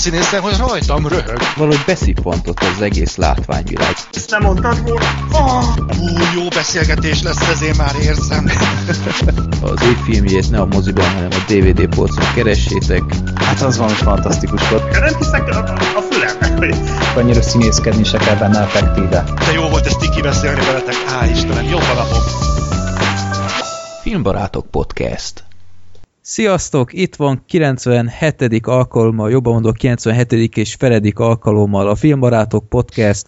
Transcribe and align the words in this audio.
színészen, 0.00 0.40
hogy 0.40 0.56
rajtam 0.58 1.06
röhög. 1.06 1.38
Valahogy 1.56 1.82
beszippantott 1.86 2.60
az 2.60 2.82
egész 2.82 3.16
látványvilág. 3.16 3.94
Ezt 4.12 4.30
nem 4.30 4.42
mondtad 4.42 4.82
volna? 4.82 5.74
Ú, 5.98 6.06
jó 6.34 6.48
beszélgetés 6.48 7.22
lesz, 7.22 7.48
ezért 7.48 7.76
már 7.76 7.94
érzem. 8.02 8.50
Az 9.62 9.82
ő 9.82 9.96
filmjét 10.04 10.50
ne 10.50 10.60
a 10.60 10.66
moziban, 10.66 11.04
hanem 11.14 11.28
a 11.30 11.52
DVD 11.52 11.94
polcon 11.94 12.24
keressétek. 12.34 13.02
Hát 13.34 13.60
az 13.60 13.76
valami 13.76 13.96
fantasztikus 13.96 14.68
volt. 14.68 14.90
Nem 14.90 15.16
hiszek 15.18 15.48
a, 15.48 15.58
a 15.96 16.02
fülemnek, 16.10 16.58
hogy... 16.58 16.74
Annyira 17.16 17.42
színészkedni 17.42 18.04
se 18.04 18.18
kell 18.18 18.36
benne 18.36 18.60
effektíve. 18.60 19.24
De 19.46 19.52
jó 19.52 19.68
volt 19.68 19.86
ezt 19.86 19.98
Tiki 19.98 20.20
beszélni 20.20 20.60
veletek. 20.60 20.94
Á, 21.20 21.26
Istenem, 21.26 21.74
a 21.74 21.94
napom. 21.94 22.22
Filmbarátok 24.02 24.66
Podcast. 24.70 25.44
Sziasztok! 26.22 26.92
Itt 26.92 27.16
van 27.16 27.42
97. 27.46 28.66
alkalommal, 28.66 29.30
jobban 29.30 29.52
mondok 29.52 29.76
97. 29.76 30.32
és 30.32 30.74
feledik 30.74 31.18
alkalommal 31.18 31.88
a 31.88 31.94
Filmbarátok 31.94 32.68
Podcast. 32.68 33.26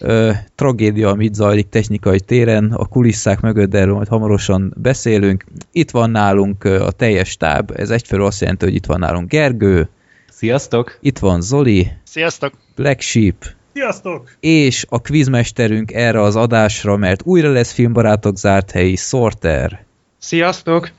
Ö, 0.00 0.30
tragédia, 0.54 1.08
amit 1.08 1.34
zajlik 1.34 1.68
technikai 1.68 2.20
téren, 2.20 2.72
a 2.72 2.86
kulisszák 2.86 3.40
mögött, 3.40 3.70
de 3.70 3.78
erről 3.78 3.94
majd 3.94 4.08
hamarosan 4.08 4.74
beszélünk. 4.76 5.44
Itt 5.72 5.90
van 5.90 6.10
nálunk 6.10 6.64
a 6.64 6.90
teljes 6.90 7.36
táb, 7.36 7.72
ez 7.76 7.90
egyfelől 7.90 8.26
azt 8.26 8.40
jelenti, 8.40 8.64
hogy 8.64 8.74
itt 8.74 8.86
van 8.86 8.98
nálunk 8.98 9.28
Gergő. 9.28 9.88
Sziasztok! 10.30 10.98
Itt 11.00 11.18
van 11.18 11.40
Zoli. 11.40 11.90
Sziasztok! 12.04 12.52
Black 12.74 13.00
Sheep. 13.00 13.46
Sziasztok! 13.72 14.36
És 14.40 14.86
a 14.88 15.00
quizmesterünk 15.00 15.92
erre 15.92 16.22
az 16.22 16.36
adásra, 16.36 16.96
mert 16.96 17.22
újra 17.24 17.50
lesz 17.52 17.72
Filmbarátok 17.72 18.36
zárt 18.36 18.70
helyi 18.70 18.96
Sorter. 18.96 19.84
Sziasztok! 20.18 20.90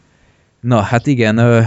Na, 0.61 0.81
hát 0.81 1.07
igen, 1.07 1.65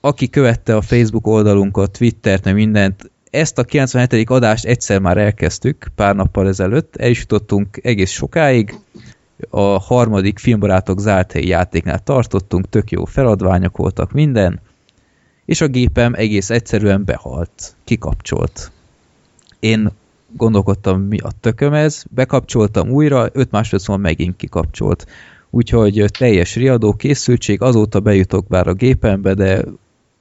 aki 0.00 0.28
követte 0.28 0.76
a 0.76 0.80
Facebook 0.80 1.26
oldalunkat, 1.26 1.98
Twittert, 1.98 2.44
meg 2.44 2.54
mindent, 2.54 3.10
ezt 3.30 3.58
a 3.58 3.64
97. 3.64 4.30
adást 4.30 4.64
egyszer 4.64 5.00
már 5.00 5.16
elkezdtük, 5.16 5.86
pár 5.94 6.14
nappal 6.14 6.48
ezelőtt, 6.48 6.96
el 6.96 7.10
is 7.10 7.18
jutottunk 7.18 7.78
egész 7.82 8.10
sokáig, 8.10 8.74
a 9.50 9.60
harmadik 9.60 10.38
filmbarátok 10.38 11.00
zárt 11.00 11.32
helyi 11.32 11.46
játéknál 11.46 11.98
tartottunk, 11.98 12.68
tök 12.68 12.90
jó 12.90 13.04
feladványok 13.04 13.76
voltak, 13.76 14.12
minden, 14.12 14.60
és 15.44 15.60
a 15.60 15.66
gépem 15.66 16.14
egész 16.14 16.50
egyszerűen 16.50 17.04
behalt, 17.04 17.74
kikapcsolt. 17.84 18.70
Én 19.60 19.90
gondolkodtam, 20.36 21.00
mi 21.00 21.18
a 21.18 21.30
tököm 21.40 21.72
ez, 21.72 22.02
bekapcsoltam 22.10 22.88
újra, 22.88 23.28
5 23.32 23.50
másodperc 23.50 23.88
múlva 23.88 24.02
megint 24.02 24.36
kikapcsolt 24.36 25.06
úgyhogy 25.54 26.04
teljes 26.18 26.56
riadó 26.56 26.92
készültség, 26.92 27.62
azóta 27.62 28.00
bejutok 28.00 28.46
bár 28.46 28.66
a 28.66 28.72
gépembe, 28.72 29.34
de 29.34 29.64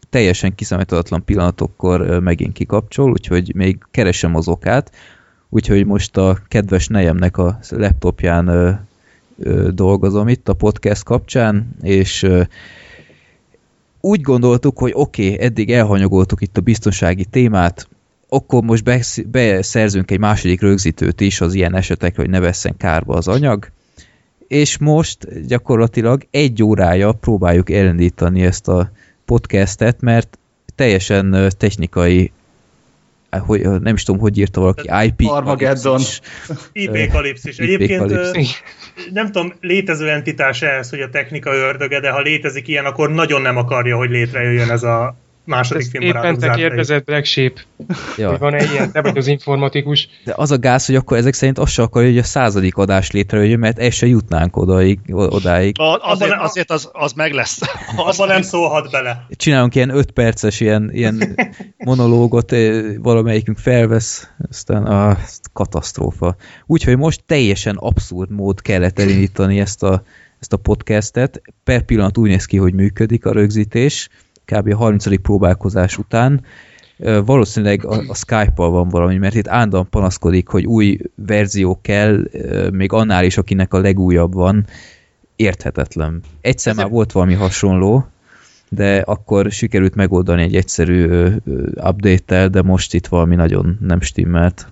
teljesen 0.09 0.55
kiszámíthatatlan 0.55 1.25
pillanatokkor 1.25 2.19
megint 2.19 2.53
kikapcsol, 2.53 3.11
úgyhogy 3.11 3.51
még 3.55 3.77
keresem 3.91 4.35
az 4.35 4.47
okát, 4.47 4.91
úgyhogy 5.49 5.85
most 5.85 6.17
a 6.17 6.37
kedves 6.47 6.87
nejemnek 6.87 7.37
a 7.37 7.59
laptopján 7.69 8.47
ö, 8.47 8.71
ö, 9.39 9.69
dolgozom 9.71 10.27
itt 10.27 10.49
a 10.49 10.53
podcast 10.53 11.03
kapcsán, 11.03 11.75
és 11.81 12.23
ö, 12.23 12.41
úgy 14.01 14.21
gondoltuk, 14.21 14.77
hogy 14.79 14.91
oké, 14.95 15.33
okay, 15.33 15.45
eddig 15.45 15.71
elhanyagoltuk 15.71 16.41
itt 16.41 16.57
a 16.57 16.61
biztonsági 16.61 17.25
témát, 17.25 17.87
akkor 18.29 18.63
most 18.63 18.83
beszerzünk 19.29 20.11
egy 20.11 20.19
második 20.19 20.61
rögzítőt 20.61 21.21
is 21.21 21.41
az 21.41 21.53
ilyen 21.53 21.75
esetekre, 21.75 22.21
hogy 22.21 22.31
ne 22.31 22.39
vesszen 22.39 22.77
kárba 22.77 23.15
az 23.15 23.27
anyag, 23.27 23.71
és 24.51 24.77
most 24.77 25.47
gyakorlatilag 25.47 26.27
egy 26.31 26.63
órája 26.63 27.11
próbáljuk 27.11 27.71
elindítani 27.71 28.41
ezt 28.41 28.67
a 28.67 28.91
podcastet, 29.25 30.01
mert 30.01 30.39
teljesen 30.75 31.51
technikai 31.57 32.31
hogy, 33.29 33.61
nem 33.61 33.93
is 33.93 34.03
tudom, 34.03 34.21
hogy 34.21 34.37
írta 34.37 34.61
valaki, 34.61 34.89
IP 35.05 35.29
Armageddon. 35.29 36.01
IP 36.71 37.11
kalipszis. 37.11 37.57
Egyébként 37.57 38.11
nem 39.13 39.31
tudom, 39.31 39.53
létező 39.61 40.09
entitás 40.09 40.61
ehhez, 40.61 40.89
hogy 40.89 41.01
a 41.01 41.09
technika 41.09 41.53
ördöge, 41.53 41.99
de 41.99 42.09
ha 42.09 42.21
létezik 42.21 42.67
ilyen, 42.67 42.85
akkor 42.85 43.11
nagyon 43.11 43.41
nem 43.41 43.57
akarja, 43.57 43.97
hogy 43.97 44.09
létrejöjjön 44.09 44.69
ez 44.69 44.83
a 44.83 45.15
második 45.51 45.89
film 45.89 46.03
Éppen 46.03 46.37
te 46.37 46.49
kérdezett 46.49 47.05
Black 47.05 47.25
Sheep, 47.25 47.59
ja. 48.17 48.29
hogy 48.29 48.39
van 48.39 48.53
egy 48.53 48.71
ilyen, 48.71 48.91
te 48.91 49.01
vagy 49.01 49.17
az 49.17 49.27
informatikus. 49.27 50.09
De 50.23 50.33
az 50.35 50.51
a 50.51 50.59
gáz, 50.59 50.85
hogy 50.85 50.95
akkor 50.95 51.17
ezek 51.17 51.33
szerint 51.33 51.57
azt 51.57 51.73
se 51.73 51.81
akarja, 51.81 52.09
hogy 52.09 52.17
a 52.17 52.23
századik 52.23 52.75
adás 52.77 53.11
létrejöjjön, 53.11 53.59
mert 53.59 53.79
el 53.79 53.89
se 53.89 54.07
jutnánk 54.07 54.57
odaig, 54.57 54.99
odáig. 55.09 55.79
A, 55.79 56.11
azért, 56.11 56.39
azért 56.39 56.71
az, 56.71 56.89
az 56.93 57.13
meg 57.13 57.31
lesz. 57.31 57.59
Az 58.05 58.19
Abban 58.19 58.27
nem 58.27 58.41
szólhat 58.41 58.91
bele. 58.91 59.25
Csinálunk 59.29 59.75
ilyen 59.75 59.89
öt 59.89 60.11
perces 60.11 60.59
ilyen, 60.59 60.89
ilyen 60.93 61.35
monológot, 61.77 62.55
valamelyikünk 62.97 63.57
felvesz, 63.57 64.27
aztán 64.49 64.85
a 64.85 65.17
katasztrófa. 65.53 66.35
Úgyhogy 66.65 66.97
most 66.97 67.23
teljesen 67.25 67.75
abszurd 67.75 68.31
mód 68.31 68.61
kellett 68.61 68.99
elindítani 68.99 69.59
ezt 69.59 69.83
a, 69.83 70.03
ezt 70.39 70.53
a 70.53 70.57
podcastet. 70.57 71.41
Per 71.63 71.81
pillanat 71.81 72.17
úgy 72.17 72.29
néz 72.29 72.45
ki, 72.45 72.57
hogy 72.57 72.73
működik 72.73 73.25
a 73.25 73.31
rögzítés, 73.31 74.09
kb. 74.45 74.73
a 74.73 74.75
30. 74.75 75.21
próbálkozás 75.21 75.97
után 75.97 76.41
valószínűleg 77.25 77.85
a, 77.85 78.03
a 78.07 78.15
Skype-al 78.15 78.69
van 78.69 78.89
valami, 78.89 79.17
mert 79.17 79.35
itt 79.35 79.47
állandóan 79.47 79.89
panaszkodik, 79.89 80.47
hogy 80.47 80.65
új 80.65 80.97
verzió 81.15 81.79
kell, 81.81 82.23
még 82.71 82.91
annál 82.91 83.23
is, 83.23 83.37
akinek 83.37 83.73
a 83.73 83.79
legújabb 83.79 84.33
van, 84.33 84.65
érthetetlen. 85.35 86.21
Egyszer 86.41 86.75
már 86.75 86.89
volt 86.89 87.11
valami 87.11 87.33
hasonló, 87.33 88.07
de 88.69 88.97
akkor 88.97 89.51
sikerült 89.51 89.95
megoldani 89.95 90.41
egy 90.41 90.55
egyszerű 90.55 91.05
update-tel, 91.75 92.47
de 92.47 92.61
most 92.61 92.93
itt 92.93 93.07
valami 93.07 93.35
nagyon 93.35 93.77
nem 93.81 94.01
stimmelt. 94.01 94.67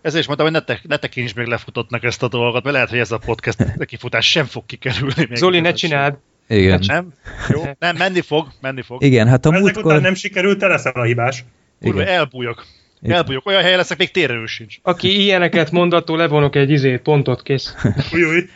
Ezért 0.00 0.20
is 0.20 0.26
mondtam, 0.26 0.48
hogy 0.52 0.56
ne, 0.56 0.74
te, 0.74 0.80
ne 0.88 0.96
tekints 0.96 1.34
még 1.34 1.46
lefutottnak 1.46 2.02
ezt 2.02 2.22
a 2.22 2.28
dolgot, 2.28 2.62
mert 2.62 2.74
lehet, 2.74 2.90
hogy 2.90 2.98
ez 2.98 3.12
a 3.12 3.18
podcast 3.18 3.58
kifutás 3.86 4.30
sem 4.30 4.44
fog 4.44 4.66
kikerülni. 4.66 5.26
Még 5.28 5.36
Zoli, 5.36 5.60
ne 5.60 5.72
csináld! 5.72 6.14
Igen. 6.48 6.80
Nem? 6.86 7.12
Jó? 7.48 7.62
Nem, 7.78 7.96
menni 7.96 8.20
fog, 8.20 8.48
menni 8.60 8.82
fog. 8.82 9.02
Igen, 9.02 9.28
hát 9.28 9.46
a 9.46 9.48
Ezek 9.48 9.60
múltkor... 9.60 9.84
után 9.84 10.00
nem 10.00 10.14
sikerült, 10.14 10.58
te 10.58 10.66
leszel 10.66 10.92
a 10.92 11.02
hibás. 11.02 11.44
Kurva, 11.80 12.04
elbújok. 12.04 12.64
Igen. 13.02 13.16
Elbújok. 13.16 13.46
Olyan 13.46 13.62
helyen 13.62 13.76
leszek, 13.76 13.98
még 13.98 14.10
térerő 14.10 14.46
sincs. 14.46 14.76
Aki 14.82 15.22
ilyeneket 15.22 15.70
mondattól 15.70 16.16
levonok 16.16 16.56
egy 16.56 16.70
izét, 16.70 17.00
pontot, 17.00 17.42
kész. 17.42 17.74
Új, 18.12 18.24
új. 18.24 18.48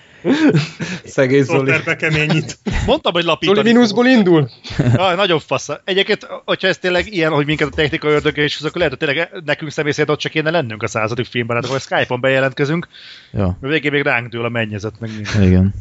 Szegény 1.04 1.43
Zoli. 1.43 1.72
keményít. 1.99 2.59
Mondtam, 2.87 3.12
hogy 3.12 3.25
lapítani. 3.25 3.59
Zoli 3.59 3.72
mínuszból 3.72 4.06
indul? 4.06 4.50
Ah, 4.97 5.16
nagyon 5.16 5.38
fasz. 5.38 5.69
Egyébként, 5.84 6.26
hogyha 6.44 6.69
ez 6.69 6.78
tényleg 6.78 7.12
ilyen, 7.12 7.32
hogy 7.32 7.47
minket 7.47 7.66
a 7.69 7.75
technika 7.75 8.09
ördöge 8.09 8.44
is, 8.44 8.60
akkor 8.60 8.76
lehet, 8.76 8.97
hogy 8.99 9.09
tényleg 9.09 9.31
nekünk 9.44 9.70
személy 9.70 9.93
szerint 9.93 10.10
ott 10.10 10.19
csak 10.19 10.32
kéne 10.32 10.50
lennünk 10.50 10.82
a 10.82 10.87
századik 10.87 11.26
filmben, 11.26 11.56
hát 11.56 11.65
akkor 11.65 11.81
Skype-on 11.81 12.20
bejelentkezünk. 12.20 12.88
Ja. 13.32 13.59
Végén 13.60 13.93
még 13.93 14.03
ránk 14.03 14.28
dől 14.28 14.44
a 14.44 14.49
mennyezet, 14.49 15.00
meg 15.00 15.10
minden. 15.15 15.43
Igen. 15.43 15.75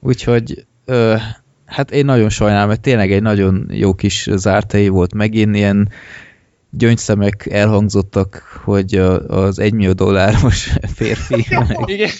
Úgyhogy 0.00 0.64
ö, 0.84 1.16
hát 1.66 1.90
én 1.90 2.04
nagyon 2.04 2.28
sajnálom, 2.28 2.68
mert 2.68 2.80
tényleg 2.80 3.12
egy 3.12 3.22
nagyon 3.22 3.66
jó 3.70 3.94
kis 3.94 4.28
zártai 4.32 4.88
volt 4.88 5.14
megint, 5.14 5.56
ilyen 5.56 5.88
gyöngyszemek 6.70 7.46
elhangzottak, 7.50 8.60
hogy 8.64 8.94
az 9.26 9.58
egymillió 9.58 9.92
dolláros 9.92 10.72
férfi. 10.94 11.46
Igen. 11.84 12.10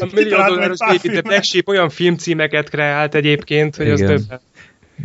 A 0.00 0.08
millió 0.14 0.36
dolláros 0.36 0.78
épített 0.94 1.24
Black 1.24 1.42
Sheep 1.42 1.68
olyan 1.68 1.88
filmcímeket 1.88 2.68
kreált 2.68 3.14
egyébként, 3.14 3.76
hogy 3.76 3.86
Igen. 3.86 4.12
az 4.12 4.26
több. 4.26 4.40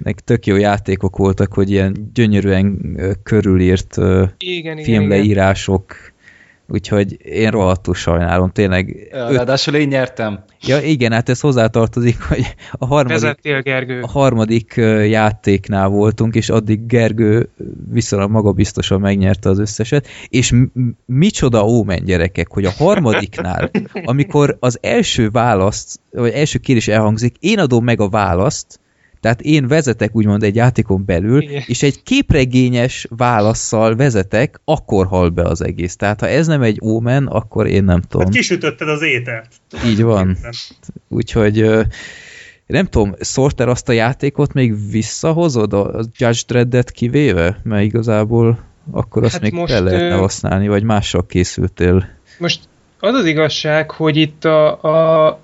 Nek 0.03 0.19
tök 0.19 0.45
jó 0.45 0.55
játékok 0.55 1.17
voltak, 1.17 1.53
hogy 1.53 1.71
ilyen 1.71 2.11
gyönyörűen 2.13 2.97
körülírt 3.23 3.97
Igen, 3.97 4.31
igen, 4.37 4.83
filmleírások, 4.83 5.95
úgyhogy 6.67 7.25
én 7.25 7.51
rohadtul 7.51 7.93
sajnálom, 7.93 8.51
tényleg. 8.51 9.07
Ráadásul 9.11 9.75
én 9.75 9.87
nyertem. 9.87 10.43
Ja 10.61 10.79
igen, 10.79 11.11
hát 11.11 11.29
ez 11.29 11.39
hozzátartozik, 11.39 12.21
hogy 12.21 12.55
a 12.71 12.85
harmadik, 12.85 13.21
Vezettél, 13.21 13.61
Gergő. 13.61 14.01
a 14.01 14.07
harmadik 14.07 14.73
játéknál 15.07 15.87
voltunk, 15.87 16.35
és 16.35 16.49
addig 16.49 16.85
Gergő 16.85 17.49
viszonylag 17.91 18.29
magabiztosan 18.29 18.99
megnyerte 18.99 19.49
az 19.49 19.59
összeset, 19.59 20.07
és 20.29 20.53
micsoda 21.05 21.65
ómen 21.65 22.03
gyerekek, 22.03 22.51
hogy 22.51 22.65
a 22.65 22.71
harmadiknál, 22.71 23.71
amikor 24.03 24.57
az 24.59 24.77
első 24.81 25.29
választ, 25.29 25.99
vagy 26.11 26.31
első 26.31 26.59
kérdés 26.59 26.87
elhangzik, 26.87 27.35
én 27.39 27.59
adom 27.59 27.83
meg 27.83 28.01
a 28.01 28.09
választ, 28.09 28.79
tehát 29.25 29.41
én 29.41 29.67
vezetek 29.67 30.15
úgymond 30.15 30.43
egy 30.43 30.55
játékon 30.55 31.05
belül, 31.05 31.41
Igen. 31.41 31.63
és 31.65 31.83
egy 31.83 32.03
képregényes 32.03 33.07
válaszsal 33.09 33.95
vezetek, 33.95 34.61
akkor 34.65 35.07
hal 35.07 35.29
be 35.29 35.41
az 35.41 35.63
egész. 35.63 35.95
Tehát 35.95 36.19
ha 36.19 36.27
ez 36.27 36.47
nem 36.47 36.61
egy 36.61 36.79
ómen, 36.83 37.25
akkor 37.27 37.67
én 37.67 37.83
nem 37.83 38.01
tudom. 38.01 38.25
Hát 38.25 38.35
kisütötted 38.35 38.89
az 38.89 39.01
ételt. 39.01 39.47
Így 39.85 40.01
van. 40.01 40.37
Úgyhogy 41.07 41.69
nem 42.65 42.85
tudom, 42.85 43.15
Sorter 43.19 43.67
azt 43.67 43.89
a 43.89 43.91
játékot 43.91 44.53
még 44.53 44.91
visszahozod, 44.91 45.73
a 45.73 46.03
Judge 46.17 46.41
Dredd-et 46.47 46.91
kivéve? 46.91 47.59
Mert 47.63 47.83
igazából 47.83 48.59
akkor 48.91 49.23
azt 49.23 49.33
Hát 49.33 49.41
még 49.41 49.53
most, 49.53 49.73
fel 49.73 49.83
lehetne 49.83 50.15
használni, 50.15 50.67
vagy 50.67 50.83
mással 50.83 51.25
készültél. 51.25 52.07
Most 52.37 52.59
az 52.99 53.13
az 53.13 53.25
igazság, 53.25 53.91
hogy 53.91 54.17
itt 54.17 54.45
a, 54.45 54.81
a 54.81 55.39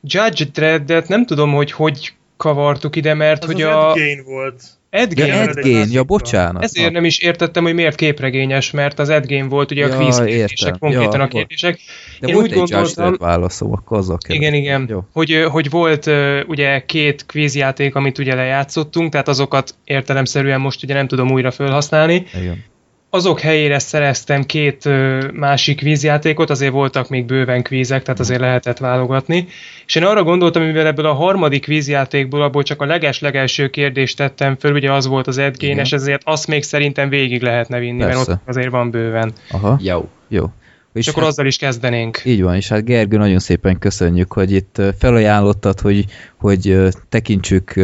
Judge 0.00 0.44
Dreddet 0.44 1.08
nem 1.08 1.26
tudom, 1.26 1.52
hogy 1.52 1.72
hogy 1.72 2.14
kavartuk 2.42 2.96
ide, 2.96 3.14
mert 3.14 3.44
Az 3.44 3.52
hogy 3.52 3.62
az 3.62 3.74
a... 3.74 3.88
Ed 3.90 3.94
Gein 3.96 4.22
volt. 4.24 4.62
Edgén. 4.90 5.26
Ja, 5.26 5.34
Edgén, 5.34 5.86
ja, 5.90 6.02
bocsánat. 6.02 6.62
Ezért 6.62 6.92
nem 6.92 7.04
is 7.04 7.18
értettem, 7.18 7.62
hogy 7.62 7.74
miért 7.74 7.94
képregényes, 7.96 8.70
mert 8.70 8.98
az 8.98 9.08
Edgén 9.08 9.48
volt 9.48 9.70
ugye 9.70 9.84
a 9.84 9.88
Ja, 9.88 9.94
kvíz 9.96 10.18
értem. 10.18 10.26
kérdések, 10.26 10.78
konkrétan 10.78 11.18
Ja, 11.18 11.22
a 11.22 11.28
kérdések. 11.28 11.78
De 12.20 12.26
Én 12.28 12.34
volt 12.34 12.46
úgy 12.46 12.52
egy 12.52 12.58
gondoltam- 12.58 13.18
válaszom, 13.18 13.72
akkor 13.72 13.98
azzal 13.98 14.18
kell. 14.26 14.36
Igen, 14.36 14.54
igen. 14.54 14.86
Jó. 14.90 15.04
Hogy, 15.12 15.44
hogy 15.50 15.70
volt 15.70 16.10
ugye 16.46 16.84
két 16.84 17.26
kvízjáték, 17.26 17.94
amit 17.94 18.18
ugye 18.18 18.34
lejátszottunk, 18.34 19.10
tehát 19.10 19.28
azokat 19.28 19.74
értelemszerűen 19.84 20.60
most 20.60 20.82
ugye 20.82 20.94
nem 20.94 21.06
tudom 21.06 21.30
újra 21.30 21.50
felhasználni. 21.50 22.24
Igen. 22.40 22.64
Azok 23.14 23.40
helyére 23.40 23.78
szereztem 23.78 24.44
két 24.44 24.88
másik 25.32 25.76
kvízjátékot, 25.76 26.50
azért 26.50 26.72
voltak 26.72 27.08
még 27.08 27.24
bőven 27.24 27.62
kvízek, 27.62 28.02
tehát 28.02 28.20
azért 28.20 28.40
lehetett 28.40 28.78
válogatni. 28.78 29.46
És 29.86 29.94
én 29.94 30.04
arra 30.04 30.22
gondoltam, 30.22 30.62
mivel 30.62 30.86
ebből 30.86 31.06
a 31.06 31.12
harmadik 31.12 31.62
kvízjátékból 31.62 32.42
abból 32.42 32.62
csak 32.62 32.82
a 32.82 32.84
leges-legelső 32.84 33.68
kérdést 33.68 34.16
tettem 34.16 34.56
föl, 34.56 34.72
ugye 34.74 34.92
az 34.92 35.06
volt 35.06 35.26
az 35.26 35.38
edgénes, 35.38 35.92
ezért 35.92 36.22
azt 36.24 36.46
még 36.46 36.62
szerintem 36.62 37.08
végig 37.08 37.42
lehetne 37.42 37.78
vinni, 37.78 37.98
mert 37.98 38.14
Persze. 38.14 38.32
ott 38.32 38.40
azért 38.44 38.70
van 38.70 38.90
bőven. 38.90 39.32
Aha, 39.50 39.78
Jó. 39.82 40.08
jó. 40.28 40.44
És 40.92 41.08
akkor 41.08 41.22
azzal 41.22 41.46
is 41.46 41.56
kezdenénk. 41.56 42.20
Így 42.24 42.42
van, 42.42 42.54
és 42.54 42.68
hát 42.68 42.84
Gergő, 42.84 43.16
nagyon 43.16 43.38
szépen 43.38 43.78
köszönjük, 43.78 44.32
hogy 44.32 44.52
itt 44.52 44.82
felajánlottad, 44.98 45.80
hogy, 45.80 46.04
hogy 46.36 46.78
tekintsük 47.08 47.74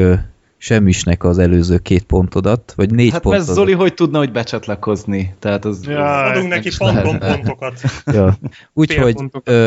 semmisnek 0.59 1.25
az 1.25 1.39
előző 1.39 1.79
két 1.79 2.03
pontodat, 2.03 2.73
vagy 2.77 2.91
négy 2.91 3.11
Hát 3.11 3.21
pontodat. 3.21 3.55
Zoli 3.55 3.73
hogy 3.73 3.95
tudna, 3.95 4.19
hogy 4.19 4.33
becsatlakozni? 4.33 5.35
Tehát 5.39 5.65
az... 5.65 5.85
Ja, 5.85 6.23
az 6.23 6.31
Adunk 6.31 6.53
neki 6.53 6.71
fantom 6.71 7.19
pontokat. 7.19 7.81
Ja. 8.07 8.39
Úgyhogy 8.73 9.17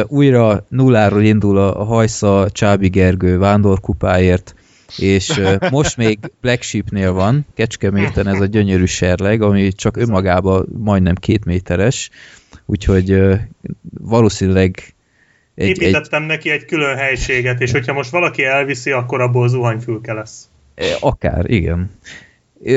újra 0.08 0.66
nulláról 0.70 1.22
indul 1.22 1.58
a, 1.58 1.80
a 1.82 1.84
Hajsza 1.84 2.50
Csábi 2.52 2.90
Gergő 2.90 3.38
vándorkupáért, 3.38 4.56
és 4.98 5.42
most 5.72 5.98
még 5.98 6.20
Black 6.42 6.62
Sheepnél 6.62 7.12
van, 7.12 7.46
Kecskeméten 7.54 8.28
ez 8.28 8.40
a 8.40 8.46
gyönyörű 8.46 8.86
serleg, 8.86 9.42
ami 9.42 9.72
csak 9.74 9.98
önmagában 9.98 10.68
majdnem 10.78 11.16
két 11.16 11.46
méteres, 11.46 12.10
úgyhogy 12.66 13.22
valószínűleg 14.02 14.94
egy, 15.56 15.70
egy, 15.70 15.82
Építettem 15.82 16.24
neki 16.24 16.50
egy 16.50 16.66
külön 16.66 16.98
helységet, 16.98 17.62
és 17.62 17.72
hogyha 17.72 17.94
most 17.94 18.10
valaki 18.10 18.44
elviszi, 18.44 18.92
akkor 18.92 19.22
abból 19.22 19.48
zuhanyfülke 19.48 20.14
lesz. 20.14 20.51
Akár, 21.00 21.50
igen. 21.50 21.92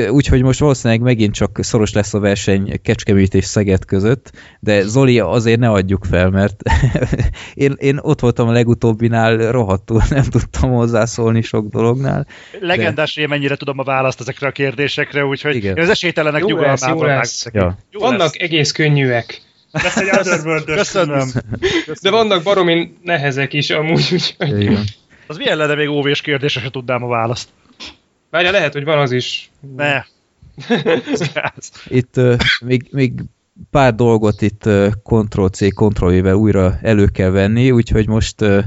Úgyhogy 0.09 0.41
most 0.41 0.59
valószínűleg 0.59 1.01
megint 1.01 1.33
csak 1.33 1.59
szoros 1.61 1.93
lesz 1.93 2.13
a 2.13 2.19
verseny 2.19 2.81
Kecskemét 2.81 3.33
és 3.33 3.45
Szeged 3.45 3.85
között, 3.85 4.31
de 4.59 4.81
Zoli 4.81 5.19
azért 5.19 5.59
ne 5.59 5.69
adjuk 5.69 6.05
fel, 6.05 6.29
mert 6.29 6.61
én, 7.53 7.75
én 7.77 7.99
ott 8.01 8.19
voltam 8.19 8.47
a 8.47 8.51
legutóbbinál, 8.51 9.51
rohadtul 9.51 10.01
nem 10.09 10.23
tudtam 10.23 10.71
hozzászólni 10.71 11.41
sok 11.41 11.67
dolognál. 11.69 12.27
Legendás, 12.59 13.13
hogy 13.13 13.23
én 13.23 13.29
mennyire 13.29 13.55
tudom 13.55 13.79
a 13.79 13.83
választ 13.83 14.19
ezekre 14.19 14.47
a 14.47 14.51
kérdésekre, 14.51 15.25
úgyhogy 15.25 15.55
Igen. 15.55 15.77
az 15.77 15.89
esélytelenek 15.89 16.41
Jó 16.41 16.47
lesz, 16.47 16.81
jó 16.81 16.87
nyugalmában 16.87 17.17
lesz. 17.17 17.47
Ja. 17.53 17.77
Jó 17.91 17.99
Vannak 17.99 18.19
lesz. 18.19 18.35
egész 18.37 18.71
könnyűek, 18.71 19.41
Lesz 19.83 19.97
egy 19.97 20.09
otherworld 20.19 20.65
Köszönöm. 20.65 21.29
de 22.01 22.09
vannak 22.09 22.43
baromi 22.43 22.93
nehezek 23.03 23.53
is 23.53 23.69
amúgy, 23.69 24.09
úgyhogy... 24.11 24.61
Igen. 24.61 24.83
Az 25.27 25.37
milyen 25.37 25.57
lenne 25.57 25.75
még 25.75 25.89
óvés 25.89 26.21
kérdésre, 26.21 26.61
se 26.61 26.69
tudnám 26.69 27.03
a 27.03 27.07
választ. 27.07 27.49
Várjál, 28.35 28.53
lehet, 28.53 28.73
hogy 28.73 28.83
van 28.83 28.99
az 28.99 29.11
is. 29.11 29.51
Ne. 29.75 30.03
Itt 31.87 32.17
uh, 32.17 32.35
még, 32.65 32.87
még 32.91 33.13
pár 33.71 33.95
dolgot 33.95 34.41
itt 34.41 34.65
uh, 34.65 34.91
Ctrl-C, 35.03 35.73
Ctrl-V-vel 35.73 36.33
újra 36.33 36.77
elő 36.81 37.05
kell 37.05 37.29
venni, 37.29 37.71
úgyhogy 37.71 38.07
most 38.07 38.41
uh, 38.41 38.63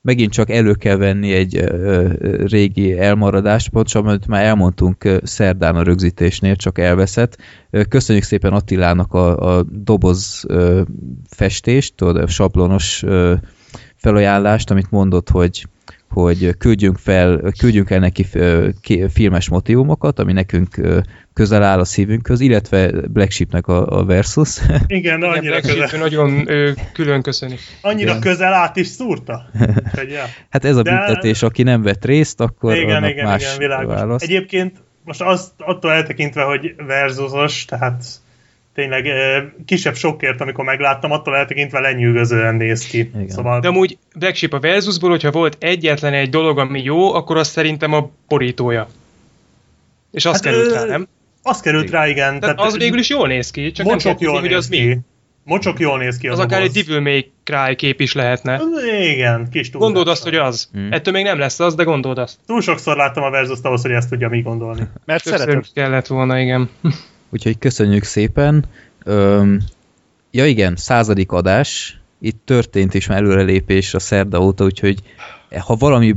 megint 0.00 0.32
csak 0.32 0.50
elő 0.50 0.74
kell 0.74 0.96
venni 0.96 1.32
egy 1.32 1.56
uh, 1.56 2.12
régi 2.46 2.98
elmaradást, 2.98 3.68
pontosan, 3.68 4.06
amit 4.06 4.26
már 4.26 4.44
elmondtunk 4.44 5.04
uh, 5.04 5.16
szerdán 5.22 5.76
a 5.76 5.82
rögzítésnél, 5.82 6.56
csak 6.56 6.78
elveszett. 6.78 7.36
Uh, 7.70 7.82
köszönjük 7.84 8.24
szépen 8.24 8.52
Attilának 8.52 9.12
a, 9.14 9.56
a 9.56 9.62
doboz 9.62 10.44
uh, 10.48 10.80
festést, 11.28 11.94
tudod, 11.94 12.16
a 12.16 12.26
sablonos 12.26 13.02
uh, 13.02 13.32
felajánlást, 13.96 14.70
amit 14.70 14.90
mondott, 14.90 15.30
hogy 15.30 15.66
hogy 16.12 16.56
küldjünk, 16.58 16.98
fel, 16.98 17.52
küldjünk 17.58 17.90
el 17.90 17.98
neki 17.98 18.26
filmes 19.12 19.48
motivumokat, 19.48 20.18
ami 20.18 20.32
nekünk 20.32 20.80
közel 21.32 21.62
áll 21.62 21.78
a 21.78 21.84
szívünkhöz, 21.84 22.40
illetve 22.40 22.90
Black 23.08 23.30
Sheepnek 23.30 23.66
a, 23.66 23.98
a 23.98 24.04
Versus. 24.04 24.58
Igen, 24.86 25.22
annyira 25.22 25.40
Black 25.40 25.64
Sheep 25.64 25.78
közel, 25.80 26.00
nagyon 26.00 26.50
ö, 26.50 26.70
külön 26.92 27.22
köszöni. 27.22 27.56
annyira 27.80 28.08
Igen. 28.10 28.20
közel 28.20 28.52
át 28.52 28.76
is 28.76 28.86
szúrta. 28.86 29.50
Hát 30.50 30.64
ez 30.64 30.76
a 30.76 30.82
De- 30.82 30.90
büntetés, 30.90 31.42
aki 31.42 31.62
nem 31.62 31.82
vett 31.82 32.04
részt, 32.04 32.40
akkor 32.40 32.76
igen, 32.76 32.96
annak 32.96 33.10
igen, 33.10 33.24
más 33.24 33.42
igen, 33.42 33.58
világos. 33.58 33.94
válasz. 33.94 34.22
Egyébként 34.22 34.76
most 35.04 35.20
azt, 35.20 35.50
attól 35.58 35.90
eltekintve, 35.92 36.42
hogy 36.42 36.74
verzusos, 36.86 37.64
tehát 37.64 38.04
tényleg 38.74 39.06
kisebb 39.66 39.94
sokkért, 39.94 40.40
amikor 40.40 40.64
megláttam, 40.64 41.10
attól 41.10 41.36
eltekintve 41.36 41.80
lenyűgözően 41.80 42.54
néz 42.54 42.86
ki. 42.86 42.98
Igen. 42.98 43.28
Szóval 43.28 43.60
De 43.60 43.68
amúgy 43.68 43.98
Black 44.14 44.34
Sheep 44.36 44.52
a 44.52 44.60
Versusból, 44.60 45.10
hogyha 45.10 45.30
volt 45.30 45.56
egyetlen 45.60 46.12
egy 46.12 46.30
dolog, 46.30 46.58
ami 46.58 46.82
jó, 46.82 47.14
akkor 47.14 47.36
az 47.36 47.48
szerintem 47.48 47.92
a 47.92 48.10
borítója. 48.28 48.88
És 50.10 50.24
az 50.24 50.32
Hát, 50.32 50.42
került 50.42 50.70
ö, 50.70 50.74
rá, 50.74 50.84
nem? 50.84 51.08
az 51.42 51.60
került 51.60 51.90
rá, 51.90 52.08
igen. 52.08 52.40
Tehát 52.40 52.60
az 52.60 52.76
végül 52.76 52.98
is 52.98 53.08
jól 53.08 53.26
néz 53.28 53.50
ki, 53.50 53.70
csak 53.72 53.86
nem 53.86 53.94
mocsok 53.94 54.10
tudni, 54.12 54.26
jól 54.26 54.40
hogy 54.40 54.48
néz 54.48 54.58
az 54.58 54.68
mi. 54.68 54.76
ki. 54.76 54.98
Mocsok 55.44 55.78
jól 55.80 55.98
néz 55.98 56.16
ki 56.16 56.28
Az 56.28 56.38
a 56.38 56.42
akár 56.42 56.60
egy 56.60 56.66
doboz. 56.66 56.86
Devil 56.86 57.00
May 57.00 57.30
Cry 57.44 57.74
kép 57.76 58.00
is 58.00 58.12
lehetne. 58.12 58.60
Igen, 59.12 59.48
kis 59.50 59.70
túlzással. 59.70 59.80
Gondold 59.80 60.08
azt, 60.08 60.22
hogy 60.22 60.34
az. 60.34 60.68
Hmm. 60.72 60.92
Ettől 60.92 61.14
még 61.14 61.24
nem 61.24 61.38
lesz 61.38 61.60
az, 61.60 61.74
de 61.74 61.82
gondold 61.82 62.18
azt. 62.18 62.38
Túl 62.46 62.60
sokszor 62.60 62.96
láttam 62.96 63.22
a 63.22 63.30
verzust 63.30 63.64
ahhoz, 63.64 63.82
hogy 63.82 63.90
ezt 63.90 64.08
tudja 64.08 64.28
mi 64.28 64.40
gondolni. 64.40 64.82
Mert 65.04 65.22
Többször 65.24 65.40
szeretem. 65.40 65.62
kellett 65.74 66.06
volna, 66.06 66.38
igen. 66.40 66.70
Úgyhogy 67.32 67.58
köszönjük 67.58 68.04
szépen. 68.04 68.64
Öm, 69.04 69.60
ja 70.30 70.46
igen, 70.46 70.76
századik 70.76 71.32
adás. 71.32 72.00
Itt 72.20 72.40
történt 72.44 72.94
is 72.94 73.06
már 73.06 73.18
előrelépés 73.18 73.94
a 73.94 73.98
szerda 73.98 74.40
óta, 74.40 74.64
úgyhogy 74.64 75.02
ha 75.58 75.74
valami, 75.74 76.16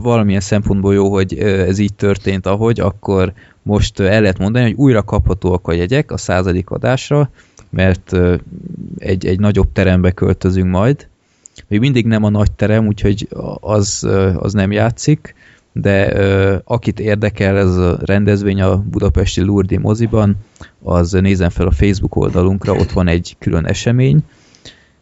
valamilyen 0.00 0.40
szempontból 0.40 0.94
jó, 0.94 1.12
hogy 1.12 1.38
ez 1.38 1.78
így 1.78 1.94
történt, 1.94 2.46
ahogy, 2.46 2.80
akkor 2.80 3.32
most 3.62 4.00
el 4.00 4.20
lehet 4.20 4.38
mondani, 4.38 4.64
hogy 4.64 4.74
újra 4.74 5.02
kaphatóak 5.02 5.68
a 5.68 5.72
jegyek 5.72 6.12
a 6.12 6.16
századik 6.16 6.70
adásra, 6.70 7.30
mert 7.70 8.16
egy, 8.98 9.26
egy 9.26 9.40
nagyobb 9.40 9.72
terembe 9.72 10.10
költözünk 10.10 10.70
majd. 10.70 11.08
Még 11.68 11.80
mindig 11.80 12.06
nem 12.06 12.24
a 12.24 12.30
nagy 12.30 12.52
terem, 12.52 12.86
úgyhogy 12.86 13.28
az, 13.60 14.08
az 14.36 14.52
nem 14.52 14.72
játszik, 14.72 15.34
de 15.72 16.14
ö, 16.14 16.56
akit 16.64 17.00
érdekel 17.00 17.58
ez 17.58 17.76
a 17.76 17.98
rendezvény 18.04 18.60
a 18.60 18.76
budapesti 18.76 19.40
Lurdi 19.40 19.76
moziban, 19.76 20.36
az 20.82 21.12
nézzen 21.12 21.50
fel 21.50 21.66
a 21.66 21.70
Facebook 21.70 22.16
oldalunkra, 22.16 22.72
ott 22.72 22.90
van 22.92 23.08
egy 23.08 23.36
külön 23.38 23.66
esemény, 23.66 24.20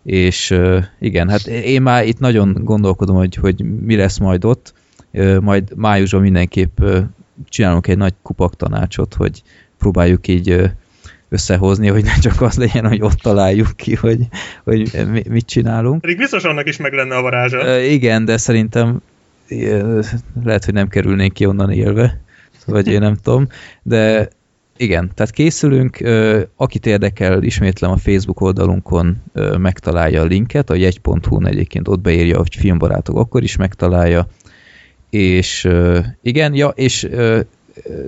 és 0.02 0.50
ö, 0.50 0.78
igen, 1.00 1.28
hát 1.28 1.46
én 1.46 1.82
már 1.82 2.06
itt 2.06 2.18
nagyon 2.18 2.56
gondolkodom, 2.64 3.16
hogy, 3.16 3.34
hogy 3.34 3.64
mi 3.80 3.96
lesz 3.96 4.18
majd 4.18 4.44
ott, 4.44 4.74
Ö, 5.12 5.40
majd 5.40 5.72
májusban 5.76 6.20
mindenképp 6.20 6.80
ö, 6.80 7.00
csinálunk 7.48 7.86
egy 7.86 7.96
nagy 7.96 8.14
kupak 8.22 8.56
tanácsot, 8.56 9.14
hogy 9.14 9.42
próbáljuk 9.78 10.28
így 10.28 10.50
ö, 10.50 10.64
összehozni, 11.28 11.88
hogy 11.88 12.04
ne 12.04 12.14
csak 12.14 12.40
az 12.40 12.56
legyen, 12.56 12.86
hogy 12.86 13.02
ott 13.02 13.18
találjuk 13.18 13.76
ki, 13.76 13.94
hogy, 13.94 14.18
hogy 14.64 15.06
mi- 15.12 15.28
mit 15.28 15.46
csinálunk. 15.46 16.00
Pedig 16.00 16.16
biztos 16.16 16.44
annak 16.44 16.68
is 16.68 16.76
meg 16.76 16.92
lenne 16.92 17.14
a 17.16 17.22
varázsa. 17.22 17.66
Ö, 17.66 17.80
igen, 17.80 18.24
de 18.24 18.36
szerintem 18.36 19.00
lehet, 20.44 20.64
hogy 20.64 20.74
nem 20.74 20.88
kerülnénk 20.88 21.32
ki 21.32 21.46
onnan 21.46 21.70
élve, 21.70 22.20
vagy 22.66 22.88
én 22.88 23.00
nem 23.00 23.14
tudom, 23.14 23.46
de 23.82 24.28
igen, 24.76 25.10
tehát 25.14 25.32
készülünk, 25.32 25.98
akit 26.56 26.86
érdekel, 26.86 27.42
ismétlem 27.42 27.90
a 27.90 27.96
Facebook 27.96 28.40
oldalunkon 28.40 29.22
megtalálja 29.58 30.20
a 30.20 30.24
linket, 30.24 30.70
a 30.70 30.74
jegy.hu-n 30.74 31.46
egyébként 31.46 31.88
ott 31.88 32.00
beírja, 32.00 32.38
hogy 32.38 32.54
filmbarátok, 32.54 33.16
akkor 33.16 33.42
is 33.42 33.56
megtalálja, 33.56 34.26
és 35.10 35.68
igen, 36.22 36.54
ja, 36.54 36.68
és 36.68 37.08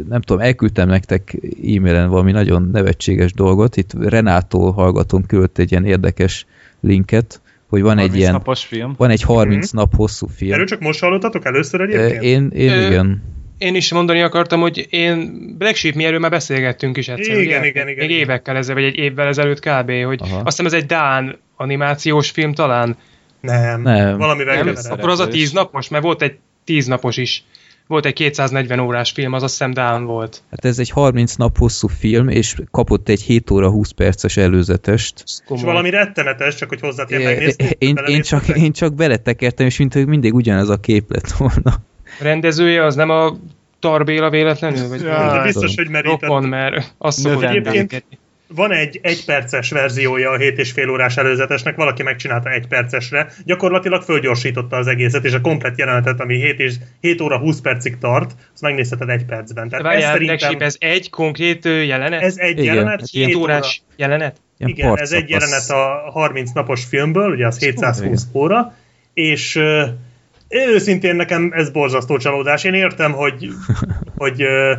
nem 0.09 0.21
tudom, 0.21 0.43
elküldtem 0.43 0.89
nektek 0.89 1.37
e-mailen 1.63 2.09
valami 2.09 2.33
nagyon 2.33 2.69
nevetséges 2.73 3.33
dolgot, 3.33 3.77
itt 3.77 3.93
Renátó 3.93 4.71
hallgatónk 4.71 5.27
küldött 5.27 5.59
egy 5.59 5.71
ilyen 5.71 5.85
érdekes 5.85 6.47
linket, 6.81 7.41
hogy 7.71 7.83
van 7.83 7.99
egy 7.99 8.05
30 8.07 8.17
ilyen, 8.21 8.33
napos 8.33 8.65
film. 8.65 8.95
van 8.97 9.11
egy 9.11 9.23
30 9.23 9.71
Mhm. 9.73 9.81
nap 9.81 9.95
hosszú 9.97 10.27
film. 10.27 10.53
Erről 10.53 10.67
csak 10.67 10.81
most 10.81 11.00
hallottatok 11.00 11.45
először 11.47 11.81
Ö, 11.81 11.85
egyébként? 11.85 12.23
Én, 12.23 12.50
én 12.50 12.73
Ö, 12.73 12.87
igen. 12.87 13.23
Én 13.59 13.75
is 13.75 13.93
mondani 13.93 14.21
akartam, 14.23 14.61
hogy 14.61 14.87
én 14.91 15.33
Black 15.59 15.77
Sheep, 15.77 15.95
mi 15.95 16.05
erről 16.05 16.19
már 16.19 16.31
beszélgettünk 16.31 16.97
is 16.97 17.09
egyszer. 17.09 17.39
Igen, 17.39 17.47
ugye? 17.61 17.67
igen, 17.67 17.67
igen, 17.67 17.85
Még 17.87 17.97
igen. 17.97 18.11
évekkel 18.11 18.57
ezelőtt, 18.57 18.83
vagy 18.83 18.93
egy 18.93 18.99
évvel 19.05 19.27
ezelőtt 19.27 19.61
kb. 19.61 19.91
Hogy 20.05 20.21
Aha. 20.23 20.37
azt 20.37 20.45
hiszem 20.45 20.67
ez 20.67 20.73
egy 20.73 20.87
Dán 20.87 21.39
animációs 21.57 22.31
film 22.31 22.53
talán. 22.55 22.97
Nem. 23.41 23.83
Nem. 23.83 24.19
Valamivel 24.19 24.62
Nem? 24.65 24.75
Akkor 24.91 25.09
az 25.09 25.21
a. 25.21 25.29
10 25.29 25.53
napos, 25.53 25.89
mert 25.89 26.03
volt 26.05 26.23
egy 26.23 26.35
10 26.65 26.87
napos 26.87 27.17
is. 27.17 27.45
Volt 27.91 28.07
egy 28.07 28.13
240 28.13 28.79
órás 28.79 29.11
film, 29.11 29.33
az 29.33 29.43
azt 29.43 29.53
hiszem 29.53 29.73
Dán 29.73 30.05
volt. 30.05 30.43
Hát 30.51 30.65
ez 30.65 30.79
egy 30.79 30.91
30 30.91 31.35
nap 31.35 31.59
hosszú 31.59 31.89
film, 31.89 32.29
és 32.29 32.57
kapott 32.71 33.09
egy 33.09 33.21
7 33.21 33.51
óra 33.51 33.71
20 33.71 33.91
perces 33.91 34.37
előzetest. 34.37 35.23
Ez 35.25 35.39
És 35.39 35.47
komoly. 35.47 35.65
valami 35.65 35.91
rettenetes, 35.91 36.55
csak 36.55 36.69
hogy 36.69 36.81
hozzá 36.81 37.05
Én, 37.79 37.97
én, 38.07 38.23
csak, 38.23 38.49
én 38.49 38.73
csak 38.73 38.95
beletekertem, 38.95 39.67
és 39.67 39.79
mint 39.79 39.93
hogy 39.93 40.07
mindig 40.07 40.35
ugyanez 40.35 40.69
a 40.69 40.77
kép 40.77 41.11
lett 41.13 41.31
volna. 41.31 41.75
rendezője 42.21 42.85
az 42.85 42.95
nem 42.95 43.11
a 43.11 43.37
Tarbéla 43.79 44.31
véletlenül? 44.31 44.89
Vagy 44.89 45.03
ja, 45.03 45.41
biztos, 45.45 45.75
hogy 45.77 45.89
merített. 45.89 46.21
Rokon, 46.21 46.45
mert 46.45 46.95
azt 46.99 47.19
szokott 47.19 47.43
Egyébként 47.43 48.05
van 48.54 48.73
egy 48.73 48.99
egyperces 49.02 49.71
verziója 49.71 50.30
a 50.30 50.37
7 50.37 50.59
és 50.59 50.73
fél 50.73 50.90
órás 50.90 51.16
előzetesnek, 51.16 51.76
valaki 51.76 52.02
megcsinálta 52.02 52.50
egy 52.50 52.66
percesre, 52.66 53.33
gyakorlatilag 53.45 54.02
fölgyorsította 54.02 54.76
az 54.76 54.87
egészet, 54.87 55.25
és 55.25 55.33
a 55.33 55.40
komplet 55.40 55.78
jelenetet, 55.78 56.21
ami 56.21 56.35
7, 56.35 56.59
és 56.59 56.75
7 57.00 57.21
óra 57.21 57.38
20 57.38 57.61
percig 57.61 57.99
tart, 57.99 58.30
azt 58.52 58.62
megnézheted 58.62 59.09
egy 59.09 59.25
percben. 59.25 59.69
Tehát 59.69 59.85
Várjál, 59.85 60.02
ez, 60.02 60.12
szerintem... 60.12 60.61
ez 60.61 60.76
egy 60.78 61.11
konkrét 61.11 61.64
jelenet? 61.64 62.23
Ez 62.23 62.37
egy 62.37 62.59
Igen, 62.59 62.75
jelenet, 62.75 63.09
7 63.11 63.35
órás 63.35 63.83
óra. 63.85 63.95
jelenet? 63.97 64.37
Ilyen 64.59 64.71
Igen, 64.71 64.99
ez 64.99 65.12
egy 65.12 65.28
jelenet 65.28 65.71
a 65.71 66.11
30 66.11 66.50
napos 66.50 66.85
filmből, 66.85 67.30
ugye 67.30 67.47
az 67.47 67.59
720 67.59 68.26
óra, 68.33 68.75
és 69.14 69.57
uh, 69.57 69.88
őszintén 70.49 71.16
nekem 71.16 71.52
ez 71.54 71.71
borzasztó 71.71 72.16
csalódás. 72.16 72.64
Én 72.64 72.75
értem, 72.75 73.12
hogy, 73.12 73.49
hogy 74.16 74.42
uh, 74.42 74.78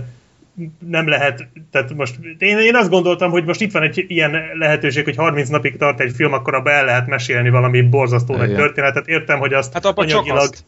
nem 0.80 1.08
lehet, 1.08 1.48
tehát 1.72 1.94
most 1.94 2.16
én, 2.38 2.58
én 2.58 2.76
azt 2.76 2.90
gondoltam, 2.90 3.32
hogy 3.32 3.46
most 3.46 3.62
itt 3.62 3.72
van 3.72 3.84
egy 3.84 4.06
ilyen 4.08 4.38
lehetőség, 4.54 5.04
hogy 5.04 5.16
30 5.16 5.50
napig 5.50 5.78
tart 5.78 6.00
egy 6.00 6.12
film, 6.16 6.34
akkor 6.34 6.56
abban 6.56 6.74
el 6.74 6.86
lehet 6.86 7.08
mesélni 7.08 7.50
valami 7.50 7.82
borzasztó 7.82 8.36
nagy 8.36 8.56
történetet. 8.56 9.08
Értem, 9.08 9.40
hogy 9.40 9.54
azt 9.54 9.74
hát 9.74 9.86
abban 9.86 10.06
anyagilag... 10.06 10.38
Csak 10.38 10.52
azt. 10.52 10.64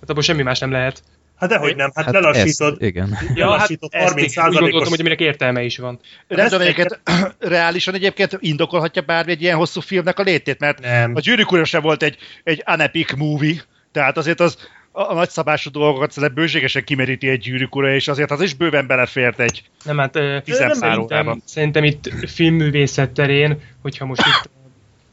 Hát 0.00 0.10
abban 0.10 0.22
semmi 0.22 0.42
más 0.42 0.58
nem 0.58 0.70
lehet. 0.70 1.02
Hát 1.36 1.48
dehogy 1.48 1.76
nem, 1.76 1.90
hát, 1.94 2.04
hát 2.04 2.14
lelassítod. 2.14 2.72
Ezt, 2.72 2.82
igen. 2.82 3.18
Ja, 3.34 3.50
hát 3.50 3.70
30 3.90 4.36
ezt, 4.36 4.48
úgy 4.48 4.58
gondoltam, 4.58 4.88
hogy 4.88 5.00
aminek 5.00 5.20
értelme 5.20 5.62
is 5.62 5.78
van. 5.78 6.00
Rendben, 6.28 6.60
egyébként, 6.60 7.00
reálisan 7.38 7.94
egyébként 7.94 8.36
indokolhatja 8.40 9.02
bármi 9.02 9.30
egy 9.30 9.42
ilyen 9.42 9.56
hosszú 9.56 9.80
filmnek 9.80 10.18
a 10.18 10.22
létét, 10.22 10.58
mert 10.58 10.80
nem. 10.80 11.14
a 11.14 11.20
gyűrűk 11.20 11.64
sem 11.64 11.82
volt 11.82 12.02
egy, 12.02 12.16
egy 12.44 12.62
unepic 12.66 13.16
movie, 13.16 13.62
tehát 13.92 14.16
azért 14.16 14.40
az 14.40 14.58
a, 14.98 15.14
nagyszabású 15.14 15.70
dolgokat 15.70 16.10
szerintem 16.10 16.42
bőségesen 16.42 16.84
kimeríti 16.84 17.28
egy 17.28 17.40
gyűrűk 17.40 17.76
ura, 17.76 17.94
és 17.94 18.08
azért 18.08 18.30
az 18.30 18.40
is 18.40 18.54
bőven 18.54 18.86
belefért 18.86 19.40
egy 19.40 19.62
nem, 19.84 19.98
hát, 19.98 20.12
szerintem, 20.44 21.42
szerintem 21.44 21.84
itt 21.84 22.10
filmművészet 22.26 23.10
terén, 23.10 23.60
hogyha 23.82 24.06
most 24.06 24.26
itt 24.26 24.50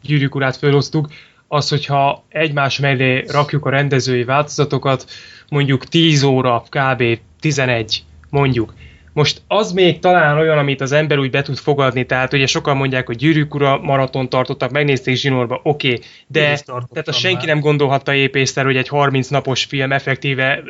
gyűrűk 0.01 0.35
urát 0.35 0.55
fölhoztuk, 0.55 1.09
az, 1.47 1.69
hogyha 1.69 2.25
egymás 2.29 2.79
mellé 2.79 3.23
rakjuk 3.27 3.65
a 3.65 3.69
rendezői 3.69 4.23
változatokat, 4.23 5.05
mondjuk 5.49 5.85
10 5.85 6.23
óra, 6.23 6.63
kb. 6.69 7.03
11, 7.39 8.03
mondjuk, 8.29 8.73
most 9.15 9.41
az 9.47 9.71
még 9.71 9.99
talán 9.99 10.37
olyan, 10.37 10.57
amit 10.57 10.81
az 10.81 10.91
ember 10.91 11.17
úgy 11.17 11.29
be 11.29 11.41
tud 11.41 11.57
fogadni, 11.57 12.05
tehát 12.05 12.33
ugye 12.33 12.45
sokan 12.45 12.77
mondják, 12.77 13.05
hogy 13.05 13.15
gyűrűk 13.15 13.55
ura 13.55 13.77
maraton 13.77 14.29
tartottak, 14.29 14.71
megnézték 14.71 15.15
zsinórba, 15.15 15.59
oké, 15.63 15.87
okay, 15.87 16.01
de 16.27 16.41
tehát 16.65 17.07
a 17.07 17.11
senki 17.11 17.45
már. 17.45 17.45
nem 17.45 17.59
gondolhatta 17.59 18.13
épészter, 18.13 18.65
hogy 18.65 18.77
egy 18.77 18.87
30 18.87 19.27
napos 19.27 19.63
film 19.63 19.91
effektíve 19.91 20.63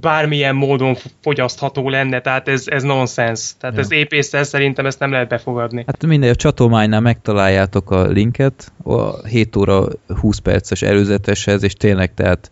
bármilyen 0.00 0.54
módon 0.54 0.96
fogyasztható 1.22 1.88
lenne, 1.88 2.20
tehát 2.20 2.48
ez, 2.48 2.64
ez 2.66 2.82
nonsens. 2.82 3.52
Tehát 3.58 3.76
ja. 3.76 3.82
ez 3.82 3.92
épészter 3.92 4.46
szerintem 4.46 4.86
ezt 4.86 4.98
nem 4.98 5.10
lehet 5.10 5.28
befogadni. 5.28 5.84
Hát 5.86 6.06
minden, 6.06 6.30
a 6.30 6.34
csatománynál 6.34 7.00
megtaláljátok 7.00 7.90
a 7.90 8.06
linket, 8.06 8.72
a 8.82 9.26
7 9.26 9.56
óra 9.56 9.86
20 10.20 10.38
perces 10.38 10.82
előzeteshez, 10.82 11.62
és 11.62 11.72
tényleg 11.72 12.14
tehát 12.14 12.50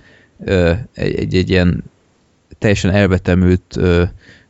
egy, 0.95 1.17
egy, 1.17 1.35
egy 1.35 1.51
ilyen 1.51 1.85
teljesen 2.59 2.91
elvetemült 2.91 3.79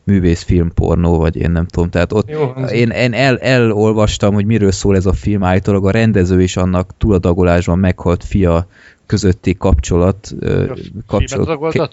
művészfilm 0.09 0.73
pornó, 0.75 1.19
vagy 1.19 1.37
én 1.37 1.51
nem 1.51 1.67
tudom. 1.67 1.91
Tehát 1.91 2.13
ott 2.13 2.31
Jó, 2.31 2.51
én, 2.71 2.91
én 2.91 3.13
el, 3.13 3.39
elolvastam, 3.39 4.35
hogy 4.35 4.47
miről 4.47 4.73
szól 4.73 4.97
ez 4.97 5.07
a 5.07 5.13
film, 5.13 5.43
állítólag 5.43 5.87
a 5.87 5.91
rendező 5.91 6.43
is 6.43 6.57
annak 6.57 6.97
túladagolásban 6.99 7.79
meghalt 7.79 8.25
fia 8.25 8.67
közötti 9.07 9.55
kapcsolat, 9.55 10.35
kapcsolat 11.07 11.73
ke, 11.73 11.89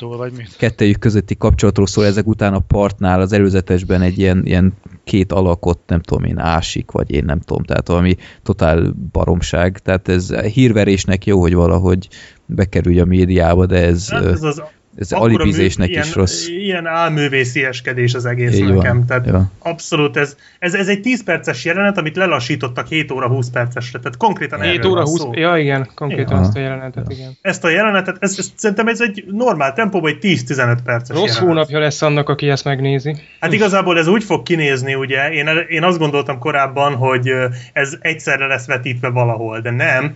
kettejük 0.57 1.00
közötti 1.00 1.36
kapcsolatról 1.38 1.88
szól, 1.88 2.05
ezek 2.05 2.27
után 2.27 2.53
a 2.53 2.60
partnál 2.60 3.22
az 3.22 3.34
előzetesben 3.34 4.01
egy 4.01 4.19
ilyen, 4.19 4.41
ilyen 4.45 4.74
két 5.03 5.31
alakot, 5.31 5.79
nem 5.88 6.01
tudom 6.01 6.24
én, 6.24 6.38
ásik, 6.38 6.91
vagy 6.91 7.12
én 7.12 7.25
nem 7.25 7.39
tudom, 7.39 7.63
tehát 7.63 7.88
valami 7.88 8.15
totál 8.43 8.95
baromság, 9.12 9.79
tehát 9.79 10.07
ez 10.07 10.36
hírverésnek 10.36 11.25
jó, 11.25 11.39
hogy 11.39 11.53
valahogy 11.53 12.07
bekerülj 12.45 13.00
a 13.00 13.05
médiába, 13.05 13.65
de 13.65 13.86
ez... 13.86 14.10
Hát 14.10 14.25
ez 14.25 14.43
az 14.43 14.62
ez 14.98 15.12
alibizésnek 15.12 15.90
is 15.90 16.16
rossz. 16.16 16.48
Ilyen 16.48 16.86
álművészieskedés 16.88 18.14
az 18.14 18.25
egész 18.25 18.54
Így 18.58 18.74
nekem. 18.74 18.98
Van. 18.98 19.06
Tehát 19.06 19.25
ja. 19.25 19.52
abszolút 19.60 20.18
ez, 20.18 20.36
ez, 20.60 20.74
ez 20.74 20.88
egy 20.88 21.02
10 21.02 21.24
perces 21.24 21.66
jelenet, 21.66 21.98
amit 21.98 22.16
lelassítottak 22.16 22.88
7 22.88 23.12
óra 23.12 23.28
20 23.28 23.50
percesre. 23.50 24.00
Tehát 24.00 24.18
konkrétan 24.18 24.62
7 24.62 24.86
óra 24.86 25.02
20, 25.02 25.20
szó. 25.20 25.32
ja 25.34 25.58
igen, 25.58 25.90
konkrétan 25.96 26.36
ja. 26.38 26.42
ezt 26.42 26.56
a 26.56 26.60
jelenetet, 26.60 27.06
ja. 27.10 27.16
igen. 27.16 27.38
Ezt 27.42 27.64
a 27.64 27.70
jelenetet, 27.70 28.18
ez, 28.20 28.36
ez, 28.38 28.52
szerintem 28.56 28.88
ez 28.88 29.02
egy 29.02 29.25
normál 29.32 29.74
tempóban 29.74 30.12
egy 30.12 30.42
10-15 30.48 30.78
perces 30.84 31.18
Rossz 31.18 31.25
jelenet. 31.25 31.48
hónapja 31.48 31.80
lesz 31.80 32.02
annak, 32.02 32.30
aki 32.30 32.50
ezt 32.50 32.64
megnézi. 32.64 33.16
Hát 33.40 33.54
igazából 33.54 33.98
ez 33.98 34.08
úgy 34.08 34.24
fog 34.24 34.44
kinézni, 34.44 34.96
ugye, 34.96 35.30
én, 35.32 35.48
én 35.70 35.84
azt 35.84 35.98
gondoltam 35.98 36.40
korábban, 36.40 36.96
hogy 36.96 37.30
ez 37.74 37.98
egyszerre 38.00 38.48
lesz 38.48 38.66
vetítve 38.66 39.10
valahol, 39.10 39.60
de 39.60 39.72
nem 39.72 40.16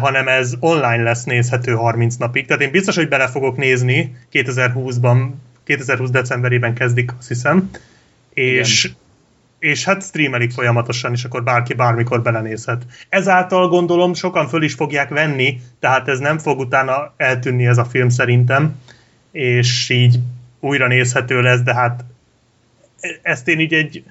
hanem 0.00 0.28
ez 0.28 0.54
online 0.60 1.02
lesz 1.02 1.24
nézhető 1.24 1.72
30 1.72 2.16
napig. 2.16 2.46
Tehát 2.46 2.62
én 2.62 2.70
biztos, 2.70 2.96
hogy 2.96 3.08
bele 3.08 3.28
fogok 3.28 3.56
nézni 3.56 4.16
2020-ban, 4.32 5.30
2020 5.64 6.10
decemberében 6.10 6.74
kezdik, 6.74 7.10
azt 7.18 7.28
hiszem, 7.28 7.70
és, 8.34 8.90
és 9.58 9.84
hát 9.84 10.02
streamelik 10.02 10.50
folyamatosan, 10.50 11.12
és 11.12 11.24
akkor 11.24 11.42
bárki 11.42 11.74
bármikor 11.74 12.22
belenézhet. 12.22 12.82
Ezáltal 13.08 13.68
gondolom 13.68 14.14
sokan 14.14 14.48
föl 14.48 14.62
is 14.62 14.74
fogják 14.74 15.08
venni, 15.08 15.60
tehát 15.80 16.08
ez 16.08 16.18
nem 16.18 16.38
fog 16.38 16.58
utána 16.58 17.14
eltűnni 17.16 17.66
ez 17.66 17.78
a 17.78 17.84
film 17.84 18.08
szerintem, 18.08 18.80
és 19.32 19.88
így 19.90 20.18
újra 20.60 20.86
nézhető 20.86 21.42
lesz, 21.42 21.60
de 21.60 21.74
hát 21.74 22.04
ezt 23.22 23.48
én 23.48 23.60
így 23.60 23.74
egy 23.74 24.02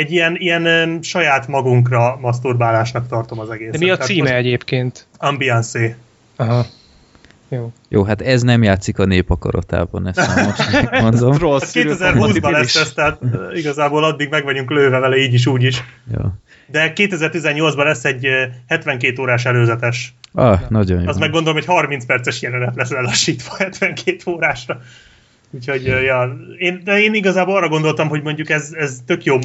egy 0.00 0.12
ilyen, 0.12 0.36
ilyen 0.38 0.98
saját 1.02 1.48
magunkra 1.48 2.18
maszturbálásnak 2.20 3.08
tartom 3.08 3.38
az 3.38 3.50
egészet. 3.50 3.72
De 3.72 3.78
mi 3.78 3.90
a 3.90 3.96
címe 3.96 4.24
Tehát 4.24 4.40
egyébként? 4.40 5.06
Ambiance. 5.16 5.96
Aha. 6.36 6.66
Jó. 7.48 7.72
Jó, 7.88 8.02
hát 8.02 8.20
ez 8.20 8.42
nem 8.42 8.62
játszik 8.62 8.98
a 8.98 9.04
népakaratában, 9.04 10.08
ezt 10.08 10.26
már 10.26 10.46
most 10.46 10.90
mondom. 11.02 11.36
Rossz. 11.36 11.72
2020-ban 11.74 12.50
lesz 12.50 12.76
ez, 12.76 12.92
tehát 12.92 13.20
igazából 13.54 14.04
addig 14.04 14.28
meg 14.28 14.44
vagyunk 14.44 14.70
lőve 14.70 14.98
vele 14.98 15.16
így 15.16 15.34
is, 15.34 15.46
úgy 15.46 15.62
is. 15.62 15.84
Ja. 16.12 16.38
De 16.66 16.92
2018-ban 16.96 17.84
lesz 17.84 18.04
egy 18.04 18.26
72 18.66 19.22
órás 19.22 19.44
előzetes. 19.44 20.14
Ah, 20.32 20.60
nagyon 20.68 21.00
jó. 21.00 21.08
Az 21.08 21.16
meg 21.16 21.30
gondolom, 21.30 21.54
hogy 21.54 21.64
30 21.64 22.04
perces 22.04 22.42
jelenet 22.42 22.76
lesz 22.76 22.90
lelassítva 22.90 23.56
72 23.64 24.16
órásra. 24.26 24.80
Úgyhogy, 25.50 25.84
ja, 25.84 26.36
én, 26.58 26.80
de 26.84 27.00
én 27.00 27.14
igazából 27.14 27.56
arra 27.56 27.68
gondoltam, 27.68 28.08
hogy 28.08 28.22
mondjuk 28.22 28.50
ez, 28.50 28.72
ez 28.72 28.98
tök 29.06 29.24
jó 29.24 29.38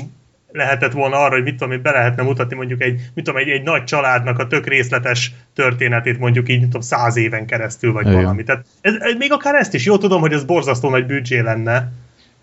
lehetett 0.52 0.92
volna 0.92 1.18
arra, 1.18 1.34
hogy 1.34 1.44
mit 1.44 1.56
tudom, 1.56 1.82
be 1.82 1.92
lehetne 1.92 2.24
mutatni 2.24 2.56
mondjuk 2.56 2.82
egy, 2.82 3.02
mit 3.14 3.26
tudom, 3.26 3.40
egy, 3.40 3.50
egy 3.50 3.64
nagy 3.64 3.84
családnak 3.84 4.40
a 4.40 4.48
tök 4.48 4.68
részletes 4.68 5.32
történetét 5.54 6.20
mondjuk 6.20 6.50
így, 6.50 6.62
tudom, 6.62 6.82
száz 6.82 7.18
éven 7.18 7.46
keresztül, 7.46 7.94
vagy 7.94 8.06
Igen. 8.06 8.22
valami. 8.22 8.44
Tehát 8.44 8.66
ez, 8.82 8.94
ez, 9.00 9.14
még 9.18 9.32
akár 9.32 9.56
ezt 9.56 9.74
is, 9.74 9.86
jó 9.86 9.98
tudom, 9.98 10.22
hogy 10.22 10.34
ez 10.34 10.44
borzasztó 10.44 10.90
nagy 10.90 11.06
büdzsé 11.06 11.40
lenne, 11.40 11.92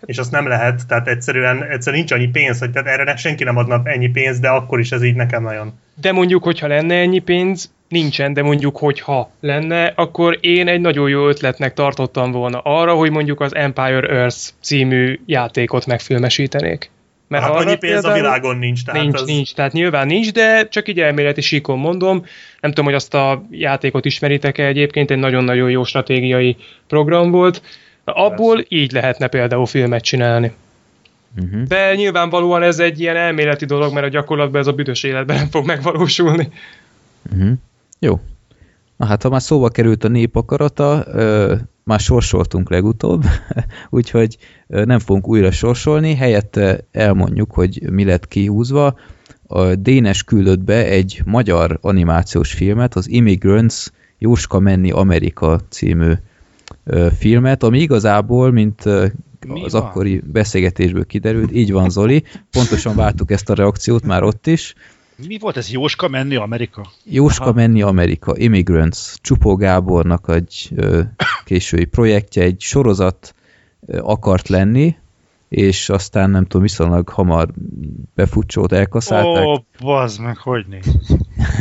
és 0.05 0.17
azt 0.17 0.31
nem 0.31 0.47
lehet, 0.47 0.87
tehát 0.87 1.07
egyszerűen, 1.07 1.63
egyszerűen 1.63 2.03
nincs 2.03 2.11
annyi 2.11 2.27
pénz, 2.27 2.59
hogy 2.59 2.71
tehát 2.71 2.99
erre 2.99 3.15
senki 3.15 3.43
nem 3.43 3.57
adna 3.57 3.81
ennyi 3.83 4.09
pénzt, 4.09 4.41
de 4.41 4.49
akkor 4.49 4.79
is 4.79 4.91
ez 4.91 5.03
így 5.03 5.15
nekem 5.15 5.43
nagyon. 5.43 5.79
De 6.01 6.11
mondjuk, 6.11 6.43
hogyha 6.43 6.67
lenne 6.67 6.95
ennyi 6.95 7.19
pénz, 7.19 7.71
nincsen, 7.87 8.33
de 8.33 8.41
mondjuk, 8.41 8.77
hogyha 8.77 9.31
lenne, 9.39 9.93
akkor 9.95 10.37
én 10.41 10.67
egy 10.67 10.81
nagyon 10.81 11.09
jó 11.09 11.27
ötletnek 11.27 11.73
tartottam 11.73 12.31
volna 12.31 12.59
arra, 12.59 12.93
hogy 12.93 13.11
mondjuk 13.11 13.39
az 13.39 13.55
Empire 13.55 14.07
Earth 14.07 14.37
című 14.61 15.19
játékot 15.25 15.85
megfilmesítenék. 15.85 16.91
Mert 17.33 17.45
hát 17.45 17.53
annyi 17.53 17.75
pénz 17.75 18.05
a 18.05 18.13
világon 18.13 18.57
nincs. 18.57 18.83
Tehát 18.83 19.01
nincs, 19.01 19.19
az... 19.19 19.25
nincs, 19.25 19.53
tehát 19.53 19.71
nyilván 19.71 20.07
nincs, 20.07 20.31
de 20.31 20.67
csak 20.67 20.87
így 20.87 20.99
elméleti 20.99 21.41
síkon 21.41 21.79
mondom. 21.79 22.25
Nem 22.59 22.71
tudom, 22.71 22.85
hogy 22.85 22.93
azt 22.93 23.13
a 23.13 23.45
játékot 23.51 24.05
ismeritek-e 24.05 24.65
egyébként, 24.65 25.11
egy 25.11 25.17
nagyon-nagyon 25.17 25.69
jó 25.69 25.83
stratégiai 25.83 26.55
program 26.87 27.31
volt. 27.31 27.61
Abból 28.03 28.55
Persze. 28.55 28.75
így 28.75 28.91
lehetne 28.91 29.27
például 29.27 29.65
filmet 29.65 30.03
csinálni. 30.03 30.51
Uh-huh. 31.41 31.63
De 31.63 31.95
nyilvánvalóan 31.95 32.63
ez 32.63 32.79
egy 32.79 32.99
ilyen 32.99 33.15
elméleti 33.15 33.65
dolog, 33.65 33.93
mert 33.93 34.05
a 34.05 34.09
gyakorlatban 34.09 34.61
ez 34.61 34.67
a 34.67 34.73
büdös 34.73 35.03
életben 35.03 35.35
nem 35.35 35.49
fog 35.49 35.65
megvalósulni. 35.65 36.49
Uh-huh. 37.33 37.51
Jó. 37.99 38.19
Na 39.03 39.09
hát, 39.09 39.23
ha 39.23 39.29
már 39.29 39.41
szóba 39.41 39.69
került 39.69 40.03
a 40.03 40.07
nép 40.07 40.35
akarata, 40.35 41.05
már 41.83 41.99
sorsoltunk 41.99 42.69
legutóbb, 42.69 43.23
úgyhogy 43.89 44.37
nem 44.67 44.99
fogunk 44.99 45.27
újra 45.27 45.51
sorsolni, 45.51 46.15
helyette 46.15 46.87
elmondjuk, 46.91 47.51
hogy 47.51 47.89
mi 47.91 48.03
lett 48.03 48.27
kihúzva. 48.27 48.95
A 49.47 49.75
Dénes 49.75 50.23
küldött 50.23 50.59
be 50.59 50.85
egy 50.85 51.21
magyar 51.25 51.77
animációs 51.81 52.53
filmet, 52.53 52.95
az 52.95 53.09
Immigrants 53.09 53.85
Jóska 54.17 54.59
menni 54.59 54.91
Amerika 54.91 55.59
című 55.69 56.13
filmet, 57.17 57.63
ami 57.63 57.79
igazából, 57.79 58.51
mint 58.51 58.85
mi 59.47 59.63
az 59.63 59.71
van? 59.71 59.81
akkori 59.81 60.21
beszélgetésből 60.31 61.05
kiderült, 61.05 61.55
így 61.55 61.71
van 61.71 61.89
Zoli, 61.89 62.23
pontosan 62.51 62.95
vártuk 62.95 63.31
ezt 63.31 63.49
a 63.49 63.53
reakciót 63.53 64.05
már 64.05 64.23
ott 64.23 64.47
is, 64.47 64.75
mi 65.27 65.37
volt 65.37 65.57
ez? 65.57 65.71
Jóska 65.71 66.07
menni 66.07 66.35
Amerika? 66.35 66.91
Jóska 67.03 67.43
Aha. 67.43 67.53
menni 67.53 67.81
Amerika, 67.81 68.33
Immigrants, 68.37 69.13
Csupó 69.21 69.55
Gábornak 69.55 70.29
egy 70.29 70.69
ö, 70.75 71.01
késői 71.45 71.85
projektje, 71.85 72.43
egy 72.43 72.59
sorozat 72.59 73.35
ö, 73.85 73.99
akart 74.01 74.47
lenni, 74.47 74.95
és 75.49 75.89
aztán 75.89 76.29
nem 76.29 76.43
tudom, 76.43 76.61
viszonylag 76.61 77.09
hamar 77.09 77.49
befutcsót 78.15 78.71
elkaszálták. 78.71 79.45
Ó, 79.45 79.65
bazd 79.83 80.21
meg, 80.21 80.37
hogy 80.37 80.65
néz. 80.69 81.17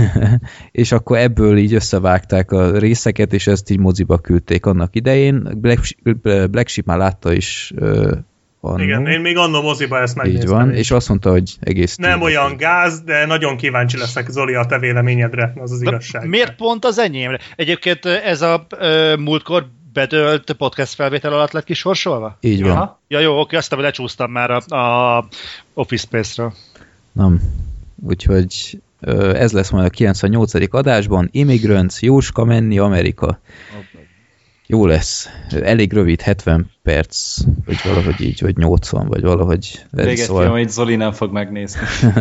és 0.82 0.92
akkor 0.92 1.18
ebből 1.18 1.56
így 1.56 1.74
összevágták 1.74 2.52
a 2.52 2.78
részeket, 2.78 3.32
és 3.32 3.46
ezt 3.46 3.70
így 3.70 3.78
moziba 3.78 4.18
küldték 4.18 4.66
annak 4.66 4.96
idején. 4.96 5.48
Black, 5.60 5.96
Black 6.50 6.68
Sheep 6.68 6.86
már 6.86 6.98
látta 6.98 7.32
is 7.32 7.72
annó. 8.64 8.82
Igen, 8.82 9.06
én 9.06 9.20
még 9.20 9.36
annó 9.36 9.62
moziba 9.62 10.00
ezt 10.00 10.16
így 10.16 10.22
megnéztem. 10.22 10.50
van, 10.56 10.72
is. 10.72 10.78
és 10.78 10.90
azt 10.90 11.08
mondta, 11.08 11.30
hogy 11.30 11.54
egész 11.60 11.96
Nem 11.96 12.10
tűnik. 12.10 12.24
olyan 12.24 12.56
gáz, 12.56 13.00
de 13.02 13.26
nagyon 13.26 13.56
kíváncsi 13.56 13.98
leszek, 13.98 14.28
Zoli, 14.28 14.54
a 14.54 14.64
te 14.66 14.78
véleményedre, 14.78 15.52
az 15.56 15.72
az 15.72 15.78
De 15.78 15.88
igazság. 15.90 16.28
miért 16.28 16.56
pont 16.56 16.84
az 16.84 16.98
enyémre? 16.98 17.38
Egyébként 17.56 18.04
ez 18.06 18.42
a 18.42 18.66
ö, 18.78 19.16
múltkor 19.16 19.66
bedölt 19.92 20.52
podcast 20.52 20.94
felvétel 20.94 21.32
alatt 21.32 21.50
lett 21.52 21.64
kisorsolva? 21.64 22.36
Így 22.40 22.62
van. 22.62 22.70
Aha. 22.70 23.00
Ja 23.08 23.18
jó, 23.18 23.40
oké, 23.40 23.56
azt 23.56 23.72
hogy 23.74 23.82
lecsúsztam 23.82 24.30
már 24.30 24.50
a, 24.50 24.74
a 24.76 25.24
Office 25.74 26.06
Space-ről. 26.06 26.52
Nem. 27.12 27.40
Úgyhogy 28.06 28.80
ez 29.34 29.52
lesz 29.52 29.70
majd 29.70 29.84
a 29.86 29.88
98. 29.90 30.74
adásban. 30.74 31.28
Immigrants, 31.32 32.00
Jóska 32.00 32.44
menni 32.44 32.78
Amerika. 32.78 33.40
Jó 34.72 34.86
lesz. 34.86 35.28
Elég 35.62 35.92
rövid, 35.92 36.20
70 36.20 36.70
perc, 36.82 37.38
vagy 37.64 37.80
valahogy 37.84 38.20
így, 38.20 38.40
vagy 38.40 38.56
80, 38.56 39.06
vagy 39.06 39.22
valahogy. 39.22 39.84
Véget 39.90 40.16
szóval... 40.16 40.48
hogy 40.48 40.68
Zoli 40.68 40.96
nem 40.96 41.12
fog 41.12 41.32
megnézni. 41.32 41.80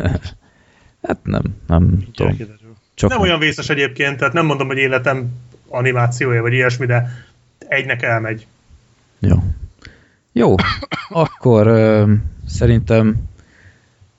Hát 1.08 1.18
nem, 1.24 1.42
nem 1.68 1.90
Gyere, 1.90 2.12
tudom. 2.14 2.32
kiderül. 2.32 2.76
Csak 2.94 3.10
Nem 3.10 3.20
olyan 3.20 3.40
vészes 3.40 3.70
egyébként, 3.70 4.18
tehát 4.18 4.34
nem 4.34 4.46
mondom, 4.46 4.68
hogy 4.68 4.78
életem 4.78 5.30
animációja, 5.68 6.42
vagy 6.42 6.54
ilyesmi, 6.54 6.86
de 6.86 7.26
egynek 7.68 8.02
elmegy. 8.02 8.48
Jó. 9.20 9.36
Jó, 10.32 10.56
akkor 11.10 11.68
ö, 11.68 12.14
szerintem 12.48 13.16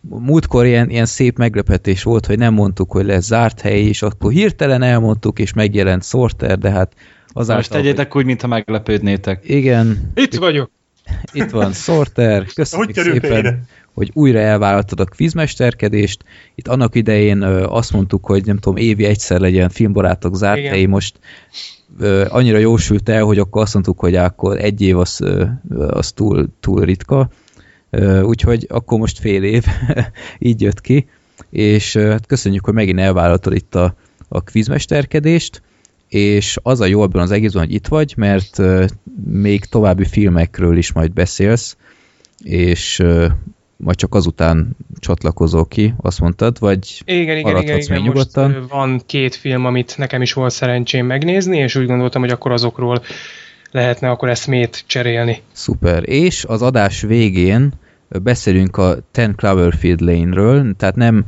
múltkor 0.01 0.67
ilyen, 0.67 0.91
ilyen 0.91 1.07
szép 1.07 1.39
meglepetés 1.39 2.03
volt, 2.03 2.27
hogy 2.27 2.39
nem 2.39 2.55
mondtuk, 2.55 2.91
hogy 2.91 3.05
lesz 3.05 3.25
zárt 3.25 3.61
hely, 3.61 3.81
és 3.81 4.03
akkor 4.03 4.33
hirtelen 4.33 4.83
elmondtuk, 4.83 5.39
és 5.39 5.53
megjelent 5.53 6.05
Sorter, 6.05 6.59
de 6.59 6.71
hát 6.71 6.93
azáltal, 7.33 7.57
Most 7.57 7.71
tegyétek 7.71 8.17
úgy, 8.17 8.25
mintha 8.25 8.47
meglepődnétek. 8.47 9.41
hogy 9.41 9.51
igen, 9.51 10.11
Itt 10.15 10.35
vagyok. 10.35 10.71
itt 11.33 11.51
van 11.51 11.73
Sorter, 11.73 12.45
köszönjük 12.55 12.95
Hogy 12.95 13.05
szépen, 13.05 13.39
ide? 13.39 13.63
hogy 13.95 14.11
újra 14.15 14.39
elvállaltad 14.39 15.01
a 15.01 15.05
kvízmesterkedést. 15.05 16.25
Itt 16.55 16.69
annak 16.69 16.95
idején 16.95 17.43
ö, 17.43 17.63
azt 17.65 17.93
mondtuk, 17.93 18.27
hogy 18.27 18.45
nem 18.47 18.57
tudom, 18.59 18.77
évi 18.77 19.05
egyszer 19.05 19.41
legyen 19.41 19.69
filmbarátok 19.69 20.37
zárt 20.37 20.59
Igen. 20.59 20.71
helyi, 20.71 20.87
most 20.87 21.19
ö, 21.99 22.25
annyira 22.29 22.59
jósült 22.59 23.09
el, 23.09 23.23
hogy 23.25 23.39
akkor 23.39 23.63
azt 23.63 23.73
mondtuk, 23.75 24.01
hogy 24.01 24.15
akkor 24.15 24.59
egy 24.59 24.81
év 24.81 24.99
az, 24.99 25.21
ö, 25.21 25.45
az 25.89 26.13
túl, 26.13 26.49
túl 26.61 26.85
ritka, 26.85 27.29
Ö, 27.91 28.23
úgyhogy 28.23 28.67
akkor 28.69 28.99
most 28.99 29.19
fél 29.19 29.43
év 29.43 29.65
így 30.39 30.61
jött 30.61 30.81
ki, 30.81 31.07
és 31.51 31.95
ö, 31.95 32.09
hát 32.11 32.27
köszönjük, 32.27 32.65
hogy 32.65 32.75
megint 32.75 32.99
elvállaltad 33.01 33.55
itt 33.55 33.75
a, 33.75 33.95
a 34.29 34.41
kvízmesterkedést, 34.41 35.63
és 36.13 36.57
az 36.63 36.81
a 36.81 36.87
jó 36.87 37.01
abban 37.01 37.23
az 37.23 37.31
egészben, 37.31 37.65
hogy 37.65 37.75
itt 37.75 37.87
vagy, 37.87 38.15
mert 38.17 38.59
még 39.25 39.65
további 39.65 40.05
filmekről 40.05 40.77
is 40.77 40.93
majd 40.93 41.13
beszélsz, 41.13 41.77
és 42.45 43.03
majd 43.77 43.97
csak 43.97 44.15
azután 44.15 44.77
csatlakozol 44.99 45.67
ki, 45.67 45.95
azt 46.01 46.21
mondtad, 46.21 46.59
vagy 46.59 47.03
Igen, 47.05 47.37
igen, 47.37 47.57
igen, 47.57 47.79
igen. 47.79 47.93
Most 47.93 48.07
nyugodtan. 48.07 48.55
ö, 48.55 48.67
van 48.69 49.03
két 49.07 49.35
film, 49.35 49.65
amit 49.65 49.99
nekem 49.99 50.23
is 50.23 50.33
volt 50.33 50.53
szerencsém 50.53 51.07
megnézni, 51.07 51.59
és 51.59 51.75
úgy 51.75 51.87
gondoltam, 51.87 52.21
hogy 52.21 52.31
akkor 52.31 52.53
azokról 52.53 53.03
lehetne 53.71 54.11
akkor 54.11 54.29
eszmét 54.29 54.85
cserélni. 54.87 55.43
Szuper. 55.53 56.09
És 56.09 56.45
az 56.45 56.63
adás 56.63 57.01
végén 57.01 57.73
beszélünk 58.09 58.77
a 58.77 58.97
Ten 59.11 59.35
Cloverfield 59.37 60.01
Lane-ről, 60.01 60.75
tehát 60.77 60.97
nem 60.97 61.25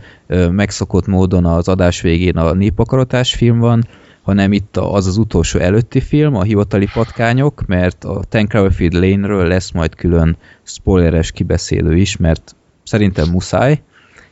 megszokott 0.51 1.07
módon 1.07 1.47
az 1.47 1.69
adás 1.69 2.01
végén 2.01 2.37
a 2.37 2.53
népakaratás 2.53 3.35
film 3.35 3.59
van, 3.59 3.85
hanem 4.25 4.53
itt 4.53 4.77
a- 4.77 4.93
az 4.93 5.07
az 5.07 5.17
utolsó 5.17 5.59
előtti 5.59 6.01
film, 6.01 6.35
a 6.37 6.43
hivatali 6.43 6.89
patkányok, 6.93 7.67
mert 7.67 8.05
a 8.05 8.21
Ten 8.29 8.47
Cloverfield 8.49 8.93
Lane-ről 8.93 9.47
lesz 9.47 9.71
majd 9.71 9.95
külön 9.95 10.37
spoileres 10.63 11.31
kibeszélő 11.33 11.97
is, 11.97 12.17
mert 12.17 12.55
szerintem 12.83 13.29
muszáj, 13.31 13.83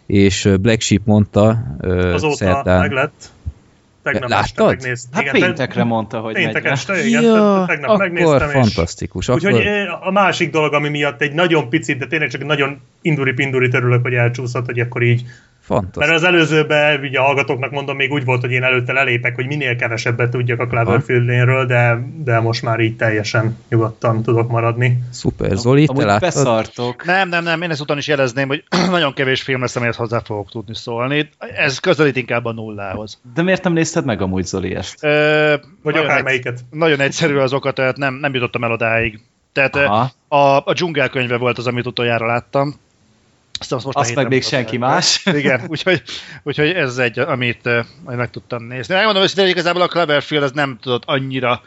és 0.06 0.48
Black 0.60 0.80
Sheep 0.80 1.00
mondta 1.04 1.62
Azóta 2.12 2.34
szerdán, 2.36 2.80
meg 2.80 2.92
lett. 2.92 3.30
Tegnap 4.02 4.28
Láttad? 4.30 4.44
este 4.44 4.64
megnéztem. 4.64 5.10
Hát 5.12 5.22
Igen, 5.22 5.34
te- 5.40 5.46
péntekre 5.46 5.84
mondta, 5.84 6.18
hogy 6.18 6.32
megy 6.34 6.42
Péntek 6.42 6.64
le. 6.64 6.70
este, 6.70 7.06
igen, 7.06 7.22
ja, 7.22 7.64
tegnap 7.66 7.90
akkor 7.90 8.08
megnéztem, 8.08 8.46
és 8.48 8.52
fantasztikus. 8.52 9.28
Úgyhogy 9.28 9.52
Akkor, 9.52 9.66
eh, 9.66 10.06
a 10.06 10.10
másik 10.10 10.50
dolog, 10.50 10.72
ami 10.74 10.88
miatt 10.88 11.20
egy 11.22 11.32
nagyon 11.32 11.68
picit, 11.68 11.98
de 11.98 12.06
tényleg 12.06 12.28
csak 12.30 12.40
egy 12.40 12.46
nagyon 12.46 12.80
induri-pinduri 13.02 13.68
örülök, 13.72 14.02
hogy 14.02 14.14
elcsúszott, 14.14 14.64
hogy 14.66 14.80
akkor 14.80 15.02
így. 15.02 15.24
Fantasztikus. 15.62 16.06
Mert 16.06 16.18
az 16.18 16.24
előzőben, 16.24 17.00
ugye 17.00 17.18
a 17.18 17.22
hallgatóknak 17.22 17.70
mondom, 17.70 17.96
még 17.96 18.12
úgy 18.12 18.24
volt, 18.24 18.40
hogy 18.40 18.50
én 18.50 18.62
előtte 18.62 18.92
lelépek, 18.92 19.34
hogy 19.34 19.46
minél 19.46 19.76
kevesebbet 19.76 20.30
tudjak 20.30 20.60
a 20.60 20.66
Cloverfield 20.66 21.66
de, 21.66 21.98
de 22.24 22.40
most 22.40 22.62
már 22.62 22.80
így 22.80 22.96
teljesen 22.96 23.56
nyugodtan 23.68 24.22
tudok 24.22 24.50
maradni. 24.50 25.02
Szuper. 25.10 25.56
Zoli, 25.56 25.86
te 25.86 25.92
Amúgy 25.92 26.04
láttad? 26.04 26.20
beszartok. 26.20 27.04
Nem, 27.04 27.28
nem, 27.28 27.44
nem, 27.44 27.62
én 27.62 27.70
ezután 27.70 27.98
is 27.98 28.06
jelezném, 28.06 28.48
hogy 28.48 28.64
nagyon 28.90 29.14
kevés 29.14 29.42
film 29.42 29.60
lesz, 29.60 29.76
amelyet 29.76 29.94
hozzá 29.94 30.20
fogok 30.24 30.50
tudni 30.50 30.74
szólni. 30.74 31.28
Ez 31.38 31.78
közelít 31.78 32.16
inkább 32.16 32.44
a 32.44 32.52
nullához. 32.52 33.20
De 33.34 33.42
miért 33.42 33.64
nem 33.64 33.72
nézted 33.72 34.04
meg 34.04 34.22
amúgy 34.22 34.44
Zoli 34.44 34.74
ezt? 34.74 35.04
Ö, 35.04 35.54
Vagy 35.82 35.94
nagyon, 35.94 36.00
egy, 36.00 36.10
akármelyiket. 36.10 36.60
nagyon 36.70 37.00
egyszerű 37.00 37.36
az 37.36 37.52
oka, 37.52 37.72
tehát 37.72 37.96
nem, 37.96 38.14
nem 38.14 38.34
jutottam 38.34 38.64
el 38.64 38.72
odáig. 38.72 39.20
Tehát 39.52 39.76
Aha. 39.76 40.10
a, 40.28 40.62
a 40.64 40.72
dzsungelkönyve 40.72 41.36
volt 41.36 41.58
az, 41.58 41.66
amit 41.66 41.86
utoljára 41.86 42.26
láttam. 42.26 42.74
Aztán 43.62 43.78
azt, 43.78 43.86
most 43.86 43.98
Azt 43.98 44.14
meg 44.14 44.28
még 44.28 44.42
senki 44.42 44.74
el. 44.74 44.80
más. 44.80 45.22
Igen, 45.40 45.60
úgyhogy, 45.66 46.02
úgyhogy 46.42 46.68
ez 46.70 46.98
egy, 46.98 47.18
amit 47.18 47.60
uh, 47.64 47.84
majd 48.04 48.18
meg 48.18 48.30
tudtam 48.30 48.64
nézni. 48.64 48.94
Megmondom 48.94 49.22
őszintén, 49.22 49.44
hogy 49.44 49.54
igazából 49.54 49.82
a 49.82 49.88
Cloverfield 49.88 50.44
az 50.44 50.52
nem 50.52 50.78
tudott 50.80 51.02
annyira 51.06 51.62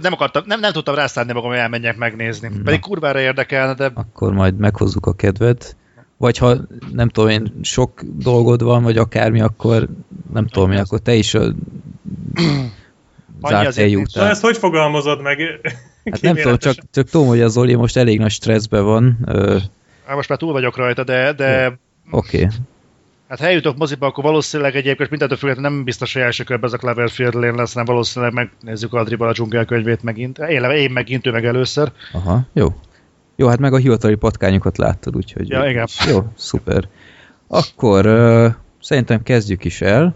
nem 0.00 0.12
akartam, 0.12 0.42
nem, 0.46 0.60
nem 0.60 0.72
tudtam 0.72 0.94
rászállni 0.94 1.32
magam, 1.32 1.50
hogy 1.50 1.58
elmenjek 1.58 1.96
megnézni. 1.96 2.48
Na. 2.48 2.62
Pedig 2.64 2.80
kurvára 2.80 3.20
érdekelne, 3.20 3.74
de 3.74 3.90
akkor 3.94 4.32
majd 4.32 4.56
meghozzuk 4.58 5.06
a 5.06 5.12
kedved. 5.14 5.76
Vagy 6.16 6.38
ha 6.38 6.56
nem 6.92 7.08
tudom 7.08 7.30
én, 7.30 7.52
sok 7.62 8.02
dolgod 8.02 8.62
van, 8.62 8.82
vagy 8.82 8.96
akármi, 8.96 9.40
akkor 9.40 9.88
nem 10.32 10.46
tudom 10.46 10.72
én, 10.72 10.78
akkor 10.78 10.98
te 10.98 11.14
is 11.14 11.34
a 11.34 11.40
zárt. 13.48 13.76
Na 13.76 13.98
után. 13.98 14.28
ezt 14.28 14.42
hogy 14.42 14.56
fogalmazod 14.56 15.22
meg? 15.22 15.38
Hát 16.10 16.20
nem 16.20 16.36
tudom, 16.36 16.56
csak, 16.56 16.76
csak 16.90 17.08
tudom, 17.08 17.26
hogy 17.26 17.40
a 17.40 17.48
Zoli 17.48 17.74
most 17.74 17.96
elég 17.96 18.18
nagy 18.18 18.30
stresszben 18.30 18.84
van. 18.84 19.18
Hát 20.06 20.16
most 20.16 20.28
már 20.28 20.38
túl 20.38 20.52
vagyok 20.52 20.76
rajta, 20.76 21.04
de, 21.04 21.32
de 21.32 21.78
Oké, 22.10 22.36
okay. 22.36 22.48
hát 23.28 23.38
ha 23.38 23.46
eljutok 23.46 23.76
moziba, 23.76 24.06
akkor 24.06 24.24
valószínűleg 24.24 24.76
egyébként 24.76 25.10
mindentől 25.10 25.38
függetlenül 25.38 25.70
nem 25.70 25.84
biztos, 25.84 26.12
hogy 26.12 26.22
első 26.22 26.44
körben 26.44 26.68
ez 26.68 26.72
a 26.72 26.78
Cloverfield 26.78 27.34
Lane 27.34 27.56
lesz, 27.56 27.72
hanem 27.72 27.86
valószínűleg 27.86 28.34
megnézzük 28.34 28.92
Adriba 28.92 29.26
a 29.26 29.32
dzsungelkönyvét 29.32 30.02
megint. 30.02 30.38
Én, 30.38 30.64
én 30.64 30.90
megint, 30.90 31.26
ő 31.26 31.30
meg 31.30 31.44
először. 31.44 31.92
aha, 32.12 32.46
jó. 32.52 32.74
Jó, 33.36 33.48
hát 33.48 33.58
meg 33.58 33.72
a 33.72 33.76
hivatali 33.76 34.14
patkányokat 34.14 34.78
láttad, 34.78 35.16
úgyhogy... 35.16 35.48
Ja, 35.48 35.68
igen. 35.68 35.86
Jó, 36.08 36.26
szuper. 36.36 36.88
Akkor 37.48 38.06
ö, 38.06 38.48
szerintem 38.80 39.22
kezdjük 39.22 39.64
is 39.64 39.80
el. 39.80 40.14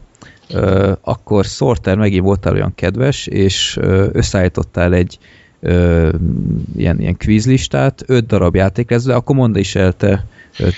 Ö, 0.51 0.93
akkor 1.01 1.45
Sorter 1.45 1.97
megint 1.97 2.25
voltál 2.25 2.53
olyan 2.53 2.75
kedves, 2.75 3.27
és 3.27 3.77
ö, 3.77 4.09
összeállítottál 4.13 4.95
egy 4.95 5.19
ö, 5.61 6.09
ilyen, 6.77 7.01
ilyen 7.01 7.17
kvízlistát, 7.17 8.03
öt 8.07 8.27
darab 8.27 8.55
játék 8.55 8.91
lesz, 8.91 9.05
de 9.05 9.15
akkor 9.15 9.37
mondd 9.37 9.57
is 9.57 9.75
el, 9.75 9.93
te, 9.93 10.25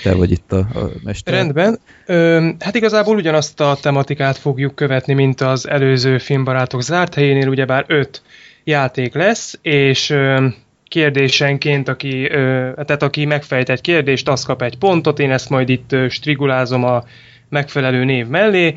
te 0.03 0.15
vagy 0.15 0.31
itt 0.31 0.51
a, 0.51 0.57
a 0.57 0.89
mester. 1.03 1.33
Rendben. 1.33 1.79
Ö, 2.05 2.49
hát 2.59 2.75
igazából 2.75 3.15
ugyanazt 3.15 3.59
a 3.59 3.77
tematikát 3.81 4.37
fogjuk 4.37 4.75
követni, 4.75 5.13
mint 5.13 5.41
az 5.41 5.69
előző 5.69 6.17
filmbarátok 6.17 6.81
zárt 6.81 7.13
helyénél, 7.13 7.47
ugyebár 7.47 7.85
öt 7.87 8.21
játék 8.63 9.13
lesz, 9.13 9.59
és 9.61 10.09
ö, 10.09 10.47
kérdésenként, 10.87 11.87
aki, 11.87 12.29
ö, 12.29 12.71
tehát 12.85 13.03
aki 13.03 13.25
megfejt 13.25 13.69
egy 13.69 13.81
kérdést, 13.81 14.29
az 14.29 14.43
kap 14.43 14.61
egy 14.61 14.77
pontot, 14.77 15.19
én 15.19 15.31
ezt 15.31 15.49
majd 15.49 15.69
itt 15.69 15.95
strigulázom 16.09 16.83
a 16.83 17.03
megfelelő 17.49 18.03
név 18.03 18.27
mellé. 18.27 18.75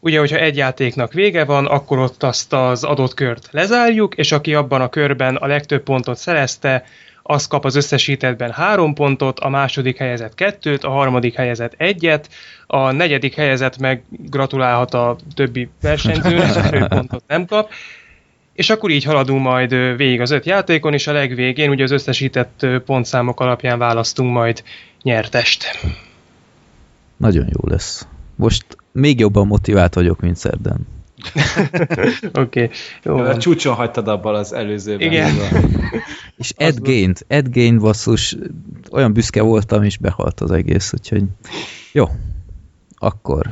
Ugye, 0.00 0.18
hogyha 0.18 0.38
egy 0.38 0.56
játéknak 0.56 1.12
vége 1.12 1.44
van, 1.44 1.66
akkor 1.66 1.98
ott 1.98 2.22
azt 2.22 2.52
az 2.52 2.84
adott 2.84 3.14
kört 3.14 3.48
lezárjuk, 3.50 4.14
és 4.14 4.32
aki 4.32 4.54
abban 4.54 4.80
a 4.80 4.88
körben 4.88 5.36
a 5.36 5.46
legtöbb 5.46 5.82
pontot 5.82 6.16
szerezte, 6.16 6.84
az 7.22 7.46
kap 7.46 7.64
az 7.64 7.74
összesítettben 7.74 8.50
három 8.50 8.94
pontot, 8.94 9.40
a 9.40 9.48
második 9.48 9.96
helyezett 9.96 10.34
kettőt, 10.34 10.84
a 10.84 10.90
harmadik 10.90 11.34
helyezett 11.34 11.74
egyet, 11.76 12.28
a 12.66 12.90
negyedik 12.90 13.34
helyezett 13.34 13.78
meg 13.78 14.02
gratulálhat 14.10 14.94
a 14.94 15.16
többi 15.34 15.68
versenyzőnek, 15.80 16.74
ő 16.74 16.86
pontot 16.88 17.24
nem 17.26 17.46
kap, 17.46 17.70
és 18.52 18.70
akkor 18.70 18.90
így 18.90 19.04
haladunk 19.04 19.42
majd 19.42 19.96
végig 19.96 20.20
az 20.20 20.30
öt 20.30 20.46
játékon, 20.46 20.92
és 20.92 21.06
a 21.06 21.12
legvégén 21.12 21.70
ugye 21.70 21.82
az 21.82 21.90
összesített 21.90 22.66
pontszámok 22.84 23.40
alapján 23.40 23.78
választunk 23.78 24.32
majd 24.32 24.62
nyertest. 25.02 25.80
Nagyon 27.16 27.46
jó 27.46 27.70
lesz. 27.70 28.06
Most 28.34 28.64
még 28.92 29.18
jobban 29.18 29.46
motivált 29.46 29.94
vagyok, 29.94 30.20
mint 30.20 30.36
szerdán. 30.36 30.86
Oké, 32.32 32.62
okay, 32.62 32.70
jó 33.02 33.16
A 33.16 33.22
van. 33.22 33.38
csúcson 33.38 33.74
hagytad 33.74 34.08
abban 34.08 34.34
az 34.34 34.52
előzőben. 34.52 35.06
Igen. 35.06 35.34
És 36.36 36.52
Ed 36.56 36.78
Gain, 36.78 37.14
Ed 37.26 37.48
Gain 37.52 37.78
basszus, 37.78 38.36
olyan 38.90 39.12
büszke 39.12 39.42
voltam, 39.42 39.82
és 39.82 39.96
behalt 39.96 40.40
az 40.40 40.50
egész, 40.50 40.92
úgyhogy 40.92 41.22
jó. 41.92 42.08
Akkor, 42.94 43.46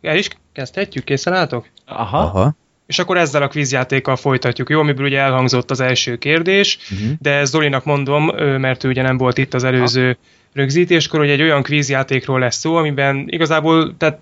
El 0.00 0.16
is 0.16 0.28
kezdhetjük, 0.52 1.04
készen 1.04 1.32
álltok? 1.32 1.68
Aha. 1.86 2.18
aha, 2.18 2.56
És 2.86 2.98
akkor 2.98 3.16
ezzel 3.16 3.42
a 3.42 3.48
kvízjátékkal 3.48 4.16
folytatjuk, 4.16 4.68
jó? 4.68 4.80
Amiből 4.80 5.06
ugye 5.06 5.18
elhangzott 5.18 5.70
az 5.70 5.80
első 5.80 6.16
kérdés, 6.16 6.78
uh-huh. 6.92 7.10
de 7.20 7.44
Zolinak 7.44 7.84
mondom, 7.84 8.24
mert 8.36 8.84
ő 8.84 8.88
ugye 8.88 9.02
nem 9.02 9.16
volt 9.16 9.38
itt 9.38 9.54
az 9.54 9.64
előző 9.64 10.16
rögzítéskor, 10.52 11.20
hogy 11.20 11.30
egy 11.30 11.42
olyan 11.42 11.62
kvízjátékról 11.62 12.38
lesz 12.38 12.56
szó, 12.56 12.74
amiben 12.74 13.24
igazából 13.26 13.96
tehát 13.96 14.20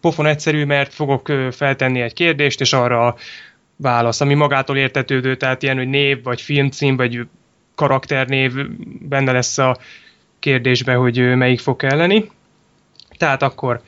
pofon 0.00 0.26
egyszerű, 0.26 0.64
mert 0.64 0.94
fogok 0.94 1.32
feltenni 1.50 2.00
egy 2.00 2.12
kérdést, 2.12 2.60
és 2.60 2.72
arra 2.72 3.06
a 3.06 3.16
válasz, 3.76 4.20
ami 4.20 4.34
magától 4.34 4.76
értetődő, 4.76 5.36
tehát 5.36 5.62
ilyen, 5.62 5.76
hogy 5.76 5.88
név, 5.88 6.22
vagy 6.22 6.40
filmcím, 6.40 6.96
vagy 6.96 7.26
karakternév 7.74 8.52
benne 9.00 9.32
lesz 9.32 9.58
a 9.58 9.78
kérdésben, 10.38 10.96
hogy 10.96 11.36
melyik 11.36 11.60
fog 11.60 11.76
kelleni. 11.76 12.30
Tehát 13.16 13.42
akkor 13.42 13.80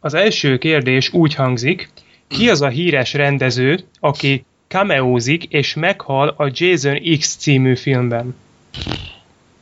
az 0.00 0.14
első 0.14 0.58
kérdés 0.58 1.12
úgy 1.12 1.34
hangzik, 1.34 1.88
ki 2.28 2.48
az 2.50 2.62
a 2.62 2.68
híres 2.68 3.12
rendező, 3.12 3.78
aki 4.00 4.44
cameózik 4.68 5.44
és 5.44 5.74
meghal 5.74 6.34
a 6.36 6.50
Jason 6.52 7.00
X 7.18 7.36
című 7.36 7.76
filmben? 7.76 8.34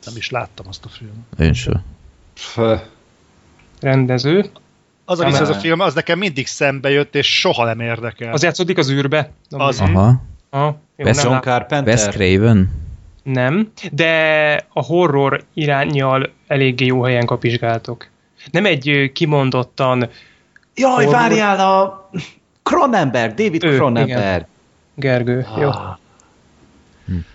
Nem 0.05 0.17
is 0.17 0.31
láttam 0.31 0.67
azt 0.69 0.85
a 0.85 0.89
filmet. 0.89 1.17
én 1.39 1.53
sem. 1.53 1.83
Pff, 2.35 2.59
Rendező. 3.81 4.45
Az, 5.05 5.21
a 5.21 5.27
ez 5.27 5.49
a 5.49 5.55
film, 5.55 5.81
az 5.81 5.95
nekem 5.95 6.19
mindig 6.19 6.47
szembe 6.47 6.91
jött, 6.91 7.15
és 7.15 7.39
soha 7.39 7.65
nem 7.65 7.81
érdekel. 7.81 8.33
Az 8.33 8.43
játszódik 8.43 8.79
az 8.79 8.91
űrbe? 8.91 9.31
Az. 9.51 9.81
Aha, 9.81 10.21
Aha, 10.51 10.79
Wes- 10.99 11.17
nem, 11.23 11.31
John 11.33 11.43
Carpenter. 11.43 11.95
Wes 11.95 12.07
Craven? 12.09 12.83
nem, 13.23 13.73
de 13.93 14.67
a 14.73 14.83
horror 14.83 15.45
irányjal 15.55 16.31
eléggé 16.47 16.85
jó 16.85 17.03
helyen 17.03 17.27
kapizsgáltok. 17.27 18.07
Nem 18.51 18.65
egy 18.67 19.11
kimondottan 19.15 20.09
Jaj, 20.75 20.93
Horror. 21.05 21.13
várjál 21.13 21.61
a 21.61 22.11
Cronenberg, 22.63 23.35
David 23.35 23.65
Ő, 23.65 23.77
Cronenberg. 23.77 24.47
Gergő. 24.95 25.47
Jó. 25.59 25.71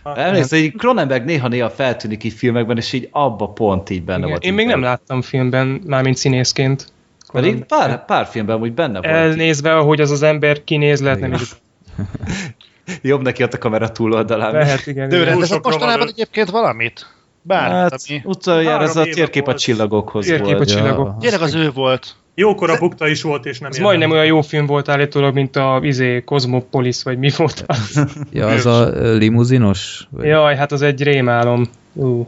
Ah. 0.04 0.26
Emlékszel, 0.28 0.60
hogy 0.60 0.76
Cronenberg 0.78 1.26
néha-néha 1.26 1.70
feltűnik 1.70 2.24
így 2.24 2.34
filmekben, 2.34 2.78
és 2.78 2.94
így 2.94 3.08
abba 3.12 3.48
pont 3.48 3.90
így 3.90 4.04
benne 4.04 4.18
Igen. 4.18 4.30
volt. 4.30 4.44
Én 4.44 4.54
még 4.54 4.66
nem 4.66 4.82
láttam 4.82 5.22
filmben, 5.22 5.82
mármint 5.86 6.18
színészként. 6.18 6.88
Pedig 7.32 7.64
pár, 7.64 8.06
pár 8.06 8.26
filmben 8.26 8.60
úgy 8.62 8.74
benne 8.74 8.94
volt. 9.02 9.06
Elnézve, 9.06 9.76
ahogy 9.76 10.02
az 10.02 10.12
az 10.12 10.22
ember 10.24 10.64
kinéz, 10.64 11.02
lehet 11.02 11.20
nem 11.20 11.34
is. 11.34 11.52
Jobb 13.02 13.22
neki 13.22 13.44
ott 13.44 13.54
a 13.54 13.58
kamera 13.58 13.92
túloldalán. 13.92 14.52
Lehet, 14.52 14.88
igen. 14.88 15.10
De 15.10 15.24
rendezett 15.24 15.64
mostanában 15.64 16.08
egyébként 16.08 16.50
valamit? 16.50 17.08
Bármit, 17.42 17.72
Hát, 17.72 18.02
ami... 18.10 18.22
utoljára 18.24 18.84
ez 18.84 18.96
a 18.96 19.04
térkép 19.04 19.42
a 19.42 19.46
volt. 19.46 19.58
csillagokhoz 19.58 20.26
Térkép 20.26 20.54
a 20.54 20.56
volt. 20.56 20.70
csillagok. 20.70 21.08
Ja. 21.08 21.16
Tényleg 21.20 21.42
az 21.42 21.54
ő 21.54 21.72
volt. 21.72 22.16
Jókora 22.40 22.78
bukta 22.78 23.08
is 23.08 23.22
volt, 23.22 23.46
és 23.46 23.60
nem 23.60 23.70
Ez 23.72 23.78
majdnem 23.78 24.12
olyan 24.12 24.26
jó 24.26 24.42
film 24.42 24.66
volt 24.66 24.90
állítólag, 24.90 25.34
mint 25.34 25.56
a 25.56 25.80
izé, 25.84 26.22
Cosmopolis, 26.26 27.04
vagy 27.04 27.18
mi 27.18 27.30
volt 27.38 27.64
az. 27.68 28.06
Ja, 28.32 28.48
az 28.48 28.66
a 28.66 28.90
limuzinos? 29.18 30.08
Vagy- 30.10 30.26
Jaj, 30.26 30.56
hát 30.56 30.72
az 30.72 30.82
egy 30.82 31.04
rémálom. 31.04 31.66
Ú. 31.94 32.28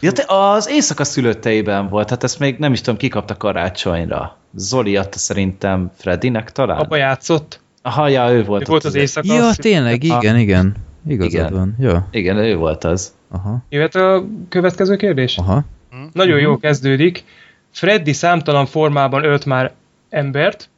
Ja, 0.00 0.12
te 0.12 0.24
az 0.26 0.68
éjszaka 0.70 1.04
szülötteiben 1.04 1.88
volt, 1.88 2.10
hát 2.10 2.24
ezt 2.24 2.38
még 2.38 2.56
nem 2.58 2.72
is 2.72 2.80
tudom, 2.80 2.96
kikapta 2.98 3.36
karácsonyra. 3.36 4.36
Zoli 4.54 4.96
adta 4.96 5.18
szerintem 5.18 5.90
Freddynek 5.96 6.52
talán? 6.52 6.78
Apa 6.78 6.96
játszott. 6.96 7.60
Aha, 7.82 8.08
ja, 8.08 8.32
ő 8.32 8.44
volt. 8.44 8.62
Ő 8.62 8.64
volt 8.70 8.84
ott 8.84 8.84
az 8.84 8.94
éjszaka. 8.94 9.34
Ja, 9.34 9.46
azt- 9.46 9.60
tényleg, 9.60 10.02
Ah. 10.08 10.22
igen, 10.22 10.38
igen. 10.38 10.74
Igazad 11.08 11.32
Igen. 11.32 11.52
van. 11.52 11.76
Ja, 11.80 12.08
Igen, 12.10 12.36
ő 12.36 12.56
volt 12.56 12.84
az. 12.84 13.12
aha, 13.30 13.62
Jöhet 13.68 13.94
a 13.94 14.24
következő 14.48 14.96
kérdés? 14.96 15.36
aha. 15.38 15.64
Nagyon 16.12 16.38
jó 16.38 16.56
kezdődik. 16.58 17.24
Freddy 17.72 18.12
számtalan 18.12 18.66
formában 18.66 19.24
ölt 19.24 19.44
már 19.44 19.72
embert. 20.08 20.70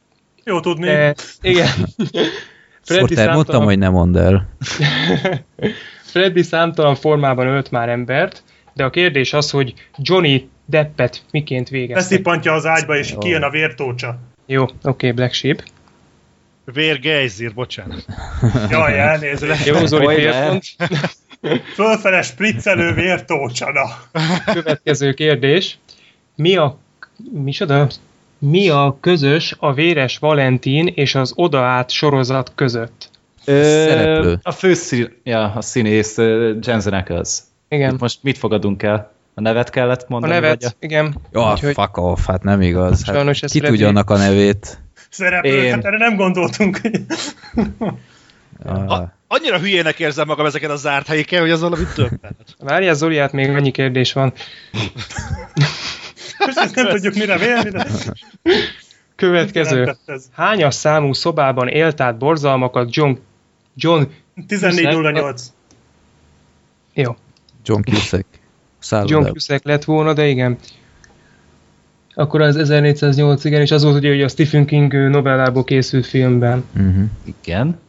Jó 0.43 0.59
tudni. 0.59 0.85
De, 0.85 1.15
igen. 1.41 1.67
Freddy 2.85 3.15
Sorter, 3.15 3.33
mondtam, 3.33 3.63
hogy 3.63 3.77
ne 3.77 3.89
mondd 3.89 4.17
el. 4.17 4.49
Freddy 6.11 6.41
számtalan 6.41 6.95
formában 6.95 7.47
ölt 7.47 7.71
már 7.71 7.89
embert, 7.89 8.43
de 8.73 8.83
a 8.83 8.89
kérdés 8.89 9.33
az, 9.33 9.49
hogy 9.49 9.73
Johnny 9.97 10.49
Deppet 10.65 11.21
miként 11.31 11.69
végeztek. 11.69 12.09
Beszippantja 12.09 12.53
az 12.53 12.65
ágyba, 12.65 12.97
és 12.97 13.15
kijön 13.19 13.43
a 13.43 13.49
vértócsa. 13.49 14.19
Jó, 14.45 14.63
oké, 14.63 14.75
okay, 14.81 15.11
Black 15.11 15.33
Sheep. 15.33 15.63
Vér 16.65 16.99
Geizir, 16.99 17.53
bocsánat. 17.53 18.05
Jaj, 18.69 18.99
elnézést. 18.99 19.65
Jó, 19.65 19.85
Zoli 19.85 20.15
félpont. 20.15 20.63
Fölfele 21.73 22.21
spriccelő 22.21 22.93
vértócsa, 22.93 23.71
na. 23.71 24.19
Következő 24.53 25.13
kérdés. 25.13 25.77
Mi 26.35 26.55
a, 26.55 26.79
micsoda? 27.31 27.87
Mi 28.39 28.69
a 28.69 28.97
közös 29.01 29.55
a 29.59 29.73
Véres 29.73 30.17
Valentin 30.17 30.87
és 30.95 31.15
az 31.15 31.31
Oda 31.35 31.61
át 31.61 31.89
sorozat 31.91 32.51
között? 32.55 33.09
Ö, 33.45 33.61
Szereplő. 33.87 34.39
A 34.43 34.51
főszín, 34.51 35.13
ja, 35.23 35.51
a 35.55 35.61
színész 35.61 36.17
Jensen 36.61 36.93
Ackles. 36.93 37.37
Igen. 37.67 37.93
Itt 37.93 37.99
most 37.99 38.19
mit 38.21 38.37
fogadunk 38.37 38.83
el? 38.83 39.11
A 39.33 39.41
nevet 39.41 39.69
kellett 39.69 40.01
A 40.01 40.05
mondani? 40.07 40.33
nevet, 40.33 40.63
Vagy 40.63 40.73
igen. 40.79 41.15
Ja, 41.31 41.51
Úgyhogy- 41.51 41.73
fuck 41.73 41.97
off, 41.97 42.25
hát 42.27 42.43
nem 42.43 42.61
igaz. 42.61 43.05
Hát 43.05 43.15
Sajnos 43.15 43.39
ki 43.39 43.47
Freddy. 43.47 43.67
tudja 43.67 43.87
annak 43.87 44.09
a 44.09 44.17
nevét? 44.17 44.77
Szereplő, 45.09 45.63
Én. 45.63 45.71
hát 45.73 45.85
erre 45.85 45.97
nem 45.97 46.15
gondoltunk. 46.15 46.79
Ah, 48.65 48.91
A, 48.91 49.13
annyira 49.27 49.59
hülyének 49.59 49.99
érzem 49.99 50.27
magam 50.27 50.45
ezeken 50.45 50.69
a 50.69 50.75
zárt 50.75 51.07
helyeken, 51.07 51.41
hogy 51.41 51.51
az 51.51 51.61
valami 51.61 51.83
többet. 51.95 52.55
Várjál, 52.59 52.93
Zoli, 52.93 53.17
hát 53.17 53.31
még 53.31 53.49
annyi 53.49 53.71
kérdés 53.71 54.13
van. 54.13 54.33
Most 56.37 56.57
ezt 56.57 56.75
nem 56.75 56.87
tudjuk 56.87 57.13
mire 57.13 57.37
vélni, 57.37 57.69
de... 57.69 57.87
Következő. 59.15 59.95
Hányas 60.31 60.75
számú 60.75 61.13
szobában 61.13 61.67
élt 61.67 62.01
át 62.01 62.17
borzalmakat 62.17 62.95
John... 62.95 63.13
John... 63.75 64.03
14.08. 64.47 65.41
Jó, 66.93 67.15
John 67.65 67.81
Cusack. 67.81 68.11
John 68.11 68.25
Szállodában. 68.79 69.31
Cusack 69.31 69.65
lett 69.65 69.83
volna, 69.83 70.13
de 70.13 70.27
igen. 70.27 70.57
Akkor 72.15 72.41
az 72.41 72.55
1408, 72.55 73.43
igen, 73.43 73.61
és 73.61 73.71
az 73.71 73.83
volt 73.83 73.95
ugye, 73.95 74.09
hogy 74.09 74.21
a 74.21 74.27
Stephen 74.27 74.65
King 74.65 74.93
novellából 74.93 75.63
készült 75.63 76.05
filmben. 76.05 76.63
Uh-huh. 76.75 77.03
Igen. 77.41 77.79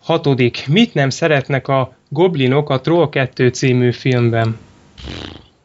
Hatodik. 0.00 0.64
Mit 0.68 0.94
nem 0.94 1.10
szeretnek 1.10 1.68
a 1.68 1.96
goblinok 2.08 2.70
a 2.70 2.80
Troll 2.80 3.08
2 3.08 3.48
című 3.48 3.92
filmben? 3.92 4.58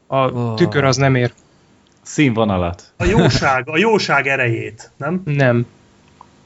A 0.07 0.53
tükör 0.53 0.83
az 0.83 0.95
nem 0.95 1.15
ér. 1.15 1.33
Színvonalat. 2.07 2.83
A 2.97 3.05
jóság, 3.05 3.69
a 3.69 3.77
jóság 3.77 4.27
erejét, 4.27 4.91
nem? 4.97 5.21
Nem. 5.25 5.65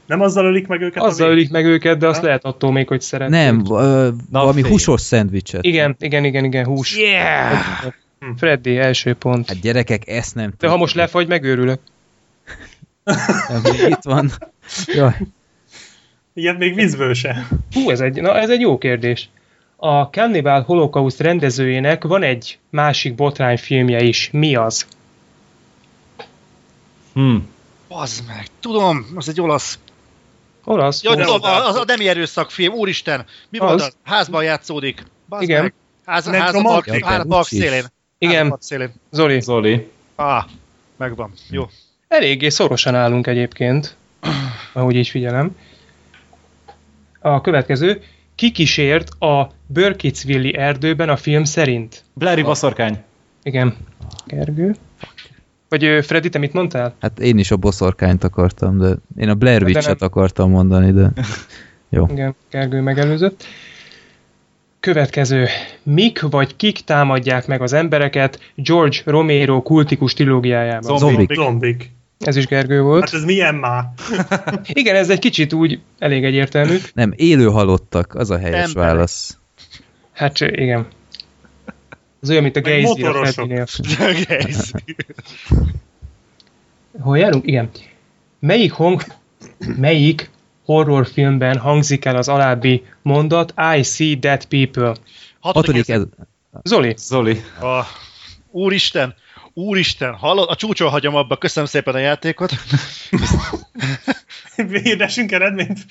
Nem 0.06 0.20
azzal 0.20 0.44
ölik 0.44 0.66
meg 0.66 0.80
őket? 0.80 1.02
Azzal 1.02 1.30
ölik 1.30 1.50
meg 1.50 1.64
őket, 1.64 1.98
de 1.98 2.06
azt 2.06 2.20
Ha? 2.20 2.26
lehet 2.26 2.44
attól 2.44 2.72
még, 2.72 2.88
hogy 2.88 3.00
szeretnék. 3.00 3.40
Nem, 3.40 3.62
ö, 3.70 4.08
valami 4.30 4.62
fény. 4.62 4.70
húsos 4.70 5.00
szendvicset. 5.00 5.64
Igen, 5.64 5.96
igen, 5.98 6.24
igen, 6.24 6.44
igen, 6.44 6.64
hús. 6.64 6.96
Yeah! 6.98 7.58
Freddy, 8.36 8.78
első 8.78 9.14
pont. 9.14 9.48
Hát 9.48 9.60
gyerekek, 9.60 10.08
ezt 10.08 10.34
nem 10.34 10.52
De 10.58 10.68
ha 10.68 10.76
most 10.76 10.94
lefagy, 10.94 11.26
megőrülök. 11.28 11.80
Nem, 13.48 13.62
Itt 13.88 14.02
van. 14.02 14.30
Jaj. 14.86 15.16
Ilyet 16.34 16.58
még 16.58 16.74
vízből 16.74 17.14
se. 17.14 17.46
Hú, 17.72 17.90
ez 17.90 18.00
egy, 18.00 18.20
na, 18.20 18.34
ez 18.38 18.50
egy 18.50 18.60
jó 18.60 18.78
kérdés. 18.78 19.28
A 19.76 20.02
Cannibal 20.02 20.62
Holocaust 20.62 21.20
rendezőjének 21.20 22.04
van 22.04 22.22
egy 22.22 22.58
másik 22.70 23.14
botrányfilmje 23.14 24.02
is. 24.02 24.28
Mi 24.32 24.54
az? 24.54 24.86
Hm. 27.12 27.36
Bazd 27.88 28.26
meg, 28.26 28.46
tudom, 28.60 29.06
az 29.14 29.28
egy 29.28 29.40
olasz. 29.40 29.78
Olasz? 30.64 31.02
Ja, 31.02 31.14
tudom, 31.14 31.40
az 31.42 31.76
a 31.76 31.84
nemi 31.86 32.08
erőszakfilm, 32.08 32.72
úristen. 32.72 33.24
Mi 33.48 33.58
Az. 33.58 33.68
volt 33.68 33.80
az? 33.80 33.96
Házban 34.02 34.44
játszódik. 34.44 35.04
Bazd 35.28 35.42
Igen. 35.42 35.62
Meg. 35.62 35.74
Ház, 36.04 36.26
ház 36.28 36.62
park, 36.62 37.04
ház 37.04 37.26
park 37.28 37.46
szélén. 37.46 37.72
Ház 37.72 37.90
Igen, 38.18 38.48
park 38.48 38.62
szélén. 38.62 38.92
Zoli. 39.10 39.40
Zoli. 39.40 39.90
Ah, 40.14 40.44
megvan. 40.96 41.32
Jó. 41.50 41.68
Eléggé 42.08 42.48
szorosan 42.48 42.94
állunk 42.94 43.26
egyébként, 43.26 43.96
ahogy 44.72 44.94
így 44.96 45.08
figyelem. 45.08 45.56
A 47.20 47.40
következő. 47.40 48.02
Ki 48.34 48.50
kísért 48.50 49.08
a 49.22 49.50
Burkittsville-i 49.66 50.56
erdőben 50.56 51.08
a 51.08 51.16
film 51.16 51.44
szerint? 51.44 52.04
Blairi 52.12 52.42
boszorkány. 52.42 53.02
Igen. 53.42 53.76
Gergő? 54.26 54.74
Vagy 55.72 56.04
Freddy, 56.04 56.28
te 56.28 56.38
mit 56.38 56.52
mondtál? 56.52 56.94
Hát 57.00 57.18
én 57.18 57.38
is 57.38 57.50
a 57.50 57.56
boszorkányt 57.56 58.24
akartam, 58.24 58.78
de 58.78 58.94
én 59.16 59.28
a 59.28 59.34
Blair 59.34 59.58
De 59.58 59.64
Witch-et 59.64 60.02
akartam 60.02 60.50
mondani, 60.50 60.92
de 60.92 61.12
jó. 61.96 62.06
Igen, 62.10 62.34
Gergő 62.50 62.80
megelőzött. 62.80 63.44
Következő. 64.80 65.46
Mik 65.82 66.20
vagy 66.20 66.56
kik 66.56 66.80
támadják 66.80 67.46
meg 67.46 67.62
az 67.62 67.72
embereket 67.72 68.40
George 68.54 68.96
Romero 69.04 69.62
kultikus 69.62 70.12
trilógiájában? 70.12 70.98
Zombik. 70.98 71.32
Zombik. 71.34 71.90
Ez 72.18 72.36
is 72.36 72.46
Gergő 72.46 72.82
volt. 72.82 73.04
Hát 73.04 73.14
ez 73.14 73.24
milyen 73.24 73.54
már? 73.54 73.84
Igen, 74.72 74.94
ez 74.96 75.10
egy 75.10 75.18
kicsit 75.18 75.52
úgy 75.52 75.80
elég 75.98 76.24
egyértelmű. 76.24 76.76
Nem, 76.94 77.12
élő 77.16 77.46
halottak, 77.46 78.14
az 78.14 78.30
a 78.30 78.38
helyes 78.38 78.66
Emberek. 78.66 78.90
válasz. 78.90 79.38
Hát 80.12 80.40
igen. 80.40 80.86
Az 82.22 82.30
olyan, 82.30 82.42
mint 82.42 82.56
a 82.56 82.60
Geizy 82.60 83.02
a. 83.02 83.26
Egész. 83.98 84.72
Hol 87.00 87.18
járunk? 87.18 87.46
Igen. 87.46 87.70
Melyik 88.38 88.72
hang, 88.72 89.04
melyik 89.76 90.30
horrorfilmben 90.64 91.58
hangzik 91.58 92.04
el 92.04 92.16
az 92.16 92.28
alábbi 92.28 92.84
mondat 93.02 93.54
I 93.76 93.82
see 93.82 94.14
dead 94.14 94.44
people? 94.44 94.94
Hatodik 95.40 95.88
ez... 95.88 96.02
Zoli, 96.62 96.94
Zoli. 96.96 97.42
A, 97.60 97.82
úristen, 98.50 99.14
úristen, 99.54 100.14
hallod? 100.14 100.48
A 100.48 100.56
csúcson 100.56 100.90
hagyom 100.90 101.14
abba, 101.14 101.36
köszönöm 101.36 101.68
szépen 101.68 101.94
a 101.94 101.98
játékot. 101.98 102.52
Hirdessünk 104.82 105.32
eredményt. 105.32 105.78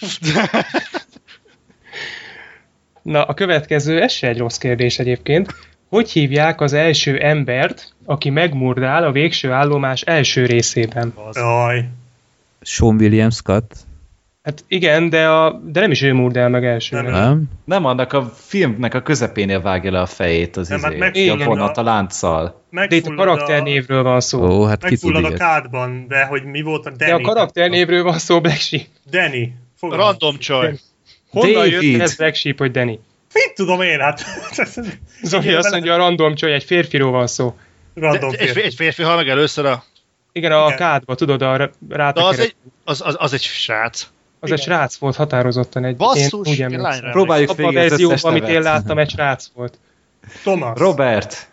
na 3.01 3.23
a 3.23 3.33
következő, 3.33 4.01
ez 4.01 4.11
se 4.11 4.27
egy 4.27 4.37
rossz 4.37 4.57
kérdés 4.57 4.99
egyébként. 4.99 5.55
Hogy 5.91 6.11
hívják 6.11 6.61
az 6.61 6.73
első 6.73 7.17
embert, 7.19 7.93
aki 8.05 8.29
megmurdál 8.29 9.03
a 9.03 9.11
végső 9.11 9.51
állomás 9.51 10.01
első 10.01 10.45
részében? 10.45 11.13
Jaj. 11.33 11.85
Sean 12.61 12.95
William 12.95 13.29
Scott, 13.29 13.73
Hát 14.43 14.63
igen, 14.67 15.09
de, 15.09 15.27
a, 15.29 15.61
de 15.65 15.79
nem 15.79 15.91
is 15.91 16.01
ő 16.01 16.13
murdál 16.13 16.49
meg 16.49 16.65
elsőnek. 16.65 17.11
Nem. 17.11 17.21
nem? 17.21 17.43
Nem, 17.65 17.85
annak 17.85 18.13
a 18.13 18.25
filmnek 18.35 18.93
a 18.93 19.01
közepénél 19.01 19.61
vágja 19.61 19.91
le 19.91 19.99
a 20.01 20.05
fejét 20.05 20.57
az 20.57 20.67
Nem, 20.67 20.79
hát 20.81 20.89
izé. 20.91 20.99
meg- 20.99 21.15
a 21.15 21.19
igen, 21.19 21.37
vonat 21.47 21.77
a- 21.77 21.81
a 21.81 21.83
lánccal. 21.83 22.61
De 22.69 22.95
itt 22.95 23.05
a 23.05 23.13
karakternévről 23.15 24.03
van 24.03 24.19
szó. 24.21 24.43
Ó, 24.49 24.63
hát 24.63 24.81
Megfullad 24.81 25.23
a 25.23 25.33
kádban, 25.33 26.05
de 26.07 26.25
hogy 26.25 26.43
mi 26.43 26.61
volt 26.61 26.85
a 26.85 26.89
Danny? 26.89 27.09
De 27.09 27.13
a 27.13 27.21
karakternévről 27.21 28.03
van 28.03 28.17
szó, 28.17 28.41
Black 28.41 28.59
Sheep. 28.59 28.85
Danny. 29.09 29.53
Fogalmam. 29.77 30.07
Random 30.07 30.37
csaj. 30.37 30.73
Honnan 31.29 31.53
David. 31.53 31.71
jött 31.81 32.01
ez 32.01 32.15
Black 32.15 32.35
Sheep, 32.35 32.57
hogy 32.57 32.71
Danny? 32.71 32.99
Mit 33.33 33.53
tudom 33.55 33.81
én, 33.81 33.99
hát... 33.99 34.25
Zoli 35.23 35.53
azt 35.53 35.71
mondja, 35.71 35.93
a 35.93 35.97
random 35.97 36.35
csaj, 36.35 36.53
egy 36.53 36.63
férfiról 36.63 37.11
van 37.11 37.27
szó. 37.27 37.57
Random 37.93 38.31
De, 38.31 38.37
egy, 38.37 38.45
férfi. 38.45 38.61
egy 38.61 38.73
férfi 38.73 39.03
hal 39.03 39.15
meg 39.15 39.29
először 39.29 39.65
a... 39.65 39.83
Igen, 40.31 40.51
a 40.51 40.65
Igen. 40.65 40.77
kádba, 40.77 41.15
tudod, 41.15 41.41
a 41.41 41.69
De 41.79 42.11
az 42.13 42.39
egy, 42.39 42.55
az, 42.83 43.01
az, 43.01 43.15
az 43.19 43.33
egy 43.33 43.41
srác. 43.41 44.01
Az 44.39 44.51
egy 44.51 44.57
Igen. 44.57 44.57
srác 44.57 44.95
volt 44.95 45.15
határozottan 45.15 45.85
egy. 45.85 45.95
Basszus, 45.95 46.57
én 46.57 46.65
úgy 46.67 46.75
lányra 46.75 47.11
Próbáljuk 47.11 47.49
Abban 47.49 47.65
a 47.65 47.69
végig 47.69 47.91
az 47.91 47.91
összes 47.91 48.07
verzióban, 48.07 48.37
amit 48.37 48.55
én 48.55 48.61
láttam, 48.61 48.97
egy 48.97 49.09
srác 49.09 49.47
volt. 49.53 49.79
Thomas. 50.41 50.79
Robert. 50.79 51.49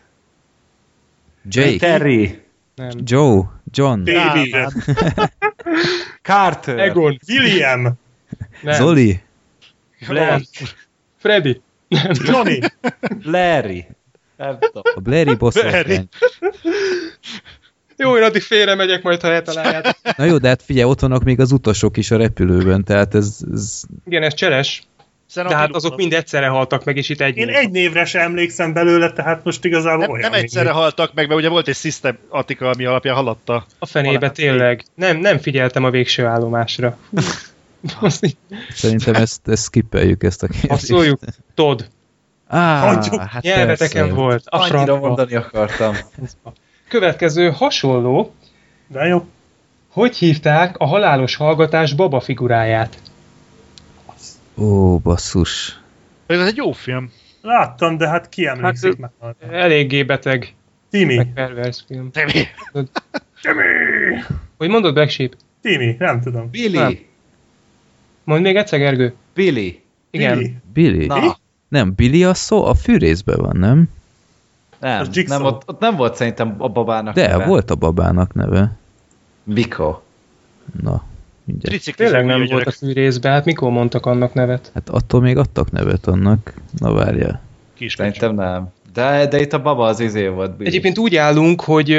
Jake, 1.49 1.77
Terry. 1.77 2.43
Nem. 2.75 2.91
Joe, 3.05 3.43
John, 3.71 4.05
David. 4.05 4.57
Carter. 6.23 6.79
Egon. 6.79 7.19
William. 7.29 7.83
Nem. 8.63 8.75
Zoli, 8.75 9.21
Nem. 10.09 10.43
Freddy. 11.17 11.61
Johnny. 12.27 12.59
Larry. 13.25 13.87
Nem 14.37 14.59
tudom. 14.59 14.83
a 14.95 15.01
Blairi 15.01 15.35
boszorkány. 15.35 16.09
Jó, 17.97 18.17
én 18.17 18.23
addig 18.23 18.43
félre 18.43 18.75
megyek, 18.75 19.03
majd 19.03 19.21
ha 19.21 19.33
eltaláljátok. 19.33 19.93
Na 20.17 20.25
jó, 20.25 20.39
de 20.39 20.49
hát 20.49 20.63
figyelj, 20.63 20.91
ott 20.91 21.01
vannak 21.01 21.25
még 21.25 21.41
az 21.41 21.53
utasok 21.53 21.97
is 21.97 22.11
a 22.11 22.17
repülőben, 22.17 22.85
tehát 22.85 23.15
ez, 23.15 23.37
ez 23.53 23.83
Igen, 24.07 24.23
ez 24.23 24.35
cseles. 24.35 24.83
Szerintem 25.27 25.59
De 25.59 25.65
hát 25.67 25.75
azok 25.75 25.97
mind 25.97 26.13
egyszerre 26.13 26.47
haltak 26.47 26.85
meg, 26.85 26.97
és 26.97 27.09
itt 27.09 27.21
egy. 27.21 27.37
Én 27.37 27.47
név. 27.47 27.55
egy 27.55 27.71
névre 27.71 28.05
sem 28.05 28.23
emlékszem 28.23 28.73
belőle, 28.73 29.13
tehát 29.13 29.45
most 29.45 29.65
igazából 29.65 29.99
nem, 29.99 30.11
olyan 30.11 30.21
nem 30.23 30.31
még 30.31 30.43
egyszerre 30.43 30.65
nincs. 30.65 30.77
haltak 30.77 31.15
meg, 31.15 31.27
mert 31.29 31.41
ugye 31.41 31.49
volt 31.49 31.69
egy 31.69 31.77
systematika, 31.77 32.71
ami 32.71 32.85
alapján 32.85 33.15
haladta. 33.15 33.67
A 33.79 33.87
fenébe 33.87 34.31
tényleg. 34.31 34.85
Nem, 34.95 35.17
nem 35.17 35.39
figyeltem 35.39 35.85
a 35.85 35.91
végső 35.91 36.25
állomásra. 36.25 36.99
Szerintem 38.75 39.15
ezt, 39.15 39.49
ezt 39.49 39.65
skippeljük 39.65 40.23
ezt 40.23 40.43
a 40.43 40.47
kérdést. 40.47 40.71
Azt 40.73 40.85
szóljuk, 40.85 41.21
Todd. 41.55 41.83
Á, 42.47 42.81
Hagyjuk. 42.95 43.21
hát 43.23 43.43
Nyelveteken 43.43 44.03
persze. 44.03 44.15
volt. 44.21 44.43
A 44.47 44.57
Annyira 44.57 44.69
francba. 44.85 44.99
mondani 45.07 45.35
akartam. 45.35 45.97
Következő 46.89 47.51
hasonló, 47.51 48.35
De 48.87 49.05
jó. 49.05 49.27
hogy 49.89 50.17
hívták 50.17 50.77
a 50.79 50.87
halálos 50.87 51.37
hallgatás 51.37 51.93
baba 51.95 52.21
figuráját? 52.21 52.99
Ó, 54.57 54.99
basszus. 54.99 55.81
Ez 56.27 56.41
egy 56.41 56.57
jó 56.57 56.73
film. 56.73 57.13
Láttam, 57.43 57.97
de 57.97 58.09
hát 58.09 58.29
ki 58.29 58.47
emlékszik 58.47 58.99
Hát, 59.01 59.11
meg. 59.41 59.53
Eléggé 59.53 60.03
beteg, 60.03 60.55
Timi. 60.91 61.17
meg 61.17 61.33
pervers 61.35 61.85
film. 61.87 62.11
Temi. 62.11 62.33
Timi. 63.43 63.65
Hogy 64.59 64.69
mondod, 64.69 64.95
Black 64.95 65.11
Sheep? 65.11 65.33
Timi, 65.63 65.97
nem 65.99 66.21
tudom. 66.21 66.51
Billy. 66.51 66.77
Nem. 66.79 66.99
Mondd 68.29 68.43
még 68.43 68.57
egyszer, 68.57 68.79
Gergő. 68.79 69.15
Billy. 69.35 69.81
Igen. 70.11 70.39
Billy. 70.73 70.91
Billy? 70.93 71.07
Na. 71.07 71.37
Nem, 71.69 71.93
Billy 71.95 72.25
a 72.25 72.35
szó 72.35 72.65
a 72.65 72.75
fűrészben 72.75 73.39
van, 73.39 73.57
nem? 73.57 73.89
Nem, 74.81 75.07
nem 75.27 75.45
ott, 75.45 75.63
ott 75.67 75.81
nem 75.81 75.97
volt 75.97 76.15
szerintem 76.15 76.55
a 76.59 76.69
babának 76.69 77.15
De, 77.15 77.29
neve. 77.29 77.45
volt 77.47 77.71
a 77.71 77.75
babának 77.75 78.35
neve. 78.35 78.77
Biko. 79.45 80.01
Na, 80.83 81.03
mindjárt. 81.45 81.69
Triciklizik 81.75 81.95
Tényleg 81.95 82.25
nem 82.25 82.39
volt 82.39 82.51
a 82.51 82.57
gyerek. 82.57 82.75
fűrészbe, 82.75 83.31
hát 83.31 83.45
mikor 83.45 83.71
mondtak 83.71 84.07
annak 84.07 84.35
nevet? 84.35 84.71
Hát 84.75 84.89
attól 84.89 85.21
még 85.21 85.37
adtak 85.37 85.71
nevet 85.71 86.07
annak. 86.07 86.53
Na 86.79 86.93
várjál. 86.93 87.41
Kiskacsa. 87.75 88.13
Szerintem 88.13 88.35
nem. 88.35 88.69
De, 88.93 89.27
de 89.27 89.41
itt 89.41 89.53
a 89.53 89.63
baba 89.63 89.87
az 89.87 90.01
izé 90.01 90.27
volt. 90.27 90.57
Billy. 90.57 90.69
Egyébként 90.69 90.99
úgy 90.99 91.17
állunk, 91.17 91.61
hogy 91.61 91.99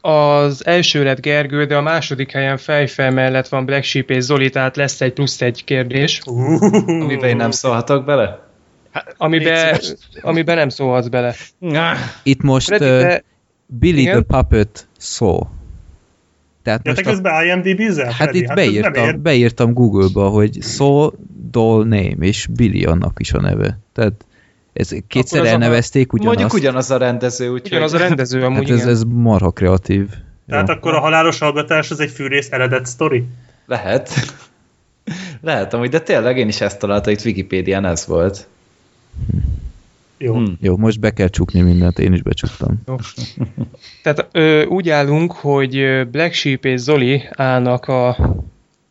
az 0.00 0.66
első 0.66 1.04
lett 1.04 1.20
Gergő, 1.20 1.64
de 1.64 1.76
a 1.76 1.80
második 1.82 2.30
helyen 2.32 2.56
fejfel 2.56 3.10
mellett 3.10 3.48
van 3.48 3.64
Black 3.64 3.84
Sheep 3.84 4.10
és 4.10 4.22
Zoli, 4.22 4.50
tehát 4.50 4.76
lesz 4.76 5.00
egy 5.00 5.12
plusz 5.12 5.40
egy 5.40 5.64
kérdés, 5.64 6.20
Amiben 6.86 7.28
én 7.28 7.36
nem 7.36 7.50
szólhatok 7.50 8.04
bele? 8.04 8.48
amiben, 9.16 9.70
Légy 9.72 9.80
szíves. 9.82 9.98
amiben 10.22 10.56
nem 10.56 10.68
szólhatsz 10.68 11.06
bele. 11.06 11.34
Itt 12.22 12.42
most 12.42 12.66
Freddy, 12.66 12.84
uh, 12.84 13.00
te, 13.00 13.22
Billy 13.66 14.00
Igen? 14.00 14.24
the 14.26 14.36
Puppet 14.38 14.88
szó. 14.98 15.48
Tehát 16.62 16.80
Ja, 16.86 16.92
te 16.94 17.02
most 17.04 17.06
a, 17.06 17.10
közben 17.10 17.44
IMDb-zel? 17.64 18.10
hát 18.18 18.34
itt 18.34 18.42
ér. 18.48 18.54
beírtam, 18.54 19.22
beírtam 19.22 19.72
Google-ba, 19.72 20.28
hogy 20.28 20.56
szó, 20.60 21.12
doll 21.50 21.82
name, 21.82 22.16
és 22.20 22.46
Billy 22.46 22.84
annak 22.84 23.16
is 23.20 23.32
a 23.32 23.40
neve. 23.40 23.78
Tehát 23.92 24.24
ez 24.72 24.90
kétszer 25.08 25.40
az 25.40 25.46
a- 25.46 25.50
elnevezték 25.50 26.12
ugyanazt. 26.12 26.38
Mondjuk 26.38 26.60
ugyanaz 26.60 26.90
a 26.90 26.96
rendező, 26.96 27.48
úgyhogy... 27.48 27.70
ugyanaz 27.70 27.92
a 27.92 27.98
rendező 27.98 28.44
amúgy, 28.44 28.70
Hát 28.70 28.78
ez, 28.78 28.86
ez 28.86 29.02
marha 29.02 29.50
kreatív. 29.50 30.08
Tehát 30.48 30.68
Jó. 30.68 30.74
akkor 30.74 30.94
a 30.94 31.00
halálos 31.00 31.38
hallgatás 31.38 31.90
az 31.90 32.00
egy 32.00 32.10
fűrész 32.10 32.48
eredet 32.50 32.86
sztori? 32.86 33.24
Lehet. 33.66 34.10
Lehet 35.40 35.74
amúgy, 35.74 35.88
de 35.88 36.00
tényleg 36.00 36.38
én 36.38 36.48
is 36.48 36.60
ezt 36.60 36.78
találtam, 36.78 37.12
itt 37.12 37.24
Wikipédián 37.24 37.84
ez 37.84 38.06
volt. 38.06 38.46
Jó. 40.18 40.34
Hm. 40.34 40.52
Jó, 40.60 40.76
most 40.76 41.00
be 41.00 41.10
kell 41.10 41.28
csukni 41.28 41.60
mindent, 41.60 41.98
én 41.98 42.12
is 42.12 42.22
becsuktam. 42.22 42.82
Tehát 44.02 44.28
ö, 44.32 44.64
úgy 44.64 44.88
állunk, 44.88 45.32
hogy 45.32 46.08
Black 46.10 46.32
Sheep 46.32 46.64
és 46.64 46.80
Zoli 46.80 47.28
állnak 47.30 47.84
a 47.84 48.16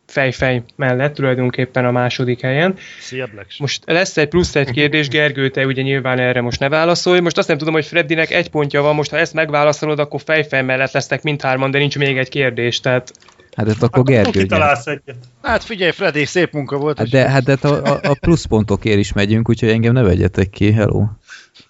fejfej 0.10 0.63
mellett, 0.76 1.13
tulajdonképpen 1.13 1.86
a 1.86 1.91
második 1.91 2.41
helyen. 2.41 2.76
Szia, 3.00 3.28
Black. 3.34 3.48
Most 3.60 3.84
lesz 3.86 4.17
egy 4.17 4.28
plusz 4.28 4.56
egy 4.56 4.72
kérdés, 4.72 5.08
Gergő, 5.08 5.50
te 5.50 5.65
ugye 5.65 5.82
nyilván 5.82 6.19
erre 6.19 6.41
most 6.41 6.60
ne 6.60 6.69
válaszolj. 6.69 7.19
Most 7.19 7.38
azt 7.38 7.48
nem 7.48 7.58
tudom, 7.58 7.74
hogy 7.74 7.86
Freddynek 7.86 8.32
egy 8.32 8.50
pontja 8.50 8.82
van, 8.82 8.95
most 8.95 9.12
ha 9.12 9.17
ezt 9.17 9.34
megválaszolod, 9.34 10.00
akkor 10.00 10.22
fejfej 10.26 10.62
mellett 10.62 10.91
lesznek 10.91 11.24
mindhárman, 11.24 11.72
de 11.72 11.78
nincs 11.78 11.98
még 11.98 12.17
egy 12.17 12.30
kérdés, 12.30 12.80
tehát 12.80 13.12
Hát 13.56 13.67
ezt 13.67 13.84
akkor 13.84 14.00
Akkor 14.00 14.13
Gergő 14.13 14.39
kitalálsz 14.39 14.86
egyet. 14.88 15.15
Hát 15.41 15.63
figyelj, 15.63 15.91
Freddy, 15.91 16.26
szép 16.26 16.54
munka 16.54 16.78
volt. 16.78 16.98
Hát 16.98 17.06
és- 17.06 17.12
de, 17.12 17.30
hát 17.30 17.43
de 17.43 17.58
a, 17.62 17.67
a, 17.67 18.00
a 18.04 18.13
pluszpontokért 18.19 18.98
is 19.00 19.13
megyünk, 19.13 19.50
úgyhogy 19.50 19.69
engem 19.69 19.93
ne 19.93 20.02
vegyetek 20.02 20.50
ki, 20.50 20.72
hello. 20.72 21.06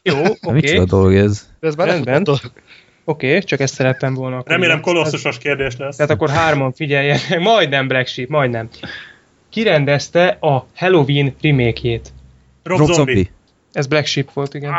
jó, 0.03 0.17
Okay. 0.19 0.31
oké, 0.41 0.51
Micsoda 0.51 0.85
dolog 0.85 1.15
ez? 1.15 1.47
ez 1.59 1.75
már 1.75 1.87
rendben. 1.87 2.25
Oké, 3.09 3.39
csak 3.39 3.59
ezt 3.59 3.73
szerettem 3.73 4.13
volna. 4.13 4.37
akkor 4.37 4.51
Remélem 4.51 4.81
kolosszusos 4.81 5.37
kérdés 5.37 5.77
lesz. 5.77 5.95
Tehát 5.95 6.11
akkor 6.11 6.29
hárman 6.29 6.73
figyeljenek, 6.73 7.39
majdnem 7.51 7.87
Black 7.87 8.07
Sheep, 8.07 8.29
majdnem. 8.29 8.69
Ki 9.49 9.63
rendezte 9.63 10.27
a 10.27 10.65
Halloween 10.75 11.35
remake-jét? 11.41 12.09
Rob, 12.63 12.91
Zombie. 12.91 13.25
Ez 13.71 13.87
Black 13.87 14.05
Sheep 14.05 14.33
volt, 14.33 14.53
igen. 14.53 14.73
Ah, 14.73 14.77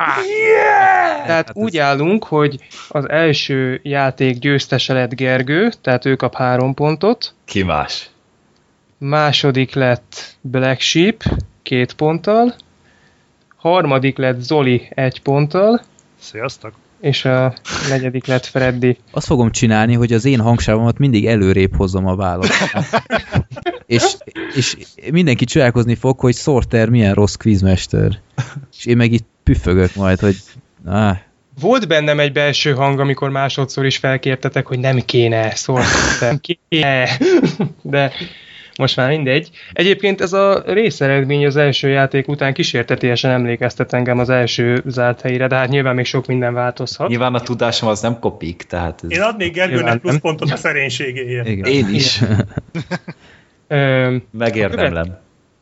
Tehát 1.26 1.46
Hát 1.46 1.50
úgy 1.56 1.76
ez- 1.76 1.82
állunk, 1.84 2.24
hogy 2.24 2.56
az 2.88 3.08
első 3.08 3.80
játék 3.82 4.38
győztese 4.38 4.92
lett 4.92 5.14
Gergő, 5.14 5.70
tehát 5.80 6.04
ő 6.04 6.16
kap 6.16 6.34
három 6.34 6.74
pontot. 6.74 7.34
Ki 7.44 7.62
más? 7.62 8.10
Második 8.98 9.74
lett 9.74 10.36
Black 10.40 10.80
Sheep, 10.80 11.22
két 11.62 11.92
ponttal. 11.92 12.54
Harmadik 13.56 14.16
lett 14.18 14.40
Zoli, 14.40 14.88
egy 14.94 15.22
ponttal. 15.22 15.80
Sziasztok. 16.18 16.72
És 17.00 17.24
a 17.24 17.54
negyedik 17.88 18.26
lett 18.26 18.46
Freddy. 18.46 18.98
Azt 19.10 19.26
fogom 19.26 19.50
csinálni, 19.50 19.94
hogy 19.94 20.12
az 20.12 20.24
én 20.24 20.40
hangsávomat 20.40 20.98
mindig 20.98 21.26
előrébb 21.26 21.76
hozom 21.76 22.06
a 22.06 22.16
választ. 22.16 22.72
és, 23.86 24.02
és 24.54 24.76
mindenki 25.10 25.44
csodálkozni 25.44 25.94
fog, 25.94 26.18
hogy 26.18 26.34
Sorter 26.34 26.88
milyen 26.88 27.14
rossz 27.14 27.34
quizmester. 27.34 28.18
És 28.78 28.86
én 28.86 28.96
meg 28.96 29.12
itt 29.12 29.26
püffögök 29.42 29.94
majd, 29.94 30.20
hogy 30.20 30.36
áh, 30.86 31.18
volt 31.60 31.88
bennem 31.88 32.20
egy 32.20 32.32
belső 32.32 32.72
hang, 32.74 33.00
amikor 33.00 33.30
másodszor 33.30 33.86
is 33.86 33.96
felkértetek, 33.96 34.66
hogy 34.66 34.78
nem 34.78 34.98
kéne, 34.98 35.54
szóval 35.54 35.84
nem 36.20 36.40
kéne, 36.40 37.08
de 37.82 38.12
most 38.80 38.96
már 38.96 39.08
mindegy. 39.08 39.50
Egyébként 39.72 40.20
ez 40.20 40.32
a 40.32 40.62
részeredmény 40.66 41.46
az 41.46 41.56
első 41.56 41.88
játék 41.88 42.28
után 42.28 42.52
kísértetésen 42.52 43.30
emlékeztet 43.30 43.92
engem 43.92 44.18
az 44.18 44.28
első 44.28 44.82
zárt 44.86 45.20
helyére, 45.20 45.46
de 45.46 45.54
hát 45.56 45.68
nyilván 45.68 45.94
még 45.94 46.04
sok 46.04 46.26
minden 46.26 46.54
változhat. 46.54 47.08
Nyilván 47.08 47.34
a 47.34 47.40
tudásom 47.40 47.88
az 47.88 48.00
nem 48.00 48.18
kopik, 48.18 48.62
tehát 48.62 49.00
ez... 49.04 49.10
Én 49.10 49.20
adnék 49.20 49.52
Gergőnek 49.52 49.84
nem. 49.84 50.00
pluszpontot 50.00 50.50
a 50.50 50.56
szerénységéért. 50.56 51.48
Igen. 51.48 51.72
Én 51.72 51.88
is. 51.94 52.20
Megérdemlem. 54.30 55.18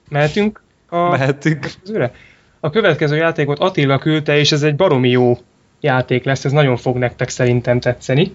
mehetünk 0.08 0.62
a 0.88 1.08
Mehetünk. 1.08 1.60
következőre? 1.60 2.12
A 2.60 2.70
következő 2.70 3.16
játékot 3.16 3.58
Attila 3.58 3.98
küldte, 3.98 4.38
és 4.38 4.52
ez 4.52 4.62
egy 4.62 4.76
baromi 4.76 5.08
jó 5.08 5.38
játék 5.80 6.24
lesz, 6.24 6.44
ez 6.44 6.52
nagyon 6.52 6.76
fog 6.76 6.96
nektek 6.96 7.28
szerintem 7.28 7.80
tetszeni. 7.80 8.32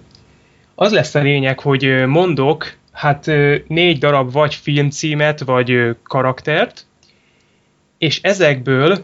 Az 0.84 0.92
lesz 0.92 1.16
a 1.16 1.22
lényeg, 1.22 1.60
hogy 1.60 2.06
mondok 2.06 2.74
hát 2.92 3.26
négy 3.68 3.98
darab 3.98 4.32
vagy 4.32 4.56
filmcímet, 4.56 5.40
vagy 5.40 5.96
karaktert, 6.04 6.86
és 7.98 8.22
ezekből, 8.22 8.98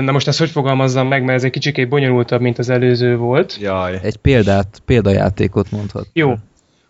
na 0.00 0.12
most 0.12 0.28
ezt 0.28 0.38
hogy 0.38 0.50
fogalmazzam 0.50 1.08
meg, 1.08 1.24
mert 1.24 1.38
ez 1.38 1.44
egy 1.44 1.50
kicsikét 1.50 1.88
bonyolultabb, 1.88 2.40
mint 2.40 2.58
az 2.58 2.68
előző 2.68 3.16
volt. 3.16 3.58
Jaj. 3.60 3.98
Egy 4.02 4.16
példát, 4.16 4.82
példajátékot 4.84 5.70
mondhat. 5.70 6.06
Jó. 6.12 6.34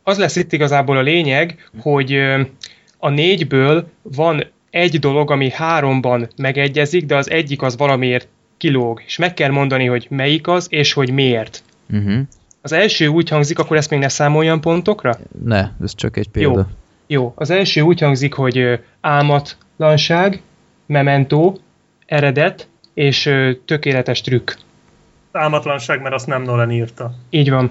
Az 0.03 0.19
lesz 0.19 0.37
itt 0.37 0.53
igazából 0.53 0.97
a 0.97 1.03
lényeg, 1.03 1.71
hogy 1.81 2.19
a 2.99 3.09
négyből 3.09 3.89
van 4.03 4.45
egy 4.71 4.99
dolog, 4.99 5.31
ami 5.31 5.51
háromban 5.51 6.29
megegyezik, 6.37 7.07
de 7.07 7.17
az 7.17 7.31
egyik 7.31 7.63
az 7.63 7.77
valamiért 7.77 8.29
kilóg. 8.57 9.03
És 9.07 9.17
meg 9.17 9.35
kell 9.35 9.51
mondani, 9.51 9.87
hogy 9.87 10.07
melyik 10.11 10.49
az, 10.49 10.67
és 10.71 10.93
hogy 10.93 11.11
miért. 11.11 11.63
Uh-huh. 11.91 12.21
Az 12.63 12.73
első 12.73 13.07
úgy 13.07 13.29
hangzik, 13.29 13.59
akkor 13.59 13.77
ezt 13.77 13.91
még 13.91 13.99
ne 14.01 14.09
számoljam 14.09 14.61
pontokra? 14.61 15.17
Ne, 15.45 15.69
ez 15.83 15.95
csak 15.95 16.17
egy 16.17 16.29
példa. 16.29 16.67
Jó, 17.07 17.33
az 17.37 17.51
első 17.51 17.81
úgy 17.81 18.01
hangzik, 18.01 18.35
hogy 18.35 18.81
álmatlanság, 19.01 20.43
memento, 20.87 21.55
eredet 22.07 22.69
és 22.95 23.31
tökéletes 23.65 24.21
trükk. 24.21 24.51
Álmatlanság, 25.33 26.03
mert 26.03 26.15
azt 26.15 26.27
nem 26.27 26.43
Nolan 26.43 26.71
írta. 26.71 27.15
Így 27.31 27.51
van. 27.51 27.71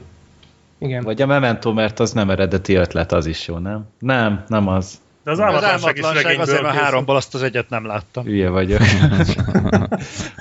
Igen. 0.78 1.04
Vagy 1.04 1.22
a 1.22 1.26
Memento, 1.26 1.74
mert 1.74 2.00
az 2.00 2.12
nem 2.12 2.30
eredeti 2.30 2.74
ötlet, 2.74 3.12
az 3.12 3.26
is 3.26 3.48
jó, 3.48 3.58
nem? 3.58 3.88
Nem, 4.00 4.44
nem 4.48 4.68
az. 4.68 5.02
De 5.24 5.32
az 5.32 5.40
Az 5.40 5.44
álmatlanság, 5.44 5.98
is 5.98 6.04
álmatlanság 6.04 6.24
regényből 6.24 6.44
azért, 6.44 6.62
mert 6.62 6.76
háromból 6.76 7.16
azt 7.16 7.34
az 7.34 7.44
egyet 7.44 7.70
nem 7.70 7.86
láttam. 7.86 8.24
Hülye 8.24 8.50
vagyok. 8.50 8.80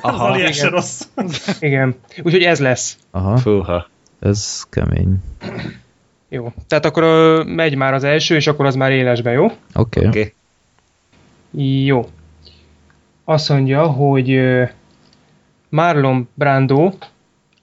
Az 0.02 0.14
Aha, 0.14 0.38
se 0.38 0.48
igen. 0.48 0.70
rossz. 0.70 1.02
Igen. 1.60 1.94
Úgyhogy 2.22 2.42
ez 2.42 2.60
lesz. 2.60 2.98
Aha, 3.10 3.36
fúha. 3.36 3.86
Ez 4.20 4.64
kemény. 4.70 5.16
Jó. 6.28 6.52
Tehát 6.66 6.84
akkor 6.84 7.02
ö, 7.02 7.42
megy 7.46 7.74
már 7.74 7.94
az 7.94 8.04
első, 8.04 8.34
és 8.34 8.46
akkor 8.46 8.66
az 8.66 8.74
már 8.74 8.90
élesbe, 8.92 9.30
jó? 9.30 9.44
Oké. 9.44 9.58
Okay. 9.74 10.06
Oké. 10.06 10.34
Jó. 11.84 12.08
Azt 13.24 13.48
mondja, 13.48 13.86
hogy 13.86 14.30
ö, 14.30 14.64
Marlon 15.68 16.28
Brando, 16.34 16.92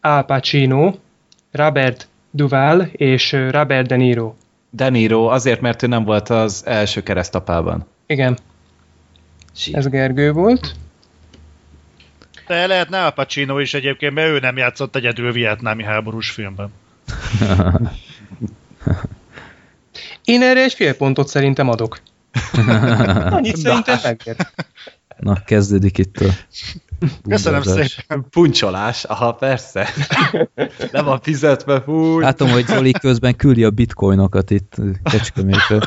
Al 0.02 0.24
Pacino, 0.24 0.94
Robert 1.52 2.08
Duval 2.32 2.82
és 2.92 3.32
Robert 3.32 3.88
De 3.88 3.96
Niro. 3.96 4.34
De 4.70 4.90
Niro, 4.90 5.26
azért, 5.26 5.62
mert 5.62 5.84
ő 5.84 5.88
nem 5.88 6.04
volt 6.04 6.30
az 6.30 6.64
első 6.66 7.04
keresztapában. 7.04 7.86
Igen, 8.06 8.38
Sí. 9.54 9.76
ez 9.76 9.88
Gergő 9.90 10.32
volt. 10.32 10.76
De 12.48 12.68
lehetne 12.68 13.04
Al 13.04 13.12
Pacino 13.12 13.60
is 13.60 13.74
egyébként, 13.74 14.14
mert 14.14 14.30
ő 14.30 14.40
nem 14.40 14.58
játszott 14.58 14.96
egyedül 14.96 15.32
vietnámi 15.32 15.84
háborús 15.84 16.30
filmben. 16.30 16.74
Én 20.24 20.42
erre 20.42 20.64
egy 20.64 20.74
fél 20.74 20.96
pontot 20.96 21.28
szerintem 21.28 21.70
adok. 21.70 22.00
Annyit 23.30 23.58
szerintem 23.58 24.00
megér. 24.04 24.36
Na, 25.18 25.44
kezdődik 25.44 25.98
itt 25.98 26.18
a... 26.18 26.26
Köszönöm 27.30 27.62
szépen. 27.62 28.26
Puncsolás, 28.30 29.04
aha, 29.04 29.34
persze. 29.34 29.90
Nem 30.92 31.06
van 31.06 31.22
fizetve, 31.22 31.82
fúj. 31.82 32.24
Látom, 32.24 32.50
hogy 32.50 32.66
Zoli 32.66 32.92
közben 32.92 33.36
küldi 33.36 33.64
a 33.64 33.70
bitcoinokat 33.70 34.50
itt 34.50 34.76
Kecskemétre. 35.04 35.80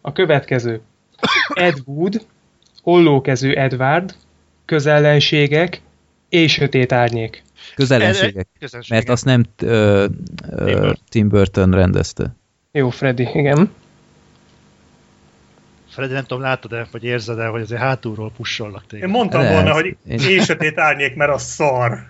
A 0.00 0.12
következő. 0.12 0.80
Ed 1.54 1.78
Wood, 1.84 2.26
Hollókezű 2.82 3.52
Edward, 3.52 4.14
Közellenségek 4.64 5.80
és 6.28 6.52
Sötét 6.52 6.92
Árnyék. 6.92 7.42
Közellenségek. 7.74 8.46
Mert 8.88 9.08
azt 9.08 9.24
nem 9.24 9.44
ö, 9.62 10.06
Tim 10.08 10.56
ö, 10.58 10.64
Burton. 10.64 10.96
Tim 11.08 11.28
Burton 11.28 11.70
rendezte. 11.70 12.34
Jó, 12.72 12.90
Freddy, 12.90 13.28
igen. 13.34 13.70
Freddy, 15.90 16.12
nem 16.12 16.24
tudom, 16.24 16.42
látod-e, 16.42 16.86
vagy 16.90 17.04
érzed-e, 17.04 17.46
hogy 17.46 17.60
azért 17.60 17.80
hátulról 17.80 18.32
pusolnak 18.36 18.86
téged. 18.86 19.06
Én 19.06 19.10
mondtam 19.12 19.40
Lehet. 19.40 19.54
volna, 19.54 19.72
hogy 19.72 19.96
Én- 20.08 20.18
én 20.28 20.42
sötét 20.42 20.78
árnyék, 20.78 21.14
mert 21.14 21.32
az 21.32 21.42
szar. 21.42 21.98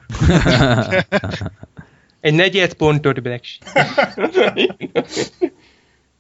Egy 2.21 2.35
negyed 2.35 2.75
pontot 2.75 3.23
Black 3.23 3.45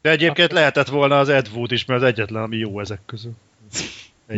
De 0.03 0.11
egyébként 0.11 0.53
lehetett 0.53 0.89
volna 0.89 1.19
az 1.19 1.29
Ed 1.29 1.49
Wood 1.55 1.73
is, 1.73 1.85
mert 1.85 2.01
az 2.03 2.07
egyetlen, 2.09 2.43
ami 2.43 2.57
jó 2.57 2.81
ezek 2.81 3.01
közül. 3.07 3.33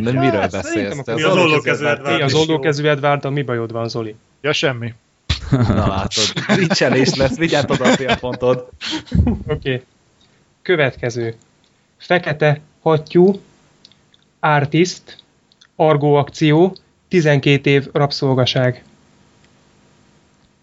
De 0.01 0.11
miről 0.11 0.39
Hát, 0.39 0.51
beszélsz? 0.51 0.73
szerintem 0.73 1.03
Te 1.03 1.11
akkor 1.11 1.23
Mi 1.23 1.29
az 1.29 1.35
ollókezű 1.37 1.85
Edward- 1.85 1.99
Edward? 1.99 2.17
Mi 2.17 2.23
az 2.23 2.31
is 2.31 2.35
jó. 2.35 2.39
oldókezű 2.41 2.85
Edward, 2.85 3.31
mi 3.31 3.41
bajod 3.41 3.71
van, 3.71 3.89
Zoli? 3.89 4.15
Ja, 4.41 4.53
semmi. 4.53 4.93
Na 5.51 5.87
látod, 5.87 6.23
vicselés 6.55 7.15
lesz, 7.15 7.37
vigyázz 7.37 7.71
oda 7.71 7.83
a 7.83 7.87
félpontod. 7.87 8.67
Oké. 9.25 9.39
Okay. 9.47 9.83
Következő. 10.61 11.35
Fekete 11.97 12.59
hattyú, 12.81 13.41
artist, 14.39 15.17
argó 15.75 16.15
akció, 16.15 16.75
12 17.07 17.69
év 17.69 17.87
rabszolgaság. 17.93 18.83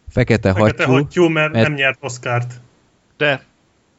Fekete 0.09 0.53
Fekete 0.53 0.85
hattyú. 0.85 0.95
hattyú, 1.03 1.29
mert, 1.29 1.53
mert- 1.53 1.67
nem 1.69 1.77
nyert 1.77 1.99
Oscárt. 2.01 2.53
De, 3.17 3.45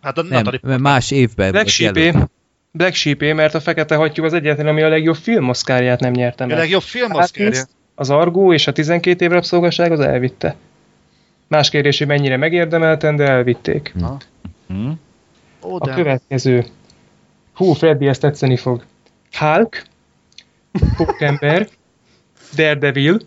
hát 0.02 0.18
a 0.18 0.22
Nem, 0.22 0.32
Natalie 0.32 0.60
mert 0.64 0.80
más 0.82 1.12
évben 1.12 1.52
Black 1.52 1.78
jelölt. 1.78 2.30
Black 2.72 2.94
Sheepé, 2.94 3.34
mert 3.34 3.54
a 3.56 3.60
Fekete 3.60 3.96
hattyú 3.96 4.24
az 4.24 4.34
egyetlen, 4.34 4.68
ami 4.68 4.82
a 4.82 4.88
legjobb 4.90 5.16
film 5.16 5.50
Oscarját 5.50 6.00
nem 6.00 6.12
nyerte 6.12 6.44
a 6.44 6.48
meg. 6.48 6.58
legjobb 6.58 6.82
film 6.82 7.16
Artist, 7.16 7.48
Oscarja. 7.48 7.64
Az 7.96 8.10
Argó 8.10 8.54
és 8.54 8.68
a 8.68 8.72
12 8.72 9.26
év 9.26 9.32
rabszolgaság 9.32 9.92
az 9.92 10.00
elvitte. 10.00 10.56
Más 11.48 11.70
kérdés, 11.70 11.98
hogy 11.98 12.08
mennyire 12.08 12.38
megérdemelten, 12.38 13.16
de 13.16 13.28
elvitték. 13.28 13.94
Hm? 14.68 14.90
Ó, 15.64 15.76
A 15.80 15.94
következő. 15.94 16.66
Hú, 17.54 17.74
Freddy, 17.74 18.08
ezt 18.08 18.22
tetszeni 18.22 18.58
fog. 18.58 18.84
Hulk, 19.32 19.84
Pókember, 20.96 21.68
Daredevil 22.56 23.20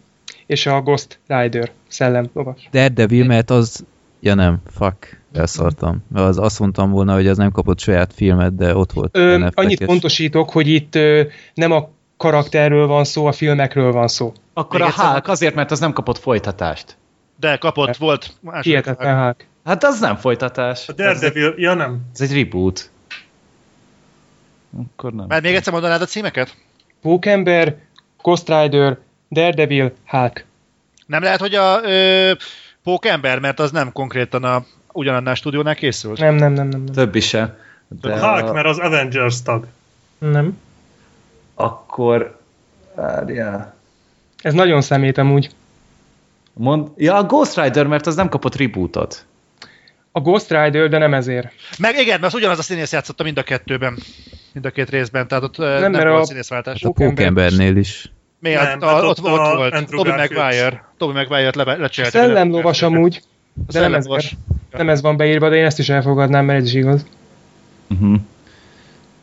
és 0.46 0.66
a 0.66 0.80
Ghost 0.82 1.18
Rider 1.26 1.70
szellem 1.88 2.30
lovas. 2.32 2.68
Daredevil, 2.72 3.24
mert 3.24 3.50
az... 3.50 3.84
Ja 4.20 4.34
nem, 4.34 4.62
fuck, 4.70 5.20
elszartam. 5.36 6.04
Az 6.14 6.38
azt 6.38 6.58
mondtam 6.58 6.90
volna, 6.90 7.14
hogy 7.14 7.26
az 7.26 7.36
nem 7.36 7.50
kapott 7.52 7.78
saját 7.78 8.12
filmet, 8.14 8.54
de 8.54 8.76
ott 8.76 8.92
volt. 8.92 9.16
Ö, 9.16 9.48
annyit 9.54 9.84
pontosítok, 9.84 10.50
hogy 10.50 10.68
itt 10.68 10.94
ö, 10.94 11.22
nem 11.54 11.72
a 11.72 11.88
karakterről 12.16 12.86
van 12.86 13.04
szó, 13.04 13.26
a 13.26 13.32
filmekről 13.32 13.92
van 13.92 14.08
szó. 14.08 14.32
Akkor 14.52 14.80
Még 14.80 14.88
a 14.88 14.90
egyszer. 14.90 15.10
Hulk 15.10 15.28
azért, 15.28 15.54
mert 15.54 15.70
az 15.70 15.80
nem 15.80 15.92
kapott 15.92 16.18
folytatást. 16.18 16.96
De 17.40 17.56
kapott, 17.56 17.96
volt 17.96 18.32
második. 18.40 18.64
Hihetetlen 18.64 19.22
Hulk. 19.22 19.46
Hát 19.64 19.84
az 19.84 20.00
nem 20.00 20.16
folytatás. 20.16 20.88
A 20.88 20.92
Daredevil, 20.92 21.54
ja 21.56 21.74
nem. 21.74 22.00
Ez 22.12 22.20
egy 22.20 22.32
reboot. 22.32 22.90
Akkor 24.78 25.12
nem. 25.12 25.26
Mert 25.28 25.42
még 25.42 25.54
egyszer 25.54 25.72
mondanád 25.72 26.00
a 26.02 26.04
címeket? 26.04 26.56
Pókember, 27.02 27.76
Ghost 28.22 28.48
Rider, 28.48 28.98
Daredevil, 29.30 29.92
Hulk. 30.06 30.44
Nem 31.06 31.22
lehet, 31.22 31.40
hogy 31.40 31.54
a 31.54 31.80
ö, 31.82 32.32
Pókember, 32.82 33.38
mert 33.38 33.60
az 33.60 33.70
nem 33.70 33.92
konkrétan 33.92 34.44
a 34.44 34.64
ugyanannál 34.94 35.34
stúdiónál 35.34 35.74
készült? 35.74 36.18
Nem, 36.18 36.34
nem, 36.34 36.52
nem, 36.52 36.68
nem. 36.68 36.80
Nem. 36.84 36.94
Többi 36.94 37.20
se. 37.20 37.58
De 38.00 38.12
A 38.12 38.28
Hulk, 38.40 38.52
mert 38.54 38.66
az 38.66 38.78
Avengers 38.78 39.42
tag. 39.42 39.66
nem. 40.18 40.58
Akkor... 41.54 42.38
Várjál. 42.94 43.74
Ez 44.42 44.52
nagyon 44.54 44.80
szemét 44.82 45.18
amúgy. 45.18 45.50
Mond... 46.52 46.88
Ja, 46.96 47.14
a 47.16 47.22
Ghost 47.24 47.60
Rider, 47.60 47.86
mert 47.86 48.06
az 48.06 48.14
nem 48.14 48.28
kapott 48.28 48.56
rebootot. 48.56 49.24
A 50.12 50.20
Ghost 50.20 50.50
Rider, 50.50 50.88
de 50.88 50.98
nem 50.98 51.14
ezért. 51.14 51.52
Meg 51.78 51.98
igen, 51.98 52.20
mert 52.20 52.32
az 52.32 52.38
ugyanaz 52.38 52.58
a 52.58 52.62
színész 52.62 52.92
játszotta 52.92 53.22
mind 53.22 53.38
a 53.38 53.42
kettőben. 53.42 53.98
Mind 54.52 54.66
a 54.66 54.70
két 54.70 54.90
részben, 54.90 55.28
tehát 55.28 55.44
ott 55.44 55.56
nem, 55.56 55.80
nem 55.80 55.90
mert 55.90 56.08
volt 56.08 56.22
a- 56.22 56.26
színészváltás. 56.26 56.82
A 56.82 56.90
Pókembernél 56.90 57.76
is. 57.76 58.12
Mi? 58.38 58.50
Nem, 58.50 58.58
Hát, 58.58 58.68
hát 58.68 58.82
a, 58.82 59.06
ott, 59.06 59.18
ott 59.18 59.24
ott, 59.32 59.38
a 59.38 59.56
volt. 59.56 59.72
Andrew 59.74 60.02
Toby. 60.02 60.10
Maguire. 60.10 60.84
Toby 60.98 61.12
Maguire-t 61.12 61.54
le, 61.56 61.62
A 61.62 61.76
lecserélték. 61.76 62.20
szellemlovas 62.20 62.82
amúgy, 62.88 63.22
A 63.68 63.72
de 63.72 63.80
nem 63.80 63.94
ezért. 63.94 64.32
Nem 64.76 64.88
ez 64.88 65.00
van 65.00 65.16
beírva, 65.16 65.48
de 65.48 65.56
én 65.56 65.64
ezt 65.64 65.78
is 65.78 65.88
elfogadnám, 65.88 66.44
mert 66.44 66.60
ez 66.60 66.66
is 66.66 66.74
igaz. 66.74 67.06
Uh-huh. 67.90 68.20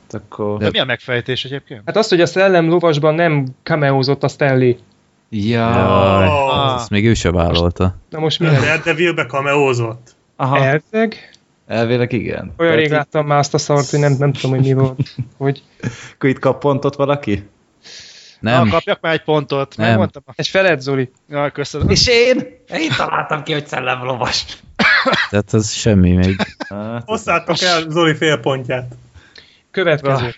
Akkor... 0.10 0.58
De 0.58 0.70
mi 0.70 0.80
a 0.80 0.86
megfejtés 0.86 1.46
egyébként? 1.46 1.82
Hát 1.86 1.98
azt, 1.98 2.10
hogy 2.10 2.22
a 2.22 2.26
szellem 2.26 2.70
lovasban 2.70 3.16
nem 3.16 3.46
cameózott 3.64 4.24
a 4.24 4.28
Stanley. 4.28 4.74
Ja. 5.30 5.68
Oh. 6.28 6.76
Ezt 6.76 6.90
még 6.90 7.06
ő 7.06 7.14
se 7.14 7.32
vállalta. 7.32 7.96
Na 8.10 8.20
most 8.20 8.40
mi 8.40 8.46
lesz? 8.46 8.60
Daredevil-be 8.60 9.26
cameózott. 9.26 10.16
Aha, 10.36 10.58
Elveg? 10.58 11.32
elvileg 11.68 12.12
igen. 12.12 12.54
Olyan 12.58 12.76
rég 12.76 12.92
láttam 12.92 13.26
már 13.26 13.38
azt 13.38 13.54
a 13.54 13.58
szart, 13.58 13.90
hogy 13.90 14.00
nem, 14.00 14.16
nem 14.20 14.34
tudom, 14.34 14.52
hogy 14.52 14.66
mi 14.66 14.74
volt. 14.74 15.00
Hogy 15.38 15.64
Akkor 16.14 16.30
itt 16.30 16.40
kap 16.40 16.60
pontot 16.60 16.96
valaki? 16.96 17.50
Nem, 18.40 18.66
Na, 18.66 18.72
kapjak 18.72 19.02
már 19.02 19.14
egy 19.14 19.24
pontot. 19.24 19.78
Nem. 19.78 19.88
Megmondtam. 19.88 20.24
egy 20.36 20.48
feled, 20.48 20.82
Zoli. 20.82 21.12
Ja, 21.30 21.50
köszönöm. 21.50 21.90
És 21.90 22.08
én? 22.08 22.38
Én 22.74 22.90
találtam 22.98 23.44
ki, 23.44 23.54
hogy 23.54 23.68
szellemlovas. 23.68 24.46
Tehát 25.30 25.54
az 25.54 25.72
semmi 25.72 26.12
még. 26.12 26.36
Hát, 26.70 27.04
Hosszátok 27.06 27.62
el 27.62 27.90
Zoli 27.90 28.16
fél 28.16 28.38
pontját. 28.38 28.96
Következő. 29.72 30.36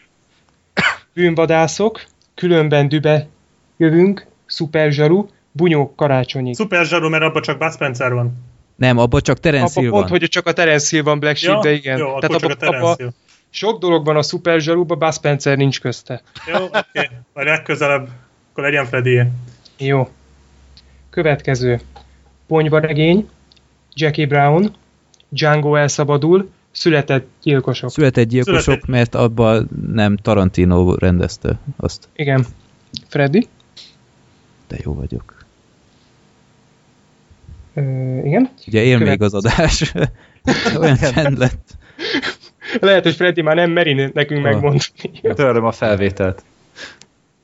Bűnvadászok, 1.13 2.03
különben 2.35 2.87
dübe 2.87 3.27
jövünk, 3.77 4.25
szuperzsaru, 4.45 5.27
bunyók 5.51 5.95
karácsonyi. 5.95 6.53
Szuper 6.53 6.85
zsaru, 6.85 7.09
mert 7.09 7.23
abban 7.23 7.41
csak 7.41 7.57
Bud 7.57 7.71
Spencer 7.73 8.13
van. 8.13 8.33
Nem, 8.75 8.97
abban 8.97 9.21
csak 9.21 9.39
Terence 9.39 9.71
Abba 9.71 9.81
Hill 9.81 9.89
pont, 9.89 10.09
van. 10.09 10.19
hogy 10.19 10.29
csak 10.29 10.47
a 10.47 10.53
Terence 10.53 10.87
Hill 10.89 11.03
van 11.03 11.19
Black 11.19 11.37
Sheep, 11.37 11.61
de 11.61 11.71
igen. 11.71 11.97
Jó, 11.97 12.07
akkor 12.07 12.39
csak 12.39 12.61
a 12.61 12.65
abba, 12.65 12.77
abba 12.77 12.95
Hill. 12.97 13.11
sok 13.49 13.79
dolog 13.79 14.05
van 14.05 14.15
a 14.15 14.21
szuper 14.21 14.59
zsaruba, 14.59 14.95
Buzz 14.95 15.15
Spencer 15.15 15.57
nincs 15.57 15.79
közte. 15.79 16.21
Jó, 16.47 16.63
oké. 16.63 16.77
Okay. 16.93 17.07
Majd 17.33 17.47
legközelebb, 17.47 18.07
akkor 18.51 18.63
legyen 18.63 18.85
freddy 18.85 19.21
Jó. 19.77 20.09
Következő. 21.09 21.79
Ponyvaregény, 22.47 23.29
Jackie 23.95 24.25
Brown, 24.27 24.75
Django 25.29 25.75
elszabadul, 25.75 26.49
született 26.71 27.27
gyilkosok. 27.43 27.91
Született 27.91 28.27
gyilkosok, 28.27 28.61
Született. 28.61 28.87
mert 28.87 29.15
abban 29.15 29.69
nem 29.93 30.17
Tarantino 30.17 30.95
rendezte 30.95 31.59
azt. 31.77 32.07
Igen. 32.15 32.45
Freddy? 33.07 33.47
De 34.67 34.77
jó 34.83 34.93
vagyok. 34.93 35.45
Ö, 37.73 37.81
igen. 38.23 38.49
Ugye 38.67 38.83
él 38.83 38.97
Követ- 38.97 39.09
még 39.09 39.21
az 39.21 39.33
adás. 39.33 39.93
Olyan 40.79 40.97
csend 40.97 41.37
lett. 41.37 41.71
Lehet, 42.79 43.03
hogy 43.03 43.15
Freddy 43.15 43.41
már 43.41 43.55
nem 43.55 43.71
meri 43.71 43.93
nekünk 44.13 44.45
Ah. 44.45 44.51
megmondani. 44.51 44.79
Törlöm 45.21 45.65
a 45.65 45.71
felvételt. 45.71 46.43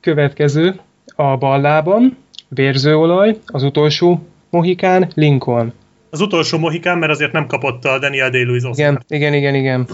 Következő. 0.00 0.80
A 1.14 1.36
ballában, 1.36 2.16
vérzőolaj, 2.48 3.38
az 3.46 3.62
utolsó 3.62 4.26
Mohikán, 4.50 5.10
Lincoln. 5.14 5.72
Az 6.10 6.20
utolsó 6.20 6.58
Mohikán, 6.58 6.98
mert 6.98 7.12
azért 7.12 7.32
nem 7.32 7.46
kapott 7.46 7.84
a 7.84 7.98
Daniel 7.98 8.30
Day-Lewis. 8.30 8.62
Igen, 8.72 9.04
igen, 9.08 9.34
igen, 9.34 9.54
igen. 9.54 9.88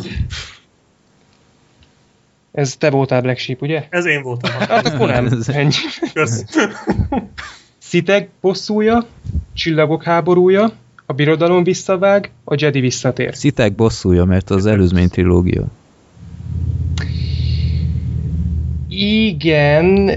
Ez 2.52 2.76
te 2.76 2.90
voltál 2.90 3.20
Black 3.22 3.38
Sheep, 3.38 3.62
ugye? 3.62 3.86
Ez 3.90 4.06
én 4.06 4.22
voltam. 4.22 4.50
Hát 4.50 4.86
akkor 4.86 5.08
nem. 5.08 5.28
Ennyi. 5.46 5.72
Kösz. 6.12 6.44
Szitek 7.78 8.28
bosszúja, 8.40 9.06
csillagok 9.54 10.02
háborúja, 10.02 10.72
a 11.06 11.12
birodalom 11.12 11.64
visszavág, 11.64 12.30
a 12.44 12.54
Jedi 12.58 12.80
visszatér. 12.80 13.34
Szitek 13.34 13.74
bosszúja, 13.74 14.24
mert 14.24 14.50
az 14.50 14.66
előzmény 14.66 15.08
trilógia. 15.08 15.64
Igen, 18.88 20.10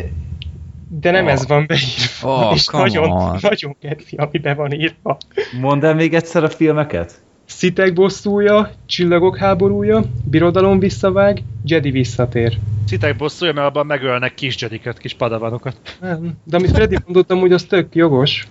de 0.91 1.11
nem 1.11 1.25
Oh. 1.25 1.31
ez 1.31 1.47
van 1.47 1.65
beírva. 1.67 2.47
Oh, 2.47 2.53
és 2.55 2.65
nagyon, 2.67 3.09
on. 3.11 3.37
nagyon 3.41 3.75
kedvi, 3.81 4.15
ami 4.17 4.37
be 4.37 4.53
van 4.53 4.71
írva. 4.71 5.17
Mondd 5.59 5.85
el 5.85 5.95
még 5.95 6.13
egyszer 6.13 6.43
a 6.43 6.49
filmeket? 6.49 7.21
Szitek 7.45 7.93
bosszúja, 7.93 8.71
csillagok 8.85 9.37
háborúja, 9.37 10.03
birodalom 10.23 10.79
visszavág, 10.79 11.43
Jedi 11.63 11.91
visszatér. 11.91 12.57
Citek 12.87 13.15
bosszúja, 13.15 13.53
mert 13.53 13.67
abban 13.67 13.85
megölnek 13.85 14.33
kis 14.33 14.61
jediket, 14.61 14.97
kis 14.97 15.13
padavanokat. 15.13 15.75
Nem. 16.01 16.31
De 16.43 16.57
amit 16.57 16.71
Freddy 16.71 16.97
mondottam, 17.05 17.39
hogy 17.39 17.51
az 17.53 17.63
tök 17.63 17.95
jogos. 17.95 18.47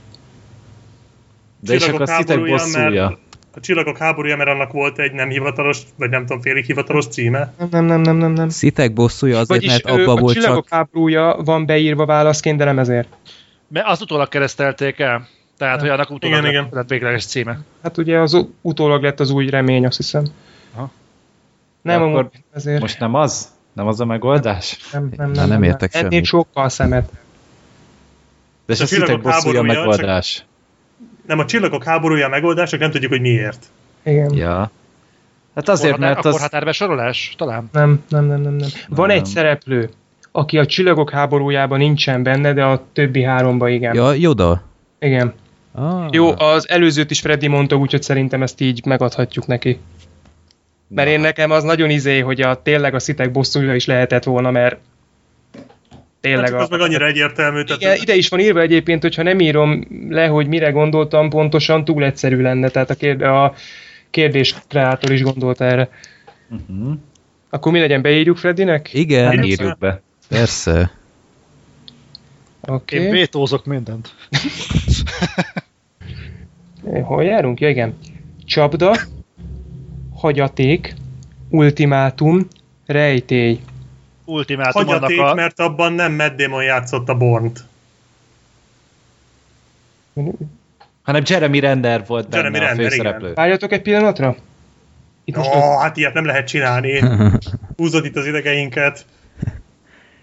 De 1.61 1.75
és 1.75 1.81
Csillagok 1.83 2.01
akkor 2.09 2.15
a 2.15 2.19
szitek 2.19 2.45
bosszúja. 2.45 2.91
mert- 3.09 3.19
A 3.59 3.61
Csillagok 3.61 3.97
háborúja, 3.97 4.37
mert 4.37 4.49
annak 4.51 4.73
volt 4.73 4.99
egy 4.99 5.13
nem 5.13 5.29
hivatalos, 5.29 5.79
vagy 5.97 6.11
nem 6.11 6.27
tudom, 6.27 6.41
félig 6.41 6.65
hivatalos 6.65 7.07
címe. 7.07 7.53
Nem, 7.59 7.69
nem, 7.71 7.85
nem, 7.85 8.01
nem, 8.01 8.17
nem. 8.17 8.33
nem. 8.33 8.49
Szitek 8.49 8.93
bosszúja 8.93 9.39
azért, 9.39 9.49
Vagyis 9.49 9.71
mert 9.71 9.99
ö, 9.99 10.03
abban 10.03 10.17
a 10.17 10.21
volt 10.21 10.35
csillagok 10.35 10.69
csak... 10.69 10.73
háborúja 10.73 11.37
van 11.45 11.67
beírva 11.67 12.07
válaszként, 12.07 12.59
de 12.59 12.65
nem 12.65 12.79
ezért. 12.79 13.09
Mert 13.69 13.87
az 13.87 14.01
utólag 14.01 14.29
keresztelték 14.29 14.99
el. 14.99 15.29
Tehát, 15.57 15.81
hogy 15.81 15.89
annak 15.89 16.11
utólag 16.11 16.39
Igen, 16.39 16.43
lett, 16.43 16.53
igen. 16.53 16.69
lett 16.71 16.89
végleges 16.89 17.27
címe. 17.27 17.59
Hát 17.83 17.99
ugye 17.99 18.19
az 18.19 18.47
utólag 18.61 19.03
lett 19.03 19.21
az 19.21 19.31
új 19.31 19.49
remény, 19.49 19.87
azt 19.87 19.97
hiszem. 19.97 20.25
Aha. 20.75 20.91
Nem, 21.83 22.03
akkor 22.03 22.31
ezért. 22.55 22.81
Most 22.81 22.99
nem 22.99 23.15
az? 23.15 23.49
Nem 23.73 23.87
az 23.87 24.01
a 24.01 24.05
megoldás? 24.05 24.79
nem, 24.93 25.11
nem, 25.17 25.31
Na, 25.31 25.47
nem 25.47 25.63
értek 25.63 25.95
Ennél 25.95 26.11
semmit. 26.11 26.25
sokkal 26.25 26.69
szemet. 26.69 27.11
De 28.67 28.73
és 28.73 28.81
A 28.81 28.83
a 28.83 28.87
szitek 28.87 29.21
bosszúja 29.21 29.61
a 29.61 29.63
megoldás. 29.63 30.45
Nem, 31.29 31.39
a 31.39 31.45
Csillagok 31.45 31.85
háborúja 31.85 32.27
a 32.27 32.29
megoldás, 32.29 32.71
csak 32.71 32.81
nem 32.81 32.91
tudjuk, 32.91 33.11
hogy 33.11 33.21
miért. 33.21 33.67
Igen. 34.03 34.35
Ja. 34.35 34.71
Hát 35.55 35.69
azért, 35.69 35.99
mert 35.99 36.25
a 36.25 36.29
az... 36.29 36.35
korhatárbesorolás? 36.35 37.35
Talán. 37.37 37.69
Nem, 37.73 38.05
nem, 38.09 38.25
nem, 38.25 38.41
nem, 38.41 38.55
nem. 38.55 38.69
Van 38.89 39.07
Nem. 39.07 39.17
egy 39.17 39.25
szereplő, 39.27 39.91
aki 40.33 40.59
a 40.59 40.67
csillagok 40.67 41.11
háborújában 41.11 41.79
nincsen 41.79 42.23
benne, 42.23 42.53
de 42.53 42.65
a 42.65 42.83
többi 42.93 43.23
háromba 43.23 43.69
igen. 43.69 43.95
Ja, 43.95 44.13
Yoda. 44.13 44.63
Igen. 44.99 45.35
Ah. 45.73 46.07
Jó, 46.11 46.39
az 46.39 46.69
előzőt 46.69 47.11
is 47.11 47.21
Freddy 47.21 47.47
mondta, 47.47 47.77
úgyhogy 47.77 48.03
szerintem 48.03 48.43
ezt 48.43 48.61
így 48.61 48.85
megadhatjuk 48.85 49.47
neki. 49.47 49.79
Mert 50.89 51.09
én 51.09 51.21
nekem 51.21 51.51
az 51.51 51.63
nagyon 51.63 51.91
izé, 51.91 52.19
hogy 52.19 52.41
a 52.41 52.63
tényleg 52.63 52.95
a 52.95 52.99
szitek 52.99 53.33
bosszúja 53.33 53.75
is 53.75 53.87
lehetett 53.87 54.25
volna, 54.25 54.51
mert 54.51 54.77
tényleg 56.21 56.51
Hát 56.51 56.61
a... 56.61 56.63
az 56.63 56.69
meg 56.69 56.81
annyira 56.81 57.07
egyértelmű. 57.07 57.61
Igen, 57.61 57.79
Tehát 57.79 58.03
ide 58.03 58.15
is 58.15 58.29
van 58.29 58.41
írva 58.41 58.61
egyébként, 58.61 59.03
hogyha 59.03 59.23
nem 59.23 59.41
írom 59.41 59.87
le, 60.09 60.27
hogy 60.27 60.47
mire 60.47 60.71
gondoltam 60.71 61.29
pontosan, 61.29 61.85
túl 61.85 62.05
egyszerű 62.05 62.43
lenne, 62.43 62.69
tehát 62.69 62.91
a, 62.91 62.95
kérd, 62.95 63.23
a 63.23 63.55
kérdés 64.11 64.55
kreátor 64.69 65.13
is 65.13 65.23
gondolta 65.23 65.65
erre. 65.65 65.89
Uh-huh. 66.51 66.93
Akkor 67.51 67.73
mi 67.73 67.79
legyen, 67.79 68.03
beírjuk 68.03 68.37
Freddynek? 68.37 68.95
Igen, 68.95 69.33
Írjuk 69.33 69.47
Írjuk 69.47 69.79
be. 69.79 70.01
persze. 70.29 70.91
Oké. 72.61 72.97
Én 72.97 73.03
Okay. 73.07 73.19
vétózok 73.19 73.65
mindent. 73.65 74.15
Hol 77.03 77.25
járunk? 77.25 77.61
Ja, 77.61 77.69
igen. 77.69 77.99
Csapda, 78.45 78.97
hagyaték, 80.15 80.95
ultimátum, 81.49 82.47
rejtély. 82.87 83.59
Ultimátum 84.29 84.89
annak 84.89 85.01
hagyaték, 85.03 85.21
a... 85.21 85.35
mert 85.35 85.61
abban 85.61 85.93
nem 85.93 86.13
Matt 86.13 86.37
Damon 86.37 86.63
játszott 86.63 87.09
a 87.09 87.15
Bornt. 87.15 87.65
Hanem 91.03 91.23
Jeremy 91.27 91.61
Renner 91.61 92.05
volt 92.07 92.29
benne 92.29 92.37
Jeremy 92.43 92.59
a 92.59 92.69
Renner, 92.69 92.91
főszereplő. 92.91 93.33
Várjatok 93.35 93.73
egy 93.73 93.83
pillanatra? 93.83 94.37
Itt 95.25 95.37
Ó, 95.37 95.39
most 95.39 95.55
oh, 95.55 95.81
hát 95.81 95.97
ilyet 95.97 96.15
nem 96.15 96.25
lehet 96.25 96.47
csinálni. 96.47 97.03
Húzod 97.77 98.05
itt 98.05 98.17
az 98.17 98.27
idegeinket. 98.27 99.07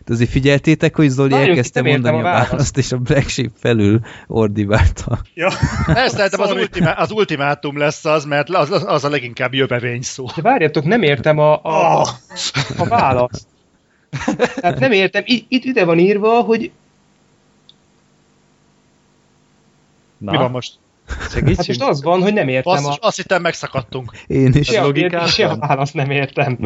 De 0.06 0.14
azért 0.14 0.30
figyeltétek, 0.30 0.95
hogy 0.95 1.10
Zoli 1.10 1.30
Várjuk, 1.30 1.49
elkezdte 1.49 1.82
mondani 1.82 2.16
a 2.16 2.20
a 2.20 2.24
választ. 2.24 2.49
választ, 2.49 2.78
és 2.78 2.91
a 2.91 2.97
Black 2.97 3.28
Sheep 3.30 3.51
felül 3.60 3.99
ordibálta. 4.28 5.20
Ja. 5.34 5.47
Ez 5.88 6.12
szerintem 6.14 6.39
az, 6.39 6.47
Sorry. 6.47 6.62
ultimá, 6.62 6.91
az 6.91 7.12
ultimátum 7.12 7.78
lesz 7.78 8.06
az, 8.06 8.26
mert 8.26 8.49
az, 8.49 8.72
az, 8.72 8.84
az 8.88 9.03
a 9.03 9.10
leginkább 9.10 9.53
jövevény 9.53 10.01
szó. 10.01 10.26
De 10.36 10.41
várjatok, 10.41 10.84
nem 10.84 11.01
értem 11.01 11.38
a, 11.38 11.53
a, 11.53 11.99
Oh. 11.99 12.08
a 12.78 12.86
választ. 12.88 13.47
Tehát 14.55 14.80
nem 14.80 14.91
értem, 14.91 15.24
itt, 15.26 15.45
itt 15.49 15.63
ide 15.63 15.86
van 15.86 15.99
írva, 15.99 16.41
hogy 16.41 16.72
Na, 20.18 20.32
Mi 20.32 20.38
van 20.38 20.51
most? 20.51 20.74
hát 21.07 21.32
segítsünk. 21.32 21.68
most 21.68 21.82
az 21.82 22.03
van, 22.03 22.22
hogy 22.22 22.34
nem 22.34 22.47
értem 22.47 22.74
Azt, 22.74 22.86
a... 22.86 23.07
azt 23.07 23.16
hittem 23.18 23.41
megszakadtunk. 23.41 24.11
Én 24.28 24.53
is. 24.53 24.68
Se 24.68 24.82
logikátlan? 24.82 25.28
se 25.28 25.47
a 25.47 25.57
választ 25.57 25.93
nem 25.93 26.11
értem. 26.11 26.57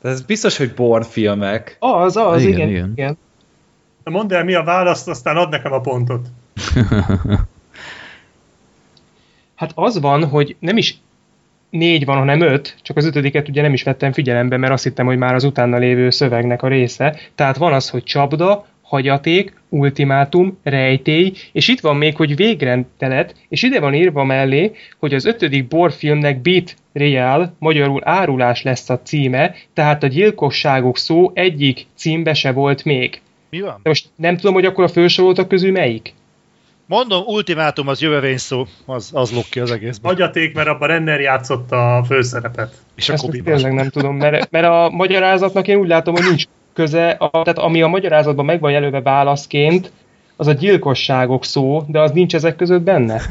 De 0.00 0.08
ez 0.08 0.22
biztos, 0.22 0.56
hogy 0.56 0.74
Born 0.74 1.02
filmek. 1.02 1.76
Az, 1.78 2.16
az, 2.16 2.42
Igen, 2.42 2.54
igen, 2.54 2.68
igen. 2.68 2.92
igen. 2.94 3.18
Mondd 4.04 4.32
el, 4.34 4.44
mi 4.44 4.54
a 4.54 4.62
választ, 4.62 5.08
aztán 5.08 5.36
add 5.36 5.50
nekem 5.50 5.72
a 5.72 5.80
pontot. 5.80 6.26
Hát 9.54 9.72
az 9.74 10.00
van, 10.00 10.28
hogy 10.28 10.56
nem 10.58 10.76
is 10.76 10.98
négy 11.74 12.04
van, 12.04 12.16
hanem 12.16 12.40
öt, 12.40 12.76
csak 12.82 12.96
az 12.96 13.04
ötödiket 13.04 13.48
ugye 13.48 13.62
nem 13.62 13.72
is 13.72 13.82
vettem 13.82 14.12
figyelembe, 14.12 14.56
mert 14.56 14.72
azt 14.72 14.84
hittem, 14.84 15.06
hogy 15.06 15.16
már 15.16 15.34
az 15.34 15.44
utána 15.44 15.76
lévő 15.76 16.10
szövegnek 16.10 16.62
a 16.62 16.68
része. 16.68 17.16
Tehát 17.34 17.56
van 17.56 17.72
az, 17.72 17.88
hogy 17.88 18.02
csapda, 18.02 18.66
hagyaték, 18.82 19.54
ultimátum, 19.68 20.58
rejtély, 20.62 21.32
és 21.52 21.68
itt 21.68 21.80
van 21.80 21.96
még, 21.96 22.16
hogy 22.16 22.36
végrendelet, 22.36 23.34
és 23.48 23.62
ide 23.62 23.80
van 23.80 23.94
írva 23.94 24.24
mellé, 24.24 24.72
hogy 24.98 25.14
az 25.14 25.24
ötödik 25.24 25.68
borfilmnek 25.68 26.40
Beat 26.40 26.74
Real, 26.92 27.54
magyarul 27.58 28.00
árulás 28.04 28.62
lesz 28.62 28.90
a 28.90 29.00
címe, 29.00 29.54
tehát 29.72 30.02
a 30.02 30.06
gyilkosságok 30.06 30.98
szó 30.98 31.30
egyik 31.34 31.86
címbe 31.94 32.34
se 32.34 32.52
volt 32.52 32.84
még. 32.84 33.20
Mi 33.50 33.60
van? 33.60 33.80
De 33.82 33.88
most 33.88 34.08
nem 34.16 34.36
tudom, 34.36 34.54
hogy 34.54 34.64
akkor 34.64 34.84
a 34.84 34.88
felsoroltak 34.88 35.48
közül 35.48 35.72
melyik. 35.72 36.14
Mondom, 36.86 37.22
ultimátum 37.26 37.88
az 37.88 38.00
jövevény 38.00 38.36
szó, 38.36 38.66
az, 38.86 39.10
az 39.12 39.32
lók 39.32 39.44
ki 39.50 39.60
az 39.60 39.70
egészben. 39.70 40.10
Hagyaték, 40.10 40.54
mert 40.54 40.68
abban 40.68 40.88
Renner 40.88 41.20
játszott 41.20 41.72
a 41.72 42.04
főszerepet. 42.06 42.74
És 42.94 43.08
a 43.08 43.12
Ezt 43.12 43.24
Kobi 43.24 43.40
most 43.40 43.50
tényleg 43.50 43.72
nem 43.72 43.88
tudom, 43.88 44.16
mert, 44.16 44.50
mert 44.50 44.66
a 44.66 44.90
magyarázatnak 44.90 45.68
én 45.68 45.76
úgy 45.76 45.88
látom, 45.88 46.14
hogy 46.14 46.24
nincs 46.28 46.44
köze, 46.72 47.08
a, 47.10 47.30
tehát 47.30 47.58
ami 47.58 47.82
a 47.82 47.86
magyarázatban 47.86 48.44
meg 48.44 48.60
van 48.60 48.70
jelölve 48.70 49.00
válaszként, 49.00 49.92
az 50.36 50.46
a 50.46 50.52
gyilkosságok 50.52 51.44
szó, 51.44 51.82
de 51.86 52.00
az 52.00 52.10
nincs 52.10 52.34
ezek 52.34 52.56
között 52.56 52.82
benne. 52.82 53.22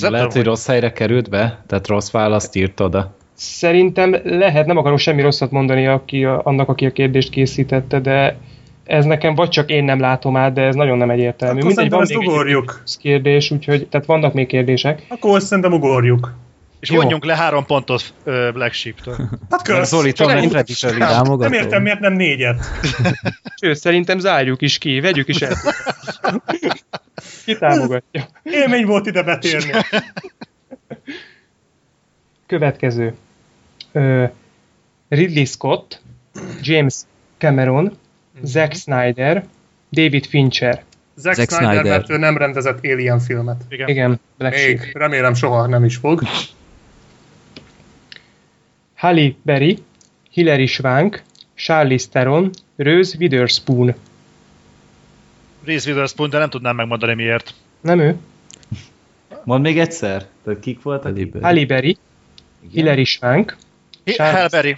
Lehet, 0.00 0.28
tudom, 0.28 0.30
hogy 0.30 0.44
rossz 0.44 0.66
helyre 0.66 0.92
került 0.92 1.30
be, 1.30 1.62
tehát 1.66 1.86
rossz 1.86 2.10
választ 2.10 2.56
írt 2.56 2.80
oda. 2.80 3.14
Szerintem 3.34 4.16
lehet, 4.24 4.66
nem 4.66 4.76
akarok 4.76 4.98
semmi 4.98 5.22
rosszat 5.22 5.50
mondani 5.50 5.86
aki 5.86 6.24
a, 6.24 6.40
annak, 6.44 6.68
aki 6.68 6.86
a 6.86 6.92
kérdést 6.92 7.30
készítette, 7.30 8.00
de 8.00 8.36
ez 8.90 9.04
nekem 9.04 9.34
vagy 9.34 9.48
csak 9.48 9.70
én 9.70 9.84
nem 9.84 10.00
látom 10.00 10.36
át, 10.36 10.52
de 10.52 10.62
ez 10.62 10.74
nagyon 10.74 10.98
nem 10.98 11.10
egyértelmű. 11.10 11.60
Akkor 11.60 11.66
Mindegy, 11.74 11.90
szerintem 11.90 11.98
van 11.98 12.08
ezt 12.08 12.18
még 12.18 12.28
egy 12.28 12.34
ugorjuk. 12.34 12.82
kérdés, 13.00 13.50
úgyhogy 13.50 13.88
tehát 13.88 14.06
vannak 14.06 14.32
még 14.32 14.46
kérdések. 14.46 15.02
Akkor 15.08 15.36
ezt 15.36 15.46
szerintem 15.46 15.72
ugorjuk. 15.72 16.34
És 16.80 16.90
Jó. 16.90 16.96
vonjunk 17.00 17.24
le 17.24 17.36
három 17.36 17.66
pontot 17.66 18.14
ö, 18.24 18.50
Black 18.52 18.72
Sheep-től. 18.72 19.16
Hát 19.50 19.62
kösz. 19.62 19.90
Nem 19.90 19.98
nem, 20.40 20.48
Freddy 20.48 20.72
nem 21.36 21.52
értem, 21.52 21.82
miért 21.82 22.00
nem 22.00 22.12
négyet. 22.12 22.64
Sőt, 23.60 23.76
szerintem 23.76 24.18
zárjuk 24.18 24.62
is 24.62 24.78
ki, 24.78 25.00
vegyük 25.00 25.28
is 25.28 25.42
el. 25.42 25.56
Ki 27.44 27.58
támogatja? 27.58 28.26
Élmény 28.42 28.86
volt 28.86 29.06
ide 29.06 29.22
betérni. 29.22 29.72
Következő. 32.46 33.14
Ö, 33.92 34.24
Ridley 35.08 35.44
Scott, 35.44 36.02
James 36.62 36.94
Cameron, 37.38 37.98
Zack 38.42 38.74
Snyder, 38.74 39.44
David 39.90 40.26
Fincher. 40.26 40.82
Zack, 41.16 41.34
Zack 41.36 41.50
Snyder, 41.50 41.72
Snyder. 41.74 41.90
mert 41.98 42.10
ő 42.10 42.16
nem 42.16 42.36
rendezett 42.36 42.84
Alien 42.84 43.18
filmet. 43.18 43.62
Igen. 43.68 43.88
Igen, 43.88 44.20
Black 44.38 44.56
Sheep. 44.56 44.78
Még, 44.78 44.90
remélem 44.96 45.34
soha 45.34 45.66
nem 45.66 45.84
is 45.84 45.96
fog. 45.96 46.22
Halle 48.94 49.32
Berry, 49.42 49.78
Hilary 50.30 50.66
Swank, 50.66 51.22
Charlize 51.54 52.08
Theron, 52.08 52.50
Rose 52.76 53.16
Witherspoon. 53.18 53.94
Reese 55.64 55.88
Witherspoon, 55.90 56.30
de 56.30 56.38
nem 56.38 56.50
tudnám 56.50 56.76
megmondani 56.76 57.14
miért. 57.14 57.54
Nem 57.80 58.00
ő? 58.00 58.16
Mondd 59.44 59.62
még 59.62 59.78
egyszer. 59.78 60.26
Tehát 60.44 60.60
kik 60.60 60.82
voltak? 60.82 61.02
Halle 61.12 61.24
Berry. 61.26 61.42
Halle 61.44 61.66
Berry, 61.66 61.96
Hilary 62.72 63.04
Swank, 63.04 63.56
Hi- 64.04 64.14
Charles- 64.14 64.38
Halberry. 64.40 64.76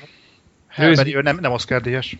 Halberry, 0.69 1.17
ő 1.17 1.21
nem, 1.21 1.39
nem 1.41 1.53
Oscar 1.53 1.81
díjas. 1.81 2.17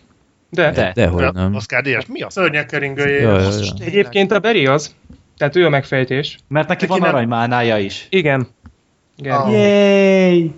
De, 0.53 0.71
De. 0.71 0.91
Dehogy 0.95 1.33
nem. 1.33 1.55
Oscar 1.55 1.81
díjas? 1.81 2.05
Mi 2.05 2.21
az? 2.21 2.33
Szörnyek 2.33 2.65
keringője. 2.65 3.39
Egyébként 3.79 4.31
a 4.31 4.39
Berry 4.39 4.65
az, 4.67 4.95
tehát 5.37 5.55
ő 5.55 5.65
a 5.65 5.69
megfejtés. 5.69 6.37
Mert 6.47 6.67
neki 6.67 6.85
van 6.85 7.01
aranymánája 7.01 7.77
is. 7.77 8.07
Igen. 8.09 8.47
Igen. 9.17 9.35
Ah. 9.35 9.51
Yay! 9.51 10.51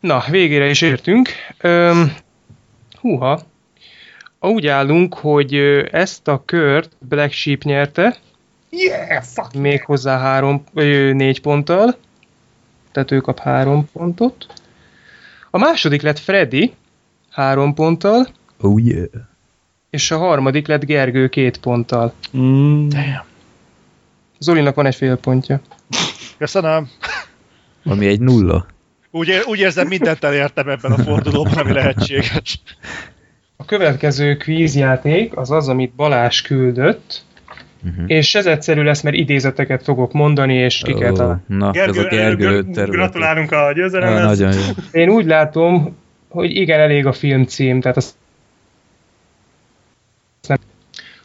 Na, 0.00 0.24
végére 0.30 0.68
is 0.68 0.80
értünk. 0.80 1.28
Öm, 1.60 2.16
húha. 3.00 3.40
Úgy 4.40 4.66
állunk, 4.66 5.14
hogy 5.14 5.54
ezt 5.90 6.28
a 6.28 6.42
kört 6.44 6.92
Black 6.98 7.32
Sheep 7.32 7.62
nyerte, 7.62 8.16
Yeah, 8.70 9.22
fuck. 9.22 9.54
méghozzá 9.54 10.18
három, 10.18 10.64
ö, 10.74 11.12
négy 11.12 11.40
ponttal. 11.40 11.96
Tehát 12.92 13.10
ő 13.10 13.20
kap 13.20 13.38
három 13.38 13.88
pontot. 13.92 14.46
A 15.50 15.58
második 15.58 16.02
lett 16.02 16.18
Freddy, 16.18 16.72
három 17.36 17.74
ponttal, 17.74 18.26
Oh 18.60 18.80
yeah. 18.84 19.06
és 19.90 20.10
a 20.10 20.18
harmadik 20.18 20.66
lett 20.66 20.84
Gergő 20.84 21.28
két 21.28 21.58
ponttal. 21.58 22.12
Mm. 22.36 22.88
Zolinak 24.38 24.74
van 24.74 24.86
egy 24.86 24.94
fél 24.94 25.16
pontja. 25.16 25.60
Köszönöm. 26.38 26.88
Ami 27.84 28.06
egy 28.06 28.20
nulla. 28.20 28.66
Úgy, 29.10 29.42
úgy 29.46 29.58
érzem, 29.58 29.86
mindent 29.86 30.24
elértem 30.24 30.68
ebben 30.68 30.92
a 30.92 30.98
fordulóban, 30.98 31.52
ami 31.52 31.72
lehetséges. 31.72 32.60
A 33.56 33.64
következő 33.64 34.36
kvízjáték 34.36 35.36
az 35.36 35.50
az, 35.50 35.68
amit 35.68 35.94
Balázs 35.94 36.40
küldött, 36.42 37.24
Uh-huh. 37.90 38.04
és 38.06 38.34
ez 38.34 38.46
egyszerű 38.46 38.82
lesz, 38.82 39.02
mert 39.02 39.16
idézeteket 39.16 39.82
fogok 39.82 40.12
mondani, 40.12 40.54
és 40.54 40.82
ki 40.84 40.94
kell 40.94 41.12
találni. 41.12 41.40
Na, 41.46 41.72
ez 41.72 41.96
a 41.96 42.02
Gergő, 42.02 42.08
Gergő 42.16 42.62
terület. 42.72 42.90
gratulálunk 42.90 43.52
a 43.52 43.72
győzelemhez. 43.74 44.38
Nagyon 44.38 44.52
jó. 44.52 44.60
Én 45.00 45.08
úgy 45.08 45.26
látom, 45.26 45.96
hogy 46.36 46.56
igen, 46.56 46.80
elég 46.80 47.06
a 47.06 47.12
filmcím, 47.12 47.80
tehát 47.80 47.96
az 47.96 48.14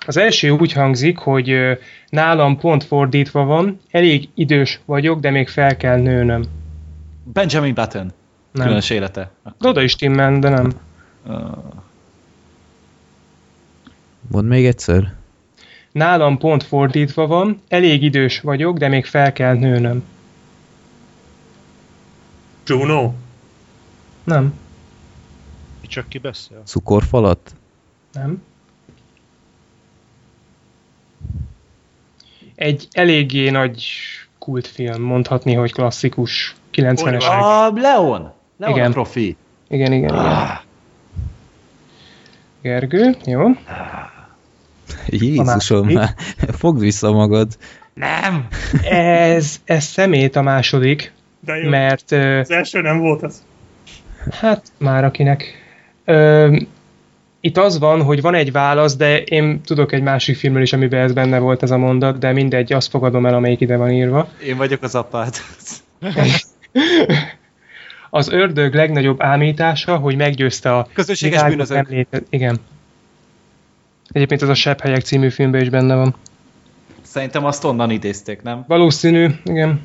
az 0.06 0.18
első 0.18 0.50
úgy 0.50 0.72
hangzik, 0.72 1.18
hogy 1.18 1.78
nálam 2.10 2.58
pont 2.58 2.84
fordítva 2.84 3.44
van, 3.44 3.80
elég 3.92 4.30
idős 4.34 4.80
vagyok, 4.86 5.20
de 5.20 5.30
még 5.30 5.48
fel 5.48 5.78
kell 5.78 5.98
nőnöm. 5.98 6.44
Benjamin 7.24 7.74
Button. 7.74 8.12
Nem. 8.52 8.64
Különös 8.64 8.90
élete. 8.90 9.32
De 9.44 9.70
Oda 9.70 9.82
is 9.82 9.96
timmel, 9.96 10.40
de 10.40 10.50
nem. 10.50 10.72
Uh, 11.26 11.58
Mondd 14.32 14.48
még 14.48 14.66
egyszer. 14.66 15.14
Nálam 15.92 16.38
pont 16.38 16.64
fordítva 16.64 17.28
van, 17.28 17.62
elég 17.68 18.04
idős 18.04 18.40
vagyok, 18.40 18.78
de 18.78 18.88
még 18.88 19.06
fel 19.06 19.34
kell 19.34 19.56
nőnöm. 19.56 20.04
Juno. 22.66 23.14
Nem, 24.24 24.54
Csak 25.92 26.10
ki 26.10 26.18
beszél. 26.18 26.62
Cukorfalat? 26.66 27.54
nem. 28.14 28.44
Egy 32.56 32.88
eléggé 32.92 33.50
nagy 33.50 33.86
kultfilm, 34.40 35.02
mondhatni, 35.02 35.54
hogy 35.54 35.72
klasszikus 35.74 36.56
90-es. 36.74 37.00
Hogy 37.02 37.12
van? 37.12 37.14
évek. 37.14 37.32
a 37.34 37.72
Leon. 37.76 38.32
Leon 38.58 38.74
Igen. 38.78 38.90
a 38.90 38.94
profi. 38.94 39.36
Igen, 39.68 39.92
igen, 39.94 40.16
igen. 40.16 40.60
Gergő, 42.62 43.16
jó. 43.26 43.48
Jézusom, 45.08 45.88
már 45.88 46.16
fogd 46.62 46.80
vissza 46.80 47.12
magad. 47.12 47.58
Nem. 47.94 48.48
Ez, 48.84 49.62
ez 49.64 49.84
szemét 49.84 50.36
a 50.36 50.42
második, 50.42 51.14
De 51.40 51.56
jó. 51.56 51.70
mert 51.70 52.12
Az 52.12 52.52
első 52.52 52.82
nem 52.82 53.00
volt 53.00 53.24
az. 53.24 53.44
hát 54.32 54.72
már 54.78 55.04
akinek. 55.04 55.60
Ö, 56.12 56.56
itt 57.40 57.58
az 57.58 57.80
van, 57.80 58.02
hogy 58.04 58.22
van 58.22 58.34
egy 58.36 58.52
válasz, 58.52 58.96
de 58.96 59.18
én 59.24 59.62
tudok 59.62 59.92
egy 59.92 60.02
másik 60.02 60.36
filmről 60.38 60.64
is, 60.64 60.74
amiben 60.74 61.00
ez 61.04 61.14
benne 61.14 61.40
volt 61.40 61.64
ez 61.64 61.72
a 61.72 61.78
mondat, 61.78 62.18
de 62.18 62.32
mindegy, 62.32 62.74
azt 62.74 62.90
fogadom 62.90 63.26
el, 63.26 63.34
amelyik 63.34 63.60
ide 63.62 63.78
van 63.78 63.92
írva. 63.92 64.28
Én 64.46 64.58
vagyok 64.58 64.84
az 64.84 64.96
apád. 64.96 65.34
Az 68.14 68.30
ördög 68.30 68.74
legnagyobb 68.74 69.22
ámítása, 69.22 69.98
hogy 69.98 70.16
meggyőzte 70.16 70.76
a 70.78 70.88
Közösséges 70.94 71.44
bűnözők. 71.44 71.76
nem 71.78 71.86
léte- 71.90 72.24
Igen. 72.30 72.58
Egyébként 74.12 74.42
ez 74.42 74.50
a 74.50 74.54
Sebb 74.54 74.82
helyek 74.82 75.02
című 75.02 75.30
filmben 75.30 75.62
is 75.62 75.70
benne 75.70 75.96
van. 75.96 76.16
Szerintem 77.02 77.46
azt 77.46 77.64
onnan 77.64 77.92
idézték, 77.92 78.42
nem? 78.42 78.64
Valószínű, 78.68 79.28
igen. 79.44 79.82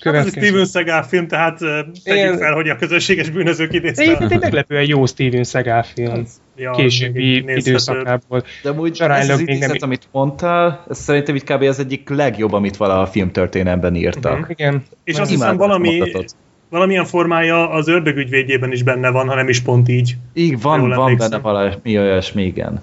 Hát 0.00 0.12
Következő. 0.12 0.46
Steven 0.46 0.66
Seagal 0.66 1.02
film, 1.02 1.28
tehát 1.28 1.58
tegyük 2.04 2.38
fel, 2.38 2.52
hogy 2.52 2.68
a 2.68 2.76
közösséges 2.76 3.30
bűnözők 3.30 3.72
idézte. 3.72 4.02
Egyébként 4.02 4.32
egy 4.32 4.40
meglepően 4.40 4.84
jó 4.86 5.06
Steven 5.06 5.44
Seagal 5.44 5.82
film. 5.82 6.26
Ja, 6.56 6.70
Későbbi 6.70 7.44
időszakából. 7.56 8.44
De 8.62 8.68
amúgy 8.70 8.96
ez 9.00 9.28
az 9.28 9.38
még 9.38 9.46
nem- 9.46 9.56
idézet, 9.56 9.82
amit 9.82 10.08
mondtál, 10.12 10.84
ez 10.90 10.98
szerintem 10.98 11.34
itt 11.34 11.44
kb. 11.44 11.62
az 11.62 11.78
egyik 11.78 12.08
legjobb, 12.08 12.52
amit 12.52 12.76
valaha 12.76 13.00
a 13.00 13.06
filmtörténelemben 13.06 13.94
írtak. 13.94 14.40
Mhm. 14.40 14.50
Igen. 14.50 14.84
És 15.04 15.12
Nem. 15.12 15.22
azt 15.22 15.30
hiszem 15.30 15.56
valami, 15.56 15.96
mondatot. 15.96 16.34
valamilyen 16.68 17.04
formája 17.04 17.70
az 17.70 17.88
ördögügyvédjében 17.88 18.72
is 18.72 18.82
benne 18.82 19.10
van, 19.10 19.28
ha 19.28 19.34
nem 19.34 19.48
is 19.48 19.60
pont 19.60 19.88
így. 19.88 20.16
Így 20.34 20.60
van, 20.60 20.80
van 20.80 20.92
emlékszem. 20.92 21.30
benne 21.30 21.42
valami 21.42 21.98
olyasmi, 21.98 22.42
igen. 22.44 22.82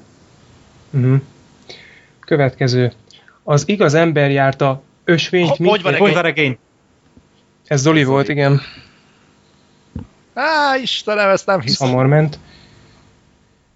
Uh-huh. 0.91 1.15
Következő. 2.19 2.91
Az 3.43 3.63
igaz 3.67 3.93
ember 3.93 4.31
járta 4.31 4.81
ösvényt, 5.03 5.47
Ho- 5.49 5.59
mit 5.59 5.69
hogy 5.69 5.81
van 5.81 5.91
ért? 5.91 6.01
Hogy 6.01 6.13
van 6.13 6.21
regény? 6.21 6.57
Ez 7.67 7.81
Zoli 7.81 8.03
volt, 8.03 8.27
igen. 8.29 8.61
Á, 10.33 10.75
Istenem, 10.81 11.29
ezt 11.29 11.45
nem 11.45 11.61
hiszem. 11.61 11.87
Hamar 11.87 12.05
ment. 12.05 12.39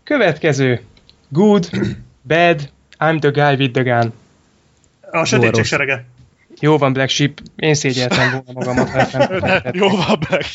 Következő. 0.03 0.81
Good, 1.29 1.69
bad, 2.27 2.69
I'm 2.99 3.19
the 3.19 3.29
guy 3.29 3.55
with 3.55 3.71
the 3.71 3.83
gun. 3.83 4.13
A 5.11 5.25
sötétség 5.25 5.63
serege. 5.65 6.05
Jó 6.59 6.77
van, 6.77 6.93
Black 6.93 7.09
Sheep, 7.09 7.39
én 7.55 7.73
szégyeltem 7.73 8.29
volna 8.31 8.51
magamat, 8.53 8.89
ha 8.89 8.99
ezt 8.99 9.17
nem 9.17 9.61
Jó 9.81 9.87
van, 9.87 10.19
Black. 10.29 10.49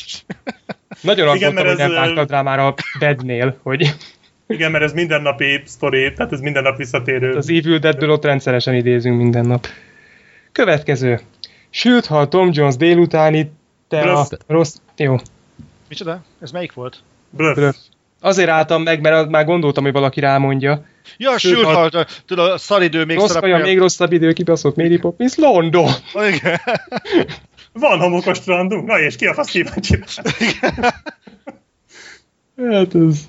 Nagyon 1.01 1.35
Igen, 1.35 1.49
aggódtam, 1.49 1.53
mert 1.53 1.67
hogy 1.67 1.77
nem 1.77 1.89
ez, 1.91 1.95
vágtad 2.07 2.29
rá 2.29 2.41
már 2.41 2.59
a 2.59 2.73
bednél, 2.99 3.57
hogy 3.63 3.95
Igen, 4.47 4.71
mert 4.71 4.83
ez 4.83 4.93
mindennapi 4.93 5.61
sztori, 5.65 6.13
tehát 6.13 6.31
ez 6.31 6.39
minden 6.39 6.63
nap 6.63 6.77
visszatérő. 6.77 7.33
az 7.33 7.49
Evil 7.49 7.77
Deadből 7.77 8.09
ott 8.11 8.23
rendszeresen 8.25 8.73
idézünk 8.75 9.17
minden 9.17 9.45
nap. 9.45 9.67
Következő. 10.51 11.19
Sült, 11.77 12.05
ha 12.05 12.19
a 12.19 12.27
Tom 12.27 12.49
Jones 12.53 12.75
délutáni, 12.75 13.51
te 13.87 14.01
Bluff. 14.01 14.31
a 14.31 14.53
rossz... 14.53 14.75
Jó, 14.95 15.15
Micsoda? 15.89 16.23
Ez 16.41 16.51
melyik 16.51 16.73
volt? 16.73 17.03
Bluff. 17.29 17.55
bluff. 17.55 17.75
Azért 18.21 18.49
álltam 18.49 18.81
meg, 18.81 19.01
mert 19.01 19.29
már 19.29 19.45
gondoltam, 19.45 19.83
hogy 19.83 19.93
valaki 19.93 20.19
rámondja. 20.19 20.85
Ja, 21.17 21.37
Sőt, 21.37 21.53
sült, 21.53 21.65
ha- 21.65 21.73
halt, 21.73 22.23
tudod, 22.25 22.51
a 22.51 22.57
szaridő 22.57 23.05
még 23.05 23.17
Rossz 23.17 23.27
szerepel. 23.27 23.49
kaja, 23.51 23.63
még 23.63 23.77
rosszabb 23.77 24.11
idő, 24.11 24.33
kibaszott 24.33 24.75
Mary 24.75 24.97
Poppins, 24.97 25.35
London! 25.35 25.89
Igen. 26.33 26.59
Van 27.73 27.99
homokos 27.99 28.37
strandunk? 28.37 28.87
Na 28.87 28.99
és 28.99 29.15
ki 29.15 29.25
a 29.25 29.33
fasz 29.33 29.49
kíváncsi? 29.49 29.99
Hát 32.71 32.95
ez... 32.95 33.19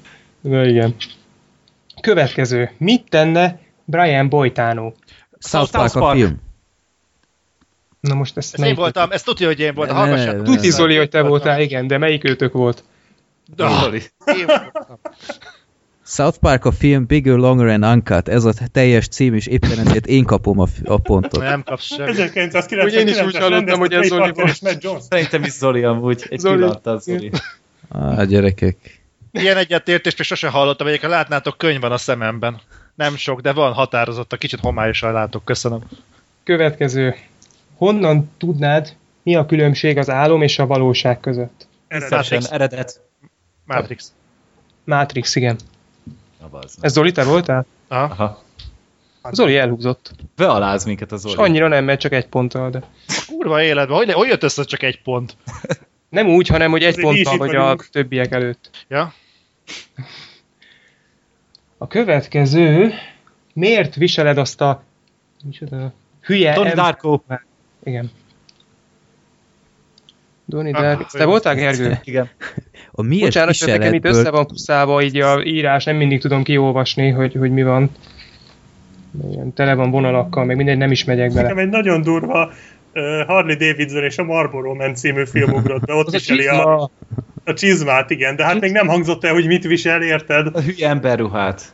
Na 0.40 0.64
igen. 0.64 0.94
Következő. 2.00 2.70
Mit 2.78 3.04
tenne 3.08 3.58
Brian 3.84 4.28
Boitano. 4.28 4.92
South 5.38 5.70
Park 5.70 5.94
a 5.94 5.98
Park. 5.98 6.16
film. 6.16 6.40
Na 8.08 8.14
most 8.14 8.36
ezt 8.36 8.54
Ezt 8.54 8.64
én 8.64 8.74
voltam, 8.74 9.10
ezt 9.10 9.24
tudja, 9.24 9.46
hogy 9.46 9.60
én 9.60 9.74
voltam. 9.74 9.96
Hallgassátok. 9.96 10.44
Tuti 10.44 10.70
Zoli, 10.70 10.96
hogy 10.96 11.08
te 11.08 11.22
voltál, 11.22 11.60
igen, 11.60 11.86
de 11.86 11.98
melyik 11.98 12.28
őtök 12.28 12.52
volt? 12.52 12.84
Zoli. 13.56 14.02
Én 14.26 14.46
voltam. 14.46 14.98
South 16.04 16.38
Park 16.38 16.64
a 16.64 16.72
film 16.72 17.06
Bigger, 17.06 17.36
Longer 17.36 17.66
and 17.66 17.84
Uncut. 17.84 18.28
Ez 18.28 18.44
a 18.44 18.52
teljes 18.72 19.08
cím, 19.08 19.34
és 19.34 19.46
éppen 19.46 19.78
ezért 19.78 20.06
én 20.06 20.24
kapom 20.24 20.58
a, 20.58 20.66
f- 20.66 20.88
a 20.88 20.98
pontot. 20.98 21.42
Nem 21.42 21.62
kapsz 21.62 21.84
semmit. 21.84 22.08
1999 22.18 22.92
Ugye 22.92 23.00
én 23.00 23.08
is 23.08 23.20
úgy 23.22 23.36
hallottam, 23.36 23.78
hogy 23.78 23.92
ez 23.92 24.06
Zoli 24.06 24.30
volt. 24.34 25.02
Szerintem 25.02 25.42
is 25.42 25.50
Zoli 25.52 25.82
amúgy. 25.82 26.26
Egy 26.28 26.38
Zoli. 26.38 26.54
pillanat 26.56 27.02
Zoli. 27.02 27.30
Á, 27.88 28.24
gyerekek. 28.24 28.76
Ilyen 29.32 29.56
egyetértést 29.56 30.18
még 30.18 30.26
sosem 30.26 30.50
hallottam, 30.50 30.86
egyébként 30.86 31.12
látnátok, 31.12 31.58
könyv 31.58 31.80
van 31.80 31.92
a 31.92 31.98
szememben. 31.98 32.60
Nem 32.94 33.16
sok, 33.16 33.40
de 33.40 33.52
van 33.52 33.72
határozott, 33.72 34.32
a 34.32 34.36
kicsit 34.36 34.60
homályosan 34.60 35.12
látok, 35.12 35.44
köszönöm. 35.44 35.80
Következő. 36.44 37.14
Honnan 37.78 38.30
tudnád, 38.38 38.96
mi 39.22 39.34
a 39.34 39.46
különbség 39.46 39.98
az 39.98 40.10
álom 40.10 40.42
és 40.42 40.58
a 40.58 40.66
valóság 40.66 41.20
között? 41.20 41.66
Inception, 41.88 42.42
eredet. 42.50 43.00
Matrix. 43.64 44.12
Matrix, 44.84 45.34
igen. 45.36 45.56
Na, 46.40 46.48
bazd 46.48 46.76
meg. 46.76 46.84
Ez 46.84 46.92
Zoli, 46.92 47.12
te 47.12 47.24
voltál? 47.24 47.66
Aha. 47.88 48.42
Zoli 49.30 49.56
elhúzott. 49.56 50.10
Bealáz 50.36 50.84
minket 50.84 51.12
a 51.12 51.14
És 51.14 51.20
Zoli. 51.20 51.34
annyira 51.36 51.68
nem, 51.68 51.84
mert 51.84 52.00
csak 52.00 52.12
egy 52.12 52.26
ponttal, 52.26 52.70
de... 52.70 52.82
Kurva 53.26 53.62
életben, 53.62 53.96
hogy, 53.96 54.12
hogy 54.12 54.28
jött 54.28 54.42
össze 54.42 54.64
csak 54.64 54.82
egy 54.82 55.02
pont? 55.02 55.36
Nem 56.08 56.28
úgy, 56.28 56.48
hanem 56.48 56.70
hogy 56.70 56.82
egy 56.82 56.88
Azért 56.88 57.04
ponttal 57.06 57.36
vagy 57.36 57.54
a 57.54 57.76
többiek 57.90 58.32
előtt. 58.32 58.70
Ja? 58.88 59.12
A 61.78 61.86
következő... 61.86 62.92
Miért 63.52 63.94
viseled 63.94 64.38
azt 64.38 64.60
a... 64.60 64.82
Micsoda? 65.44 65.92
Hülye 66.20 66.54
Tony 66.54 66.66
em- 66.66 66.76
Darko. 66.76 67.20
Igen. 67.88 68.10
Doni 70.44 70.72
Ah, 70.72 70.80
Darko. 70.80 71.18
Te 71.18 71.24
voltál, 71.24 71.54
Gergő? 71.54 71.98
Igen. 72.04 72.28
A 72.92 73.02
miért 73.02 73.24
Bocsánat, 73.24 73.54
csak 73.54 73.68
nekem 73.68 73.92
itt 73.92 74.04
össze 74.04 74.30
van 74.30 74.46
puszálva 74.46 75.02
így 75.02 75.16
a 75.16 75.44
írás, 75.44 75.84
nem 75.84 75.96
mindig 75.96 76.20
tudom 76.20 76.42
kiolvasni, 76.42 77.10
hogy, 77.10 77.34
hogy 77.38 77.50
mi 77.50 77.62
van. 77.62 77.90
Ilyen 79.30 79.52
tele 79.52 79.74
van 79.74 79.90
vonalakkal, 79.90 80.44
meg 80.44 80.56
mindegy, 80.56 80.76
nem 80.76 80.90
is 80.90 81.04
megyek 81.04 81.28
bele. 81.28 81.42
Nekem 81.42 81.58
egy 81.58 81.68
nagyon 81.68 82.02
durva 82.02 82.52
uh, 82.94 83.26
Harley 83.26 83.56
Davidson 83.56 84.02
és 84.02 84.18
a 84.18 84.24
Marlboro 84.24 84.74
Man 84.74 84.94
című 84.94 85.24
film 85.24 85.52
ugrott 85.52 85.84
be, 85.84 85.94
ott 85.94 86.06
a 86.06 86.10
viseli 86.10 86.46
a, 86.46 86.52
csizma, 86.52 86.90
a 87.44 87.54
csizmát, 87.54 88.10
igen, 88.10 88.36
de 88.36 88.44
hát 88.44 88.60
még 88.60 88.72
nem 88.72 88.86
hangzott 88.86 89.24
el, 89.24 89.32
hogy 89.32 89.46
mit 89.46 89.64
visel, 89.64 90.02
érted? 90.02 90.46
A 90.52 90.60
hülye 90.60 90.88
emberruhát. 90.88 91.72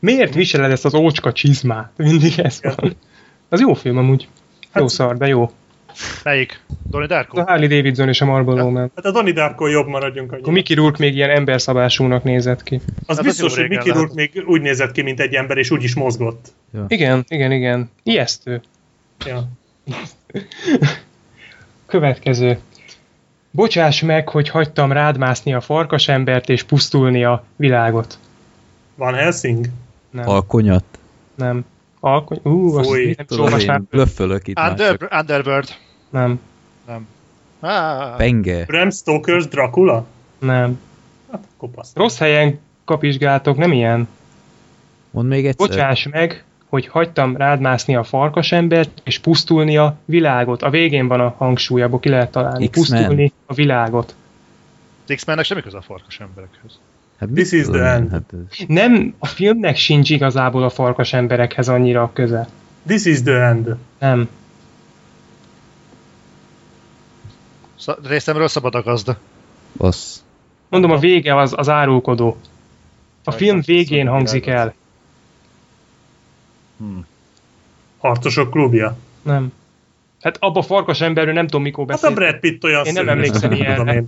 miért 0.00 0.34
viseled 0.34 0.70
ezt 0.70 0.84
az 0.84 0.94
ócska 0.94 1.32
csizmát? 1.32 1.92
Mindig 1.96 2.38
ez 2.38 2.60
van. 2.62 2.96
Az 3.48 3.60
jó 3.60 3.74
film 3.74 3.96
amúgy. 3.96 4.28
Jó 4.74 4.88
szar, 4.88 5.16
de 5.16 5.26
jó. 5.26 5.50
Melyik? 6.24 6.60
Donnie 6.90 7.06
Az 7.06 7.12
a 7.12 7.14
Darko? 7.14 7.40
Harley 7.40 7.68
Davidson 7.68 8.08
és 8.08 8.20
a 8.20 8.24
Marlboro 8.24 8.70
Man. 8.70 8.90
Hát 8.94 9.04
a 9.04 9.10
Donnie 9.10 9.32
Darko 9.32 9.66
jobb 9.66 9.86
maradjunk 9.86 10.32
Akkor. 10.32 10.52
Mickey 10.52 10.76
Rourke 10.76 10.96
még 10.98 11.14
ilyen 11.14 11.30
emberszabásúnak 11.30 12.22
nézett 12.22 12.62
ki. 12.62 12.80
Az 13.06 13.18
az 13.18 13.24
biztos, 13.24 13.56
jó 13.56 13.60
hogy 13.60 13.70
Mickey 13.70 13.92
Rourke 13.92 14.12
még 14.14 14.42
úgy 14.46 14.60
nézett 14.60 14.92
ki, 14.92 15.02
mint 15.02 15.20
egy 15.20 15.34
ember, 15.34 15.56
és 15.56 15.70
úgy 15.70 15.82
is 15.82 15.94
mozgott. 15.94 16.52
Igen, 16.88 17.24
igen, 17.28 17.52
igen. 17.52 17.90
Ijesztő. 18.02 18.60
Ja. 19.26 19.48
Következő. 21.86 22.58
Bocsáss 23.50 24.02
meg, 24.02 24.28
hogy 24.28 24.48
hagytam 24.48 24.92
rád 24.92 25.18
mászni 25.18 25.54
a 25.54 25.60
farkasembert 25.60 26.48
és 26.48 26.62
pusztulni 26.62 27.24
a 27.24 27.44
világot. 27.56 28.18
Van 28.94 29.14
Helsing? 29.14 29.66
Nem, 30.10 30.28
Alkonyat. 30.28 30.84
nem. 31.34 31.64
Alkony... 32.04 32.40
Ú, 32.42 32.76
azt 32.76 32.88
Fúj. 32.88 33.14
nem 33.16 33.26
Tudom, 33.26 33.44
olvasnám. 33.44 33.76
én 33.80 33.86
blöffölök 33.90 34.46
itt 34.48 34.54
már 34.56 34.70
Under, 34.70 34.96
csak. 34.96 35.12
Underworld. 35.20 35.68
Nem, 36.10 36.40
Ah, 37.60 38.16
Penge. 38.16 38.64
Bram 38.64 38.88
Stoker's 38.90 39.44
Dracula? 39.50 40.06
nem. 40.38 40.80
Hát, 41.30 41.44
kopasz. 41.56 41.92
Rossz 41.94 42.18
helyen 42.18 42.58
kapizsgáltok, 42.84 43.56
nem 43.56 43.72
ilyen. 43.72 44.08
Mondd 45.10 45.28
még 45.28 45.46
egyszer. 45.46 45.68
Bocsáss 45.68 46.06
meg, 46.10 46.44
hogy 46.68 46.86
hagytam 46.86 47.36
rád 47.36 47.60
mászni 47.60 47.96
a 47.96 48.02
farkasembert 48.04 49.00
és 49.04 49.18
pusztulni 49.18 49.76
a 49.76 49.96
világot. 50.04 50.62
A 50.62 50.70
végén 50.70 51.08
van 51.08 51.20
a 51.20 51.34
hangsúly, 51.38 51.82
abból 51.82 52.00
ki 52.00 52.08
lehet 52.08 52.30
találni. 52.30 52.68
X-Men. 52.70 52.98
Pusztulni 53.00 53.32
a 53.46 53.54
világot. 53.54 54.14
X-Mennek 55.14 55.44
semmi 55.44 55.62
köze 55.62 55.76
a 55.76 55.82
farkas 55.82 56.20
emberekhez. 56.20 56.78
Hát 57.22 57.30
This 57.34 57.52
is 57.52 57.66
the 57.66 57.92
end. 57.92 58.10
Hát, 58.10 58.22
ez- 58.32 58.66
Nem, 58.66 59.14
a 59.18 59.26
filmnek 59.26 59.76
sincs 59.76 60.10
igazából 60.10 60.62
a 60.62 60.68
farkas 60.70 61.12
emberekhez 61.12 61.68
annyira 61.68 62.10
köze. 62.12 62.48
This 62.86 63.04
is 63.04 63.22
the 63.22 63.32
end. 63.46 63.76
Nem. 63.98 64.28
Sz- 67.76 67.98
részemről 68.06 68.48
szabad 68.48 68.74
a 68.74 68.82
gazda. 68.82 69.18
Bassz. 69.76 70.22
Mondom, 70.68 70.90
a 70.90 70.98
vége 70.98 71.36
az, 71.36 71.52
az 71.56 71.68
árulkodó. 71.68 72.36
A 73.24 73.30
film 73.30 73.60
végén 73.64 74.06
hangzik 74.06 74.46
el. 74.46 74.74
Hmm. 76.78 77.06
Harcosok 77.98 78.50
klubja. 78.50 78.96
Nem. 79.22 79.52
Hát 80.22 80.36
abba 80.40 80.58
a 80.58 80.62
farkas 80.62 81.00
emberről 81.00 81.34
nem 81.34 81.44
tudom 81.46 81.62
mikor 81.62 81.84
Hát 81.88 81.98
a 82.04 82.10
beszélt. 82.10 82.14
Brad 82.14 82.40
Pitt 82.40 82.64
olyan 82.64 82.84
Én 82.84 82.92
nem 82.92 83.08
emlékszem 83.08 83.52
ilyenre. 83.52 84.02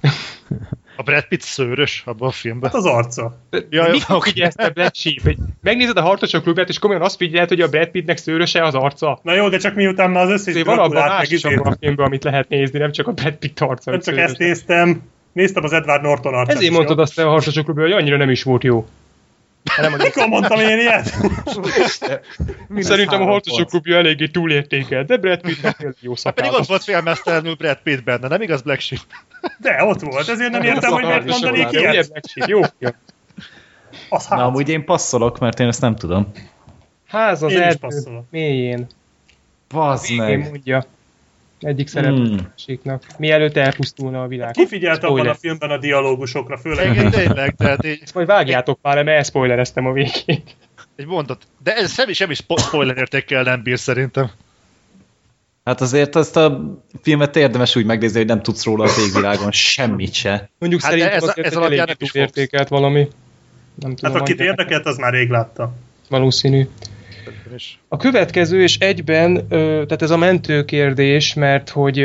A 1.00 1.02
Brad 1.02 1.24
Pitt 1.24 1.40
szőrös 1.40 2.02
abban 2.06 2.28
a 2.28 2.30
filmben. 2.30 2.70
Hát 2.70 2.78
az 2.78 2.84
arca. 2.84 3.38
Ja, 3.70 3.88
Mikor 3.90 4.16
oké. 4.16 4.30
figyelsz 4.30 4.54
te 4.54 4.68
Black 4.70 4.94
Sheep? 4.94 5.22
Hogy 5.22 5.36
megnézed 5.62 5.96
a 5.96 6.00
harcosok 6.00 6.42
klubját, 6.42 6.68
és 6.68 6.78
komolyan 6.78 7.02
azt 7.02 7.16
figyeled, 7.16 7.48
hogy 7.48 7.60
a 7.60 7.68
Brad 7.68 7.88
Pittnek 7.88 8.16
szőröse 8.16 8.64
az 8.64 8.74
arca. 8.74 9.20
Na 9.22 9.34
jó, 9.34 9.48
de 9.48 9.58
csak 9.58 9.74
miután 9.74 10.10
már 10.10 10.24
az 10.24 10.30
összes 10.30 10.46
Azért 10.46 10.66
van 10.66 10.78
abban 10.78 10.90
Draculát 10.90 11.18
más 11.18 11.30
is 11.30 11.44
abban 11.44 11.72
a 11.72 11.76
filmben, 11.80 12.06
amit 12.06 12.24
lehet 12.24 12.48
nézni, 12.48 12.78
nem 12.78 12.92
csak 12.92 13.06
a 13.06 13.12
Brad 13.12 13.34
Pitt 13.34 13.60
arca. 13.60 13.90
nem 13.90 14.00
csak 14.00 14.14
szőrös. 14.14 14.30
ezt 14.30 14.38
néztem, 14.38 15.02
néztem 15.32 15.64
az 15.64 15.72
Edward 15.72 16.02
Norton 16.02 16.34
arcát. 16.34 16.56
Ezért 16.56 16.72
mondtad 16.72 16.96
jó? 16.96 17.02
azt 17.02 17.18
a 17.18 17.28
harcosok 17.28 17.64
klubján, 17.64 17.86
hogy 17.86 17.96
annyira 18.00 18.16
nem 18.16 18.30
is 18.30 18.42
volt 18.42 18.62
jó. 18.64 18.86
Nem, 19.80 19.92
Mikor 19.92 20.26
mondtam 20.26 20.58
én 20.58 20.78
ilyet? 20.78 21.14
Szerintem 22.78 23.20
a 23.22 23.24
harcosok 23.24 23.68
klubja 23.68 23.96
eléggé 23.96 24.26
túlértékelt, 24.26 25.06
de 25.06 25.16
Brad 25.16 25.40
Pittnek 25.40 25.76
jó 25.80 25.84
Hát 25.84 25.94
pedig 26.00 26.18
szakállas. 26.18 26.58
ott 26.58 26.66
volt 26.66 26.84
félmeztelenül 26.84 27.54
Brad 27.54 27.78
Pitt 27.82 28.04
benne, 28.04 28.28
nem 28.28 28.42
igaz 28.42 28.62
Black 28.62 28.80
Sheep? 28.80 29.00
De, 29.58 29.84
ott 29.84 30.00
volt, 30.00 30.28
ezért 30.28 30.50
nem 30.50 30.62
értem, 30.62 30.92
hogy 30.92 31.04
miért 31.04 31.24
mondanék 31.24 31.70
ilyet. 31.70 32.08
Black 32.10 32.28
Sheep, 32.28 32.48
jó. 32.48 32.60
Az 34.08 34.26
Na, 34.28 34.36
hát. 34.36 34.38
amúgy 34.46 34.68
én 34.68 34.84
passzolok, 34.84 35.38
mert 35.38 35.60
én 35.60 35.66
ezt 35.66 35.80
nem 35.80 35.96
tudom. 35.96 36.32
Ház 37.08 37.42
az 37.42 37.52
Én 37.52 37.60
erdő 37.60 37.76
passzolok. 37.80 38.24
mélyén. 38.30 38.86
Bazd 39.68 40.16
meg. 40.16 40.38
mondja. 40.50 40.84
Egyik 41.60 41.88
szereplő 41.88 42.26
Hmm. 42.26 42.46
másiknak. 42.50 43.04
Mielőtt 43.18 43.56
elpusztulna 43.56 44.22
a 44.22 44.26
világ. 44.26 44.52
Ki 44.52 44.66
figyelt 44.66 45.04
abban 45.04 45.26
a 45.28 45.34
filmben 45.34 45.70
a 45.70 45.78
dialógusokra, 45.78 46.58
főleg 46.58 46.90
Igen, 46.92 47.10
tényleg, 47.10 47.54
tehát 47.56 47.84
így, 47.86 47.98
Ezt 48.02 48.14
majd 48.14 48.26
vágjátok 48.26 48.78
már, 48.82 48.94
mert 48.94 49.08
elspoilereztem 49.16 49.86
a 49.86 49.92
végét. 49.92 50.56
egy 50.96 51.06
mondat. 51.06 51.42
De 51.62 51.74
ez 51.76 51.92
semmi, 51.92 52.12
semmi 52.12 52.34
spo- 52.34 52.60
spoiler 52.60 52.96
értékkel 52.96 53.42
nem 53.42 53.62
bír 53.62 53.78
szerintem. 53.78 54.30
Hát 55.64 55.80
azért 55.80 56.14
azt 56.16 56.36
a 56.36 56.76
filmet 57.02 57.36
érdemes 57.36 57.76
úgy 57.76 57.84
megnézni, 57.84 58.18
hogy 58.18 58.26
nem 58.26 58.42
tudsz 58.42 58.64
róla 58.64 58.84
a 58.84 58.94
végvilágon 58.96 59.50
semmit 59.52 60.12
se. 60.12 60.50
Mondjuk 60.58 60.82
Hát 60.82 60.90
szerintem 60.90 61.16
ez 61.16 61.22
a- 61.22 61.28
azért 61.30 61.46
ez 61.46 61.56
alapján 61.56 61.86
nem 61.86 61.96
is 61.98 62.10
túlértékelt 62.10 62.68
valami. 62.68 63.08
Nem 63.74 63.94
tudom, 63.94 64.12
Hát 64.12 64.20
akit 64.20 64.40
érdekelt, 64.40 64.86
az 64.86 64.96
már 64.96 65.12
rég 65.12 65.28
látta. 65.30 65.72
valószínű. 66.08 66.68
A 67.88 67.96
következő, 67.96 68.62
és 68.62 68.78
egyben, 68.78 69.36
ö, 69.48 69.82
tehát 69.84 70.02
ez 70.02 70.10
a 70.10 70.16
mentő 70.16 70.64
kérdés, 70.64 71.34
mert 71.34 71.68
hogy 71.68 72.04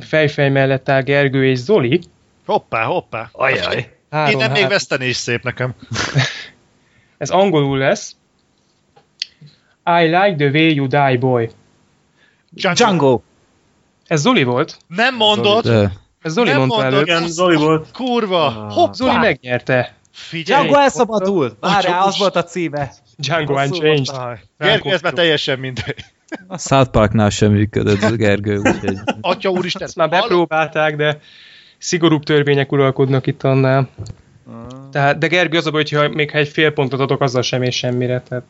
fejfej 0.00 0.50
mellett 0.50 0.88
áll 0.88 1.02
Gergő 1.02 1.46
és 1.46 1.58
Zoli. 1.58 2.00
Hoppá, 2.46 2.82
hoppá. 2.84 3.28
Ajaj. 3.32 3.96
Három, 4.10 4.30
Innen 4.32 4.46
még 4.48 4.56
három. 4.56 4.70
veszteni 4.72 5.06
is 5.06 5.16
szép 5.16 5.42
nekem. 5.42 5.74
Ez 7.18 7.30
angolul 7.30 7.78
lesz. 7.78 8.16
I 9.84 10.04
like 10.04 10.34
the 10.36 10.46
way 10.48 10.74
you 10.74 10.86
die, 10.86 11.16
boy. 11.18 11.50
Django. 12.50 13.20
Ez 14.06 14.20
Zoli 14.20 14.42
volt. 14.42 14.76
Nem 14.86 15.16
mondod? 15.16 15.64
De, 15.64 15.92
Ez 16.22 16.32
Zoli 16.32 16.48
Nem 16.48 16.58
mondta 16.58 16.76
mondod, 16.76 16.92
előtt. 16.94 17.06
Igen, 17.06 17.28
Zoli 17.28 17.56
volt. 17.56 17.90
Kurva! 17.92 18.46
Ah. 18.46 18.72
Hoppá! 18.72 18.92
Zoli 18.92 19.16
megnyerte. 19.16 19.94
Figyelj! 20.12 20.62
Django 20.62 20.80
elszabadul! 20.82 21.56
Várjál, 21.60 22.02
az 22.02 22.18
volt 22.18 22.36
a 22.36 22.44
címe. 22.44 22.92
Django 23.20 23.54
Rosszul 23.54 23.86
Unchanged. 23.86 24.40
Gergő, 24.58 24.90
ez 24.90 25.00
már 25.00 25.12
teljesen 25.12 25.58
mindegy. 25.58 26.04
South 26.56 26.90
Parknál 26.90 27.30
sem 27.30 27.52
működött 27.52 28.16
Gergő, 28.16 28.58
úgyhogy 28.58 28.98
Atya 29.20 29.50
úristen, 29.50 29.82
Ezt 29.82 29.96
már 29.96 30.08
bepróbálták, 30.08 30.96
de 30.96 31.20
szigorúbb 31.78 32.22
törvények 32.22 32.72
uralkodnak 32.72 33.26
itt 33.26 33.42
annál. 33.42 33.88
Tehát, 34.90 35.18
de 35.18 35.26
Gergő 35.26 35.56
az 35.58 35.66
a 35.66 35.70
baj, 35.70 35.80
hogyha 35.80 36.08
még 36.08 36.30
ha 36.30 36.38
egy 36.38 36.48
fél 36.48 36.70
pontot 36.70 37.00
adok, 37.00 37.20
azzal 37.20 37.42
sem 37.42 37.62
és 37.62 37.76
semmire. 37.76 38.22
Tehát 38.28 38.44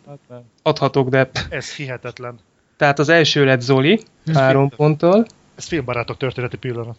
adhatok, 0.62 1.08
de... 1.08 1.30
Ez 1.48 1.74
hihetetlen. 1.74 2.38
Tehát 2.76 2.98
az 2.98 3.08
első 3.08 3.44
lett 3.44 3.60
Zoli, 3.60 4.00
három 4.34 4.68
ponttal. 4.68 5.26
Ez 5.56 5.66
filmbarátok 5.66 6.16
történeti 6.16 6.56
pillanat. 6.56 6.96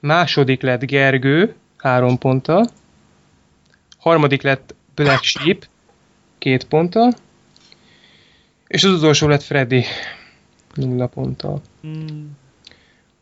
Második 0.00 0.62
lett 0.62 0.84
Gergő, 0.84 1.54
három 1.76 2.18
ponttal. 2.18 2.66
Harmadik 3.98 4.42
lett 4.42 4.74
Black 4.94 5.22
Sheep, 5.22 5.64
két 6.46 6.64
ponttal. 6.64 7.12
És 8.66 8.84
az 8.84 8.90
utolsó 8.90 9.28
lett 9.28 9.42
Freddy. 9.42 9.84
Nulla 10.74 11.06
ponttal. 11.06 11.62
Hmm. 11.80 12.36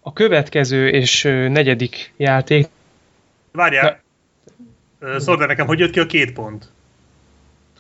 A 0.01 0.13
következő 0.13 0.89
és 0.89 1.23
negyedik 1.49 2.13
játék. 2.17 2.67
Várjál. 3.53 4.01
Ö, 4.99 5.19
Szóld 5.19 5.41
el 5.41 5.47
nekem, 5.47 5.67
hogy 5.67 5.79
jött 5.79 5.91
ki 5.91 6.01
a 6.01 6.07
két 6.07 6.33
pont. 6.33 6.69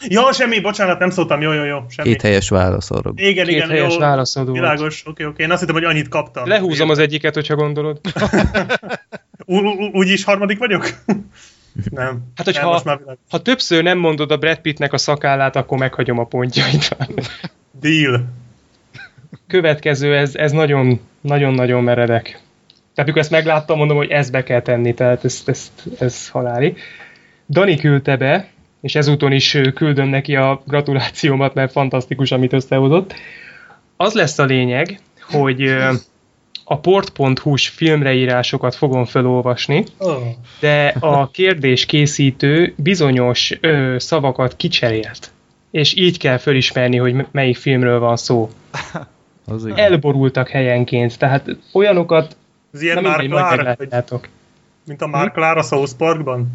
Ja, 0.00 0.32
semmi, 0.32 0.60
bocsánat, 0.60 0.98
nem 0.98 1.10
szóltam, 1.10 1.40
jó, 1.40 1.52
jó, 1.52 1.64
jó, 1.64 1.84
semmi. 1.88 2.08
Két 2.08 2.22
helyes 2.22 2.48
válasz 2.48 2.90
arra. 2.90 3.12
Igen, 3.14 3.46
Két 3.46 3.54
igen, 3.54 3.68
helyes 3.68 3.92
jó. 3.92 3.98
válaszod 3.98 4.46
volt. 4.46 4.58
Világos, 4.58 5.06
oké, 5.06 5.24
oké. 5.24 5.42
Én 5.42 5.50
azt 5.50 5.60
hittem, 5.60 5.74
hogy 5.74 5.84
annyit 5.84 6.08
kaptam. 6.08 6.48
Lehúzom 6.48 6.90
az 6.90 6.98
egyiket, 6.98 7.34
hogyha 7.34 7.54
gondolod. 7.54 8.00
Úgyis 9.92 10.24
harmadik 10.24 10.58
vagyok? 10.58 10.88
nem. 11.90 12.06
Hát, 12.34 12.46
nem, 12.46 12.54
hogyha- 12.54 12.70
most 12.70 12.84
már 12.84 12.98
világos. 12.98 13.20
Ha 13.30 13.42
többször 13.42 13.82
nem 13.82 13.98
mondod 13.98 14.30
a 14.30 14.36
Brad 14.36 14.58
Pittnek 14.58 14.92
a 14.92 14.98
szakállát, 14.98 15.56
akkor 15.56 15.78
meghagyom 15.78 16.18
a 16.18 16.24
pontjait. 16.24 16.96
Deal. 17.80 18.24
Következő, 19.46 20.16
ez, 20.16 20.34
ez 20.34 20.52
nagyon, 20.52 21.00
nagyon-nagyon 21.20 21.82
meredek. 21.82 22.40
Tehát 22.94 23.06
mikor 23.06 23.18
ezt 23.20 23.30
megláttam, 23.30 23.78
mondom, 23.78 23.96
hogy 23.96 24.10
ezt 24.10 24.32
be 24.32 24.42
kell 24.42 24.62
tenni, 24.62 24.94
tehát 24.94 25.24
ez, 25.24 25.42
ez, 25.46 25.72
ez 25.98 26.28
haláli. 26.28 26.74
Dani 27.48 27.76
küldte 27.76 28.16
be, 28.16 28.48
és 28.80 28.94
ezúton 28.94 29.32
is 29.32 29.58
küldöm 29.74 30.08
neki 30.08 30.36
a 30.36 30.62
gratulációmat, 30.66 31.54
mert 31.54 31.72
fantasztikus, 31.72 32.30
amit 32.30 32.52
összehozott. 32.52 33.14
Az 33.96 34.12
lesz 34.14 34.38
a 34.38 34.44
lényeg, 34.44 35.00
hogy 35.20 35.76
a 36.64 36.78
port.hu-s 36.78 37.68
filmreírásokat 37.68 38.74
fogom 38.74 39.04
felolvasni, 39.04 39.84
Oh. 39.98 40.22
de 40.60 40.94
a 41.00 41.30
kérdés 41.30 41.86
készítő 41.86 42.74
bizonyos 42.76 43.52
ö, 43.60 43.94
szavakat 43.98 44.56
kicserélt. 44.56 45.32
És 45.70 45.96
így 45.96 46.18
kell 46.18 46.36
fölismerni, 46.36 46.96
hogy 46.96 47.26
melyik 47.30 47.56
filmről 47.56 47.98
van 47.98 48.16
szó. 48.16 48.50
Az 49.46 49.64
igen. 49.66 49.78
Elborultak 49.78 50.48
helyenként, 50.48 51.18
tehát 51.18 51.46
olyanokat, 51.72 52.36
Ez 52.72 52.82
ilyen 52.82 53.02
Mark 53.02 53.18
mindegy, 53.20 53.40
majd 53.40 53.56
meglátjátok. 53.56 54.28
mint 54.86 55.02
a 55.02 55.06
Mark 55.06 55.36
Lár 55.36 55.56
a 55.56 55.62
South 55.62 55.92
Parkban. 55.96 56.46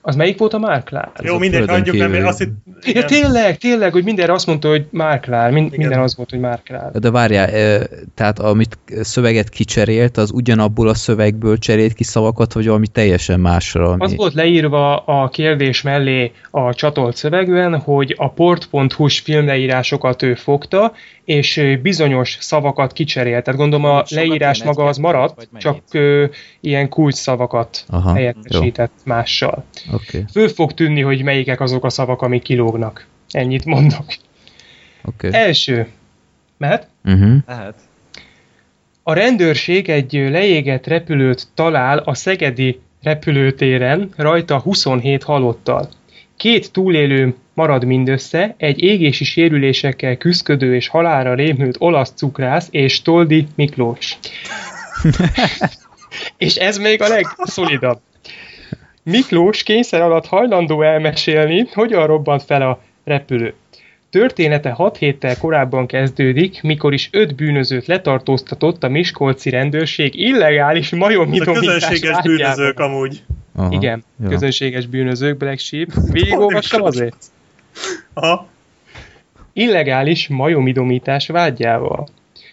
Az 0.00 0.16
melyik 0.16 0.38
volt 0.38 0.52
a 0.52 0.58
Mark 0.58 0.90
Lár? 0.90 1.10
Ez 1.14 1.24
Jó, 1.24 1.38
mindegy, 1.38 1.58
földön 1.58 1.76
hagyjuk 1.76 1.96
nem, 1.96 2.06
kívüli. 2.10 2.26
azt 2.28 2.38
hitt, 2.38 2.52
Ja, 2.66 2.90
igen. 2.90 3.06
tényleg, 3.06 3.56
tényleg, 3.58 3.92
hogy 3.92 4.04
mindenre 4.04 4.32
azt 4.32 4.46
mondta, 4.46 4.68
hogy 4.68 4.86
Mark 4.90 5.26
Lár. 5.26 5.50
Min- 5.50 5.66
Igen. 5.66 5.78
minden 5.78 6.00
az 6.00 6.16
volt, 6.16 6.30
hogy 6.30 6.38
Mark 6.38 6.68
Lár. 6.68 6.90
De 6.90 7.10
várjál, 7.10 7.48
eh, 7.48 7.80
tehát 8.14 8.38
amit 8.38 8.78
szöveget 9.00 9.48
kicserélt, 9.48 10.16
az 10.16 10.30
ugyanabból 10.32 10.88
a 10.88 10.94
szövegből 10.94 11.58
cserélt 11.58 11.92
ki 11.92 12.04
szavakat, 12.04 12.52
vagy 12.52 12.66
valami 12.66 12.86
teljesen 12.86 13.40
másra? 13.40 13.88
Ami... 13.88 14.02
Az 14.04 14.16
volt 14.16 14.34
leírva 14.34 14.96
a 14.96 15.28
kérdés 15.28 15.82
mellé 15.82 16.32
a 16.50 16.74
csatolt 16.74 17.16
szövegben, 17.16 17.78
hogy 17.80 18.14
a 18.18 18.30
port.hu-s 18.30 19.20
filmleírásokat 19.20 20.22
ő 20.22 20.34
fogta, 20.34 20.92
és 21.28 21.78
bizonyos 21.82 22.36
szavakat 22.40 22.92
kicserélt. 22.92 23.44
Tehát 23.44 23.60
gondolom 23.60 23.84
a 23.84 23.96
Sokat 23.96 24.10
leírás 24.10 24.62
maga 24.62 24.84
az 24.84 24.96
maradt, 24.96 25.48
csak 25.58 25.82
ö, 25.92 26.24
ilyen 26.60 26.88
kulcs 26.88 27.14
szavakat 27.14 27.84
Aha, 27.88 28.12
helyettesített 28.12 28.92
mással. 29.04 29.64
Oké, 29.92 30.06
okay, 30.06 30.24
Föl 30.32 30.48
fog 30.48 30.72
tűnni, 30.72 31.00
hogy 31.00 31.22
melyikek 31.22 31.60
azok 31.60 31.84
a 31.84 31.90
szavak, 31.90 32.22
amik 32.22 32.42
kilógnak. 32.42 33.06
Ennyit 33.30 33.64
mondok. 33.64 34.04
Okay. 35.04 35.30
Első. 35.32 35.88
Mehet? 36.56 36.88
Uh-huh. 37.04 37.36
Lehet. 37.46 37.74
A 39.02 39.12
rendőrség 39.12 39.88
egy 39.88 40.12
leégett 40.12 40.86
repülőt 40.86 41.48
talál 41.54 41.98
a 41.98 42.14
szegedi 42.14 42.80
repülőtéren, 43.02 44.10
rajta 44.16 44.58
27 44.60 45.22
halottal. 45.22 45.88
Két 46.38 46.72
túlélő 46.72 47.34
marad 47.54 47.84
mindössze, 47.84 48.54
egy 48.56 48.82
égési 48.82 49.24
sérülésekkel 49.24 50.16
küzdködő 50.16 50.74
és 50.74 50.88
halára 50.88 51.34
rémült 51.34 51.76
olasz 51.78 52.12
cukrász 52.14 52.68
és 52.70 53.02
Toldi 53.02 53.46
Miklós. 53.54 54.18
és 56.36 56.54
ez 56.56 56.78
még 56.78 57.02
a 57.02 57.08
legszolidabb. 57.08 58.00
Miklós 59.02 59.62
kényszer 59.62 60.00
alatt 60.00 60.26
hajlandó 60.26 60.82
elmesélni, 60.82 61.66
hogyan 61.72 62.06
robbant 62.06 62.42
fel 62.42 62.62
a 62.62 62.82
repülő. 63.04 63.54
Története 64.10 64.70
6 64.70 64.96
héttel 64.96 65.38
korábban 65.38 65.86
kezdődik, 65.86 66.62
mikor 66.62 66.92
is 66.92 67.08
öt 67.12 67.34
bűnözőt 67.34 67.86
letartóztatott 67.86 68.84
a 68.84 68.88
Miskolci 68.88 69.50
rendőrség 69.50 70.14
illegális 70.14 70.92
Ez 70.92 71.48
a 71.48 71.52
közönséges 71.52 72.10
vágyában. 72.10 72.22
bűnözők 72.22 72.78
amúgy. 72.78 73.22
Aha. 73.58 73.72
Igen, 73.72 74.04
Jó. 74.22 74.28
közönséges 74.28 74.86
bűnözők, 74.86 75.36
Black 75.36 75.58
Sheep. 75.58 75.88
Végigolvastam 76.12 76.82
azért. 76.82 77.16
Aha. 78.12 78.46
Illegális 79.52 80.28
majomidomítás 80.28 81.26
vágyával. 81.26 82.08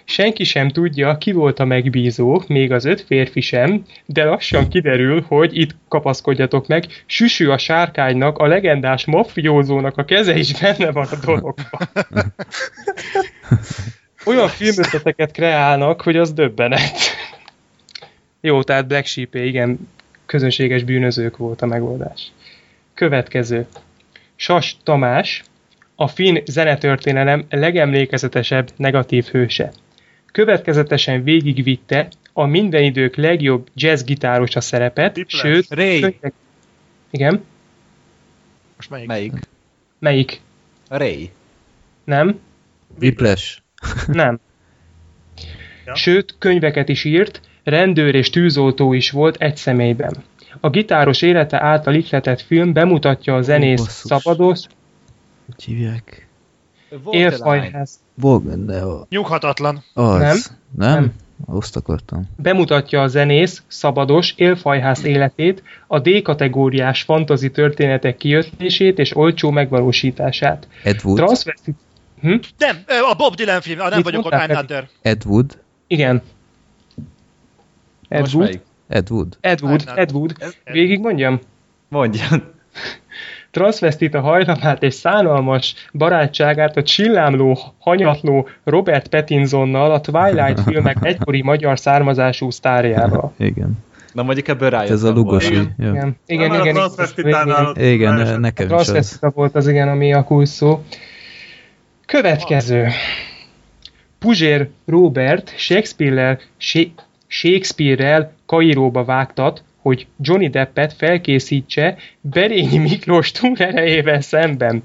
Senki 0.07 0.43
sem 0.43 0.69
tudja, 0.69 1.17
ki 1.17 1.31
volt 1.31 1.59
a 1.59 1.65
megbízó, 1.65 2.43
még 2.47 2.71
az 2.71 2.85
öt 2.85 3.01
férfi 3.01 3.41
sem, 3.41 3.85
de 4.05 4.23
lassan 4.23 4.67
kiderül, 4.67 5.25
hogy 5.27 5.57
itt 5.57 5.75
kapaszkodjatok 5.87 6.67
meg, 6.67 6.85
süsű 7.05 7.47
a 7.47 7.57
sárkánynak, 7.57 8.37
a 8.37 8.47
legendás 8.47 9.05
mafiózónak 9.05 9.97
a 9.97 10.05
keze 10.05 10.37
is 10.37 10.59
benne 10.59 10.91
van 10.91 11.07
a 11.11 11.15
dologban. 11.25 11.89
Olyan 14.25 14.47
filmötleteket 14.47 15.31
kreálnak, 15.31 16.01
hogy 16.01 16.17
az 16.17 16.33
döbbenet. 16.33 16.97
Jó, 18.41 18.63
tehát 18.63 18.87
Black 18.87 19.05
sheep 19.05 19.35
igen, 19.35 19.79
közönséges 20.25 20.83
bűnözők 20.83 21.37
volt 21.37 21.61
a 21.61 21.65
megoldás. 21.65 22.31
Következő. 22.93 23.65
Sas 24.35 24.77
Tamás, 24.83 25.43
a 25.95 26.07
finn 26.07 26.37
zenetörténelem 26.45 27.45
legemlékezetesebb 27.49 28.69
negatív 28.75 29.25
hőse. 29.25 29.71
Következetesen 30.31 31.23
végigvitte 31.23 32.07
a 32.33 32.45
minden 32.45 32.83
idők 32.83 33.15
legjobb 33.15 33.69
jazzgitáros 33.75 34.55
a 34.55 34.61
szerepet, 34.61 35.15
Whiplash. 35.17 35.45
sőt... 35.45 35.65
Ray. 35.69 35.99
könyvek- 35.99 36.33
Igen? 37.09 37.43
Most 38.75 38.89
melyik? 38.89 39.07
Melyik? 39.07 39.33
Melyik? 39.99 40.41
Ray. 40.89 41.31
Nem? 42.03 42.39
Whiplash. 42.99 43.57
Nem. 44.07 44.39
Ja. 45.85 45.95
Sőt, 45.95 46.35
könyveket 46.39 46.89
is 46.89 47.03
írt, 47.03 47.41
rendőr 47.65 48.15
és 48.15 48.29
tűzoltó 48.29 48.93
is 48.93 49.11
volt 49.11 49.35
egy 49.41 49.57
személyben. 49.57 50.15
A 50.59 50.69
gitáros 50.69 51.21
élete 51.21 51.61
által 51.63 51.93
ihletett 51.93 52.41
film 52.41 52.73
bemutatja 52.73 53.35
a 53.35 53.41
zenész 53.41 53.87
szabados, 53.87 54.59
Hogy 55.45 55.63
hívják? 55.63 56.27
élfajház, 57.09 57.99
Vog, 58.15 58.65
de 58.65 58.79
a- 58.79 59.05
Nyughatatlan. 59.09 59.83
az. 59.93 60.19
Nem. 60.19 60.37
Nem? 60.77 60.93
Nem. 60.93 61.13
Azt 61.45 61.75
akartam. 61.75 62.29
bemutatja 62.37 63.01
a 63.01 63.07
zenész 63.07 63.63
szabados 63.67 64.33
élfajház 64.37 65.03
életét, 65.03 65.63
a 65.87 65.99
D-kategóriás 65.99 67.01
fantazi 67.01 67.51
történetek 67.51 68.17
kijöttését 68.17 68.99
és 68.99 69.15
olcsó 69.15 69.49
megvalósítását. 69.49 70.67
Ed 70.83 70.99
Wood. 71.03 71.17
Transvestit... 71.17 71.75
Hm? 72.21 72.35
Nem, 72.57 72.83
a 73.11 73.13
Bob 73.17 73.35
Dylan 73.35 73.61
film, 73.61 73.79
a 73.79 73.83
nem 73.89 73.95
Mit 73.95 74.03
vagyok 74.03 74.29
there. 74.65 74.89
Ed 75.01 75.21
Wood. 75.25 75.57
Igen. 75.87 76.21
Ed 78.07 78.19
Most 78.19 78.33
Wood. 78.33 78.45
melyik? 78.45 78.61
Ed 78.87 79.11
Wood. 79.11 79.37
Ed 79.41 79.61
Wood. 79.61 79.83
Ed 79.95 80.11
Wood. 80.11 80.33
Végig 80.63 80.99
mondjam. 80.99 81.39
Mondja. 81.87 82.25
Transvestita 83.51 84.21
hajlamát 84.21 84.83
és 84.83 84.93
szánalmas 84.93 85.75
barátságát 85.93 86.77
a 86.77 86.83
csillámló, 86.83 87.57
hanyatló 87.79 88.47
Robert 88.63 89.07
Pattinsonnal, 89.07 89.91
a 89.91 90.01
Twilight 90.01 90.59
filmek 90.67 90.97
egykori 91.01 91.41
magyar 91.41 91.79
származású 91.79 92.49
sztárjával. 92.49 93.33
Igen. 93.37 93.83
Na 94.13 94.23
mondjuk 94.23 94.47
ebből 94.47 94.69
rájöttem 94.69 94.95
Ez 94.95 95.03
a 95.03 95.11
lugosi. 95.11 95.53
Igen. 95.53 95.73
Jó. 95.77 95.87
Igen, 95.89 96.17
igen, 96.25 96.49
Már 96.49 96.59
a 96.59 96.63
igen. 96.65 97.65
ott 97.65 97.77
Igen, 97.77 98.39
nekem 98.39 98.67
is 98.67 98.87
az. 98.87 99.19
Volt 99.33 99.55
az 99.55 99.67
igen, 99.67 99.87
ami 99.87 100.13
a 100.13 100.23
kulcs 100.23 100.47
szó. 100.47 100.83
Következő. 102.05 102.87
Puzsér 104.19 104.69
Robert 104.85 105.53
Shakespeare-rel, 105.57 106.39
Shak- 106.57 107.04
Shakespeare-rel 107.27 108.33
Kairóba 108.45 109.03
vágtat, 109.03 109.63
hogy 109.81 110.07
Johnny 110.19 110.49
Deppet 110.49 110.93
felkészítse 110.93 111.97
Berényi 112.21 112.77
Miklós 112.77 113.31
túlerejével 113.31 114.21
szemben. 114.21 114.81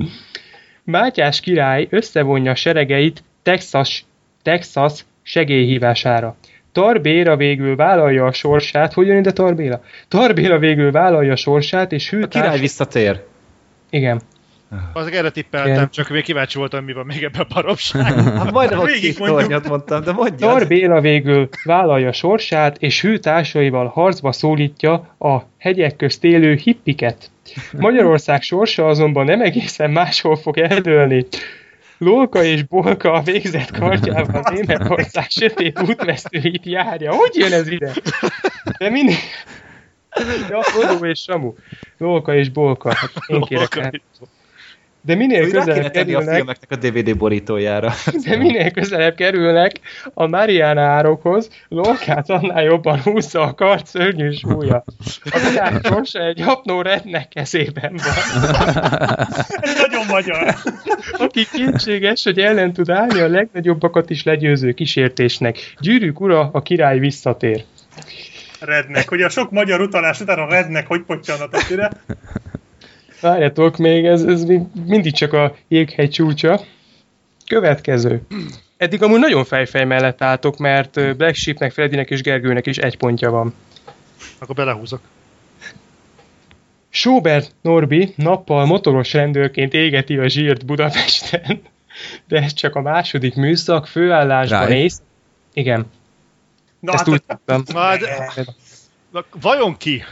Mátyás 0.84 1.40
király 1.40 1.86
összevonja 1.90 2.54
seregeit 2.54 3.22
Texas, 3.42 4.04
Texas 4.42 5.04
segélyhívására. 5.22 6.36
Tarbéla 6.72 7.36
végül 7.36 7.76
vállalja 7.76 8.24
a 8.24 8.32
sorsát, 8.32 8.92
hogy 8.92 9.06
jön 9.06 9.18
ide 9.18 9.32
Tarbéla? 9.32 9.82
Tarbéla 10.08 10.58
végül 10.58 10.90
vállalja 10.90 11.32
a 11.32 11.36
sorsát, 11.36 11.92
és 11.92 12.10
hű 12.10 12.22
A 12.22 12.28
király 12.28 12.58
visszatér. 12.58 13.24
Igen. 13.90 14.20
Azok 14.92 15.14
erre 15.14 15.30
tippeltem, 15.30 15.72
Igen. 15.72 15.90
csak 15.90 16.08
még 16.08 16.22
kíváncsi 16.22 16.58
voltam, 16.58 16.84
mi 16.84 16.92
van 16.92 17.06
még 17.06 17.22
ebben 17.22 17.40
a 17.40 17.54
baromságban. 17.54 18.24
Hát 18.38 18.52
majdnem 18.52 18.78
a 18.78 18.84
Végig 18.84 19.16
tornyot 19.16 19.68
mondtam, 19.68 20.02
de 20.02 20.12
mondja. 20.12 20.46
Tar 20.46 20.66
Béla 20.66 21.00
végül 21.00 21.48
vállalja 21.64 22.12
sorsát, 22.12 22.76
és 22.78 23.00
hű 23.00 23.16
társaival 23.16 23.86
harcba 23.86 24.32
szólítja 24.32 24.92
a 25.18 25.38
hegyek 25.58 25.96
közt 25.96 26.24
élő 26.24 26.54
hippiket. 26.54 27.30
Magyarország 27.72 28.42
sorsa 28.42 28.86
azonban 28.86 29.24
nem 29.24 29.40
egészen 29.40 29.90
máshol 29.90 30.36
fog 30.36 30.58
eldőlni. 30.58 31.26
Lolka 31.98 32.44
és 32.44 32.62
Bolka 32.62 33.12
a 33.12 33.22
végzett 33.22 33.70
kardjával 33.70 34.42
Németország 34.52 35.28
sötét 35.28 35.80
útvesztőit 35.80 36.66
járja. 36.66 37.14
Hogy 37.14 37.34
jön 37.34 37.52
ez 37.52 37.68
ide? 37.68 37.92
De 38.78 38.90
mindig... 38.90 39.16
Ja, 40.48 40.62
Frodo 40.62 41.06
és 41.06 41.20
Samu. 41.20 41.52
Lolka 41.98 42.34
és 42.34 42.48
Bolka. 42.48 42.94
Hát 42.94 43.10
én 43.26 43.40
kérek 43.40 43.76
el. 43.76 43.92
De 45.02 45.14
minél 45.14 45.44
kéne 45.44 45.58
közelebb 45.58 45.90
tenni 45.90 46.14
a 46.14 46.18
kerülnek, 46.18 46.34
filmeknek 46.34 46.70
a 46.70 46.76
DVD 46.76 47.16
borítójára. 47.16 47.92
de 48.26 48.36
minél 48.36 48.70
közelebb 48.70 49.14
kerülnek 49.14 49.72
a 50.14 50.26
Mariana 50.26 50.80
árokhoz, 50.80 51.50
Lolkát 51.68 52.30
annál 52.30 52.62
jobban 52.62 53.00
húzza 53.00 53.40
a 53.42 53.54
kard 53.54 53.86
szörnyű 53.86 54.30
súlya. 54.30 54.84
A 55.30 55.38
világ 55.48 55.80
sorsa 55.82 56.26
egy 56.26 56.40
apnó 56.40 56.82
rednek 56.82 57.28
kezében 57.28 57.92
van. 57.92 58.46
Ez 59.60 59.80
nagyon 59.80 60.06
magyar. 60.08 60.54
aki 61.12 61.46
kétséges, 61.52 62.24
hogy 62.24 62.38
ellen 62.38 62.72
tud 62.72 62.90
állni 62.90 63.20
a 63.20 63.28
legnagyobbakat 63.28 64.10
is 64.10 64.22
legyőző 64.22 64.72
kísértésnek. 64.72 65.74
Gyűrűk 65.78 66.20
ura, 66.20 66.50
a 66.52 66.62
király 66.62 66.98
visszatér. 66.98 67.64
Rednek, 68.60 69.08
hogy 69.08 69.22
a 69.22 69.28
sok 69.28 69.50
magyar 69.50 69.80
utalás 69.80 70.20
után 70.20 70.38
a 70.38 70.48
rednek 70.48 70.86
hogy 70.86 71.02
pottyanat 71.02 71.56
ide. 71.70 71.90
Várjatok 73.20 73.76
még, 73.76 74.04
ez, 74.04 74.22
ez 74.22 74.44
még 74.44 74.60
mindig 74.86 75.12
csak 75.12 75.32
a 75.32 75.54
jéghegy 75.68 76.10
csúcsa. 76.10 76.60
Következő. 77.46 78.22
Eddig 78.76 79.02
amúgy 79.02 79.18
nagyon 79.18 79.44
fejfej 79.44 79.84
mellett 79.84 80.22
álltok, 80.22 80.58
mert 80.58 81.16
Black 81.16 81.34
Sheepnek, 81.34 81.72
Freddynek 81.72 82.10
és 82.10 82.22
Gergőnek 82.22 82.66
is 82.66 82.78
egy 82.78 82.96
pontja 82.96 83.30
van. 83.30 83.54
Akkor 84.38 84.54
belehúzok. 84.54 85.00
Sobert 86.88 87.54
Norbi 87.60 88.12
nappal 88.16 88.64
motoros 88.66 89.12
rendőrként 89.12 89.74
égeti 89.74 90.16
a 90.18 90.28
zsírt 90.28 90.66
Budapesten, 90.66 91.62
de 92.28 92.42
ez 92.42 92.52
csak 92.52 92.74
a 92.74 92.80
második 92.80 93.34
műszak 93.34 93.86
főállásban 93.86 94.70
ész. 94.70 95.02
Igen, 95.52 95.86
Na, 96.80 96.92
ezt 96.92 97.04
hát, 97.04 97.14
úgy 97.14 97.22
tudtam. 97.26 97.62
Majd, 97.72 98.00
na, 99.10 99.24
vajon 99.40 99.76
ki? 99.76 100.02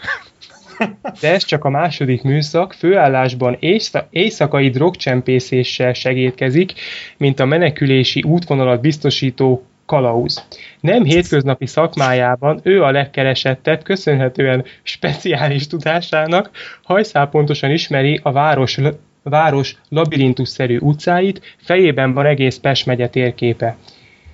De 1.21 1.33
ez 1.33 1.45
csak 1.45 1.65
a 1.65 1.71
második 1.71 2.23
műszak, 2.23 2.73
főállásban 2.73 3.57
éjsz- 3.61 4.05
éjszakai 4.11 4.71
drogcsempészéssel 4.71 5.93
segítkezik, 5.93 6.73
mint 7.17 7.41
a 7.41 7.45
menekülési 7.45 8.23
útvonalat 8.23 8.81
biztosító 8.81 9.67
kalauz. 9.87 10.47
Nem 10.81 11.05
hétköznapi 11.05 11.67
szakmájában 11.67 12.61
ő 12.63 12.83
a 12.83 12.91
legkeresettebb, 12.91 13.83
köszönhetően 13.83 14.65
speciális 14.83 15.67
tudásának, 15.67 16.51
hajszál 16.83 17.27
pontosan 17.29 17.71
ismeri 17.71 18.21
a 18.23 18.33
város, 18.33 18.79
város 19.23 19.77
labirintusszerű 19.89 20.79
utcáit, 20.79 21.57
fejében 21.57 22.13
van 22.13 22.27
egész 22.27 22.57
Pest 22.57 22.87
megye 22.87 23.09
térképe. 23.09 23.77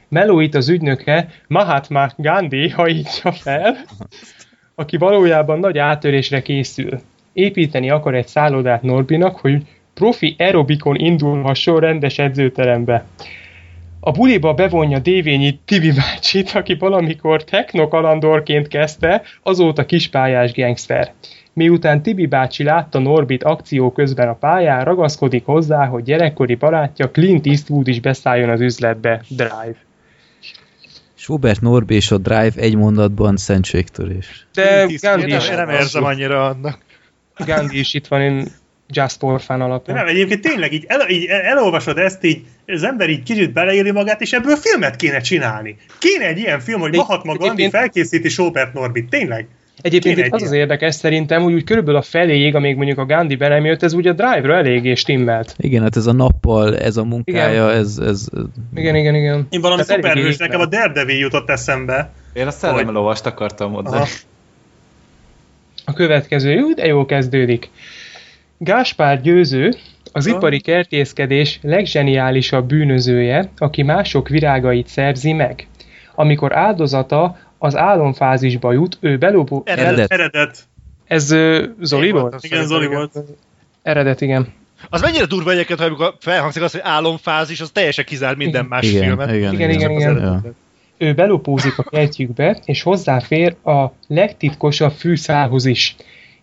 Melóit 0.09 0.55
az 0.55 0.68
ügynöke 0.68 1.26
Mahatma 1.47 2.09
Gandhi 2.16 2.68
hajítja 2.68 3.32
fel, 3.32 3.76
aki 4.75 4.97
valójában 4.97 5.59
nagy 5.59 5.79
átörésre 5.79 6.43
készül. 6.43 7.01
Építeni 7.33 7.91
akar 7.91 8.14
egy 8.14 8.27
szállodát 8.27 8.83
Norbinak, 8.83 9.37
hogy 9.37 9.62
profi 9.95 10.35
aerobikon 10.39 10.97
indulhasson 10.97 11.81
rendes 11.81 12.18
edzőterembe. 12.18 13.05
A 14.01 14.11
buliba 14.11 14.55
bevonja 14.55 14.99
Dévényi 14.99 15.59
Tibi 15.64 15.93
bácsit, 15.93 16.51
aki 16.55 16.75
valamikor 16.75 17.45
technokalandorként 17.45 18.68
kezdte, 18.68 19.22
azóta 19.43 19.87
kispályás 19.87 20.53
gangster. 20.53 21.12
Miután 21.53 22.03
Tibi 22.03 22.27
bácsi 22.27 22.62
látta 22.62 22.99
Norbit 22.99 23.45
akció 23.45 23.93
közben 23.93 24.29
a 24.29 24.35
pályán, 24.35 24.85
ragaszkodik 24.85 25.45
hozzá, 25.45 25.87
hogy 25.87 26.03
gyerekkori 26.03 26.55
barátja 26.55 27.11
Clint 27.11 27.47
Eastwood 27.47 27.89
is 27.89 28.01
beszálljon 28.01 28.49
az 28.49 28.61
üzletbe. 28.61 29.22
Drive. 29.29 29.84
Schubert 31.25 31.61
Norbi 31.61 31.95
és 31.95 32.11
a 32.11 32.18
Drive 32.18 32.53
egy 32.57 32.77
mondatban 32.77 33.37
szentségtörés. 33.37 34.47
De 34.55 34.77
Gandhi 34.77 34.95
is, 34.95 35.01
nem, 35.01 35.20
nem 35.57 35.68
érzem 35.68 36.05
annyira 36.05 36.47
annak. 36.47 36.79
Gandhi 37.47 37.79
is 37.79 37.95
itt 37.95 38.07
van, 38.07 38.20
én 38.20 38.47
Just 38.89 39.20
De 39.20 39.27
alapján. 39.49 39.97
nem, 39.97 40.07
egyébként 40.07 40.41
tényleg 40.41 40.72
így, 40.72 40.85
el, 40.89 41.09
így 41.09 41.25
el- 41.25 41.41
elolvasod 41.41 41.99
ezt, 41.99 42.25
így 42.25 42.45
az 42.66 42.83
ember 42.83 43.11
így 43.11 43.22
kicsit 43.22 43.53
beleéli 43.53 43.91
magát, 43.91 44.20
és 44.20 44.33
ebből 44.33 44.57
filmet 44.57 44.97
kéne 44.97 45.20
csinálni. 45.20 45.77
Kéne 45.99 46.27
egy 46.27 46.39
ilyen 46.39 46.61
film, 46.61 46.81
hogy 46.81 46.95
Mahatma 46.95 47.37
Gandhi 47.37 47.68
felkészíti 47.70 48.29
Sobert 48.29 48.72
Norbit. 48.72 49.09
Tényleg? 49.09 49.47
Egyébként 49.81 50.14
Kéne 50.14 50.27
itt 50.27 50.33
az 50.33 50.41
egy 50.43 50.47
az 50.47 50.55
érdekes 50.55 50.95
szerintem, 50.95 51.43
hogy 51.43 51.53
úgy 51.53 51.64
körülbelül 51.64 52.01
a 52.01 52.03
feléig, 52.03 52.55
amíg 52.55 52.77
mondjuk 52.77 52.99
a 52.99 53.07
Gandhi 53.07 53.37
be 53.37 53.49
nem 53.49 53.64
jött, 53.64 53.83
ez 53.83 53.93
úgy 53.93 54.07
a 54.07 54.12
Drive-ra 54.12 54.55
eléggé 54.55 54.95
stimmelt. 54.95 55.55
Igen, 55.59 55.83
hát 55.83 55.97
ez 55.97 56.07
a 56.07 56.12
nappal, 56.12 56.79
ez 56.79 56.97
a 56.97 57.05
munkája, 57.05 57.70
ez, 57.70 57.99
ez 57.99 58.27
Igen, 58.75 58.97
igen, 58.97 59.14
igen. 59.14 59.47
Én 59.51 59.61
valami 59.61 59.83
szuperhős, 59.83 60.37
nekem 60.37 60.61
a. 60.61 60.66
Daredevil 60.66 61.18
jutott 61.18 61.51
eszembe. 61.51 62.12
Én 62.33 62.47
a 62.47 62.51
szellemlovast 62.51 63.27
akartam 63.27 63.70
mondani. 63.70 63.97
Aha. 63.97 64.07
A 65.85 65.93
következő, 65.93 66.51
jó, 66.51 66.72
de 66.72 66.87
jó 66.87 67.07
kezdődik. 67.07 67.70
Gáspár 68.59 69.20
Győző, 69.20 69.72
az 70.12 70.27
Aha. 70.27 70.37
ipari 70.37 70.61
kertészkedés 70.61 71.59
leggeniálisabb 71.62 72.66
bűnözője, 72.66 73.51
aki 73.59 73.83
mások 73.83 74.29
virágait 74.29 74.87
szerzi 74.87 75.33
meg. 75.33 75.66
Amikor 76.14 76.57
áldozata 76.57 77.39
az 77.64 77.76
álomfázisba 77.76 78.72
jut, 78.72 78.98
ő 79.00 79.16
belopó... 79.16 79.62
Eredet. 79.66 80.12
Eredet. 80.12 80.58
Ez 81.06 81.34
Zoli 81.80 82.10
volt? 82.10 82.36
Igen, 82.40 82.66
Zoli 82.66 82.86
volt. 82.86 83.12
Eredet, 83.82 84.20
igen. 84.20 84.52
Az 84.90 85.00
mennyire 85.00 85.24
durva 85.24 85.50
egyébként, 85.50 85.78
hogy 85.78 85.88
amikor 85.88 86.14
felhangzik 86.20 86.62
az, 86.62 86.72
hogy 86.72 86.80
álomfázis, 86.84 87.60
az 87.60 87.70
teljesen 87.70 88.04
kizár 88.04 88.34
minden 88.34 88.64
más 88.64 88.84
igen, 88.90 89.02
filmet. 89.02 89.34
igen, 89.34 89.52
Igen, 89.52 89.70
igen, 89.70 89.90
igen. 89.90 90.18
Ja. 90.18 90.42
Ő 90.98 91.14
belopózik 91.14 91.78
a 91.78 91.82
kertjükbe, 91.82 92.58
és 92.64 92.82
hozzáfér 92.82 93.56
a 93.64 93.92
legtitkosabb 94.06 94.92
fűszálhoz 94.92 95.64
is. 95.64 95.96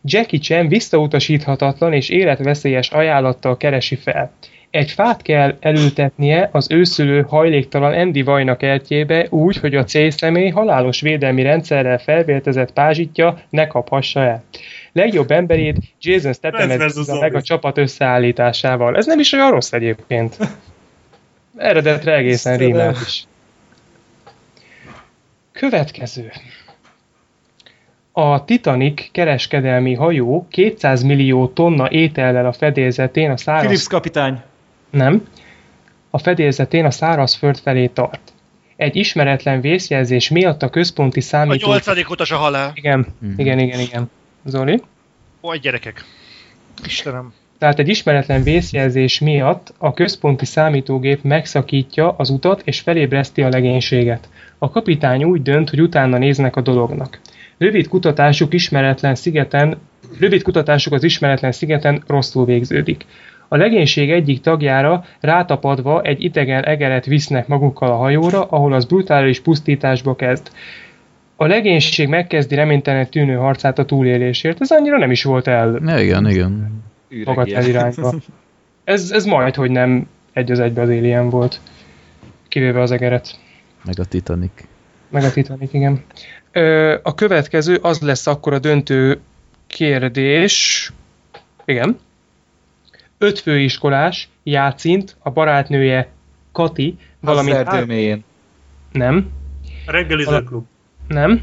Jackie 0.03 0.39
Chan 0.39 0.67
visszautasíthatatlan 0.67 1.93
és 1.93 2.09
életveszélyes 2.09 2.89
ajánlattal 2.89 3.57
keresi 3.57 3.95
fel. 3.95 4.31
Egy 4.71 4.91
fát 4.91 5.21
kell 5.21 5.57
elültetnie 5.59 6.49
az 6.51 6.71
őszülő 6.71 7.21
hajléktalan 7.21 7.93
Andy 7.93 8.21
Vajna 8.21 8.57
kertjébe 8.57 9.27
úgy, 9.29 9.57
hogy 9.57 9.75
a 9.75 9.83
célszemély 9.83 10.49
halálos 10.49 11.01
védelmi 11.01 11.41
rendszerrel 11.41 11.97
felvértezett 11.97 12.73
pázsitja 12.73 13.41
ne 13.49 13.67
kaphassa 13.67 14.23
el. 14.23 14.43
Legjobb 14.91 15.31
emberét 15.31 15.77
Jason 16.01 16.33
Statham 16.33 16.77
bízza 16.77 17.19
meg 17.19 17.35
a 17.35 17.41
csapat 17.41 17.77
összeállításával. 17.77 18.97
Ez 18.97 19.05
nem 19.05 19.19
is 19.19 19.33
olyan 19.33 19.51
rossz 19.51 19.71
egyébként. 19.71 20.37
Eredetre 21.57 22.15
egészen 22.15 22.57
rímel 22.57 22.95
is. 23.05 23.23
Következő. 25.51 26.31
A 28.11 28.45
Titanic 28.45 29.11
kereskedelmi 29.11 29.93
hajó 29.93 30.47
200 30.49 31.03
millió 31.03 31.47
tonna 31.47 31.89
étellel 31.89 32.45
a 32.45 32.53
fedélzetén 32.53 33.31
a 33.31 33.37
száraz... 33.37 33.63
Philips 33.63 33.87
kapitány. 33.87 34.41
Nem. 34.91 35.27
A 36.09 36.17
fedélzetén 36.17 36.85
a 36.85 36.91
szárazföld 36.91 37.57
felé 37.59 37.87
tart. 37.87 38.33
Egy 38.75 38.95
ismeretlen 38.95 39.61
vészjelzés 39.61 40.29
miatt 40.29 40.63
a 40.63 40.69
központi 40.69 41.19
A 41.19 41.23
számító... 41.23 41.67
nyolcadik 41.69 42.09
utas 42.09 42.31
a 42.31 42.37
halál. 42.37 42.71
Igen, 42.73 43.07
Mhm. 43.19 43.39
igen, 43.39 43.59
igen, 43.59 43.79
igen. 43.79 44.09
Zoli? 44.45 44.81
Ó, 45.41 45.55
gyerekek. 45.55 46.03
Istenem. 46.85 47.33
Tehát 47.57 47.79
egy 47.79 47.87
ismeretlen 47.87 48.43
vészjelzés 48.43 49.19
miatt 49.19 49.73
a 49.77 49.93
központi 49.93 50.45
számítógép 50.45 51.23
megszakítja 51.23 52.11
az 52.17 52.29
utat 52.29 52.61
és 52.65 52.79
felébreszti 52.79 53.41
a 53.41 53.49
legénységet. 53.49 54.29
A 54.57 54.69
kapitány 54.69 55.23
úgy 55.23 55.41
dönt, 55.41 55.69
hogy 55.69 55.81
utána 55.81 56.17
néznek 56.17 56.55
a 56.55 56.61
dolognak. 56.61 57.19
Rövid 57.57 57.87
kutatásuk 57.87 58.53
ismeretlen 58.53 59.15
szigeten, 59.15 59.77
rövid 60.19 60.41
kutatásuk 60.41 60.93
az 60.93 61.03
ismeretlen 61.03 61.51
szigeten 61.51 62.03
rosszul 62.07 62.45
végződik. 62.45 63.05
A 63.53 63.57
legénység 63.57 64.11
egyik 64.11 64.41
tagjára 64.41 65.05
rátapadva 65.19 66.01
egy 66.01 66.23
idegen 66.23 66.63
egeret 66.63 67.05
visznek 67.05 67.47
magukkal 67.47 67.91
a 67.91 67.95
hajóra, 67.95 68.43
ahol 68.43 68.73
az 68.73 68.85
brutális 68.85 69.39
pusztításba 69.39 70.15
kezd. 70.15 70.51
A 71.35 71.45
legénység 71.45 72.07
megkezdi 72.07 72.55
reménytelen 72.55 73.09
tűnő 73.09 73.35
harcát 73.35 73.79
a 73.79 73.85
túlélésért. 73.85 74.61
Ez 74.61 74.71
annyira 74.71 74.97
nem 74.97 75.11
is 75.11 75.23
volt 75.23 75.47
el 75.47 75.79
Ja, 75.85 75.99
igen, 75.99 76.29
igen. 76.29 76.83
magad 77.25 77.47
Üregiek. 77.47 77.67
irányba. 77.67 78.13
Ez, 78.83 79.11
ez 79.11 79.25
majd, 79.25 79.55
hogy 79.55 79.71
nem 79.71 80.07
egy 80.33 80.51
az 80.51 80.59
egybe 80.59 80.81
az 80.81 80.89
Alien 80.89 81.29
volt. 81.29 81.59
Kivéve 82.47 82.81
az 82.81 82.91
egeret. 82.91 83.39
Meg 83.85 83.99
a 83.99 84.05
Titanic. 84.05 84.51
Meg 85.09 85.23
a 85.23 85.31
Titanic, 85.31 85.73
igen. 85.73 86.03
Ö, 86.51 86.97
a 87.03 87.15
következő 87.15 87.75
az 87.81 88.01
lesz 88.01 88.27
akkor 88.27 88.53
a 88.53 88.59
döntő 88.59 89.19
kérdés. 89.67 90.91
Igen. 91.65 91.97
Öt 93.23 93.39
főiskolás, 93.39 94.29
Játszint, 94.43 95.15
a 95.19 95.29
barátnője 95.29 96.07
Kati, 96.51 96.97
valamint 97.19 97.67
Az 97.67 97.85
nem, 98.91 99.29
A 99.87 99.91
reggeliző 99.91 100.43
klub. 100.43 100.65
nem, 101.07 101.41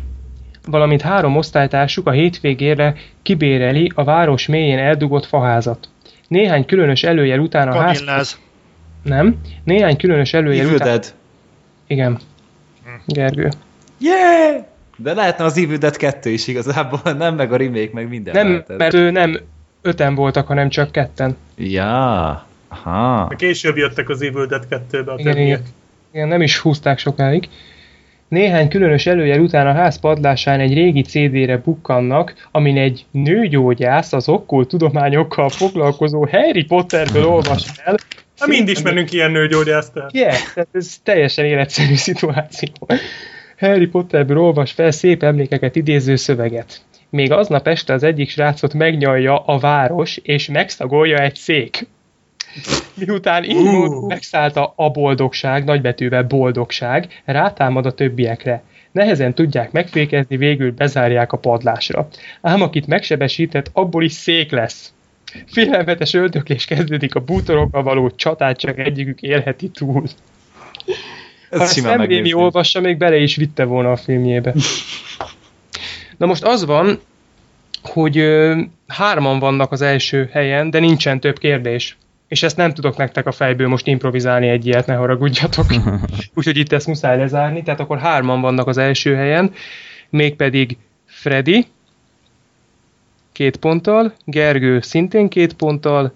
valamint 0.67 1.03
három 1.03 1.37
osztálytársuk 1.37 2.07
a 2.07 2.11
hétvégére 2.11 2.95
kibéreli 3.23 3.93
a 3.95 4.05
város 4.05 4.47
mélyén 4.47 4.79
eldugott 4.79 5.27
faházat. 5.27 5.89
Néhány 6.29 6.65
különös 6.65 7.03
előjel 7.03 7.39
után 7.39 7.69
a 7.69 7.81
ház... 7.81 8.39
Nem. 9.03 9.37
Néhány 9.65 9.97
különös 9.97 10.35
előjel 10.35 10.65
Evil 10.65 10.75
után... 10.75 10.89
Dead. 10.89 11.15
Igen. 11.87 12.19
Gergő. 13.07 13.49
Yeah! 14.01 14.65
De 14.97 15.15
lehetne 15.15 15.45
az 15.45 15.59
Evil 15.59 15.77
Dead 15.77 15.97
2 15.97 16.31
is 16.31 16.47
igazából, 16.47 17.13
nem 17.13 17.35
meg 17.35 17.53
a 17.53 17.57
remake, 17.57 17.91
meg 17.93 18.09
minden. 18.09 18.35
Nem, 18.35 18.49
lehetett. 18.49 18.79
mert 18.79 18.95
ő 18.95 19.11
nem 19.11 19.41
öten 19.83 20.15
voltak, 20.15 20.47
hanem 20.47 20.69
csak 20.69 20.93
ketten. 20.93 21.37
Ja, 21.57 22.47
aha. 22.69 23.33
Később 23.37 23.77
jöttek 23.77 24.09
az 24.09 24.23
Evil 24.23 24.47
Dead 24.47 24.67
2-be 24.71 25.13
a 25.13 25.15
Igen, 25.19 25.33
többiek. 25.33 25.47
igen. 25.47 25.63
Igen, 26.13 26.29
nem 26.29 26.43
is 26.43 26.59
húzták 26.59 26.99
sokáig. 26.99 27.49
Néhány 28.29 28.69
különös 28.69 29.07
előjel 29.07 29.41
után 29.41 29.67
a 29.67 29.73
ház 29.73 30.01
padlásán 30.01 30.61
egy 30.61 30.75
régi 30.75 31.03
CD-re 31.03 31.57
bukkannak, 31.57 32.49
amin 32.51 32.77
egy 32.79 33.07
nőgyógyász 33.11 34.13
az 34.13 34.29
okkult 34.29 34.69
tudományokkal 34.69 35.49
foglalkozó 35.49 36.27
Harry 36.31 36.65
Potterből 36.65 37.25
olvas 37.27 37.65
el. 37.85 37.97
Na 38.39 38.47
mind 38.47 38.69
ismerünk 38.69 39.13
ilyen 39.13 39.31
nőgyógyászt. 39.31 39.93
tehát. 39.93 40.15
Yeah, 40.15 40.37
ez 40.73 40.97
teljesen 41.03 41.45
életszerű 41.45 41.95
szituáció. 41.95 42.73
Harry 43.59 43.87
Potterből 43.87 44.39
olvas 44.39 44.73
fel 44.73 44.91
szép 44.91 45.23
emlékeket 45.23 45.77
idéző 45.77 46.17
szöveget. 46.17 46.81
Még 47.11 47.33
aznap 47.33 47.69
este 47.69 47.93
az 47.93 48.03
egyik 48.03 48.31
srácot 48.31 48.75
megnyalja 48.75 49.39
a 49.45 49.59
város, 49.59 50.17
és 50.17 50.49
megszagolja 50.49 51.19
egy 51.19 51.37
szék. 51.37 51.87
Miután 52.95 53.45
Ú. 53.45 53.71
módon 53.71 54.05
megszállta 54.07 54.73
a 54.77 54.91
boldogság, 54.91 55.65
nagybetűvel 55.65 56.23
boldogság, 56.23 57.23
rátámad 57.25 57.87
a 57.87 57.93
többiekre. 57.93 58.63
Nehezen 58.93 59.35
tudják 59.35 59.73
megfékezni, 59.73 60.37
végül 60.37 60.73
bezárják 60.73 61.33
a 61.33 61.37
padlásra. 61.37 62.09
Ám 62.41 62.63
akit 62.63 62.87
megsebesített, 62.87 63.71
abból 63.73 64.05
is 64.05 64.13
szék 64.13 64.51
lesz. 64.51 64.93
Félelmetes 65.47 66.15
öldöklés 66.15 66.65
kezdődik 66.65 67.15
a 67.15 67.21
bútorokkal 67.21 67.83
való 67.83 68.11
csatát, 68.11 68.59
csak 68.59 68.79
egyikük 68.79 69.21
élheti 69.21 69.69
túl. 69.69 70.03
Ha 71.51 71.57
Ez 71.57 71.61
ezt 71.61 71.75
simán 71.75 71.99
nem 71.99 72.07
Rémi 72.07 72.33
olvassa, 72.33 72.81
még 72.81 72.97
bele 72.97 73.17
is 73.17 73.37
vitte 73.37 73.65
volna 73.65 73.91
a 73.91 73.97
filmjébe. 73.97 74.55
Na 76.19 76.27
most 76.27 76.45
az 76.45 76.65
van, 76.65 77.01
hogy 77.83 78.19
ö, 78.19 78.61
hárman 78.87 79.39
vannak 79.39 79.73
az 79.73 79.83
első 79.83 80.29
helyen, 80.33 80.71
de 80.71 80.79
nincsen 80.79 81.21
több 81.21 81.39
kérdés. 81.39 81.97
És 82.29 82.43
ezt 82.43 82.57
nem 82.57 82.75
tudok 82.75 82.97
nektek 82.97 83.27
a 83.27 83.33
fejből 83.33 83.69
most 83.69 83.87
improvizálni 83.87 84.49
egy 84.49 84.67
ilyet, 84.67 84.87
ne 84.87 84.95
haragudjatok. 84.95 85.67
Úgyhogy 86.35 86.57
itt 86.57 86.73
ezt 86.73 86.87
muszáj 86.87 87.19
lezárni, 87.19 87.63
tehát 87.63 87.81
akkor 87.81 87.99
hárman 87.99 88.41
vannak 88.41 88.67
az 88.67 88.79
első 88.79 89.15
helyen, 89.15 89.53
mégpedig 90.11 90.77
Freddy, 91.07 91.67
két 93.33 93.57
ponttal, 93.57 94.13
Gergő 94.25 94.81
szintén 94.81 95.29
két 95.29 95.53
ponttal, 95.53 96.13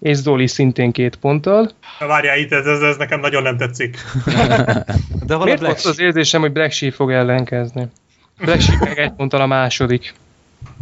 és 0.00 0.16
Zoli 0.16 0.46
szintén 0.46 0.92
két 0.92 1.16
ponttal. 1.16 1.70
Na 1.98 2.06
várjál, 2.06 2.38
itt 2.38 2.52
ez, 2.52 2.66
ez, 2.66 2.80
ez 2.80 2.96
nekem 2.96 3.20
nagyon 3.20 3.42
nem 3.42 3.56
tetszik. 3.56 3.98
De 5.26 5.36
Miért 5.36 5.58
Black 5.58 5.60
volt 5.60 5.84
az 5.84 5.98
érzésem, 5.98 6.40
hogy 6.40 6.52
Black 6.52 6.72
Sheep 6.72 6.92
fog 6.92 7.12
ellenkezni? 7.12 7.86
Black 8.38 8.60
Sheep 8.60 8.80
meg 8.80 8.98
egy 8.98 9.12
ponttal 9.12 9.40
a 9.40 9.46
második. 9.46 10.14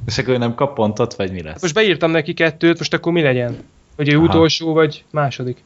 És 0.06 0.18
akkor 0.18 0.34
ő 0.34 0.36
nem 0.36 0.54
kap 0.54 0.74
pontot, 0.74 1.14
vagy 1.14 1.32
mi 1.32 1.42
lesz? 1.42 1.62
Most 1.62 1.74
beírtam 1.74 2.10
neki 2.10 2.34
kettőt, 2.34 2.78
most 2.78 2.94
akkor 2.94 3.12
mi 3.12 3.22
legyen? 3.22 3.58
Hogy 3.96 4.08
ő 4.08 4.16
Aha. 4.16 4.24
utolsó 4.24 4.72
vagy 4.72 5.04
második? 5.10 5.62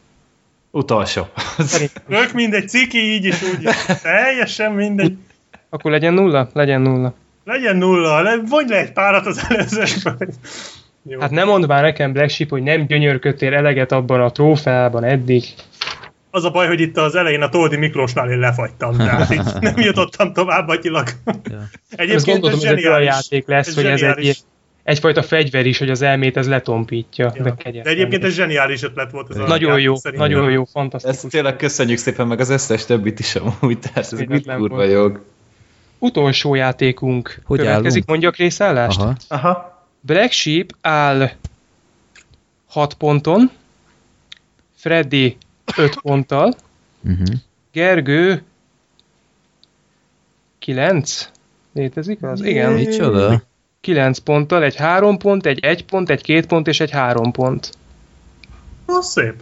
Utolsó. 0.71 1.27
Tök 2.09 2.33
mindegy, 2.33 2.69
ciki 2.69 2.99
így 2.99 3.25
is, 3.25 3.43
úgy 3.43 3.63
is. 3.63 3.99
Teljesen 4.03 4.73
mindegy. 4.73 5.17
Akkor 5.69 5.91
legyen 5.91 6.15
nulla? 6.15 6.49
Legyen 6.53 6.81
nulla. 6.81 7.15
Legyen 7.45 7.77
nulla, 7.77 8.21
le, 8.23 8.37
vonj 8.49 8.69
le 8.69 8.79
egy 8.79 8.93
párat 8.93 9.27
az 9.27 9.47
előzősből. 9.49 10.17
Jó. 11.09 11.21
Hát 11.21 11.31
nem 11.31 11.47
mondd 11.47 11.67
már 11.67 11.83
nekem, 11.83 12.13
Black 12.13 12.31
Sheep, 12.31 12.51
hogy 12.51 12.63
nem 12.63 12.87
gyönyörködtél 12.87 13.55
eleget 13.55 13.93
abban 13.93 14.21
a 14.21 14.31
trófeában 14.31 15.05
eddig. 15.05 15.45
Az 16.37 16.45
a 16.45 16.51
baj, 16.51 16.67
hogy 16.67 16.81
itt 16.81 16.97
az 16.97 17.15
elején 17.15 17.43
a 17.43 17.49
Toldi 17.49 17.77
Miklósnál 17.77 18.31
én 18.31 18.39
lefagytam, 18.39 18.97
tehát 18.97 19.33
így 19.33 19.43
nem 19.61 19.75
jutottam 19.77 20.33
tovább 20.33 20.69
agyilag. 20.69 21.09
Ja. 21.27 21.35
Ezt 21.91 22.01
Egyébként 22.01 22.25
gondoltam, 22.41 22.59
ez 22.59 22.65
hogy 22.67 22.73
ez 22.73 22.79
egy 22.79 22.87
olyan 22.87 22.99
zseniális. 22.99 23.07
játék 23.31 23.47
lesz, 23.47 23.67
Ez 23.69 23.75
hogy 23.75 23.85
ez 23.85 24.03
egy, 24.03 24.37
egyfajta 24.83 25.23
fegyver 25.23 25.67
is, 25.67 25.79
hogy 25.79 25.91
az 25.91 26.03
elmét 26.03 26.37
ez 26.37 26.49
letompítja. 26.49 27.33
Ja. 27.37 27.43
De, 27.43 27.71
De 27.71 27.91
egyébként 27.91 28.25
ez 28.25 28.35
zseniális 28.35 28.83
ötlet 28.83 29.11
volt. 29.11 29.31
Ez 29.31 29.37
a 29.37 29.47
Nagyon 29.47 29.69
játék 29.71 29.85
jó, 29.85 29.95
szerintem. 29.97 30.29
nagyon 30.31 30.51
jó, 30.51 30.63
Ezt 30.63 30.71
fantasztikus. 30.71 31.31
tényleg 31.31 31.57
köszönjük 31.57 31.99
szépen 31.99 32.27
meg 32.27 32.41
az 32.41 32.49
összes 32.51 32.85
többit 32.85 33.19
is 33.19 33.35
amúgy, 33.37 33.79
tehát 33.79 33.97
ez 33.97 34.13
mit 34.13 34.53
kurva 34.57 34.85
jog. 34.85 35.25
Utolsó 35.99 36.55
játékunk 36.55 37.41
Hogy 37.45 37.59
következik, 37.59 37.87
állunk? 37.93 38.07
mondjak 38.09 38.37
részállást? 38.37 39.01
Aha. 39.01 39.15
Aha. 39.29 39.85
Black 40.01 40.33
Sheep 40.33 40.67
áll 40.81 41.31
6 42.67 42.95
ponton, 42.95 43.51
Freddy 44.77 45.37
5 45.77 46.01
ponttal, 46.01 46.55
Uh-huh. 47.05 47.27
Gergő 47.73 48.43
9? 50.59 51.31
Létezik 51.73 52.23
az? 52.23 52.45
Igen. 52.45 52.73
Micsoda? 52.73 53.43
9 53.81 54.19
ponttal, 54.19 54.63
egy 54.63 54.77
3 54.77 55.19
pont, 55.19 55.47
egy 55.47 55.59
1 55.59 55.85
pont, 55.85 56.11
egy 56.11 56.23
2 56.23 56.47
pont 56.47 56.67
és 56.67 56.81
egy 56.81 56.91
3 56.91 57.33
pont. 57.33 57.71
Az 58.87 59.11
szép. 59.11 59.35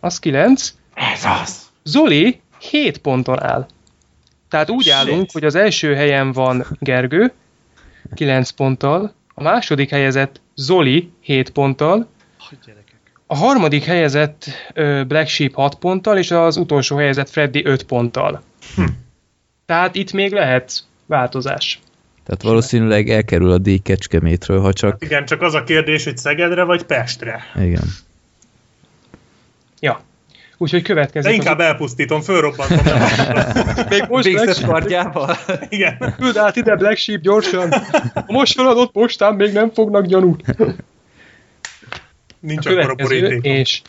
Az 0.00 0.18
9. 0.18 0.74
Ez 0.94 1.24
az. 1.42 1.62
Zoli 1.84 2.40
7 2.58 2.98
ponton 2.98 3.42
áll. 3.42 3.66
Tehát 4.48 4.70
úgy 4.70 4.82
Shit. 4.82 4.92
állunk, 4.92 5.30
hogy 5.32 5.44
az 5.44 5.54
első 5.54 5.94
helyen 5.94 6.32
van 6.32 6.66
Gergő 6.78 7.32
9 8.14 8.50
ponttal, 8.50 9.12
a 9.34 9.42
második 9.42 9.90
helyezett 9.90 10.40
Zoli 10.54 11.10
7 11.20 11.50
ponttal. 11.50 12.08
A 13.26 13.36
harmadik 13.36 13.84
helyezett 13.84 14.44
Black 15.06 15.28
Sheep 15.28 15.54
6 15.54 15.74
ponttal, 15.74 16.18
és 16.18 16.30
az 16.30 16.56
utolsó 16.56 16.96
helyezett 16.96 17.28
Freddy 17.30 17.64
5 17.64 17.82
ponttal. 17.82 18.42
Hm. 18.74 18.84
Tehát 19.66 19.94
itt 19.94 20.12
még 20.12 20.32
lehet 20.32 20.72
változás. 21.06 21.80
Tehát 22.24 22.42
valószínűleg 22.42 23.10
elkerül 23.10 23.50
a 23.50 23.58
díj 23.58 23.78
Kecskemétről, 23.78 24.60
ha 24.60 24.72
csak... 24.72 24.96
Igen, 25.02 25.24
csak 25.24 25.42
az 25.42 25.54
a 25.54 25.62
kérdés, 25.62 26.04
hogy 26.04 26.16
Szegedre 26.16 26.62
vagy 26.62 26.82
Pestre. 26.82 27.42
Igen. 27.56 27.84
Ja. 29.80 30.00
Úgyhogy 30.58 30.82
következik. 30.82 31.30
De 31.30 31.36
inkább 31.36 31.60
elpusztítom, 31.60 32.20
fölrobbantom. 32.20 32.78
az... 32.78 33.86
Még 33.90 34.04
most 34.08 34.32
Black 34.32 34.66
kardjával. 34.66 35.36
Igen. 35.68 36.14
küld 36.18 36.36
át 36.36 36.56
ide 36.56 36.76
Black 36.76 36.96
Sheep 36.96 37.20
gyorsan. 37.20 37.70
A 38.14 38.32
most 38.32 38.54
feladott 38.54 38.92
postán 38.92 39.34
még 39.34 39.52
nem 39.52 39.70
fognak 39.72 40.06
gyanút. 40.06 40.42
Nincs 42.46 42.66
A 42.66 42.68
következő 42.68 43.38
és 43.42 43.82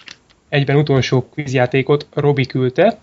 egyben 0.50 0.76
utolsó 0.76 1.30
kvízjátékot 1.30 2.08
Robi 2.14 2.46
küldte. 2.46 2.98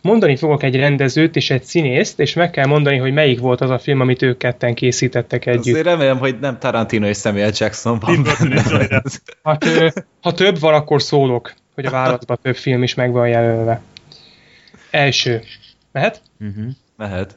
Mondani 0.00 0.36
fogok 0.36 0.62
egy 0.62 0.76
rendezőt 0.76 1.36
és 1.36 1.50
egy 1.50 1.62
színészt, 1.62 2.20
és 2.20 2.34
meg 2.34 2.50
kell 2.50 2.66
mondani, 2.66 2.96
hogy 2.96 3.12
melyik 3.12 3.40
volt 3.40 3.60
az 3.60 3.70
a 3.70 3.78
film, 3.78 4.00
amit 4.00 4.22
ők 4.22 4.38
ketten 4.38 4.74
készítettek 4.74 5.46
együtt. 5.46 5.74
Azért 5.74 5.84
remélem, 5.84 6.18
hogy 6.18 6.38
nem 6.38 6.58
Tarantino 6.58 7.06
és 7.06 7.16
Samuel 7.16 7.50
Jackson 7.54 7.98
van. 7.98 8.26
Hát, 9.42 9.64
ha 10.20 10.32
több 10.32 10.58
van, 10.58 10.74
akkor 10.74 11.02
szólok, 11.02 11.54
hogy 11.74 11.86
a 11.86 11.90
vállalatban 11.90 12.38
több 12.42 12.56
film 12.56 12.82
is 12.82 12.94
meg 12.94 13.12
van 13.12 13.28
jelölve. 13.28 13.80
Első. 14.90 15.42
Mehet? 15.92 16.22
Uh-huh. 16.40 16.66
Mehet. 16.96 17.36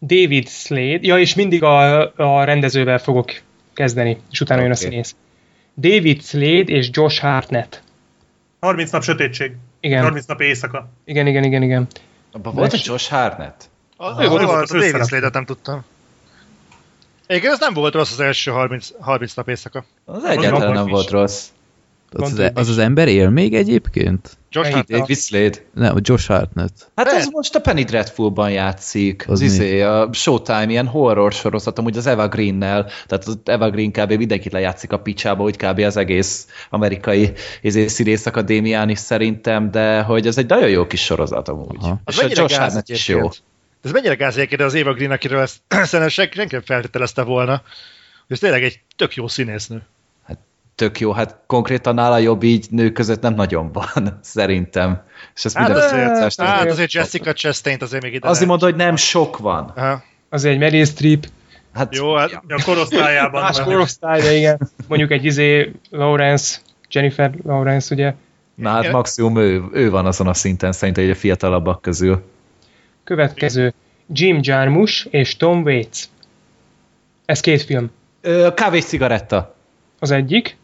David 0.00 0.48
Slade. 0.48 0.98
Ja, 1.00 1.18
és 1.18 1.34
mindig 1.34 1.62
a, 1.62 2.12
a 2.16 2.44
rendezővel 2.44 2.98
fogok 2.98 3.32
kezdeni, 3.74 4.16
és 4.30 4.40
utána 4.40 4.62
jön 4.62 4.70
a 4.70 4.74
színész. 4.74 5.14
David 5.76 6.22
Slade 6.22 6.72
és 6.72 6.88
Josh 6.92 7.20
Hartnett. 7.20 7.82
30 8.60 8.90
nap 8.90 9.02
sötétség. 9.02 9.52
Igen, 9.80 10.02
30 10.02 10.26
nap 10.26 10.40
éjszaka. 10.40 10.88
igen, 11.04 11.26
igen, 11.26 11.44
igen, 11.44 11.62
igen. 11.62 11.86
Abban 12.32 12.54
volt 12.54 12.72
egy 12.72 12.82
Josh 12.84 13.10
Hartnett? 13.10 13.70
Az, 13.96 14.18
Ő 14.18 14.28
volt 14.28 14.42
volt 14.42 14.62
az 14.62 14.72
az, 14.72 14.82
a 14.82 14.90
David. 14.90 15.06
Slade-et 15.06 15.32
nem 15.32 15.44
tudtam. 15.44 15.84
Igen, 17.26 17.52
ez 17.52 17.60
nem 17.60 17.74
volt 17.74 17.94
rossz 17.94 18.12
az 18.12 18.20
első 18.20 18.50
30, 18.50 18.88
30 19.00 19.34
nap 19.34 19.48
éjszaka. 19.48 19.84
Az 20.04 20.24
egyáltalán 20.24 20.72
nem 20.72 20.86
volt 20.86 21.10
rossz. 21.10 21.46
Az, 22.12 22.38
az, 22.38 22.50
az 22.54 22.68
az 22.68 22.78
ember 22.78 23.08
él 23.08 23.30
még 23.30 23.54
egyébként? 23.54 24.36
Josh? 24.50 24.72
Hartnett. 24.72 25.16
Slade. 25.16 25.58
Nem, 25.74 25.96
Josh 26.00 26.28
Hartnett. 26.28 26.90
Hát 26.96 27.06
De- 27.06 27.12
ez 27.12 27.26
most 27.30 27.54
a 27.54 27.60
Penny 27.60 27.84
Dreadful-ban 27.84 28.50
játszik. 28.50 29.24
Az 29.26 29.32
Az 29.32 29.40
izé, 29.40 29.80
a 29.80 30.08
Showtime, 30.12 30.66
ilyen 30.68 30.86
horror 30.86 31.32
sorozat, 31.32 31.78
amúgy 31.78 31.96
az 31.96 32.06
Eva 32.06 32.28
Green-nel, 32.28 32.84
tehát 33.06 33.24
az 33.26 33.38
Eva 33.44 33.70
Green 33.70 33.90
kb. 33.92 34.12
mindenkit 34.12 34.52
lejátszik 34.52 34.92
a 34.92 34.98
picsába, 34.98 35.42
úgy 35.42 35.56
kb. 35.56 35.78
az 35.78 35.96
egész 35.96 36.46
amerikai 36.70 37.32
izé, 37.60 37.86
színész 37.86 38.26
akadémián 38.26 38.88
is 38.88 38.98
szerintem, 38.98 39.70
de 39.70 40.00
hogy 40.02 40.26
ez 40.26 40.38
egy 40.38 40.48
nagyon 40.48 40.68
jó 40.68 40.86
kis 40.86 41.04
sorozat 41.04 41.48
amúgy. 41.48 41.76
Aha. 41.80 42.00
Az 42.04 42.14
És 42.14 42.38
a 42.38 42.40
Josh 42.42 42.58
Hartnett 42.58 42.88
is 42.88 43.08
jó. 43.08 43.28
ez 43.82 43.90
mennyire 43.92 44.14
gáz 44.14 44.36
egyébként 44.36 44.60
az 44.60 44.74
Eva 44.74 44.92
Green, 44.92 45.10
akiről 45.10 45.40
ezt 45.40 45.56
szerintem 45.68 46.08
senki 46.08 46.38
nem 46.38 46.62
feltételezte 46.64 47.22
volna, 47.22 47.52
hogy 48.26 48.36
ez 48.36 48.38
tényleg 48.38 48.62
egy 48.62 48.80
tök 48.96 49.14
jó 49.14 49.28
színésznő. 49.28 49.82
Tök 50.82 51.00
jó, 51.00 51.12
hát 51.12 51.36
konkrétan 51.46 51.94
nála 51.94 52.18
jobb 52.18 52.42
így 52.42 52.66
nők 52.70 52.92
között 52.92 53.20
nem 53.20 53.34
nagyon 53.34 53.72
van, 53.72 54.18
szerintem. 54.22 55.02
És 55.34 55.44
ezt 55.44 55.56
Hát 55.56 55.68
minden 55.68 55.84
azért, 55.86 56.40
hát 56.40 56.66
azért 56.70 56.92
Jessica 56.92 57.32
Chastain-t 57.32 57.82
azért 57.82 58.02
még 58.02 58.14
ide 58.14 58.28
Azért 58.28 58.48
mondod, 58.48 58.70
hogy 58.70 58.78
nem 58.78 58.96
sok 58.96 59.38
van. 59.38 59.72
Aha. 59.76 60.02
Azért 60.30 60.54
egy 60.54 60.60
Meryl 60.60 60.84
Streep, 60.84 61.26
Hát, 61.74 61.94
Jó, 61.96 62.14
hát 62.14 62.32
A 62.48 62.62
korosztályában. 62.64 63.42
más 63.42 63.60
korosztályra, 63.60 64.30
igen. 64.30 64.58
Mondjuk 64.88 65.10
egy 65.10 65.24
izé 65.24 65.72
Lawrence, 65.90 66.58
Jennifer 66.90 67.32
Lawrence, 67.44 67.94
ugye, 67.94 68.14
Na 68.54 68.70
hát 68.70 68.92
maximum 68.92 69.36
ő, 69.36 69.62
ő 69.72 69.90
van 69.90 70.06
azon 70.06 70.26
a 70.26 70.34
szinten 70.34 70.72
szerintem, 70.72 71.04
hogy 71.04 71.12
a 71.12 71.16
fiatalabbak 71.16 71.82
közül. 71.82 72.22
Következő. 73.04 73.72
Jim 74.12 74.38
Jarmusch 74.42 75.06
és 75.10 75.36
Tom 75.36 75.62
Waits. 75.62 76.04
Ez 77.24 77.40
két 77.40 77.62
film. 77.62 77.90
Ö, 78.20 78.48
kávés 78.54 78.84
cigaretta. 78.84 79.54
Az 79.98 80.10
egyik, 80.10 80.56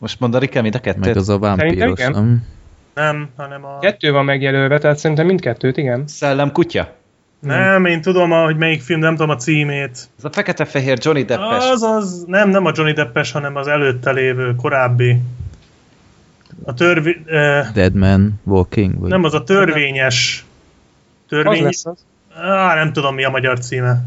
Most 0.00 0.20
mondani 0.20 0.46
kell 0.46 0.62
mind 0.62 0.74
a 0.74 0.80
kettőt? 0.80 1.04
Meg 1.04 1.16
az 1.16 1.28
a 1.28 1.38
vámpíros, 1.38 1.98
nem? 1.98 2.46
Nem, 2.94 3.28
hanem 3.36 3.64
a... 3.64 3.78
kettő 3.78 4.12
van 4.12 4.24
megjelölve, 4.24 4.78
tehát 4.78 4.98
szerintem 4.98 5.26
mindkettőt, 5.26 5.76
igen. 5.76 6.06
Szellem 6.06 6.52
kutya. 6.52 6.94
Nem, 7.40 7.84
én 7.84 8.00
tudom, 8.00 8.30
hogy 8.30 8.56
melyik 8.56 8.82
film, 8.82 9.00
nem 9.00 9.16
tudom 9.16 9.30
a 9.30 9.36
címét. 9.36 10.08
Ez 10.18 10.24
a 10.24 10.30
fekete-fehér 10.32 10.98
Johnny 11.00 11.22
Deppes. 11.22 11.70
Az 11.70 11.82
az, 11.82 12.24
nem, 12.26 12.48
nem 12.48 12.66
a 12.66 12.72
Johnny 12.74 12.92
Deppes, 12.92 13.32
hanem 13.32 13.56
az 13.56 13.66
előtte 13.66 14.10
lévő, 14.10 14.54
korábbi. 14.54 15.20
A 16.64 16.74
törvi... 16.74 17.22
Eh, 17.26 17.68
Dead 17.72 17.94
Man 17.94 18.40
Walking? 18.44 18.98
Vagy? 18.98 19.10
nem, 19.10 19.24
az 19.24 19.34
a 19.34 19.44
törvényes... 19.44 20.44
Az 20.44 21.28
Törvény... 21.28 21.62
lesz 21.62 21.86
az. 21.86 22.04
Á, 22.34 22.74
nem 22.74 22.92
tudom, 22.92 23.14
mi 23.14 23.24
a 23.24 23.30
magyar 23.30 23.58
címe. 23.58 24.02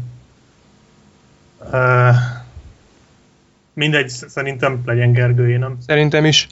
Uh, 1.72 2.14
mindegy, 3.74 4.08
szerintem 4.08 4.82
legyen 4.84 5.12
Gergőjé, 5.12 5.56
nem? 5.56 5.76
Szerintem 5.86 6.24
is. 6.24 6.46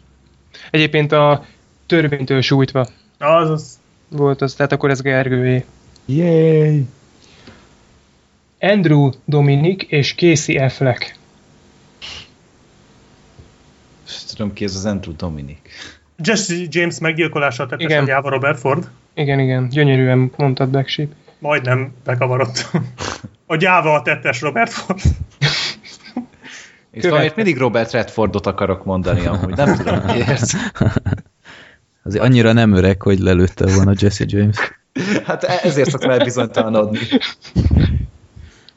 Egyébként 0.71 1.13
a 1.13 1.45
törvénytől 1.87 2.41
sújtva 2.41 2.87
Az, 3.19 3.51
az. 3.51 3.79
volt 4.09 4.43
az, 4.43 4.55
tehát 4.55 4.73
akkor 4.73 4.91
ez 4.91 5.01
Gergőjé. 5.01 5.65
Yay! 6.05 6.87
Andrew 8.61 9.11
Dominik 9.25 9.83
és 9.83 10.15
Casey 10.15 10.59
Affleck. 10.59 11.17
Tudom 14.31 14.53
ki 14.53 14.65
ez 14.65 14.75
az 14.75 14.85
Andrew 14.85 15.17
Dominik. 15.17 15.71
Jesse 16.25 16.55
James 16.69 16.99
meggyilkolása 16.99 17.67
tettes 17.67 17.85
Igen. 17.85 18.03
agyába 18.03 18.29
Robert 18.29 18.59
Ford. 18.59 18.89
Igen, 19.15 19.39
igen, 19.39 19.69
gyönyörűen 19.69 20.31
mondtad 20.37 20.69
Black 20.69 20.89
Sheep. 20.89 21.09
Majdnem 21.39 21.95
bekavarodtam. 22.05 22.93
A 23.47 23.57
gyáva 23.57 23.95
a 23.95 24.03
tettes 24.03 24.41
Robert 24.41 24.71
Ford. 24.73 25.01
És 26.93 27.05
valamiért 27.05 27.37
mindig 27.37 27.57
Robert 27.57 27.93
Redfordot 27.93 28.47
akarok 28.47 28.85
mondani, 28.85 29.27
amúgy 29.27 29.57
nem 29.57 29.77
tudom 29.77 29.99
miért. 30.13 30.43
Azért 32.03 32.25
annyira 32.25 32.53
nem 32.53 32.73
öreg, 32.73 33.03
hogy 33.03 33.19
lelőtte 33.19 33.75
volna 33.75 33.93
Jesse 33.99 34.25
James. 34.29 34.57
Hát 35.25 35.45
ezért 35.45 35.91
szoktam 35.91 36.11
elbizonytalanodni. 36.11 36.99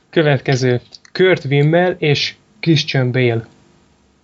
Következő. 0.09 0.81
Kurt 1.11 1.45
Wimmel 1.45 1.95
és 1.97 2.35
Christian 2.59 3.11
Bale. 3.11 3.45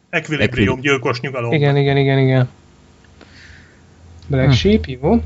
Equilibrium, 0.10 0.68
Equil- 0.78 0.82
gyilkos 0.82 1.20
nyugalom. 1.20 1.52
Igen, 1.52 1.78
igen, 1.78 1.98
igen, 1.98 2.18
igen. 2.18 2.50
Black 4.28 4.52
Sheep, 4.54 4.86
jó. 4.86 5.24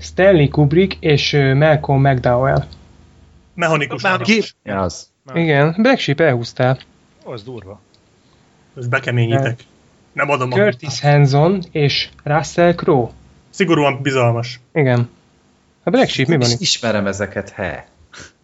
Stanley 0.00 0.48
Kubrick 0.48 0.96
és 1.00 1.32
Malcolm 1.32 2.00
McDowell. 2.00 2.64
Mechanikus. 3.54 4.02
Mechanikus. 4.02 4.54
Ja, 4.64 4.80
az. 4.80 5.08
Igen, 5.34 5.74
Black 5.78 5.98
Sheep 5.98 6.20
elhúztál. 6.20 6.78
Az 7.28 7.42
durva. 7.42 7.80
Ezt 8.76 8.88
bekeményítek. 8.88 9.60
Nem 10.12 10.30
adom 10.30 10.52
a... 10.52 10.54
Curtis 10.54 11.00
Hanson 11.00 11.62
és 11.70 12.08
Russell 12.22 12.74
Crowe. 12.74 13.10
Szigorúan 13.50 14.02
bizalmas. 14.02 14.60
Igen. 14.72 15.08
A 15.82 15.90
Black 15.90 16.08
Sheep 16.08 16.28
mi 16.28 16.36
van 16.36 16.50
itt? 16.50 16.60
ismerem 16.60 17.06
ezeket, 17.06 17.50
he. 17.50 17.86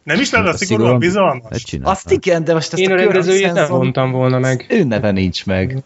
Nem 0.02 0.20
is 0.20 0.30
lenne 0.30 0.44
a 0.44 0.46
Hát 0.46 0.54
a 0.54 0.58
szigorúan 0.64 0.98
bizalmas? 0.98 1.64
Azt 1.82 2.10
igen, 2.10 2.44
de 2.44 2.52
most 2.52 2.72
ezt 2.72 2.82
Én 2.82 2.90
a 2.90 2.96
Curtis 2.96 3.12
rendezőjét 3.12 3.52
nem 3.52 3.68
vontam 3.68 4.10
volna 4.10 4.38
meg. 4.38 4.66
Ő 4.68 4.84
neve 4.84 5.10
nincs 5.10 5.46
meg. 5.46 5.82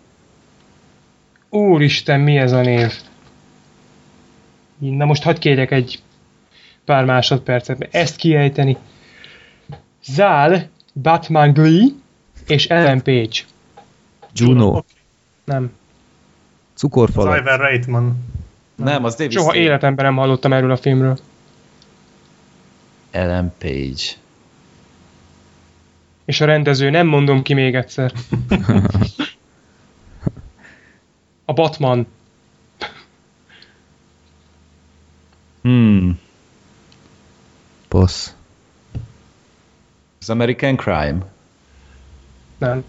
Úristen, 1.49 2.21
mi 2.21 2.37
ez 2.37 2.53
a 2.53 2.61
név? 2.61 2.93
Na 4.79 5.05
most 5.05 5.23
hadd 5.23 5.39
kérjek 5.39 5.71
egy 5.71 6.03
pár 6.85 7.05
másodpercet, 7.05 7.79
mert 7.79 7.95
ezt 7.95 8.17
kiejteni. 8.17 8.77
Zál, 10.05 10.69
Batman 10.93 11.53
Glee 11.53 11.89
és 12.47 12.67
Ellen 12.67 13.03
Page. 13.03 13.41
Juno, 14.33 14.67
Oké. 14.67 14.93
Nem. 15.45 15.71
Az 16.75 16.81
cukorfalat. 16.81 17.41
Ivan 17.41 17.59
Reitman. 17.59 18.25
Nem, 18.75 19.05
az 19.05 19.15
David 19.15 19.33
Soha 19.33 19.55
életemben 19.55 20.05
nem 20.05 20.17
hallottam 20.17 20.53
erről 20.53 20.71
a 20.71 20.77
filmről. 20.77 21.19
Ellen 23.11 23.55
Page. 23.59 24.03
És 26.25 26.41
a 26.41 26.45
rendező, 26.45 26.91
nem 26.91 27.07
mondom 27.07 27.43
ki 27.43 27.55
még 27.55 27.75
egyszer. 27.75 28.13
A 31.49 31.53
Batman. 31.53 32.07
Hmm. 35.63 36.19
Passz. 37.89 38.35
Az 40.21 40.31
American 40.31 40.77
Crime. 40.77 41.19
Nem. 42.59 42.85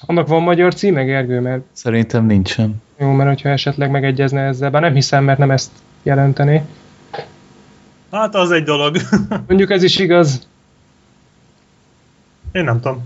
Annak 0.00 0.26
van 0.28 0.42
magyar 0.42 0.74
címe, 0.74 1.02
Gergő? 1.02 1.40
Mert 1.40 1.62
Szerintem 1.72 2.26
nincsen. 2.26 2.82
jó, 2.98 3.10
mert 3.10 3.28
hogyha 3.28 3.48
esetleg 3.48 3.90
megegyezne 3.90 4.40
ezzel, 4.40 4.70
bár 4.70 4.82
nem 4.82 4.94
hiszem, 4.94 5.24
mert 5.24 5.38
nem 5.38 5.50
ezt 5.50 5.70
jelenteni. 6.02 6.62
Hát 8.10 8.34
az 8.34 8.50
egy 8.50 8.64
dolog. 8.64 8.96
Mondjuk 9.48 9.70
ez 9.70 9.82
is 9.82 9.98
igaz. 9.98 10.46
Én 12.52 12.64
nem 12.64 12.80
tudom. 12.80 13.02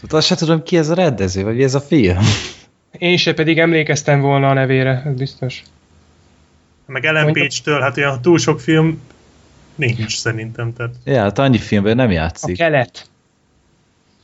Tudod, 0.00 0.18
azt 0.18 0.26
se 0.26 0.34
tudom, 0.34 0.62
ki 0.62 0.76
ez 0.76 0.88
a 0.88 0.94
rendező, 0.94 1.42
vagy 1.44 1.62
ez 1.62 1.74
a 1.74 1.80
film. 1.80 2.18
Én 2.90 3.16
se 3.16 3.34
pedig 3.34 3.58
emlékeztem 3.58 4.20
volna 4.20 4.48
a 4.48 4.52
nevére, 4.52 5.02
ez 5.06 5.14
biztos. 5.14 5.62
Meg 6.86 7.04
Ellen 7.04 7.32
Page-től, 7.32 7.80
hát 7.80 7.96
olyan 7.96 8.22
túl 8.22 8.38
sok 8.38 8.60
film 8.60 9.00
nincs 9.74 10.18
szerintem. 10.18 10.72
Tehát 10.72 10.94
Ja, 11.04 11.20
hát 11.20 11.38
annyi 11.38 11.58
filmben 11.58 11.96
nem 11.96 12.08
A 12.08 12.12
játszik. 12.12 12.60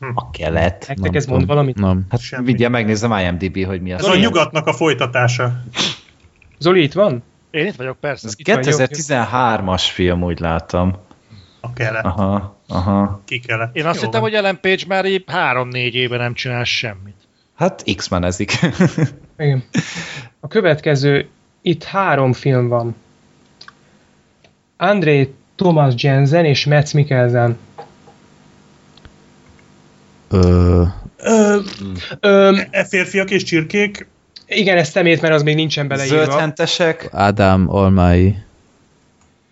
Kelet. 0.04 0.16
A 0.24 0.30
kelet. 0.30 0.72
Nektek 0.88 0.98
Nem 0.98 1.14
ez 1.14 1.26
mond 1.26 1.46
valamit? 1.46 1.76
Nem. 1.76 2.06
Hát 2.10 2.20
Semmi. 2.20 2.44
mindjárt 2.44 2.72
megnézem 2.72 3.12
IMDb, 3.12 3.64
hogy 3.64 3.80
mi 3.80 3.92
az. 3.92 4.00
ez 4.00 4.06
a 4.12 4.16
nyugatnak 4.16 4.66
a 4.66 4.72
folytatása. 4.72 5.62
Zoli 6.58 6.82
itt 6.82 6.92
van? 6.92 7.22
Én 7.50 7.66
itt 7.66 7.74
vagyok, 7.76 7.96
persze. 8.00 8.26
Ez 8.26 8.34
Itt 8.36 8.46
van, 8.48 8.62
jó, 8.64 8.70
jó. 8.70 8.76
2013-as 8.78 9.82
film, 9.92 10.22
úgy 10.22 10.40
látom. 10.40 10.94
A 11.60 11.72
kelet. 11.72 12.04
Aha, 12.04 12.60
aha. 12.68 13.20
Ki 13.24 13.38
kellett. 13.40 13.76
Én 13.76 13.86
azt 13.86 13.94
Jó 14.00 14.04
hittem, 14.04 14.20
van. 14.20 14.30
hogy 14.30 14.38
Ellen 14.38 14.58
Page 14.60 14.82
már 14.88 15.04
így 15.04 15.24
három-négy 15.26 15.94
éve 15.94 16.16
nem 16.16 16.34
csinál 16.34 16.64
semmit. 16.64 17.14
Hát 17.54 17.84
X-menezik. 17.96 18.52
Igen. 19.38 19.64
A 20.40 20.48
következő, 20.48 21.28
itt 21.62 21.84
három 21.84 22.32
film 22.32 22.68
van. 22.68 22.96
André 24.76 25.34
Thomas 25.56 25.94
Jensen 25.96 26.44
és 26.44 26.66
Mads 26.66 26.92
Mikkelsen. 26.92 27.58
Ö, 30.36 30.82
Ö, 32.20 32.56
e 32.70 32.84
férfiak 32.84 33.30
és 33.30 33.42
csirkék, 33.42 34.06
igen, 34.46 34.76
ez 34.76 34.88
szemét, 34.88 35.20
mert 35.20 35.34
az 35.34 35.42
még 35.42 35.54
nincsen 35.54 35.88
beleírva. 35.88 36.16
Zöldhentesek. 36.16 37.08
Ádám 37.12 37.64
Almái. 37.68 38.36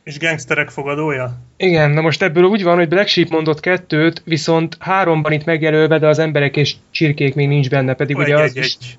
és 0.04 0.18
gangsterek 0.18 0.68
fogadója? 0.68 1.38
Igen, 1.56 1.90
na 1.90 2.00
most 2.00 2.22
ebből 2.22 2.44
úgy 2.44 2.62
van, 2.62 2.76
hogy 2.76 2.88
Black 2.88 3.08
Sheep 3.08 3.28
mondott 3.28 3.60
kettőt, 3.60 4.22
viszont 4.24 4.76
háromban 4.80 5.32
itt 5.32 5.44
megjelölve, 5.44 5.98
de 5.98 6.06
az 6.08 6.18
emberek 6.18 6.56
és 6.56 6.74
csirkék 6.90 7.34
még 7.34 7.48
nincs 7.48 7.68
benne, 7.70 7.94
pedig 7.94 8.16
Egy, 8.16 8.22
ugye 8.22 8.36
az 8.36 8.50
egy, 8.50 8.56
is... 8.56 8.64
egy. 8.64 8.98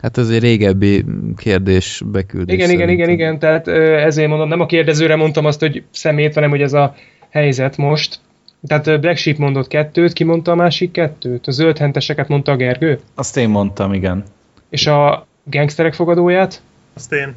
Hát 0.00 0.18
ez 0.18 0.28
egy 0.28 0.40
régebbi 0.40 1.04
kérdés 1.36 2.02
beküldés. 2.06 2.54
Igen, 2.54 2.70
igen, 2.70 2.88
igen, 2.88 3.06
szerintem. 3.06 3.26
igen, 3.26 3.38
tehát 3.38 3.66
ö, 3.66 3.96
ezért 3.96 4.28
mondom, 4.28 4.48
nem 4.48 4.60
a 4.60 4.66
kérdezőre 4.66 5.16
mondtam 5.16 5.44
azt, 5.44 5.60
hogy 5.60 5.82
szemét, 5.90 6.34
hanem 6.34 6.50
hogy 6.50 6.62
ez 6.62 6.72
a 6.72 6.94
helyzet 7.30 7.76
most. 7.76 8.18
Tehát 8.66 9.00
Black 9.00 9.16
Sheep 9.16 9.36
mondott 9.36 9.68
kettőt, 9.68 10.12
ki 10.12 10.24
mondta 10.24 10.50
a 10.50 10.54
másik 10.54 10.90
kettőt? 10.90 11.46
A 11.46 11.50
zöldhenteseket 11.50 12.28
mondta 12.28 12.52
a 12.52 12.56
Gergő? 12.56 13.00
Azt 13.14 13.36
én 13.36 13.48
mondtam, 13.48 13.92
igen. 13.92 14.24
És 14.70 14.86
a 14.86 15.26
gangsterek 15.44 15.94
fogadóját? 15.94 16.62
Azt 16.94 17.12
én. 17.12 17.34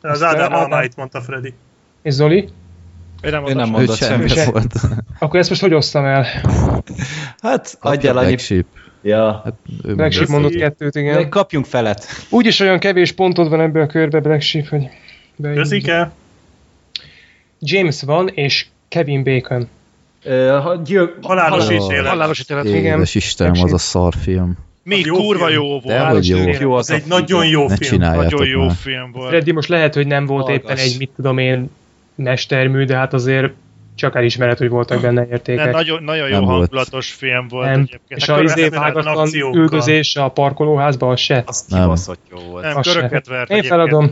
Az 0.00 0.10
Azt 0.10 0.22
Ádám. 0.22 0.52
Almáit 0.52 0.96
mondta 0.96 1.20
Freddy. 1.20 1.54
És 2.02 2.12
Zoli? 2.12 2.48
Én 3.22 3.30
nem 3.30 3.46
Ő 3.46 3.52
nem 3.52 3.68
mondott 3.68 3.96
semmi 3.96 4.28
semmit. 4.28 4.32
Se- 4.32 4.50
volt. 4.50 4.74
Akkor 5.18 5.38
ezt 5.40 5.48
most 5.48 5.60
hogy 5.60 5.74
osztam 5.74 6.04
el? 6.04 6.26
Hát, 7.42 7.76
adjál 7.80 8.16
annyi... 8.16 8.26
Black 8.26 8.40
Sheep. 8.42 8.66
Ja. 9.02 9.40
Hát, 9.44 9.54
Black 9.96 10.12
Sheep 10.12 10.28
mondott 10.28 10.54
kettőt, 10.54 10.92
De 10.92 11.00
igen. 11.00 11.28
kapjunk 11.28 11.66
felet. 11.66 12.06
Úgyis 12.30 12.60
olyan 12.60 12.78
kevés 12.78 13.12
pontod 13.12 13.48
van 13.48 13.60
ebbe 13.60 13.80
a 13.80 13.86
körbe, 13.86 14.20
Black 14.20 14.40
Sheep, 14.40 14.66
hogy... 14.66 14.88
Köszike? 15.42 16.10
James 17.60 18.02
van 18.02 18.28
és 18.28 18.66
Kevin 18.88 19.24
Bacon. 19.24 19.68
Ö, 20.28 20.58
ha 20.62 20.76
gyilk... 20.84 21.16
Halálos 21.22 21.64
Halál- 21.64 21.82
ítélet. 21.82 22.06
Halálos 22.06 22.40
ítélet. 22.40 22.64
Igen. 22.64 22.96
Édes 22.96 23.14
Istenem, 23.14 23.62
az 23.62 23.72
a 23.72 23.78
szarfilm. 23.78 24.58
Még 24.82 25.06
jó 25.06 25.14
kurva 25.16 25.46
film. 25.46 25.58
jó 25.62 25.78
De 25.80 25.98
volt. 26.00 26.12
hogy 26.12 26.26
jó. 26.28 26.38
Jó 26.60 26.72
az 26.72 26.90
egy 26.90 27.02
nagyon 27.06 27.46
jó 27.46 27.68
Ne 27.68 27.76
film. 27.76 28.00
Nagyon 28.00 28.46
jó 28.46 28.60
már. 28.66 28.74
film 28.76 29.12
volt. 29.12 29.28
Freddy, 29.28 29.52
most 29.52 29.68
lehet, 29.68 29.94
hogy 29.94 30.06
nem 30.06 30.26
volt 30.26 30.46
Hallgass. 30.46 30.64
éppen 30.64 30.76
egy, 30.76 30.94
mit 30.98 31.10
tudom 31.16 31.38
én, 31.38 31.70
mestermű, 32.14 32.84
de 32.84 32.96
hát 32.96 33.12
azért 33.12 33.52
csak 33.94 34.16
elismered, 34.16 34.58
hogy 34.58 34.68
voltak 34.68 35.00
benne 35.00 35.24
De 35.24 35.30
értékek. 35.32 35.72
nagyon, 35.72 36.02
nagyon 36.02 36.28
jó 36.28 36.34
Nem 36.34 36.44
volt. 36.44 36.58
hangulatos 36.58 37.12
film 37.12 37.48
volt 37.48 37.64
nem. 37.66 37.74
egyébként. 37.80 38.20
És 38.20 38.26
Hát 38.26 38.38
a 38.38 38.42
izé 38.42 38.68
vágatlan 38.68 39.28
üldözés 39.54 40.16
a 40.16 40.28
parkolóházba, 40.28 41.08
az 41.10 41.20
se. 41.20 41.42
Az 41.46 41.64
Nem. 41.68 41.80
kibaszott 41.80 42.20
jó 42.30 42.38
volt. 42.50 42.64
Nem, 42.64 42.80
köröket 42.80 43.26
vert 43.26 43.50
Én 43.50 43.62
feladom. 43.62 44.04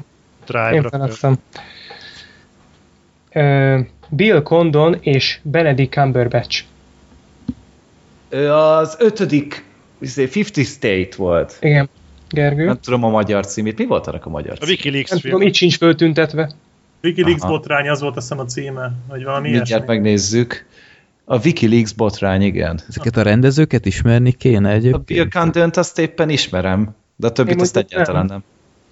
Én 0.72 0.82
feladtam. 0.82 1.36
Bill 4.08 4.42
Condon 4.42 4.96
és 5.00 5.38
Benedict 5.42 5.92
Cumberbatch. 5.92 6.64
Ő 8.28 8.52
az 8.52 8.96
ötödik, 8.98 9.64
izé, 10.00 10.22
50 10.34 10.64
State 10.64 11.08
volt. 11.16 11.56
Igen. 11.60 11.88
Gergő? 12.28 12.64
Nem 12.64 12.80
tudom 12.80 13.04
a 13.04 13.08
magyar 13.08 13.46
címét. 13.46 13.78
Mi 13.78 13.86
volt 13.86 14.06
annak 14.06 14.26
a 14.26 14.28
magyar 14.30 14.52
A 14.52 14.56
cím? 14.56 14.68
Wikileaks 14.68 15.10
Nem 15.10 15.18
film. 15.18 15.32
tudom, 15.32 15.48
itt 15.48 15.54
sincs 15.54 15.76
föltüntetve. 15.76 16.50
Wikileaks 17.02 17.40
Aha. 17.42 17.50
botrány, 17.52 17.88
az 17.88 18.00
volt 18.00 18.16
azt 18.16 18.28
hiszem 18.28 18.44
a 18.44 18.48
címe, 18.48 18.92
vagy 19.08 19.24
valami 19.24 19.42
Mindjárt 19.50 19.68
ilyesmi. 19.68 19.86
megnézzük. 19.86 20.66
A 21.24 21.38
Wikileaks 21.44 21.92
botrány, 21.92 22.42
igen. 22.42 22.80
Ezeket 22.88 23.16
a 23.16 23.22
rendezőket 23.22 23.86
ismerni 23.86 24.32
kéne 24.32 24.68
A 24.74 24.78
Bill 24.78 24.90
egyébként. 24.92 25.32
Condon-t 25.32 25.76
azt 25.76 25.98
éppen 25.98 26.28
ismerem, 26.28 26.94
de 27.16 27.26
a 27.26 27.32
többit 27.32 27.60
azt 27.60 27.76
egyáltalán 27.76 28.26
nem. 28.26 28.42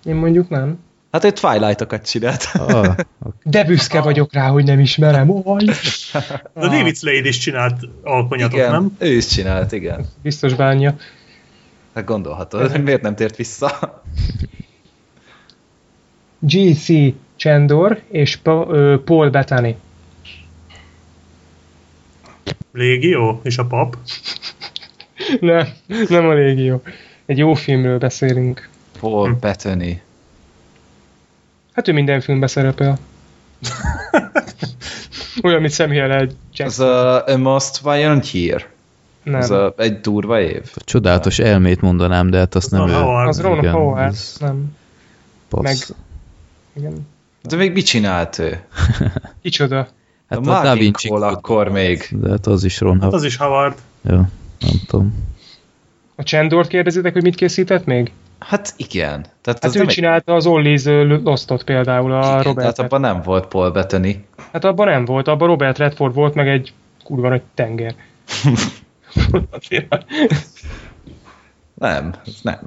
nem. 0.05 0.15
Én 0.15 0.21
mondjuk 0.21 0.49
nem. 0.49 0.79
Hát 1.15 1.25
ő 1.25 1.31
Twilight-okat 1.31 2.09
csinált. 2.11 2.45
Ah, 2.55 2.95
De 3.43 3.65
büszke 3.65 4.01
vagyok 4.01 4.33
rá, 4.33 4.49
hogy 4.49 4.65
nem 4.65 4.81
ismerem. 4.81 5.31
Oj. 5.31 5.65
A 6.53 6.67
David 6.69 6.97
Slade 6.97 7.29
is 7.29 7.39
csinált 7.39 7.79
alkonyatot, 8.03 8.59
igen, 8.59 8.71
nem? 8.71 8.97
ő 8.99 9.17
is 9.17 9.27
csinált, 9.27 9.73
igen. 9.73 10.07
Biztos 10.23 10.55
bánja. 10.55 10.97
Hát 11.95 12.05
gondolhatod, 12.05 12.71
hogy 12.71 12.83
miért 12.83 13.03
nem 13.03 13.15
tért 13.15 13.37
vissza. 13.37 14.03
G.C. 16.51 16.87
Chandor 17.37 18.01
és 18.09 18.37
Paul 19.05 19.31
Bettany. 19.31 19.77
Légió 22.73 23.41
és 23.43 23.59
a 23.59 23.67
pap. 23.67 23.97
Nem, 25.41 25.69
nem 26.09 26.29
a 26.29 26.33
légió. 26.33 26.83
Egy 27.27 27.39
jó 27.39 27.55
filmről 27.55 27.99
beszélünk. 27.99 28.69
Paul 29.01 29.37
Bettany. 29.41 30.01
Hát 31.75 31.89
ő 31.89 31.93
minden 31.93 32.21
filmben 32.21 32.49
szerepel. 32.49 32.99
Olyan, 35.43 35.61
mint 35.61 35.73
Samuel 35.73 36.23
L. 36.23 36.27
Az 36.27 36.35
Jackson. 36.53 36.89
a, 36.89 37.27
a 37.27 37.37
Most 37.37 37.81
Violent 37.83 38.33
Year. 38.33 38.67
Nem. 39.23 39.41
Az 39.41 39.51
a, 39.51 39.75
egy 39.77 40.01
durva 40.01 40.41
év. 40.41 40.63
a 40.75 40.81
csodálatos 40.85 41.39
elmét 41.39 41.81
mondanám, 41.81 42.31
de 42.31 42.39
hát 42.39 42.55
azt 42.55 42.73
Az 42.73 42.79
nem 42.79 42.89
ő. 42.89 42.93
Howard. 42.93 43.29
az 43.29 43.41
Ron 43.41 43.69
Howard. 43.71 44.13
ez- 44.13 44.37
Nem. 44.41 44.77
Passz. 45.49 45.63
Meg- 45.63 45.97
Igen. 46.77 47.07
De 47.43 47.57
még 47.57 47.73
mit 47.73 47.85
csinált 47.87 48.39
ő? 48.39 48.59
Kicsoda. 49.43 49.89
Hát 50.29 50.47
a 50.47 50.59
a 50.59 50.63
Da 50.63 50.75
Vinci 50.75 51.09
akkor 51.09 51.69
még. 51.69 52.09
De 52.11 52.29
hát 52.31 52.47
az 52.47 52.65
is 52.65 52.81
Ron 52.81 52.93
Hát 52.93 53.01
Howard. 53.03 53.15
az 53.19 53.25
is 53.25 53.37
Howard. 53.37 53.79
Ja, 54.03 54.29
nem 54.61 54.81
tudom. 54.87 55.15
A 56.17 56.23
Chandort 56.23 56.69
kérdezitek, 56.69 57.13
hogy 57.13 57.23
mit 57.23 57.35
készített 57.35 57.85
még? 57.85 58.13
Hát 58.47 58.75
igen. 58.77 59.23
Tehát 59.41 59.63
Hát 59.63 59.65
az 59.65 59.75
ő 59.75 59.79
nem 59.79 59.89
egy- 59.89 59.95
csinálta 59.95 60.35
az 60.35 60.47
Ollies 60.47 60.85
Lostot 61.25 61.65
például, 61.65 62.13
a 62.13 62.19
igen, 62.19 62.43
Robert. 62.43 62.57
Tehát 62.57 62.79
abban 62.79 63.01
nem 63.01 63.23
volt 63.23 63.47
Paul 63.47 63.71
Bettany. 63.71 64.25
Hát 64.53 64.65
abban 64.65 64.87
nem 64.89 65.05
volt, 65.05 65.29
abban 65.29 65.49
Robert 65.49 65.79
Redford 65.79 66.15
volt, 66.15 66.35
meg 66.35 66.49
egy 66.49 66.73
kurva 67.05 67.29
nagy 67.29 67.43
tenger. 67.55 67.95
Nem, 71.75 72.15
ez 72.27 72.39
nem. 72.43 72.59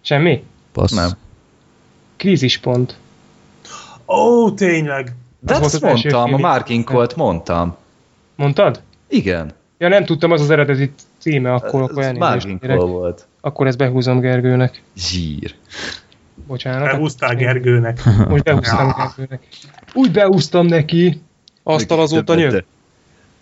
Semmi? 0.00 0.44
Passz. 0.72 0.92
Nem. 0.92 1.10
Krízispont. 2.16 2.96
Ó, 4.06 4.50
tényleg. 4.50 5.14
De 5.40 5.54
Az 5.54 5.60
ezt 5.62 5.80
mondtam, 5.82 6.22
a 6.22 6.26
film. 6.26 6.40
Marginkolt 6.40 7.16
mondtam. 7.16 7.76
Mondtad? 8.36 8.82
Igen. 9.08 9.52
Ja, 9.78 9.88
nem 9.88 10.04
tudtam, 10.04 10.30
az 10.30 10.40
az 10.40 10.50
eredeti 10.50 10.92
címe, 11.20 11.52
akkor, 11.52 11.82
akkor 11.82 11.98
Ez 12.02 12.06
elnézést 12.06 12.18
Marginkol 12.18 12.68
kérek. 12.68 12.80
volt. 12.80 13.26
Akkor 13.40 13.66
ezt 13.66 13.78
behúzom 13.78 14.20
Gergőnek. 14.20 14.82
Zsír. 14.96 15.54
Bocsánat. 16.46 16.88
Elhúztál 16.88 17.34
Gergőnek. 17.34 18.00
Most 18.28 18.42
behúztam 18.42 18.94
Gergőnek. 18.96 19.48
Úgy 19.94 20.10
behúztam 20.10 20.66
neki. 20.66 21.22
Asztal 21.62 22.00
azóta 22.00 22.34
nyög. 22.34 22.64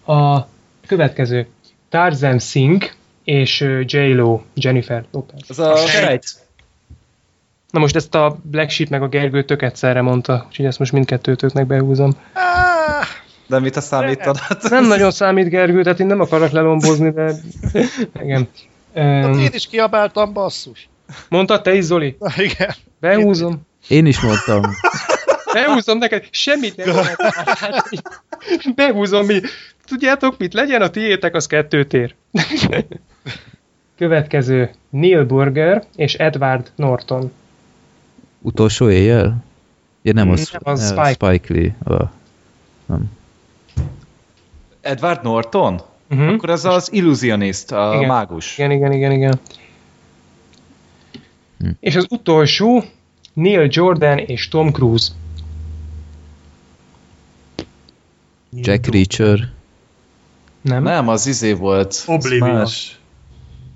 A 0.07 0.47
következő. 0.87 1.47
Tarzan 1.89 2.39
Singh 2.39 2.87
és 3.25 3.61
J-Lo, 3.85 4.41
Jennifer 4.55 5.05
Lopez. 5.11 5.41
Az 5.49 5.59
a 5.59 5.77
sejt. 5.77 6.25
Na 7.71 7.79
most 7.79 7.97
ezt 7.97 8.15
a 8.15 8.39
Black 8.43 8.71
Sheep 8.71 8.89
meg 8.91 9.03
a 9.03 9.09
Gergő 9.09 9.45
tök 9.45 9.63
egyszerre 9.63 10.01
mondta, 10.01 10.45
úgyhogy 10.49 10.65
ezt 10.67 10.79
most 10.79 10.93
mindkettőtöknek 10.93 11.67
behúzom. 11.67 12.17
Ah, 12.33 12.68
De 13.49 13.59
mit 13.59 13.77
a 13.77 13.81
számítadat? 13.81 14.69
Nem 14.71 14.87
nagyon 14.87 15.11
számít 15.11 15.49
Gergő, 15.49 15.83
tehát 15.83 16.01
én 16.01 16.07
nem 16.07 16.21
akarok 16.21 16.51
lelombozni, 16.51 17.11
de 17.11 17.33
igen. 18.23 18.49
hát 18.95 19.37
én 19.37 19.51
is 19.53 19.67
kiabáltam, 19.67 20.33
basszus. 20.33 20.89
mondtad 21.29 21.63
te 21.63 21.75
is, 21.75 21.85
Zoli? 21.85 22.17
Na, 22.19 22.29
igen. 22.37 22.75
Behúzom. 23.01 23.67
Én 23.89 24.07
is 24.07 24.21
mondtam. 24.21 24.63
Behúzom 25.53 25.99
neked, 25.99 26.25
semmit 26.31 26.77
nem. 26.77 27.07
Behúzom 28.75 29.27
mi. 29.27 29.41
Tudjátok 29.87 30.39
mit? 30.39 30.55
Legyen 30.55 30.83
a 30.83 30.91
tiétek, 30.91 31.35
az 31.35 31.47
kettőt 31.47 31.93
ér. 31.93 32.15
Következő. 33.99 34.71
Neil 34.91 35.25
Burger 35.25 35.85
és 35.97 36.15
Edward 36.15 36.71
Norton. 36.77 37.33
Utolsó 38.41 38.91
éjjel? 38.91 39.45
Ja, 40.03 40.13
nem, 40.13 40.31
az, 40.31 40.51
Nem, 40.51 40.75
az 40.75 40.87
Spike. 40.87 41.13
Spike 41.13 41.55
Lee. 41.55 41.77
Ah. 41.85 42.09
Nem. 42.87 43.17
Edward 44.89 45.23
Norton? 45.23 45.81
Uh-huh. 46.11 46.29
Akkor 46.29 46.51
az 46.51 46.65
az 46.65 46.93
illusionist, 46.93 47.73
a 47.73 47.93
Igen. 47.95 48.09
mágus. 48.09 48.59
Igen, 48.59 48.71
igen, 48.71 48.93
igen, 48.93 49.13
igen. 49.13 49.41
Hm. 51.59 51.69
És 51.81 51.97
az 51.97 52.07
utolsó 52.11 52.85
Neil 53.33 53.67
Jordan 53.71 54.19
és 54.19 54.49
Tom 54.49 54.71
Cruise. 54.73 55.13
Jack 58.53 58.87
Reacher. 58.87 59.39
Nem? 60.61 60.83
Nem. 60.83 61.09
Az 61.09 61.27
izé 61.27 61.53
volt. 61.53 61.87
Az 61.87 62.05
Oblivion. 62.07 62.51
más. 62.51 62.99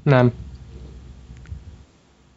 nem. 0.02 0.32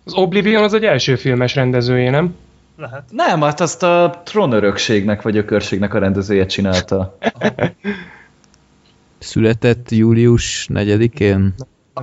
Az 0.03 0.14
Oblivion 0.14 0.64
az 0.64 0.73
egy 0.73 0.84
első 0.84 1.15
filmes 1.15 1.56
rendezője, 1.56 2.10
nem? 2.10 2.35
Lehet. 2.77 3.03
Nem, 3.11 3.41
hát 3.41 3.60
azt 3.60 3.84
a 3.84 4.22
trónörökségnek 4.26 5.22
vagy 5.22 5.38
ökörségnek 5.38 5.93
a 5.93 5.99
rendezője 5.99 6.45
csinálta. 6.45 7.18
Született 9.26 9.91
július 9.91 10.68
4-én. 10.73 11.53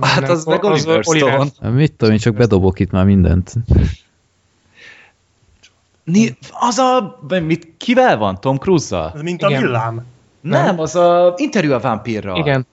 Hát 0.01 0.21
nem. 0.21 0.31
az 0.31 0.45
meg 0.45 0.63
Az 0.63 0.85
Oliver 0.85 1.01
Oliver. 1.03 1.45
Stone. 1.47 1.69
Mit 1.69 1.91
tudom, 1.93 2.13
én 2.13 2.19
csak 2.19 2.33
bedobok 2.35 2.79
itt 2.79 2.91
már 2.91 3.05
mindent. 3.05 3.53
Ni, 6.03 6.37
az 6.51 6.77
a... 6.77 7.19
Mit, 7.45 7.67
kivel 7.77 8.17
van? 8.17 8.39
Tom 8.39 8.57
Cruise-zal? 8.57 9.11
Ez 9.15 9.21
mint 9.21 9.43
a 9.43 9.49
Igen. 9.49 9.61
villám. 9.61 10.05
Nem, 10.41 10.79
az 10.79 10.95
a 10.95 11.33
interjú 11.37 11.71
a 11.73 11.79
vámpírral. 11.79 12.37
Igen. 12.37 12.65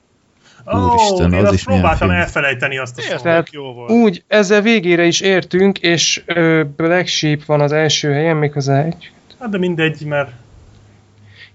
Úristen, 0.66 1.32
Ó, 1.32 1.34
én 1.34 1.40
az 1.40 1.44
azt 1.44 1.52
is 1.54 1.64
próbáltam 1.64 2.08
film. 2.08 2.20
elfelejteni 2.20 2.78
azt 2.78 2.98
a 2.98 3.02
szót. 3.02 3.22
Tényleg 3.22 3.48
jó 3.50 3.72
volt. 3.72 3.90
Úgy, 3.90 4.24
ezzel 4.26 4.60
végére 4.60 5.04
is 5.04 5.20
értünk, 5.20 5.78
és 5.78 6.22
ö, 6.26 6.62
Black 6.76 7.06
Sheep 7.06 7.44
van 7.44 7.60
az 7.60 7.72
első 7.72 8.12
helyen, 8.12 8.36
méghozzá 8.36 8.82
egy 8.82 9.12
Hát 9.40 9.50
de 9.50 9.58
mindegy, 9.58 10.04
mert 10.04 10.30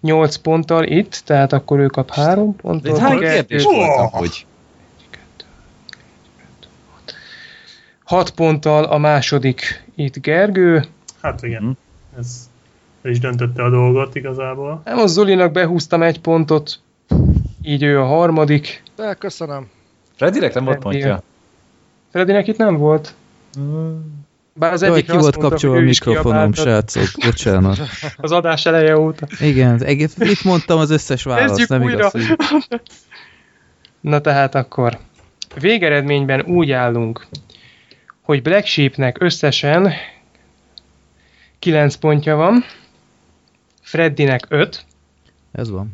8 0.06 0.36
ponttal 0.36 0.84
itt, 0.84 1.22
tehát 1.26 1.54
akkor 1.54 1.80
ő 1.80 1.86
kap 1.86 2.12
3 2.12 2.52
De 2.56 2.62
pontot. 2.62 2.92
itt 2.92 2.98
hány 2.98 3.20
kérdés 3.20 3.64
Hú! 3.64 3.72
volt 3.76 4.14
amúgy? 4.14 4.46
6 8.04 8.30
ponttal 8.30 8.84
a 8.84 8.98
második 8.98 9.84
itt 9.96 10.22
Gergő. 10.22 10.86
hát 11.22 11.44
igen. 11.44 11.64
Mhm. 11.64 11.72
Ez 12.20 12.50
el 13.02 13.12
is 13.12 13.20
döntötte 13.20 13.64
a 13.64 13.70
dolgot 13.70 14.16
igazából. 14.16 14.82
Nem, 14.86 14.98
a 14.98 15.08
Zolinak 15.08 15.52
behúztam 15.52 16.02
egy 16.02 16.20
pontot, 16.22 16.80
így 17.62 17.84
ő 17.84 18.00
a 18.00 18.06
harmadik. 18.06 18.84
De 18.96 19.14
köszönöm. 19.14 19.70
Freddynek 20.16 20.54
nem 20.54 20.66
volt 20.66 20.80
pontja? 20.80 21.22
Fredinek 22.12 22.48
itt 22.48 22.58
nem 22.58 22.78
volt. 22.78 23.14
Bár 24.58 24.74
az 24.74 24.82
egyik 24.82 25.06
ki 25.06 25.18
volt 25.18 25.38
kapcsolva 25.38 25.78
a 25.78 25.82
mikrofonom, 25.82 26.54
srácok, 26.54 27.08
bocsánat. 27.26 27.80
Az 28.18 28.32
adás 28.32 28.66
eleje 28.66 28.98
óta. 28.98 29.28
Igen, 29.40 29.84
egész, 29.84 30.16
mit 30.16 30.44
mondtam 30.44 30.80
az 30.80 30.90
összes 30.90 31.24
választ, 31.24 31.48
Kezdjük 31.48 31.70
nem 31.70 31.82
újra. 31.82 31.98
igaz, 31.98 32.12
hogy... 32.12 32.82
Na 34.02 34.22
tehát 34.22 34.56
akkor 34.56 34.98
végeredményben 35.60 36.42
úgy 36.42 36.72
állunk, 36.72 37.28
hogy 38.22 38.42
Black 38.42 38.66
Sheepnek 38.66 39.22
összesen 39.22 39.94
9 41.60 41.96
pontja 41.96 42.36
van, 42.36 42.64
Freddynek 43.82 44.46
5, 44.50 44.86
Ez 45.52 45.70
van. 45.70 45.92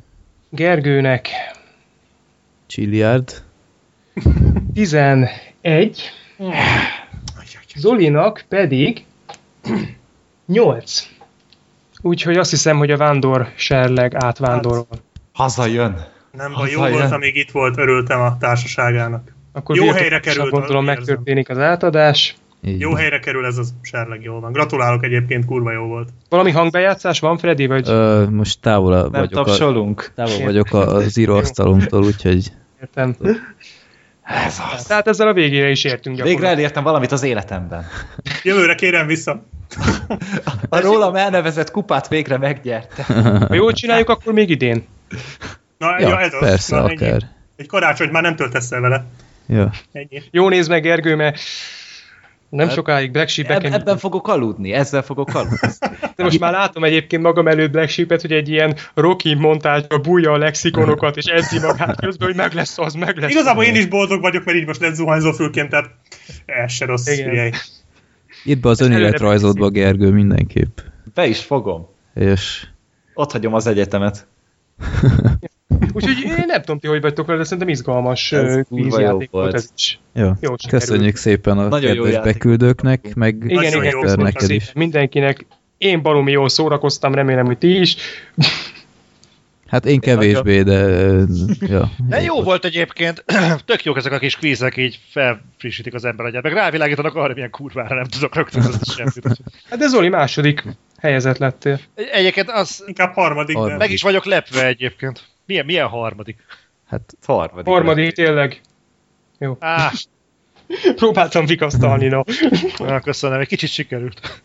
Gergőnek 0.50 1.30
Chiliard. 2.68 3.44
11, 4.74 6.12
Zolinak 7.82 8.46
pedig 8.50 9.06
8. 10.46 11.08
Úgyhogy 12.02 12.38
azt 12.38 12.50
hiszem, 12.50 12.78
hogy 12.78 12.92
a 12.92 12.98
vándor 12.98 13.48
serleg 13.56 14.16
átvándorol. 14.16 14.88
Hazajön. 15.34 16.06
Nem 16.32 16.54
baj, 16.54 16.72
jó 16.72 16.80
volt, 16.80 17.12
amíg 17.12 17.36
itt 17.36 17.52
volt, 17.52 17.78
örültem 17.78 18.22
a 18.22 18.38
társaságának. 18.38 19.34
Akkor 19.54 19.76
Jó 19.76 19.90
helyre 19.92 20.20
került, 20.20 20.50
Gondolom 20.50 20.86
megtörténik 20.86 21.50
az 21.50 21.58
átadás. 21.58 22.36
Így 22.64 22.80
Jó 22.80 22.94
helyre 22.94 23.20
kerül 23.20 23.46
ez 23.46 23.58
az 23.58 23.74
serleg, 23.82 24.24
jól 24.24 24.40
van. 24.40 24.52
Gratulálok 24.52 25.04
egyébként, 25.04 25.46
kurva 25.46 25.72
jó 25.72 25.84
volt. 25.86 26.10
Valami 26.30 26.52
hangbejátszás 26.52 27.20
van, 27.20 27.38
Freddy, 27.38 27.68
vagy 27.68 27.90
Ö, 27.90 28.26
most 28.30 28.62
távol 28.62 29.02
Nem 29.02 29.12
vagyok, 29.12 29.32
a, 29.32 29.44
tapsolunk. 29.44 30.12
távol 30.16 30.44
vagyok 30.44 30.74
a- 30.74 30.88
az 30.96 31.18
íróasztalunktól, 31.18 32.04
úgyhogy 32.04 32.52
értem. 32.82 33.16
Ez 34.46 34.58
az. 34.76 34.84
Tehát 34.84 35.08
ezzel 35.08 35.28
a 35.28 35.34
végére 35.34 35.70
is 35.70 35.84
értünk 35.84 36.04
Végre 36.16 36.24
gyakorlatilag. 36.24 36.58
elértem 36.60 36.84
valamit 36.84 37.12
az 37.12 37.24
életemben. 37.24 37.88
Jövőre 38.44 38.76
kérem 38.76 39.08
vissza. 39.08 39.44
A 40.70 40.80
rólam 40.80 41.16
elnevezett 41.16 41.72
kupát 41.72 42.08
végre 42.08 42.38
megnyerte. 42.38 43.04
Ha 43.48 43.54
jól 43.54 43.72
csináljuk, 43.74 44.10
akkor 44.10 44.34
még 44.34 44.50
idén. 44.50 44.88
Na, 45.78 46.00
ja, 46.00 46.08
ja, 46.10 46.20
ez 46.20 46.34
az. 46.34 46.40
persze, 46.40 46.76
Na, 46.76 46.82
ennyi. 46.90 46.96
akár. 46.96 47.22
Egy 47.56 47.68
karácsonyt 47.68 48.12
már 48.12 48.22
nem 48.22 48.36
töltesz 48.36 48.72
el 48.72 48.82
vele. 48.82 49.04
Ja. 49.48 49.72
Ennyi. 49.92 50.22
Jó 50.32 50.50
nézd 50.50 50.70
meg, 50.70 50.82
Gergő, 50.82 51.16
mert 51.16 51.40
nem 52.52 52.68
Hát, 52.68 52.76
sokáig 52.76 53.12
Black 53.12 53.30
Sheep 53.30 53.50
Eb- 53.50 53.74
ebben 53.74 53.98
fogok 53.98 54.28
aludni, 54.28 54.72
ezzel 54.72 55.02
fogok 55.02 55.34
aludni. 55.36 55.58
De 56.16 56.24
most 56.24 56.40
már 56.40 56.52
látom 56.52 56.84
egyébként 56.84 57.22
magam 57.22 57.48
előtt 57.48 57.72
Black 57.72 57.90
Sheep-et, 57.90 58.22
hogy 58.22 58.32
egy 58.32 58.50
ilyen 58.50 58.76
Rocky 58.94 59.34
montázsba 59.34 59.98
bújja 59.98 60.32
a 60.32 60.38
lexikonokat, 60.38 61.18
és 61.18 61.26
edzi 61.26 61.60
magát 61.60 62.00
közben, 62.00 62.28
hogy 62.28 62.38
meg 62.38 62.54
lesz 62.54 62.78
az, 62.78 62.94
meg 62.94 63.18
lesz 63.18 63.32
Igazából 63.32 63.64
az. 63.64 63.70
én 63.70 63.76
is 63.76 63.88
boldog 63.88 64.22
vagyok, 64.22 64.44
mert 64.46 64.58
így 64.58 64.66
most 64.66 64.80
lett 64.82 64.94
zuhanyzó 64.94 65.32
fülként, 65.32 65.70
tehát 65.70 65.90
ez 66.46 66.72
se 66.72 66.86
rossz. 66.86 67.08
Itt 68.44 68.60
be 68.62 68.70
az 68.70 68.82
önéletrajzodba, 68.82 69.70
Gergő, 69.70 70.12
mindenképp. 70.12 70.78
Be 71.14 71.28
is 71.28 71.40
fogom. 71.40 71.88
És 72.14 72.68
Ott 73.14 73.32
hagyom 73.32 73.54
az 73.54 73.68
egyetemet. 73.68 74.28
Úgyhogy 75.96 76.18
én 76.24 76.44
nem 76.48 76.60
tudom 76.60 76.80
ti, 76.80 76.88
hogy 76.88 77.02
vagytok 77.02 77.26
vele, 77.26 77.38
de 77.38 77.44
szerintem 77.44 77.68
izgalmas 77.70 78.32
Ez 78.32 78.56
jó 78.70 78.88
volt 78.88 79.28
volt. 79.32 79.54
ez 79.54 79.70
is. 79.78 80.00
jó, 80.14 80.32
Jó, 80.40 80.54
köszönjük 80.70 81.16
szépen 81.16 81.58
a 81.58 81.68
Nagyon 81.68 81.94
jó 81.94 82.04
kedves 82.04 82.24
beküldőknek, 82.24 83.14
meg 83.16 83.36
Igen, 83.48 83.84
igen, 83.84 84.16
neked 84.20 84.50
is. 84.50 84.72
mindenkinek. 84.74 85.46
Én 85.78 86.02
baromi 86.02 86.32
jól 86.32 86.50
szórakoztam, 86.50 87.14
remélem, 87.14 87.46
hogy 87.46 87.58
ti 87.58 87.80
is. 87.80 87.96
Hát 89.68 89.86
én 89.86 90.00
kevésbé, 90.00 90.62
de... 90.64 91.06
Ja, 91.60 91.92
De 92.08 92.22
jó 92.22 92.44
volt 92.44 92.66
egyébként, 92.66 93.24
tök 93.66 93.84
jók 93.84 93.98
ezek 93.98 94.12
a 94.12 94.18
kis 94.18 94.36
kvízek, 94.36 94.78
így 94.78 95.00
felfrissítik 95.10 95.94
az 95.94 96.06
ember 96.06 96.26
agyát, 96.26 96.44
meg 96.44 96.54
rávilágítanak 96.54 97.16
arra, 97.16 97.34
milyen 97.34 97.50
kurvára 97.50 97.96
nem 97.96 98.04
tudok 98.04 98.36
rögtön 98.36 98.62
ezt 98.62 98.96
semmit. 98.96 99.28
Hát 99.70 99.80
de 99.80 99.88
Zoli 99.88 100.10
második 100.10 100.64
helyezett 101.00 101.38
lettél. 101.38 101.80
Egyébként 102.12 102.50
az, 102.50 102.84
Inkább 102.88 103.14
harmadik, 103.14 103.54
de 103.56 103.60
Harmadik. 103.62 103.80
meg 103.80 103.92
is 103.92 104.02
vagyok 104.02 104.26
lepve 104.26 104.66
egyébként. 104.66 105.24
Milyen, 105.52 105.66
milyen 105.66 105.88
harmadik? 105.88 106.38
hát 106.88 107.16
Harmadik. 107.26 107.66
Harmadik, 107.74 108.12
tényleg. 108.14 108.62
Á, 109.60 109.92
Próbáltam 110.96 111.46
vikasztalni, 111.46 112.08
no. 112.08 112.22
na, 112.78 113.00
köszönöm, 113.00 113.40
egy 113.40 113.48
kicsit 113.48 113.70
sikerült. 113.70 114.42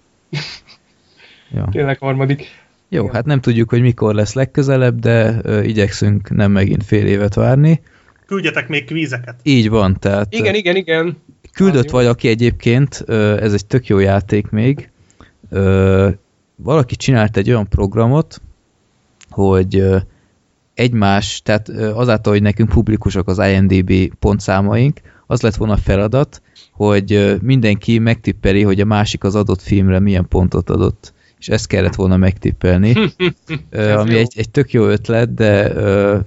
ja. 1.55 1.69
Tényleg 1.71 1.99
harmadik. 1.99 2.47
Jó, 2.89 3.09
hát 3.09 3.25
nem 3.25 3.41
tudjuk, 3.41 3.71
hogy 3.71 3.81
mikor 3.81 4.15
lesz 4.15 4.33
legközelebb, 4.35 4.99
de 4.99 5.39
ö, 5.43 5.63
igyekszünk 5.63 6.31
nem 6.31 6.51
megint 6.53 6.85
fél 6.85 7.07
évet 7.07 7.35
várni. 7.35 7.81
küldjetek 8.27 8.69
még 8.69 8.85
kvízeket. 8.85 9.41
Így 9.43 9.69
van, 9.69 9.99
tehát 9.99 10.33
Igen, 10.33 10.55
igen, 10.55 10.77
igen. 10.77 11.17
küldött 11.53 11.91
jó. 11.91 11.99
valaki 11.99 12.29
egyébként, 12.29 13.03
ö, 13.07 13.41
ez 13.43 13.53
egy 13.53 13.67
tök 13.67 13.87
jó 13.87 13.99
játék 13.99 14.49
még, 14.51 14.91
ö, 15.51 16.09
valaki 16.57 16.97
csinált 16.97 17.37
egy 17.37 17.49
olyan 17.51 17.69
programot, 17.69 18.41
hogy 19.31 19.77
ö, 19.79 19.97
egymás, 20.77 21.41
tehát 21.45 21.69
azáltal, 21.69 22.33
hogy 22.33 22.43
nekünk 22.43 22.69
publikusak 22.69 23.29
az 23.29 23.39
IMDB 23.39 24.15
pontszámaink, 24.19 25.01
az 25.27 25.41
lett 25.41 25.55
volna 25.55 25.73
a 25.73 25.77
feladat, 25.77 26.43
hogy 26.73 27.39
mindenki 27.43 27.99
megtippeli, 27.99 28.63
hogy 28.63 28.81
a 28.81 28.85
másik 28.85 29.25
az 29.25 29.35
adott 29.35 29.63
filmre 29.63 30.01
milyen 30.01 30.29
pontot 30.29 30.71
adott. 30.71 31.15
És 31.39 31.49
ezt 31.49 31.67
kellett 31.67 31.95
volna 31.95 32.17
megtippelni. 32.17 32.95
Ö, 33.71 33.93
ami 33.93 34.11
jó. 34.11 34.19
egy, 34.19 34.33
egy 34.37 34.51
tök 34.51 34.73
jó 34.73 34.87
ötlet, 34.87 35.35
de 35.35 35.75
ö, 35.75 36.19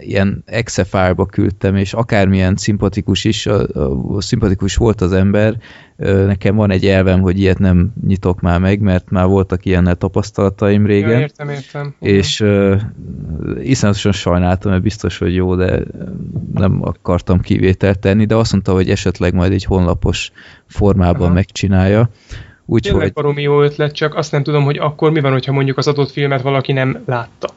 ilyen 0.00 0.42
Excel 0.46 0.84
file-ba 0.84 1.26
küldtem, 1.26 1.76
és 1.76 1.92
akármilyen 1.92 2.56
szimpatikus 2.56 3.24
is, 3.24 3.46
a, 3.46 3.66
a, 4.14 4.20
szimpatikus 4.20 4.76
volt 4.76 5.00
az 5.00 5.12
ember, 5.12 5.56
ö, 5.96 6.26
nekem 6.26 6.56
van 6.56 6.70
egy 6.70 6.86
elvem, 6.86 7.20
hogy 7.20 7.38
ilyet 7.38 7.58
nem 7.58 7.92
nyitok 8.06 8.40
már 8.40 8.60
meg, 8.60 8.80
mert 8.80 9.10
már 9.10 9.26
voltak 9.26 9.64
ilyennel 9.64 9.96
tapasztalataim 9.96 10.86
régen. 10.86 11.10
Ja, 11.10 11.18
értem, 11.18 11.48
értem. 11.48 11.94
És 12.00 12.40
uh, 12.40 12.80
iszonyatosan 13.62 14.12
sajnáltam, 14.12 14.70
mert 14.70 14.82
biztos, 14.82 15.18
hogy 15.18 15.34
jó, 15.34 15.54
de 15.54 15.72
ö, 15.72 15.84
nem 16.54 16.78
akartam 16.82 17.40
kivételt 17.40 17.98
tenni, 17.98 18.24
de 18.24 18.34
azt 18.34 18.52
mondta, 18.52 18.72
hogy 18.72 18.90
esetleg 18.90 19.34
majd 19.34 19.52
egy 19.52 19.64
honlapos 19.64 20.32
formában 20.66 21.22
Aha. 21.26 21.32
megcsinálja. 21.32 22.10
Tényleg 22.80 23.00
Úgyhogy 23.00 23.12
baromi 23.12 23.42
jó 23.42 23.62
ötlet, 23.62 23.92
csak 23.92 24.14
azt 24.14 24.32
nem 24.32 24.42
tudom, 24.42 24.64
hogy 24.64 24.78
akkor 24.78 25.10
mi 25.10 25.20
van, 25.20 25.32
hogyha 25.32 25.52
mondjuk 25.52 25.78
az 25.78 25.88
adott 25.88 26.10
filmet 26.10 26.42
valaki 26.42 26.72
nem 26.72 27.02
látta. 27.06 27.48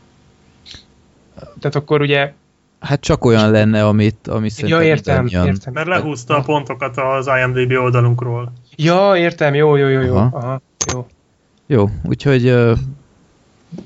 Tehát 1.35 1.75
akkor 1.75 2.01
ugye... 2.01 2.33
hát 2.79 3.01
csak 3.01 3.25
olyan 3.25 3.51
lenne, 3.51 3.85
amit, 3.87 4.27
ami 4.27 4.49
szerintem 4.49 4.79
Ja, 4.81 4.87
értem, 4.87 5.27
értem. 5.27 5.73
Mert 5.73 5.87
lehúzta 5.87 6.37
a 6.37 6.41
pontokat 6.41 6.97
az 6.97 7.29
IMDB 7.43 7.71
oldalunkról. 7.71 8.51
Ja, 8.75 9.17
értem, 9.17 9.53
jó, 9.53 9.75
jó, 9.75 9.87
jó, 9.87 10.01
jó. 10.01 10.15
Aha. 10.15 10.37
Aha, 10.37 10.61
jó. 10.93 11.07
Jó, 11.67 11.89
úgyhogy 12.03 12.53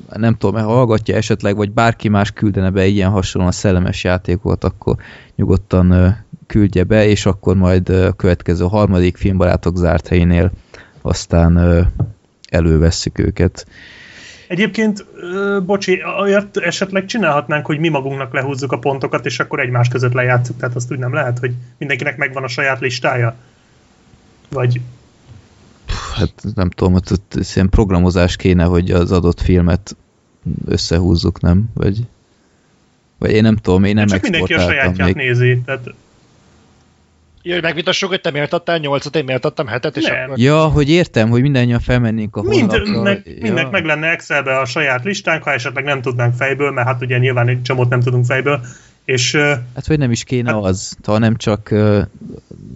nem 0.10 0.36
tudom, 0.38 0.62
ha 0.62 0.68
hallgatja 0.68 1.16
esetleg, 1.16 1.56
vagy 1.56 1.72
bárki 1.72 2.08
más 2.08 2.32
küldene 2.32 2.70
be 2.70 2.86
ilyen 2.86 3.10
hasonlóan 3.10 3.54
szellemes 3.54 4.04
játékot, 4.04 4.64
akkor 4.64 4.96
nyugodtan 5.36 6.18
küldje 6.48 6.84
be, 6.84 7.06
és 7.06 7.26
akkor 7.26 7.56
majd 7.56 7.90
a 7.90 8.12
következő 8.12 8.64
a 8.64 8.70
harmadik 8.70 9.18
filmbarátok 9.18 9.78
zárt 9.78 10.08
helyénél 10.08 10.52
aztán 11.10 11.86
elővesszük 12.50 13.20
őket. 13.20 13.68
Egyébként, 14.48 15.06
bocsi, 15.66 16.02
olyat 16.20 16.58
esetleg 16.58 17.06
csinálhatnánk, 17.06 17.66
hogy 17.66 17.80
mi 17.80 17.90
magunknak 17.90 18.34
lehúzzuk 18.34 18.72
a 18.72 18.80
pontokat, 18.80 19.26
és 19.26 19.40
akkor 19.40 19.60
egymás 19.60 19.88
között 19.88 20.14
lejátszuk, 20.14 20.58
tehát 20.58 20.76
azt 20.76 20.92
úgy 20.92 20.98
nem 20.98 21.14
lehet, 21.14 21.40
hogy 21.40 21.54
mindenkinek 21.78 22.18
megvan 22.18 22.44
a 22.44 22.48
saját 22.48 22.80
listája? 22.80 23.36
Vagy 24.50 24.82
Hát 26.16 26.34
nem 26.56 26.70
tudom, 26.70 26.94
ott, 26.94 27.12
ott 27.12 27.34
ilyen 27.56 27.70
programozás 27.70 28.36
kéne, 28.36 28.64
hogy 28.64 28.92
az 28.92 29.12
adott 29.12 29.42
filmet 29.42 29.96
összehúzzuk, 30.66 31.42
nem? 31.42 31.70
Vagy, 31.74 32.00
vagy 33.18 33.32
én 33.32 33.42
nem 33.42 33.56
tudom, 33.56 33.84
én 33.84 33.94
nem 33.94 34.08
csak 34.08 34.22
mindenki 34.22 34.54
a 34.54 34.60
sajátját 34.60 35.08
még. 35.08 35.16
nézi, 35.16 35.62
tehát 35.66 35.94
Hogy 37.54 37.62
megvitassuk, 37.62 38.10
hogy 38.10 38.22
te 38.22 38.32
miért 38.32 38.54
adtál 38.54 38.78
nyolcat, 38.78 39.16
én 39.16 39.24
miért 39.24 39.46
adtam 39.46 39.68
hetet, 39.68 39.98
és 39.98 40.06
Nem. 40.06 40.24
akkor... 40.24 40.40
Ja, 40.40 40.64
hogy 40.64 40.90
értem, 40.90 41.30
hogy 41.30 41.42
mindannyian 41.42 41.80
felmennénk 41.80 42.36
a 42.36 42.42
mind, 42.42 42.72
honlapra. 42.72 43.02
meg, 43.02 43.22
ja. 43.26 43.42
mindnek 43.42 43.70
meg 43.70 43.86
lenne 43.86 44.08
Excelbe 44.08 44.60
a 44.60 44.66
saját 44.66 45.04
listánk, 45.04 45.44
ha 45.44 45.52
esetleg 45.52 45.84
nem 45.84 46.02
tudnánk 46.02 46.36
fejből, 46.36 46.72
mert 46.72 46.88
hát 46.88 47.02
ugye 47.02 47.18
nyilván 47.18 47.48
egy 47.48 47.62
csomót 47.62 47.90
nem 47.90 48.00
tudunk 48.00 48.26
fejből, 48.26 48.62
és 49.10 49.36
Hát 49.76 49.88
vagy 49.88 49.98
nem 49.98 50.12
is 50.12 50.24
kéne 50.24 50.52
Hát- 50.52 50.64
az, 50.64 50.98
hanem 51.04 51.36
csak 51.36 51.70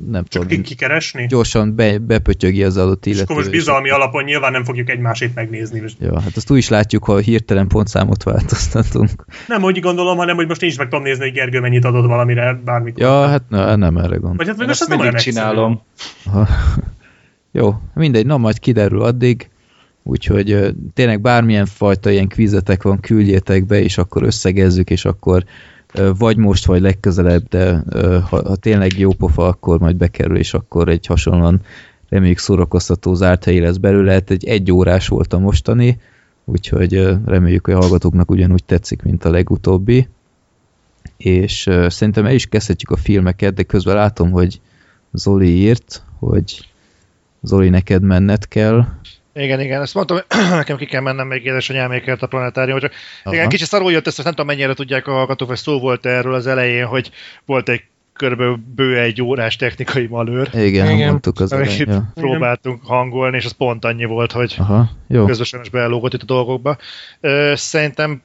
nem 0.07 0.23
csak 0.23 0.27
tudom, 0.27 0.47
ki- 0.47 0.61
kikeresni. 0.61 1.25
gyorsan 1.25 1.75
be, 1.75 1.97
bepötyögi 1.97 2.63
az 2.63 2.77
adott 2.77 3.05
És 3.05 3.11
illető. 3.11 3.23
akkor 3.23 3.35
most 3.35 3.49
bizalmi 3.49 3.89
alapon 3.89 4.23
nyilván 4.23 4.51
nem 4.51 4.63
fogjuk 4.63 4.89
egymásét 4.89 5.35
megnézni. 5.35 5.79
Most 5.79 5.95
Ja, 5.99 6.21
hát 6.21 6.35
azt 6.35 6.51
úgy 6.51 6.57
is 6.57 6.69
látjuk, 6.69 7.03
ha 7.03 7.17
hirtelen 7.17 7.67
pontszámot 7.67 8.23
változtatunk. 8.23 9.09
nem 9.47 9.63
úgy 9.63 9.79
gondolom, 9.79 10.17
hanem 10.17 10.35
hogy 10.35 10.47
most 10.47 10.61
én 10.63 10.69
is 10.69 10.77
meg 10.77 10.87
tudom 10.87 11.03
nézni, 11.03 11.23
hogy 11.23 11.33
Gergő 11.33 11.59
mennyit 11.59 11.85
adott 11.85 12.05
valamire 12.05 12.59
bármikor. 12.65 13.01
Ja, 13.01 13.27
hát 13.27 13.43
na, 13.49 13.75
nem 13.75 13.97
erre 13.97 14.15
gond. 14.15 14.37
Vagy 14.37 14.47
hát 14.47 14.57
most 14.57 14.69
ez 14.69 14.87
nem 14.87 14.97
mindig 14.97 15.13
olyan 15.13 15.23
csinálom. 15.23 15.81
Jó, 17.51 17.75
mindegy, 17.93 18.25
na 18.25 18.37
majd 18.37 18.59
kiderül 18.59 19.01
addig, 19.01 19.49
úgyhogy 20.03 20.73
tényleg 20.93 21.21
bármilyen 21.21 21.65
fajta 21.65 22.09
ilyen 22.09 22.27
kvízetek 22.27 22.83
van, 22.83 22.99
küldjétek 22.99 23.65
be, 23.65 23.81
és 23.81 23.97
akkor 23.97 24.23
összegezzük, 24.23 24.89
és 24.89 25.05
akkor 25.05 25.43
vagy 26.17 26.37
most, 26.37 26.65
vagy 26.65 26.81
legközelebb, 26.81 27.47
de 27.47 27.83
ha, 28.29 28.47
ha 28.47 28.55
tényleg 28.55 28.97
jó 28.97 29.11
pofa, 29.11 29.47
akkor 29.47 29.79
majd 29.79 29.95
bekerül, 29.95 30.37
és 30.37 30.53
akkor 30.53 30.89
egy 30.89 31.05
hasonlóan 31.05 31.61
reméljük 32.09 32.37
szórakoztató 32.37 33.13
zárt 33.13 33.43
helyi 33.43 33.59
lesz 33.59 33.77
belőle, 33.77 34.11
hát 34.11 34.29
egy 34.29 34.45
egy 34.45 34.71
órás 34.71 35.07
volt 35.07 35.33
a 35.33 35.39
mostani, 35.39 35.99
úgyhogy 36.45 36.93
reméljük, 37.25 37.65
hogy 37.65 37.73
a 37.73 37.79
hallgatóknak 37.79 38.31
ugyanúgy 38.31 38.63
tetszik, 38.63 39.01
mint 39.01 39.25
a 39.25 39.29
legutóbbi, 39.29 40.07
és 41.17 41.69
szerintem 41.87 42.25
el 42.25 42.33
is 42.33 42.45
kezdhetjük 42.45 42.91
a 42.91 42.95
filmeket, 42.95 43.53
de 43.53 43.63
közben 43.63 43.95
látom, 43.95 44.31
hogy 44.31 44.61
Zoli 45.11 45.47
írt, 45.47 46.03
hogy 46.19 46.67
Zoli, 47.41 47.69
neked 47.69 48.01
menned 48.01 48.47
kell. 48.47 48.85
Igen, 49.35 49.59
igen, 49.59 49.81
ezt 49.81 49.93
mondtam, 49.93 50.17
hogy 50.17 50.39
nekem 50.49 50.77
ki 50.77 50.85
kell 50.85 51.01
mennem 51.01 51.27
még 51.27 51.45
édesanyámékért 51.45 52.21
a 52.21 52.27
planetárium, 52.27 52.79
csak 52.79 52.91
Aha. 53.23 53.35
igen, 53.35 53.49
kicsit 53.49 53.67
szarul 53.67 53.91
jött 53.91 54.07
ezt, 54.07 54.23
nem 54.23 54.33
tudom 54.33 54.45
mennyire 54.45 54.73
tudják 54.73 55.07
a 55.07 55.11
hallgatók, 55.11 55.47
hogy 55.47 55.57
szó 55.57 55.79
volt 55.79 56.05
erről 56.05 56.33
az 56.33 56.47
elején, 56.47 56.85
hogy 56.85 57.11
volt 57.45 57.69
egy 57.69 57.83
körülbelül 58.13 58.59
bő 58.75 58.99
egy 58.99 59.21
órás 59.21 59.55
technikai 59.55 60.07
malőr, 60.07 60.49
Igen, 60.53 60.89
Igen. 60.89 61.09
Mondtuk 61.09 61.39
az 61.39 61.53
elején. 61.53 61.89
Ja. 61.89 62.11
próbáltunk 62.13 62.85
hangolni, 62.85 63.37
és 63.37 63.45
az 63.45 63.51
pont 63.51 63.85
annyi 63.85 64.05
volt, 64.05 64.31
hogy 64.31 64.55
Aha, 64.57 64.89
jó. 65.07 65.25
közösen 65.25 65.61
is 65.61 65.69
belógott 65.69 66.13
itt 66.13 66.21
a 66.21 66.25
dolgokba. 66.25 66.77
Szerintem 67.53 68.21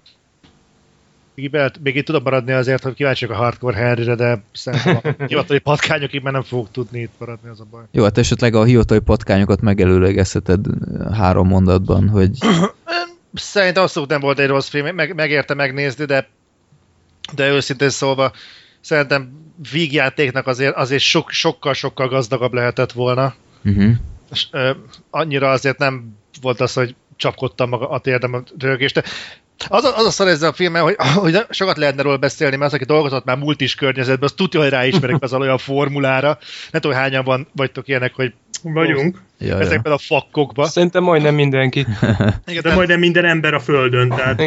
Még, 1.39 1.51
be, 1.51 1.73
még 1.83 1.97
itt 1.97 2.05
tudom 2.05 2.23
maradni 2.23 2.53
azért, 2.53 2.83
hogy 2.83 2.95
kíváncsiak 2.95 3.31
a 3.31 3.35
Hardcore 3.35 3.87
Harryre, 3.87 4.15
de 4.15 4.43
szerintem 4.53 5.01
a 5.03 5.23
hivatali 5.27 5.59
patkányokig 5.59 6.23
már 6.23 6.33
nem 6.33 6.43
fogok 6.43 6.71
tudni 6.71 7.01
itt 7.01 7.13
maradni, 7.19 7.49
az 7.49 7.61
a 7.61 7.65
baj. 7.71 7.83
Jó, 7.91 8.03
hát 8.03 8.19
esetleg 8.19 8.55
a 8.55 8.65
hivatali 8.65 9.01
patkányokat 9.01 9.61
megelőlegezheted 9.61 10.67
három 11.13 11.49
mondatban, 11.49 12.09
hogy... 12.09 12.39
Szerintem 13.35 13.83
abszolút 13.83 14.09
nem 14.09 14.21
volt 14.21 14.39
egy 14.39 14.49
rossz 14.49 14.69
film, 14.69 14.95
meg, 14.95 15.15
megérte 15.15 15.55
megnézni, 15.55 16.05
de, 16.05 16.29
de 17.35 17.49
őszintén 17.51 17.91
szólva 17.91 18.33
szerintem 18.81 19.31
vígjátéknak 19.73 20.47
azért, 20.47 20.77
azért 20.77 21.03
sok, 21.03 21.31
sokkal, 21.31 21.73
sokkal 21.73 22.09
gazdagabb 22.09 22.53
lehetett 22.53 22.93
volna. 22.93 23.35
Uh-huh. 23.65 23.93
És, 24.31 24.47
ö, 24.51 24.71
annyira 25.11 25.51
azért 25.51 25.79
nem 25.79 26.17
volt 26.41 26.61
az, 26.61 26.73
hogy 26.73 26.95
csapkodtam 27.17 27.69
maga 27.69 27.89
a 27.89 27.99
térdem 27.99 28.35
a 28.35 28.43
rögést. 28.59 28.95
De 28.95 29.03
az 29.69 29.85
a, 29.85 29.97
az 29.97 30.07
a 30.07 30.11
szar 30.11 30.29
ezzel 30.29 30.49
a 30.49 30.53
filmmel, 30.53 30.83
hogy, 30.83 30.97
hogy 31.15 31.47
sokat 31.51 31.77
lehetne 31.77 32.03
róla 32.03 32.17
beszélni, 32.17 32.57
mert 32.57 32.73
az, 32.73 32.75
aki 32.75 32.85
dolgozott 32.85 33.25
már 33.25 33.37
multis 33.37 33.75
környezetben, 33.75 34.29
az 34.29 34.33
tudja, 34.33 34.61
hogy 34.61 34.69
ráismerek 34.71 35.23
az 35.23 35.33
olyan 35.33 35.59
formulára. 35.59 36.39
Nem 36.71 36.81
tudom, 36.81 36.97
hányan 36.97 37.25
van, 37.25 37.49
vagytok 37.53 37.89
ilyenek, 37.89 38.15
hogy 38.15 38.33
vagyunk. 38.63 39.23
Ja, 39.39 39.59
ezekben 39.59 39.93
ja. 39.93 39.95
a 39.95 39.99
fakkokban. 39.99 40.67
Szerintem 40.69 41.03
majdnem 41.03 41.35
mindenki. 41.35 41.87
Igen, 42.47 42.63
de 42.63 42.75
majdnem 42.75 42.99
minden 42.99 43.25
ember 43.25 43.55
a 43.55 43.61
földön. 43.61 44.09
Tehát... 44.09 44.43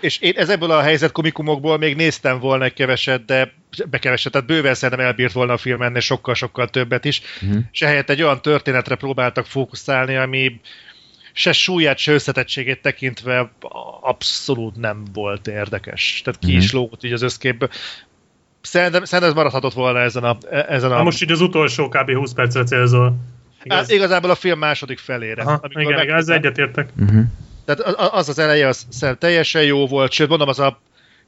És 0.00 0.18
én 0.18 0.32
ezekből 0.36 0.70
a 0.70 0.80
helyzet 0.80 1.12
komikumokból 1.12 1.78
még 1.78 1.96
néztem 1.96 2.38
volna 2.38 2.64
egy 2.64 2.72
keveset, 2.72 3.24
de 3.24 3.52
bekeveset, 3.90 4.32
tehát 4.32 4.46
bőven 4.46 4.74
szerintem 4.74 5.06
elbírt 5.06 5.32
volna 5.32 5.52
a 5.52 5.56
film 5.56 5.82
ennél 5.82 6.00
sokkal-sokkal 6.00 6.68
többet 6.68 7.04
is. 7.04 7.22
Uh-huh. 7.42 7.58
És 7.72 7.82
ehelyett 7.82 8.10
egy 8.10 8.22
olyan 8.22 8.42
történetre 8.42 8.94
próbáltak 8.94 9.46
fókuszálni, 9.46 10.16
ami 10.16 10.60
se 11.38 11.52
súlyát, 11.52 11.98
se 11.98 12.12
összetettségét 12.12 12.82
tekintve 12.82 13.52
abszolút 14.00 14.76
nem 14.76 15.04
volt 15.12 15.46
érdekes. 15.46 16.20
Tehát 16.24 16.40
ki 16.40 16.46
uh-huh. 16.46 16.62
is 16.62 16.72
lógott 16.72 17.04
így 17.04 17.12
az 17.12 17.22
összképből. 17.22 17.68
Szerintem, 18.60 19.04
szerintem 19.04 19.28
ez 19.28 19.36
maradhatott 19.36 19.72
volna 19.72 19.98
ezen 19.98 20.24
a... 20.24 20.38
Ezen 20.50 20.92
a... 20.92 20.96
Na 20.96 21.02
most 21.02 21.22
így 21.22 21.30
az 21.30 21.40
utolsó 21.40 21.88
kb. 21.88 22.12
20 22.12 22.32
percre 22.32 22.64
célzol. 22.64 23.16
Igaz? 23.62 23.78
Hát 23.78 23.90
igazából 23.90 24.30
a 24.30 24.34
film 24.34 24.58
második 24.58 24.98
felére. 24.98 25.42
Aha, 25.42 25.60
igen, 25.68 25.92
meg... 25.92 26.04
igen, 26.04 26.16
ezzel 26.16 26.36
egyetértek. 26.36 26.88
Uh-huh. 27.00 27.24
Tehát 27.64 27.80
az 27.96 28.28
az 28.28 28.38
eleje 28.38 28.68
az 28.68 28.86
teljesen 29.18 29.62
jó 29.62 29.86
volt, 29.86 30.12
sőt 30.12 30.28
mondom, 30.28 30.48
az 30.48 30.58
a 30.58 30.80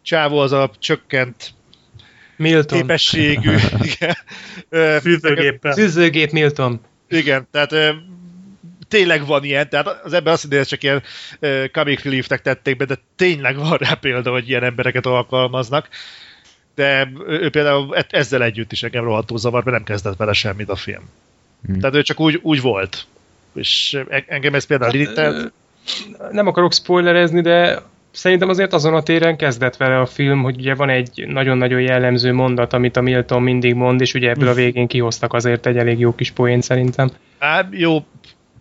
csávó, 0.02 0.38
az 0.38 0.52
a 0.52 0.70
csökkent 0.78 1.54
Milton. 2.36 2.78
képességű. 2.78 3.56
Fűzőgéppel. 5.02 5.72
Fűzőgép 5.72 6.30
Milton. 6.30 6.80
Igen, 7.08 7.48
tehát 7.50 7.72
tényleg 8.88 9.26
van 9.26 9.44
ilyen, 9.44 9.68
tehát 9.68 10.00
az 10.04 10.12
ebben 10.12 10.32
azt 10.32 10.54
hogy 10.54 10.66
csak 10.66 10.82
ilyen 10.82 11.02
uh, 11.40 11.64
comic 11.72 12.02
relief 12.02 12.26
tették 12.26 12.76
be, 12.76 12.84
de 12.84 12.96
tényleg 13.16 13.56
van 13.56 13.76
rá 13.76 13.94
példa, 13.94 14.30
hogy 14.30 14.48
ilyen 14.48 14.62
embereket 14.62 15.06
alkalmaznak. 15.06 15.88
De 16.74 17.08
ő 17.26 17.50
például 17.50 17.96
e- 17.96 18.06
ezzel 18.08 18.42
együtt 18.42 18.72
is 18.72 18.82
engem 18.82 19.04
rohadtul 19.04 19.38
zavar, 19.38 19.64
mert 19.64 19.76
nem 19.76 19.84
kezdett 19.84 20.16
vele 20.16 20.32
semmit 20.32 20.68
a 20.68 20.76
film. 20.76 21.08
Hmm. 21.66 21.78
Tehát 21.78 21.96
ő 21.96 22.02
csak 22.02 22.20
úgy, 22.20 22.38
úgy 22.42 22.60
volt. 22.60 23.06
És 23.54 23.98
engem 24.26 24.54
ez 24.54 24.64
például 24.64 24.90
hát, 24.90 25.00
irritált. 25.00 25.52
Nem 26.30 26.46
akarok 26.46 26.72
spoilerezni, 26.72 27.40
de 27.40 27.82
szerintem 28.10 28.48
azért 28.48 28.72
azon 28.72 28.94
a 28.94 29.02
téren 29.02 29.36
kezdett 29.36 29.76
vele 29.76 30.00
a 30.00 30.06
film, 30.06 30.42
hogy 30.42 30.56
ugye 30.58 30.74
van 30.74 30.88
egy 30.88 31.24
nagyon-nagyon 31.26 31.80
jellemző 31.80 32.32
mondat, 32.32 32.72
amit 32.72 32.96
a 32.96 33.00
Milton 33.00 33.42
mindig 33.42 33.74
mond, 33.74 34.00
és 34.00 34.14
ugye 34.14 34.30
ebből 34.30 34.48
a 34.48 34.54
végén 34.54 34.86
kihoztak 34.86 35.32
azért 35.32 35.66
egy 35.66 35.76
elég 35.76 35.98
jó 35.98 36.14
kis 36.14 36.30
poén 36.30 36.60
szerintem. 36.60 37.10
Hát 37.38 37.66
jó, 37.70 38.06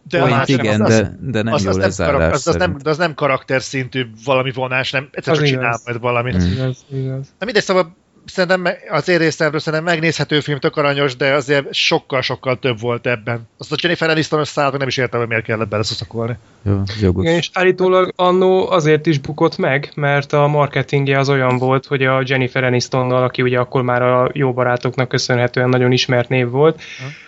de 0.09 0.19
Point, 0.19 0.47
igen, 0.47 0.81
az, 0.81 0.89
de, 0.89 1.17
de 1.21 1.41
nem 1.41 1.53
az, 1.53 1.63
jó 1.63 1.69
az 1.69 1.77
lezárás 1.77 2.19
nem, 2.19 2.31
az, 2.31 2.47
az, 2.47 2.55
nem, 2.55 2.77
az 2.83 2.97
nem 2.97 3.13
karakter 3.13 3.61
szintű 3.61 4.05
valami 4.25 4.51
vonás, 4.51 4.91
nem 4.91 5.09
egyszer 5.11 5.35
csak 5.35 5.45
csinál 5.45 5.79
majd 5.85 5.99
valamit. 5.99 6.35
Az 6.35 6.45
igaz, 6.45 6.85
igaz. 6.89 7.33
Na 7.39 7.45
mindegy, 7.45 7.63
szóval 7.63 7.95
szerintem 8.29 8.67
az 8.89 9.09
én 9.09 9.17
részemről 9.17 9.59
szerintem 9.59 9.93
megnézhető 9.93 10.39
film, 10.39 10.59
tök 10.59 10.77
aranyos, 10.77 11.15
de 11.15 11.33
azért 11.33 11.73
sokkal-sokkal 11.73 12.59
több 12.59 12.79
volt 12.79 13.07
ebben. 13.07 13.47
Azt 13.57 13.71
a 13.71 13.75
Jennifer 13.81 14.09
Aniston-os 14.09 14.47
szállat 14.47 14.77
nem 14.77 14.87
is 14.87 14.97
értem, 14.97 15.19
hogy 15.19 15.29
miért 15.29 15.43
kellett 15.43 15.67
beleszuszakolni. 15.67 16.37
Jó, 16.61 16.81
jogos. 17.01 17.23
Igen, 17.23 17.37
és 17.37 17.49
állítólag 17.53 18.13
annó 18.15 18.69
azért 18.69 19.05
is 19.05 19.19
bukott 19.19 19.57
meg, 19.57 19.91
mert 19.95 20.33
a 20.33 20.47
marketingje 20.47 21.19
az 21.19 21.29
olyan 21.29 21.57
volt, 21.57 21.85
hogy 21.85 22.03
a 22.03 22.23
Jennifer 22.25 22.63
Anistonnal, 22.63 23.23
aki 23.23 23.41
ugye 23.41 23.59
akkor 23.59 23.81
már 23.81 24.01
a 24.01 24.29
jó 24.33 24.53
barátoknak 24.53 25.07
köszönhetően 25.07 25.69
nagyon 25.69 25.91
ismert 25.91 26.29
név 26.29 26.49
volt, 26.49 26.81
ha 26.99 27.26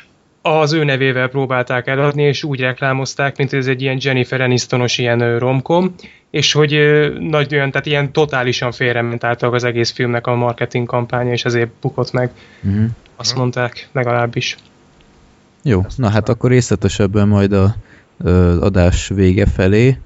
az 0.50 0.74
ő 0.74 0.84
nevével 0.84 1.28
próbálták 1.28 1.88
eladni, 1.88 2.24
és 2.24 2.44
úgy 2.44 2.60
reklámozták, 2.60 3.38
mint 3.38 3.54
ez 3.54 3.68
egy 3.68 3.82
ilyen 3.82 3.98
Jennifer 4.02 4.42
Anistonos 4.42 4.98
ilyen 4.98 5.40
romkom, 5.40 5.96
és 6.30 6.54
hogy 6.54 6.80
nagy 7.20 7.54
olyan, 7.54 7.72
tehát 7.72 7.86
ilyen 7.86 8.12
totálisan 8.12 8.72
félrement 8.72 9.24
által 9.24 9.54
az 9.54 9.64
egész 9.64 9.92
filmnek 9.92 10.28
a 10.28 10.36
marketing 10.36 10.88
kampánya, 10.88 11.32
és 11.32 11.46
ezért 11.46 11.70
bukott 11.82 12.12
meg. 12.12 12.32
Uh-huh. 12.64 12.86
Azt 13.16 13.36
mondták, 13.36 13.90
legalábbis. 13.92 14.56
Jó, 15.64 15.86
na 15.96 16.10
hát 16.10 16.30
akkor 16.30 16.50
részletesebben 16.50 17.28
majd 17.28 17.54
a, 17.54 17.76
az 18.24 18.58
adás 18.58 19.08
vége 19.08 19.46
felé. 19.46 19.98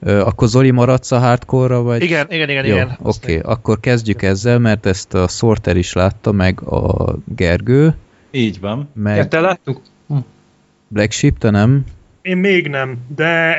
Akkor 0.00 0.48
Zoli 0.48 0.70
maradsz 0.70 1.12
a 1.12 1.18
hardcore 1.18 1.76
vagy? 1.76 2.02
Igen, 2.02 2.26
igen, 2.30 2.48
igen. 2.48 2.64
Jó, 2.64 2.74
igen. 2.74 2.98
Oké, 3.02 3.38
okay. 3.38 3.52
akkor 3.52 3.80
kezdjük 3.80 4.22
ezzel, 4.22 4.58
mert 4.58 4.86
ezt 4.86 5.14
a 5.14 5.28
Sorter 5.28 5.76
is 5.76 5.92
látta, 5.92 6.32
meg 6.32 6.62
a 6.62 7.14
Gergő. 7.36 7.94
Így 8.34 8.60
van. 8.60 8.90
Meg... 8.94 9.16
Ja, 9.16 9.28
te 9.28 9.40
láttuk? 9.40 9.80
Hm. 10.06 10.16
Black 10.88 11.12
Sheep, 11.12 11.38
te 11.38 11.50
nem? 11.50 11.84
Én 12.22 12.36
még 12.36 12.68
nem, 12.68 12.98
de 13.16 13.50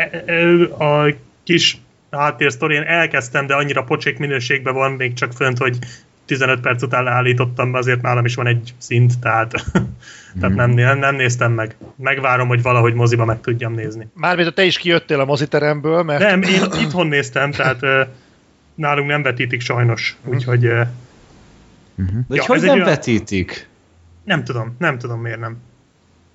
a 0.79 1.13
kis 1.43 1.77
háttérsztorien 2.11 2.83
elkezdtem, 2.83 3.47
de 3.47 3.55
annyira 3.55 3.83
pocsék 3.83 4.17
minőségben 4.17 4.73
van 4.73 4.91
még 4.91 5.13
csak 5.13 5.33
fönt, 5.33 5.57
hogy 5.57 5.77
15 6.25 6.59
perc 6.59 6.83
után 6.83 7.03
leállítottam, 7.03 7.73
azért 7.73 8.01
nálam 8.01 8.25
is 8.25 8.35
van 8.35 8.47
egy 8.47 8.73
szint, 8.77 9.19
tehát, 9.19 9.51
tehát 10.39 10.55
nem, 10.55 10.69
nem, 10.69 10.99
nem 10.99 11.15
néztem 11.15 11.51
meg. 11.51 11.75
Megvárom, 11.95 12.47
hogy 12.47 12.61
valahogy 12.61 12.93
moziba 12.93 13.25
meg 13.25 13.41
tudjam 13.41 13.73
nézni. 13.73 14.07
Mármint 14.13 14.53
te 14.53 14.63
is 14.63 14.77
kijöttél 14.77 15.19
a 15.19 15.25
moziteremből, 15.25 16.03
mert... 16.03 16.19
Nem, 16.19 16.41
én 16.41 16.63
itthon 16.81 17.07
néztem, 17.07 17.51
tehát 17.51 18.07
nálunk 18.75 19.09
nem 19.09 19.21
vetítik 19.21 19.61
sajnos, 19.61 20.15
úgyhogy... 20.23 20.65
Uh, 20.65 20.87
uh-huh. 21.95 22.19
De 22.27 22.35
ja, 22.35 22.43
hogy 22.45 22.61
nem 22.61 22.69
olyan... 22.69 22.85
vetítik? 22.85 23.67
Nem 24.25 24.43
tudom, 24.43 24.75
nem 24.79 24.97
tudom 24.97 25.21
miért 25.21 25.39
nem. 25.39 25.57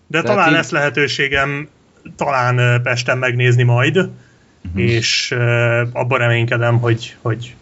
De 0.06 0.20
Tehát 0.20 0.36
talán 0.36 0.48
így... 0.50 0.54
lesz 0.54 0.70
lehetőségem 0.70 1.68
talán 2.16 2.82
Pesten 2.82 3.18
megnézni 3.18 3.62
majd, 3.62 3.96
uh-huh. 3.96 4.82
és 4.82 5.30
uh, 5.36 5.88
abban 5.92 6.18
reménykedem, 6.18 6.78
hogy, 6.78 7.16
hogy 7.20 7.54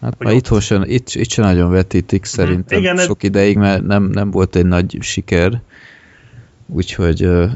Hát 0.00 0.14
hogy 0.18 0.34
itt, 0.34 0.60
sem, 0.60 0.82
itt, 0.86 1.08
itt 1.08 1.30
sem 1.30 1.44
nagyon 1.44 1.70
vetítik 1.70 2.20
mhm. 2.20 2.28
szerintem 2.28 2.78
Igen, 2.78 2.96
sok 2.96 3.22
ideig, 3.22 3.56
mert 3.56 3.82
nem, 3.82 4.02
nem 4.02 4.30
volt 4.30 4.56
egy 4.56 4.66
nagy 4.66 4.98
siker. 5.00 5.60
Úgyhogy... 6.66 7.24
Uh, 7.24 7.50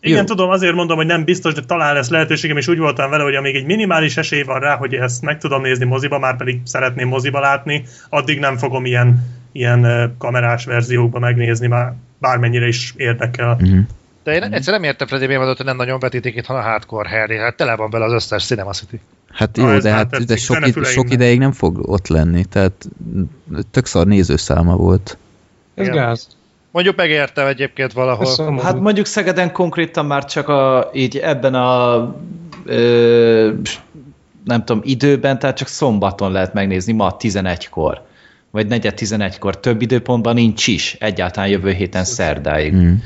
igen, 0.00 0.18
jó. 0.18 0.24
tudom, 0.24 0.50
azért 0.50 0.74
mondom, 0.74 0.96
hogy 0.96 1.06
nem 1.06 1.24
biztos, 1.24 1.54
de 1.54 1.60
talán 1.60 1.94
lesz 1.94 2.08
lehetőségem, 2.08 2.56
és 2.56 2.68
úgy 2.68 2.78
voltam 2.78 3.10
vele, 3.10 3.22
hogy 3.22 3.34
amíg 3.34 3.54
egy 3.54 3.64
minimális 3.64 4.16
esély 4.16 4.42
van 4.42 4.60
rá, 4.60 4.76
hogy 4.76 4.94
ezt 4.94 5.22
meg 5.22 5.38
tudom 5.38 5.62
nézni 5.62 5.84
moziba, 5.84 6.18
már 6.18 6.36
pedig 6.36 6.60
szeretném 6.64 7.08
moziba 7.08 7.40
látni, 7.40 7.84
addig 8.08 8.38
nem 8.38 8.56
fogom 8.56 8.84
ilyen 8.84 9.35
ilyen 9.58 10.14
kamerás 10.18 10.64
verziókba 10.64 11.18
megnézni, 11.18 11.66
már 11.66 11.92
bármennyire 12.18 12.66
is 12.66 12.94
érdekel. 12.96 13.56
Uh-huh. 13.60 13.78
De 14.22 14.34
én 14.34 14.42
egyszer 14.42 14.72
nem 14.72 14.82
értem 14.82 15.06
Freddy 15.06 15.26
miért 15.26 15.56
hogy 15.56 15.66
nem 15.66 15.76
nagyon 15.76 15.98
vetítik 15.98 16.36
itt, 16.36 16.46
hanem 16.46 16.62
a 16.62 16.66
hardcore 16.66 17.08
Harry. 17.08 17.36
Hát 17.36 17.56
tele 17.56 17.76
van 17.76 17.90
vele 17.90 18.04
az 18.04 18.12
összes 18.12 18.44
Cinema 18.44 18.72
City. 18.72 19.00
Hát 19.28 19.56
jó, 19.56 19.78
de, 19.78 19.90
hát, 19.90 20.24
de 20.24 20.36
sok, 20.36 20.66
id- 20.66 20.84
sok 20.86 21.10
ideig 21.10 21.38
nem 21.38 21.52
fog 21.52 21.88
ott 21.88 22.08
lenni, 22.08 22.44
tehát 22.44 22.88
tök 23.70 23.86
szar 23.86 24.06
nézőszáma 24.06 24.76
volt. 24.76 25.18
Ez 25.74 25.86
Igen. 25.86 25.96
gáz. 25.96 26.28
Mondjuk 26.70 26.96
megértem 26.96 27.46
egyébként 27.46 27.92
valahol. 27.92 28.60
Hát 28.62 28.80
mondjuk 28.80 29.06
Szegeden 29.06 29.52
konkrétan 29.52 30.06
már 30.06 30.24
csak 30.24 30.48
a, 30.48 30.90
így 30.94 31.16
ebben 31.16 31.54
a 31.54 32.14
ö, 32.64 33.52
nem 34.44 34.64
tudom, 34.64 34.82
időben, 34.84 35.38
tehát 35.38 35.56
csak 35.56 35.68
szombaton 35.68 36.32
lehet 36.32 36.54
megnézni, 36.54 36.92
ma 36.92 37.16
11-kor 37.18 38.02
vagy 38.56 38.66
negyed 38.66 38.94
11-kor 38.96 39.60
több 39.60 39.82
időpontban 39.82 40.34
nincs 40.34 40.66
is, 40.66 40.96
egyáltalán 41.00 41.48
jövő 41.48 41.72
héten 41.72 42.04
szerdáig. 42.04 42.72
Hmm. 42.72 43.02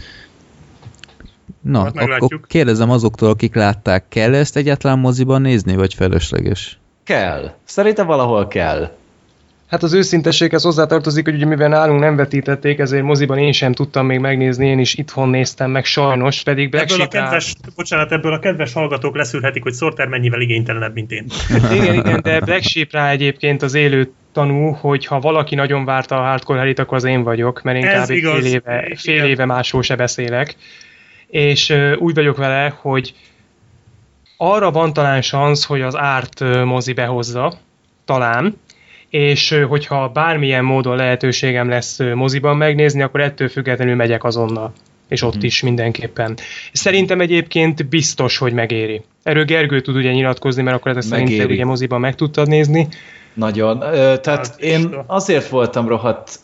Na, 1.60 1.82
hát 1.82 1.96
akkor 1.96 2.40
kérdezem 2.46 2.90
azoktól, 2.90 3.28
akik 3.28 3.54
látták, 3.54 4.04
kell 4.08 4.34
ezt 4.34 4.56
egyáltalán 4.56 4.98
moziban 4.98 5.40
nézni, 5.40 5.74
vagy 5.76 5.94
felesleges? 5.94 6.78
Kell. 7.04 7.54
Szerintem 7.64 8.06
valahol 8.06 8.48
kell. 8.48 8.90
Hát 9.70 9.82
az 9.82 9.92
őszintességhez 9.92 10.62
hozzátartozik, 10.62 11.24
hogy 11.24 11.34
ugye 11.34 11.46
mivel 11.46 11.68
nálunk 11.68 12.00
nem 12.00 12.16
vetítették, 12.16 12.78
ezért 12.78 13.02
moziban 13.02 13.38
én 13.38 13.52
sem 13.52 13.72
tudtam 13.72 14.06
még 14.06 14.18
megnézni, 14.18 14.66
én 14.66 14.78
is 14.78 14.94
itthon 14.94 15.28
néztem 15.28 15.70
meg 15.70 15.84
sajnos, 15.84 16.42
pedig 16.42 16.70
Black 16.70 16.90
ebből 16.90 17.04
a 17.04 17.08
kedves, 17.08 17.54
bocsánat, 17.76 18.12
ebből 18.12 18.32
a 18.32 18.38
kedves 18.38 18.72
hallgatók 18.72 19.16
leszűrhetik, 19.16 19.62
hogy 19.62 19.74
Sorter 19.74 20.08
mennyivel 20.08 20.40
igénytelenebb, 20.40 20.94
mint 20.94 21.10
én. 21.10 21.26
igen, 21.72 21.94
igen, 21.94 22.20
de 22.22 22.40
Black 22.40 22.62
Sheep 22.62 22.92
rá 22.92 23.10
egyébként 23.10 23.62
az 23.62 23.74
élő 23.74 24.12
tanú, 24.32 24.70
hogy 24.70 25.06
ha 25.06 25.20
valaki 25.20 25.54
nagyon 25.54 25.84
várta 25.84 26.16
a 26.16 26.22
hardcore 26.22 26.58
helit, 26.58 26.78
akkor 26.78 26.96
az 26.96 27.04
én 27.04 27.22
vagyok, 27.22 27.62
mert 27.62 27.78
én 27.78 27.86
Ez 27.86 28.04
kb. 28.04 28.10
Igaz. 28.10 28.32
fél 28.32 28.44
éve, 28.44 28.92
fél 28.96 29.24
éve 29.24 29.44
másról 29.44 29.82
se 29.82 29.96
beszélek. 29.96 30.56
És 31.26 31.74
úgy 31.98 32.14
vagyok 32.14 32.36
vele, 32.36 32.74
hogy 32.80 33.14
arra 34.36 34.70
van 34.70 34.92
talán 34.92 35.22
szansz, 35.22 35.64
hogy 35.64 35.80
az 35.80 35.96
árt 35.96 36.64
mozi 36.64 36.92
behozza, 36.92 37.58
talán, 38.04 38.56
és 39.10 39.58
hogyha 39.68 40.08
bármilyen 40.08 40.64
módon 40.64 40.96
lehetőségem 40.96 41.68
lesz 41.68 41.98
moziban 42.14 42.56
megnézni, 42.56 43.02
akkor 43.02 43.20
ettől 43.20 43.48
függetlenül 43.48 43.94
megyek 43.94 44.24
azonnal 44.24 44.72
és 45.10 45.22
ott 45.22 45.36
mm. 45.36 45.40
is 45.40 45.62
mindenképpen. 45.62 46.36
Szerintem 46.72 47.20
egyébként 47.20 47.88
biztos, 47.88 48.38
hogy 48.38 48.52
megéri. 48.52 49.02
Erről 49.22 49.44
Gergő 49.44 49.80
tud 49.80 49.96
ugye 49.96 50.12
nyilatkozni, 50.12 50.62
mert 50.62 50.76
akkor 50.76 50.96
ez 50.96 51.06
szerintem 51.06 51.50
ugye 51.50 51.64
moziban 51.64 52.00
meg 52.00 52.14
tudtad 52.14 52.48
nézni. 52.48 52.88
Nagyon. 53.34 53.78
Tehát 53.78 54.26
hát, 54.26 54.60
én 54.60 54.94
azért 55.06 55.48
voltam 55.48 55.88
rohadt 55.88 56.40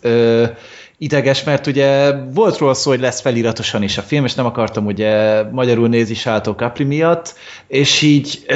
ideges, 0.98 1.44
mert 1.44 1.66
ugye 1.66 2.12
volt 2.34 2.58
róla 2.58 2.74
szó, 2.74 2.90
hogy 2.90 3.00
lesz 3.00 3.20
feliratosan 3.20 3.82
is 3.82 3.98
a 3.98 4.02
film, 4.02 4.24
és 4.24 4.34
nem 4.34 4.46
akartam 4.46 4.86
ugye 4.86 5.42
magyarul 5.42 5.88
nézni 5.88 6.14
Sáltó 6.14 6.52
Capri 6.52 6.84
miatt, 6.84 7.34
és 7.66 8.02
így 8.02 8.46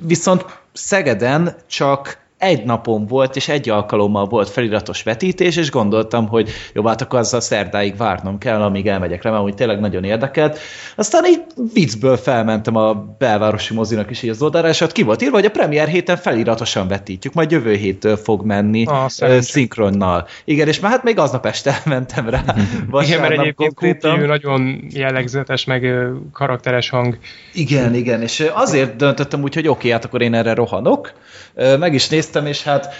viszont 0.00 0.44
Szegeden 0.72 1.56
csak 1.66 2.23
egy 2.44 2.64
napon 2.64 3.06
volt, 3.06 3.36
és 3.36 3.48
egy 3.48 3.68
alkalommal 3.68 4.26
volt 4.26 4.50
feliratos 4.50 5.02
vetítés, 5.02 5.56
és 5.56 5.70
gondoltam, 5.70 6.28
hogy 6.28 6.50
jó, 6.72 6.86
hát 6.86 7.00
akkor 7.00 7.18
azzal 7.18 7.40
szerdáig 7.40 7.96
várnom 7.96 8.38
kell, 8.38 8.62
amíg 8.62 8.86
elmegyek 8.86 9.22
rá, 9.22 9.30
mert 9.30 9.56
tényleg 9.56 9.80
nagyon 9.80 10.04
érdekelt. 10.04 10.58
Aztán 10.96 11.24
így 11.24 11.42
viccből 11.72 12.16
felmentem 12.16 12.76
a 12.76 12.94
belvárosi 13.18 13.74
mozinak 13.74 14.10
is 14.10 14.22
így 14.22 14.30
az 14.30 14.42
oldalára, 14.42 14.68
és 14.68 14.80
ott 14.80 14.92
ki 14.92 15.02
volt 15.02 15.22
írva, 15.22 15.36
hogy 15.36 15.44
a 15.44 15.50
premier 15.50 15.88
héten 15.88 16.16
feliratosan 16.16 16.88
vetítjük, 16.88 17.34
majd 17.34 17.50
jövő 17.50 17.74
héttől 17.74 18.16
fog 18.16 18.44
menni 18.44 18.84
ah, 18.86 19.08
szinkronnal. 19.40 20.26
Igen, 20.44 20.68
és 20.68 20.80
már 20.80 20.90
hát 20.90 21.02
még 21.02 21.18
aznap 21.18 21.46
este 21.46 21.70
elmentem 21.84 22.28
rá. 22.28 22.44
Igen, 22.90 23.20
mert 23.20 23.32
egyébként 23.32 23.74
konkrétan... 23.74 24.20
nagyon 24.20 24.84
jellegzetes, 24.90 25.64
meg 25.64 25.86
karakteres 26.32 26.90
hang. 26.90 27.18
Igen, 27.52 27.94
igen, 27.94 28.22
és 28.22 28.46
azért 28.54 28.96
döntöttem 28.96 29.42
úgy, 29.42 29.54
hogy 29.54 29.68
oké, 29.68 29.78
okay, 29.78 29.90
hát 29.90 30.04
akkor 30.04 30.22
én 30.22 30.34
erre 30.34 30.54
rohanok, 30.54 31.12
meg 31.54 31.94
is 31.94 32.08
néztem, 32.08 32.46
és 32.46 32.62
hát 32.62 32.94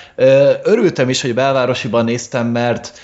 örültem 0.62 1.08
is, 1.08 1.22
hogy 1.22 1.34
belvárosiban 1.34 2.04
néztem, 2.04 2.46
mert 2.46 2.98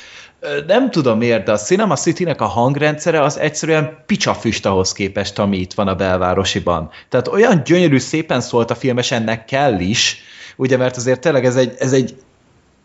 nem 0.67 0.91
tudom 0.91 1.19
miért, 1.19 1.45
de 1.45 1.53
a 1.53 1.57
Cinema 1.57 1.97
City-nek 1.97 2.41
a 2.41 2.47
hangrendszere 2.47 3.23
az 3.23 3.39
egyszerűen 3.39 4.03
picsafüst 4.07 4.67
ahhoz 4.67 4.93
képest, 4.93 5.39
ami 5.39 5.57
itt 5.57 5.73
van 5.73 5.89
a 5.89 5.95
belvárosiban. 5.95 6.91
Tehát 7.09 7.29
olyan 7.29 7.63
gyönyörű, 7.65 7.99
szépen 7.99 8.41
szólt 8.41 8.71
a 8.71 8.75
film, 8.75 8.99
és 8.99 9.11
ennek 9.11 9.45
kell 9.45 9.81
is, 9.81 10.23
ugye, 10.57 10.77
mert 10.77 10.97
azért 10.97 11.21
tényleg 11.21 11.45
ez 11.45 11.57
egy, 11.57 11.75
ez 11.79 11.93
egy 11.93 12.15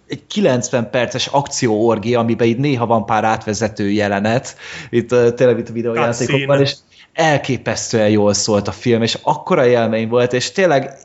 egy 0.07 0.27
90 0.27 0.89
perces 0.89 1.27
akcióorgia, 1.27 2.19
amiben 2.19 2.47
itt 2.47 2.57
néha 2.57 2.85
van 2.85 3.05
pár 3.05 3.23
átvezető 3.23 3.89
jelenet, 3.89 4.57
itt 4.89 5.07
tényleg 5.07 5.57
itt 5.57 5.69
a 5.69 5.73
videójátékokban, 5.73 6.61
és 6.61 6.75
elképesztően 7.13 8.09
jól 8.09 8.33
szólt 8.33 8.67
a 8.67 8.71
film, 8.71 9.01
és 9.01 9.17
akkora 9.21 9.65
élmény 9.65 10.07
volt, 10.07 10.33
és 10.33 10.51
tényleg 10.51 10.97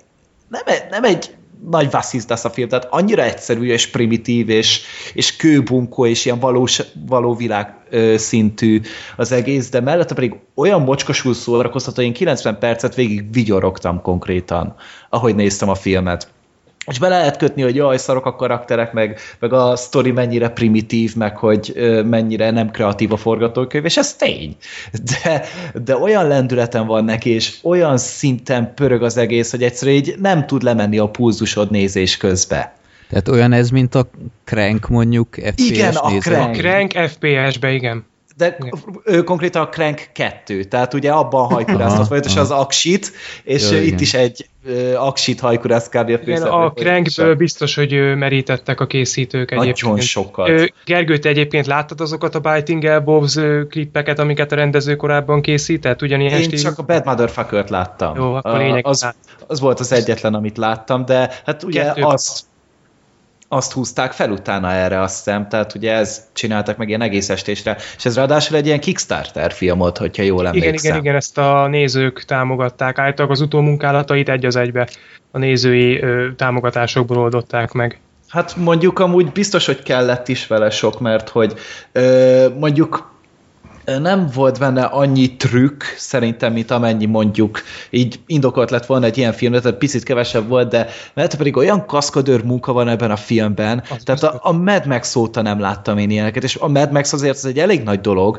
nem, 0.48 0.62
nem 0.90 1.04
egy 1.04 1.34
nagy 1.68 1.90
vasszizdasz 1.90 2.44
a 2.44 2.50
film, 2.50 2.68
tehát 2.68 2.88
annyira 2.90 3.22
egyszerű 3.22 3.66
és 3.66 3.86
primitív, 3.86 4.48
és, 4.48 4.80
és 5.14 5.36
kőbunkó, 5.36 6.06
és 6.06 6.24
ilyen 6.24 6.38
valós, 6.38 6.82
való 7.06 7.34
világ 7.34 7.74
szintű 8.16 8.80
az 9.16 9.32
egész, 9.32 9.70
de 9.70 9.80
mellette 9.80 10.14
pedig 10.14 10.34
olyan 10.54 10.82
mocskosul 10.82 11.34
szórakoztató, 11.34 12.02
én 12.02 12.12
90 12.12 12.58
percet 12.58 12.94
végig 12.94 13.32
vigyorogtam 13.32 14.02
konkrétan, 14.02 14.74
ahogy 15.08 15.34
néztem 15.34 15.68
a 15.68 15.74
filmet 15.74 16.28
és 16.90 16.98
be 16.98 17.08
lehet 17.08 17.36
kötni, 17.36 17.62
hogy 17.62 17.74
jaj, 17.74 17.96
szarok 17.96 18.26
a 18.26 18.36
karakterek, 18.36 18.92
meg, 18.92 19.18
meg 19.38 19.52
a 19.52 19.76
sztori 19.76 20.10
mennyire 20.10 20.48
primitív, 20.48 21.16
meg 21.16 21.36
hogy 21.36 21.72
mennyire 22.04 22.50
nem 22.50 22.70
kreatív 22.70 23.12
a 23.12 23.16
forgatókönyv, 23.16 23.84
és 23.84 23.96
ez 23.96 24.14
tény. 24.14 24.56
De, 25.22 25.44
de 25.84 25.96
olyan 25.96 26.26
lendületen 26.26 26.86
van 26.86 27.04
neki, 27.04 27.30
és 27.30 27.58
olyan 27.62 27.98
szinten 27.98 28.74
pörög 28.74 29.02
az 29.02 29.16
egész, 29.16 29.50
hogy 29.50 29.62
egyszerűen 29.62 29.96
így 29.96 30.14
nem 30.18 30.46
tud 30.46 30.62
lemenni 30.62 30.98
a 30.98 31.08
pulzusod 31.08 31.70
nézés 31.70 32.16
közbe. 32.16 32.74
Tehát 33.08 33.28
olyan 33.28 33.52
ez, 33.52 33.70
mint 33.70 33.94
a 33.94 34.10
Crank 34.44 34.88
mondjuk 34.88 35.34
FPS 35.34 35.68
Igen, 35.70 35.94
a 35.94 36.18
Crank. 36.18 36.54
A 36.54 36.58
Crank 36.58 36.92
FPS-be, 36.92 37.72
igen 37.72 38.09
de 38.40 38.56
ő 39.04 39.22
konkrétan 39.22 39.62
a 39.62 39.68
Crank 39.68 40.08
2, 40.12 40.64
tehát 40.64 40.94
ugye 40.94 41.10
abban 41.10 41.46
hajkuráztat 41.46 42.06
folyamatosan 42.06 42.42
az 42.42 42.50
Aksit, 42.50 43.12
és 43.44 43.70
Jó, 43.70 43.76
itt 43.76 43.84
igen. 43.84 43.98
is 43.98 44.14
egy 44.14 44.48
uh, 44.66 45.06
Aksit 45.06 45.40
hajkurász 45.40 45.88
kb. 45.88 46.08
a 46.08 46.10
Igen, 46.10 46.42
a 46.42 46.72
Crankből 46.72 47.34
biztos, 47.34 47.74
hogy 47.74 48.16
merítettek 48.16 48.80
a 48.80 48.86
készítők 48.86 49.50
egyébként. 49.50 49.82
Nagyon 49.82 50.00
sokat. 50.00 50.72
Gergő, 50.84 51.18
te 51.18 51.28
egyébként 51.28 51.66
láttad 51.66 52.00
azokat 52.00 52.34
a 52.34 52.40
Biting 52.40 52.84
Elbows 52.84 53.38
klippeket, 53.68 54.18
amiket 54.18 54.52
a 54.52 54.54
rendező 54.54 54.96
korábban 54.96 55.40
készített? 55.40 56.02
Ugyanilyen 56.02 56.38
Én 56.38 56.42
stíl... 56.42 56.58
csak 56.58 56.78
a 56.78 56.82
Bad 56.82 57.04
Motherfucker-t 57.04 57.70
láttam. 57.70 58.16
Jó, 58.16 58.34
akkor 58.34 58.58
lényeg. 58.58 58.86
Az, 58.86 59.14
az 59.46 59.60
volt 59.60 59.80
az 59.80 59.92
egyetlen, 59.92 60.34
amit 60.34 60.56
láttam, 60.56 61.04
de 61.04 61.30
hát 61.44 61.62
ugye 61.62 61.82
Kettőt. 61.82 62.04
azt 62.04 62.48
azt 63.52 63.72
húzták 63.72 64.12
fel 64.12 64.30
utána 64.30 64.72
erre, 64.72 65.00
azt 65.00 65.16
hiszem, 65.16 65.48
tehát 65.48 65.74
ugye 65.74 65.92
ez 65.92 66.24
csináltak 66.32 66.76
meg 66.76 66.88
ilyen 66.88 67.00
egész 67.00 67.28
estésre, 67.28 67.76
és 67.96 68.04
ez 68.04 68.16
ráadásul 68.16 68.56
egy 68.56 68.66
ilyen 68.66 68.80
Kickstarter 68.80 69.52
filmot, 69.52 69.98
hogyha 69.98 70.22
jól 70.22 70.46
emlékszem. 70.46 70.72
Igen, 70.72 70.84
igen, 70.84 70.96
igen, 70.98 71.14
ezt 71.14 71.38
a 71.38 71.66
nézők 71.66 72.24
támogatták, 72.24 72.98
általában 72.98 73.36
az 73.36 73.40
utómunkálatait 73.42 74.28
egy 74.28 74.44
az 74.44 74.56
egybe 74.56 74.88
a 75.30 75.38
nézői 75.38 76.00
ö, 76.02 76.26
támogatásokból 76.36 77.18
oldották 77.18 77.72
meg. 77.72 78.00
Hát 78.28 78.56
mondjuk 78.56 78.98
amúgy 78.98 79.32
biztos, 79.32 79.66
hogy 79.66 79.82
kellett 79.82 80.28
is 80.28 80.46
vele 80.46 80.70
sok, 80.70 81.00
mert 81.00 81.28
hogy 81.28 81.54
ö, 81.92 82.46
mondjuk 82.58 83.10
nem 83.98 84.26
volt 84.34 84.58
benne 84.58 84.84
annyi 84.84 85.36
trükk, 85.36 85.82
szerintem, 85.96 86.52
mint 86.52 86.70
amennyi 86.70 87.06
mondjuk 87.06 87.62
így 87.90 88.20
indokolt 88.26 88.70
lett 88.70 88.86
volna 88.86 89.06
egy 89.06 89.18
ilyen 89.18 89.32
film, 89.32 89.52
tehát 89.52 89.78
picit 89.78 90.02
kevesebb 90.02 90.48
volt, 90.48 90.68
de 90.68 90.88
mert 91.14 91.36
pedig 91.36 91.56
olyan 91.56 91.86
kaszkadőr 91.86 92.44
munka 92.44 92.72
van 92.72 92.88
ebben 92.88 93.10
a 93.10 93.16
filmben, 93.16 93.82
az 93.90 94.02
tehát 94.04 94.22
a, 94.22 94.38
a 94.42 94.52
Mad 94.52 94.86
Max 94.86 95.16
óta 95.16 95.42
nem 95.42 95.60
láttam 95.60 95.98
én 95.98 96.10
ilyeneket, 96.10 96.42
és 96.42 96.56
a 96.56 96.68
Mad 96.68 96.92
Max 96.92 97.12
azért 97.12 97.36
az 97.36 97.44
egy 97.44 97.58
elég 97.58 97.82
nagy 97.82 98.00
dolog, 98.00 98.38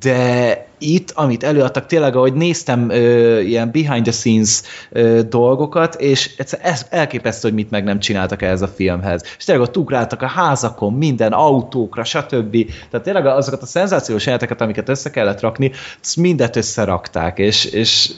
de 0.00 0.66
itt, 0.78 1.10
amit 1.10 1.42
előadtak, 1.42 1.86
tényleg, 1.86 2.16
ahogy 2.16 2.32
néztem 2.32 2.90
ö, 2.90 3.40
ilyen 3.40 3.70
behind 3.70 4.02
the 4.02 4.12
scenes 4.12 4.62
ö, 4.90 5.20
dolgokat, 5.28 5.94
és 5.94 6.36
ez 6.62 6.86
elképesztő, 6.90 7.48
hogy 7.48 7.56
mit 7.56 7.70
meg 7.70 7.84
nem 7.84 7.98
csináltak 7.98 8.42
ehhez 8.42 8.62
a 8.62 8.68
filmhez. 8.68 9.22
És 9.38 9.44
tényleg 9.44 9.66
ott 9.68 9.76
ugráltak 9.76 10.22
a 10.22 10.26
házakon, 10.26 10.92
minden 10.92 11.32
autókra, 11.32 12.04
stb. 12.04 12.56
Tehát 12.90 13.04
tényleg 13.04 13.26
azokat 13.26 13.62
a 13.62 13.66
szenzációs 13.66 14.24
jeleneteket, 14.24 14.60
amiket 14.60 14.88
össze 14.88 15.10
kellett 15.10 15.40
rakni, 15.40 15.72
azt 16.02 16.16
mindet 16.16 16.56
összerakták, 16.56 17.38
és, 17.38 17.64
és 17.64 18.10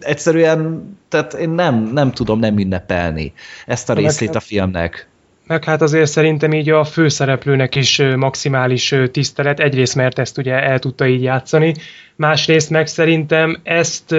egyszerűen, 0.00 0.88
tehát 1.08 1.32
én 1.34 1.50
nem, 1.50 1.74
nem 1.92 2.12
tudom 2.12 2.38
nem 2.38 2.58
ünnepelni 2.58 3.32
ezt 3.66 3.90
a 3.90 3.92
részét 3.92 4.34
a 4.34 4.40
filmnek 4.40 5.08
meg 5.48 5.64
hát 5.64 5.82
azért 5.82 6.10
szerintem 6.10 6.52
így 6.52 6.70
a 6.70 6.84
főszereplőnek 6.84 7.74
is 7.74 8.02
maximális 8.16 8.94
tisztelet, 9.12 9.60
egyrészt 9.60 9.94
mert 9.94 10.18
ezt 10.18 10.38
ugye 10.38 10.62
el 10.62 10.78
tudta 10.78 11.06
így 11.06 11.22
játszani, 11.22 11.74
másrészt 12.18 12.70
meg 12.70 12.86
szerintem 12.86 13.60
ezt 13.62 14.12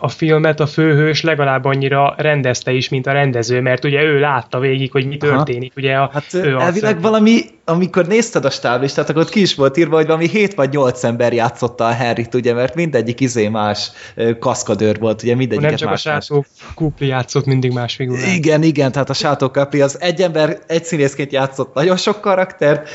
a 0.00 0.08
filmet 0.08 0.60
a 0.60 0.66
főhős 0.66 1.22
legalább 1.22 1.64
annyira 1.64 2.14
rendezte 2.16 2.72
is, 2.72 2.88
mint 2.88 3.06
a 3.06 3.12
rendező, 3.12 3.60
mert 3.60 3.84
ugye 3.84 4.02
ő 4.02 4.18
látta 4.18 4.58
végig, 4.58 4.92
hogy 4.92 5.06
mi 5.06 5.16
történik. 5.16 5.72
Aha. 5.76 5.86
Ugye 5.86 5.96
a, 5.96 6.10
hát 6.12 6.34
ő 6.34 6.56
elvileg 6.58 7.00
valami, 7.00 7.40
amikor 7.64 8.06
nézted 8.06 8.44
a 8.44 8.50
stáblistát, 8.50 9.08
akkor 9.08 9.22
ott 9.22 9.28
ki 9.28 9.40
is 9.40 9.54
volt 9.54 9.76
írva, 9.76 9.96
hogy 9.96 10.06
valami 10.06 10.28
7 10.28 10.54
vagy 10.54 10.70
8 10.70 11.04
ember 11.04 11.32
játszotta 11.32 11.86
a 11.86 11.94
Harryt, 11.94 12.34
ugye, 12.34 12.52
mert 12.52 12.74
mindegyik 12.74 13.20
izé 13.20 13.48
más 13.48 13.90
kaszkadőr 14.38 14.98
volt, 14.98 15.22
ugye 15.22 15.34
mindegyiket 15.34 15.70
Nem 15.70 15.78
csak 15.78 15.88
más, 15.88 16.06
a 16.06 16.10
Sátó 16.10 16.44
Kupli 16.74 17.06
játszott 17.06 17.44
mindig 17.44 17.72
más 17.72 17.94
figurát. 17.94 18.26
Igen, 18.26 18.62
igen, 18.62 18.92
tehát 18.92 19.10
a 19.10 19.14
Sátó 19.14 19.50
Kupli 19.50 19.80
az 19.80 20.00
egy 20.00 20.22
ember 20.22 20.58
egy 20.66 20.84
színészként 20.84 21.32
játszott 21.32 21.74
nagyon 21.74 21.96
sok 21.96 22.20
karaktert, 22.20 22.88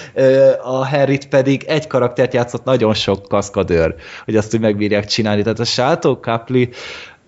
a 0.63 0.87
Harryt 0.87 1.27
pedig 1.27 1.63
egy 1.67 1.87
karaktert 1.87 2.33
játszott 2.33 2.63
nagyon 2.63 2.93
sok 2.93 3.27
kaszkadőr, 3.27 3.95
hogy 4.25 4.35
azt 4.35 4.48
úgy 4.53 4.59
megbírják 4.59 5.05
csinálni. 5.05 5.41
Tehát 5.41 5.59
a 5.59 5.65
Sátó 5.65 6.19
Kapli 6.19 6.69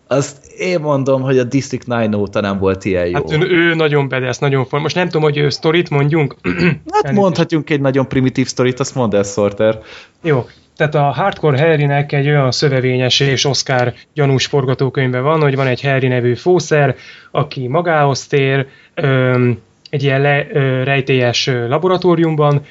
azt 0.07 0.45
én 0.57 0.80
mondom, 0.80 1.22
hogy 1.22 1.38
a 1.38 1.43
District 1.43 1.84
9 1.84 2.15
óta 2.15 2.41
nem 2.41 2.57
volt 2.57 2.85
ilyen 2.85 3.06
jó. 3.06 3.14
Hát 3.14 3.31
ő, 3.31 3.49
ő 3.49 3.73
nagyon 3.73 4.07
bedesz, 4.07 4.38
nagyon 4.39 4.65
for. 4.65 4.80
Most 4.80 4.95
nem 4.95 5.06
tudom, 5.06 5.22
hogy 5.22 5.38
ő 5.38 5.49
sztorit 5.49 5.89
mondjunk. 5.89 6.35
hát 7.03 7.11
mondhatjunk 7.11 7.69
egy 7.69 7.81
nagyon 7.81 8.07
primitív 8.07 8.48
sztorit, 8.48 8.80
azt 8.80 8.95
mondd 8.95 9.15
el, 9.15 9.23
Sorter. 9.23 9.80
Jó, 10.23 10.45
tehát 10.77 10.95
a 10.95 11.22
Hardcore 11.22 11.60
Harrynek 11.60 12.11
egy 12.11 12.27
olyan 12.27 12.52
szövevényes 12.52 13.19
és 13.19 13.45
Oscar 13.45 13.93
gyanús 14.14 14.45
forgatókönyve 14.45 15.19
van, 15.19 15.41
hogy 15.41 15.56
van 15.56 15.68
egy 15.68 15.81
Harry 15.81 16.07
nevű 16.07 16.35
fószer, 16.35 16.95
aki 17.31 17.68
magához 17.68 18.27
tér, 18.27 18.68
öm, 18.93 19.57
egy 19.89 20.03
ilyen 20.03 20.22
le, 20.22 20.48
ö, 20.52 20.84
rejtélyes 20.84 21.45
laboratóriumban, 21.68 22.61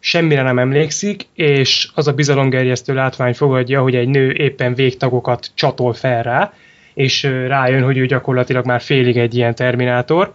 semmire 0.00 0.42
nem 0.42 0.58
emlékszik, 0.58 1.26
és 1.34 1.88
az 1.94 2.08
a 2.08 2.12
bizalomgerjesztő 2.12 2.94
látvány 2.94 3.34
fogadja, 3.34 3.80
hogy 3.80 3.94
egy 3.94 4.08
nő 4.08 4.32
éppen 4.32 4.74
végtagokat 4.74 5.50
csatol 5.54 5.92
fel 5.92 6.22
rá, 6.22 6.52
és 6.94 7.22
rájön, 7.22 7.82
hogy 7.82 7.98
ő 7.98 8.06
gyakorlatilag 8.06 8.66
már 8.66 8.80
félig 8.80 9.16
egy 9.16 9.34
ilyen 9.34 9.54
terminátor, 9.54 10.34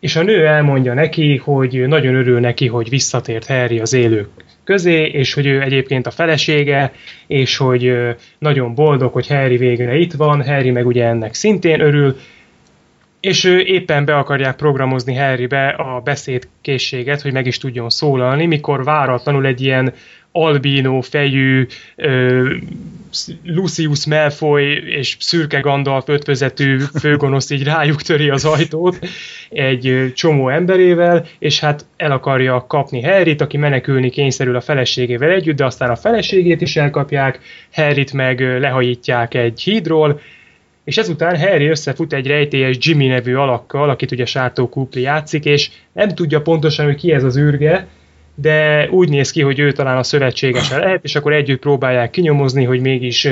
és 0.00 0.16
a 0.16 0.22
nő 0.22 0.46
elmondja 0.46 0.94
neki, 0.94 1.36
hogy 1.36 1.84
nagyon 1.86 2.14
örül 2.14 2.40
neki, 2.40 2.66
hogy 2.66 2.88
visszatért 2.88 3.46
Harry 3.46 3.78
az 3.78 3.92
élők 3.92 4.28
közé, 4.64 5.02
és 5.02 5.34
hogy 5.34 5.46
ő 5.46 5.62
egyébként 5.62 6.06
a 6.06 6.10
felesége, 6.10 6.92
és 7.26 7.56
hogy 7.56 7.92
nagyon 8.38 8.74
boldog, 8.74 9.12
hogy 9.12 9.26
Harry 9.26 9.56
végre 9.56 9.96
itt 9.96 10.12
van, 10.12 10.44
Harry 10.44 10.70
meg 10.70 10.86
ugye 10.86 11.04
ennek 11.04 11.34
szintén 11.34 11.80
örül, 11.80 12.16
és 13.24 13.44
ő 13.44 13.60
éppen 13.60 14.04
be 14.04 14.16
akarják 14.16 14.56
programozni 14.56 15.14
Harrybe 15.14 15.68
a 15.68 16.00
beszédkészséget, 16.00 17.22
hogy 17.22 17.32
meg 17.32 17.46
is 17.46 17.58
tudjon 17.58 17.90
szólalni, 17.90 18.46
mikor 18.46 18.84
váratlanul 18.84 19.46
egy 19.46 19.60
ilyen 19.60 19.92
albino 20.32 21.00
fejű 21.00 21.66
ö, 21.96 22.54
Lucius 23.44 24.06
Malfoy 24.06 24.62
és 24.96 25.16
szürke 25.20 25.60
Gandalf 25.60 26.08
ötvözetű 26.08 26.78
főgonosz 27.00 27.50
így 27.50 27.64
rájuk 27.64 28.02
töri 28.02 28.30
az 28.30 28.44
ajtót 28.44 28.98
egy 29.50 30.12
csomó 30.14 30.48
emberével, 30.48 31.26
és 31.38 31.60
hát 31.60 31.86
el 31.96 32.12
akarja 32.12 32.66
kapni 32.68 33.02
Harryt, 33.02 33.40
aki 33.40 33.56
menekülni 33.56 34.10
kényszerül 34.10 34.56
a 34.56 34.60
feleségével 34.60 35.30
együtt, 35.30 35.56
de 35.56 35.64
aztán 35.64 35.90
a 35.90 35.96
feleségét 35.96 36.60
is 36.60 36.76
elkapják, 36.76 37.40
Harryt 37.72 38.12
meg 38.12 38.40
lehajítják 38.40 39.34
egy 39.34 39.60
hídról, 39.60 40.20
és 40.84 40.98
ezután 40.98 41.38
Harry 41.38 41.66
összefut 41.66 42.12
egy 42.12 42.26
rejtélyes 42.26 42.76
Jimmy 42.80 43.06
nevű 43.06 43.34
alakkal, 43.34 43.90
akit 43.90 44.12
ugye 44.12 44.24
Sártó 44.24 44.68
Kupli 44.68 45.00
játszik, 45.00 45.44
és 45.44 45.70
nem 45.92 46.08
tudja 46.08 46.42
pontosan, 46.42 46.84
hogy 46.84 46.96
ki 46.96 47.12
ez 47.12 47.24
az 47.24 47.36
űrge, 47.36 47.86
de 48.34 48.88
úgy 48.90 49.08
néz 49.08 49.30
ki, 49.30 49.42
hogy 49.42 49.58
ő 49.58 49.72
talán 49.72 49.96
a 49.96 50.02
szövetségese 50.02 50.78
lehet, 50.78 51.04
és 51.04 51.14
akkor 51.14 51.32
együtt 51.32 51.60
próbálják 51.60 52.10
kinyomozni, 52.10 52.64
hogy 52.64 52.80
mégis 52.80 53.28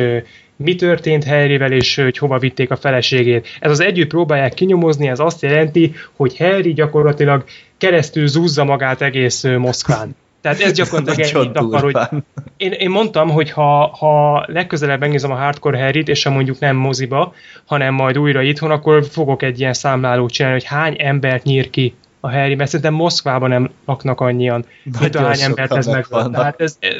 mi 0.56 0.74
történt 0.74 1.24
Harryvel, 1.24 1.72
és 1.72 1.96
hogy 1.96 2.18
hova 2.18 2.38
vitték 2.38 2.70
a 2.70 2.76
feleségét. 2.76 3.48
Ez 3.60 3.70
az 3.70 3.80
együtt 3.80 4.08
próbálják 4.08 4.54
kinyomozni, 4.54 5.08
ez 5.08 5.20
azt 5.20 5.42
jelenti, 5.42 5.94
hogy 6.16 6.36
Harry 6.36 6.72
gyakorlatilag 6.72 7.44
keresztül 7.78 8.26
zúzza 8.26 8.64
magát 8.64 9.02
egész 9.02 9.42
Moszkván. 9.42 10.16
Tehát 10.42 10.60
ez 10.60 10.72
gyakorlatilag 10.72 11.34
ennyit 11.34 11.56
akar, 11.56 11.80
hogy 11.80 12.22
én, 12.56 12.72
én 12.72 12.90
mondtam, 12.90 13.30
hogy 13.30 13.50
ha, 13.50 13.86
ha 13.86 14.44
legközelebb 14.48 15.00
megnézem 15.00 15.30
a 15.30 15.34
Hardcore 15.34 15.82
Harryt, 15.82 16.08
és 16.08 16.18
sem 16.18 16.32
mondjuk 16.32 16.58
nem 16.58 16.76
moziba, 16.76 17.34
hanem 17.64 17.94
majd 17.94 18.18
újra 18.18 18.42
itthon, 18.42 18.70
akkor 18.70 19.04
fogok 19.04 19.42
egy 19.42 19.60
ilyen 19.60 19.72
számlálót 19.72 20.32
csinálni, 20.32 20.58
hogy 20.58 20.68
hány 20.68 20.96
embert 20.98 21.44
nyír 21.44 21.70
ki 21.70 21.94
a 22.20 22.30
Harry, 22.30 22.54
mert 22.54 22.70
szerintem 22.70 22.94
Moszkvában 22.94 23.48
nem 23.48 23.70
laknak 23.86 24.20
annyian, 24.20 24.64
mint 25.00 25.14
a 25.14 25.22
hány 25.22 25.40
embert 25.40 25.72
ez 25.72 25.86
megvan. 25.86 26.32
Tehát 26.32 26.60
ez, 26.60 26.76
ez, 26.80 26.92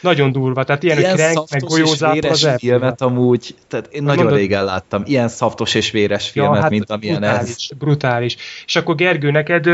nagyon 0.00 0.32
durva, 0.32 0.64
tehát 0.64 0.82
ilyen, 0.82 0.98
ilyen 0.98 1.14
krenk, 1.14 1.50
meg 1.50 1.62
golyózáp 1.62 2.24
az 2.24 2.50
filmet 2.58 3.00
amúgy, 3.00 3.54
tehát 3.68 3.86
én 3.86 4.02
nagyon 4.02 4.22
mondod, 4.22 4.40
régen 4.40 4.64
láttam, 4.64 5.02
ilyen 5.06 5.28
szaftos 5.28 5.74
és 5.74 5.90
véres 5.90 6.28
filmet, 6.28 6.54
ja, 6.54 6.60
hát 6.60 6.70
mint 6.70 6.90
amilyen 6.90 7.20
brutális, 7.20 7.68
ez. 7.70 7.78
Brutális. 7.78 8.36
És 8.66 8.76
akkor 8.76 8.94
Gergő, 8.94 9.30
neked 9.30 9.68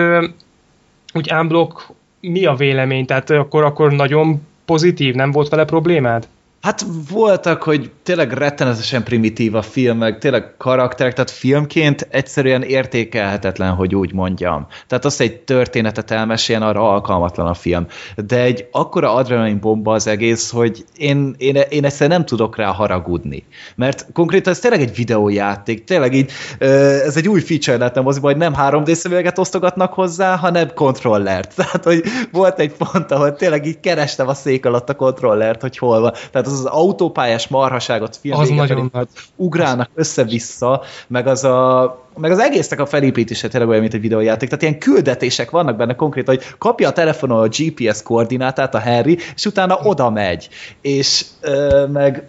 úgy 1.12 1.32
unblock 1.32 1.94
mi 2.28 2.44
a 2.44 2.54
vélemény? 2.54 3.06
Tehát 3.06 3.30
akkor, 3.30 3.64
akkor 3.64 3.92
nagyon 3.92 4.46
pozitív, 4.64 5.14
nem 5.14 5.30
volt 5.30 5.48
vele 5.48 5.64
problémád? 5.64 6.28
Hát 6.64 6.86
voltak, 7.10 7.62
hogy 7.62 7.90
tényleg 8.02 8.32
rettenetesen 8.32 9.02
primitív 9.02 9.54
a 9.54 9.62
film, 9.62 9.98
meg 9.98 10.18
tényleg 10.18 10.56
karakterek, 10.56 11.12
tehát 11.12 11.30
filmként 11.30 12.06
egyszerűen 12.10 12.62
értékelhetetlen, 12.62 13.74
hogy 13.74 13.94
úgy 13.94 14.12
mondjam. 14.12 14.66
Tehát 14.86 15.04
azt 15.04 15.20
egy 15.20 15.40
történetet 15.40 16.10
elmeséljen, 16.10 16.62
arra 16.62 16.90
alkalmatlan 16.90 17.46
a 17.46 17.54
film. 17.54 17.86
De 18.26 18.40
egy 18.40 18.68
akkora 18.70 19.14
adrenalin 19.14 19.60
bomba 19.60 19.92
az 19.92 20.06
egész, 20.06 20.50
hogy 20.50 20.84
én, 20.96 21.34
én, 21.38 21.54
én 21.54 21.84
egyszerűen 21.84 22.18
nem 22.18 22.26
tudok 22.26 22.56
rá 22.56 22.66
haragudni. 22.72 23.44
Mert 23.76 24.06
konkrétan 24.12 24.52
ez 24.52 24.58
tényleg 24.58 24.80
egy 24.80 24.94
videójáték, 24.94 25.84
tényleg 25.84 26.14
így, 26.14 26.30
ez 26.58 27.16
egy 27.16 27.28
új 27.28 27.40
feature 27.40 27.76
lett, 27.76 27.94
nem 27.94 28.06
az, 28.06 28.18
hogy 28.18 28.36
nem 28.36 28.54
3D 28.58 28.94
szemüveget 28.94 29.38
osztogatnak 29.38 29.92
hozzá, 29.92 30.36
hanem 30.36 30.74
kontrollert. 30.74 31.54
Tehát, 31.56 31.84
hogy 31.84 32.02
volt 32.32 32.58
egy 32.58 32.72
pont, 32.72 33.10
ahol 33.10 33.34
tényleg 33.34 33.66
így 33.66 33.80
kerestem 33.80 34.28
a 34.28 34.34
szék 34.34 34.66
alatt 34.66 34.88
a 34.88 34.94
kontrollert, 34.94 35.60
hogy 35.60 35.78
hol 35.78 36.00
van. 36.00 36.12
Tehát 36.30 36.46
az 36.46 36.53
az 36.58 36.64
autópályás 36.64 37.48
marhaságot 37.48 38.16
film 38.16 38.38
az 38.38 38.48
nagyon 38.48 38.90
nagy. 38.92 39.08
ugrálnak 39.36 39.90
össze-vissza, 39.94 40.82
meg 41.06 41.26
az 41.26 41.44
a 41.44 42.02
meg 42.16 42.30
az 42.30 42.38
egésznek 42.38 42.80
a 42.80 42.86
felépítése 42.86 43.48
tényleg 43.48 43.68
olyan, 43.68 43.80
mint 43.80 43.94
egy 43.94 44.00
videójáték. 44.00 44.48
Tehát 44.48 44.64
ilyen 44.64 44.78
küldetések 44.78 45.50
vannak 45.50 45.76
benne 45.76 45.94
konkrétan, 45.94 46.34
hogy 46.34 46.44
kapja 46.58 46.88
a 46.88 46.92
telefonon 46.92 47.42
a 47.42 47.48
GPS 47.48 48.02
koordinátát 48.02 48.74
a 48.74 48.80
Harry, 48.80 49.18
és 49.34 49.46
utána 49.46 49.78
oda 49.82 50.10
megy. 50.10 50.48
És 50.80 51.24
ö, 51.40 51.86
meg 51.86 52.28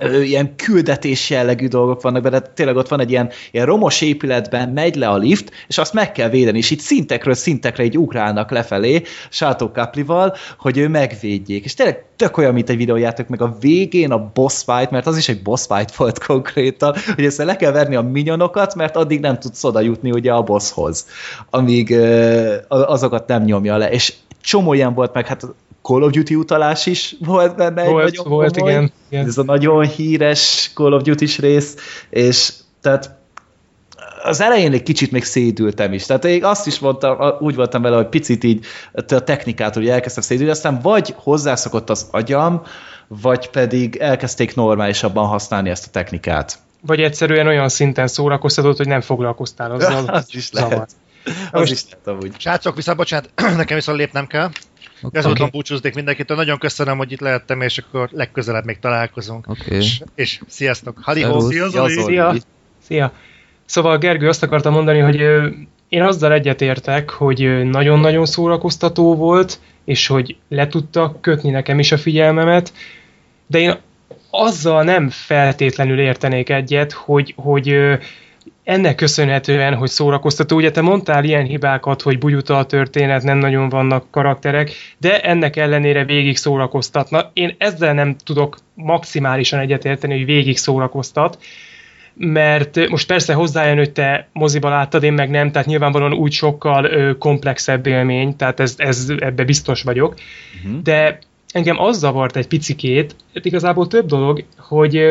ilyen 0.00 0.56
küldetés 0.56 1.30
jellegű 1.30 1.68
dolgok 1.68 2.02
vannak 2.02 2.22
benne, 2.22 2.40
tényleg 2.40 2.76
ott 2.76 2.88
van 2.88 3.00
egy 3.00 3.10
ilyen, 3.10 3.30
ilyen 3.50 3.66
romos 3.66 4.00
épületben, 4.00 4.68
megy 4.68 4.94
le 4.94 5.08
a 5.08 5.16
lift, 5.16 5.50
és 5.68 5.78
azt 5.78 5.92
meg 5.92 6.12
kell 6.12 6.28
védeni, 6.28 6.58
és 6.58 6.70
itt 6.70 6.80
szintekről 6.80 7.34
szintekre 7.34 7.84
így 7.84 7.98
ugrálnak 7.98 8.50
lefelé 8.50 9.02
Sátó 9.30 9.70
Kaplival, 9.70 10.34
hogy 10.58 10.78
ő 10.78 10.88
megvédjék. 10.88 11.64
És 11.64 11.74
tényleg 11.74 12.04
tök 12.16 12.36
olyan, 12.36 12.54
mint 12.54 12.70
egy 12.70 12.76
videójáték, 12.76 13.26
meg 13.26 13.42
a 13.42 13.56
végén 13.60 14.12
a 14.12 14.30
boss 14.34 14.62
fight, 14.64 14.90
mert 14.90 15.06
az 15.06 15.16
is 15.16 15.28
egy 15.28 15.42
boss 15.42 15.66
fight 15.66 15.96
volt 15.96 16.24
konkrétan, 16.24 16.94
hogy 17.14 17.24
ezt 17.24 17.38
le 17.38 17.56
kell 17.56 17.72
verni 17.72 17.94
a 17.94 18.02
minyonokat, 18.02 18.74
mert 18.74 18.96
addig 18.96 19.20
nem 19.20 19.38
tudsz 19.38 19.64
oda 19.64 19.80
jutni 19.80 20.10
ugye 20.10 20.32
a 20.32 20.42
bosshoz, 20.42 21.06
amíg 21.50 21.96
azokat 22.68 23.26
nem 23.26 23.42
nyomja 23.42 23.76
le. 23.76 23.90
És 23.90 24.12
csomó 24.44 24.72
ilyen 24.72 24.94
volt, 24.94 25.14
meg 25.14 25.26
hát 25.26 25.46
Call 25.82 26.02
of 26.02 26.10
Duty 26.10 26.34
utalás 26.34 26.86
is 26.86 27.16
volt 27.20 27.56
benne. 27.56 27.84
Volt, 27.84 28.06
egy 28.06 28.20
volt 28.24 28.56
igen, 28.56 28.92
igen. 29.08 29.26
Ez 29.26 29.38
a 29.38 29.42
nagyon 29.42 29.86
híres 29.86 30.70
Call 30.74 30.92
of 30.92 31.02
Duty-s 31.02 31.38
rész, 31.38 31.76
és 32.10 32.52
tehát 32.80 33.10
az 34.22 34.40
elején 34.40 34.72
egy 34.72 34.82
kicsit 34.82 35.10
még 35.10 35.24
szédültem 35.24 35.92
is. 35.92 36.06
Tehát 36.06 36.24
én 36.24 36.44
azt 36.44 36.66
is 36.66 36.78
mondtam, 36.78 37.36
úgy 37.40 37.54
voltam 37.54 37.82
vele, 37.82 37.96
hogy 37.96 38.08
picit 38.08 38.44
így 38.44 38.64
a 38.92 39.02
technikát 39.02 39.74
hogy 39.74 39.88
elkezdtem 39.88 40.22
szédülni, 40.22 40.50
aztán 40.50 40.78
vagy 40.82 41.14
hozzászokott 41.16 41.90
az 41.90 42.08
agyam, 42.10 42.62
vagy 43.06 43.50
pedig 43.50 43.96
elkezdték 43.96 44.54
normálisabban 44.54 45.26
használni 45.26 45.70
ezt 45.70 45.86
a 45.86 45.90
technikát. 45.90 46.58
Vagy 46.80 47.00
egyszerűen 47.00 47.46
olyan 47.46 47.68
szinten 47.68 48.06
szórakoztatott, 48.06 48.76
hogy 48.76 48.88
nem 48.88 49.00
foglalkoztál 49.00 49.70
azzal. 49.70 50.04
az 50.14 50.26
is 50.30 50.52
lehet. 50.52 50.90
Az 51.50 51.70
is 51.70 51.82
lehet 51.90 52.06
amúgy. 52.06 52.32
Srácok, 52.38 52.76
viszont 52.76 52.96
bocsánat, 52.96 53.30
nekem 53.56 53.76
viszont 53.76 53.98
lépnem 53.98 54.26
kell. 54.26 54.50
Okay. 55.02 55.20
Ezúton 55.20 55.48
búcsúznék 55.52 55.94
mindenkitől. 55.94 56.36
Nagyon 56.36 56.58
köszönöm, 56.58 56.96
hogy 56.96 57.12
itt 57.12 57.20
lehettem, 57.20 57.60
és 57.60 57.78
akkor 57.78 58.08
legközelebb 58.12 58.64
még 58.64 58.78
találkozunk. 58.78 59.46
Okay. 59.48 59.78
És, 59.78 60.02
és 60.14 60.40
sziasztok. 60.46 60.98
Hadiho. 61.02 61.40
Szia, 61.40 61.88
Szia. 61.88 62.34
Szia. 62.82 63.12
Szóval 63.64 63.98
Gergő 63.98 64.28
azt 64.28 64.42
akarta 64.42 64.70
mondani, 64.70 64.98
hogy 64.98 65.20
én 65.88 66.02
azzal 66.02 66.32
egyetértek, 66.32 67.10
hogy 67.10 67.64
nagyon-nagyon 67.64 68.26
szórakoztató 68.26 69.14
volt, 69.14 69.60
és 69.84 70.06
hogy 70.06 70.36
le 70.48 70.66
tudta 70.66 71.18
kötni 71.20 71.50
nekem 71.50 71.78
is 71.78 71.92
a 71.92 71.98
figyelmemet, 71.98 72.72
de 73.46 73.58
én 73.58 73.76
azzal 74.30 74.82
nem 74.82 75.10
feltétlenül 75.10 75.98
értenék 75.98 76.48
egyet, 76.48 76.92
hogy, 76.92 77.34
hogy 77.36 77.76
ennek 78.64 78.94
köszönhetően, 78.94 79.74
hogy 79.74 79.88
szórakoztató, 79.88 80.56
ugye 80.56 80.70
te 80.70 80.80
mondtál 80.80 81.24
ilyen 81.24 81.44
hibákat, 81.44 82.02
hogy 82.02 82.18
bugyuta 82.18 82.58
a 82.58 82.66
történet, 82.66 83.22
nem 83.22 83.38
nagyon 83.38 83.68
vannak 83.68 84.10
karakterek, 84.10 84.72
de 84.98 85.20
ennek 85.20 85.56
ellenére 85.56 86.04
végig 86.04 86.36
szórakoztatna. 86.36 87.30
Én 87.32 87.54
ezzel 87.58 87.94
nem 87.94 88.16
tudok 88.24 88.56
maximálisan 88.74 89.58
egyetérteni, 89.58 90.16
hogy 90.16 90.24
végig 90.24 90.56
szórakoztat, 90.56 91.38
mert 92.14 92.88
most 92.88 93.06
persze 93.06 93.32
hozzájön, 93.32 93.76
hogy 93.76 93.92
te 93.92 94.28
moziba 94.32 94.68
láttad, 94.68 95.02
én 95.02 95.12
meg 95.12 95.30
nem, 95.30 95.50
tehát 95.50 95.66
nyilvánvalóan 95.66 96.12
úgy 96.12 96.32
sokkal 96.32 97.16
komplexebb 97.18 97.86
élmény, 97.86 98.36
tehát 98.36 98.60
ez, 98.60 98.74
ez, 98.76 99.12
ebbe 99.18 99.44
biztos 99.44 99.82
vagyok, 99.82 100.14
uh-huh. 100.64 100.82
de 100.82 101.18
engem 101.52 101.80
az 101.80 101.98
zavart 101.98 102.36
egy 102.36 102.48
picikét, 102.48 103.16
igazából 103.32 103.86
több 103.86 104.06
dolog, 104.06 104.44
hogy 104.58 105.02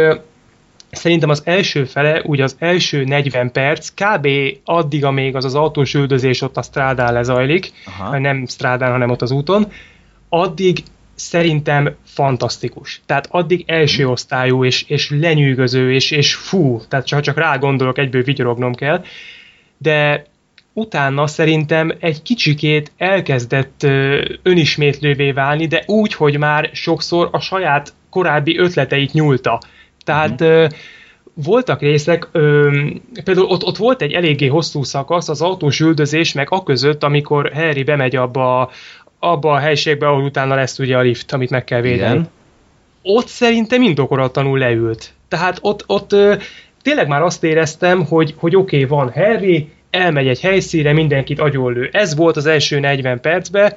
Szerintem 0.95 1.29
az 1.29 1.41
első 1.45 1.85
fele, 1.85 2.21
úgy 2.25 2.41
az 2.41 2.55
első 2.59 3.03
40 3.03 3.51
perc, 3.51 3.89
kb. 3.89 4.27
addig, 4.63 5.05
amíg 5.05 5.35
az 5.35 5.45
az 5.45 5.55
autós 5.55 5.93
üldözés 5.93 6.41
ott 6.41 6.57
a 6.57 6.61
strádán 6.61 7.13
lezajlik, 7.13 7.71
Aha. 7.85 8.17
nem 8.17 8.45
strádán, 8.47 8.91
hanem 8.91 9.09
ott 9.09 9.21
az 9.21 9.31
úton, 9.31 9.71
addig 10.29 10.77
szerintem 11.15 11.95
fantasztikus. 12.05 13.01
Tehát 13.05 13.27
addig 13.29 13.63
első 13.67 14.07
osztályú, 14.07 14.65
és, 14.65 14.83
és 14.87 15.09
lenyűgöző, 15.09 15.93
és, 15.93 16.11
és 16.11 16.35
fú, 16.35 16.81
tehát 16.87 17.05
csak, 17.05 17.21
csak 17.21 17.37
rá 17.37 17.57
gondolok, 17.57 17.97
egyből 17.97 18.23
vigyorognom 18.23 18.73
kell, 18.73 19.03
de 19.77 20.25
utána 20.73 21.27
szerintem 21.27 21.93
egy 21.99 22.21
kicsikét 22.21 22.91
elkezdett 22.97 23.83
önismétlővé 24.43 25.31
válni, 25.31 25.67
de 25.67 25.83
úgy, 25.85 26.13
hogy 26.13 26.37
már 26.37 26.69
sokszor 26.73 27.29
a 27.31 27.39
saját 27.39 27.93
korábbi 28.09 28.57
ötleteit 28.57 29.13
nyúlta. 29.13 29.61
Tehát 30.03 30.43
mm. 30.43 30.65
voltak 31.33 31.81
részek, 31.81 32.27
például 33.23 33.47
ott, 33.47 33.63
ott 33.63 33.77
volt 33.77 34.01
egy 34.01 34.11
eléggé 34.11 34.47
hosszú 34.47 34.83
szakasz, 34.83 35.29
az 35.29 35.41
autós 35.41 35.79
üldözés, 35.79 36.33
meg 36.33 36.47
a 36.49 36.63
között, 36.63 37.03
amikor 37.03 37.51
Harry 37.53 37.83
bemegy 37.83 38.15
abba, 38.15 38.71
abba 39.19 39.51
a 39.51 39.57
helységbe, 39.57 40.07
ahol 40.07 40.23
utána 40.23 40.55
lesz 40.55 40.79
ugye 40.79 40.97
a 40.97 41.01
lift, 41.01 41.33
amit 41.33 41.49
meg 41.49 41.63
kell 41.63 41.81
védeni. 41.81 42.13
Igen. 42.13 42.29
Ott 43.01 43.27
szerintem 43.27 43.81
indokolatlanul 43.81 44.59
leült. 44.59 45.13
Tehát 45.27 45.57
ott, 45.61 45.83
ott 45.87 46.15
tényleg 46.81 47.07
már 47.07 47.21
azt 47.21 47.43
éreztem, 47.43 48.05
hogy, 48.05 48.33
hogy 48.37 48.55
oké, 48.55 48.83
okay, 48.83 48.97
van 48.97 49.11
Harry, 49.11 49.69
elmegy 49.89 50.27
egy 50.27 50.39
helyszínre, 50.39 50.93
mindenkit 50.93 51.39
agyonlő. 51.39 51.89
Ez 51.91 52.15
volt 52.15 52.37
az 52.37 52.45
első 52.45 52.79
40 52.79 53.21
percben, 53.21 53.73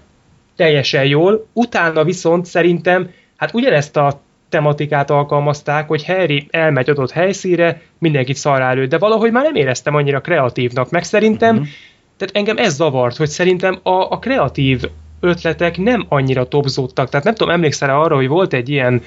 teljesen 0.56 1.04
jól. 1.04 1.46
Utána 1.52 2.04
viszont 2.04 2.46
szerintem, 2.46 3.10
hát 3.36 3.54
ugyanezt 3.54 3.96
a 3.96 4.20
tematikát 4.48 5.10
alkalmazták, 5.10 5.88
hogy 5.88 6.04
Harry 6.04 6.46
elmegy 6.50 6.90
adott 6.90 7.10
helyszíre, 7.10 7.82
mindenkit 7.98 8.36
szarrá 8.36 8.70
elő, 8.70 8.86
de 8.86 8.98
valahogy 8.98 9.32
már 9.32 9.44
nem 9.44 9.54
éreztem 9.54 9.94
annyira 9.94 10.20
kreatívnak, 10.20 10.90
meg 10.90 11.04
szerintem, 11.04 11.54
uh-huh. 11.54 11.68
tehát 12.16 12.36
engem 12.36 12.56
ez 12.56 12.74
zavart, 12.74 13.16
hogy 13.16 13.28
szerintem 13.28 13.78
a, 13.82 13.90
a 13.90 14.18
kreatív 14.18 14.82
ötletek 15.20 15.78
nem 15.78 16.06
annyira 16.08 16.48
topzódtak, 16.48 17.08
tehát 17.08 17.24
nem 17.24 17.34
tudom, 17.34 17.54
emlékszel 17.54 18.00
arra, 18.00 18.14
hogy 18.14 18.28
volt 18.28 18.52
egy 18.52 18.68
ilyen 18.68 19.02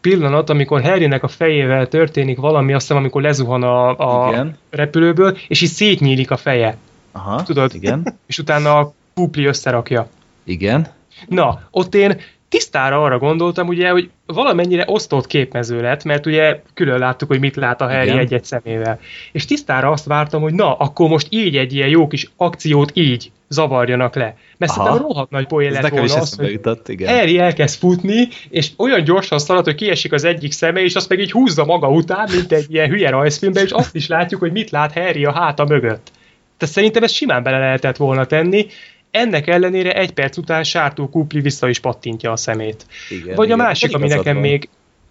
pillanat, 0.00 0.50
amikor 0.50 0.82
Harrynek 0.82 1.22
a 1.22 1.28
fejével 1.28 1.88
történik 1.88 2.38
valami, 2.38 2.72
azt 2.72 2.86
hiszem, 2.86 2.96
amikor 2.96 3.22
lezuhan 3.22 3.62
a, 3.62 3.88
a 4.26 4.28
igen. 4.28 4.58
repülőből, 4.70 5.36
és 5.48 5.60
így 5.60 5.68
szétnyílik 5.68 6.30
a 6.30 6.36
feje. 6.36 6.76
Aha, 7.12 7.42
Tudod? 7.42 7.74
igen. 7.74 8.14
És 8.26 8.38
utána 8.38 8.78
a 8.78 8.92
kupli 9.14 9.44
összerakja. 9.44 10.08
Igen. 10.44 10.86
Na, 11.28 11.60
ott 11.70 11.94
én 11.94 12.20
tisztára 12.54 13.02
arra 13.02 13.18
gondoltam, 13.18 13.68
ugye, 13.68 13.90
hogy 13.90 14.10
valamennyire 14.26 14.84
osztott 14.86 15.26
képmező 15.26 15.80
lett, 15.80 16.04
mert 16.04 16.26
ugye 16.26 16.60
külön 16.74 16.98
láttuk, 16.98 17.28
hogy 17.28 17.40
mit 17.40 17.56
lát 17.56 17.80
a 17.80 17.88
Harry 17.88 18.10
egy-egy 18.10 18.44
szemével. 18.44 19.00
És 19.32 19.44
tisztára 19.44 19.90
azt 19.90 20.04
vártam, 20.04 20.42
hogy 20.42 20.52
na, 20.52 20.74
akkor 20.74 21.08
most 21.08 21.26
így 21.30 21.56
egy 21.56 21.74
ilyen 21.74 21.88
jó 21.88 22.06
kis 22.06 22.30
akciót 22.36 22.90
így 22.94 23.30
zavarjanak 23.48 24.14
le. 24.14 24.36
Mert 24.56 24.72
Aha. 24.72 24.82
szerintem 24.82 25.08
rohadt 25.08 25.30
nagy 25.30 25.46
poén 25.46 25.72
lett 25.72 25.88
volna 25.88 26.14
az, 26.14 26.34
hogy 26.36 26.50
jutott, 26.52 26.88
igen. 26.88 27.16
Harry 27.16 27.38
elkezd 27.38 27.78
futni, 27.78 28.28
és 28.50 28.70
olyan 28.76 29.04
gyorsan 29.04 29.38
szalad, 29.38 29.64
hogy 29.64 29.74
kiesik 29.74 30.12
az 30.12 30.24
egyik 30.24 30.52
szeme, 30.52 30.82
és 30.82 30.94
azt 30.94 31.08
meg 31.08 31.18
így 31.18 31.32
húzza 31.32 31.64
maga 31.64 31.88
után, 31.88 32.28
mint 32.32 32.52
egy 32.52 32.66
ilyen 32.74 32.88
hülye 32.88 33.10
rajzfilmben, 33.10 33.64
és 33.64 33.70
azt 33.70 33.94
is 33.94 34.06
látjuk, 34.06 34.40
hogy 34.40 34.52
mit 34.52 34.70
lát 34.70 34.92
Harry 34.92 35.24
a 35.24 35.32
háta 35.32 35.64
mögött. 35.64 36.10
Tehát 36.58 36.74
szerintem 36.74 37.02
ezt 37.02 37.14
simán 37.14 37.42
bele 37.42 37.58
lehetett 37.58 37.96
volna 37.96 38.24
tenni, 38.24 38.66
ennek 39.14 39.46
ellenére 39.46 39.92
egy 39.92 40.12
perc 40.12 40.36
után 40.36 40.62
Sártó 40.64 41.08
Kupli 41.08 41.40
vissza 41.40 41.68
is 41.68 41.78
pattintja 41.78 42.32
a 42.32 42.36
szemét. 42.36 42.86
Igen, 43.10 43.34
Vagy 43.34 43.46
igen. 43.46 43.60
a 43.60 43.62
másik, 43.62 43.94
ami 43.94 44.08
nekem 44.08 44.32
van. 44.34 44.42
még... 44.42 44.68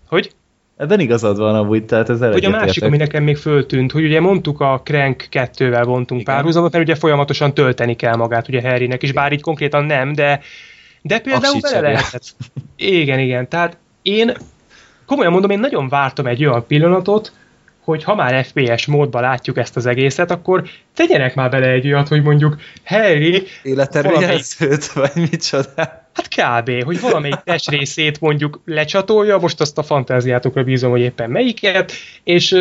Hogy? 0.07 0.31
Ebben 0.77 0.99
igazad 0.99 1.37
van 1.37 1.55
amúgy, 1.55 1.85
tehát 1.85 2.09
ez 2.09 2.19
Vagy 2.19 2.45
a 2.45 2.49
másik, 2.49 2.67
értek. 2.67 2.83
ami 2.83 2.97
nekem 2.97 3.23
még 3.23 3.37
föltűnt, 3.37 3.91
hogy 3.91 4.03
ugye 4.03 4.19
mondtuk 4.19 4.59
a 4.59 4.81
Crank 4.83 5.27
2-vel 5.31 5.81
vontunk 5.85 6.23
párhuzamot, 6.23 6.71
mert 6.71 6.83
ugye 6.83 6.95
folyamatosan 6.95 7.53
tölteni 7.53 7.95
kell 7.95 8.15
magát 8.15 8.47
ugye 8.47 8.61
Harrynek, 8.61 9.03
és 9.03 9.11
bár 9.11 9.31
így 9.31 9.41
konkrétan 9.41 9.85
nem, 9.85 10.13
de 10.13 10.41
de 11.01 11.19
például 11.19 11.59
bele 11.61 11.79
lehetett. 11.79 12.35
Igen, 12.75 13.19
igen. 13.19 13.49
Tehát 13.49 13.77
én 14.01 14.31
komolyan 15.05 15.31
mondom, 15.31 15.49
én 15.49 15.59
nagyon 15.59 15.89
vártam 15.89 16.25
egy 16.25 16.45
olyan 16.45 16.65
pillanatot, 16.67 17.31
hogy 17.83 18.03
ha 18.03 18.15
már 18.15 18.45
FPS 18.45 18.85
módban 18.85 19.21
látjuk 19.21 19.57
ezt 19.57 19.75
az 19.75 19.85
egészet, 19.85 20.31
akkor 20.31 20.63
tegyenek 20.95 21.35
már 21.35 21.49
bele 21.49 21.67
egy 21.67 21.85
olyat, 21.85 22.07
hogy 22.07 22.23
mondjuk 22.23 22.57
Harry... 22.85 23.43
Életerőjelzőt, 23.63 24.85
valamelyik... 24.85 25.13
vagy 25.15 25.29
micsoda? 25.31 26.01
Hát 26.13 26.27
kb. 26.27 26.83
hogy 26.83 26.99
valamelyik 26.99 27.39
testrészét 27.43 28.19
mondjuk 28.19 28.61
lecsatolja, 28.65 29.37
most 29.37 29.61
azt 29.61 29.77
a 29.77 29.83
fantáziátokra 29.83 30.63
bízom, 30.63 30.91
hogy 30.91 31.01
éppen 31.01 31.29
melyiket, 31.29 31.91
és 32.23 32.55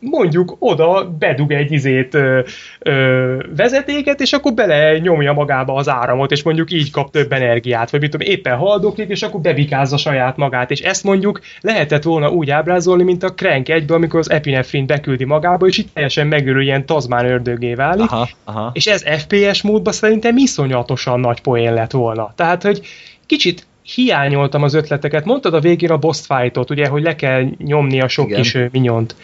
mondjuk 0.00 0.56
oda 0.58 1.16
bedug 1.18 1.52
egy 1.52 1.72
izét 1.72 2.14
ö, 2.14 2.40
ö, 2.78 3.42
vezetéket, 3.56 4.20
és 4.20 4.32
akkor 4.32 4.54
bele 4.54 4.98
nyomja 4.98 5.32
magába 5.32 5.74
az 5.74 5.88
áramot, 5.88 6.30
és 6.30 6.42
mondjuk 6.42 6.72
így 6.72 6.90
kap 6.90 7.10
több 7.10 7.32
energiát, 7.32 7.90
vagy 7.90 8.00
mit 8.00 8.10
tudom, 8.10 8.28
éppen 8.28 8.56
haldoklik, 8.56 9.08
és 9.08 9.22
akkor 9.22 9.40
bevikázza 9.40 9.96
saját 9.96 10.36
magát, 10.36 10.70
és 10.70 10.80
ezt 10.80 11.04
mondjuk 11.04 11.40
lehetett 11.60 12.02
volna 12.02 12.30
úgy 12.30 12.50
ábrázolni, 12.50 13.02
mint 13.02 13.22
a 13.22 13.34
Crank 13.34 13.68
egyből, 13.68 13.96
amikor 13.96 14.20
az 14.20 14.30
epinefrin 14.30 14.86
beküldi 14.86 15.24
magába, 15.24 15.66
és 15.66 15.78
itt 15.78 15.94
teljesen 15.94 16.26
megörül 16.26 16.62
ilyen 16.62 16.86
tazmán 16.86 17.26
ördögé 17.26 17.74
válik, 17.74 18.10
aha, 18.10 18.28
aha. 18.44 18.70
és 18.74 18.86
ez 18.86 19.02
FPS 19.18 19.62
módban 19.62 19.92
szerintem 19.92 20.36
iszonyatosan 20.36 21.20
nagy 21.20 21.40
poén 21.40 21.74
lett 21.74 21.90
volna. 21.90 22.32
Tehát, 22.36 22.62
hogy 22.62 22.80
kicsit 23.26 23.66
hiányoltam 23.94 24.62
az 24.62 24.74
ötleteket. 24.74 25.24
Mondtad 25.24 25.54
a 25.54 25.60
végén 25.60 25.90
a 25.90 25.98
boss 25.98 26.20
fightot, 26.26 26.70
ugye, 26.70 26.86
hogy 26.86 27.02
le 27.02 27.16
kell 27.16 27.44
nyomni 27.58 28.00
a 28.00 28.08
sok 28.08 28.28
Igen. 28.28 28.42
kis 28.42 28.56
minyont 28.70 29.14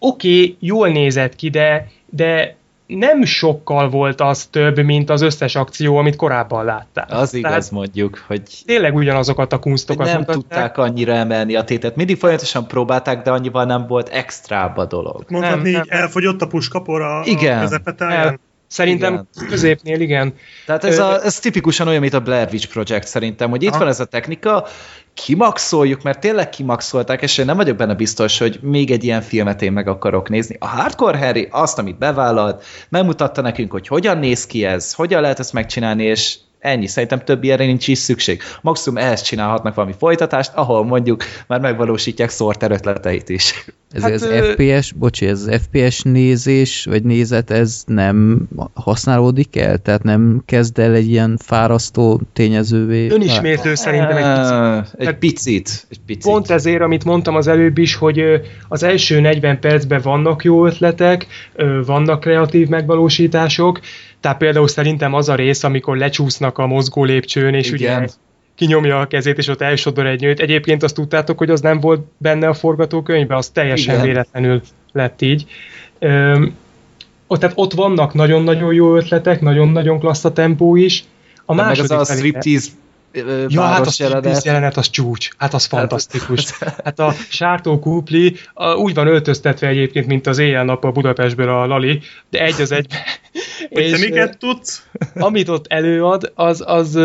oké, 0.00 0.42
okay, 0.42 0.56
jól 0.60 0.88
nézett 0.88 1.36
ki, 1.36 1.48
de, 1.48 1.86
de 2.10 2.58
nem 2.86 3.24
sokkal 3.24 3.88
volt 3.88 4.20
az 4.20 4.46
több, 4.46 4.78
mint 4.78 5.10
az 5.10 5.22
összes 5.22 5.54
akció, 5.54 5.96
amit 5.96 6.16
korábban 6.16 6.64
láttál. 6.64 7.06
Az 7.08 7.34
igaz, 7.34 7.50
Tehát 7.50 7.70
mondjuk, 7.70 8.24
hogy... 8.26 8.42
Tényleg 8.66 8.94
ugyanazokat 8.94 9.52
a 9.52 9.58
kunstokat 9.58 10.06
Nem 10.06 10.18
mutatták. 10.18 10.42
tudták 10.42 10.78
annyira 10.78 11.12
emelni 11.12 11.56
a 11.56 11.64
tétet. 11.64 11.96
Mindig 11.96 12.16
folyamatosan 12.16 12.66
próbálták, 12.66 13.22
de 13.22 13.30
annyival 13.30 13.64
nem 13.64 13.86
volt 13.86 14.08
extrább 14.08 14.76
a 14.76 14.84
dolog. 14.84 15.24
Mondhatni, 15.28 15.70
nem, 15.70 15.82
nem. 15.88 16.00
elfogyott 16.00 16.42
a 16.42 16.46
puskapor 16.46 17.02
a, 17.02 17.22
Igen. 17.24 17.66
a? 17.98 18.38
Szerintem 18.70 19.12
igen. 19.12 19.48
középnél 19.48 20.00
igen. 20.00 20.34
Tehát 20.66 20.84
ez, 20.84 20.98
a, 20.98 21.24
ez 21.24 21.38
tipikusan 21.38 21.88
olyan, 21.88 22.00
mint 22.00 22.14
a 22.14 22.20
Blair 22.20 22.48
Witch 22.52 22.68
Project 22.68 23.06
szerintem, 23.06 23.50
hogy 23.50 23.62
itt 23.62 23.70
Aha. 23.70 23.78
van 23.78 23.88
ez 23.88 24.00
a 24.00 24.04
technika, 24.04 24.66
kimaxoljuk, 25.14 26.02
mert 26.02 26.20
tényleg 26.20 26.48
kimaxolták, 26.48 27.22
és 27.22 27.38
én 27.38 27.44
nem 27.44 27.56
vagyok 27.56 27.76
benne 27.76 27.94
biztos, 27.94 28.38
hogy 28.38 28.58
még 28.62 28.90
egy 28.90 29.04
ilyen 29.04 29.22
filmet 29.22 29.62
én 29.62 29.72
meg 29.72 29.88
akarok 29.88 30.28
nézni. 30.28 30.56
A 30.58 30.66
Hardcore 30.66 31.18
Harry 31.18 31.48
azt, 31.50 31.78
amit 31.78 31.98
bevállalt, 31.98 32.64
megmutatta 32.88 33.40
nekünk, 33.40 33.72
hogy 33.72 33.86
hogyan 33.86 34.18
néz 34.18 34.46
ki 34.46 34.64
ez, 34.64 34.92
hogyan 34.92 35.20
lehet 35.20 35.38
ezt 35.38 35.52
megcsinálni, 35.52 36.04
és 36.04 36.36
Ennyi, 36.60 36.86
szerintem 36.86 37.24
több 37.24 37.44
ilyenre 37.44 37.64
nincs 37.64 37.88
is 37.88 37.98
szükség. 37.98 38.42
Maximum 38.60 39.02
ehhez 39.02 39.22
csinálhatnak 39.22 39.74
valami 39.74 39.94
folytatást, 39.98 40.52
ahol 40.54 40.84
mondjuk 40.84 41.24
már 41.46 41.60
megvalósítják 41.60 42.30
Sorter 42.30 42.70
ötleteit 42.70 43.28
is. 43.28 43.64
Ez 43.90 44.02
hát, 44.02 44.12
az 44.12 44.22
ö... 44.22 44.52
FPS, 44.52 44.92
bocsi, 44.92 45.26
ez 45.26 45.46
az 45.46 45.60
FPS 45.62 46.02
nézés, 46.02 46.84
vagy 46.84 47.02
nézet, 47.02 47.50
ez 47.50 47.82
nem 47.86 48.48
használódik 48.74 49.56
el? 49.56 49.78
Tehát 49.78 50.02
nem 50.02 50.42
kezd 50.46 50.78
el 50.78 50.94
egy 50.94 51.10
ilyen 51.10 51.36
fárasztó 51.42 52.20
tényezővé? 52.32 53.10
Önismétlő 53.10 53.74
szerintem 53.74 54.16
egy 54.16 54.38
picit. 54.38 55.08
Egy 55.08 55.18
picit, 55.18 55.86
egy 55.90 56.00
picit. 56.06 56.22
Pont 56.22 56.50
ezért, 56.50 56.82
amit 56.82 57.04
mondtam 57.04 57.36
az 57.36 57.46
előbb 57.46 57.78
is, 57.78 57.94
hogy 57.94 58.22
az 58.68 58.82
első 58.82 59.20
40 59.20 59.60
percben 59.60 60.00
vannak 60.00 60.44
jó 60.44 60.66
ötletek, 60.66 61.26
vannak 61.86 62.20
kreatív 62.20 62.68
megvalósítások, 62.68 63.80
tehát 64.20 64.38
például 64.38 64.68
szerintem 64.68 65.14
az 65.14 65.28
a 65.28 65.34
rész, 65.34 65.64
amikor 65.64 65.96
lecsúsznak 65.96 66.58
a 66.58 66.66
mozgó 66.66 67.04
lépcsőn, 67.04 67.54
és 67.54 67.70
Igen. 67.70 67.98
ugye 68.02 68.08
kinyomja 68.54 69.00
a 69.00 69.06
kezét, 69.06 69.38
és 69.38 69.48
ott 69.48 69.60
elsodor 69.60 70.06
egy 70.06 70.20
nőt. 70.20 70.40
Egyébként 70.40 70.82
azt 70.82 70.94
tudtátok, 70.94 71.38
hogy 71.38 71.50
az 71.50 71.60
nem 71.60 71.80
volt 71.80 72.00
benne 72.16 72.48
a 72.48 72.54
forgatókönyvben, 72.54 73.36
az 73.36 73.48
teljesen 73.48 73.94
Igen. 73.94 74.06
véletlenül 74.06 74.60
lett 74.92 75.22
így. 75.22 75.46
Öm, 75.98 76.56
ott, 77.26 77.40
tehát 77.40 77.58
ott 77.58 77.72
vannak 77.72 78.14
nagyon-nagyon 78.14 78.74
jó 78.74 78.96
ötletek, 78.96 79.40
nagyon-nagyon 79.40 79.98
klassz 79.98 80.24
a 80.24 80.32
tempó 80.32 80.76
is. 80.76 81.04
A 81.44 81.54
De 81.54 81.62
második 81.62 81.90
meg 81.90 81.98
az 81.98 82.10
a 82.10 82.14
striptease 82.14 82.68
Ja, 83.48 83.62
hát 83.62 83.86
a 83.86 83.90
jelenet. 83.98 84.44
jelenet 84.44 84.76
az 84.76 84.90
csúcs, 84.90 85.28
hát 85.36 85.54
az 85.54 85.68
hát 85.68 85.80
fantasztikus. 85.80 86.58
Hát 86.84 86.98
a 86.98 87.12
Sártó 87.28 87.78
Kupli 87.78 88.36
a, 88.54 88.74
úgy 88.74 88.94
van 88.94 89.06
öltöztetve 89.06 89.66
egyébként, 89.66 90.06
mint 90.06 90.26
az 90.26 90.38
éjjel-nap 90.38 90.84
a 90.84 90.90
Budapestből 90.90 91.48
a 91.48 91.66
Lali, 91.66 92.00
de 92.30 92.44
egy 92.44 92.60
az 92.60 92.72
egy. 92.72 92.86
Hogy 93.70 93.90
te 93.90 93.98
miket 93.98 94.38
tudsz? 94.38 94.86
Amit 95.14 95.48
ott 95.48 95.66
előad, 95.68 96.32
az, 96.34 96.62
az 96.66 96.98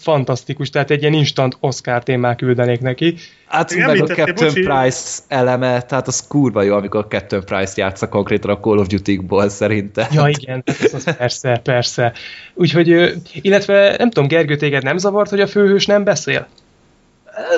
fantasztikus, 0.00 0.70
tehát 0.70 0.90
egy 0.90 1.00
ilyen 1.00 1.12
instant 1.12 1.56
Oscar 1.60 2.02
témát 2.02 2.36
küldenék 2.36 2.80
neki. 2.80 3.14
Hát 3.46 3.74
meg 3.74 4.02
a 4.02 4.06
Captain 4.06 4.48
bocsi. 4.48 4.62
Price 4.62 5.20
eleme, 5.28 5.82
tehát 5.82 6.06
az 6.06 6.26
kurva 6.26 6.62
jó, 6.62 6.74
amikor 6.74 7.00
a 7.00 7.06
Captain 7.06 7.44
Price 7.44 7.72
játsza 7.76 8.08
konkrétan 8.08 8.50
a 8.50 8.60
Call 8.60 8.78
of 8.78 8.86
Duty-ból 8.86 9.48
szerintem. 9.48 10.06
Ja, 10.12 10.28
igen, 10.28 10.62
az, 10.66 10.94
az 10.94 11.16
persze, 11.16 11.60
persze. 11.64 12.12
Úgyhogy, 12.54 13.14
illetve 13.32 13.94
nem 13.98 14.10
tudom, 14.10 14.28
Gergő, 14.28 14.56
téged 14.56 14.82
nem 14.82 14.98
zavart, 14.98 15.30
hogy 15.30 15.40
a 15.40 15.46
főhős 15.46 15.86
nem 15.86 16.04
beszél? 16.04 16.48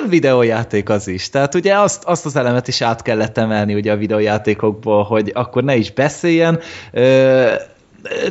videójáték 0.09 0.89
az 0.89 1.07
is. 1.07 1.29
Tehát 1.29 1.55
ugye 1.55 1.79
azt, 1.79 2.03
azt 2.03 2.25
az 2.25 2.35
elemet 2.35 2.67
is 2.67 2.81
át 2.81 3.01
kellett 3.01 3.37
emelni 3.37 3.73
ugye 3.73 3.91
a 3.91 3.97
videójátékokból, 3.97 5.03
hogy 5.03 5.31
akkor 5.33 5.63
ne 5.63 5.75
is 5.75 5.91
beszéljen 5.91 6.59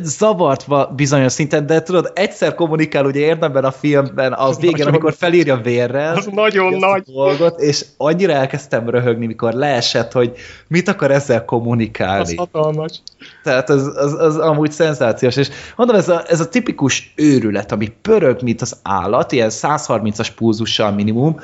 zavart 0.01 0.95
bizonyos 0.95 1.31
szinten, 1.31 1.65
de 1.65 1.81
tudod, 1.81 2.11
egyszer 2.15 2.55
kommunikál 2.55 3.05
ugye 3.05 3.19
érdemben 3.19 3.63
a 3.63 3.71
filmben 3.71 4.33
az 4.33 4.55
végén, 4.55 4.71
nagyon, 4.71 4.87
amikor 4.87 5.13
felírja 5.13 5.57
vérrel. 5.57 6.15
Az 6.15 6.25
nagyon 6.43 6.73
nagy. 6.73 7.01
Dolgot, 7.01 7.59
és 7.59 7.85
annyira 7.97 8.33
elkezdtem 8.33 8.89
röhögni, 8.89 9.25
mikor 9.25 9.53
leesett, 9.53 10.11
hogy 10.11 10.33
mit 10.67 10.87
akar 10.87 11.11
ezzel 11.11 11.45
kommunikálni. 11.45 12.21
Az 12.21 12.35
hatalmas. 12.35 13.01
Tehát 13.43 13.69
az, 13.69 13.91
az, 13.95 14.13
az 14.13 14.37
amúgy 14.37 14.71
szenzációs, 14.71 15.35
és 15.35 15.49
mondom, 15.75 15.95
ez 15.95 16.09
a, 16.09 16.23
ez 16.27 16.39
a 16.39 16.49
tipikus 16.49 17.13
őrület, 17.15 17.71
ami 17.71 17.91
pörög, 18.01 18.41
mint 18.41 18.61
az 18.61 18.77
állat, 18.83 19.31
ilyen 19.31 19.49
130-as 19.51 20.29
pulzussal 20.35 20.91
minimum, 20.91 21.39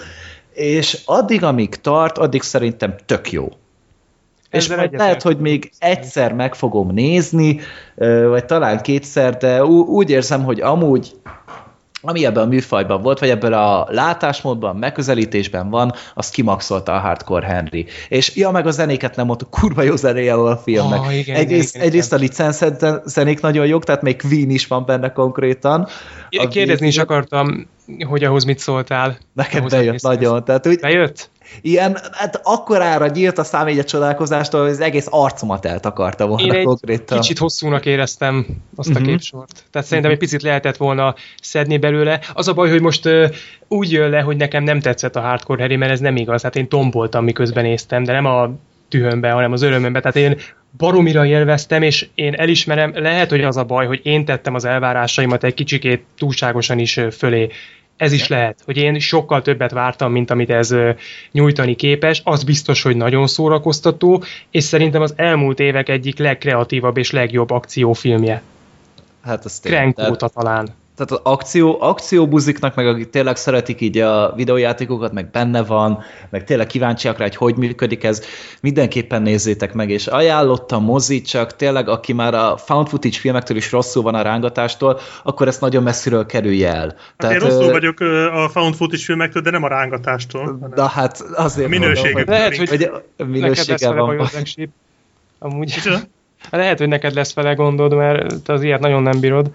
és 0.53 1.01
addig, 1.06 1.43
amíg 1.43 1.76
tart, 1.76 2.18
addig 2.18 2.41
szerintem 2.41 2.95
tök 3.06 3.31
jó. 3.31 3.49
És 4.52 4.68
majd 4.68 4.98
lehet, 4.98 5.22
hogy 5.22 5.38
még 5.38 5.72
egyszer 5.80 6.34
meg 6.34 6.56
fogom 6.56 6.92
nézni, 6.92 7.60
vagy 8.30 8.46
talán 8.46 8.82
kétszer, 8.82 9.38
de 9.38 9.66
úgy 9.66 10.10
érzem, 10.10 10.44
hogy 10.44 10.62
amúgy 10.62 11.12
ami 12.02 12.26
ebben 12.26 12.44
a 12.44 12.48
műfajban 12.48 13.02
volt, 13.02 13.20
vagy 13.20 13.30
ebben 13.30 13.54
a 13.54 13.86
látásmódban, 13.90 14.76
megközelítésben 14.76 15.70
van, 15.70 15.94
azt 16.14 16.34
kimaxolta 16.34 16.94
a 16.94 17.00
Hardcore 17.00 17.46
Henry. 17.46 17.86
És 18.10 18.36
ja, 18.36 18.52
meg 18.52 18.68
a 18.68 18.72
zenéket 18.72 19.16
nem 19.16 19.26
mondtuk, 19.26 19.50
kurva 19.50 19.82
jó 19.82 19.96
zenéje 19.96 20.36
van 20.36 20.52
a 20.52 20.58
filmnek. 20.58 21.00
Oh, 21.00 21.18
igen, 21.18 21.36
egyrészt, 21.36 21.76
igen, 21.76 21.88
egyrészt 21.88 22.14
a 22.14 22.16
igen. 22.16 22.28
licenszed 22.28 23.02
zenék 23.06 23.42
nagyon 23.42 23.66
jók, 23.66 23.84
tehát 23.84 24.02
még 24.02 24.22
Queen 24.22 24.50
is 24.50 24.68
van 24.68 24.86
benne 24.86 25.12
konkrétan. 25.12 25.88
A 26.30 26.48
Kérdezni 26.48 26.88
is 26.88 26.98
akartam, 26.98 27.68
hogy 28.08 28.24
ahhoz 28.24 28.44
mit 28.44 28.60
szóltál. 28.60 29.18
Neked 29.34 29.70
bejött 29.70 30.02
nagyon. 30.02 30.44
Tehát 30.44 30.68
úgy, 30.68 30.80
Bejött? 30.80 31.30
Ilyen, 31.62 31.98
hát 32.12 32.40
akkorára 32.44 33.08
nyílt 33.08 33.38
a 33.38 33.44
szám 33.44 33.68
így 33.68 33.80
a 33.80 33.84
csodálkozástól, 33.84 34.62
hogy 34.62 34.70
az 34.70 34.80
egész 34.80 35.08
arcomat 35.10 35.66
eltakarta 35.66 36.28
volna 36.28 36.44
Én 36.54 36.60
egy 36.60 36.64
konkrétan. 36.66 37.20
kicsit 37.20 37.38
hosszúnak 37.38 37.86
éreztem 37.86 38.46
azt 38.76 38.96
a 38.96 39.00
Mhm. 39.00 39.08
képsort. 39.08 39.64
Tehát 39.72 39.88
szerintem 39.88 40.12
egy 40.14 40.18
picit 40.20 40.42
lehetett 40.42 40.78
volna 40.78 41.16
szedni 41.42 41.78
belőle. 41.78 42.20
Az 42.34 42.48
a 42.48 42.54
baj, 42.54 42.70
hogy 42.70 42.82
most 42.82 43.06
ö, 43.06 43.28
úgy 43.68 43.92
jön 43.92 44.10
le, 44.10 44.20
hogy 44.22 44.38
nekem 44.38 44.64
nem 44.64 44.80
tetszett 44.80 45.16
a 45.16 45.22
Hardcore 45.22 45.62
Harry, 45.62 45.76
mert 45.76 45.92
ez 45.92 46.00
nem 46.00 46.16
igaz. 46.16 46.42
Hát 46.42 46.56
én 46.56 46.68
tomboltam, 46.68 47.24
miközben 47.24 47.64
néztem, 47.64 48.04
de 48.04 48.12
nem 48.14 48.26
a 48.26 48.50
tühömben, 48.90 49.34
hanem 49.34 49.52
az 49.52 49.62
örömömben. 49.62 50.02
Tehát 50.02 50.18
én 50.18 50.38
baromira 50.78 51.26
élveztem, 51.26 51.82
és 51.82 52.08
én 52.16 52.34
elismerem, 52.34 52.92
lehet, 52.96 53.30
hogy 53.30 53.44
az 53.44 53.58
a 53.58 53.64
baj, 53.64 53.86
hogy 53.86 54.00
én 54.04 54.26
tettem 54.26 54.54
az 54.54 54.66
elvárásaimat 54.66 55.44
egy 55.44 55.54
kicsikét 55.54 56.04
túlságosan 56.18 56.80
is 56.80 57.00
fölé. 57.18 57.48
Ez 58.00 58.12
is 58.12 58.28
lehet, 58.28 58.62
hogy 58.66 58.78
én 58.78 59.00
sokkal 59.00 59.42
többet 59.42 59.72
vártam, 59.72 60.12
mint 60.12 60.32
amit 60.32 60.50
ez 60.50 60.76
nyújtani 61.32 61.76
képes. 61.76 62.22
Az 62.26 62.44
biztos, 62.44 62.82
hogy 62.82 62.96
nagyon 62.96 63.28
szórakoztató, 63.28 64.24
és 64.52 64.64
szerintem 64.64 65.02
az 65.02 65.14
elmúlt 65.16 65.60
évek 65.60 65.90
egyik 65.90 66.18
legkreatívabb 66.18 66.98
és 66.98 67.12
legjobb 67.12 67.50
akciófilmje. 67.50 68.42
Hát 69.22 69.46
az 69.46 69.60
Tehát- 69.60 70.10
óta 70.10 70.28
talán. 70.28 70.70
Tehát 71.00 71.24
az 71.26 71.32
akció, 71.32 71.78
akcióbuziknak, 71.82 72.76
meg 72.76 72.88
akik 72.88 73.10
tényleg 73.10 73.36
szeretik 73.36 73.82
így 73.82 73.98
a 73.98 74.34
videójátékokat, 74.36 75.14
meg 75.14 75.32
benne 75.32 75.64
van, 75.64 76.04
meg 76.30 76.44
tényleg 76.44 76.68
kíváncsiak 76.68 77.18
rá, 77.18 77.24
hogy 77.24 77.36
hogy 77.36 77.56
működik 77.56 78.04
ez, 78.04 78.26
mindenképpen 78.62 79.22
nézzétek 79.22 79.74
meg, 79.74 79.90
és 79.90 80.08
ajánlottam 80.08 80.84
mozi, 80.84 81.22
csak 81.22 81.56
tényleg 81.56 81.90
aki 81.90 82.14
már 82.14 82.34
a 82.34 82.58
found 82.58 82.88
footage 82.88 83.18
filmektől 83.18 83.58
is 83.58 83.72
rosszul 83.72 84.04
van 84.04 84.16
a 84.16 84.22
rángatástól, 84.22 85.00
akkor 85.24 85.48
ezt 85.48 85.62
nagyon 85.62 85.84
messziről 85.84 86.26
kerülje 86.26 86.74
el. 86.74 86.96
Hát 87.18 87.32
én 87.32 87.40
rosszul 87.40 87.72
vagyok 87.72 88.00
a 88.34 88.50
found 88.52 88.76
footage 88.76 89.04
filmektől, 89.04 89.42
de 89.42 89.50
nem 89.52 89.64
a 89.64 89.68
rángatástól. 89.68 90.44
hanem- 90.44 90.72
Na 90.76 90.88
hát 90.88 91.22
azért 91.36 91.68
A 91.68 91.70
minőségük. 91.70 92.14
mondom, 92.14 92.34
Lehet, 92.34 92.58
hogy 92.58 92.70
hogy, 92.70 92.84
a 92.84 93.94
van. 94.18 94.28
Sheep. 94.46 94.70
Amúgy. 95.40 95.74
Lehet, 96.50 96.78
hogy 96.78 96.88
neked 96.88 97.14
lesz 97.14 97.34
vele 97.34 97.54
gondod, 97.54 97.94
mert 97.94 98.42
te 98.44 98.54
az 98.54 98.64
ilyet 98.64 98.80
nagyon 98.80 99.04
nem 99.04 99.20
bírod. 99.20 99.52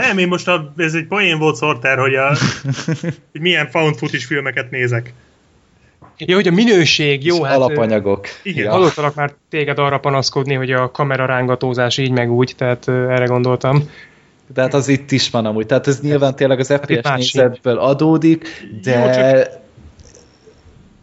Nem, 0.00 0.18
én 0.18 0.28
most 0.28 0.48
a, 0.48 0.72
ez 0.76 0.94
egy 0.94 1.06
poén 1.06 1.38
volt 1.38 1.56
Sorter, 1.56 1.98
hogy, 1.98 2.14
a, 2.14 2.28
hogy 3.32 3.40
milyen 3.40 3.70
found 3.70 3.96
footage 3.96 4.24
filmeket 4.26 4.70
nézek. 4.70 5.12
Ja, 6.18 6.34
hogy 6.34 6.48
a 6.48 6.50
minőség, 6.50 7.24
jó, 7.24 7.42
hát... 7.42 7.56
alapanyagok. 7.56 8.26
Igen. 8.42 8.64
Ja. 8.64 8.70
Hallottalak 8.70 9.14
már 9.14 9.32
téged 9.50 9.78
arra 9.78 9.98
panaszkodni, 9.98 10.54
hogy 10.54 10.72
a 10.72 10.90
kamera 10.90 11.26
rángatózás 11.26 11.98
így 11.98 12.10
meg 12.10 12.30
úgy, 12.30 12.54
tehát 12.56 12.88
erre 12.88 13.24
gondoltam. 13.24 13.90
De 14.54 14.60
hát 14.60 14.74
az 14.74 14.88
itt 14.88 15.10
is 15.10 15.30
van 15.30 15.46
amúgy. 15.46 15.66
Tehát 15.66 15.86
ez 15.86 16.00
nyilván 16.00 16.36
tényleg 16.36 16.58
az 16.58 16.72
FPS 16.82 17.02
másik. 17.02 17.34
nézetből 17.34 17.78
adódik, 17.78 18.66
de 18.82 18.98
Jó, 18.98 19.10
csak- 19.10 19.64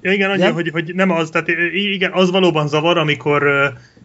Ja, 0.01 0.11
igen, 0.11 0.29
annyi, 0.29 0.41
Nem? 0.41 0.53
hogy, 0.53 0.69
hogy 0.69 0.91
nem 0.95 1.11
az, 1.11 1.29
tehát 1.29 1.47
igen, 1.73 2.11
az 2.11 2.31
valóban 2.31 2.67
zavar, 2.67 2.97
amikor 2.97 3.43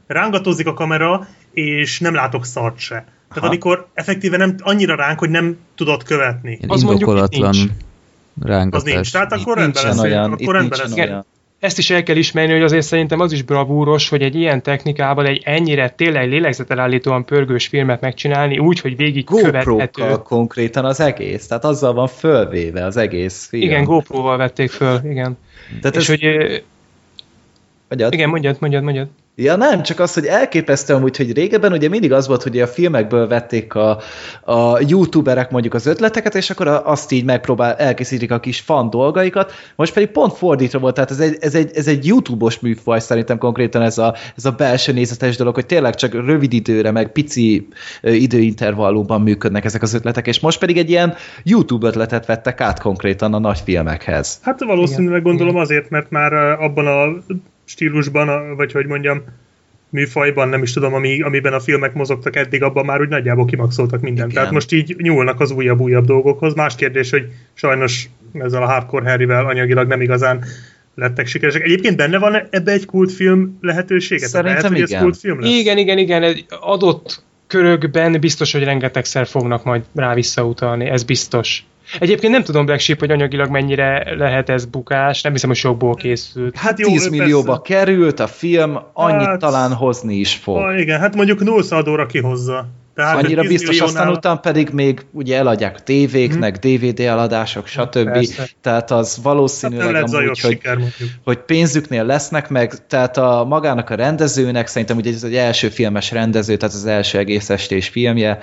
rángatózik 0.09 0.67
a 0.67 0.75
kamera, 0.75 1.27
és 1.53 2.01
nem 2.01 2.15
látok 2.15 2.45
szart 2.45 2.79
se. 2.79 2.95
Tehát 2.95 3.37
Aha. 3.37 3.47
amikor 3.47 3.87
effektíve 3.95 4.37
nem 4.37 4.55
annyira 4.59 4.95
ránk, 4.95 5.19
hogy 5.19 5.31
nem 5.31 5.57
tudod 5.75 6.03
követni. 6.03 6.51
Ilyen 6.51 6.71
Az 6.71 6.83
mondjuk 6.83 7.09
itt 7.11 7.17
indokolatlan 7.17 7.51
nincs. 7.51 7.71
rángatás. 8.43 8.87
Az 8.89 8.93
nincs. 8.95 9.13
Tehát 9.13 9.33
akkor 9.33 9.57
rendben 9.57 9.85
lesz. 9.85 9.99
olyan, 9.99 10.33
Akkor 10.33 10.55
rendben 10.55 10.79
lesz. 10.83 10.93
olyan. 10.97 11.25
Ezt 11.61 11.79
is 11.79 11.91
el 11.91 12.03
kell 12.03 12.17
ismerni, 12.17 12.53
hogy 12.53 12.63
azért 12.63 12.87
szerintem 12.87 13.21
az 13.21 13.33
is 13.33 13.43
bravúros, 13.43 14.09
hogy 14.09 14.23
egy 14.23 14.35
ilyen 14.35 14.63
technikával 14.63 15.27
egy 15.27 15.43
ennyire 15.45 15.89
tényleg 15.91 16.29
lélegzetelállítóan 16.29 17.25
pörgős 17.25 17.67
filmet 17.67 18.01
megcsinálni, 18.01 18.59
úgy, 18.59 18.81
hogy 18.81 18.97
végig 18.97 19.25
követhető. 19.25 20.17
Konkrétan 20.23 20.85
az 20.85 21.01
egész, 21.01 21.47
tehát 21.47 21.65
azzal 21.65 21.93
van 21.93 22.07
fölvéve 22.07 22.85
az 22.85 22.97
egész 22.97 23.47
film. 23.47 23.63
Igen, 23.63 23.85
GoPro-val 23.85 24.37
vették 24.37 24.71
föl, 24.71 25.01
igen. 25.05 25.39
Tehát 25.81 25.97
És 25.97 26.09
ez, 26.09 26.09
hogy, 26.09 26.65
Vagyad? 27.89 28.13
igen, 28.13 28.29
mondjad, 28.29 28.57
mondjad, 28.61 28.83
mondjad. 28.83 29.09
Ja 29.41 29.57
nem, 29.57 29.83
csak 29.83 30.01
az, 30.01 30.15
hogy 30.15 30.25
elképesztő 30.27 30.95
amúgy, 30.95 31.17
hogy 31.17 31.33
régebben 31.33 31.73
ugye 31.73 31.89
mindig 31.89 32.13
az 32.13 32.27
volt, 32.27 32.43
hogy 32.43 32.61
a 32.61 32.67
filmekből 32.67 33.29
vették 33.29 33.75
a, 33.75 34.01
a 34.45 34.81
youtuberek 34.87 35.51
mondjuk 35.51 35.75
az 35.75 35.87
ötleteket, 35.87 36.35
és 36.35 36.51
akkor 36.51 36.83
azt 36.85 37.13
így 37.13 37.25
megpróbál, 37.25 37.75
elkészítik 37.75 38.31
a 38.31 38.41
kis 38.41 38.61
fan 38.61 38.91
dolgaikat, 38.91 39.53
most 39.77 39.93
pedig 39.93 40.09
pont 40.09 40.37
fordítva 40.37 40.79
volt, 40.79 40.95
tehát 40.95 41.11
ez 41.11 41.21
egy, 41.21 41.37
ez 41.41 41.55
egy, 41.55 41.71
ez 41.75 41.87
egy 41.87 42.07
YouTube-os 42.07 42.59
műfaj 42.59 43.01
szerintem 43.01 43.39
konkrétan 43.39 43.83
ez 43.83 43.99
a, 43.99 44.15
ez 44.37 44.45
a 44.45 44.51
belső 44.51 44.93
nézetes 44.93 45.37
dolog, 45.37 45.55
hogy 45.55 45.67
tényleg 45.67 45.95
csak 45.95 46.13
rövid 46.13 46.53
időre, 46.53 46.91
meg 46.91 47.13
pici 47.13 47.69
időintervallumban 48.03 49.21
működnek 49.21 49.65
ezek 49.65 49.83
az 49.83 49.95
ötletek, 49.95 50.27
és 50.27 50.41
most 50.41 50.59
pedig 50.59 50.79
egy 50.79 50.91
ilyen 50.91 51.15
YouTube 51.43 51.87
ötletet 51.87 52.27
vettek 52.27 52.61
át 52.61 52.81
konkrétan 52.81 53.35
a 53.35 53.39
nagy 53.39 53.61
filmekhez. 53.65 54.39
Hát 54.43 54.65
valószínűleg 54.65 55.21
Igen, 55.21 55.23
gondolom 55.23 55.53
igen. 55.53 55.65
azért, 55.65 55.91
mert 55.91 56.11
már 56.11 56.33
abban 56.33 56.87
a 56.87 57.35
stílusban, 57.69 58.57
vagy 58.57 58.73
hogy 58.73 58.87
mondjam, 58.87 59.23
műfajban, 59.91 60.49
nem 60.49 60.63
is 60.63 60.73
tudom, 60.73 60.95
ami, 60.95 61.23
amiben 61.23 61.53
a 61.53 61.61
filmek 61.61 61.95
mozogtak 61.95 62.37
eddig, 62.37 62.63
abban 62.63 62.85
már 62.85 63.01
úgy 63.01 63.09
nagyjából 63.09 63.45
kimaxoltak 63.45 64.01
mindent. 64.01 64.31
Igen. 64.31 64.35
Tehát 64.43 64.53
most 64.53 64.73
így 64.73 64.97
nyúlnak 64.99 65.41
az 65.41 65.51
újabb-újabb 65.51 66.05
dolgokhoz. 66.05 66.55
Más 66.55 66.75
kérdés, 66.75 67.11
hogy 67.11 67.27
sajnos 67.55 68.09
ezzel 68.33 68.63
a 68.63 68.67
Hardcore 68.67 69.11
Harryvel 69.11 69.47
anyagilag 69.47 69.89
nem 69.89 70.01
igazán 70.01 70.45
lettek 70.95 71.27
sikeresek. 71.27 71.63
Egyébként 71.63 71.97
benne 71.97 72.19
van 72.19 72.49
ebbe 72.51 72.73
egy 72.73 72.87
kultfilm 72.87 73.59
lehetősége? 73.61 74.27
Szerintem 74.27 74.57
lehet, 74.57 74.73
hogy 74.73 74.81
ez 74.81 74.91
igen. 74.91 75.03
kultfilm 75.03 75.41
lesz? 75.41 75.51
Igen, 75.51 75.79
igen, 75.79 75.99
igen, 75.99 76.23
egy 76.23 76.45
adott 76.61 77.23
körökben 77.47 78.21
biztos, 78.21 78.53
hogy 78.53 78.65
rengetegszer 78.65 79.27
fognak 79.27 79.65
majd 79.65 79.83
rá 79.95 80.15
visszautalni, 80.15 80.87
ez 80.87 81.03
biztos. 81.03 81.65
Egyébként 81.99 82.33
nem 82.33 82.43
tudom, 82.43 82.65
Black 82.67 82.81
Sheep, 82.81 82.99
hogy 82.99 83.11
anyagilag 83.11 83.51
mennyire 83.51 84.15
lehet 84.17 84.49
ez 84.49 84.65
bukás, 84.65 85.23
nem 85.23 85.33
hiszem, 85.33 85.49
hogy 85.49 85.59
sokból 85.59 85.95
készült. 85.95 86.57
Hát 86.57 86.79
jó, 86.79 86.87
10 86.87 86.95
persze. 87.03 87.11
millióba 87.11 87.61
került 87.61 88.21
a 88.21 88.27
film, 88.27 88.79
annyit 88.93 89.27
Hát- 89.27 89.39
talán 89.39 89.73
hozni 89.73 90.15
is 90.15 90.35
fog. 90.35 90.57
Ah, 90.57 90.81
igen, 90.81 91.01
hát 91.01 91.15
mondjuk 91.15 91.41
nullsz 91.45 91.71
adóra 91.71 92.07
kihozza. 92.07 92.67
Tehát 92.95 93.23
Annyira 93.25 93.41
10 93.41 93.51
biztos, 93.51 93.81
aztán 93.81 93.89
milliónál- 93.89 94.17
után 94.17 94.41
pedig 94.41 94.69
még 94.73 95.01
ugye 95.13 95.37
eladják 95.37 95.77
a 95.79 95.81
tévéknek, 95.81 96.57
DVD 96.59 97.01
eladások, 97.01 97.67
stb. 97.67 98.05
Persze. 98.13 98.49
Tehát 98.61 98.91
az 98.91 99.15
Hát 99.15 99.25
valószínűleg 99.25 100.07
zajos 100.07 100.13
amúgy, 100.13 100.41
hogy, 100.41 100.51
siker, 100.51 100.77
mondjuk. 100.77 101.09
hogy 101.25 101.39
pénzüknél 101.39 102.05
lesznek 102.05 102.49
meg, 102.49 102.87
tehát 102.87 103.17
a 103.17 103.45
magának 103.49 103.91
a 103.91 103.95
rendezőnek, 103.95 104.67
szerintem 104.67 104.97
ugye 104.97 105.13
ez 105.13 105.25
egy 105.25 105.35
első 105.35 105.69
filmes 105.69 106.11
rendező, 106.13 106.57
tehát 106.57 106.75
az 106.75 106.87
első 106.87 107.19
egész 107.19 107.51
estés 107.51 107.89
filmje, 107.89 108.39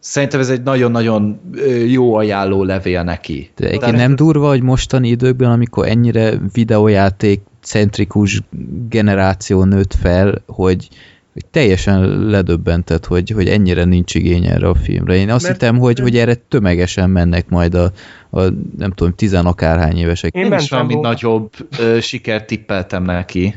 szerintem 0.00 0.40
ez 0.40 0.50
egy 0.50 0.62
nagyon-nagyon 0.62 1.40
jó 1.86 2.14
ajánló 2.14 2.64
levél 2.64 3.02
neki. 3.02 3.50
De 3.56 3.66
egyébként 3.66 3.96
nem 3.96 4.16
durva, 4.16 4.48
hogy 4.48 4.62
mostani 4.62 5.08
időkben, 5.08 5.50
amikor 5.50 5.88
ennyire 5.88 6.32
videójáték 6.52 7.40
centrikus 7.62 8.40
generáció 8.88 9.64
nőtt 9.64 9.94
fel, 9.94 10.42
hogy, 10.46 10.88
hogy 11.32 11.44
teljesen 11.50 12.28
ledöbbentett, 12.28 13.06
hogy, 13.06 13.30
hogy 13.30 13.48
ennyire 13.48 13.84
nincs 13.84 14.14
igény 14.14 14.46
erre 14.46 14.68
a 14.68 14.74
filmre. 14.74 15.14
Én 15.14 15.30
azt 15.30 15.42
Mert- 15.42 15.60
hittem, 15.60 15.78
hogy, 15.78 15.98
hogy 15.98 16.16
erre 16.16 16.34
tömegesen 16.34 17.10
mennek 17.10 17.48
majd 17.48 17.74
a, 17.74 17.92
a 18.30 18.40
nem 18.78 18.92
tudom, 18.94 19.14
tizenakárhány 19.14 19.96
évesek. 19.96 20.34
Én 20.34 20.44
Én 20.44 20.52
is 20.52 20.70
valami 20.70 20.94
nagyobb 20.94 21.50
ö, 21.78 22.00
sikert 22.00 22.46
tippeltem 22.46 23.02
neki. 23.02 23.54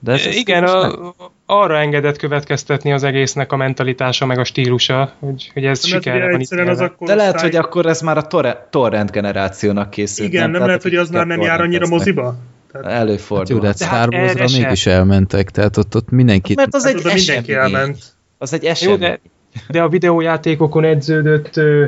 De 0.00 0.12
ez 0.12 0.26
Igen, 0.36 0.64
a, 0.64 1.14
arra 1.50 1.78
engedett 1.78 2.16
következtetni 2.16 2.92
az 2.92 3.02
egésznek 3.02 3.52
a 3.52 3.56
mentalitása, 3.56 4.26
meg 4.26 4.38
a 4.38 4.44
stílusa, 4.44 5.12
hogy, 5.18 5.50
hogy 5.54 5.64
ez 5.64 5.82
Nem 5.82 5.90
sikerre 5.90 6.30
van 6.30 6.40
egyszerűen 6.40 6.68
az 6.68 6.80
akkor 6.80 7.06
De 7.06 7.14
lehet, 7.14 7.40
hogy 7.40 7.56
akkor 7.56 7.86
ez 7.86 8.00
már 8.00 8.16
a 8.16 8.22
torre, 8.26 8.66
torrent 8.70 9.10
generációnak 9.10 9.90
készült. 9.90 10.28
Igen, 10.28 10.42
nem, 10.42 10.52
Tehát 10.52 10.66
lehet, 10.66 10.82
hogy 10.82 10.94
az 10.94 11.10
már 11.10 11.26
nem 11.26 11.40
jár 11.40 11.60
annyira 11.60 11.84
torrenteznek. 11.86 12.14
moziba? 12.14 12.36
Tehát, 12.72 12.86
Hát 12.86 12.94
jó, 12.94 13.00
Előfordul. 13.00 13.60
de 13.60 13.66
hát 13.66 13.82
hát 13.82 14.02
Star 14.02 14.14
Wars-ra 14.20 14.58
mégis 14.62 14.86
elmentek, 14.86 15.50
tehát 15.50 15.76
ott, 15.76 15.96
ott 15.96 16.10
mindenkit... 16.10 16.56
Mert 16.56 16.74
az 16.74 16.84
hát 16.84 16.94
egy 16.94 17.04
mindenki 17.04 17.52
esemény. 17.52 17.74
elment. 17.74 17.98
Az 18.38 18.52
egy 18.52 18.62
Jó, 18.62 18.68
esemény. 18.70 18.98
de, 18.98 19.20
de 19.68 19.82
a 19.82 19.88
videójátékokon 19.88 20.84
edződött 20.84 21.56
ö, 21.56 21.84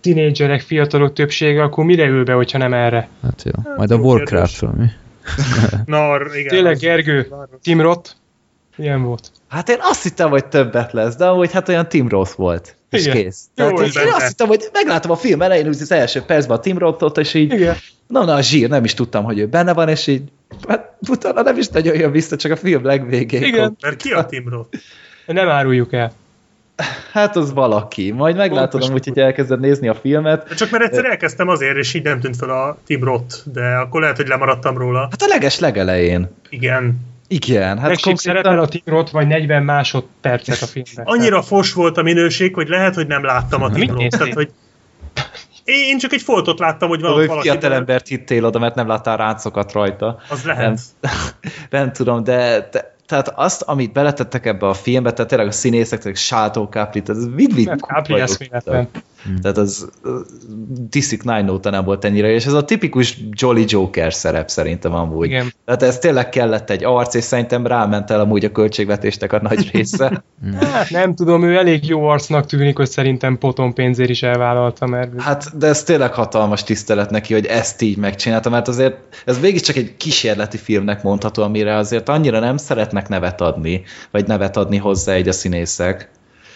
tinédzserek, 0.00 0.60
fiatalok 0.60 1.12
többsége, 1.12 1.62
akkor 1.62 1.84
mire 1.84 2.06
ül 2.06 2.24
be, 2.24 2.32
hogyha 2.32 2.58
nem 2.58 2.72
erre? 2.74 3.08
Hát 3.22 3.42
jó. 3.44 3.72
Majd 3.76 3.90
a 3.90 3.94
jó 3.94 4.00
Warcraft-ról 4.02 4.72
mi? 4.78 4.86
Na, 5.84 6.16
igen. 6.34 6.48
Tényleg, 6.48 6.76
Gergő, 6.76 7.26
Tim 7.62 7.80
Roth, 7.80 8.10
ilyen 8.76 9.02
volt. 9.02 9.30
Hát 9.48 9.68
én 9.68 9.78
azt 9.80 10.02
hittem, 10.02 10.30
hogy 10.30 10.46
többet 10.46 10.92
lesz, 10.92 11.16
de 11.16 11.26
amúgy 11.26 11.52
hát 11.52 11.68
olyan 11.68 11.88
Tim 11.88 12.08
Roth 12.08 12.36
volt. 12.36 12.76
És 12.90 13.06
Igen. 13.06 13.16
kész. 13.16 13.44
Jó 13.54 13.70
Tehát 13.70 13.96
én, 13.96 14.02
én 14.06 14.12
azt 14.12 14.26
hittem, 14.26 14.46
hogy 14.46 14.68
meglátom 14.72 15.10
a 15.10 15.16
film 15.16 15.42
elején, 15.42 15.68
úgy 15.68 15.78
az 15.80 15.92
első 15.92 16.20
percben 16.22 16.56
a 16.56 16.60
Tim 16.60 16.78
Rothot, 16.78 17.18
és 17.18 17.34
így, 17.34 17.52
Igen. 17.52 17.76
na, 18.06 18.24
na, 18.24 18.34
a 18.34 18.40
zsír, 18.40 18.68
nem 18.68 18.84
is 18.84 18.94
tudtam, 18.94 19.24
hogy 19.24 19.38
ő 19.38 19.46
benne 19.46 19.72
van, 19.72 19.88
és 19.88 20.06
így, 20.06 20.22
hát 20.68 20.92
utána 21.08 21.42
nem 21.42 21.58
is 21.58 21.68
nagyon 21.68 21.94
jön 21.94 22.10
vissza, 22.10 22.36
csak 22.36 22.52
a 22.52 22.56
film 22.56 22.84
legvégén. 22.84 23.42
Igen. 23.42 23.76
Mert 23.80 23.96
ki 23.96 24.12
a 24.12 24.26
Tim 24.26 24.48
Roth? 24.48 24.78
Nem 25.26 25.48
áruljuk 25.48 25.92
el. 25.92 26.12
hát 27.12 27.36
az 27.36 27.52
valaki. 27.52 28.10
Majd 28.10 28.36
meglátod 28.36 28.82
amúgy, 28.82 29.04
hogy 29.04 29.18
elkezded 29.18 29.60
nézni 29.60 29.88
a 29.88 29.94
filmet. 29.94 30.54
Csak 30.54 30.70
mert 30.70 30.84
egyszer 30.84 31.04
elkezdtem 31.04 31.48
azért, 31.48 31.76
és 31.76 31.94
így 31.94 32.02
nem 32.02 32.20
tűnt 32.20 32.36
fel 32.36 32.50
a 32.50 32.78
Tim 32.86 33.04
Roth, 33.04 33.36
de 33.44 33.66
akkor 33.66 34.00
lehet, 34.00 34.16
hogy 34.16 34.28
lemaradtam 34.28 34.78
róla. 34.78 35.00
Hát 35.00 35.22
a 35.22 35.26
leges 35.28 35.58
legelején. 35.58 36.28
Igen. 36.48 37.00
Igen, 37.28 37.78
hát 37.78 37.98
szerepel 38.14 38.58
a 38.58 38.68
Tim 38.68 38.82
Roth 38.84 39.12
vagy 39.12 39.26
40 39.26 39.62
másodpercet 39.62 40.62
a 40.62 40.66
filmben. 40.66 41.04
Annyira 41.04 41.42
fos 41.42 41.72
volt 41.72 41.96
a 41.96 42.02
minőség, 42.02 42.54
hogy 42.54 42.68
lehet, 42.68 42.94
hogy 42.94 43.06
nem 43.06 43.24
láttam 43.24 43.62
a 43.62 43.70
Tim 43.70 43.94
Roth. 43.94 44.18
Tehát, 44.18 44.34
hogy 44.34 44.50
én 45.64 45.98
csak 45.98 46.12
egy 46.12 46.22
foltot 46.22 46.58
láttam, 46.58 46.88
hogy 46.88 47.00
valaki... 47.00 47.26
Hogy 47.26 47.40
fiatal 47.40 47.72
embert 47.72 48.08
hittél 48.08 48.44
oda, 48.44 48.58
mert 48.58 48.74
nem 48.74 48.86
láttál 48.86 49.16
ráncokat 49.16 49.72
rajta. 49.72 50.18
Az 50.28 50.44
lehet. 50.44 50.80
Nem, 51.00 51.12
nem 51.70 51.92
tudom, 51.92 52.24
de, 52.24 52.68
de 52.70 52.96
tehát 53.06 53.32
azt, 53.34 53.62
amit 53.62 53.92
beletettek 53.92 54.46
ebbe 54.46 54.66
a 54.66 54.74
filmbe, 54.74 55.12
tehát 55.12 55.30
tényleg 55.30 55.48
a 55.48 55.52
színészek, 55.52 56.00
tehát 56.00 56.52
Capri, 56.70 57.02
tehát 57.02 57.22
ez 57.22 57.34
vid-vid 57.34 57.68
Capri 57.78 58.20
eszméletlen. 58.20 58.88
Tehát 59.42 59.56
az 59.56 59.88
District 60.90 61.22
9 61.22 61.50
óta 61.50 61.70
nem 61.70 61.84
volt 61.84 62.04
ennyire, 62.04 62.28
és 62.28 62.46
ez 62.46 62.52
a 62.52 62.64
tipikus 62.64 63.20
Jolly 63.30 63.64
Joker 63.68 64.14
szerep 64.14 64.48
szerintem 64.48 64.94
amúgy. 64.94 65.26
Igen. 65.26 65.52
Tehát 65.64 65.82
ez 65.82 65.98
tényleg 65.98 66.28
kellett 66.28 66.70
egy 66.70 66.84
arc, 66.84 67.14
és 67.14 67.24
szerintem 67.24 67.66
ráment 67.66 68.10
el 68.10 68.20
amúgy 68.20 68.44
a 68.44 68.52
költségvetésnek 68.52 69.32
a 69.32 69.40
nagy 69.42 69.70
része. 69.72 70.04
Hát 70.60 70.90
nem 70.90 71.14
tudom, 71.14 71.42
ő 71.42 71.56
elég 71.56 71.86
jó 71.88 72.04
arcnak 72.04 72.46
tűnik, 72.46 72.76
hogy 72.76 72.88
szerintem 72.88 73.38
potom 73.38 73.72
pénzért 73.72 74.10
is 74.10 74.22
elvállalta, 74.22 74.86
mert... 74.86 75.20
Hát, 75.20 75.58
de 75.58 75.66
ez 75.66 75.82
tényleg 75.82 76.12
hatalmas 76.12 76.62
tisztelet 76.62 77.10
neki, 77.10 77.32
hogy 77.32 77.46
ezt 77.46 77.82
így 77.82 77.96
megcsinálta, 77.96 78.50
mert 78.50 78.68
azért 78.68 78.96
ez 79.24 79.60
csak 79.60 79.76
egy 79.76 79.96
kísérleti 79.96 80.56
filmnek 80.56 81.02
mondható, 81.02 81.42
amire 81.42 81.76
azért 81.76 82.08
annyira 82.08 82.38
nem 82.38 82.56
szeretnek 82.56 83.08
nevet 83.08 83.40
adni, 83.40 83.82
vagy 84.10 84.26
nevet 84.26 84.56
adni 84.56 84.76
hozzá 84.76 85.12
egy 85.12 85.28
a 85.28 85.32
színészek. 85.32 86.10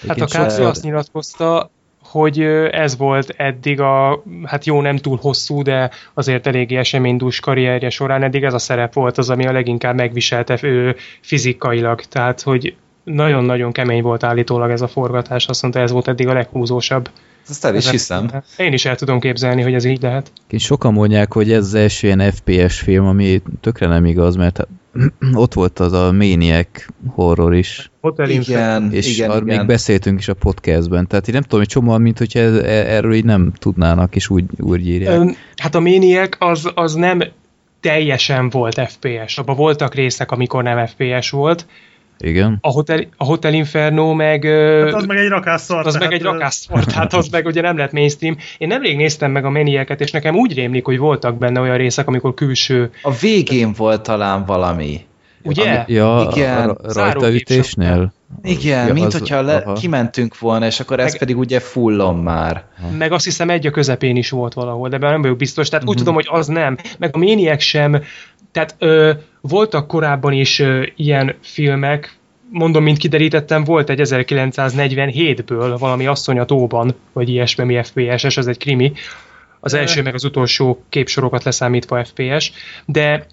Hát 0.09 0.21
a 0.21 0.27
Káci 0.27 0.63
azt 0.63 0.83
nyilatkozta, 0.83 1.71
hogy 2.11 2.41
ez 2.71 2.97
volt 2.97 3.35
eddig 3.37 3.81
a, 3.81 4.23
hát 4.45 4.65
jó, 4.65 4.81
nem 4.81 4.97
túl 4.97 5.19
hosszú, 5.21 5.63
de 5.63 5.91
azért 6.15 6.47
eléggé 6.47 6.77
eseménydús 6.77 7.41
karrierje 7.41 7.91
során 7.91 8.23
eddig 8.23 8.43
ez 8.43 8.55
a 8.55 8.59
szerep 8.59 8.93
volt 8.93 9.19
az, 9.19 9.31
ami 9.31 9.47
a 9.47 9.53
leginkább 9.53 9.95
megviselte 9.95 10.59
ő 10.63 10.97
fizikailag, 11.21 12.01
tehát 12.01 12.41
hogy 12.41 12.75
nagyon-nagyon 13.05 13.73
kemény 13.73 14.03
volt 14.03 14.23
állítólag 14.23 14.71
ez 14.71 14.81
a 14.81 14.89
forgatás, 14.89 15.47
azt 15.47 15.63
mondta, 15.63 15.81
ez 15.81 15.91
volt 15.91 16.09
eddig 16.09 16.29
a 16.29 16.33
leghúzósabb. 16.33 17.11
Ezt 17.49 17.65
el 17.65 17.75
is 17.75 17.81
Ezek, 17.81 17.93
hiszem. 17.93 18.31
Én 18.57 18.73
is 18.73 18.85
el 18.85 18.97
tudom 18.97 19.21
képzelni, 19.21 19.63
hogy 19.63 19.75
ez 19.75 19.85
így 19.85 20.03
lehet. 20.03 20.33
Sokan 20.57 20.93
mondják, 20.93 21.33
hogy 21.33 21.53
ez 21.53 21.65
az 21.65 21.75
első 21.75 22.07
ilyen 22.07 22.33
FPS 22.33 22.79
film, 22.81 23.07
ami 23.07 23.43
tökre 23.61 23.87
nem 23.87 24.05
igaz, 24.05 24.37
mert 24.37 24.69
ott 25.35 25.55
volt 25.55 25.79
az 25.79 25.93
a 25.93 26.13
Maniac 26.13 26.85
horror 27.07 27.55
is. 27.55 27.91
Hotel 28.01 28.29
igen, 28.29 28.93
és 28.93 29.17
igen, 29.17 29.31
arra 29.31 29.45
igen. 29.45 29.57
még 29.57 29.67
beszéltünk 29.67 30.19
is 30.19 30.29
a 30.29 30.35
podcastben. 30.35 31.07
Tehát 31.07 31.29
én 31.29 31.35
nem 31.35 31.43
tudom, 31.43 31.59
hogy 31.59 31.69
csomóan, 31.69 32.01
mint 32.01 32.19
hogyha 32.19 32.39
ez, 32.39 32.55
erről 32.65 33.13
így 33.13 33.25
nem 33.25 33.53
tudnának, 33.59 34.15
és 34.15 34.31
úgy, 34.31 34.45
úgy 34.59 34.87
írják. 34.89 35.19
Ön, 35.19 35.37
hát 35.57 35.75
a 35.75 35.81
Maniac 35.81 36.37
az, 36.39 36.71
az 36.75 36.95
nem 36.95 37.23
teljesen 37.81 38.51
volt 38.51 38.81
FPS. 38.89 39.39
Abban 39.39 39.57
voltak 39.57 39.95
részek, 39.95 40.31
amikor 40.31 40.63
nem 40.63 40.87
FPS 40.87 41.31
volt, 41.31 41.67
igen. 42.21 42.59
A 42.61 42.71
Hotel, 42.71 43.07
a 43.17 43.25
Hotel 43.25 43.55
Inferno 43.55 44.15
meg... 44.15 44.45
Hát 44.45 44.93
az 44.93 45.05
meg 45.05 45.19
egy 45.19 45.29
rakásszar. 45.29 45.87
Az 45.87 45.97
meg 45.97 46.13
egy 46.13 46.23
rakásszar, 46.23 46.85
tehát 46.93 47.13
az 47.13 47.29
meg 47.29 47.47
ugye 47.47 47.61
nem 47.61 47.77
lett 47.77 47.93
mainstream. 47.93 48.37
Én 48.59 48.69
nemrég 48.69 48.97
néztem 48.97 49.31
meg 49.31 49.45
a 49.45 49.51
menieket, 49.51 50.01
és 50.01 50.11
nekem 50.11 50.35
úgy 50.37 50.55
rémlik, 50.55 50.85
hogy 50.85 50.99
voltak 50.99 51.39
benne 51.39 51.61
olyan 51.61 51.77
részek, 51.77 52.07
amikor 52.07 52.35
külső... 52.35 52.91
A 53.03 53.13
végén 53.13 53.73
volt 53.73 54.03
talán 54.03 54.45
valami. 54.45 55.01
Ugye? 55.43 55.71
Ami, 55.71 55.93
ja, 55.93 56.29
Igen. 56.31 56.69
A 56.69 56.93
rajtaütésnél? 56.93 58.13
Igen, 58.43 58.87
ja, 58.87 58.93
mint 58.93 59.07
az, 59.07 59.19
hogyha 59.19 59.43
le, 59.43 59.63
kimentünk 59.81 60.39
volna, 60.39 60.67
és 60.67 60.81
akkor 60.81 61.01
ez 61.01 61.19
pedig 61.19 61.39
ugye 61.39 61.61
fullon 61.61 62.17
már. 62.17 62.65
Meg 62.99 63.13
azt 63.13 63.25
hiszem 63.25 63.51
egy 63.51 63.67
a 63.67 63.71
közepén 63.71 64.17
is 64.17 64.31
volt 64.31 64.55
valahol, 64.55 64.89
de 64.89 64.99
nem 64.99 65.23
vagyok 65.23 65.37
biztos. 65.37 65.69
Tehát 65.69 65.85
úgy 65.85 65.91
mm-hmm. 65.91 65.99
tudom, 65.99 66.15
hogy 66.15 66.29
az 66.31 66.47
nem. 66.47 66.77
Meg 66.99 67.11
a 67.13 67.19
Maniac 67.19 67.63
sem. 67.63 68.03
Tehát 68.53 68.75
ö, 68.79 69.13
voltak 69.41 69.87
korábban 69.87 70.33
is 70.33 70.59
ö, 70.59 70.87
ilyen 70.97 71.35
filmek, 71.43 72.19
mondom, 72.51 72.83
mint 72.83 72.99
kiderítettem, 72.99 73.65
volt 73.65 73.91
egy 73.91 74.01
1947-ből 74.03 75.77
valami 75.79 76.07
asszony 76.07 76.39
a 76.39 76.45
tóban, 76.45 76.95
vagy 77.13 77.29
ilyesmi, 77.29 77.65
mi 77.65 77.83
FPS-es, 77.83 78.37
ez 78.37 78.47
egy 78.47 78.59
krimi. 78.59 78.93
Az 79.61 79.75
első 79.75 80.03
meg 80.03 80.15
az 80.15 80.25
utolsó 80.25 80.85
képsorokat 80.89 81.45
leszámítva 81.45 82.05
FPS, 82.05 82.53
de 82.85 83.27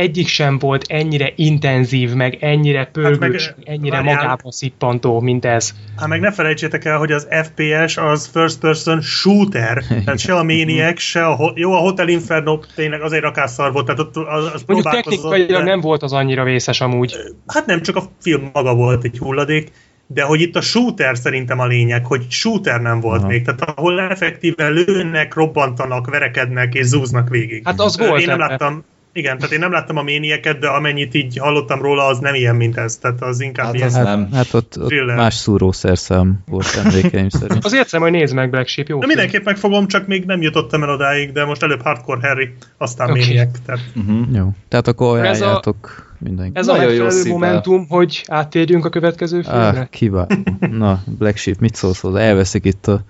egyik 0.00 0.28
sem 0.28 0.58
volt 0.58 0.84
ennyire 0.88 1.32
intenzív, 1.36 2.12
meg 2.12 2.36
ennyire 2.40 2.84
pörgős, 2.92 3.46
hát 3.46 3.56
meg, 3.56 3.68
ennyire 3.68 3.96
várjál. 3.96 4.14
magába 4.14 4.52
szippantó, 4.52 5.20
mint 5.20 5.44
ez. 5.44 5.74
Hát 5.96 6.08
meg 6.08 6.20
ne 6.20 6.32
felejtsétek 6.32 6.84
el, 6.84 6.98
hogy 6.98 7.12
az 7.12 7.28
FPS 7.42 7.96
az 7.96 8.30
first 8.32 8.58
person 8.58 9.00
shooter, 9.00 9.84
tehát 10.04 10.18
se 10.18 10.34
a 10.34 10.42
Maniac, 10.42 11.00
se 11.00 11.26
a, 11.26 11.52
jó, 11.54 11.72
a 11.72 11.78
Hotel 11.78 12.08
Inferno 12.08 12.58
tényleg 12.74 13.00
azért 13.00 13.22
rakásszar 13.22 13.72
volt, 13.72 13.84
tehát 13.84 14.00
ott 14.00 14.16
az, 14.16 14.44
az 14.54 14.62
Mondjuk 14.66 14.92
technikailag 14.92 15.48
de... 15.48 15.62
nem 15.62 15.80
volt 15.80 16.02
az 16.02 16.12
annyira 16.12 16.44
vészes 16.44 16.80
amúgy. 16.80 17.16
Hát 17.46 17.66
nem, 17.66 17.82
csak 17.82 17.96
a 17.96 18.02
film 18.20 18.50
maga 18.52 18.74
volt 18.74 19.04
egy 19.04 19.18
hulladék, 19.18 19.72
de 20.06 20.22
hogy 20.22 20.40
itt 20.40 20.56
a 20.56 20.60
shooter 20.60 21.16
szerintem 21.16 21.58
a 21.58 21.66
lényeg, 21.66 22.06
hogy 22.06 22.26
shooter 22.28 22.80
nem 22.80 23.00
volt 23.00 23.20
Aha. 23.20 23.28
még, 23.28 23.44
tehát 23.44 23.60
ahol 23.60 24.00
effektíve 24.00 24.68
lőnek, 24.68 25.34
robbantanak, 25.34 26.10
verekednek 26.10 26.74
és 26.74 26.84
zúznak 26.84 27.28
végig. 27.28 27.62
Hát 27.64 27.80
az 27.80 27.98
volt. 27.98 28.20
Én 28.20 28.26
nem 28.26 28.38
láttam, 28.38 28.84
igen, 29.12 29.36
tehát 29.36 29.52
én 29.52 29.58
nem 29.58 29.72
láttam 29.72 29.96
a 29.96 30.02
ménieket, 30.02 30.58
de 30.58 30.68
amennyit 30.68 31.14
így 31.14 31.38
hallottam 31.38 31.82
róla, 31.82 32.06
az 32.06 32.18
nem 32.18 32.34
ilyen, 32.34 32.56
mint 32.56 32.76
ez. 32.76 32.96
Tehát 32.96 33.22
az 33.22 33.40
inkább 33.40 33.66
hát 33.66 33.74
ilyen. 33.74 33.86
Az 33.86 33.94
nem. 33.94 34.28
Hát 34.32 34.54
ott, 34.54 34.78
ott 34.78 34.92
más 35.16 35.34
szúrószerszám 35.34 36.38
volt 36.46 36.80
emlékeim 36.84 37.28
szerint. 37.40 37.64
Azért 37.64 37.88
szem, 37.88 38.00
hogy 38.00 38.10
nézd 38.10 38.34
meg 38.34 38.50
Black 38.50 38.68
Sheep, 38.68 38.88
jó? 38.88 38.98
De 38.98 39.06
mindenképp 39.06 39.44
megfogom, 39.44 39.86
csak 39.86 40.06
még 40.06 40.24
nem 40.24 40.42
jutottam 40.42 40.82
el 40.82 40.90
odáig, 40.90 41.32
de 41.32 41.44
most 41.44 41.62
előbb 41.62 41.82
Hardcore 41.82 42.28
Harry, 42.28 42.54
aztán 42.78 43.10
okay. 43.10 43.20
Maniac. 43.20 43.58
Tehát... 43.66 43.80
Uh-huh. 43.94 44.26
Jó. 44.34 44.48
Tehát 44.68 44.88
akkor 44.88 45.18
ajánljátok 45.18 46.14
mindenki. 46.18 46.58
Ez 46.58 46.66
Nagyon 46.66 46.84
a 46.84 46.86
megfelelő 46.86 47.30
momentum, 47.30 47.86
hogy 47.88 48.24
áttérjünk 48.26 48.84
a 48.84 48.88
következő 48.88 49.42
filmre? 49.42 49.80
Ah, 49.80 49.88
kiváló. 49.88 50.26
Na, 50.70 51.02
Black 51.18 51.36
Sheep, 51.36 51.58
mit 51.58 51.74
szólsz 51.74 52.00
hozzá? 52.00 52.20
Elveszik 52.20 52.64
itt 52.64 52.86
a 52.86 53.04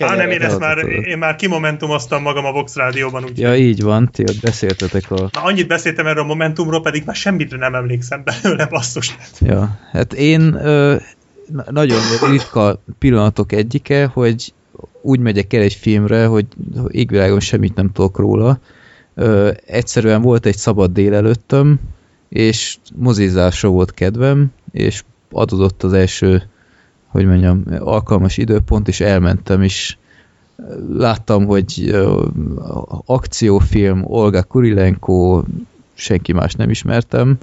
Á, 0.00 0.14
nem, 0.14 0.30
én, 0.30 0.42
ezt 0.42 0.58
már, 0.58 0.78
én 0.88 1.18
már 1.18 1.36
kimomentumoztam 1.36 2.22
magam 2.22 2.44
a 2.44 2.52
Vox 2.52 2.74
Rádióban. 2.74 3.24
Úgy 3.24 3.38
ja, 3.38 3.56
így 3.56 3.82
van, 3.82 4.10
ti 4.12 4.22
ott 4.22 4.40
beszéltetek 4.40 5.10
a... 5.10 5.14
Na, 5.32 5.42
annyit 5.42 5.66
beszéltem 5.66 6.06
erről 6.06 6.22
a 6.22 6.26
Momentumról, 6.26 6.82
pedig 6.82 7.02
már 7.06 7.16
semmit 7.16 7.58
nem 7.58 7.74
emlékszem 7.74 8.22
belőle, 8.24 8.66
basszus. 8.66 9.16
Ja, 9.40 9.78
hát 9.92 10.12
én 10.12 10.54
ö, 10.54 10.96
nagyon 11.70 11.98
ritka 12.30 12.82
pillanatok 12.98 13.52
egyike, 13.52 14.06
hogy 14.06 14.52
úgy 15.02 15.20
megyek 15.20 15.52
el 15.52 15.62
egy 15.62 15.74
filmre, 15.74 16.26
hogy 16.26 16.46
égvilágon 16.88 17.40
semmit 17.40 17.74
nem 17.74 17.92
tudok 17.92 18.18
róla. 18.18 18.60
Ö, 19.14 19.50
egyszerűen 19.66 20.22
volt 20.22 20.46
egy 20.46 20.56
szabad 20.56 20.92
délelőttöm, 20.92 21.80
és 22.28 22.76
mozizásra 22.96 23.68
volt 23.68 23.94
kedvem, 23.94 24.52
és 24.72 25.02
adódott 25.30 25.82
az 25.82 25.92
első 25.92 26.42
hogy 27.18 27.26
mondjam, 27.26 27.64
alkalmas 27.78 28.36
időpont, 28.36 28.88
és 28.88 29.00
elmentem, 29.00 29.62
és 29.62 29.96
láttam, 30.92 31.46
hogy 31.46 31.96
akciófilm, 33.04 34.04
Olga 34.04 34.42
Kurilenko, 34.42 35.42
senki 35.94 36.32
más 36.32 36.54
nem 36.54 36.70
ismertem, 36.70 37.36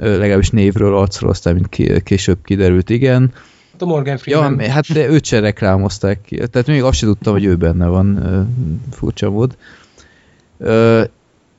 legalábbis 0.00 0.50
névről, 0.50 0.96
arcról, 0.96 1.30
aztán 1.30 1.54
mint 1.54 2.02
később 2.02 2.38
kiderült, 2.44 2.90
igen. 2.90 3.32
A 3.78 3.84
Morgan 3.84 4.18
Freeman. 4.18 4.60
Ja, 4.60 4.70
hát 4.70 4.92
de 4.92 5.08
őt 5.08 5.24
se 5.24 5.40
reklámozták 5.40 6.20
ki. 6.22 6.36
Tehát 6.36 6.66
még 6.66 6.82
azt 6.82 6.98
sem 6.98 7.08
tudtam, 7.08 7.32
hogy 7.32 7.44
ő 7.44 7.56
benne 7.56 7.86
van, 7.86 8.48
furcsa 8.90 9.28
volt. 9.28 9.56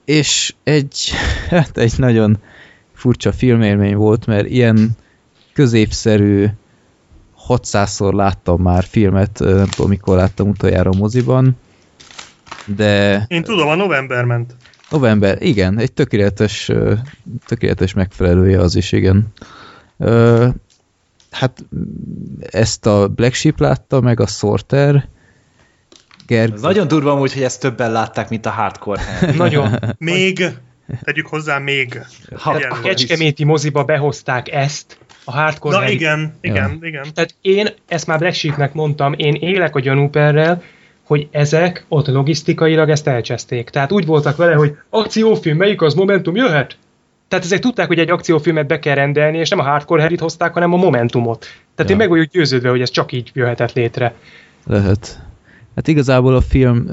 És 0.06 0.54
egy, 0.64 1.12
hát 1.50 1.78
egy 1.78 1.94
nagyon 1.98 2.38
furcsa 2.94 3.32
filmélmény 3.32 3.96
volt, 3.96 4.26
mert 4.26 4.48
ilyen 4.48 4.90
középszerű 5.54 6.46
600-szor 7.48 8.14
láttam 8.14 8.62
már 8.62 8.84
filmet, 8.84 9.40
nem 9.40 9.68
tudom 9.68 9.90
mikor 9.90 10.18
láttam 10.18 10.50
utoljára 10.50 10.90
a 10.90 10.98
moziban, 10.98 11.58
de... 12.66 13.24
Én 13.28 13.44
tudom, 13.44 13.68
a 13.68 13.76
november 13.76 14.26
ment. 14.26 14.56
November, 14.90 15.42
igen, 15.42 15.80
egy 15.80 15.92
tökéletes, 15.92 16.72
tökéletes 17.46 17.94
megfelelője 17.94 18.60
az 18.60 18.76
is, 18.76 18.92
igen. 18.92 19.34
Hát 21.32 21.66
ezt 22.40 22.86
a 22.86 23.08
Black 23.08 23.34
Sheep 23.34 23.60
látta, 23.60 24.02
meg 24.02 24.20
a 24.20 24.28
Sorter. 24.28 25.08
Gerg... 26.28 26.54
Ez 26.54 26.62
nagyon 26.62 26.88
durva 26.88 27.20
úgy, 27.20 27.34
hogy 27.34 27.44
ezt 27.44 27.60
többen 27.60 27.92
látták, 27.92 28.30
mint 28.30 28.46
a 28.46 28.50
hardcore 28.50 29.02
Nagyon. 29.38 29.80
még, 29.98 30.58
tegyük 31.04 31.28
hozzá 31.28 31.58
még. 31.58 32.02
A 32.44 32.80
Kecskeméti 32.84 33.44
moziba 33.44 33.84
behozták 33.84 34.52
ezt, 34.52 34.98
a 35.24 35.32
hardcore 35.32 35.78
Na 35.78 35.90
igen, 35.90 36.34
igen, 36.42 36.78
ja. 36.82 36.88
igen. 36.88 37.06
Tehát 37.14 37.36
én, 37.42 37.68
ezt 37.88 38.08
már 38.08 38.20
Black 38.20 38.36
Sheepnek 38.36 38.74
mondtam, 38.74 39.14
én 39.18 39.34
élek 39.34 39.76
a 39.76 39.80
gyanúperrel, 39.80 40.62
hogy 41.04 41.28
ezek 41.32 41.86
ott 41.88 42.08
logisztikailag 42.08 42.90
ezt 42.90 43.08
elcseszték. 43.08 43.70
Tehát 43.70 43.92
úgy 43.92 44.06
voltak 44.06 44.36
vele, 44.36 44.54
hogy 44.54 44.78
akciófilm, 44.90 45.58
melyik 45.58 45.82
az 45.82 45.94
Momentum 45.94 46.36
jöhet? 46.36 46.78
Tehát 47.28 47.46
ezek 47.46 47.60
tudták, 47.60 47.88
hogy 47.88 48.00
egy 48.00 48.10
akciófilmet 48.10 48.68
be 48.68 48.80
kell 48.80 48.96
rendelni, 48.96 49.38
és 49.38 49.50
nem 49.50 49.60
a 49.60 49.64
Hardcore 49.64 50.02
Harry-t 50.02 50.20
hozták, 50.20 50.54
hanem 50.54 50.74
a 50.74 50.78
Momentumot. 50.78 51.40
Tehát 51.76 51.92
ja. 51.92 51.92
én 51.92 51.98
meg 51.98 52.10
vagyok 52.10 52.26
győződve, 52.26 52.70
hogy 52.70 52.82
ez 52.82 52.90
csak 52.90 53.12
így 53.12 53.32
jöhetett 53.34 53.74
létre. 53.74 54.14
Lehet. 54.66 55.20
Hát 55.76 55.88
igazából 55.88 56.36
a 56.36 56.42
film, 56.42 56.88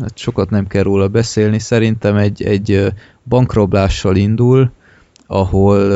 hát 0.00 0.18
sokat 0.18 0.50
nem 0.50 0.66
kell 0.66 0.82
róla 0.82 1.08
beszélni, 1.08 1.58
szerintem 1.58 2.16
egy, 2.16 2.42
egy 2.42 2.92
bankroblással 3.28 4.16
indul, 4.16 4.70
ahol 5.26 5.92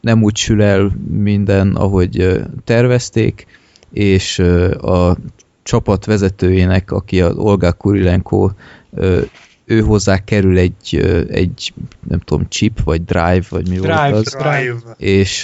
nem 0.00 0.22
úgy 0.22 0.36
sül 0.36 0.62
el 0.62 0.90
minden, 1.08 1.74
ahogy 1.74 2.40
tervezték, 2.64 3.46
és 3.92 4.38
a 4.80 5.16
csapat 5.62 6.04
vezetőjének, 6.04 6.90
aki 6.90 7.20
a 7.20 7.28
Olga 7.28 7.72
Kurilenko, 7.72 8.50
ő 9.64 9.80
hozzá 9.80 10.24
kerül 10.24 10.58
egy, 10.58 10.96
egy 11.30 11.72
nem 12.08 12.18
tudom, 12.18 12.48
chip, 12.48 12.80
vagy 12.84 13.04
drive, 13.04 13.44
vagy 13.48 13.68
mi 13.68 13.76
drive, 13.76 14.10
volt 14.10 14.26
az. 14.26 14.36
Drive. 14.38 14.78
És, 14.96 15.42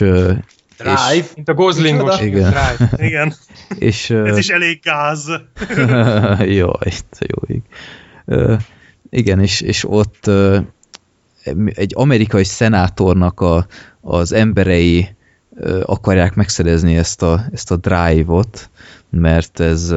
Drive? 0.79 1.15
És, 1.15 1.25
Mint 1.35 1.49
a 1.49 1.55
Goslingos. 1.55 2.21
Igen. 2.21 2.51
Drive. 2.51 3.07
Igen. 3.07 3.35
és, 3.79 4.11
Ez 4.11 4.39
is 4.39 4.49
elég 4.49 4.81
gáz. 4.83 5.27
jó, 6.59 6.71
itt 6.85 7.19
jó. 7.27 7.57
Igen, 9.11 9.41
és, 9.41 9.61
és 9.61 9.85
ott 9.89 10.31
egy 11.75 11.93
amerikai 11.97 12.45
szenátornak 12.45 13.41
a, 13.41 13.67
az 14.01 14.33
emberei 14.33 15.17
akarják 15.83 16.35
megszerezni 16.35 16.97
ezt 16.97 17.23
a, 17.23 17.45
ezt 17.53 17.71
a 17.71 17.77
drive-ot, 17.77 18.71
mert 19.11 19.61
ez 19.61 19.95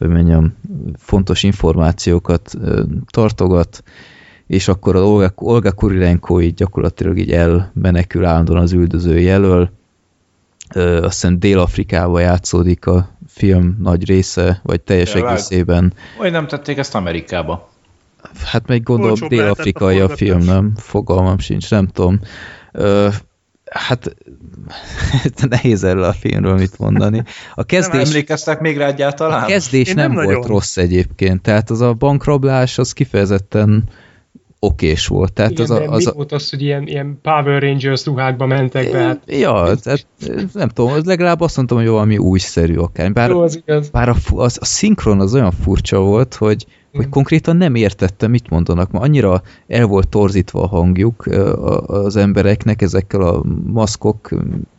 hogy 0.00 0.08
mondjam, 0.08 0.56
fontos 0.96 1.42
információkat 1.42 2.56
tartogat, 3.10 3.82
és 4.46 4.68
akkor 4.68 4.96
a 4.96 5.06
Olga, 5.06 5.32
Olga 5.34 5.72
Kurilenko 5.72 6.40
így 6.40 6.54
gyakorlatilag 6.54 7.18
így 7.18 7.32
elmenekül 7.32 8.24
állandóan 8.24 8.62
az 8.62 8.72
üldöző 8.72 9.18
jelöl. 9.18 9.70
Azt 10.74 11.02
hiszem 11.02 11.38
Dél-Afrikába 11.38 12.20
játszódik 12.20 12.86
a 12.86 13.08
film 13.26 13.76
nagy 13.82 14.06
része, 14.06 14.60
vagy 14.62 14.80
teljes 14.80 15.14
egészében. 15.14 15.92
Vagy 16.18 16.32
nem 16.32 16.46
tették 16.46 16.76
ezt 16.76 16.94
Amerikába? 16.94 17.70
Hát 18.44 18.66
meg 18.66 18.82
gondolom 18.82 19.10
Olcsóbb 19.10 19.28
dél-afrikai 19.28 20.00
a 20.00 20.08
film, 20.08 20.38
nem? 20.38 20.72
Fogalmam 20.76 21.38
sincs, 21.38 21.70
nem 21.70 21.86
tudom. 21.86 22.20
Ö, 22.72 23.08
hát 23.70 24.14
nehéz 25.48 25.84
erről 25.84 26.02
a 26.02 26.12
filmről 26.12 26.56
mit 26.56 26.78
mondani. 26.78 27.18
A 27.18 27.22
Nem 27.54 27.66
kezdés, 27.66 28.08
emlékeztek 28.08 28.60
még 28.60 28.76
rá 28.76 28.86
egyáltalán? 28.86 29.42
a 29.42 29.46
kezdés 29.46 29.88
Én 29.88 29.94
nem, 29.94 30.12
nem 30.12 30.24
volt 30.24 30.46
rossz 30.46 30.76
egyébként, 30.76 31.42
tehát 31.42 31.70
az 31.70 31.80
a 31.80 31.92
bankrablás 31.92 32.78
az 32.78 32.92
kifejezetten 32.92 33.88
okés 34.58 35.06
volt. 35.06 35.32
Tehát 35.32 35.50
Igen, 35.50 35.62
az 35.62 35.70
a, 35.70 35.90
az 35.90 36.04
mi 36.04 36.10
a, 36.10 36.12
volt 36.14 36.32
az, 36.32 36.50
hogy 36.50 36.62
ilyen, 36.62 36.86
ilyen 36.86 37.18
Power 37.22 37.62
Rangers 37.62 38.04
ruhákba 38.04 38.46
mentek 38.46 38.90
be? 38.90 38.98
Hát, 38.98 39.22
Ja, 39.26 39.74
tehát 39.82 40.06
nem 40.52 40.68
tudom, 40.68 41.00
legalább 41.04 41.40
azt 41.40 41.56
mondtam, 41.56 41.78
hogy 41.78 41.86
valami 41.86 42.18
újszerű 42.18 42.76
akár. 42.76 43.12
Bár, 43.12 43.30
jó, 43.30 43.40
az 43.42 43.56
igaz. 43.56 43.88
bár 43.88 44.08
a, 44.08 44.14
az, 44.34 44.58
a 44.60 44.64
szinkron 44.64 45.20
az 45.20 45.34
olyan 45.34 45.52
furcsa 45.52 45.98
volt, 45.98 46.34
hogy, 46.34 46.66
hogy 46.92 47.08
konkrétan 47.08 47.56
nem 47.56 47.74
értettem, 47.74 48.30
mit 48.30 48.50
mondanak. 48.50 48.90
Ma 48.90 49.00
annyira 49.00 49.42
el 49.66 49.86
volt 49.86 50.08
torzítva 50.08 50.62
a 50.62 50.66
hangjuk 50.66 51.26
az 51.86 52.16
embereknek 52.16 52.82
ezekkel 52.82 53.20
a 53.20 53.42
maszkok, 53.66 54.30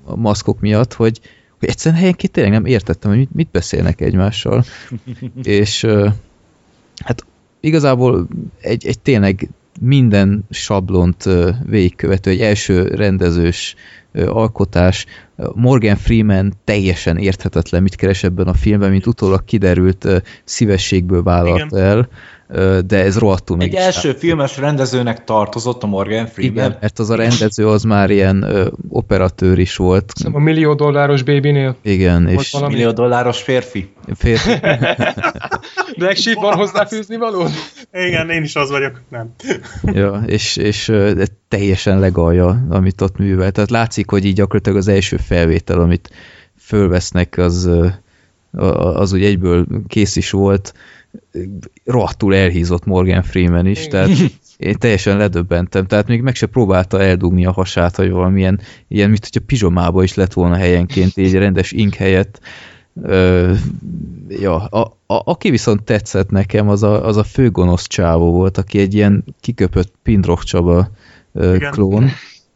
a 0.06 0.16
maszkok 0.16 0.60
miatt, 0.60 0.94
hogy, 0.94 1.20
hogy 1.60 1.70
egyszerűen 1.70 2.00
helyenként 2.00 2.32
tényleg 2.32 2.54
nem 2.54 2.66
értettem, 2.66 3.12
hogy 3.12 3.28
mit, 3.32 3.50
beszélnek 3.52 4.02
egymással. 4.02 4.64
És 5.44 5.88
hát 7.04 7.26
igazából 7.60 8.28
egy, 8.62 8.86
egy 8.88 9.00
tényleg 9.00 9.50
minden 9.82 10.46
sablont 10.50 11.30
végigkövető, 11.66 12.30
egy 12.30 12.42
első 12.42 12.84
rendezős 12.84 13.76
alkotás. 14.14 15.06
Morgan 15.54 15.96
Freeman 15.96 16.54
teljesen 16.64 17.18
érthetetlen, 17.18 17.82
mit 17.82 17.96
keres 17.96 18.24
ebben 18.24 18.48
a 18.48 18.54
filmben, 18.54 18.92
mint 18.92 19.08
utólag 19.08 19.46
kiderült, 19.46 20.08
szívességből 20.44 21.24
vállalt 21.24 21.72
Igen. 21.72 21.84
el, 21.84 22.10
de 22.86 23.04
ez 23.04 23.18
rohadtul 23.18 23.58
meg 23.58 23.68
Egy 23.68 23.74
is 23.74 23.80
első 23.80 24.14
filmes 24.14 24.58
rendezőnek 24.58 25.24
tartozott 25.24 25.84
a 25.84 25.88
Morgan 25.88 26.26
Freeman. 26.26 26.56
Igen, 26.56 26.78
mert 26.82 27.00
az 27.00 27.10
a 27.10 27.16
rendező 27.16 27.68
az 27.68 27.84
már 27.84 28.10
ilyen 28.10 28.42
ö, 28.44 28.68
operatőr 28.90 29.60
is 29.60 29.76
volt. 29.76 30.12
Szóval 30.16 30.42
a 30.42 30.44
millió 30.44 30.74
dolláros 30.74 31.24
babynél. 31.24 31.76
Igen, 31.82 32.24
Volt 32.24 32.40
és 32.40 32.52
valami. 32.52 32.74
Millió 32.74 32.92
dolláros 32.92 33.42
férfi. 33.42 33.94
férfi, 34.16 34.50
Black 35.98 36.16
Sheep 36.16 36.36
van 36.42 36.54
hozzáfűzni 36.54 37.18
való? 37.18 37.46
Igen, 37.92 38.30
én 38.30 38.44
is 38.44 38.56
az 38.56 38.70
vagyok. 38.70 39.02
Nem. 39.10 39.34
ja, 39.84 40.24
és, 40.26 40.58
és 40.58 40.92
teljesen 41.48 42.00
legalja, 42.00 42.66
amit 42.70 43.02
ott 43.02 43.18
művel. 43.18 43.52
Tehát 43.52 43.70
látszik, 43.70 44.01
hogy 44.10 44.26
így 44.26 44.36
gyakorlatilag 44.36 44.78
az 44.78 44.88
első 44.88 45.18
felvétel, 45.18 45.80
amit 45.80 46.10
fölvesznek, 46.58 47.38
az, 47.38 47.70
az 48.52 49.14
úgy 49.14 49.24
egyből 49.24 49.66
kész 49.88 50.16
is 50.16 50.30
volt. 50.30 50.74
Rohadtul 51.86 52.36
elhízott 52.36 52.86
Morgan 52.86 53.24
Freeman 53.24 53.66
is, 53.66 53.88
tehát 53.88 54.10
én 54.58 54.76
teljesen 54.78 55.18
ledöbbentem, 55.18 55.86
tehát 55.86 56.08
még 56.08 56.22
meg 56.22 56.36
se 56.36 56.46
próbálta 56.46 57.02
eldugni 57.02 57.46
a 57.46 57.52
hasát, 57.52 57.96
hogy 57.96 58.12
valamilyen, 58.12 58.60
ilyen, 58.88 59.10
mint 59.10 59.24
hogyha 59.24 59.46
pizsomába 59.46 60.04
is 60.04 60.14
lett 60.14 60.34
volna 60.34 60.56
helyenként, 60.56 61.18
így 61.18 61.34
rendes 61.34 61.72
ink 61.72 61.94
helyett. 61.94 62.40
Ö, 63.02 63.54
ja, 64.30 64.56
a, 64.56 64.82
a, 65.06 65.22
aki 65.24 65.50
viszont 65.50 65.84
tetszett 65.84 66.30
nekem, 66.30 66.70
az 66.70 66.84
a, 66.84 67.06
az 67.06 67.18
a 67.18 67.24
főgonosz 67.24 67.88
csávó 67.88 68.32
volt, 68.32 68.58
aki 68.58 68.80
egy 68.80 68.94
ilyen 68.94 69.24
kiköpött 69.40 69.94
Pindroch 70.04 70.44
Csaba 70.44 70.90
ö, 71.34 71.58
klón. 71.58 72.10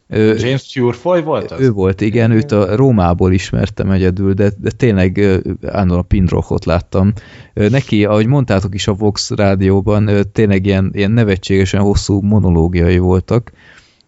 James 0.10 0.73
Purefoy 0.73 1.22
volt 1.22 1.52
az? 1.52 1.60
ő 1.60 1.72
volt, 1.72 2.02
igen, 2.02 2.32
őt 2.32 2.52
a 2.52 2.76
Rómából 2.76 3.34
ismertem 3.34 3.91
egyedül, 3.91 4.34
de, 4.34 4.52
de 4.57 4.72
tényleg 4.72 5.19
állandóan 5.65 5.99
a 5.99 6.03
Pindrochot 6.03 6.65
láttam. 6.65 7.14
Neki, 7.53 8.06
ahogy 8.06 8.26
mondtátok 8.26 8.73
is 8.73 8.88
a 8.88 8.94
Vox 8.94 9.32
rádióban, 9.32 10.10
tényleg 10.32 10.65
ilyen, 10.65 10.91
ilyen 10.94 11.11
nevetségesen 11.11 11.82
hosszú 11.82 12.22
monológiai 12.22 12.98
voltak. 12.98 13.52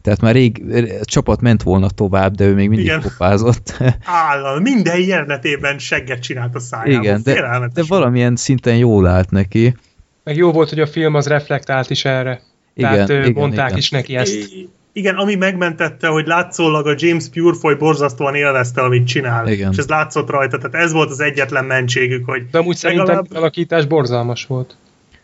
Tehát 0.02 0.22
már 0.22 0.34
rég 0.34 0.64
a 1.02 1.06
csapat 1.06 1.42
ment 1.42 1.64
volna 1.64 1.90
tovább, 1.90 2.36
de 2.36 2.46
ő 2.46 2.54
még 2.54 2.70
mindig 2.70 2.86
Igen. 2.86 3.02
popázott. 3.02 3.78
Állam, 4.04 4.62
minden 4.62 5.00
jelenetében 5.00 5.78
segget 5.78 6.20
csinált 6.20 6.56
a 6.56 6.60
szájába. 6.60 7.04
Igen, 7.04 7.22
de, 7.24 7.70
de 7.74 7.84
valamilyen 7.88 8.36
szinten 8.36 8.78
jól 8.78 9.08
állt 9.08 9.30
neki. 9.30 9.76
Meg 10.24 10.36
jó 10.36 10.52
volt, 10.52 10.70
hogy 10.70 10.80
a 10.80 10.88
film 10.88 11.14
az 11.14 11.28
reflektált 11.28 11.90
is 11.90 12.06
erre. 12.06 12.42
Igen, 12.74 12.92
Tehát 12.92 13.10
igen, 13.10 13.32
mondták 13.32 13.68
igen. 13.68 13.78
is 13.78 13.90
neki 13.90 14.16
ezt. 14.16 14.50
Igen, 14.98 15.16
ami 15.16 15.36
megmentette, 15.36 16.08
hogy 16.08 16.28
látszólag 16.28 16.88
a 16.88 16.94
James 16.98 17.30
Purefoy 17.30 17.74
borzasztóan 17.76 18.36
élvezte, 18.36 18.82
amit 18.82 19.08
csinál. 19.08 19.48
Igen. 19.48 19.72
És 19.72 19.78
ez 19.78 19.88
látszott 19.88 20.30
rajta, 20.30 20.58
tehát 20.58 20.86
ez 20.86 20.92
volt 20.92 21.10
az 21.10 21.20
egyetlen 21.20 21.66
mentségük, 21.66 22.26
hogy 22.26 22.50
De 22.52 22.58
amúgy 22.58 22.76
szerintem 22.76 23.06
legalább- 23.06 23.34
a 23.34 23.38
alakítás 23.38 23.86
borzalmas 23.86 24.46
volt. 24.46 24.76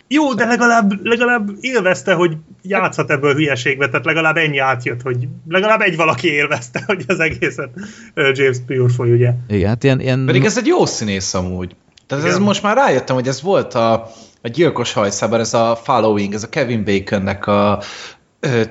jó, 0.08 0.34
de 0.34 0.46
legalább, 0.46 1.06
legalább 1.06 1.50
élvezte, 1.60 2.14
hogy 2.14 2.38
játszhat 2.62 3.12
ebből 3.12 3.34
hülyeségbe, 3.34 3.90
tehát 3.90 4.06
legalább 4.06 4.38
ennyi 4.38 4.58
átjött, 4.58 5.02
hogy 5.02 5.28
legalább 5.48 5.82
egy 5.82 5.96
valaki 5.96 6.28
élvezte, 6.28 6.84
hogy 6.86 7.04
az 7.08 7.20
egészet 7.20 7.70
James 8.16 8.58
Purefoy, 8.68 9.12
ugye. 9.12 9.32
Igen, 9.48 9.68
hát 9.68 9.84
ilyen, 9.84 10.00
ilyen 10.00 10.26
Pedig 10.26 10.46
ez 10.46 10.58
egy 10.58 10.68
jó 10.68 10.86
színész 10.86 11.34
amúgy. 11.34 11.76
Tehát 12.08 12.26
ez 12.26 12.38
most 12.38 12.64
már 12.64 12.76
rájöttem, 12.76 13.16
hogy 13.16 13.28
ez 13.28 13.42
volt 13.42 13.74
a, 13.74 13.94
a 14.42 14.48
gyilkos 14.48 14.94
hajszában, 14.94 15.40
ez 15.40 15.54
a 15.54 15.80
Following, 15.84 16.34
ez 16.34 16.44
a 16.44 16.50
Kevin 16.50 16.84
Baconnek 16.84 17.48
a 17.48 17.82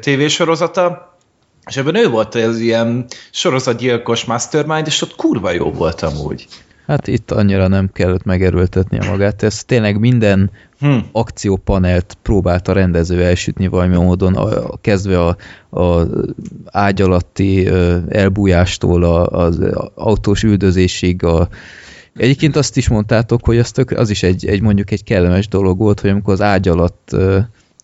tévésorozata, 0.01 1.17
és 1.67 1.77
ebben 1.77 1.95
ő 1.95 2.09
volt 2.09 2.35
ez 2.35 2.61
ilyen 2.61 3.07
sorozatgyilkos 3.31 4.25
mastermind, 4.25 4.87
és 4.87 5.03
ott 5.03 5.15
kurva 5.17 5.51
jó 5.51 5.73
volt 5.73 6.01
amúgy. 6.01 6.47
Hát 6.87 7.07
itt 7.07 7.31
annyira 7.31 7.69
nem 7.69 7.91
kellett 7.93 8.25
megerőltetnie 8.25 9.11
magát. 9.11 9.43
Ez 9.43 9.65
tényleg 9.65 9.99
minden 9.99 10.51
Hm. 10.83 10.99
akciópanelt 11.13 12.17
próbált 12.23 12.69
a 12.69 12.73
rendező 12.73 13.25
elsütni 13.25 13.67
valami 13.67 13.97
módon, 13.97 14.35
a, 14.35 14.73
a, 14.73 14.79
kezdve 14.81 15.21
a, 15.21 15.37
a 15.81 16.07
ágy 16.67 17.03
alatti 17.03 17.69
elbújástól 18.09 19.03
a, 19.03 19.27
az 19.27 19.61
autós 19.95 20.43
üldözésig. 20.43 21.25
A, 21.25 21.49
egyébként 22.17 22.57
azt 22.57 22.77
is 22.77 22.89
mondtátok, 22.89 23.45
hogy 23.45 23.59
az, 23.59 23.71
tök, 23.71 23.91
az 23.91 24.11
is 24.11 24.23
egy, 24.23 24.47
egy 24.47 24.61
mondjuk 24.61 24.91
egy 24.91 25.05
kellemes 25.05 25.49
dolog 25.49 25.79
volt, 25.79 26.01
hogy 26.01 26.11
amikor 26.11 26.33
az 26.33 26.41
ágy 26.41 26.69
alatt 26.69 27.17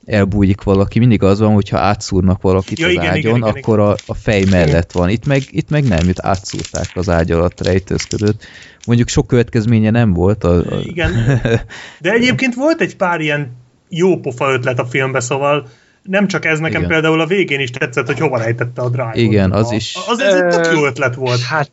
elbújik 0.09 0.63
valaki, 0.63 0.99
mindig 0.99 1.23
az 1.23 1.39
van, 1.39 1.53
hogyha 1.53 1.79
átszúrnak 1.79 2.43
valakit 2.43 2.79
Ja, 2.79 2.87
az 2.87 2.93
igen, 2.93 3.05
igen, 3.05 3.17
ágyon, 3.17 3.37
igen, 3.37 3.49
akkor 3.49 3.79
a, 3.79 3.95
a 4.07 4.15
fej 4.15 4.45
mellett 4.51 4.93
van. 4.93 5.09
Itt 5.09 5.27
meg, 5.27 5.43
itt 5.51 5.71
meg 5.71 5.85
nem, 5.85 6.09
itt 6.09 6.21
átszúrták 6.21 6.91
az 6.95 7.09
ágy 7.09 7.31
alatt 7.31 7.67
rejtőzködött. 7.67 8.45
Mondjuk 8.87 9.09
sok 9.09 9.27
következménye 9.27 9.91
nem 9.91 10.13
volt. 10.13 10.45
A, 10.45 10.57
a... 10.57 10.81
Igen. 10.83 11.41
De 12.01 12.13
egyébként 12.13 12.55
volt 12.55 12.81
egy 12.81 12.97
pár 12.97 13.21
ilyen 13.21 13.57
jó 13.89 14.19
pofa 14.21 14.53
ötlet 14.53 14.79
a 14.79 14.85
filmbe, 14.85 15.21
szóval 15.21 15.69
nem 16.03 16.27
csak 16.27 16.45
ez, 16.45 16.59
nekem 16.59 16.77
Igen. 16.79 16.93
például 16.93 17.21
a 17.21 17.27
végén 17.27 17.61
is 17.61 17.71
tetszett, 17.71 18.07
hogy 18.07 18.19
hova 18.19 18.39
rejtette 18.39 18.83
a 18.83 18.89
drive 18.89 19.13
Igen, 19.15 19.53
az 19.53 19.73
is. 19.73 19.97
Az, 20.09 20.21
ez 20.21 20.35
egy 20.35 20.49
tök 20.49 20.73
jó 20.73 20.87
ötlet 20.87 21.15
volt. 21.15 21.41
Hát 21.41 21.71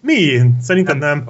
Mi? 0.00 0.40
Szerintem 0.60 0.98
nem. 0.98 1.24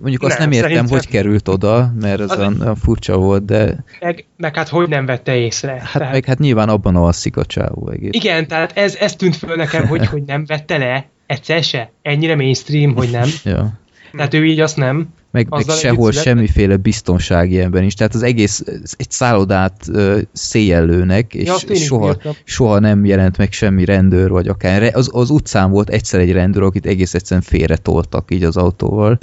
Mondjuk 0.00 0.22
azt 0.22 0.38
Nem, 0.38 0.48
nem, 0.48 0.52
értem, 0.58 0.70
szerintem- 0.70 0.96
hogy 0.98 1.08
került 1.08 1.48
oda, 1.48 1.92
mert 2.00 2.20
ez 2.20 2.30
Az- 2.30 2.38
olyan, 2.38 2.60
olyan 2.60 2.76
furcsa 2.76 3.16
volt, 3.16 3.44
de 3.44 3.84
meg, 4.00 4.24
meg 4.36 4.56
hát 4.56 4.68
hogy 4.68 4.88
nem 4.88 5.06
vette 5.06 5.36
észre. 5.36 5.70
hát, 5.72 5.92
tehát, 5.92 6.12
meg 6.12 6.24
hát 6.24 6.38
nyilván 6.38 6.68
abban 6.68 6.96
alszik 6.96 7.36
a 7.36 7.44
csávó 7.44 7.90
egész. 7.90 8.10
Igen, 8.12 8.46
tehát 8.46 8.76
ez, 8.76 8.94
ez 8.94 9.16
tűnt 9.16 9.36
föl 9.36 9.56
nekem, 9.56 9.86
hogy, 9.86 10.06
hogy 10.06 10.22
nem 10.22 10.44
vette 10.46 10.78
le 10.78 11.06
egyszer 11.26 11.62
se. 11.62 11.90
Ennyire 12.02 12.36
mainstream, 12.36 12.94
hogy 12.94 13.10
nem. 13.10 13.28
Ja. 13.44 13.72
Tehát 14.16 14.34
ő 14.34 14.44
így 14.46 14.60
azt 14.60 14.76
nem. 14.76 15.08
Meg, 15.32 15.46
meg 15.50 15.68
sehol 15.68 16.12
semmiféle 16.12 16.76
biztonsági 16.76 17.60
ember 17.60 17.80
nincs. 17.80 17.96
Tehát 17.96 18.14
az 18.14 18.22
egész 18.22 18.64
egy 18.96 19.10
szállodát 19.10 19.84
ö, 19.88 20.18
széjjellőnek, 20.32 21.34
és 21.34 21.46
Ja, 21.46 21.74
soha, 21.74 22.16
soha 22.44 22.78
nem 22.78 23.04
jelent 23.04 23.36
meg 23.36 23.52
semmi 23.52 23.84
rendőr, 23.84 24.30
vagy 24.30 24.48
akár. 24.48 24.80
re- 24.80 24.94
Az, 24.94 25.08
az 25.12 25.30
utcán 25.30 25.70
volt 25.70 25.90
egyszer 25.90 26.20
egy 26.20 26.32
rendőr, 26.32 26.62
akit 26.62 26.86
egész 26.86 27.14
egyszerűen 27.14 27.42
félretoltak 27.46 28.30
így 28.30 28.44
az 28.44 28.56
autóval. 28.56 29.18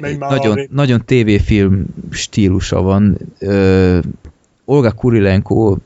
Már 0.00 0.16
nagyon, 0.18 0.60
nagyon 0.70 1.04
tévéfilm 1.04 1.84
stílusa 2.10 2.82
van. 2.82 3.18
Ö, 3.38 3.98
Olga 4.64 4.92
Kurilenko 4.92 5.76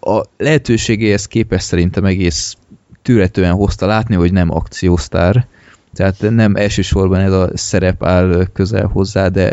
a 0.00 0.22
lehetőségéhez 0.36 1.26
képest 1.26 1.66
szerintem 1.66 2.04
egész 2.04 2.56
tűretően 3.02 3.52
hozta 3.52 3.86
látni, 3.86 4.14
hogy 4.14 4.32
nem 4.32 4.50
akciósztár. 4.50 5.46
Tehát 5.94 6.16
nem 6.30 6.56
elsősorban 6.56 7.20
ez 7.20 7.32
a 7.32 7.50
szerep 7.54 8.04
áll 8.04 8.46
közel 8.52 8.86
hozzá, 8.86 9.28
de 9.28 9.52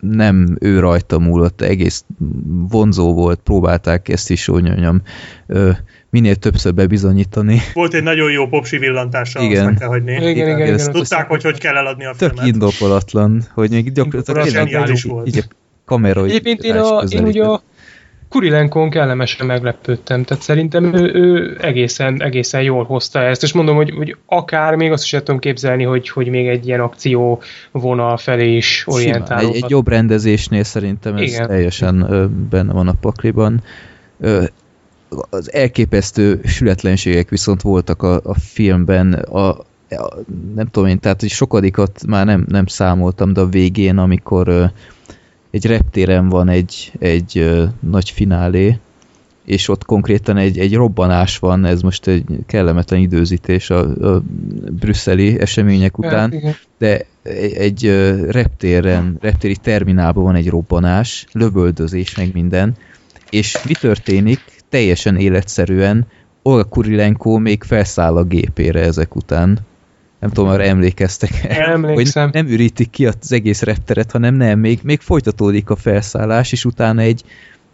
nem 0.00 0.56
ő 0.60 0.78
rajta 0.80 1.18
múlott, 1.18 1.60
egész 1.60 2.04
vonzó 2.68 3.14
volt, 3.14 3.40
próbálták 3.44 4.08
ezt 4.08 4.30
is, 4.30 4.46
hogy 4.46 4.62
mondjam, 4.62 5.02
minél 6.10 6.34
többször 6.36 6.74
bebizonyítani. 6.74 7.60
Volt 7.74 7.94
egy 7.94 8.02
nagyon 8.02 8.30
jó 8.30 8.46
popsi 8.46 8.78
villantása, 8.78 9.40
Igen. 9.40 9.56
azt 9.56 9.64
meg 9.70 9.78
kell 9.78 9.88
hagyni. 9.88 10.12
Igen, 10.12 10.26
igen, 10.30 10.58
igen. 10.58 10.74
azt 10.74 10.90
Tudták, 10.90 11.28
hogy 11.28 11.42
hogy 11.42 11.58
kell 11.58 11.76
eladni 11.76 12.04
a 12.04 12.14
Tök 12.18 12.28
filmet. 12.32 12.46
indokolatlan, 12.54 13.42
hogy 13.54 13.70
még 13.70 13.92
gyakorlatilag 13.92 14.88
így- 14.90 15.02
volt. 15.08 15.26
így 15.26 15.38
a 15.38 15.42
kamera 15.84 16.24
Egyébként 16.24 16.62
én, 16.62 16.76
a, 16.76 17.02
én 17.08 17.24
ugye 17.24 17.44
a 17.44 17.62
Kurilenkon 18.32 18.90
kellemesen 18.90 19.46
meglepődtem, 19.46 20.22
tehát 20.24 20.42
szerintem 20.42 20.94
ő, 20.94 21.14
ő 21.14 21.56
egészen, 21.60 22.22
egészen 22.22 22.62
jól 22.62 22.84
hozta 22.84 23.22
ezt, 23.22 23.42
és 23.42 23.52
mondom, 23.52 23.76
hogy, 23.76 23.90
hogy 23.90 24.16
akár 24.26 24.74
még 24.74 24.92
azt 24.92 25.04
is 25.04 25.10
tudom 25.10 25.38
képzelni, 25.38 25.84
hogy, 25.84 26.08
hogy 26.08 26.28
még 26.28 26.48
egy 26.48 26.66
ilyen 26.66 26.80
akció 26.80 27.42
vonal 27.70 28.16
felé 28.16 28.56
is 28.56 28.84
orientálódhat. 28.86 29.54
Egy, 29.54 29.62
egy 29.62 29.70
jobb 29.70 29.88
rendezésnél 29.88 30.62
szerintem 30.62 31.16
ez 31.16 31.22
Igen. 31.22 31.46
teljesen 31.46 32.06
ö, 32.10 32.26
benne 32.50 32.72
van 32.72 32.88
a 32.88 32.94
pakliban. 33.00 33.62
Ö, 34.20 34.44
az 35.30 35.52
elképesztő 35.52 36.40
sületlenségek 36.44 37.28
viszont 37.28 37.62
voltak 37.62 38.02
a, 38.02 38.20
a 38.24 38.34
filmben, 38.34 39.12
a, 39.12 39.48
a, 39.48 39.64
nem 40.54 40.66
tudom 40.66 40.88
én, 40.88 41.00
tehát 41.00 41.20
hogy 41.20 41.30
sokadikat 41.30 42.00
már 42.06 42.26
nem, 42.26 42.44
nem 42.48 42.66
számoltam, 42.66 43.32
de 43.32 43.40
a 43.40 43.46
végén, 43.46 43.98
amikor 43.98 44.48
ö, 44.48 44.64
egy 45.52 45.66
reptéren 45.66 46.28
van 46.28 46.48
egy, 46.48 46.92
egy 46.98 47.38
ö, 47.38 47.64
nagy 47.80 48.10
finálé, 48.10 48.78
és 49.44 49.68
ott 49.68 49.84
konkrétan 49.84 50.36
egy, 50.36 50.58
egy 50.58 50.74
robbanás 50.74 51.38
van, 51.38 51.64
ez 51.64 51.82
most 51.82 52.06
egy 52.06 52.24
kellemetlen 52.46 53.00
időzítés 53.00 53.70
a, 53.70 53.78
a 54.14 54.22
brüsszeli 54.70 55.40
események 55.40 55.98
után, 55.98 56.30
Hát, 56.30 56.32
igen. 56.32 56.54
de 56.78 57.06
egy, 57.54 57.86
reptéren, 58.28 59.16
reptéri 59.20 59.56
terminálban 59.56 60.24
van 60.24 60.34
egy 60.34 60.48
robbanás, 60.48 61.26
lövöldözés, 61.32 62.16
meg 62.16 62.30
minden, 62.32 62.76
és 63.30 63.64
mi 63.64 63.72
történik? 63.72 64.40
Teljesen 64.68 65.16
életszerűen 65.16 66.06
Olga 66.42 66.64
Kurilenko 66.64 67.38
még 67.38 67.62
felszáll 67.62 68.16
a 68.16 68.24
gépére 68.24 68.80
ezek 68.80 69.16
után. 69.16 69.58
Nem 70.22 70.30
tudom, 70.30 70.50
arra 70.50 70.62
emlékeztek 70.62 71.44
Emlékszem. 71.48 72.22
Hogy 72.22 72.32
nem 72.32 72.46
ürítik 72.46 72.90
ki 72.90 73.06
az 73.06 73.32
egész 73.32 73.62
repteret, 73.62 74.10
hanem 74.10 74.34
nem, 74.34 74.58
még, 74.58 74.80
még 74.82 75.00
folytatódik 75.00 75.70
a 75.70 75.76
felszállás, 75.76 76.52
és 76.52 76.64
utána 76.64 77.00
egy, 77.00 77.22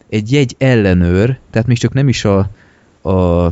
egy 0.09 0.33
jegy 0.33 0.55
ellenőr, 0.59 1.39
tehát 1.51 1.69
még 1.69 1.79
csak 1.79 1.93
nem 1.93 2.09
is 2.09 2.25
a, 2.25 2.51
a, 3.01 3.45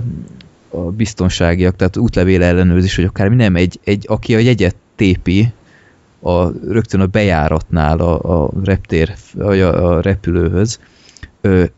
a 0.69 0.81
biztonságiak, 0.97 1.77
tehát 1.77 1.97
útlevél 1.97 2.43
ellenőrzés, 2.43 2.97
vagy 2.97 3.05
akármi, 3.05 3.35
nem, 3.35 3.57
egy, 3.57 3.81
egy 3.85 4.05
aki 4.09 4.35
a 4.35 4.39
jegyet 4.39 4.77
tépi, 4.95 5.53
a, 6.21 6.51
rögtön 6.51 7.01
a 7.01 7.07
bejáratnál 7.07 7.99
a, 7.99 8.45
a 8.45 8.51
reptér, 8.65 9.15
a, 9.39 9.53
a 9.53 10.01
repülőhöz, 10.01 10.81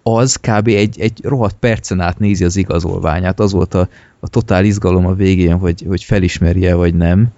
az 0.03 0.36
kb. 0.36 0.69
Egy, 0.69 1.01
egy 1.01 1.20
rohadt 1.23 1.57
percen 1.61 2.01
át 2.01 2.19
nézi 2.19 2.45
az 2.45 2.57
igazolványát. 2.57 3.40
Az 3.40 3.53
volt 3.53 3.74
a, 3.74 3.89
a 4.20 4.28
totál 4.28 4.65
izgalom 4.65 5.07
a 5.07 5.15
végén, 5.15 5.59
hogy, 5.59 5.85
hogy 5.89 6.05
felismerje 6.05 6.74
vagy 6.74 6.95
nem. 6.95 7.28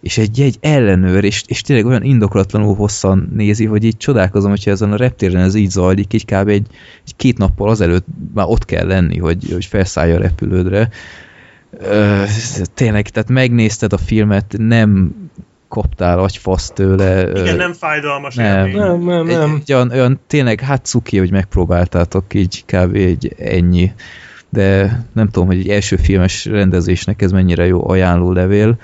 És 0.00 0.18
egy 0.18 0.40
egy 0.40 0.56
ellenőr, 0.60 1.24
és, 1.24 1.42
és 1.46 1.60
tényleg 1.60 1.86
olyan 1.86 2.02
indokolatlanul 2.02 2.74
hosszan 2.74 3.30
nézi, 3.34 3.64
hogy 3.64 3.84
így 3.84 3.96
csodálkozom, 3.96 4.50
hogyha 4.50 4.70
ezen 4.70 4.92
a 4.92 4.96
reptéren 4.96 5.42
ez 5.42 5.54
így 5.54 5.70
zajlik, 5.70 6.12
így 6.12 6.24
kb. 6.24 6.48
egy, 6.48 6.66
egy 7.06 7.16
két 7.16 7.38
nappal 7.38 7.68
azelőtt 7.68 8.06
már 8.34 8.46
ott 8.48 8.64
kell 8.64 8.86
lenni, 8.86 9.18
hogy, 9.18 9.52
hogy 9.52 9.64
felszállja 9.64 10.14
a 10.14 10.20
repülődre. 10.20 10.88
Ö, 11.78 12.22
tényleg, 12.74 13.08
tehát 13.08 13.28
megnézted 13.28 13.92
a 13.92 13.98
filmet, 13.98 14.54
nem 14.58 15.14
kaptál 15.68 16.18
agyfasz 16.18 16.70
tőle. 16.70 17.26
ö, 17.26 17.40
Igen, 17.40 17.56
nem 17.56 17.72
fájdalmas 17.72 18.34
nem. 18.34 18.66
élmény. 18.66 18.76
Nem, 18.76 19.04
nem, 19.04 19.26
egy, 19.28 19.36
nem. 19.36 19.58
egy 19.60 19.72
olyan, 19.72 19.90
olyan 19.90 20.20
tényleg, 20.26 20.60
hát 20.60 20.84
cuki, 20.84 21.18
hogy 21.18 21.30
megpróbáltátok 21.30 22.34
így 22.34 22.64
kb. 22.64 22.94
egy 22.94 23.34
ennyi. 23.38 23.92
De 24.50 25.00
nem 25.12 25.28
tudom, 25.28 25.46
hogy 25.48 25.58
egy 25.58 25.68
első 25.68 25.96
filmes 25.96 26.44
rendezésnek 26.44 27.22
ez 27.22 27.32
mennyire 27.32 27.66
jó 27.66 27.88
ajánlólevél. 27.88 28.78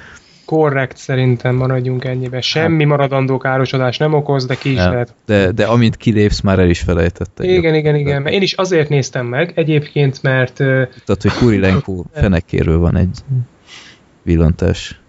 Korrekt 0.44 0.96
szerintem 0.96 1.54
maradjunk 1.54 2.04
ennyibe. 2.04 2.40
Semmi 2.40 2.84
maradandó 2.84 3.38
károsodás 3.38 3.96
nem 3.96 4.12
okoz, 4.14 4.46
de 4.46 4.54
ki 4.54 4.70
is 4.70 4.76
Nem. 4.76 4.90
lehet. 4.92 5.14
De, 5.26 5.52
de 5.52 5.64
amint 5.64 5.96
kilépsz, 5.96 6.40
már 6.40 6.58
el 6.58 6.68
is 6.68 6.80
felejtette. 6.80 7.44
Igen, 7.44 7.74
igen, 7.74 7.94
igen. 7.94 8.22
Mert 8.22 8.34
Én 8.34 8.42
is 8.42 8.52
azért 8.52 8.88
néztem 8.88 9.26
meg 9.26 9.52
egyébként, 9.54 10.22
mert 10.22 10.54
Tehát, 10.54 11.22
hogy 11.22 11.32
Kurilenko 11.32 12.04
fenekéről 12.14 12.78
van 12.78 12.96
egy 12.96 13.18
villantás. 14.22 15.00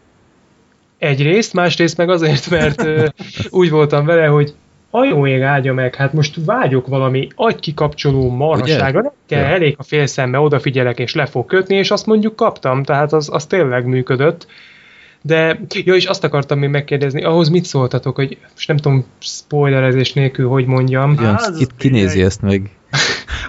Egyrészt, 1.05 1.53
másrészt 1.53 1.97
meg 1.97 2.09
azért, 2.09 2.49
mert 2.49 2.83
ö, 2.83 3.05
úgy 3.49 3.69
voltam 3.69 4.05
vele, 4.05 4.25
hogy 4.25 4.53
a 4.89 5.03
jó 5.03 5.27
ég 5.27 5.41
áldja 5.41 5.73
meg, 5.73 5.95
hát 5.95 6.13
most 6.13 6.35
vágyok 6.45 6.87
valami 6.87 7.27
agykikapcsoló 7.35 8.29
marhaságra, 8.29 9.01
nem 9.01 9.11
kell, 9.27 9.41
Ja. 9.41 9.47
elég 9.47 9.75
a 9.77 9.83
fél 9.83 10.05
szemmel 10.05 10.41
odafigyelek 10.41 10.99
és 10.99 11.13
le 11.13 11.25
fog 11.25 11.45
kötni, 11.45 11.75
és 11.75 11.91
azt 11.91 12.05
mondjuk 12.05 12.35
kaptam, 12.35 12.83
tehát 12.83 13.13
az, 13.13 13.29
az 13.31 13.45
tényleg 13.45 13.85
működött. 13.85 14.47
De, 15.21 15.59
ja, 15.85 15.93
és 15.95 16.05
azt 16.05 16.23
akartam 16.23 16.59
még 16.59 16.69
megkérdezni, 16.69 17.23
ahhoz 17.23 17.49
mit 17.49 17.65
szóltatok, 17.65 18.15
hogy 18.15 18.37
most 18.53 18.67
nem 18.67 18.77
tudom, 18.77 19.05
spoilerezés 19.19 20.13
nélkül, 20.13 20.47
hogy 20.47 20.65
mondjam. 20.65 21.11
Ugyan, 21.11 21.35
Hát, 21.35 21.57
ki, 21.57 21.65
kinézi 21.77 22.21
ezt 22.21 22.41
meg? 22.41 22.69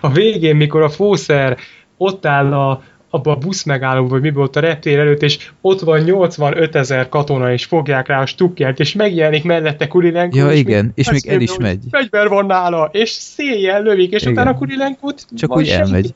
A 0.01 0.11
végén, 0.13 0.57
mikor 0.57 0.83
a 0.83 0.89
fószer 0.89 1.59
ott 1.97 2.27
áll 2.27 2.53
a, 2.53 2.83
abba 3.17 3.31
a 3.31 3.37
busz 3.37 3.63
megállóba, 3.63 4.09
vagy 4.09 4.21
mi 4.21 4.31
volt 4.31 4.57
a 4.57 4.61
reptér 4.61 4.99
előtt, 4.99 5.23
és 5.23 5.51
ott 5.61 5.81
van 5.81 6.01
85 6.01 6.75
ezer 6.75 7.09
katona, 7.09 7.53
és 7.53 7.65
fogják 7.65 8.07
rá 8.07 8.21
a 8.21 8.27
stukkert, 8.27 8.81
és 8.81 8.93
megjelenik 8.93 9.45
mellette 9.45 9.89
Kurilenko. 9.89 10.39
Ja, 10.39 10.51
és 10.51 10.59
igen, 10.59 10.93
és 10.95 11.11
még 11.11 11.27
el 11.27 11.41
is 11.41 11.57
megy. 11.57 11.85
Fegyver 11.91 12.29
van 12.29 12.47
nála, 12.47 12.89
és 12.93 13.11
széjjel 13.11 13.83
lövik, 13.83 14.13
és 14.13 14.21
Igen. 14.21 14.33
utána 14.33 14.55
Kurilenkót 14.55 15.27
Csak 15.37 15.57
úgy 15.57 15.69
elmegy. 15.69 16.15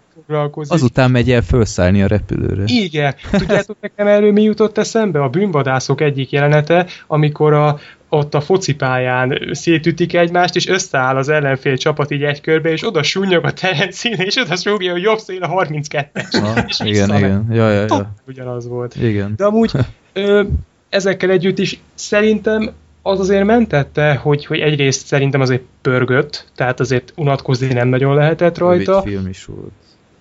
Azután 0.68 1.10
megy 1.10 1.31
el 1.31 1.43
felszállni 1.43 2.02
a 2.02 2.06
repülőre. 2.06 2.62
Igen. 2.66 3.14
Tudjátok 3.39 3.77
nekem 3.81 4.06
erről 4.06 4.32
mi 4.32 4.43
jutott 4.43 4.78
eszembe? 4.78 5.22
A 5.22 5.28
bűnvadászok 5.28 6.01
egyik 6.01 6.31
jelenete, 6.31 6.86
amikor 7.06 7.52
a, 7.52 7.78
ott 8.11 8.35
a 8.35 8.41
focipályán 8.41 9.49
szétütik 9.53 10.15
egymást, 10.15 10.57
és 10.57 10.66
összeáll 10.66 11.16
az 11.16 11.28
ellenfél 11.28 11.77
csapat 11.77 12.11
így 12.11 12.23
egy 12.23 12.41
körbe, 12.41 12.70
és 12.70 12.87
oda 12.87 13.03
súnyog 13.03 13.45
a 13.45 13.53
terencén, 13.53 14.12
és 14.12 14.37
oda 14.37 14.57
súgja, 14.57 14.93
hogy 14.93 15.03
jobb 15.03 15.19
szél 15.19 15.43
a 15.43 15.65
32-es. 15.65 16.41
Ha, 16.41 16.65
és 16.66 16.81
igen, 16.85 17.16
igen. 17.16 17.47
Ja, 17.51 17.70
ja, 17.70 17.85
ja. 17.89 18.15
ugyanaz 18.27 18.69
volt. 18.69 18.95
Igen. 18.95 19.35
De 19.37 19.45
amúgy 19.45 19.70
ö, 20.12 20.43
ezekkel 20.89 21.31
együtt 21.31 21.59
is 21.59 21.81
szerintem 21.95 22.70
az 23.03 23.20
azért 23.20 23.45
mentette, 23.45 24.15
hogy, 24.15 24.47
hogy 24.47 24.59
egyrészt 24.59 25.07
szerintem 25.07 25.41
azért 25.41 25.62
pörgött, 25.82 26.47
tehát 26.55 26.81
azért 26.81 27.12
unatkozni 27.16 27.73
nem 27.73 27.89
nagyon 27.89 28.15
lehetett 28.15 28.59
rajta. 28.59 28.93
Rövid 28.93 29.12
film 29.12 29.28
is 29.28 29.45
volt. 29.45 29.73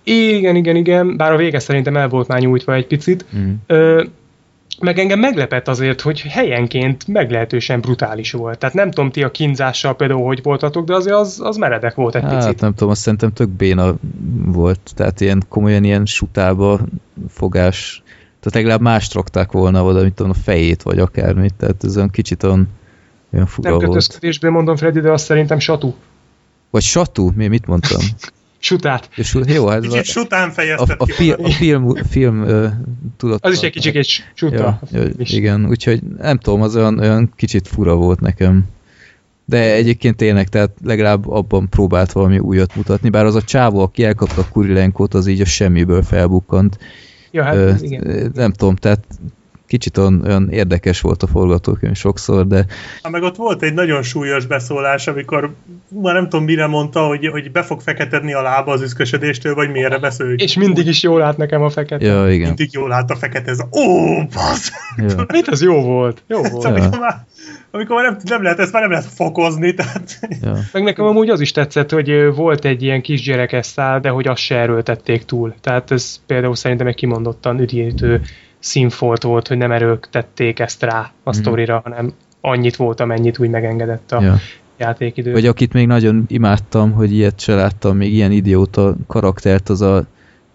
Igen, 0.02 0.56
igen, 0.56 0.76
igen, 0.76 1.16
bár 1.16 1.32
a 1.32 1.36
vége 1.36 1.58
szerintem 1.58 1.96
el 1.96 2.08
volt 2.08 2.28
már 2.28 2.40
nyújtva 2.40 2.74
egy 2.74 2.86
picit. 2.86 3.24
Mm. 3.36 3.52
Ö, 3.66 4.04
meg 4.80 4.98
engem 4.98 5.18
meglepett 5.18 5.68
azért, 5.68 6.00
hogy 6.00 6.20
helyenként 6.20 7.06
meglehetősen 7.06 7.80
brutális 7.80 8.32
volt. 8.32 8.58
Tehát 8.58 8.74
nem 8.74 8.90
tudom 8.90 9.10
ti 9.10 9.22
a 9.22 9.30
kínzással 9.30 9.96
például 9.96 10.24
hogy 10.24 10.42
voltatok, 10.42 10.86
de 10.86 10.94
azért 10.94 11.16
az, 11.16 11.40
az 11.42 11.56
meredek 11.56 11.94
volt 11.94 12.14
egy 12.14 12.22
Hát 12.22 12.36
picit. 12.36 12.60
nem 12.60 12.74
tudom, 12.74 12.90
azt 12.90 13.00
szerintem 13.00 13.32
tök 13.32 13.48
béna 13.48 13.94
volt. 14.44 14.80
Tehát 14.94 15.20
ilyen 15.20 15.42
komolyan 15.48 15.84
ilyen 15.84 16.06
sutába 16.06 16.80
fogás. 17.28 18.02
Tehát 18.40 18.54
legalább 18.54 18.80
mást 18.80 19.14
rakták 19.14 19.52
volna 19.52 19.84
oda, 19.84 20.02
mint 20.02 20.14
tudom, 20.14 20.30
a 20.30 20.42
fejét, 20.42 20.82
vagy 20.82 20.98
akármit. 20.98 21.54
Tehát 21.54 21.84
ez 21.84 21.96
olyan 21.96 22.10
kicsit 22.10 22.42
olyan, 22.42 22.68
olyan 23.32 23.46
fura 23.46 23.70
Nem 23.70 23.78
kötözködésből 23.78 24.50
mondom, 24.50 24.76
Freddy, 24.76 25.00
de 25.00 25.10
azt 25.10 25.24
szerintem 25.24 25.58
satú. 25.58 25.94
Vagy 26.70 26.82
satú? 26.82 27.30
Mi, 27.34 27.46
mit 27.46 27.66
mondtam? 27.66 28.00
Sutát. 28.62 29.08
És 29.16 29.36
jó, 29.46 29.66
hát 29.66 29.80
Kicsit 29.80 29.98
a, 29.98 30.04
sután 30.04 30.48
a, 30.48 30.52
fejezted 30.52 30.96
a, 30.98 31.04
ki 31.04 31.12
film, 31.12 31.36
magad. 31.40 31.46
a 31.46 31.52
film, 31.54 31.94
film 31.94 32.46
tudott. 33.16 33.44
Az 33.44 33.52
is 33.52 33.60
egy 33.60 33.72
kicsit 33.72 33.96
egy 33.96 34.22
suta. 34.34 34.80
Ja, 34.90 35.00
ja, 35.00 35.08
igen, 35.16 35.66
úgyhogy 35.66 36.00
nem 36.18 36.38
tudom, 36.38 36.62
az 36.62 36.76
olyan, 36.76 36.98
olyan 36.98 37.32
kicsit 37.36 37.68
fura 37.68 37.94
volt 37.94 38.20
nekem. 38.20 38.64
De 39.44 39.72
egyébként 39.74 40.16
tényleg, 40.16 40.48
tehát 40.48 40.70
legalább 40.84 41.28
abban 41.28 41.68
próbált 41.68 42.12
valami 42.12 42.38
újat 42.38 42.76
mutatni, 42.76 43.08
bár 43.08 43.24
az 43.24 43.34
a 43.34 43.42
csávó, 43.42 43.80
aki 43.80 44.04
elkapta 44.04 44.48
Kurilenkót, 44.52 45.14
az 45.14 45.26
így 45.26 45.40
a 45.40 45.44
semmiből 45.44 46.02
felbukkant. 46.02 46.78
Ja, 47.30 47.42
hát 47.42 47.54
Ö, 47.54 47.72
igen. 47.80 48.30
nem 48.34 48.52
tudom, 48.52 48.76
tehát 48.76 49.04
kicsit 49.70 49.98
olyan, 49.98 50.22
olyan 50.24 50.50
érdekes 50.50 51.00
volt 51.00 51.22
a 51.22 51.26
forgatókönyv 51.26 51.96
sokszor, 51.96 52.46
de 52.46 52.66
Hát 53.02 53.12
meg 53.12 53.22
ott 53.22 53.36
volt 53.36 53.62
egy 53.62 53.74
nagyon 53.74 54.02
súlyos 54.02 54.46
beszólás, 54.46 55.06
amikor 55.06 55.54
már 55.88 56.14
nem 56.14 56.28
tudom 56.28 56.44
mire 56.44 56.66
mondta, 56.66 57.06
hogy, 57.06 57.26
hogy 57.26 57.52
be 57.52 57.62
fog 57.62 57.80
feketedni 57.80 58.32
a 58.32 58.42
lába 58.42 58.72
az 58.72 58.82
üszkösödéstől, 58.82 59.54
vagy 59.54 59.70
miért 59.70 60.00
beszél. 60.00 60.26
hogy 60.26 60.42
És 60.42 60.56
mindig 60.56 60.86
is 60.86 61.02
jól 61.02 61.18
lát 61.18 61.36
nekem 61.36 61.62
a 61.62 61.70
fekete. 61.70 62.04
ja, 62.06 62.32
igen. 62.32 62.46
Mindig 62.46 62.68
jól 62.72 62.88
lát 62.88 63.10
a 63.10 63.16
fekete, 63.16 63.50
ez 63.50 63.58
a... 63.58 63.68
Ó, 63.78 64.16
basz! 64.34 64.72
Ja. 64.96 65.24
Mit, 65.32 65.48
az 65.48 65.62
jó 65.62 65.82
volt. 65.82 66.22
Jó 66.26 66.40
volt. 66.40 66.62
Szóval, 66.62 66.80
amikor 66.80 66.98
már, 66.98 67.24
amikor 67.70 67.96
már 67.96 68.04
nem, 68.04 68.16
nem 68.24 68.42
lehet, 68.42 68.58
ezt 68.58 68.72
már 68.72 68.82
nem 68.82 68.90
lehet 68.90 69.06
fokozni, 69.06 69.74
tehát... 69.74 70.18
Ja. 70.42 70.56
Meg 70.72 70.82
nekem 70.82 71.04
amúgy 71.04 71.28
az 71.28 71.40
is 71.40 71.52
tetszett, 71.52 71.90
hogy 71.90 72.34
volt 72.34 72.64
egy 72.64 72.82
ilyen 72.82 73.02
kisgyerekes 73.02 73.66
szál, 73.66 74.00
de 74.00 74.08
hogy 74.08 74.28
azt 74.28 74.42
se 74.42 74.56
erőltették 74.56 75.24
túl. 75.24 75.54
Tehát 75.60 75.90
ez 75.90 76.20
például 76.26 76.56
szerintem 76.56 76.86
egy 76.86 76.94
kimondottan 76.94 77.60
üdítő 77.60 78.20
színfolt 78.60 79.22
volt, 79.22 79.48
hogy 79.48 79.56
nem 79.56 79.72
erőltették 79.72 80.58
ezt 80.58 80.82
rá 80.82 81.12
a 81.22 81.32
sztorira, 81.32 81.80
hanem 81.84 82.12
annyit 82.40 82.76
volt, 82.76 83.00
amennyit 83.00 83.38
úgy 83.38 83.50
megengedett 83.50 84.12
a 84.12 84.16
Mhm. 84.16 84.24
Ja. 84.24 84.36
játékidő. 84.78 85.32
Vagy 85.32 85.46
akit 85.46 85.72
még 85.72 85.86
nagyon 85.86 86.24
imádtam, 86.28 86.92
hogy 86.92 87.12
ilyet 87.12 87.40
se 87.40 87.54
láttam, 87.54 87.96
még 87.96 88.12
ilyen 88.12 88.32
idióta 88.32 88.94
karaktert, 89.06 89.68
az 89.68 89.80
a 89.80 90.04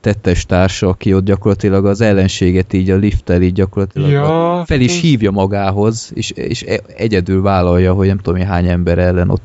tettes 0.02 0.46
társa, 0.46 0.88
aki 0.88 1.14
ott 1.14 1.24
gyakorlatilag 1.26 1.86
az 1.86 2.02
ellenséget 2.02 2.74
így 2.74 2.90
a 2.90 2.96
lifttel 2.96 3.42
így 3.42 3.54
gyakorlatilag 3.54 4.10
Ja, 4.10 4.64
fel 4.66 4.80
is 4.80 5.02
hívja 5.02 5.32
magához, 5.32 6.12
és, 6.14 6.32
és 6.32 6.64
e- 6.64 6.80
egyedül 6.98 7.42
vállalja, 7.42 7.94
hogy 7.94 8.08
nem 8.08 8.18
tudom 8.18 8.42
hány 8.42 8.68
ember 8.68 8.98
ellen 8.98 9.30
ott 9.30 9.42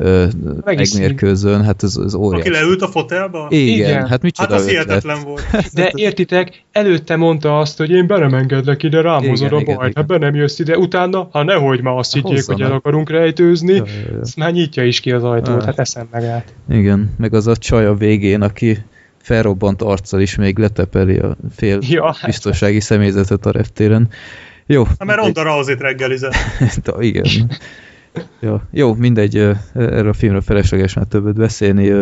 ö, 0.00 0.26
Meg 0.64 0.80
is 0.80 0.92
megmérkőzön, 0.92 1.64
hát 1.64 1.82
ez, 1.82 1.96
ez 2.04 2.14
óriási. 2.14 2.48
Aki 2.48 2.58
leült 2.58 2.82
a 2.82 2.88
fotelba? 2.88 3.46
Igen, 3.50 3.74
Igen. 3.74 3.98
hát 4.00 4.08
Hát 4.08 4.22
micsoda 4.22 4.54
az 4.54 4.60
ötlet. 4.66 4.70
hihetetlen 4.84 5.22
volt. 5.24 5.42
De 5.74 5.92
értitek, 5.94 6.62
előtte 6.72 7.16
mondta 7.16 7.58
azt, 7.58 7.78
hogy 7.78 7.90
én 7.90 8.06
be 8.06 8.18
nem 8.18 8.34
engedlek 8.34 8.82
ide, 8.82 9.00
rám 9.00 9.18
Igen, 9.18 9.30
hozod 9.30 9.52
a 9.52 9.62
bajt, 9.74 9.96
ha 9.96 10.02
be 10.02 10.18
nem 10.18 10.34
jössz 10.34 10.58
ide, 10.58 10.76
utána, 10.78 11.28
ha 11.32 11.42
nehogy 11.42 11.82
már 11.82 11.96
azt 11.96 12.14
Hát 12.14 12.22
higgyék, 12.26 12.44
hogy 12.46 12.60
el 12.60 12.72
akarunk 12.72 13.10
rejtőzni, 13.10 13.74
Ja, 13.74 13.84
ja, 13.86 14.12
ja. 14.14 14.20
azt 14.20 14.36
már 14.36 14.52
nyitja 14.52 14.84
is 14.84 15.00
ki 15.00 15.10
az 15.12 15.24
ajtót, 15.24 15.64
hát 15.64 15.78
eszem 15.78 16.06
meg 16.10 16.24
át. 16.24 16.54
Igen, 16.70 17.14
meg 17.18 17.34
az 17.34 17.46
a 17.46 17.56
csaj 17.56 17.86
a 17.86 17.94
végén, 17.94 18.42
aki 18.42 18.78
felrobbant 19.22 19.82
arccal 19.82 20.20
is 20.20 20.36
még 20.36 20.58
letepeli 20.58 21.16
a 21.18 21.36
fél 21.56 21.78
Ja, 21.90 22.04
hát. 22.04 22.24
biztonsági 22.26 22.80
személyzetet 22.80 23.46
a 23.46 23.50
reptéren. 23.50 24.08
Jó. 24.66 24.84
Hát 24.84 25.04
mert 25.04 25.18
Ronda 25.18 25.42
Rousey-t 25.42 25.80
reggelizett. 25.80 26.34
Igen. 27.00 27.24
Ja, 28.40 28.62
jó, 28.70 28.94
mindegy, 28.94 29.36
erről 29.74 30.08
a 30.08 30.12
filmről 30.12 30.40
felesleges 30.40 30.94
már 30.94 31.04
többet 31.06 31.34
beszélni. 31.34 31.92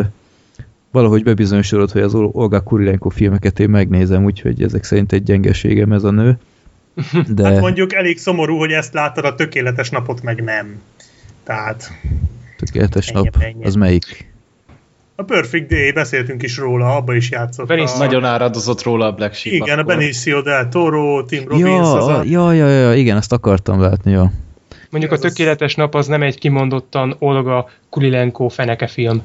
Valahogy 0.92 1.22
bebizonyosodott, 1.22 1.92
hogy 1.92 2.02
az 2.02 2.14
Ol- 2.14 2.34
Olga 2.34 2.60
Kurilenko 2.60 3.08
filmeket 3.08 3.60
én 3.60 3.70
megnézem, 3.70 4.24
úgyhogy 4.24 4.62
ezek 4.62 4.84
szerint 4.84 5.12
egy 5.12 5.22
gyengeségem 5.22 5.92
ez 5.92 6.04
a 6.04 6.10
nő. 6.10 6.38
De 7.28 7.44
Hát 7.44 7.60
mondjuk 7.60 7.94
elég 7.94 8.18
szomorú, 8.18 8.56
hogy 8.56 8.72
ezt 8.72 8.92
láttad, 8.92 9.24
a 9.24 9.34
tökéletes 9.34 9.90
napot 9.90 10.22
meg 10.22 10.42
nem. 10.44 10.80
Tehát 11.44 11.92
tökéletes 12.56 13.08
Ennyi, 13.08 13.22
nap, 13.32 13.42
ennyi. 13.42 13.64
az 13.64 13.74
melyik? 13.74 14.26
a 15.14 15.22
Perfect 15.22 15.68
Day, 15.68 15.92
beszéltünk 15.92 16.42
is 16.42 16.56
róla, 16.56 16.96
abba 16.96 17.14
is 17.14 17.30
játszott. 17.30 17.66
Benicio 17.66 17.94
a... 17.94 17.98
Nagyon 17.98 18.24
áradozott 18.24 18.82
róla 18.82 19.06
a 19.06 19.12
Black 19.12 19.34
Sheep 19.34 19.54
Igen, 19.54 19.78
a 19.78 19.80
akkor. 19.80 19.96
Benicio 19.96 20.42
del 20.42 20.68
Toro, 20.68 21.24
Tim 21.24 21.42
Robbins, 21.48 21.68
Ja, 21.68 21.92
az 21.92 22.06
a... 22.06 22.22
ja, 22.24 22.52
ja, 22.52 22.68
ja, 22.68 22.94
igen, 22.94 23.16
ezt 23.16 23.32
akartam 23.32 23.80
látni, 23.80 24.10
ja. 24.10 24.32
Mondjuk 24.90 25.12
a 25.12 25.14
Ez 25.14 25.24
az- 25.24 25.32
tökéletes 25.32 25.74
nap 25.74 25.94
az 25.94 26.06
nem 26.06 26.22
egy 26.22 26.38
kimondottan 26.38 27.16
Olga 27.18 27.68
Kulilenko 27.90 28.48
feneke 28.48 28.86
film. 28.86 29.22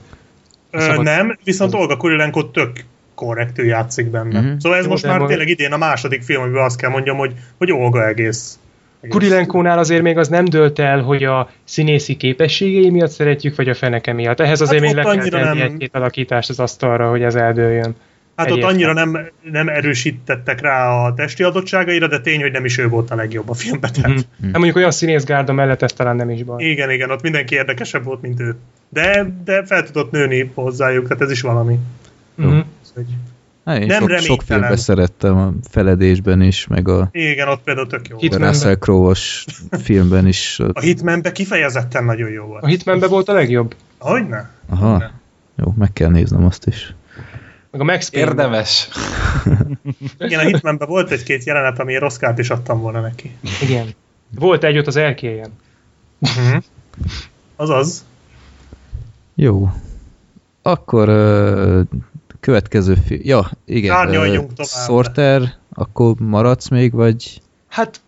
Ö, 0.71 0.79
szabad- 0.79 1.03
nem, 1.03 1.37
viszont 1.43 1.73
Olga 1.73 1.97
Kurilenko 1.97 2.43
tök 2.43 2.71
korrektül 3.15 3.65
játszik 3.65 4.09
benne. 4.09 4.39
Mhm. 4.41 4.57
Szóval 4.57 4.77
ez 4.77 4.83
Jó, 4.83 4.89
most 4.91 5.05
már 5.05 5.15
majd- 5.17 5.29
tényleg 5.29 5.47
idén 5.49 5.71
a 5.71 5.77
második 5.77 6.21
film, 6.21 6.41
amiben 6.41 6.63
azt 6.63 6.77
kell 6.77 6.89
mondjam, 6.89 7.17
hogy, 7.17 7.33
hogy 7.57 7.71
Olga 7.71 8.07
egész. 8.07 8.59
egész. 9.01 9.13
Kurilenkónál 9.15 9.77
azért 9.79 10.01
még 10.01 10.17
az 10.17 10.27
nem 10.27 10.45
dölt 10.45 10.79
el, 10.79 11.01
hogy 11.01 11.23
a 11.23 11.49
színészi 11.63 12.15
képességei 12.17 12.89
miatt 12.89 13.09
szeretjük, 13.11 13.55
vagy 13.55 13.69
a 13.69 13.73
feneke 13.73 14.13
miatt. 14.13 14.39
Ehhez 14.39 14.61
azért 14.61 14.83
Hát 14.85 14.93
még 14.95 15.03
le 15.05 15.15
kell 15.15 15.27
tenni 15.29 15.59
nem- 15.59 15.67
egy-két 15.71 15.95
alakítást 15.95 16.49
az 16.49 16.59
asztalra, 16.59 17.09
hogy 17.09 17.21
ez 17.23 17.35
eldőljön. 17.35 17.95
Hát 18.35 18.51
ott 18.51 18.57
Egyértelmű. 18.57 18.83
annyira 18.83 18.93
nem, 18.93 19.27
nem 19.51 19.69
erősítettek 19.69 20.61
rá 20.61 20.89
a 20.89 21.13
testi 21.13 21.43
adottságaira, 21.43 22.07
de 22.07 22.19
tény, 22.19 22.41
hogy 22.41 22.51
nem 22.51 22.65
is 22.65 22.77
ő 22.77 22.87
volt 22.87 23.11
a 23.11 23.15
legjobb 23.15 23.49
a 23.49 23.53
filmben. 23.53 23.91
Tehát. 23.93 24.09
Mhm. 24.09 24.19
Hát 24.43 24.53
mondjuk 24.53 24.75
olyan 24.75 24.91
színészgárda 24.91 25.53
mellett 25.53 25.81
ez 25.81 25.93
talán 25.93 26.15
nem 26.15 26.29
is 26.29 26.43
baj. 26.43 26.63
Igen, 26.63 26.89
igen, 26.91 27.11
ott 27.11 27.21
mindenki 27.21 27.55
érdekesebb 27.55 28.03
volt, 28.03 28.21
mint 28.21 28.39
ő. 28.39 28.55
De, 28.89 29.25
de 29.43 29.65
fel 29.65 29.83
tudott 29.83 30.11
nőni 30.11 30.51
hozzájuk, 30.53 31.07
tehát 31.07 31.23
ez 31.23 31.31
is 31.31 31.41
valami. 31.41 31.79
Mhm. 32.35 32.59
Hát 33.65 33.79
én 33.79 33.85
Nem 33.85 34.07
sok, 34.07 34.19
sok 34.19 34.41
filmben 34.41 34.77
szerettem, 34.77 35.37
a 35.37 35.53
Feledésben 35.69 36.41
is, 36.41 36.67
meg 36.67 36.87
a 36.87 37.09
Igen, 37.11 37.47
ott 37.47 37.61
például 37.63 37.87
tök 37.87 38.07
jó. 38.07 38.17
Hitmanben. 38.17 38.49
Russell 38.51 38.75
Crowe-os 38.75 39.45
filmben 39.83 40.27
is. 40.27 40.59
A 40.73 40.79
Hitmanbe 40.79 41.31
kifejezetten 41.31 42.03
nagyon 42.03 42.29
jó 42.29 42.45
volt. 42.45 42.63
A 42.63 42.67
Hitmanbe 42.67 43.07
volt 43.07 43.29
a 43.29 43.33
legjobb. 43.33 43.75
Hogyne? 43.97 44.49
Aha, 44.69 45.11
jó, 45.55 45.73
meg 45.77 45.93
kell 45.93 46.09
néznem 46.09 46.45
azt 46.45 46.67
is. 46.67 46.93
Meg 47.73 47.81
a 47.81 47.83
Max 47.83 48.09
Payne. 48.09 48.27
Érdemes. 48.27 48.89
Igen, 50.19 50.39
a 50.39 50.43
Hitmanbe 50.43 50.85
volt 50.85 51.11
egy-két 51.11 51.43
jelenet, 51.43 51.79
amiért 51.79 52.03
Oscárt 52.03 52.39
is 52.39 52.49
adtam 52.49 52.79
volna 52.79 53.01
neki. 53.01 53.35
Igen. 53.61 53.87
Volt 54.35 54.63
egy 54.63 54.77
ott 54.77 54.87
az 54.87 54.95
erkélyen. 54.95 55.51
Uh-huh. 56.19 56.63
Azaz. 57.55 58.05
Jó. 59.35 59.69
Akkor 60.61 61.09
ö, 61.09 61.81
következő 62.39 62.95
film. 63.05 63.21
Ja, 63.23 63.49
igen. 63.65 63.95
Szárnyaljunk 63.95 64.51
ö, 64.51 64.53
tovább. 64.53 64.85
Sorter, 64.87 65.53
akkor 65.73 66.15
maradsz 66.19 66.67
még, 66.67 66.91
vagy... 66.91 67.41
Hát 67.67 68.01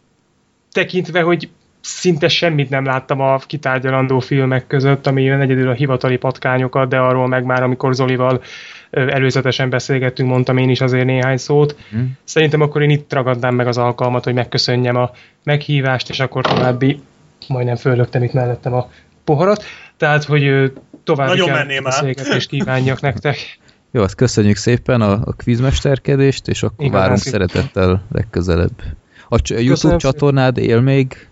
tekintve, 0.72 1.22
hogy 1.22 1.50
szinte 1.86 2.28
semmit 2.28 2.70
nem 2.70 2.86
láttam 2.86 3.20
a 3.20 3.38
kitárgyalandó 3.38 4.20
filmek 4.20 4.68
között, 4.68 5.07
ami 5.07 5.24
jön 5.24 5.40
egyedül 5.40 5.70
a 5.70 5.74
hivatali 5.74 6.18
patkányokat, 6.18 6.90
de 6.90 6.99
arról 6.99 7.28
meg 7.28 7.44
már, 7.44 7.64
amikor 7.64 7.95
Zolival 7.95 8.41
előzetesen 8.90 9.70
beszélgettünk, 9.70 10.30
mondtam 10.30 10.57
én 10.57 10.70
is 10.70 10.82
azért 10.82 11.06
néhány 11.06 11.38
szót. 11.38 11.76
Hm? 11.90 11.98
Szerintem 12.24 12.62
akkor 12.62 12.82
én 12.82 12.90
itt 12.90 13.14
ragadnám 13.14 13.56
meg 13.56 13.68
az 13.68 13.78
alkalmat, 13.78 14.24
hogy 14.24 14.34
megköszönjem 14.34 14.95
a 14.95 15.12
meghívást, 15.44 16.10
és 16.10 16.20
akkor 16.20 16.45
további, 16.45 16.99
majdnem 17.48 17.76
fölöktem 17.76 18.24
itt 18.24 18.34
mellettem 18.34 18.74
a 18.74 18.90
poharat, 19.24 19.64
tehát, 19.98 20.24
hogy 20.24 20.72
további 21.03 21.40
Nagyon 21.40 21.84
beszélgetést 21.84 22.49
kívánjak 22.49 23.02
nektek. 23.02 23.60
Jó, 23.91 24.02
azt 24.02 24.16
köszönjük 24.16 24.56
szépen 24.56 25.02
a, 25.02 25.12
a 25.12 25.36
quizmesterkedést, 25.44 26.48
és 26.48 26.64
akkor 26.64 26.86
Igazán 26.86 27.02
várunk 27.02 27.20
szépen. 27.20 27.48
szeretettel 27.48 28.06
legközelebb. 28.12 28.82
A, 29.30 29.36
a 29.36 29.40
YouTube 29.48 29.70
Köszönöm 29.70 29.98
csatornád 29.98 30.57
él 30.57 30.82
még? 30.82 31.28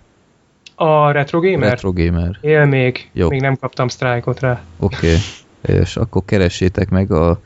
A 0.75 1.11
Retro 1.11 1.39
Gamer? 1.39 1.69
Retro 1.69 1.91
Gamer. 1.91 2.37
Él 2.41 2.65
még, 2.65 3.09
Jó. 3.13 3.29
még 3.29 3.41
nem 3.41 3.55
kaptam 3.55 3.87
sztrájkot 3.87 4.39
rá. 4.39 4.61
Oké. 4.79 5.07
Okay. 5.07 5.81
És 5.81 5.97
akkor 5.97 6.21
keressétek 6.25 6.89
meg 6.89 7.11
a 7.11 7.39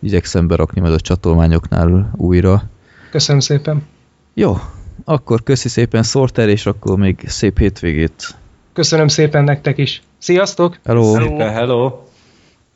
igyekszem 0.00 0.46
berakni 0.46 0.80
majd 0.80 0.92
a 0.92 1.00
csatolmányoknál 1.00 2.10
újra. 2.16 2.62
Köszönöm 3.10 3.40
szépen. 3.40 3.86
Jó, 4.34 4.56
akkor 5.04 5.42
köszi 5.42 5.68
szépen 5.68 6.02
Sorter, 6.02 6.48
és 6.48 6.66
akkor 6.66 6.98
még 6.98 7.24
szép 7.26 7.58
hétvégét. 7.58 8.36
Köszönöm 8.72 9.08
szépen 9.08 9.44
nektek 9.44 9.78
is. 9.78 10.02
Sziasztok! 10.18 10.78
Hello! 10.84 11.14
Hello. 11.14 11.36
Hello. 11.36 11.52
Hello. 11.52 12.02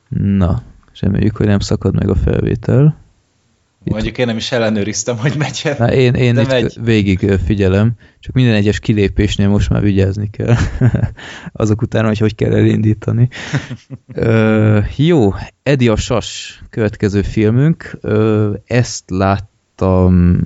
Na, 0.08 0.62
reméljük, 1.00 1.36
hogy 1.36 1.46
nem 1.46 1.58
szakad 1.58 1.94
meg 1.94 2.08
a 2.08 2.14
felvétel. 2.14 2.96
Mondjuk 3.84 4.18
én 4.18 4.26
nem 4.26 4.36
is 4.36 4.52
ellenőriztem, 4.52 5.16
hogy 5.18 5.34
megy 5.38 5.72
Na, 5.78 5.92
én, 5.92 6.14
én 6.14 6.34
De 6.34 6.40
itt 6.40 6.48
megy. 6.48 6.76
végig 6.84 7.38
figyelem, 7.44 7.92
csak 8.20 8.34
minden 8.34 8.54
egyes 8.54 8.78
kilépésnél 8.78 9.48
most 9.48 9.70
már 9.70 9.82
vigyázni 9.82 10.30
kell. 10.30 10.54
Azok 11.52 11.82
után, 11.82 12.04
hogy 12.06 12.18
hogy 12.18 12.34
kell 12.34 12.52
elindítani. 12.52 13.28
Ö, 14.14 14.78
jó, 14.96 15.34
Edi 15.62 15.88
a 15.88 15.96
Sas 15.96 16.60
következő 16.70 17.22
filmünk. 17.22 17.98
Ö, 18.00 18.52
ezt 18.66 19.10
láttam 19.10 20.40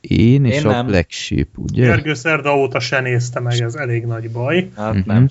én 0.00 0.44
és 0.44 0.56
Én 0.56 0.66
a 0.66 0.70
nem. 0.70 0.86
Black 0.86 1.10
Sheep, 1.10 1.48
ugye? 1.56 1.84
Gergő 1.86 2.14
szerda 2.14 2.56
óta 2.56 2.80
se 2.80 3.00
nézte 3.00 3.40
meg, 3.40 3.60
ez 3.60 3.74
elég 3.74 4.04
nagy 4.04 4.30
baj. 4.30 4.70
Hát 4.76 4.94
Mhm. 4.94 5.02
nem. 5.06 5.28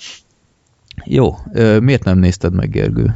Jó, 1.06 1.36
ö, 1.54 1.80
miért 1.80 2.04
nem 2.04 2.18
nézted 2.20 2.54
meg, 2.54 2.70
Gergő? 2.70 3.16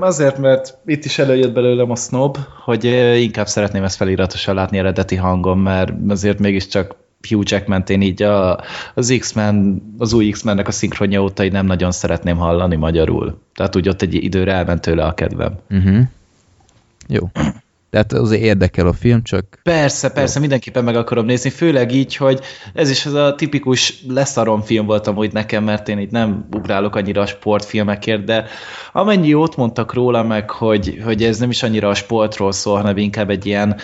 Azért, 0.00 0.38
mert 0.38 0.78
itt 0.86 1.04
is 1.04 1.18
előjött 1.18 1.52
belőlem 1.52 1.90
a 1.90 1.96
snob, 1.96 2.38
hogy 2.64 2.84
inkább 3.20 3.46
szeretném 3.46 3.84
ezt 3.84 3.96
feliratosan 3.96 4.54
látni 4.54 4.78
eredeti 4.78 5.16
hangon, 5.16 5.58
mert 5.58 5.92
azért 6.08 6.38
mégiscsak 6.38 6.96
Hugh 7.28 7.50
Jackman 7.50 7.82
én 7.86 8.02
így 8.02 8.22
a, 8.22 8.60
az 8.94 9.16
X-Men, 9.18 9.82
az 9.98 10.12
új 10.12 10.30
X-Mennek 10.30 10.68
a 10.68 10.70
szinkronja 10.70 11.22
óta 11.22 11.44
így 11.44 11.52
nem 11.52 11.66
nagyon 11.66 11.92
szeretném 11.92 12.36
hallani 12.36 12.76
magyarul. 12.76 13.40
Tehát 13.54 13.76
úgy 13.76 13.88
ott 13.88 14.02
egy 14.02 14.14
időre 14.14 14.52
elment 14.52 14.80
tőle 14.80 15.04
a 15.04 15.14
kedvem. 15.14 15.58
Uh-huh. 15.70 15.98
Jó. 17.08 17.30
Tehát 17.96 18.12
azért 18.12 18.42
érdekel 18.42 18.86
a 18.86 18.92
film, 18.92 19.22
csak... 19.22 19.58
Persze, 19.62 20.10
persze, 20.10 20.40
mindenképpen 20.40 20.84
meg 20.84 20.96
akarom 20.96 21.26
nézni, 21.26 21.50
főleg 21.50 21.92
így, 21.92 22.16
hogy 22.16 22.40
ez 22.74 22.90
is 22.90 23.06
az 23.06 23.14
a 23.14 23.34
tipikus 23.34 24.04
leszarom 24.08 24.60
film 24.60 24.86
volt 24.86 25.06
amúgy 25.06 25.32
nekem, 25.32 25.64
mert 25.64 25.88
én 25.88 25.98
itt 25.98 26.10
nem 26.10 26.46
ugrálok 26.52 26.96
annyira 26.96 27.20
a 27.20 27.26
sportfilmekért, 27.26 28.24
de 28.24 28.44
amennyi 28.92 29.28
jót 29.28 29.56
mondtak 29.56 29.94
róla 29.94 30.22
meg, 30.22 30.50
hogy, 30.50 31.00
hogy 31.04 31.22
ez 31.22 31.38
nem 31.38 31.50
is 31.50 31.62
annyira 31.62 31.88
a 31.88 31.94
sportról 31.94 32.52
szól, 32.52 32.76
hanem 32.76 32.96
inkább 32.96 33.30
egy 33.30 33.46
ilyen 33.46 33.76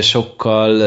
sokkal 0.00 0.82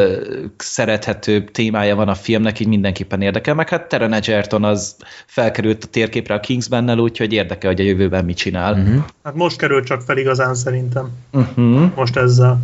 szerethetőbb 0.57 1.51
témája 1.51 1.95
van 1.95 2.07
a 2.07 2.15
filmnek, 2.15 2.59
így 2.59 2.67
mindenképpen 2.67 3.21
érdekel, 3.21 3.53
meg 3.53 3.69
hát 3.69 3.87
Taron 3.87 4.13
Egerton 4.13 4.63
az 4.63 4.95
felkerült 5.25 5.83
a 5.83 5.87
térképre 5.87 6.33
a 6.33 6.39
Kingsben-nel, 6.39 6.97
úgyhogy 6.97 7.33
érdekel, 7.33 7.69
hogy 7.69 7.79
a 7.79 7.83
jövőben 7.83 8.25
mit 8.25 8.37
csinál. 8.37 8.73
Uh-huh. 8.73 9.03
Hát 9.23 9.35
most 9.35 9.57
került 9.57 9.85
csak 9.85 10.01
fel 10.01 10.17
igazán 10.17 10.55
szerintem. 10.55 11.09
Uh-huh. 11.31 11.95
Most 11.95 12.17
ezzel. 12.17 12.62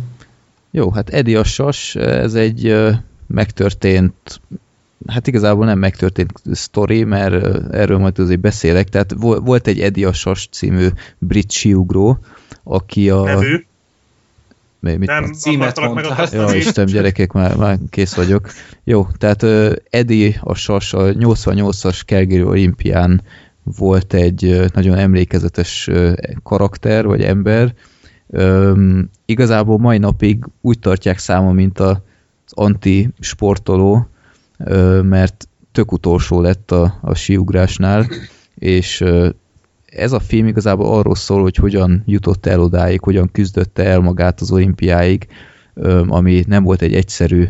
Jó, 0.70 0.90
hát 0.90 1.08
Eddie 1.08 1.38
a 1.38 1.44
Sas, 1.44 1.94
ez 1.94 2.34
egy 2.34 2.76
megtörtént 3.26 4.40
hát 5.06 5.26
igazából 5.26 5.64
nem 5.64 5.78
megtörtént 5.78 6.32
sztori, 6.52 7.04
mert 7.04 7.44
erről 7.72 7.98
majd 7.98 8.18
azért 8.18 8.40
beszélek. 8.40 8.88
Tehát 8.88 9.14
volt 9.18 9.66
egy 9.66 9.80
Eddie 9.80 10.08
a 10.08 10.12
Sas 10.12 10.48
című 10.50 10.88
brit 11.18 11.50
siugró, 11.50 12.18
aki 12.62 13.10
a... 13.10 13.22
Nevű? 13.22 13.64
Mi, 14.80 14.96
mit 14.96 15.08
nem 15.08 15.32
címet 15.32 15.80
mondtál. 15.80 16.28
Ja, 16.32 16.54
Isten, 16.54 16.86
gyerekek, 16.86 17.32
már, 17.32 17.56
már 17.56 17.78
kész 17.90 18.14
vagyok. 18.14 18.50
Jó, 18.84 19.06
tehát 19.18 19.42
uh, 19.42 19.72
Eddie 19.90 20.40
a 20.40 20.54
Sas 20.54 20.92
a 20.92 21.02
88-as 21.02 22.04
Calgary 22.06 22.42
olimpián 22.42 23.22
volt 23.62 24.14
egy 24.14 24.44
uh, 24.44 24.66
nagyon 24.74 24.98
emlékezetes 24.98 25.88
uh, 25.88 26.12
karakter, 26.42 27.06
vagy 27.06 27.22
ember. 27.22 27.74
Um, 28.32 29.10
igazából 29.24 29.78
mai 29.78 29.98
napig 29.98 30.44
úgy 30.60 30.78
tartják 30.78 31.18
számon, 31.18 31.54
mint 31.54 31.78
az 31.78 31.96
anti-sportoló, 32.48 34.08
mert 35.02 35.48
tök 35.72 35.92
utolsó 35.92 36.40
lett 36.40 36.70
a, 36.70 36.98
a 37.00 37.14
síugrásnál, 37.14 38.06
és 38.54 39.04
ez 39.86 40.12
a 40.12 40.20
film 40.20 40.46
igazából 40.46 40.94
arról 40.94 41.14
szól, 41.14 41.42
hogy 41.42 41.56
hogyan 41.56 42.02
jutott 42.06 42.46
el 42.46 42.60
odáig, 42.60 43.00
hogyan 43.00 43.30
küzdötte 43.32 43.84
el 43.84 44.00
magát 44.00 44.40
az 44.40 44.50
olimpiáig, 44.50 45.26
ami 46.06 46.44
nem 46.46 46.64
volt 46.64 46.82
egy 46.82 46.94
egyszerű 46.94 47.44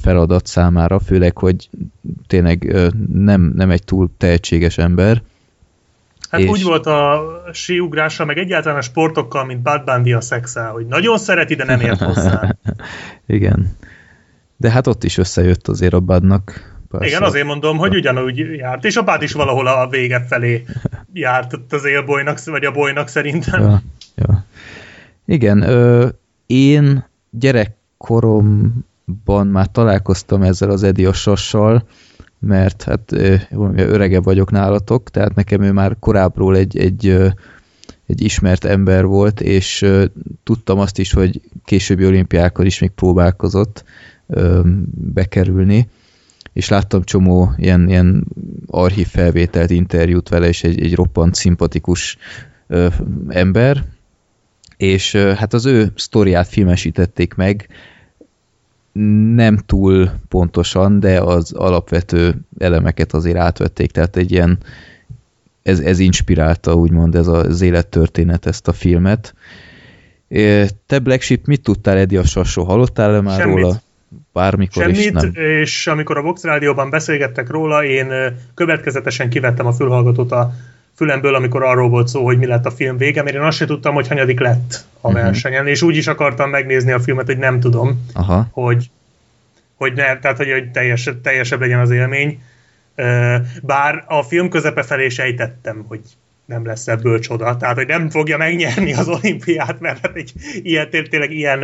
feladat 0.00 0.46
számára, 0.46 0.98
főleg, 0.98 1.38
hogy 1.38 1.68
tényleg 2.26 2.76
nem, 3.12 3.52
nem 3.56 3.70
egy 3.70 3.84
túl 3.84 4.10
tehetséges 4.16 4.78
ember. 4.78 5.22
Hát 6.32 6.40
és... 6.40 6.48
úgy 6.48 6.62
volt 6.62 6.86
a 6.86 7.22
síugrása, 7.52 8.24
meg 8.24 8.38
egyáltalán 8.38 8.78
a 8.78 8.82
sportokkal, 8.82 9.44
mint 9.44 9.62
Bad 9.62 9.84
Bundy 9.84 10.12
a 10.12 10.20
szexel, 10.20 10.70
hogy 10.70 10.86
nagyon 10.86 11.18
szereti, 11.18 11.54
de 11.54 11.64
nem 11.64 11.80
ért 11.80 12.02
hozzá. 12.02 12.56
Igen. 13.26 13.76
De 14.56 14.70
hát 14.70 14.86
ott 14.86 15.04
is 15.04 15.18
összejött 15.18 15.68
azért 15.68 15.92
a 15.92 16.00
Badnak 16.00 16.70
Persze. 16.88 17.06
Igen, 17.06 17.22
azért 17.22 17.46
mondom, 17.46 17.76
hogy 17.76 17.94
ugyanúgy 17.94 18.38
járt, 18.38 18.84
és 18.84 18.96
a 18.96 19.02
párt 19.02 19.22
is 19.22 19.32
valahol 19.32 19.66
a 19.66 19.88
vége 19.88 20.24
felé 20.28 20.64
járt 21.12 21.52
ott 21.52 21.72
az 21.72 21.84
élbolynak, 21.84 22.44
vagy 22.44 22.64
a 22.64 22.70
bolynak 22.70 23.08
szerintem. 23.08 23.62
Ja, 23.62 23.82
ja. 24.14 24.44
Igen, 25.26 25.62
ö, 25.62 26.08
én 26.46 27.04
gyerekkoromban 27.30 29.46
már 29.46 29.66
találkoztam 29.66 30.42
ezzel 30.42 30.70
az 30.70 30.82
Edi 30.82 31.08
Sassal, 31.12 31.86
mert 32.46 32.82
hát 32.82 33.12
öregebb 33.76 34.24
vagyok 34.24 34.50
nálatok, 34.50 35.10
tehát 35.10 35.34
nekem 35.34 35.62
ő 35.62 35.72
már 35.72 35.96
korábbról 35.98 36.56
egy, 36.56 36.78
egy, 36.78 37.08
egy 38.06 38.22
ismert 38.22 38.64
ember 38.64 39.04
volt, 39.04 39.40
és 39.40 39.86
tudtam 40.42 40.78
azt 40.78 40.98
is, 40.98 41.12
hogy 41.12 41.40
későbbi 41.64 42.06
olimpiákkal 42.06 42.66
is 42.66 42.78
még 42.78 42.90
próbálkozott 42.90 43.84
bekerülni 44.94 45.88
és 46.52 46.68
láttam 46.68 47.02
csomó 47.02 47.52
ilyen, 47.56 47.88
ilyen 47.88 48.24
archív 48.66 49.06
felvételt, 49.06 49.70
interjút 49.70 50.28
vele, 50.28 50.48
és 50.48 50.64
egy, 50.64 50.82
egy 50.82 50.94
roppant 50.94 51.34
szimpatikus 51.34 52.16
ember, 53.28 53.84
és 54.76 55.16
hát 55.16 55.54
az 55.54 55.66
ő 55.66 55.92
sztoriát 55.96 56.48
filmesítették 56.48 57.34
meg, 57.34 57.68
nem 59.34 59.56
túl 59.56 60.10
pontosan, 60.28 61.00
de 61.00 61.20
az 61.20 61.52
alapvető 61.52 62.34
elemeket 62.58 63.12
azért 63.12 63.36
átvették, 63.36 63.90
tehát 63.90 64.16
egy 64.16 64.30
ilyen 64.30 64.58
ez, 65.62 65.80
ez 65.80 65.98
inspirálta, 65.98 66.74
úgymond 66.74 67.14
ez 67.14 67.26
az 67.26 67.60
élettörténet 67.60 68.46
ezt 68.46 68.68
a 68.68 68.72
filmet. 68.72 69.34
Te 70.86 70.98
Black 70.98 71.22
Sheep, 71.22 71.46
mit 71.46 71.62
tudtál 71.62 71.96
Eddie 71.96 72.18
a 72.18 72.24
Sassó? 72.24 72.64
Hallottál-e 72.64 73.20
már 73.20 73.40
Semmit. 73.40 73.54
róla? 73.54 73.80
bármikor 74.32 74.82
Semmit, 74.82 74.98
is 74.98 75.10
nem. 75.10 75.32
és 75.34 75.86
amikor 75.86 76.16
a 76.16 76.22
Vox 76.22 76.42
Rádióban 76.42 76.90
beszélgettek 76.90 77.50
róla, 77.50 77.84
én 77.84 78.12
következetesen 78.54 79.28
kivettem 79.28 79.66
a 79.66 79.72
fülhallgatót 79.72 80.32
a 80.32 80.52
fülemből, 81.02 81.34
amikor 81.34 81.62
arról 81.62 81.88
volt 81.88 82.08
szó, 82.08 82.24
hogy 82.24 82.38
mi 82.38 82.46
lett 82.46 82.66
a 82.66 82.70
film 82.70 82.96
vége, 82.96 83.22
mert 83.22 83.36
én 83.36 83.42
azt 83.42 83.56
sem 83.56 83.66
tudtam, 83.66 83.94
hogy 83.94 84.08
hanyadik 84.08 84.40
lett 84.40 84.84
a 85.00 85.08
uh-huh. 85.08 85.22
versenyen, 85.22 85.66
és 85.66 85.82
úgy 85.82 85.96
is 85.96 86.06
akartam 86.06 86.50
megnézni 86.50 86.92
a 86.92 87.00
filmet, 87.00 87.26
hogy 87.26 87.38
nem 87.38 87.60
tudom, 87.60 88.06
Aha. 88.12 88.48
hogy 88.50 88.90
hogy 89.76 89.92
ne, 89.92 90.18
tehát 90.18 90.36
hogy, 90.36 90.50
hogy 90.50 90.70
teljes, 90.70 91.10
teljesebb 91.22 91.60
legyen 91.60 91.80
az 91.80 91.90
élmény. 91.90 92.42
Bár 93.62 94.04
a 94.06 94.22
film 94.22 94.48
közepe 94.48 94.82
felé 94.82 95.08
sejtettem, 95.08 95.84
hogy 95.88 96.00
nem 96.44 96.66
lesz 96.66 96.88
ebből 96.88 97.18
csoda. 97.18 97.56
Tehát, 97.56 97.76
hogy 97.76 97.86
nem 97.86 98.10
fogja 98.10 98.36
megnyerni 98.36 98.94
az 98.94 99.08
olimpiát, 99.08 99.80
mert 99.80 99.98
hát 100.06 100.16
egy 100.16 100.32
ilyen, 100.62 100.88
tényleg 100.90 101.30
ilyen 101.30 101.60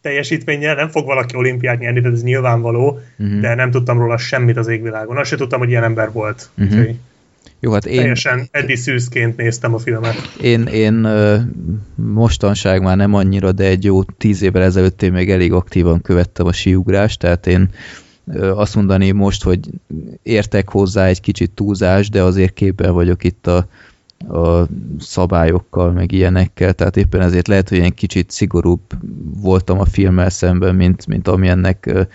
teljesítménnyel 0.00 0.74
nem 0.74 0.88
fog 0.88 1.06
valaki 1.06 1.36
olimpiát 1.36 1.78
nyerni, 1.78 2.00
tehát 2.00 2.16
ez 2.16 2.22
nyilvánvaló, 2.22 3.00
uh-huh. 3.18 3.40
de 3.40 3.54
nem 3.54 3.70
tudtam 3.70 3.98
róla 3.98 4.18
semmit 4.18 4.56
az 4.56 4.68
égvilágon. 4.68 5.16
Azt 5.16 5.28
sem 5.28 5.38
tudtam, 5.38 5.58
hogy 5.58 5.70
ilyen 5.70 5.84
ember 5.84 6.12
volt. 6.12 6.50
Uh-huh. 6.58 6.88
Jó, 7.60 7.72
hát 7.72 7.86
én... 7.86 7.96
Teljesen 7.96 8.48
Eddie 8.50 8.76
Szűzként 8.76 9.36
néztem 9.36 9.74
a 9.74 9.78
filmet. 9.78 10.14
Én, 10.40 10.62
én 10.62 11.08
mostanság 11.94 12.82
már 12.82 12.96
nem 12.96 13.14
annyira, 13.14 13.52
de 13.52 13.64
egy 13.64 13.84
jó 13.84 14.02
tíz 14.02 14.42
évvel 14.42 14.62
ezelőtt 14.62 15.02
én 15.02 15.12
még 15.12 15.30
elég 15.30 15.52
aktívan 15.52 16.00
követtem 16.00 16.46
a 16.46 16.52
síugrást, 16.52 17.18
tehát 17.18 17.46
én 17.46 17.70
azt 18.54 18.74
mondani 18.74 19.10
most, 19.10 19.42
hogy 19.42 19.68
értek 20.22 20.68
hozzá 20.68 21.06
egy 21.06 21.20
kicsit 21.20 21.50
túlzás, 21.50 22.08
de 22.08 22.22
azért 22.22 22.52
képben 22.52 22.92
vagyok 22.92 23.24
itt 23.24 23.46
a, 23.46 23.66
a 24.36 24.66
szabályokkal, 24.98 25.92
meg 25.92 26.12
ilyenekkel, 26.12 26.72
tehát 26.72 26.96
éppen 26.96 27.20
ezért 27.20 27.48
lehet, 27.48 27.68
hogy 27.68 27.78
ilyen 27.78 27.94
kicsit 27.94 28.30
szigorúbb 28.30 28.80
voltam 29.40 29.80
a 29.80 29.84
filmmel 29.84 30.30
szemben, 30.30 30.74
mint, 30.74 31.06
mint 31.06 31.28
amilyennek 31.28 32.06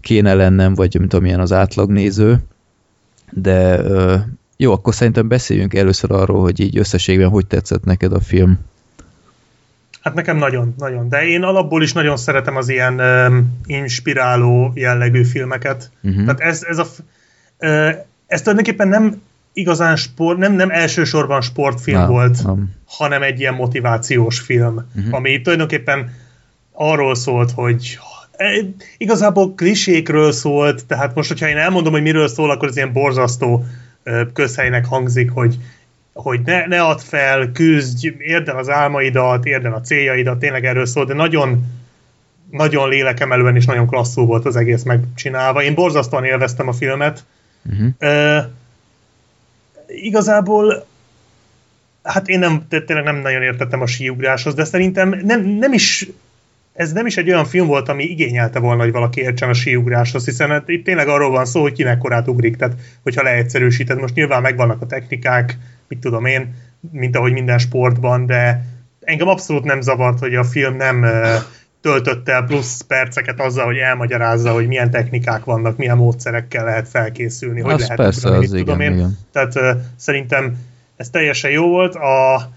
kéne 0.00 0.34
lennem, 0.34 0.74
vagy 0.74 0.98
mint 0.98 1.14
amilyen 1.14 1.40
az 1.40 1.52
átlagnéző. 1.52 2.38
De 3.30 3.80
jó, 4.56 4.72
akkor 4.72 4.94
szerintem 4.94 5.28
beszéljünk 5.28 5.74
először 5.74 6.10
arról, 6.10 6.40
hogy 6.40 6.60
így 6.60 6.78
összességben 6.78 7.28
hogy 7.28 7.46
tetszett 7.46 7.84
neked 7.84 8.12
a 8.12 8.20
film. 8.20 8.58
Hát 10.00 10.14
nekem 10.14 10.36
nagyon, 10.36 10.74
nagyon. 10.78 11.08
De 11.08 11.26
én 11.26 11.42
alapból 11.42 11.82
is 11.82 11.92
nagyon 11.92 12.16
szeretem 12.16 12.56
az 12.56 12.68
ilyen 12.68 12.98
ö, 12.98 13.38
inspiráló 13.64 14.72
jellegű 14.74 15.24
filmeket. 15.24 15.90
Uh-huh. 16.02 16.24
Tehát 16.24 16.40
ez, 16.40 16.62
ez 16.62 16.78
a... 16.78 16.86
Ö, 17.58 17.90
ez 18.26 18.40
tulajdonképpen 18.42 18.88
nem 18.88 19.22
igazán 19.52 19.96
sport, 19.96 20.38
nem, 20.38 20.52
nem 20.52 20.70
elsősorban 20.70 21.40
sportfilm 21.40 21.98
nem, 21.98 22.08
volt, 22.08 22.44
nem. 22.44 22.70
hanem 22.84 23.22
egy 23.22 23.40
ilyen 23.40 23.54
motivációs 23.54 24.40
film, 24.40 24.86
uh-huh. 24.96 25.14
ami 25.14 25.40
tulajdonképpen 25.40 26.14
arról 26.72 27.14
szólt, 27.14 27.50
hogy 27.50 27.98
igazából 28.96 29.54
klisékről 29.54 30.32
szólt, 30.32 30.86
tehát 30.86 31.14
most, 31.14 31.28
hogyha 31.28 31.48
én 31.48 31.56
elmondom, 31.56 31.92
hogy 31.92 32.02
miről 32.02 32.28
szól, 32.28 32.50
akkor 32.50 32.68
ez 32.68 32.76
ilyen 32.76 32.92
borzasztó 32.92 33.64
közhelynek 34.32 34.84
hangzik, 34.84 35.30
hogy 35.30 35.56
hogy 36.12 36.40
ne, 36.44 36.66
ne 36.66 36.82
add 36.82 36.98
fel, 36.98 37.52
küzdj, 37.52 38.08
érd 38.18 38.48
el 38.48 38.56
az 38.56 38.68
álmaidat, 38.68 39.44
érd 39.44 39.64
el 39.64 39.72
a 39.72 39.80
céljaidat, 39.80 40.38
tényleg 40.38 40.64
erről 40.64 40.86
szól, 40.86 41.04
de 41.04 41.14
nagyon 41.14 41.64
nagyon 42.50 42.88
lélekemelően 42.88 43.56
és 43.56 43.64
nagyon 43.64 43.86
klasszul 43.86 44.26
volt 44.26 44.44
az 44.44 44.56
egész 44.56 44.82
megcsinálva. 44.82 45.62
Én 45.62 45.74
borzasztóan 45.74 46.24
élveztem 46.24 46.68
a 46.68 46.72
filmet. 46.72 47.24
Uh-huh 47.64 48.44
igazából 49.90 50.86
hát 52.02 52.28
én 52.28 52.38
nem, 52.38 52.66
tényleg 52.68 53.04
nem 53.04 53.16
nagyon 53.16 53.42
értettem 53.42 53.80
a 53.80 53.86
síugráshoz, 53.86 54.54
de 54.54 54.64
szerintem 54.64 55.20
nem, 55.24 55.44
nem 55.44 55.72
is 55.72 56.08
ez 56.72 56.92
nem 56.92 57.06
is 57.06 57.16
egy 57.16 57.30
olyan 57.30 57.44
film 57.44 57.66
volt, 57.66 57.88
ami 57.88 58.02
igényelte 58.04 58.58
volna, 58.58 58.82
hogy 58.82 58.92
valaki 58.92 59.20
értsen 59.20 59.48
a 59.48 59.54
síugráshoz, 59.54 60.24
hiszen 60.24 60.50
hát 60.50 60.68
itt 60.68 60.84
tényleg 60.84 61.08
arról 61.08 61.30
van 61.30 61.44
szó, 61.44 61.60
hogy 61.60 61.72
kinek 61.72 61.98
korát 61.98 62.28
ugrik, 62.28 62.56
tehát 62.56 62.76
hogyha 63.02 63.22
leegyszerűsíted, 63.22 64.00
most 64.00 64.14
nyilván 64.14 64.42
megvannak 64.42 64.82
a 64.82 64.86
technikák, 64.86 65.58
mit 65.88 65.98
tudom 65.98 66.24
én, 66.24 66.54
mint 66.92 67.16
ahogy 67.16 67.32
minden 67.32 67.58
sportban, 67.58 68.26
de 68.26 68.64
engem 69.00 69.28
abszolút 69.28 69.64
nem 69.64 69.80
zavart, 69.80 70.18
hogy 70.18 70.34
a 70.34 70.44
film 70.44 70.76
nem 70.76 71.06
töltött 71.80 72.28
el 72.28 72.42
plusz 72.42 72.80
perceket 72.80 73.40
azzal, 73.40 73.64
hogy 73.64 73.76
elmagyarázza, 73.76 74.52
hogy 74.52 74.66
milyen 74.66 74.90
technikák 74.90 75.44
vannak, 75.44 75.76
milyen 75.76 75.96
módszerekkel 75.96 76.64
lehet 76.64 76.88
felkészülni, 76.88 77.60
hogy 77.60 77.78
lehet 77.78 77.96
persze, 77.96 78.28
ugrani, 78.28 78.44
az 78.44 78.50
tudom 78.50 78.80
igen, 78.80 78.92
én. 78.92 78.98
Igen. 78.98 79.18
Tehát 79.32 79.56
uh, 79.56 79.80
szerintem 79.96 80.56
ez 80.96 81.10
teljesen 81.10 81.50
jó 81.50 81.68
volt. 81.68 81.94
A 81.94 82.50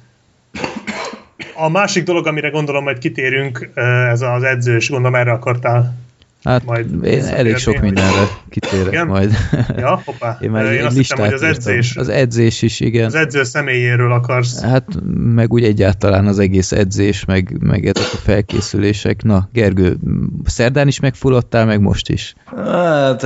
A 1.55 1.69
másik 1.69 2.03
dolog, 2.03 2.27
amire 2.27 2.49
gondolom, 2.49 2.83
majd 2.83 2.97
kitérünk, 2.97 3.69
ez 4.09 4.21
az 4.21 4.43
edzős, 4.43 4.89
gondolom 4.89 5.15
erre 5.15 5.31
akartál 5.31 6.03
Hát 6.43 6.65
majd 6.65 7.03
én 7.05 7.23
elég 7.23 7.57
sok 7.57 7.79
mindenre 7.79 8.27
kitérek 8.49 8.87
igen? 8.87 9.07
majd. 9.07 9.31
Ja, 9.77 10.01
hoppá. 10.05 10.37
Én 10.41 10.49
már 10.49 10.73
én 10.73 10.85
azt 10.85 10.97
hiszem, 10.97 11.17
hogy 11.17 11.33
az 11.33 11.41
edzés. 11.41 11.95
Az 11.95 12.09
edzés 12.09 12.61
is, 12.61 12.79
igen. 12.79 13.05
Az 13.05 13.15
edző 13.15 13.43
személyéről 13.43 14.11
akarsz. 14.11 14.61
Hát 14.61 14.87
meg 15.13 15.53
úgy 15.53 15.63
egyáltalán 15.63 16.27
az 16.27 16.39
egész 16.39 16.71
edzés, 16.71 17.25
meg, 17.25 17.57
meg 17.59 17.85
ezek 17.85 18.13
a 18.13 18.17
felkészülések. 18.17 19.23
Na, 19.23 19.49
Gergő, 19.53 19.97
szerdán 20.45 20.87
is 20.87 20.99
megfulladtál, 20.99 21.65
meg 21.65 21.81
most 21.81 22.09
is? 22.09 22.33
Hát, 22.65 23.25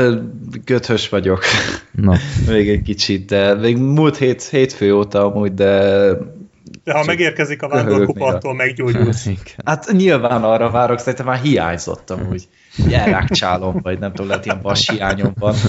göthös 0.65 1.09
vagyok. 1.09 1.43
Na. 1.91 2.15
még 2.47 2.69
egy 2.69 2.81
kicsit, 2.81 3.25
de 3.25 3.53
még 3.53 3.77
múlt 3.77 4.17
hét, 4.17 4.43
hétfő 4.43 4.95
óta 4.95 5.25
amúgy, 5.25 5.53
de 5.53 6.09
de 6.87 6.93
ha 6.93 7.03
megérkezik 7.05 7.61
a 7.61 7.67
vándorkupa, 7.67 8.25
attól 8.25 8.53
meggyógyulsz. 8.53 9.29
Hát 9.65 9.91
nyilván 9.91 10.43
arra 10.43 10.69
várok, 10.69 10.99
szerintem 10.99 11.25
már 11.25 11.39
hiányzottam 11.39 12.27
úgy 12.31 12.47
elrákcsálom, 12.91 13.79
vagy 13.81 13.99
nem 13.99 14.09
tudom, 14.09 14.27
lehet 14.27 14.45
ilyen 14.45 14.61
vashiányom 14.61 15.33
van. 15.39 15.55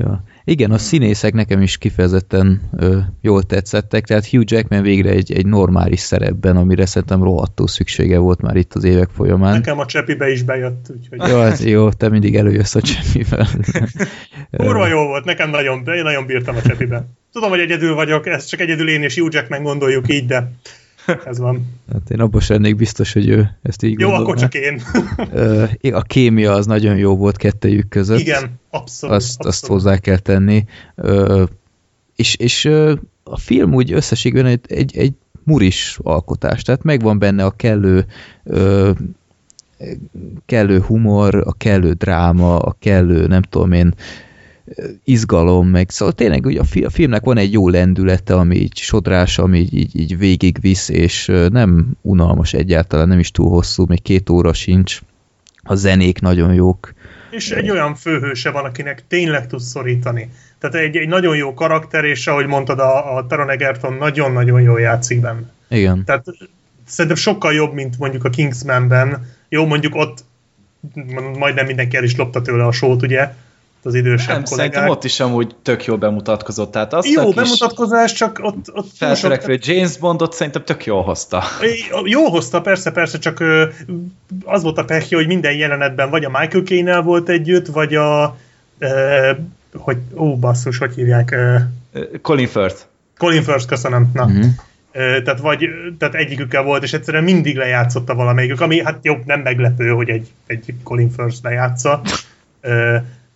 Ja. 0.00 0.22
Igen, 0.44 0.70
a 0.70 0.78
színészek 0.78 1.32
nekem 1.32 1.62
is 1.62 1.78
kifejezetten 1.78 2.60
ö, 2.76 2.98
jól 3.20 3.42
tetszettek, 3.42 4.04
tehát 4.04 4.26
Hugh 4.26 4.44
Jackman 4.46 4.82
végre 4.82 5.10
egy, 5.10 5.32
egy 5.32 5.46
normális 5.46 6.00
szerepben, 6.00 6.56
amire 6.56 6.86
szerintem 6.86 7.22
rohadtó 7.22 7.66
szüksége 7.66 8.18
volt 8.18 8.40
már 8.40 8.56
itt 8.56 8.74
az 8.74 8.84
évek 8.84 9.08
folyamán. 9.14 9.52
Nekem 9.52 9.78
a 9.78 9.86
csepibe 9.86 10.30
is 10.30 10.42
bejött, 10.42 10.86
úgyhogy... 10.90 11.30
Jó, 11.30 11.40
hát 11.40 11.62
jó, 11.62 11.90
te 11.90 12.08
mindig 12.08 12.36
előjössz 12.36 12.74
a 12.74 12.80
csepivel. 12.80 13.46
Kurva 14.56 14.86
jó 14.86 15.06
volt, 15.06 15.24
nekem 15.24 15.50
nagyon, 15.50 15.86
én 15.86 16.02
nagyon 16.02 16.26
bírtam 16.26 16.56
a 16.56 16.62
csepibe. 16.62 17.08
Tudom, 17.32 17.50
hogy 17.50 17.60
egyedül 17.60 17.94
vagyok, 17.94 18.26
ez 18.26 18.44
csak 18.44 18.60
egyedül 18.60 18.88
én 18.88 19.02
és 19.02 19.18
Hugh 19.18 19.34
Jackman 19.34 19.62
gondoljuk 19.62 20.12
így, 20.12 20.26
de 20.26 20.52
ez 21.30 21.38
van. 21.38 21.66
Hát 21.92 22.10
én 22.10 22.20
abban 22.20 22.40
sem 22.40 22.62
lennék 22.62 22.76
biztos, 22.76 23.12
hogy 23.12 23.28
ő 23.28 23.58
ezt 23.62 23.82
így 23.82 24.00
Jó, 24.00 24.08
gondolná. 24.08 24.22
akkor 24.22 24.38
csak 24.38 24.54
én. 24.54 24.82
A 26.00 26.02
kémia 26.02 26.52
az 26.52 26.66
nagyon 26.66 26.96
jó 26.96 27.16
volt 27.16 27.36
kettejük 27.36 27.88
között. 27.88 28.18
Igen, 28.18 28.60
abszolút. 28.70 29.16
Azt, 29.16 29.28
abszolút. 29.28 29.46
azt 29.46 29.66
hozzá 29.66 29.98
kell 29.98 30.18
tenni. 30.18 30.64
És, 32.16 32.34
és 32.34 32.64
a 33.22 33.38
film 33.38 33.74
úgy 33.74 33.92
összességben 33.92 34.46
egy, 34.46 34.60
egy, 34.66 34.96
egy 34.96 35.12
muris 35.44 35.98
alkotás, 36.02 36.62
tehát 36.62 36.82
megvan 36.82 37.18
benne 37.18 37.44
a 37.44 37.50
kellő 37.50 38.06
kellő 40.46 40.80
humor, 40.80 41.34
a 41.34 41.52
kellő 41.52 41.92
dráma, 41.92 42.58
a 42.58 42.76
kellő, 42.78 43.26
nem 43.26 43.42
tudom 43.42 43.72
én, 43.72 43.94
izgalom, 45.04 45.68
meg 45.68 45.90
szóval 45.90 46.14
tényleg 46.14 46.46
ugye 46.46 46.60
a 46.84 46.90
filmnek 46.90 47.24
van 47.24 47.36
egy 47.36 47.52
jó 47.52 47.68
lendülete, 47.68 48.34
ami 48.34 48.56
így 48.56 48.76
sodrás, 48.76 49.38
ami 49.38 49.58
így, 49.58 49.74
így, 49.74 50.00
így 50.00 50.18
végigvisz, 50.18 50.88
és 50.88 51.32
nem 51.50 51.86
unalmas 52.02 52.52
egyáltalán, 52.52 53.08
nem 53.08 53.18
is 53.18 53.30
túl 53.30 53.48
hosszú, 53.48 53.84
még 53.88 54.02
két 54.02 54.30
óra 54.30 54.52
sincs. 54.52 55.00
A 55.62 55.74
zenék 55.74 56.20
nagyon 56.20 56.54
jók. 56.54 56.94
És 57.30 57.50
egy 57.50 57.70
olyan 57.70 57.94
főhőse 57.94 58.50
van, 58.50 58.64
akinek 58.64 59.04
tényleg 59.08 59.46
tud 59.46 59.60
szorítani. 59.60 60.30
Tehát 60.58 60.76
egy, 60.76 60.96
egy 60.96 61.08
nagyon 61.08 61.36
jó 61.36 61.54
karakter, 61.54 62.04
és 62.04 62.26
ahogy 62.26 62.46
mondtad, 62.46 62.78
a, 62.78 63.16
a 63.16 63.26
Taron 63.26 63.50
Egerton 63.50 63.94
nagyon-nagyon 63.94 64.60
jól 64.60 64.80
játszik 64.80 65.20
benne. 65.20 65.52
Igen. 65.68 66.04
Tehát 66.04 66.24
szerintem 66.86 67.20
sokkal 67.20 67.52
jobb, 67.52 67.72
mint 67.72 67.98
mondjuk 67.98 68.24
a 68.24 68.30
Kingsmanben. 68.30 69.26
Jó, 69.48 69.66
mondjuk 69.66 69.94
ott 69.94 70.24
majdnem 71.38 71.66
mindenki 71.66 71.96
el 71.96 72.04
is 72.04 72.16
lopta 72.16 72.42
tőle 72.42 72.64
a 72.64 72.72
sót, 72.72 73.02
ugye? 73.02 73.32
Az 73.88 73.94
idősebb 73.94 74.34
nem, 74.34 74.42
kollégák. 74.42 74.72
szerintem 74.72 74.88
ott 74.88 75.04
is 75.04 75.20
amúgy 75.20 75.54
tök 75.62 75.84
jól 75.84 75.96
bemutatkozott. 75.96 76.70
Tehát 76.70 76.92
azt 76.92 77.08
jó 77.08 77.30
bemutatkozás, 77.30 78.12
csak 78.12 78.38
ott... 78.42 78.72
ott 78.72 78.88
feltörekvő 78.94 79.52
sok... 79.52 79.66
James 79.66 79.98
Bondot 79.98 80.32
szerintem 80.32 80.64
tök 80.64 80.84
jól 80.84 81.02
hozta. 81.02 81.42
Jó 82.04 82.28
hozta, 82.28 82.60
persze, 82.60 82.90
persze, 82.90 83.18
csak 83.18 83.44
az 84.44 84.62
volt 84.62 84.78
a 84.78 84.84
pehje, 84.84 85.16
hogy 85.16 85.26
minden 85.26 85.52
jelenetben 85.52 86.10
vagy 86.10 86.24
a 86.24 86.28
Michael 86.28 86.64
caine 86.64 87.00
volt 87.00 87.28
együtt, 87.28 87.66
vagy 87.66 87.94
a... 87.94 88.36
hogy, 89.74 89.96
ó, 90.16 90.36
basszus, 90.36 90.78
hogy 90.78 90.94
hívják? 90.94 91.36
Colin 92.22 92.48
Firth. 92.48 92.82
Colin 93.16 93.42
Firth, 93.42 93.66
köszönöm. 93.66 94.10
Na. 94.14 94.24
Uh-huh. 94.24 94.44
Tehát, 94.92 95.40
vagy, 95.40 95.68
tehát 95.98 96.14
egyikükkel 96.14 96.62
volt, 96.62 96.82
és 96.82 96.92
egyszerűen 96.92 97.24
mindig 97.24 97.56
lejátszotta 97.56 98.14
valamelyikük, 98.14 98.60
ami 98.60 98.82
hát 98.82 98.98
jó, 99.02 99.16
nem 99.24 99.40
meglepő, 99.40 99.88
hogy 99.88 100.08
egy, 100.08 100.28
egy 100.46 100.74
Colin 100.82 101.10
Firth 101.10 101.36
lejátsza 101.42 102.00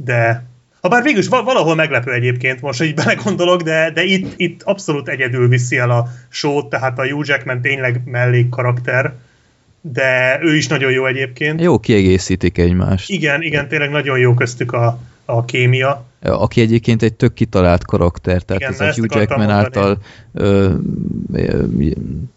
de 0.04 0.50
ha 0.80 0.88
bár 0.88 1.02
végül 1.02 1.18
is 1.18 1.28
valahol 1.28 1.74
meglepő 1.74 2.12
egyébként, 2.12 2.60
most 2.60 2.82
így 2.82 2.94
belegondolok, 2.94 3.62
de, 3.62 3.90
de 3.90 4.02
itt, 4.02 4.32
itt 4.36 4.62
abszolút 4.62 5.08
egyedül 5.08 5.48
viszi 5.48 5.76
el 5.76 5.90
a 5.90 6.08
sót, 6.28 6.68
tehát 6.68 6.98
a 6.98 7.08
Hugh 7.08 7.28
Jackman 7.28 7.60
tényleg 7.60 8.00
mellék 8.04 8.48
karakter, 8.48 9.14
de 9.80 10.38
ő 10.42 10.56
is 10.56 10.66
nagyon 10.66 10.90
jó 10.90 11.06
egyébként. 11.06 11.60
Jó 11.60 11.78
kiegészítik 11.78 12.58
egymást. 12.58 13.10
Igen, 13.10 13.42
igen, 13.42 13.68
tényleg 13.68 13.90
nagyon 13.90 14.18
jó 14.18 14.34
köztük 14.34 14.72
a, 14.72 14.98
a 15.24 15.44
kémia. 15.44 16.04
Aki 16.24 16.60
egyébként 16.60 17.02
egy 17.02 17.14
tök 17.14 17.34
kitalált 17.34 17.84
karakter, 17.84 18.42
tehát 18.42 18.62
Igen, 18.62 18.72
ez 18.72 18.80
a 18.80 19.00
Hugh 19.00 19.16
Jackman 19.16 19.38
mondani. 19.38 19.62
által 19.62 19.98
ö, 20.32 20.72
ö, 21.32 21.64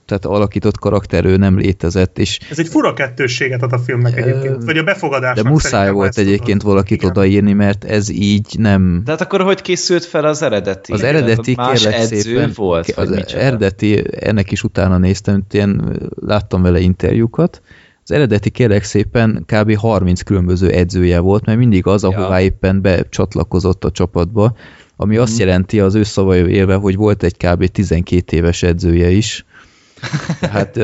tehát 0.05 0.25
alakított 0.25 0.79
karakter, 0.79 1.25
ő 1.25 1.37
nem 1.37 1.57
létezett. 1.57 2.19
És 2.19 2.39
ez 2.49 2.59
egy 2.59 2.67
fura 2.67 2.93
kettősséget 2.93 3.61
ad 3.61 3.73
a 3.73 3.77
filmnek 3.79 4.17
egyébként, 4.17 4.63
vagy 4.63 4.77
a 4.77 4.83
befogadásnak. 4.83 5.43
De 5.43 5.49
muszáj 5.49 5.91
volt 5.91 6.17
egyébként 6.17 6.59
tudod. 6.59 6.73
valakit 6.73 6.97
Igen. 6.97 7.09
odaírni, 7.09 7.53
mert 7.53 7.83
ez 7.83 8.09
így 8.09 8.55
nem... 8.57 9.01
De 9.05 9.11
hát 9.11 9.21
akkor 9.21 9.41
hogy 9.41 9.61
készült 9.61 10.05
fel 10.05 10.25
az 10.25 10.41
eredeti? 10.41 10.91
Az 10.91 11.03
eredeti, 11.03 11.53
más 11.55 11.81
kérlek 11.81 12.01
szépen, 12.03 12.51
volt, 12.55 12.91
az 12.91 13.33
eredeti, 13.33 14.03
ennek 14.19 14.51
is 14.51 14.63
utána 14.63 14.97
néztem, 14.97 15.43
én 15.51 15.81
láttam 16.21 16.61
vele 16.61 16.79
interjúkat, 16.79 17.61
az 18.07 18.11
eredeti 18.11 18.49
kérlek 18.49 18.83
szépen 18.83 19.45
kb. 19.45 19.75
30 19.75 20.21
különböző 20.21 20.69
edzője 20.69 21.19
volt, 21.19 21.45
mert 21.45 21.57
mindig 21.57 21.87
az, 21.87 22.03
ahová 22.03 22.39
ja. 22.39 22.45
éppen 22.45 22.81
becsatlakozott 22.81 23.83
a 23.83 23.91
csapatba, 23.91 24.55
ami 24.95 25.17
azt 25.17 25.33
mm. 25.33 25.39
jelenti 25.39 25.79
az 25.79 25.95
ő 25.95 26.03
szavai 26.03 26.47
élve, 26.47 26.75
hogy 26.75 26.95
volt 26.95 27.23
egy 27.23 27.37
kb. 27.37 27.65
12 27.65 28.37
éves 28.37 28.63
edzője 28.63 29.09
is. 29.09 29.45
Tehát 30.39 30.79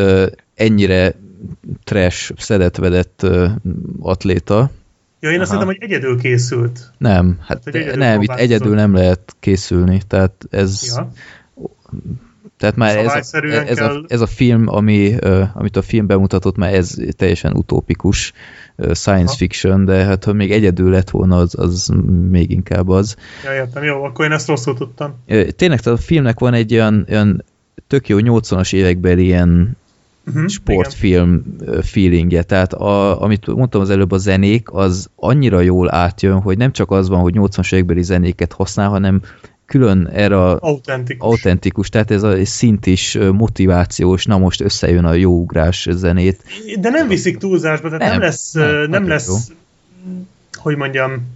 ennyire 0.55 1.15
trash, 1.83 2.33
szedetvedett 2.37 3.27
atléta. 3.99 4.71
Ja, 5.19 5.31
én 5.31 5.41
azt 5.41 5.51
hiszem, 5.51 5.65
hogy 5.65 5.77
egyedül 5.79 6.19
készült. 6.19 6.91
Nem, 6.97 7.37
hát, 7.39 7.61
hát 7.65 7.75
egyedül 7.75 7.95
nem, 7.95 8.21
itt 8.21 8.31
egyedül 8.31 8.75
nem 8.75 8.93
lehet 8.93 9.35
készülni, 9.39 10.01
tehát 10.07 10.47
ez 10.49 10.95
ja. 10.95 11.11
Tehát 12.61 12.75
már 12.75 12.97
ez, 12.97 13.33
ez, 13.67 13.79
a, 13.79 14.03
ez 14.07 14.21
a 14.21 14.25
film, 14.25 14.67
ami, 14.67 15.15
uh, 15.23 15.43
amit 15.53 15.77
a 15.77 15.81
film 15.81 16.07
bemutatott, 16.07 16.57
már 16.57 16.73
ez 16.73 16.95
teljesen 17.17 17.53
utópikus 17.53 18.33
uh, 18.75 18.93
science 18.93 19.35
fiction, 19.35 19.85
de 19.85 20.03
hát 20.03 20.23
ha 20.23 20.33
még 20.33 20.51
egyedül 20.51 20.91
lett 20.91 21.09
volna, 21.09 21.37
az, 21.37 21.53
az 21.57 21.91
még 22.29 22.51
inkább 22.51 22.89
az. 22.89 23.15
Ja, 23.43 23.53
értem, 23.53 23.83
jó, 23.83 24.03
akkor 24.03 24.25
én 24.25 24.31
ezt 24.31 24.47
rosszul 24.47 24.73
tudtam. 24.73 25.13
Tényleg, 25.25 25.55
tehát 25.79 25.87
a 25.87 25.97
filmnek 25.97 26.39
van 26.39 26.53
egy 26.53 26.73
olyan, 26.73 27.05
olyan 27.09 27.43
tök 27.87 28.07
jó 28.07 28.17
80-as 28.21 28.73
évekbeli 28.73 29.23
ilyen 29.23 29.77
uh-huh, 30.27 30.47
sportfilm 30.47 31.43
igen. 31.61 31.81
feelingje, 31.81 32.43
tehát 32.43 32.73
a, 32.73 33.21
amit 33.21 33.47
mondtam 33.47 33.81
az 33.81 33.89
előbb, 33.89 34.11
a 34.11 34.17
zenék, 34.17 34.71
az 34.71 35.09
annyira 35.15 35.59
jól 35.59 35.93
átjön, 35.93 36.41
hogy 36.41 36.57
nem 36.57 36.71
csak 36.71 36.91
az 36.91 37.09
van, 37.09 37.19
hogy 37.19 37.33
80-as 37.37 37.73
évekbeli 37.73 38.03
zenéket 38.03 38.53
használ, 38.53 38.89
hanem 38.89 39.21
külön 39.71 40.09
erre 40.13 40.35
autentikus. 40.37 41.27
autentikus, 41.27 41.89
tehát 41.89 42.11
ez 42.11 42.23
a 42.23 42.45
szint 42.45 42.85
is 42.85 43.17
motivációs, 43.33 44.25
na 44.25 44.37
most 44.37 44.61
összejön 44.61 45.05
a 45.05 45.13
jó 45.13 45.39
ugrás 45.39 45.87
zenét. 45.91 46.43
De 46.79 46.89
nem 46.89 47.07
viszik 47.07 47.37
túlzásba, 47.37 47.89
tehát 47.89 48.01
nem, 48.01 48.11
nem 48.11 48.21
lesz, 48.21 48.51
nem, 48.51 48.89
nem 48.89 49.07
lesz 49.07 49.27
jó. 49.27 49.55
hogy 50.53 50.75
mondjam, 50.75 51.27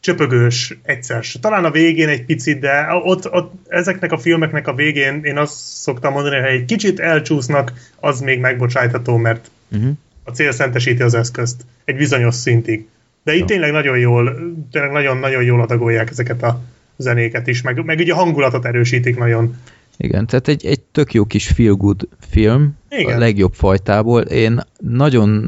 csöpögős 0.00 0.78
egyszer. 0.82 1.24
Talán 1.40 1.64
a 1.64 1.70
végén 1.70 2.08
egy 2.08 2.24
picit, 2.24 2.60
de 2.60 2.86
ott, 3.04 3.32
ott 3.32 3.52
ezeknek 3.68 4.12
a 4.12 4.18
filmeknek 4.18 4.68
a 4.68 4.74
végén 4.74 5.20
én 5.24 5.38
azt 5.38 5.54
szoktam 5.54 6.12
mondani, 6.12 6.36
hogy 6.36 6.50
egy 6.50 6.64
kicsit 6.64 7.00
elcsúsznak, 7.00 7.72
az 8.00 8.20
még 8.20 8.40
megbocsájtható, 8.40 9.16
mert 9.16 9.50
uh-huh. 9.72 9.90
a 10.24 10.30
cél 10.30 10.52
szentesíti 10.52 11.02
az 11.02 11.14
eszközt 11.14 11.64
egy 11.84 11.96
bizonyos 11.96 12.34
szintig. 12.34 12.86
De 13.24 13.34
itt 13.34 13.46
tényleg 13.46 13.72
nagyon 13.72 13.98
jól, 13.98 14.38
tényleg 14.70 14.90
nagyon-nagyon 14.92 15.42
jól 15.42 15.60
adagolják 15.60 16.10
ezeket 16.10 16.42
a 16.42 16.60
zenéket 16.96 17.46
is, 17.46 17.62
meg, 17.62 17.84
meg 17.84 17.98
ugye 17.98 18.12
a 18.12 18.16
hangulatot 18.16 18.64
erősítik 18.64 19.18
nagyon. 19.18 19.56
Igen, 19.96 20.26
tehát 20.26 20.48
egy, 20.48 20.66
egy 20.66 20.80
tök 20.80 21.14
jó 21.14 21.24
kis 21.24 21.48
feel 21.48 21.74
good 21.74 22.08
film, 22.20 22.76
Igen. 22.90 23.16
a 23.16 23.18
legjobb 23.18 23.52
fajtából. 23.52 24.20
Én 24.20 24.60
nagyon, 24.78 25.44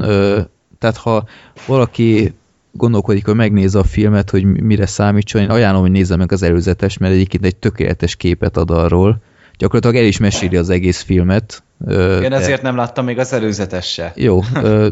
tehát 0.79 0.97
ha 0.97 1.27
valaki 1.67 2.33
gondolkodik, 2.71 3.25
hogy 3.25 3.35
megnézze 3.35 3.79
a 3.79 3.83
filmet, 3.83 4.29
hogy 4.29 4.45
mire 4.45 4.85
számítson, 4.85 5.41
én 5.41 5.49
ajánlom, 5.49 5.81
hogy 5.81 5.91
nézze 5.91 6.15
meg 6.15 6.31
az 6.31 6.43
előzetes, 6.43 6.97
mert 6.97 7.13
egyébként 7.13 7.45
egy 7.45 7.55
tökéletes 7.55 8.15
képet 8.15 8.57
ad 8.57 8.69
arról. 8.69 9.21
Gyakorlatilag 9.57 9.95
el 9.95 10.07
is 10.07 10.17
meséli 10.17 10.57
az 10.57 10.69
egész 10.69 11.01
filmet, 11.01 11.63
igen, 11.87 12.33
ezért 12.33 12.61
nem 12.61 12.75
láttam 12.75 13.05
még 13.05 13.19
az 13.19 13.33
előzetes 13.33 13.91
se. 13.91 14.13
Jó, 14.15 14.41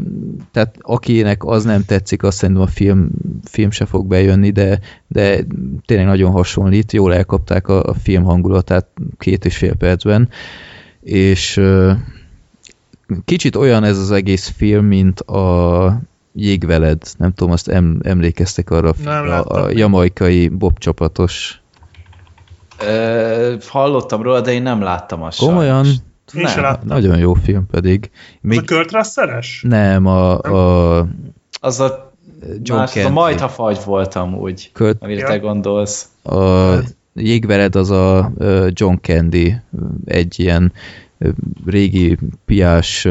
tehát 0.52 0.76
akinek 0.80 1.44
az 1.44 1.64
nem 1.64 1.84
tetszik, 1.84 2.22
azt 2.22 2.36
szerintem 2.36 2.64
a 2.64 2.66
film, 2.66 3.10
film 3.44 3.70
se 3.70 3.86
fog 3.86 4.06
bejönni, 4.06 4.50
de, 4.50 4.80
de 5.06 5.44
tényleg 5.86 6.06
nagyon 6.06 6.30
hasonlít, 6.30 6.92
jól 6.92 7.14
elkapták 7.14 7.68
a, 7.68 7.82
a 7.82 7.94
film 7.94 8.24
hangulatát 8.24 8.86
két 9.18 9.44
és 9.44 9.56
fél 9.56 9.74
percben, 9.74 10.28
és 11.00 11.60
kicsit 13.24 13.56
olyan 13.56 13.84
ez 13.84 13.98
az 13.98 14.10
egész 14.10 14.52
film, 14.56 14.86
mint 14.86 15.20
a 15.20 16.00
Jégveled. 16.36 17.02
Nem 17.18 17.32
tudom, 17.32 17.52
azt 17.52 17.68
em, 17.68 17.98
emlékeztek 18.02 18.70
arra 18.70 18.88
a, 18.88 18.94
filmre, 18.94 19.36
a, 19.36 19.64
a 19.64 19.70
jamaikai 19.70 20.48
Bob 20.48 20.78
csapatos. 20.78 21.62
Ö, 22.80 23.54
hallottam 23.68 24.22
róla, 24.22 24.40
de 24.40 24.52
én 24.52 24.62
nem 24.62 24.82
láttam 24.82 25.22
azt 25.22 25.38
Komolyan? 25.38 25.86
Én 26.34 26.46
sem 26.46 26.62
láttam. 26.62 26.86
Nagyon 26.88 27.18
jó 27.18 27.34
film 27.34 27.66
pedig. 27.66 28.10
Még... 28.40 28.58
A 28.58 28.62
Kurt 28.74 28.92
Russell-es? 28.92 29.64
Nem, 29.68 30.06
a, 30.06 30.38
a 30.38 31.06
Az 31.60 31.80
a 31.80 32.12
John 32.62 32.78
más, 32.78 32.96
az 32.96 33.04
a 33.04 33.10
Majta 33.10 33.48
fagy 33.48 33.78
voltam 33.84 34.34
úgy, 34.34 34.70
Kurt... 34.74 35.02
amire 35.02 35.20
ja. 35.20 35.26
te 35.26 35.38
gondolsz. 35.38 36.08
A 36.22 36.74
Jégvered 37.14 37.76
az 37.76 37.90
a 37.90 38.32
John 38.68 38.94
Candy, 39.00 39.56
egy 40.04 40.40
ilyen 40.40 40.72
régi 41.66 42.18
piás 42.44 43.08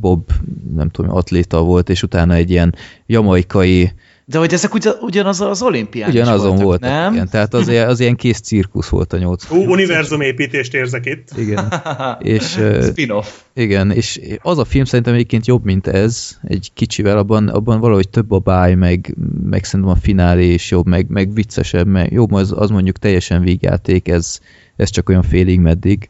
Bob, 0.00 0.30
nem 0.74 0.90
tudom, 0.90 1.16
atléta 1.16 1.62
volt, 1.62 1.88
és 1.88 2.02
utána 2.02 2.34
egy 2.34 2.50
ilyen 2.50 2.74
jamaikai 3.06 3.92
de 4.28 4.38
hogy 4.38 4.52
ezek 4.52 4.74
ugyan, 4.74 4.94
ugyanaz 5.00 5.40
az 5.40 5.62
olimpián 5.62 6.10
Ugyanazon 6.10 6.48
voltak, 6.48 6.64
voltak, 6.64 6.90
nem? 6.90 7.12
Igen, 7.12 7.28
tehát 7.28 7.54
az, 7.54 7.68
az 7.68 8.00
ilyen 8.00 8.16
kész 8.16 8.40
cirkusz 8.40 8.88
volt 8.88 9.12
a 9.12 9.18
8 9.18 9.50
Ú, 9.50 9.56
univerzumépítést 9.56 10.74
érzek 10.74 11.06
itt. 11.06 11.28
Igen. 11.36 11.72
és, 12.34 12.58
Spin-off. 12.82 13.28
Igen, 13.54 13.90
és 13.90 14.20
az 14.42 14.58
a 14.58 14.64
film 14.64 14.84
szerintem 14.84 15.14
egyébként 15.14 15.46
jobb, 15.46 15.64
mint 15.64 15.86
ez, 15.86 16.38
egy 16.42 16.70
kicsivel, 16.74 17.18
abban, 17.18 17.48
abban 17.48 17.80
valahogy 17.80 18.08
több 18.08 18.30
a 18.30 18.38
báj, 18.38 18.74
meg, 18.74 19.14
meg 19.44 19.64
szerintem 19.64 19.94
a 19.96 20.00
finálé 20.00 20.52
is 20.52 20.70
jobb, 20.70 20.86
meg, 20.86 21.08
meg 21.08 21.34
viccesebb, 21.34 21.86
meg 21.86 22.12
jobb, 22.12 22.32
az, 22.32 22.52
az 22.56 22.70
mondjuk 22.70 22.98
teljesen 22.98 23.42
vígjáték, 23.42 24.08
ez, 24.08 24.40
ez 24.76 24.90
csak 24.90 25.08
olyan 25.08 25.22
félig 25.22 25.60
meddig. 25.60 26.08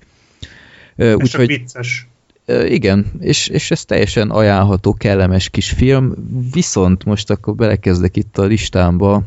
Ez 0.96 1.14
Úgy, 1.14 1.30
csak 1.30 1.40
hogy, 1.40 1.48
vicces. 1.48 2.08
Igen, 2.46 3.12
és, 3.20 3.48
és 3.48 3.70
ez 3.70 3.84
teljesen 3.84 4.30
ajánlható, 4.30 4.92
kellemes 4.92 5.48
kis 5.48 5.70
film, 5.70 6.14
viszont 6.52 7.04
most 7.04 7.30
akkor 7.30 7.54
belekezdek 7.54 8.16
itt 8.16 8.38
a 8.38 8.42
listámba. 8.42 9.22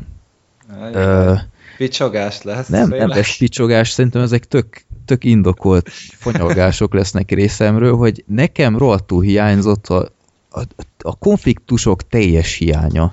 Uh, 0.94 1.38
picsogás 1.76 2.42
lesz. 2.42 2.66
Nem, 2.66 2.88
nem 2.88 3.08
lesz 3.08 3.36
picsogás, 3.36 3.90
szerintem 3.90 4.22
ezek 4.22 4.44
tök, 4.44 4.84
tök 5.04 5.24
indokolt 5.24 5.90
fonyolgások 6.18 6.94
lesznek 6.94 7.30
részemről, 7.30 7.96
hogy 7.96 8.24
nekem 8.26 8.78
rohadtul 8.78 9.22
hiányzott 9.22 9.86
a, 9.86 10.08
a, 10.50 10.60
a 10.98 11.18
konfliktusok 11.18 12.08
teljes 12.08 12.54
hiánya. 12.56 13.12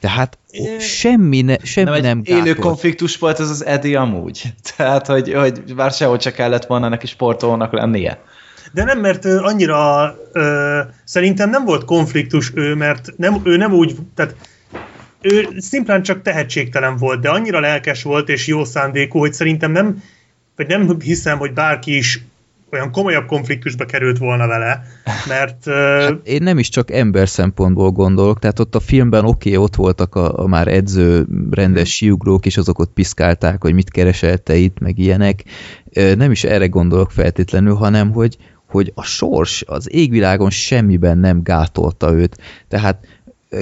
Tehát 0.00 0.38
semmi, 0.78 1.40
ne, 1.40 1.56
semmi 1.62 1.90
nem, 1.90 2.02
nem 2.02 2.20
Élő 2.24 2.54
konfliktus 2.54 3.18
volt 3.18 3.40
ez 3.40 3.50
az 3.50 3.64
Eddie 3.64 4.00
amúgy. 4.00 4.42
Tehát, 4.76 5.06
hogy, 5.06 5.32
hogy 5.32 5.74
bár 5.74 5.92
sehol 5.92 6.16
csak 6.16 6.34
kellett 6.34 6.66
volna 6.66 6.88
neki 6.88 7.06
sportolónak 7.06 7.72
lennie. 7.72 8.24
De 8.76 8.84
nem, 8.84 9.00
mert 9.00 9.24
annyira 9.24 10.14
ö, 10.32 10.80
szerintem 11.04 11.50
nem 11.50 11.64
volt 11.64 11.84
konfliktus 11.84 12.52
ő, 12.54 12.74
mert 12.74 13.12
nem, 13.16 13.40
ő 13.44 13.56
nem 13.56 13.72
úgy, 13.72 13.96
tehát 14.14 14.34
ő 15.20 15.48
szimplán 15.58 16.02
csak 16.02 16.22
tehetségtelen 16.22 16.96
volt, 16.96 17.20
de 17.20 17.28
annyira 17.28 17.60
lelkes 17.60 18.02
volt 18.02 18.28
és 18.28 18.46
jó 18.46 18.64
szándékú, 18.64 19.18
hogy 19.18 19.32
szerintem 19.32 19.72
nem, 19.72 20.02
vagy 20.56 20.66
nem 20.66 21.00
hiszem, 21.00 21.38
hogy 21.38 21.52
bárki 21.52 21.96
is 21.96 22.20
olyan 22.70 22.90
komolyabb 22.90 23.26
konfliktusba 23.26 23.84
került 23.84 24.18
volna 24.18 24.46
vele, 24.46 24.82
mert... 25.28 25.64
Hát 25.64 26.18
én 26.22 26.42
nem 26.42 26.58
is 26.58 26.68
csak 26.68 26.90
ember 26.90 27.28
szempontból 27.28 27.90
gondolok, 27.90 28.38
tehát 28.38 28.58
ott 28.58 28.74
a 28.74 28.80
filmben 28.80 29.24
oké, 29.24 29.48
okay, 29.50 29.62
ott 29.64 29.74
voltak 29.74 30.14
a, 30.14 30.38
a 30.38 30.46
már 30.46 30.68
edző 30.68 31.26
rendes 31.50 31.96
siugrók, 31.96 32.46
és 32.46 32.56
azok 32.56 32.78
ott 32.78 32.92
piszkálták, 32.92 33.62
hogy 33.62 33.74
mit 33.74 33.90
kereselte 33.90 34.54
itt, 34.54 34.78
meg 34.78 34.98
ilyenek. 34.98 35.44
Nem 36.16 36.30
is 36.30 36.44
erre 36.44 36.66
gondolok 36.66 37.10
feltétlenül, 37.10 37.74
hanem 37.74 38.12
hogy, 38.12 38.36
hogy 38.66 38.92
a 38.94 39.02
sors 39.02 39.64
az 39.66 39.92
égvilágon 39.92 40.50
semmiben 40.50 41.18
nem 41.18 41.42
gátolta 41.42 42.12
őt. 42.12 42.38
Tehát 42.68 43.06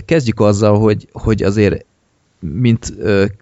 kezdjük 0.04 0.40
azzal, 0.40 0.78
hogy, 0.78 1.08
hogy 1.12 1.42
azért 1.42 1.84
mint 2.52 2.94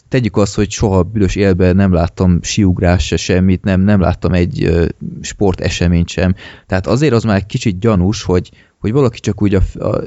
tegyük 0.09 0.37
azt, 0.37 0.55
hogy 0.55 0.71
soha 0.71 1.03
büdös 1.03 1.37
élben 1.37 1.77
nem 1.77 1.93
láttam 1.93 2.43
siugrás 2.43 3.07
se 3.07 3.17
semmit, 3.17 3.63
nem, 3.65 3.81
nem 3.81 4.01
láttam 4.01 4.33
egy 4.33 4.87
sporteseményt 5.21 6.09
sem. 6.09 6.35
Tehát 6.67 6.87
azért 6.87 7.13
az 7.13 7.23
már 7.23 7.47
kicsit 7.47 7.79
gyanús, 7.79 8.23
hogy, 8.23 8.51
hogy 8.79 8.93
valaki 8.93 9.21
csak 9.21 9.43
úgy 9.43 9.55
a, 9.55 9.63
a, 9.79 10.03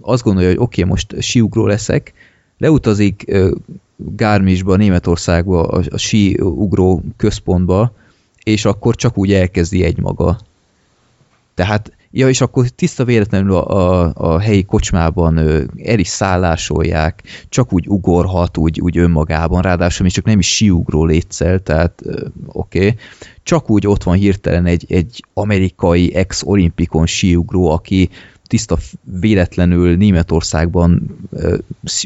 azt 0.00 0.22
gondolja, 0.22 0.48
hogy 0.48 0.58
oké, 0.58 0.80
okay, 0.80 0.92
most 0.92 1.22
siugró 1.22 1.66
leszek, 1.66 2.12
leutazik 2.58 3.32
Gármisba, 3.96 4.76
Németországba, 4.76 5.68
a, 5.68 5.82
a 5.90 5.96
siugró 5.96 7.02
központba, 7.16 7.92
és 8.42 8.64
akkor 8.64 8.96
csak 8.96 9.18
úgy 9.18 9.32
elkezdi 9.32 9.84
egymaga. 9.84 10.38
Tehát, 11.54 11.92
ja, 12.10 12.28
és 12.28 12.40
akkor 12.40 12.68
tiszta 12.68 13.04
véletlenül 13.04 13.54
a, 13.54 13.68
a, 13.68 14.12
a 14.14 14.38
helyi 14.38 14.64
kocsmában 14.64 15.36
ö, 15.36 15.62
el 15.84 15.98
is 15.98 16.08
szállásolják, 16.08 17.22
csak 17.48 17.72
úgy 17.72 17.88
ugorhat, 17.88 18.56
úgy, 18.56 18.80
úgy 18.80 18.98
önmagában, 18.98 19.62
ráadásul 19.62 20.04
még 20.04 20.14
csak 20.14 20.24
nem 20.24 20.38
is 20.38 20.54
siugró 20.54 21.04
létszel, 21.04 21.58
tehát 21.58 22.02
oké. 22.46 22.78
Okay. 22.78 22.96
Csak 23.42 23.70
úgy 23.70 23.86
ott 23.86 24.02
van 24.02 24.16
hirtelen 24.16 24.66
egy, 24.66 24.84
egy 24.88 25.24
amerikai 25.34 26.14
ex-olimpikon 26.14 27.06
siugró, 27.06 27.70
aki 27.70 28.08
tiszta 28.50 28.76
véletlenül 29.20 29.96
Németországban 29.96 31.18
uh, 31.30 31.58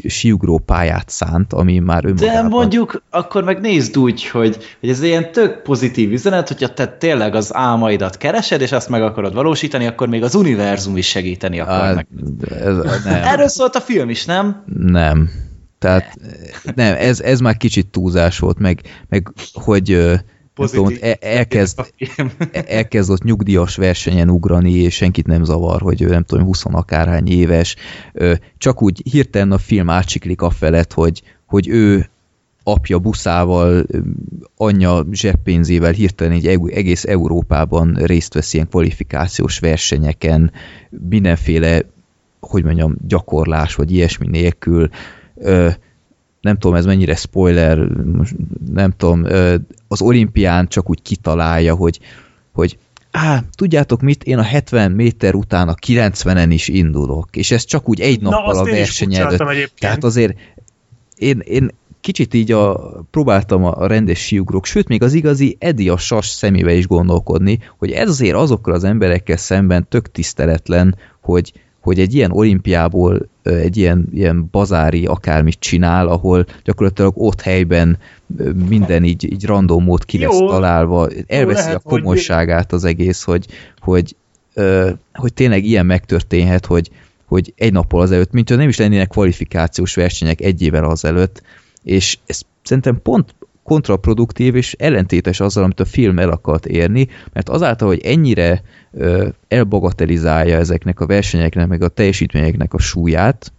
siugró 0.07 0.57
pályát 0.57 1.09
szánt, 1.09 1.53
ami 1.53 1.79
már 1.79 2.05
önmagában... 2.05 2.49
De 2.49 2.55
mondjuk 2.55 3.03
akkor 3.09 3.43
meg 3.43 3.59
nézd 3.59 3.97
úgy, 3.97 4.27
hogy, 4.27 4.57
hogy 4.79 4.89
ez 4.89 5.01
ilyen 5.01 5.31
tök 5.31 5.61
pozitív 5.61 6.11
üzenet, 6.11 6.47
hogyha 6.47 6.73
te 6.73 6.87
tényleg 6.87 7.35
az 7.35 7.55
álmaidat 7.55 8.17
keresed, 8.17 8.61
és 8.61 8.71
azt 8.71 8.89
meg 8.89 9.03
akarod 9.03 9.33
valósítani, 9.33 9.85
akkor 9.85 10.07
még 10.07 10.23
az 10.23 10.35
univerzum 10.35 10.97
is 10.97 11.07
segíteni 11.07 11.59
akar 11.59 11.95
meg. 11.95 12.07
Ez, 12.49 12.77
nem. 13.03 13.23
Erről 13.23 13.47
szólt 13.47 13.75
a 13.75 13.81
film 13.81 14.09
is, 14.09 14.25
nem? 14.25 14.63
Nem. 14.77 15.29
Tehát 15.79 16.17
nem, 16.75 16.95
ez, 16.97 17.19
ez 17.19 17.39
már 17.39 17.57
kicsit 17.57 17.87
túlzás 17.87 18.39
volt, 18.39 18.59
meg, 18.59 18.81
meg 19.09 19.31
hogy 19.53 20.19
Tudom, 20.55 20.93
e- 21.01 21.17
elkezd, 21.21 21.93
elkezd 22.51 23.09
ott 23.09 23.23
nyugdíjas 23.23 23.75
versenyen 23.75 24.29
ugrani, 24.29 24.71
és 24.71 24.95
senkit 24.95 25.27
nem 25.27 25.43
zavar, 25.43 25.81
hogy 25.81 26.01
ő 26.01 26.07
nem 26.07 26.23
tudom, 26.23 26.45
20 26.45 26.65
akárhány 26.65 27.27
éves. 27.27 27.75
Csak 28.57 28.81
úgy 28.81 29.01
hirtelen 29.11 29.51
a 29.51 29.57
film 29.57 29.89
átsiklik 29.89 30.41
a 30.41 30.49
felett, 30.49 30.93
hogy, 30.93 31.21
hogy 31.45 31.67
ő 31.67 32.09
apja 32.63 32.99
buszával, 32.99 33.85
anyja 34.57 35.05
zseppénzével 35.11 35.91
hirtelen 35.91 36.33
egy 36.33 36.47
egész 36.71 37.03
Európában 37.05 37.93
részt 37.93 38.33
vesz 38.33 38.53
ilyen 38.53 38.67
kvalifikációs 38.69 39.59
versenyeken, 39.59 40.51
mindenféle, 41.09 41.81
hogy 42.39 42.63
mondjam, 42.63 42.95
gyakorlás, 43.07 43.75
vagy 43.75 43.91
ilyesmi 43.91 44.27
nélkül 44.27 44.89
nem 46.45 46.57
tudom 46.57 46.75
ez 46.75 46.85
mennyire 46.85 47.15
spoiler, 47.15 47.77
most 48.13 48.35
nem 48.73 48.91
tudom, 48.97 49.25
az 49.87 50.01
olimpián 50.01 50.67
csak 50.67 50.89
úgy 50.89 51.01
kitalálja, 51.01 51.75
hogy, 51.75 51.99
hogy 52.53 52.77
á, 53.11 53.43
tudjátok 53.55 54.01
mit, 54.01 54.23
én 54.23 54.37
a 54.37 54.43
70 54.43 54.91
méter 54.91 55.35
után 55.35 55.67
a 55.67 55.73
90-en 55.73 56.47
is 56.49 56.67
indulok, 56.67 57.35
és 57.35 57.51
ez 57.51 57.63
csak 57.63 57.89
úgy 57.89 58.01
egy 58.01 58.21
nappal 58.21 58.53
Na, 58.53 58.59
a 58.59 58.63
verseny 58.63 59.15
előtt. 59.15 59.73
Tehát 59.79 60.03
azért 60.03 60.37
én, 61.17 61.39
én 61.39 61.71
kicsit 62.01 62.33
így 62.33 62.51
a, 62.51 62.75
próbáltam 63.11 63.63
a 63.63 63.87
rendes 63.87 64.19
siugrok, 64.19 64.65
sőt, 64.65 64.87
még 64.87 65.03
az 65.03 65.13
igazi 65.13 65.57
Edi 65.59 65.89
a 65.89 65.97
sas 65.97 66.27
szemébe 66.27 66.73
is 66.73 66.87
gondolkodni, 66.87 67.59
hogy 67.77 67.91
ez 67.91 68.09
azért 68.09 68.35
azokkal 68.35 68.73
az 68.73 68.83
emberekkel 68.83 69.37
szemben 69.37 69.87
tök 69.89 70.11
tiszteletlen, 70.11 70.97
hogy, 71.21 71.53
hogy 71.85 71.99
egy 71.99 72.15
ilyen 72.15 72.31
olimpiából 72.31 73.29
egy 73.43 73.77
ilyen, 73.77 74.07
ilyen 74.13 74.47
bazári 74.51 75.05
akármit 75.05 75.59
csinál, 75.59 76.07
ahol 76.07 76.45
gyakorlatilag 76.63 77.13
ott 77.15 77.41
helyben 77.41 77.97
minden 78.67 79.03
így, 79.03 79.31
így 79.31 79.45
random 79.45 79.83
mód 79.83 80.05
ki 80.05 80.19
lesz 80.19 80.39
Jó. 80.39 80.47
találva, 80.47 81.09
elveszi 81.27 81.59
Jó, 81.59 81.65
lehet, 81.65 81.75
a 81.85 81.89
komolyságát 81.89 82.71
az 82.71 82.83
egész, 82.83 83.23
hogy, 83.23 83.45
hogy, 83.79 84.15
hogy 85.13 85.33
tényleg 85.33 85.65
ilyen 85.65 85.85
megtörténhet, 85.85 86.65
hogy, 86.65 86.89
hogy 87.25 87.53
egy 87.55 87.73
nappal 87.73 88.01
azelőtt, 88.01 88.31
mint 88.31 88.49
hogy 88.49 88.57
nem 88.57 88.69
is 88.69 88.77
lennének 88.77 89.07
kvalifikációs 89.07 89.95
versenyek 89.95 90.41
egy 90.41 90.61
évvel 90.61 90.85
azelőtt, 90.85 91.41
és 91.83 92.17
ez 92.25 92.41
szerintem 92.63 93.01
pont 93.01 93.35
kontraproduktív 93.65 94.55
és 94.55 94.75
ellentétes 94.79 95.39
azzal, 95.39 95.63
amit 95.63 95.79
a 95.79 95.85
film 95.85 96.19
el 96.19 96.29
akart 96.29 96.65
érni, 96.65 97.07
mert 97.33 97.49
azáltal, 97.49 97.87
hogy 97.87 98.01
ennyire 98.03 98.61
ö, 98.91 99.27
elbagatelizálja 99.47 100.57
ezeknek 100.57 100.99
a 100.99 101.05
versenyeknek, 101.05 101.67
meg 101.67 101.81
a 101.81 101.87
teljesítményeknek 101.87 102.73
a 102.73 102.79
súlyát, 102.79 103.53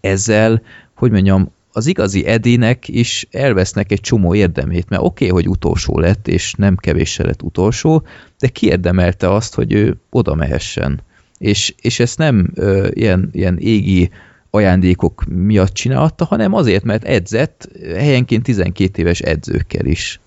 ezzel, 0.00 0.62
hogy 0.94 1.10
mondjam, 1.10 1.50
az 1.72 1.86
igazi 1.86 2.26
Edinek 2.26 2.88
is 2.88 3.26
elvesznek 3.30 3.92
egy 3.92 4.00
csomó 4.00 4.34
érdemét, 4.34 4.88
mert 4.88 5.02
oké, 5.02 5.28
okay, 5.28 5.42
hogy 5.42 5.50
utolsó 5.50 5.98
lett, 5.98 6.28
és 6.28 6.54
nem 6.54 6.76
kevéssel 6.76 7.26
lett 7.26 7.42
utolsó, 7.42 8.02
de 8.38 8.48
kiérdemelte 8.48 9.32
azt, 9.32 9.54
hogy 9.54 9.72
ő 9.72 9.96
oda 10.10 10.34
mehessen. 10.34 11.00
És, 11.38 11.74
és 11.80 12.00
ezt 12.00 12.18
nem 12.18 12.50
ö, 12.54 12.88
ilyen, 12.92 13.28
ilyen 13.32 13.58
égi 13.58 14.10
ajándékok 14.50 15.24
miatt 15.28 15.72
csinálta, 15.72 16.24
hanem 16.24 16.54
azért, 16.54 16.84
mert 16.84 17.04
edzett 17.04 17.68
helyenként 17.96 18.42
12 18.42 19.02
éves 19.02 19.20
edzőkkel 19.20 19.86
is. 19.86 20.20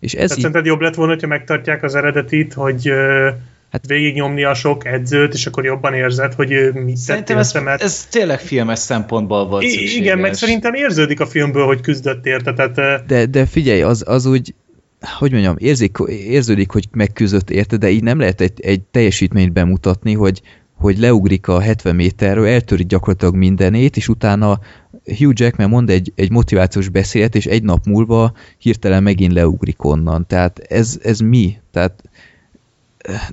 És 0.00 0.12
ez 0.12 0.16
Tehát 0.16 0.30
így... 0.30 0.38
szerinted 0.38 0.66
jobb 0.66 0.80
lett 0.80 0.94
volna, 0.94 1.12
hogyha 1.12 1.26
megtartják 1.26 1.82
az 1.82 1.94
eredetit, 1.94 2.52
hogy 2.52 2.90
hát, 3.70 3.86
végignyomni 3.86 4.44
a 4.44 4.54
sok 4.54 4.86
edzőt, 4.86 5.34
és 5.34 5.46
akkor 5.46 5.64
jobban 5.64 5.94
érzed, 5.94 6.34
hogy 6.34 6.52
ő 6.52 6.72
mit 6.72 6.96
Szerintem 6.96 7.38
ez, 7.38 7.52
mert... 7.52 7.82
ez 7.82 8.06
tényleg 8.06 8.40
filmes 8.40 8.78
szempontból 8.78 9.46
volt 9.46 9.62
szükséges. 9.62 9.94
Igen, 9.94 10.18
meg 10.18 10.34
szerintem 10.34 10.74
érződik 10.74 11.20
a 11.20 11.26
filmből, 11.26 11.66
hogy 11.66 11.80
küzdött 11.80 12.26
érte. 12.26 12.52
Tehát, 12.52 13.06
de, 13.06 13.26
de 13.26 13.46
figyelj, 13.46 13.82
az, 13.82 14.04
az 14.06 14.26
úgy 14.26 14.54
hogy 15.18 15.32
mondjam, 15.32 15.54
érzik, 15.58 15.96
érződik, 16.08 16.70
hogy 16.70 16.84
megküzdött 16.92 17.50
érte, 17.50 17.76
de 17.76 17.90
így 17.90 18.02
nem 18.02 18.18
lehet 18.18 18.40
egy, 18.40 18.60
egy 18.60 18.80
teljesítményt 18.82 19.52
bemutatni, 19.52 20.12
hogy, 20.12 20.40
hogy 20.76 20.98
leugrik 20.98 21.48
a 21.48 21.60
70 21.60 21.94
méterről, 21.94 22.46
eltöri 22.46 22.84
gyakorlatilag 22.84 23.34
mindenét, 23.34 23.96
és 23.96 24.08
utána 24.08 24.60
Hugh 25.18 25.32
Jackman 25.40 25.68
mond 25.68 25.90
egy, 25.90 26.12
egy 26.14 26.30
motivációs 26.30 26.88
beszélet, 26.88 27.34
és 27.34 27.46
egy 27.46 27.62
nap 27.62 27.84
múlva 27.86 28.32
hirtelen 28.58 29.02
megint 29.02 29.32
leugrik 29.32 29.84
onnan. 29.84 30.26
Tehát 30.26 30.58
ez, 30.58 30.98
ez 31.02 31.18
mi? 31.18 31.56
Tehát 31.70 32.02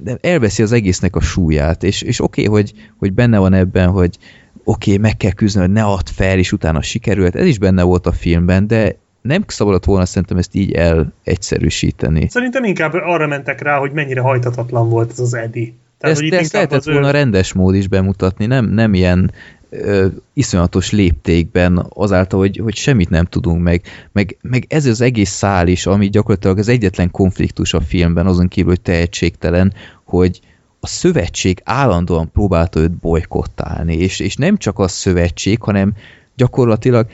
de 0.01 0.17
elveszi 0.21 0.61
az 0.63 0.71
egésznek 0.71 1.15
a 1.15 1.21
súlyát, 1.21 1.83
és, 1.83 2.01
és 2.01 2.21
oké, 2.21 2.47
okay, 2.47 2.61
hogy, 2.61 2.73
hogy 2.97 3.13
benne 3.13 3.37
van 3.37 3.53
ebben, 3.53 3.89
hogy 3.89 4.17
oké, 4.63 4.89
okay, 4.91 5.01
meg 5.01 5.17
kell 5.17 5.31
küzdeni, 5.31 5.65
hogy 5.65 5.75
ne 5.75 5.83
add 5.83 6.05
fel, 6.05 6.37
és 6.37 6.51
utána 6.51 6.81
sikerült, 6.81 7.35
ez 7.35 7.45
is 7.45 7.59
benne 7.59 7.83
volt 7.83 8.07
a 8.07 8.11
filmben, 8.11 8.67
de 8.67 8.95
nem 9.21 9.43
szabadott 9.47 9.85
volna 9.85 10.05
szerintem 10.05 10.37
ezt 10.37 10.55
így 10.55 10.71
el 10.71 11.13
egyszerűsíteni. 11.23 12.29
Szerintem 12.29 12.63
inkább 12.63 12.93
arra 12.93 13.27
mentek 13.27 13.61
rá, 13.61 13.77
hogy 13.77 13.91
mennyire 13.91 14.21
hajtatatlan 14.21 14.89
volt 14.89 15.11
ez 15.11 15.19
az 15.19 15.33
Eddie. 15.33 15.73
Tehát, 16.03 16.21
ezt, 16.21 16.33
ezt 16.33 16.53
lehetett 16.53 16.83
volna 16.83 17.07
ő... 17.07 17.11
rendes 17.11 17.53
mód 17.53 17.75
is 17.75 17.87
bemutatni, 17.87 18.45
nem, 18.45 18.65
nem 18.65 18.93
ilyen 18.93 19.31
ö, 19.69 20.07
iszonyatos 20.33 20.91
léptékben 20.91 21.85
azáltal, 21.89 22.39
hogy, 22.39 22.57
hogy 22.57 22.75
semmit 22.75 23.09
nem 23.09 23.25
tudunk 23.25 23.61
meg, 23.61 23.81
meg, 24.11 24.37
meg 24.41 24.65
ez 24.69 24.85
az 24.85 25.01
egész 25.01 25.29
szál 25.29 25.67
is, 25.67 25.85
ami 25.85 26.09
gyakorlatilag 26.09 26.57
az 26.57 26.67
egyetlen 26.67 27.11
konfliktus 27.11 27.73
a 27.73 27.81
filmben, 27.81 28.27
azon 28.27 28.47
kívül, 28.47 28.69
hogy 28.69 28.81
tehetségtelen, 28.81 29.73
hogy 30.03 30.39
a 30.79 30.87
szövetség 30.87 31.61
állandóan 31.63 32.31
próbálta 32.31 32.79
őt 32.79 32.91
bolykottálni, 32.91 33.95
és, 33.95 34.19
és 34.19 34.35
nem 34.35 34.57
csak 34.57 34.79
a 34.79 34.87
szövetség, 34.87 35.61
hanem 35.61 35.93
gyakorlatilag 36.35 37.07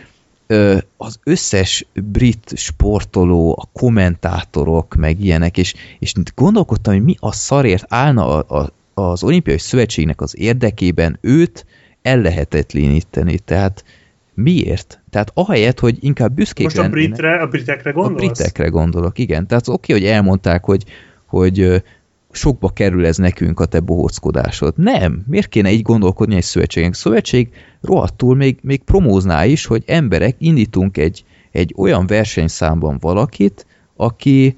az 0.98 1.20
összes 1.24 1.86
brit 1.94 2.52
sportoló, 2.56 3.58
a 3.62 3.80
kommentátorok, 3.80 4.96
meg 4.96 5.24
ilyenek, 5.24 5.58
és, 5.58 5.74
és 6.00 6.14
gondolkodtam, 6.36 6.94
hogy 6.94 7.04
mi 7.04 7.16
a 7.20 7.32
szarért 7.32 7.86
állna 7.88 8.28
a, 8.28 8.58
a, 8.60 8.70
az 9.00 9.24
olimpiai 9.24 9.58
szövetségnek 9.58 10.22
az 10.22 10.40
érdekében 10.40 11.18
őt 11.22 11.66
ellehetetleníteni. 12.02 13.40
Tehát 13.40 13.84
miért? 14.34 15.02
Tehát 15.10 15.32
ahelyett, 15.34 15.80
hogy 15.80 15.98
inkább 16.00 16.34
büszkék 16.34 16.66
Most 16.66 16.78
a, 16.78 16.90
britre, 16.90 17.36
a 17.36 17.48
britekre 17.48 17.92
gondolsz? 17.92 18.24
A 18.24 18.26
britekre 18.26 18.68
gondolok, 18.68 19.18
igen. 19.18 19.48
Tehát 19.48 19.68
oké, 19.68 19.94
okay, 19.94 20.06
hogy 20.06 20.16
elmondták, 20.16 20.64
hogy, 20.64 20.84
hogy 21.26 21.84
sokba 22.32 22.70
kerül 22.70 23.06
ez 23.06 23.18
nekünk 23.18 23.60
a 23.60 23.66
te 23.66 23.80
bohóckodásod. 23.80 24.74
Nem. 24.78 25.24
Miért 25.28 25.48
kéne 25.48 25.72
így 25.72 25.82
gondolkodni 25.82 26.36
egy 26.36 26.44
szövetségen? 26.44 26.92
Szövetség 26.92 27.50
rohadtul 27.82 28.36
még, 28.36 28.58
még 28.62 28.84
promózná 28.84 29.46
is, 29.46 29.66
hogy 29.66 29.84
emberek 29.86 30.36
indítunk 30.38 30.98
egy, 30.98 31.24
egy 31.52 31.74
olyan 31.78 32.08
versenyszámban 32.08 32.98
valakit, 33.00 33.66
aki, 33.96 34.58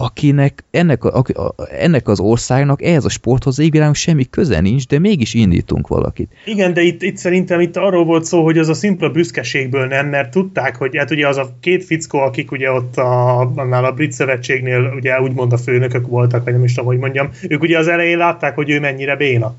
akinek 0.00 0.64
ennek, 0.70 1.04
a, 1.04 1.18
a, 1.18 1.54
ennek 1.78 2.08
az 2.08 2.20
országnak, 2.20 2.82
ehhez 2.82 3.04
a 3.04 3.08
sporthoz 3.08 3.58
égvilágunk 3.58 3.96
semmi 3.96 4.24
köze 4.30 4.60
nincs, 4.60 4.86
de 4.86 4.98
mégis 4.98 5.34
indítunk 5.34 5.88
valakit. 5.88 6.32
Igen, 6.44 6.74
de 6.74 6.80
itt, 6.80 7.02
itt 7.02 7.16
szerintem 7.16 7.60
itt 7.60 7.76
arról 7.76 8.04
volt 8.04 8.24
szó, 8.24 8.44
hogy 8.44 8.58
az 8.58 8.68
a 8.68 8.74
szimpla 8.74 9.10
büszkeségből 9.10 9.86
nem, 9.86 10.06
mert 10.06 10.30
tudták, 10.30 10.76
hogy 10.76 10.96
hát 10.96 11.10
ugye 11.10 11.28
az 11.28 11.36
a 11.36 11.56
két 11.60 11.84
fickó, 11.84 12.18
akik 12.18 12.50
ugye 12.50 12.70
ott 12.70 12.96
a, 12.96 13.40
annál 13.40 13.84
a 13.84 13.92
brit 13.92 14.12
szövetségnél 14.12 14.92
ugye 14.96 15.20
úgymond 15.20 15.52
a 15.52 15.58
főnökök 15.58 16.06
voltak, 16.06 16.44
vagy 16.44 16.52
nem 16.52 16.64
is 16.64 16.74
tudom, 16.74 16.88
hogy 16.88 16.98
mondjam, 16.98 17.30
ők 17.48 17.62
ugye 17.62 17.78
az 17.78 17.88
elején 17.88 18.18
látták, 18.18 18.54
hogy 18.54 18.70
ő 18.70 18.80
mennyire 18.80 19.16
béna. 19.16 19.54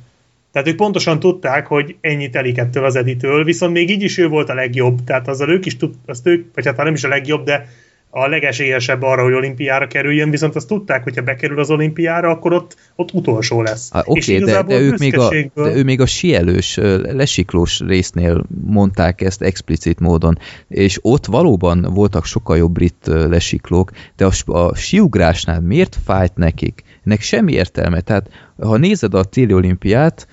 Tehát 0.52 0.68
ők 0.68 0.76
pontosan 0.76 1.20
tudták, 1.20 1.68
hogy 1.68 1.96
ennyit 2.02 2.32
telik 2.32 2.58
ettől 2.58 2.86
az 2.86 2.96
editől, 2.96 3.44
viszont 3.44 3.74
még 3.74 3.90
így 3.90 4.04
is 4.04 4.18
ő 4.18 4.28
volt 4.28 4.50
a 4.50 4.54
legjobb, 4.54 5.04
tehát 5.04 5.28
azzal 5.28 5.50
ők 5.50 5.66
is 5.66 5.78
tud, 5.78 5.94
azt 6.06 6.28
ők, 6.28 6.46
vagy 6.56 6.66
hát 6.66 6.78
nem 6.78 6.94
is 6.94 7.04
a 7.04 7.08
legjobb, 7.08 7.46
de 7.46 7.68
a 8.10 8.28
legesélyesebb 8.28 9.02
arra, 9.02 9.24
hogy 9.24 9.34
olimpiára 9.34 9.88
kerüljön, 9.88 10.30
viszont 10.30 10.56
azt 10.56 10.68
tudták, 10.68 11.04
hogy 11.04 11.16
ha 11.16 11.22
bekerül 11.22 11.60
az 11.60 11.70
olimpiára, 11.70 12.30
akkor 12.30 12.54
ott, 12.54 12.76
ott 12.96 13.14
utolsó 13.14 13.62
lesz. 13.62 13.90
Oké, 14.06 14.36
okay, 14.36 14.52
de, 14.52 14.64
de, 14.64 14.80
ők 14.80 14.98
még 14.98 15.18
a, 15.18 15.30
de 15.54 15.76
ő 15.76 15.84
még 15.84 16.02
a 16.02 16.06
sielős, 16.06 16.76
lesiklós 17.04 17.80
résznél 17.80 18.46
mondták 18.66 19.22
ezt 19.22 19.42
explicit 19.42 20.00
módon, 20.00 20.38
és 20.68 21.00
ott 21.02 21.26
valóban 21.26 21.82
voltak 21.94 22.26
sokkal 22.26 22.58
jobb 22.58 22.72
brit 22.72 23.06
lesiklók, 23.06 23.92
de 24.16 24.26
a, 24.26 24.52
a 24.52 24.76
siugrásnál 24.76 25.62
miért 25.62 25.98
fájt 26.06 26.36
nekik? 26.36 26.84
Ennek 27.06 27.22
semmi 27.22 27.54
értelme. 27.54 28.02
Tehát, 28.02 28.30
ha 28.60 28.78
nézed 28.78 29.14
a 29.14 29.24
téli 29.24 29.54
olimpiát, 29.54 30.28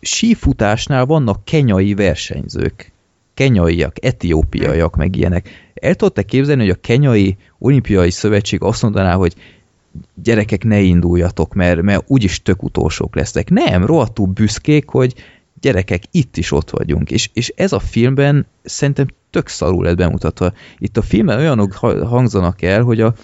sífutásnál 0.00 1.06
vannak 1.06 1.44
kenyai 1.44 1.94
versenyzők 1.94 2.91
kenyaiak, 3.34 4.04
etiópiaiak, 4.04 4.96
meg 4.96 5.16
ilyenek. 5.16 5.48
El 5.74 5.94
tudta 5.94 6.22
képzelni, 6.22 6.60
hogy 6.60 6.70
a 6.70 6.80
kenyai 6.80 7.36
olimpiai 7.58 8.10
szövetség 8.10 8.62
azt 8.62 8.82
mondaná, 8.82 9.14
hogy 9.14 9.34
gyerekek 10.22 10.64
ne 10.64 10.80
induljatok, 10.80 11.54
mert, 11.54 11.82
mert 11.82 12.04
úgyis 12.06 12.42
tök 12.42 12.62
utolsók 12.62 13.14
lesznek. 13.14 13.50
Nem, 13.50 13.86
rohadtul 13.86 14.26
büszkék, 14.26 14.88
hogy 14.88 15.14
gyerekek, 15.60 16.02
itt 16.10 16.36
is 16.36 16.52
ott 16.52 16.70
vagyunk. 16.70 17.10
És, 17.10 17.30
és 17.32 17.52
ez 17.56 17.72
a 17.72 17.78
filmben 17.78 18.46
szerintem 18.62 19.06
tök 19.30 19.48
szarul 19.48 19.84
lett 19.84 19.96
bemutatva. 19.96 20.52
Itt 20.78 20.96
a 20.96 21.02
filmben 21.02 21.38
olyanok 21.38 21.72
hangzanak 22.04 22.62
el, 22.62 22.82
hogy 22.82 23.00
a 23.00 23.14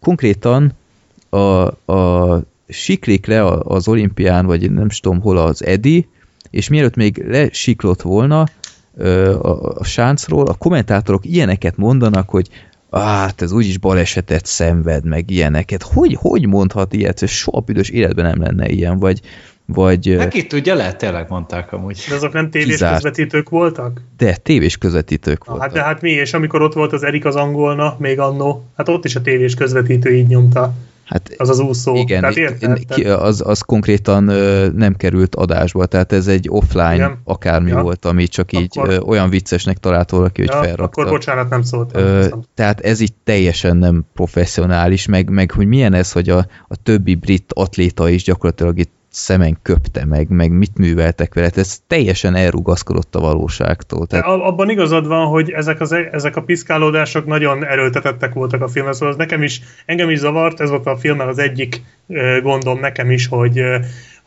konkrétan 0.00 0.72
a, 1.28 1.66
a 1.92 2.42
siklik 2.68 3.26
le 3.26 3.44
az 3.46 3.88
olimpián, 3.88 4.46
vagy 4.46 4.70
nem 4.70 4.88
tudom 4.88 5.20
hol 5.20 5.38
az 5.38 5.64
Edi, 5.64 6.08
és 6.50 6.68
mielőtt 6.68 6.94
még 6.94 7.24
lesiklott 7.26 8.02
volna, 8.02 8.46
a, 8.98 9.78
a 9.78 9.84
sáncról, 9.84 10.46
a 10.46 10.54
kommentátorok 10.54 11.24
ilyeneket 11.24 11.76
mondanak, 11.76 12.28
hogy 12.28 12.48
hát 12.90 13.42
ez 13.42 13.52
úgyis 13.52 13.78
balesetet 13.78 14.46
szenved, 14.46 15.04
meg 15.04 15.30
ilyeneket. 15.30 15.82
Hogy, 15.82 16.16
hogy 16.20 16.46
mondhat 16.46 16.92
ilyet? 16.92 17.26
Soha 17.26 17.60
büdös 17.60 17.88
életben 17.88 18.24
nem 18.24 18.40
lenne 18.40 18.68
ilyen, 18.68 18.98
vagy, 18.98 19.20
vagy... 19.66 20.16
Hát 20.18 20.28
ki 20.28 20.46
tudja, 20.46 20.74
lehet 20.74 20.98
tényleg 20.98 21.26
mondták 21.28 21.72
amúgy. 21.72 22.04
De 22.08 22.14
azok 22.14 22.32
nem 22.32 22.50
tévés 22.50 22.68
kizárt. 22.68 22.94
közvetítők 22.94 23.48
voltak? 23.48 24.02
De, 24.16 24.36
tévés 24.36 24.76
közvetítők 24.76 25.44
voltak. 25.44 25.64
Hát 25.64 25.74
de 25.74 25.82
hát 25.82 26.00
mi, 26.00 26.10
és 26.10 26.32
amikor 26.32 26.62
ott 26.62 26.72
volt 26.72 26.92
az 26.92 27.02
Erik 27.02 27.24
az 27.24 27.36
angolna, 27.36 27.96
még 27.98 28.18
annó, 28.18 28.64
hát 28.76 28.88
ott 28.88 29.04
is 29.04 29.16
a 29.16 29.20
tévés 29.20 29.54
közvetítő 29.54 30.14
így 30.14 30.26
nyomta. 30.26 30.74
Hát, 31.10 31.34
az 31.36 31.48
az 31.48 31.58
úszó. 31.58 31.94
Igen, 31.96 32.20
tehát 32.20 32.36
érted? 32.36 32.84
Ki, 32.86 33.04
az, 33.04 33.42
az 33.46 33.60
konkrétan 33.60 34.28
ö, 34.28 34.68
nem 34.74 34.94
került 34.94 35.34
adásba, 35.34 35.86
tehát 35.86 36.12
ez 36.12 36.26
egy 36.26 36.46
offline 36.50 36.94
igen. 36.94 37.20
akármi 37.24 37.70
ja. 37.70 37.82
volt, 37.82 38.04
ami 38.04 38.26
csak 38.26 38.52
így 38.52 38.78
akkor, 38.78 38.88
ö, 38.88 38.98
olyan 38.98 39.30
viccesnek 39.30 39.78
talált 39.78 40.10
valaki, 40.10 40.40
hogy 40.40 40.50
ja, 40.50 40.62
felrakta. 40.62 41.00
Akkor 41.00 41.08
bocsánat, 41.08 41.48
nem 41.48 41.62
szólt. 41.62 41.96
Ö, 41.96 42.26
tehát 42.54 42.80
ez 42.80 43.00
így 43.00 43.12
teljesen 43.24 43.76
nem 43.76 44.04
professzionális, 44.14 45.06
meg, 45.06 45.30
meg 45.30 45.50
hogy 45.50 45.66
milyen 45.66 45.94
ez, 45.94 46.12
hogy 46.12 46.28
a, 46.28 46.46
a 46.68 46.76
többi 46.82 47.14
brit 47.14 47.52
atléta 47.54 48.08
is 48.08 48.22
gyakorlatilag 48.22 48.78
itt 48.78 48.92
szemen 49.10 49.58
köpte 49.62 50.04
meg, 50.04 50.28
meg 50.28 50.50
mit 50.50 50.78
műveltek 50.78 51.34
vele, 51.34 51.50
ez 51.54 51.78
teljesen 51.86 52.34
elrugaszkodott 52.34 53.14
a 53.14 53.20
valóságtól. 53.20 54.06
Tehát... 54.06 54.24
Abban 54.24 54.70
igazad 54.70 55.06
van, 55.06 55.26
hogy 55.26 55.50
ezek, 55.50 55.80
az, 55.80 55.92
ezek 55.92 56.36
a 56.36 56.42
piszkálódások 56.42 57.26
nagyon 57.26 57.66
erőltetettek 57.66 58.32
voltak 58.32 58.62
a 58.62 58.68
filmben, 58.68 58.94
szóval 58.94 59.08
ez 59.08 59.16
nekem 59.16 59.42
is, 59.42 59.60
engem 59.86 60.10
is 60.10 60.18
zavart, 60.18 60.60
ez 60.60 60.70
volt 60.70 60.86
a 60.86 60.96
filmmel 60.96 61.28
az 61.28 61.38
egyik 61.38 61.82
gondom 62.42 62.80
nekem 62.80 63.10
is, 63.10 63.26
hogy 63.26 63.62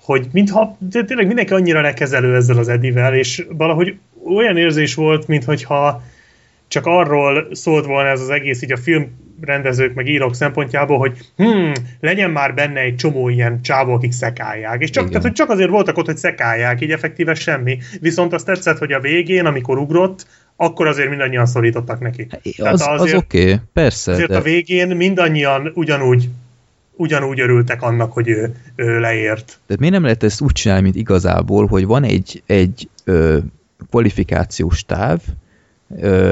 hogy 0.04 0.28
mintha 0.32 0.78
tényleg 0.90 1.28
mindenki 1.28 1.54
annyira 1.54 1.82
lekezelő 1.82 2.36
ezzel 2.36 2.58
az 2.58 2.70
Edivel, 2.70 3.14
és 3.14 3.46
valahogy 3.50 3.98
olyan 4.36 4.58
érzés 4.58 4.96
volt, 4.96 5.28
mintha 5.28 6.02
csak 6.74 6.86
arról 6.86 7.48
szólt 7.52 7.86
volna 7.86 8.10
ez 8.10 8.22
az 8.22 8.30
egész 8.30 8.62
így 8.62 8.72
a 8.72 8.78
film 8.78 9.12
rendezők 9.42 9.94
meg 9.94 10.08
írók 10.08 10.36
szempontjából, 10.36 10.98
hogy 10.98 11.18
hm, 11.36 11.72
legyen 12.00 12.32
már 12.32 12.54
benne 12.54 12.80
egy 12.80 12.96
csomó 12.96 13.30
ilyen 13.30 13.62
csávó, 13.62 13.94
akik 13.94 14.12
szekálják. 14.12 14.82
És 14.82 14.90
csak, 14.90 15.08
tehát, 15.08 15.22
hogy 15.22 15.32
csak 15.32 15.50
azért 15.50 15.70
voltak 15.70 15.98
ott, 15.98 16.06
hogy 16.06 16.18
szekálják, 16.18 16.82
így 16.82 16.92
effektíve 16.92 17.34
semmi. 17.34 17.78
Viszont 18.00 18.34
azt 18.34 18.46
tetszett, 18.46 18.78
hogy 18.78 18.92
a 18.92 19.00
végén, 19.00 19.46
amikor 19.46 19.78
ugrott, 19.78 20.28
akkor 20.56 20.88
azért 20.88 21.10
mindannyian 21.10 21.46
szorítottak 21.46 22.00
neki. 22.00 22.28
Az, 22.58 22.88
az 22.88 23.14
oké, 23.14 23.16
okay, 23.16 23.56
persze. 23.74 24.12
Azért 24.12 24.30
de... 24.30 24.38
a 24.38 24.42
végén 24.42 24.88
mindannyian 24.96 25.72
ugyanúgy 25.76 26.30
ugyanúgy 26.96 27.40
örültek 27.40 27.82
annak, 27.82 28.14
hogy 28.14 28.30
ő, 28.30 28.56
ő 28.76 29.00
leért. 29.00 29.46
Tehát 29.46 29.80
miért 29.80 29.94
nem 29.94 30.04
lehet 30.04 30.24
ezt 30.24 30.42
úgy 30.42 30.52
csinálni, 30.52 30.84
mint 30.84 30.96
igazából, 30.96 31.68
hogy 31.68 31.86
van 31.86 32.04
egy, 32.04 32.44
egy 32.46 32.90
ö, 33.04 33.38
kvalifikációs 33.90 34.86
táv, 34.86 35.20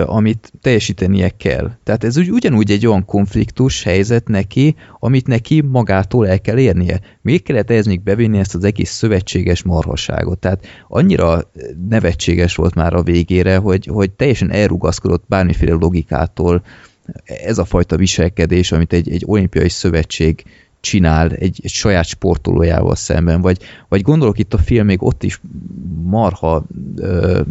amit 0.05 0.51
teljesítenie 0.61 1.29
kell. 1.29 1.71
Tehát 1.83 2.03
ez 2.03 2.17
úgy, 2.17 2.31
ugyanúgy 2.31 2.71
egy 2.71 2.87
olyan 2.87 3.05
konfliktus 3.05 3.83
helyzet 3.83 4.27
neki, 4.27 4.75
amit 4.99 5.27
neki 5.27 5.61
magától 5.61 6.27
el 6.27 6.41
kell 6.41 6.57
érnie. 6.57 6.99
Miért 7.21 7.43
kellett 7.43 7.69
ehhez 7.69 7.85
még 7.85 8.01
bevinni 8.01 8.37
ezt 8.37 8.55
az 8.55 8.63
egész 8.63 8.91
szövetséges 8.91 9.63
marhaságot? 9.63 10.39
Tehát 10.39 10.65
annyira 10.87 11.51
nevetséges 11.89 12.55
volt 12.55 12.75
már 12.75 12.93
a 12.93 13.03
végére, 13.03 13.57
hogy, 13.57 13.85
hogy 13.85 14.11
teljesen 14.11 14.51
elrugaszkodott 14.51 15.23
bármiféle 15.27 15.73
logikától 15.73 16.63
ez 17.25 17.57
a 17.57 17.65
fajta 17.65 17.97
viselkedés, 17.97 18.71
amit 18.71 18.93
egy, 18.93 19.11
egy 19.11 19.23
olimpiai 19.25 19.69
szövetség 19.69 20.43
csinál 20.79 21.31
egy, 21.31 21.59
egy 21.63 21.69
saját 21.69 22.05
sportolójával 22.05 22.95
szemben, 22.95 23.41
vagy, 23.41 23.57
vagy 23.87 24.01
gondolok 24.01 24.39
itt 24.39 24.53
a 24.53 24.57
film 24.57 24.85
még 24.85 25.03
ott 25.03 25.23
is 25.23 25.41
marha 26.03 26.63
ö, 26.95 27.41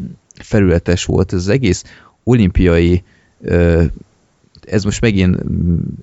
felületes 0.42 1.04
volt, 1.04 1.32
ez 1.32 1.38
az 1.38 1.48
egész 1.48 1.84
olimpiai 2.24 3.02
ez 4.66 4.84
most 4.84 5.00
megint 5.00 5.38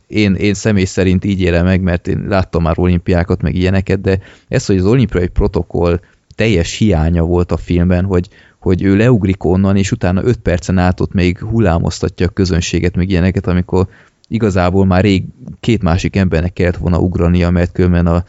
én, 0.07 0.33
én 0.33 0.53
személy 0.53 0.85
szerint 0.85 1.25
így 1.25 1.41
élem 1.41 1.65
meg, 1.65 1.81
mert 1.81 2.07
én 2.07 2.25
láttam 2.27 2.63
már 2.63 2.79
olimpiákat, 2.79 3.41
meg 3.41 3.55
ilyeneket, 3.55 4.01
de 4.01 4.19
ez, 4.47 4.65
hogy 4.65 4.77
az 4.77 4.85
olimpiai 4.85 5.27
protokoll 5.27 5.99
teljes 6.35 6.77
hiánya 6.77 7.23
volt 7.23 7.51
a 7.51 7.57
filmben, 7.57 8.05
hogy, 8.05 8.29
hogy 8.59 8.83
ő 8.83 8.95
leugrik 8.95 9.43
onnan, 9.43 9.77
és 9.77 9.91
utána 9.91 10.23
5 10.23 10.37
percen 10.37 10.77
át 10.77 10.99
ott 10.99 11.13
még 11.13 11.39
hullámoztatja 11.39 12.25
a 12.25 12.29
közönséget, 12.29 12.95
meg 12.95 13.09
ilyeneket, 13.09 13.47
amikor 13.47 13.87
igazából 14.27 14.85
már 14.85 15.03
rég 15.03 15.23
két 15.59 15.81
másik 15.81 16.15
embernek 16.15 16.53
kellett 16.53 16.77
volna 16.77 16.99
ugrania, 16.99 17.49
mert 17.49 17.71
különben 17.71 18.07
a, 18.07 18.23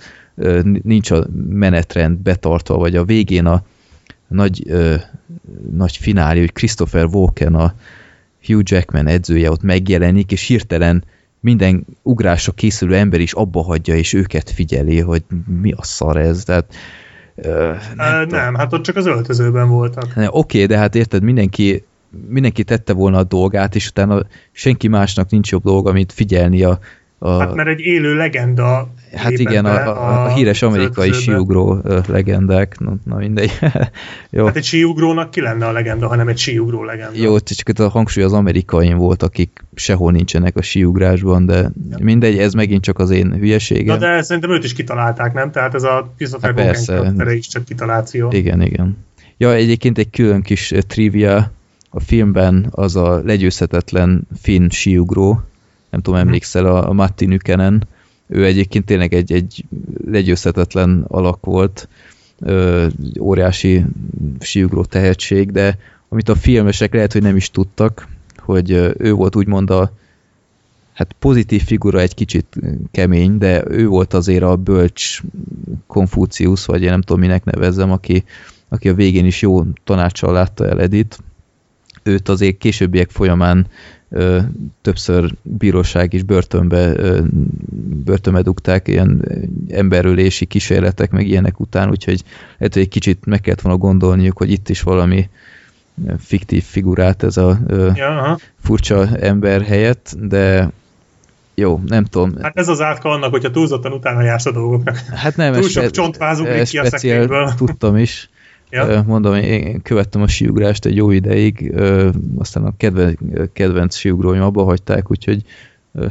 nincs 0.82 1.10
a 1.10 1.26
menetrend 1.48 2.18
betartva, 2.18 2.76
vagy 2.76 2.96
a 2.96 3.04
végén 3.04 3.46
a 3.46 3.62
nagy, 4.28 4.62
ö, 4.66 4.94
nagy 5.72 5.96
finálé, 5.96 6.40
hogy 6.40 6.52
Christopher 6.52 7.04
Walken, 7.04 7.54
a 7.54 7.74
Hugh 8.46 8.62
Jackman 8.64 9.06
edzője 9.06 9.50
ott 9.50 9.62
megjelenik, 9.62 10.32
és 10.32 10.46
hirtelen 10.46 11.04
minden 11.40 11.86
ugrásra 12.02 12.52
készülő 12.52 12.94
ember 12.96 13.20
is 13.20 13.32
abba 13.32 13.62
hagyja, 13.62 13.94
és 13.94 14.12
őket 14.12 14.50
figyeli, 14.50 15.00
hogy 15.00 15.22
mi 15.60 15.72
a 15.76 15.82
szar 15.82 16.16
ez. 16.16 16.44
Tehát, 16.44 16.74
ö, 17.34 17.72
nem, 17.94 18.28
nem, 18.28 18.54
hát 18.54 18.72
ott 18.72 18.82
csak 18.82 18.96
az 18.96 19.06
öltözőben 19.06 19.68
voltak. 19.68 20.04
Oké, 20.16 20.26
okay, 20.30 20.66
de 20.66 20.78
hát 20.78 20.94
érted, 20.94 21.22
mindenki 21.22 21.82
mindenki 22.28 22.64
tette 22.64 22.92
volna 22.92 23.18
a 23.18 23.24
dolgát, 23.24 23.74
és 23.74 23.88
utána 23.88 24.26
senki 24.52 24.88
másnak 24.88 25.30
nincs 25.30 25.50
jobb 25.50 25.62
dolga, 25.62 25.92
mint 25.92 26.12
figyelni 26.12 26.62
a, 26.62 26.78
a... 27.18 27.38
Hát 27.38 27.54
mert 27.54 27.68
egy 27.68 27.80
élő 27.80 28.14
legenda 28.14 28.88
Hát 29.14 29.30
igen, 29.30 29.64
a, 29.64 29.70
a, 29.70 30.24
a 30.24 30.28
híres 30.28 30.62
amerikai 30.62 31.12
síugró 31.12 31.82
legendák, 32.06 32.78
na, 32.78 32.96
na 33.04 33.16
mindegy. 33.16 33.50
Jó. 34.30 34.44
Hát 34.44 34.56
egy 34.56 34.64
síugrónak 34.64 35.30
ki 35.30 35.40
lenne 35.40 35.66
a 35.66 35.72
legenda, 35.72 36.08
hanem 36.08 36.28
egy 36.28 36.38
síugró 36.38 36.84
legenda. 36.84 37.18
Jó, 37.18 37.38
csak 37.38 37.68
itt 37.68 37.78
a 37.78 37.88
hangsúly 37.88 38.24
az 38.24 38.32
amerikai 38.32 38.92
volt, 38.92 39.22
akik 39.22 39.64
sehol 39.74 40.12
nincsenek 40.12 40.56
a 40.56 40.62
síugrásban, 40.62 41.46
de 41.46 41.56
ja. 41.56 41.96
mindegy, 42.00 42.38
ez 42.38 42.52
megint 42.52 42.82
csak 42.82 42.98
az 42.98 43.10
én 43.10 43.32
hülyeségem. 43.32 43.98
Na 43.98 44.06
de 44.06 44.22
szerintem 44.22 44.50
őt 44.50 44.64
is 44.64 44.72
kitalálták, 44.72 45.32
nem? 45.32 45.50
Tehát 45.50 45.74
ez 45.74 45.82
a 45.82 46.12
Christopher 46.16 46.54
hát 46.56 47.32
is 47.32 47.48
csak 47.48 47.64
kitaláció. 47.64 48.30
Igen, 48.32 48.62
igen. 48.62 48.96
Ja, 49.36 49.54
egyébként 49.54 49.98
egy 49.98 50.10
külön 50.10 50.42
kis 50.42 50.72
trivia 50.86 51.50
a 51.90 52.00
filmben 52.00 52.66
az 52.70 52.96
a 52.96 53.22
legyőzhetetlen 53.24 54.28
finn 54.40 54.68
síugró, 54.68 55.42
nem 55.90 56.00
tudom, 56.00 56.20
emlékszel 56.20 56.66
a, 56.66 56.88
a 56.88 56.92
Matti 56.92 57.26
Nykenen, 57.26 57.86
ő 58.26 58.44
egyébként 58.44 58.84
tényleg 58.84 59.14
egy, 59.14 59.32
egy 59.32 59.64
legyőzhetetlen 60.06 61.04
alak 61.08 61.44
volt, 61.44 61.88
ö, 62.40 62.86
óriási 63.20 63.84
síugró 64.40 64.84
tehetség, 64.84 65.50
de 65.50 65.78
amit 66.08 66.28
a 66.28 66.34
filmesek 66.34 66.94
lehet, 66.94 67.12
hogy 67.12 67.22
nem 67.22 67.36
is 67.36 67.50
tudtak, 67.50 68.08
hogy 68.36 68.70
ő 68.98 69.12
volt 69.12 69.36
úgymond 69.36 69.70
a 69.70 69.92
hát 70.92 71.12
pozitív 71.18 71.62
figura 71.62 72.00
egy 72.00 72.14
kicsit 72.14 72.56
kemény, 72.90 73.38
de 73.38 73.64
ő 73.68 73.86
volt 73.86 74.14
azért 74.14 74.42
a 74.42 74.56
bölcs 74.56 75.20
Konfúciusz, 75.86 76.64
vagy 76.64 76.82
én 76.82 76.90
nem 76.90 77.02
tudom 77.02 77.20
minek 77.20 77.44
nevezzem, 77.44 77.90
aki, 77.90 78.24
aki 78.68 78.88
a 78.88 78.94
végén 78.94 79.24
is 79.24 79.42
jó 79.42 79.64
tanácssal 79.84 80.32
látta 80.32 80.66
el 80.66 80.80
Edit, 80.80 81.18
őt 82.02 82.28
azért 82.28 82.58
későbbiek 82.58 83.10
folyamán 83.10 83.66
ö, 84.10 84.38
többször 84.82 85.34
bíróság 85.42 86.12
is 86.12 86.22
börtönbe, 86.22 86.96
ö, 86.96 87.20
börtönbe 88.04 88.42
dugták 88.42 88.88
ilyen 88.88 89.24
emberölési 89.70 90.44
kísérletek, 90.44 91.10
meg 91.10 91.26
ilyenek 91.26 91.60
után, 91.60 91.90
úgyhogy 91.90 92.22
lehet, 92.58 92.74
hogy 92.74 92.82
egy 92.82 92.88
kicsit 92.88 93.24
meg 93.26 93.40
kellett 93.40 93.60
volna 93.60 93.78
gondolniuk, 93.78 94.38
hogy 94.38 94.50
itt 94.50 94.68
is 94.68 94.82
valami 94.82 95.28
fiktív 96.18 96.64
figurát 96.64 97.22
ez 97.22 97.36
a 97.36 97.58
ö, 97.66 97.90
ja, 97.94 98.38
furcsa 98.60 99.16
ember 99.16 99.62
helyett, 99.62 100.14
de 100.20 100.70
jó, 101.54 101.80
nem 101.86 102.04
tudom. 102.04 102.32
Hát 102.42 102.58
ez 102.58 102.68
az 102.68 102.80
átka 102.80 103.10
annak, 103.10 103.30
hogyha 103.30 103.50
túlzottan 103.50 103.92
utána 103.92 104.22
jársz 104.22 104.46
a 104.46 104.52
dolgoknak. 104.52 104.96
Hát 104.96 105.36
nem, 105.36 105.52
Túl 105.52 105.68
sok 105.68 105.90
csontvázunk 105.90 106.62
ki 106.62 106.78
a 106.78 106.84
szekrényből. 106.84 107.52
tudtam 107.56 107.96
is. 107.96 108.30
Ja. 108.70 109.04
Mondom, 109.06 109.34
én 109.34 109.82
követtem 109.82 110.22
a 110.22 110.28
siugrást 110.28 110.84
egy 110.84 110.96
jó 110.96 111.10
ideig, 111.10 111.74
aztán 112.38 112.64
a 112.64 112.76
kedve, 112.76 113.14
kedvenc 113.52 113.96
siugróim 113.96 114.42
abba 114.42 114.62
hagyták, 114.62 115.10
úgyhogy 115.10 115.42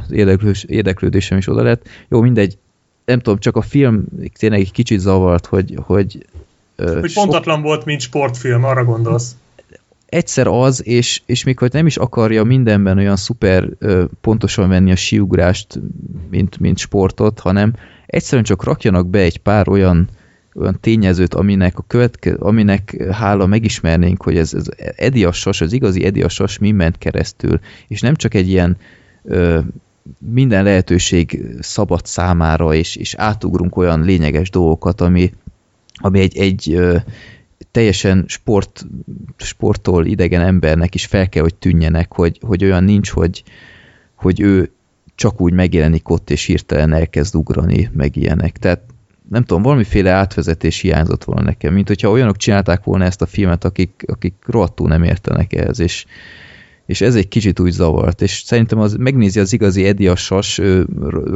érdeklős, 0.09 0.63
érdeklődésem 0.63 1.37
is 1.37 1.47
oda 1.47 1.61
lett. 1.61 1.87
Jó, 2.07 2.21
mindegy, 2.21 2.57
nem 3.05 3.19
tudom, 3.19 3.39
csak 3.39 3.55
a 3.55 3.61
film 3.61 4.05
tényleg 4.39 4.59
egy 4.59 4.71
kicsit 4.71 4.99
zavart, 4.99 5.45
hogy... 5.45 5.73
Hogy, 5.81 6.25
hogy 6.75 7.09
sok... 7.09 7.23
pontatlan 7.23 7.61
volt, 7.61 7.85
mint 7.85 8.01
sportfilm, 8.01 8.63
arra 8.63 8.83
gondolsz. 8.83 9.35
Egyszer 10.05 10.47
az, 10.47 10.87
és, 10.87 11.21
és 11.25 11.43
még 11.43 11.59
hogy 11.59 11.73
nem 11.73 11.85
is 11.85 11.97
akarja 11.97 12.43
mindenben 12.43 12.97
olyan 12.97 13.15
szuper 13.15 13.69
pontosan 14.21 14.69
venni 14.69 14.91
a 14.91 14.95
siugrást, 14.95 15.79
mint, 16.29 16.59
mint 16.59 16.77
sportot, 16.77 17.39
hanem 17.39 17.73
egyszerűen 18.05 18.43
csak 18.43 18.63
rakjanak 18.63 19.07
be 19.07 19.19
egy 19.19 19.37
pár 19.37 19.69
olyan 19.69 20.07
olyan 20.57 20.77
tényezőt, 20.81 21.33
aminek, 21.33 21.77
a 21.77 21.83
követke, 21.87 22.33
aminek 22.39 23.03
hála 23.11 23.45
megismernénk, 23.45 24.23
hogy 24.23 24.37
ez, 24.37 24.53
ez 24.53 24.65
Edi 24.95 25.23
a 25.23 25.31
sas, 25.31 25.61
az 25.61 25.73
igazi 25.73 26.05
Edi 26.05 26.23
a 26.23 26.29
sas 26.29 26.57
mi 26.57 26.71
ment 26.71 26.97
keresztül, 26.97 27.59
és 27.87 28.01
nem 28.01 28.15
csak 28.15 28.33
egy 28.33 28.49
ilyen 28.49 28.77
ö, 29.23 29.59
minden 30.17 30.63
lehetőség 30.63 31.41
szabad 31.59 32.05
számára, 32.05 32.73
és, 32.73 32.95
és 32.95 33.13
átugrunk 33.13 33.75
olyan 33.75 34.01
lényeges 34.03 34.49
dolgokat, 34.49 35.01
ami, 35.01 35.33
ami 35.93 36.19
egy, 36.19 36.37
egy 36.37 36.73
ö, 36.73 36.97
teljesen 37.71 38.23
sport, 38.27 38.85
sporttól 39.37 40.05
idegen 40.05 40.41
embernek 40.41 40.95
is 40.95 41.05
fel 41.05 41.29
kell, 41.29 41.41
hogy 41.41 41.55
tűnjenek, 41.55 42.13
hogy, 42.13 42.39
hogy 42.45 42.63
olyan 42.63 42.83
nincs, 42.83 43.09
hogy, 43.09 43.43
hogy 44.15 44.41
ő 44.41 44.71
csak 45.15 45.41
úgy 45.41 45.53
megjelenik 45.53 46.09
ott, 46.09 46.29
és 46.29 46.45
hirtelen 46.45 46.93
elkezd 46.93 47.35
ugrani, 47.35 47.89
meg 47.93 48.15
ilyenek. 48.15 48.57
Tehát 48.57 48.81
nem 49.29 49.43
tudom, 49.43 49.61
valamiféle 49.63 50.11
átvezetés 50.11 50.79
hiányzott 50.79 51.23
volna 51.23 51.41
nekem, 51.41 51.73
mint 51.73 51.87
hogyha 51.87 52.09
olyanok 52.09 52.37
csinálták 52.37 52.83
volna 52.83 53.03
ezt 53.05 53.21
a 53.21 53.25
filmet, 53.25 53.63
akik, 53.63 54.03
akik 54.07 54.33
rohadtul 54.45 54.87
nem 54.87 55.03
értenek 55.03 55.53
ehhez, 55.53 55.79
és, 55.79 56.05
és 56.87 57.01
ez 57.01 57.15
egy 57.15 57.27
kicsit 57.27 57.59
úgy 57.59 57.71
zavart, 57.71 58.21
és 58.21 58.41
szerintem 58.45 58.79
az 58.79 58.95
megnézi 58.99 59.39
az 59.39 59.53
igazi 59.53 59.85
Edi 59.85 60.07
a 60.07 60.15
sas, 60.15 60.61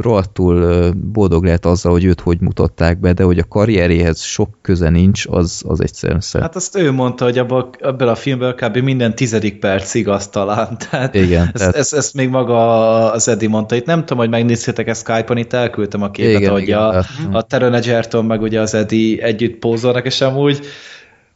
rohadtul 0.00 0.90
boldog 1.12 1.44
lehet 1.44 1.66
azzal, 1.66 1.92
hogy 1.92 2.04
őt 2.04 2.20
hogy 2.20 2.40
mutatták 2.40 3.00
be, 3.00 3.12
de 3.12 3.22
hogy 3.22 3.38
a 3.38 3.44
karrieréhez 3.44 4.20
sok 4.20 4.48
köze 4.62 4.88
nincs, 4.88 5.26
az, 5.26 5.62
az 5.66 5.80
egyszerűen 5.80 6.20
szem. 6.20 6.40
Hát 6.40 6.56
azt 6.56 6.76
ő 6.76 6.92
mondta, 6.92 7.24
hogy 7.24 7.38
abba, 7.38 7.70
ebből 7.80 8.08
a 8.08 8.14
filmből 8.14 8.54
kb. 8.54 8.76
minden 8.76 9.14
tizedik 9.14 9.58
perc 9.58 9.94
igaz 9.94 10.28
talán. 10.28 10.78
Tehát 10.90 11.14
Igen. 11.14 11.42
Ezt, 11.42 11.52
tehát... 11.54 11.74
ezt, 11.74 11.94
ezt, 11.94 12.14
még 12.14 12.28
maga 12.28 13.12
az 13.12 13.28
Edi 13.28 13.46
mondta. 13.46 13.74
Itt 13.74 13.86
nem 13.86 14.00
tudom, 14.00 14.18
hogy 14.18 14.28
megnézhetek 14.28 14.88
a 14.88 14.94
Skype-on, 14.94 15.36
itt 15.36 15.52
elküldtem 15.52 16.02
a 16.02 16.10
képet, 16.10 16.40
igen, 16.40 16.52
hogy 16.52 16.62
igen, 16.62 16.78
a, 16.78 17.04
a 17.32 17.42
Taron 17.42 17.74
Egerton 17.74 18.24
meg 18.24 18.40
ugye 18.40 18.60
az 18.60 18.74
Edi 18.74 19.20
együtt 19.22 19.58
pózolnak, 19.58 20.06
és 20.06 20.20
amúgy 20.20 20.66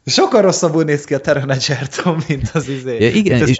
Sokkal 0.08 0.42
rosszabbul 0.42 0.84
néz 0.84 1.04
ki 1.04 1.14
a 1.14 1.18
Taron 1.18 1.50
Egerton, 1.50 2.22
mint 2.28 2.50
az 2.52 2.68
izé. 2.68 2.98
Ja, 3.00 3.08
igen, 3.08 3.42
az 3.42 3.48
és 3.48 3.56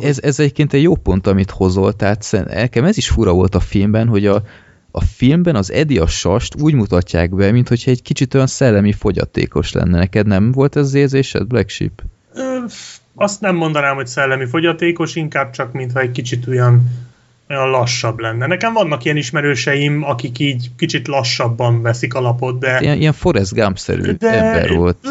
ez, 0.00 0.18
ez 0.22 0.40
egyébként 0.40 0.72
egy 0.72 0.82
jó 0.82 0.94
pont, 0.94 1.26
amit 1.26 1.50
hozol, 1.50 1.92
tehát 1.92 2.44
nekem 2.46 2.84
ez 2.84 2.96
is 2.96 3.08
fura 3.08 3.32
volt 3.32 3.54
a 3.54 3.60
filmben, 3.60 4.08
hogy 4.08 4.26
a, 4.26 4.42
a 4.90 5.00
filmben 5.00 5.56
az 5.56 5.72
Eddie 5.72 6.02
a 6.02 6.06
sast 6.06 6.60
úgy 6.60 6.74
mutatják 6.74 7.34
be, 7.34 7.50
mint 7.50 7.68
hogyha 7.68 7.90
egy 7.90 8.02
kicsit 8.02 8.34
olyan 8.34 8.46
szellemi 8.46 8.92
fogyatékos 8.92 9.72
lenne. 9.72 9.98
Neked 9.98 10.26
nem 10.26 10.52
volt 10.52 10.76
ez 10.76 10.84
az 10.84 10.94
érzésed, 10.94 11.46
Black 11.46 11.68
Sheep? 11.68 12.02
Azt 13.14 13.40
nem 13.40 13.56
mondanám, 13.56 13.94
hogy 13.94 14.06
szellemi 14.06 14.46
fogyatékos, 14.46 15.16
inkább 15.16 15.50
csak 15.50 15.72
mintha 15.72 16.00
egy 16.00 16.10
kicsit 16.10 16.46
olyan, 16.46 16.82
olyan 17.48 17.70
lassabb 17.70 18.18
lenne. 18.18 18.46
Nekem 18.46 18.72
vannak 18.72 19.04
ilyen 19.04 19.16
ismerőseim, 19.16 20.02
akik 20.02 20.38
így 20.38 20.70
kicsit 20.76 21.08
lassabban 21.08 21.82
veszik 21.82 22.14
alapot, 22.14 22.58
de... 22.58 22.78
Ilyen, 22.80 22.98
ilyen 22.98 23.12
Forrest 23.12 23.54
Gump-szerű 23.54 24.12
de... 24.12 24.30
ember 24.30 24.76
volt 24.76 25.08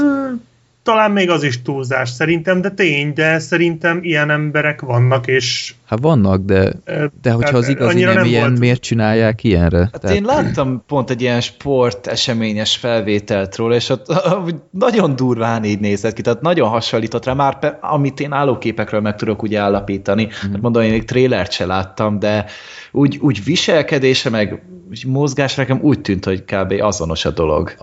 talán 0.84 1.12
még 1.12 1.30
az 1.30 1.44
is 1.44 1.62
túlzás 1.62 2.10
szerintem, 2.10 2.62
de 2.62 2.70
tény, 2.70 3.14
de 3.14 3.40
szerintem 3.40 4.00
ilyen 4.02 4.30
emberek 4.30 4.82
vannak, 4.82 5.28
és... 5.28 5.74
Hát 5.86 6.00
vannak, 6.02 6.42
de, 6.46 6.74
de 7.22 7.32
hogyha 7.32 7.58
az 7.58 7.68
igazi 7.68 8.04
nem, 8.04 8.14
nem 8.14 8.26
ilyen, 8.26 8.48
volt. 8.48 8.60
miért 8.60 8.82
csinálják 8.82 9.44
ilyenre? 9.44 9.78
Hát 9.78 10.02
Tehát... 10.02 10.16
én 10.16 10.24
láttam 10.24 10.84
pont 10.88 11.10
egy 11.10 11.22
ilyen 11.22 11.42
sport 11.42 12.08
eseményes 12.08 12.76
felvételt 12.76 13.56
róla, 13.56 13.76
és 13.76 13.90
ott 13.90 14.14
nagyon 14.72 15.16
durván 15.16 15.64
így 15.64 15.80
nézett 15.80 16.14
ki, 16.14 16.22
tehát 16.22 16.42
nagyon 16.42 16.70
hasonlított 16.70 17.26
rá, 17.26 17.34
már 17.34 17.78
amit 17.82 18.20
én 18.20 18.32
állóképekről 18.32 19.02
meg 19.02 19.16
tudok 19.16 19.44
úgy 19.44 19.56
állapítani. 19.56 20.24
Mm. 20.24 20.52
Hát 20.52 20.62
mondom, 20.62 20.84
én 20.84 20.92
még 20.92 21.06
trélert 21.06 21.52
se 21.52 21.66
láttam, 21.66 22.20
de 22.20 22.46
úgy, 22.92 23.18
úgy 23.22 23.44
viselkedése, 23.44 24.30
meg 24.30 24.64
mozgás 25.08 25.56
nekem 25.56 25.80
úgy 25.82 26.02
tűnt, 26.02 26.26
hogy 26.26 26.44
kb. 26.44 26.74
azonos 26.80 27.26
a 27.26 27.32
dolog. 27.32 27.74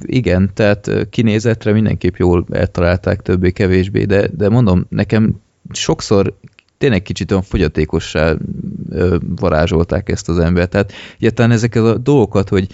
Igen, 0.00 0.50
tehát 0.54 0.90
kinézetre 1.10 1.72
mindenképp 1.72 2.16
jól 2.16 2.46
eltalálták 2.50 3.22
többé-kevésbé, 3.22 4.04
de, 4.04 4.28
de 4.36 4.48
mondom, 4.48 4.86
nekem 4.88 5.40
sokszor 5.72 6.34
tényleg 6.78 7.02
kicsit 7.02 7.30
olyan 7.30 7.42
fogyatékossá 7.42 8.34
varázsolták 9.36 10.08
ezt 10.08 10.28
az 10.28 10.38
embert. 10.38 10.70
Tehát 10.70 10.92
egyáltalán 11.18 11.50
ezeket 11.50 11.82
a 11.82 11.98
dolgokat, 11.98 12.48
hogy 12.48 12.66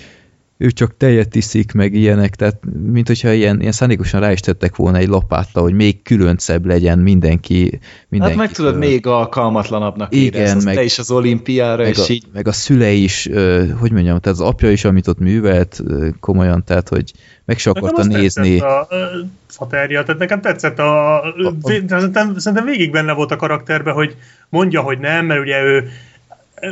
ő 0.59 0.70
csak 0.70 0.97
tejet 0.97 1.35
iszik, 1.35 1.73
meg 1.73 1.94
ilyenek, 1.94 2.35
tehát 2.35 2.60
mint 2.93 3.07
hogyha 3.07 3.33
ilyen, 3.33 3.60
ilyen 3.60 3.73
szándékosan 3.73 4.20
rá 4.20 4.33
is 4.33 4.41
tettek 4.41 4.76
volna 4.76 4.99
egy 4.99 5.09
lapáttal, 5.09 5.62
hogy 5.62 5.73
még 5.73 6.02
különcebb 6.02 6.67
legyen 6.67 6.99
mindenki. 6.99 7.81
mindenki 8.09 8.39
hát 8.39 8.47
meg 8.47 8.57
tudod, 8.57 8.76
még 8.76 9.07
alkalmatlanabbnak 9.07 10.15
Igen, 10.15 10.60
meg, 10.65 10.75
te 10.75 10.83
is 10.83 10.99
az 10.99 11.10
olimpiára, 11.10 11.83
meg 11.83 11.91
és 11.91 11.99
a, 11.99 12.12
így... 12.12 12.25
meg 12.33 12.49
a 12.49 12.52
szülei 12.52 13.02
is, 13.02 13.28
hogy 13.78 13.93
mondjam, 13.93 14.18
tehát 14.20 14.39
az 14.39 14.41
apja 14.41 14.70
is, 14.70 14.85
amit 14.85 15.09
ott 15.09 15.18
művelt, 15.18 15.83
komolyan, 16.20 16.65
tehát, 16.65 16.89
hogy 16.89 17.12
meg 17.44 17.59
se 17.59 17.70
akarta 17.70 18.05
nekem 18.05 18.20
nézni. 18.20 18.60
a 18.60 18.89
faterja, 19.47 20.02
tehát 20.02 20.20
nekem 20.20 20.41
tetszett 20.41 20.78
a, 20.78 21.23
a, 21.25 21.35
a, 21.62 21.70
szerintem, 21.86 22.39
szerintem 22.39 22.65
végig 22.65 22.91
benne 22.91 23.12
volt 23.12 23.31
a 23.31 23.36
karakterben, 23.36 23.94
hogy 23.94 24.17
mondja, 24.49 24.81
hogy 24.81 24.99
nem, 24.99 25.26
mert 25.26 25.41
ugye 25.41 25.62
ő 25.62 25.89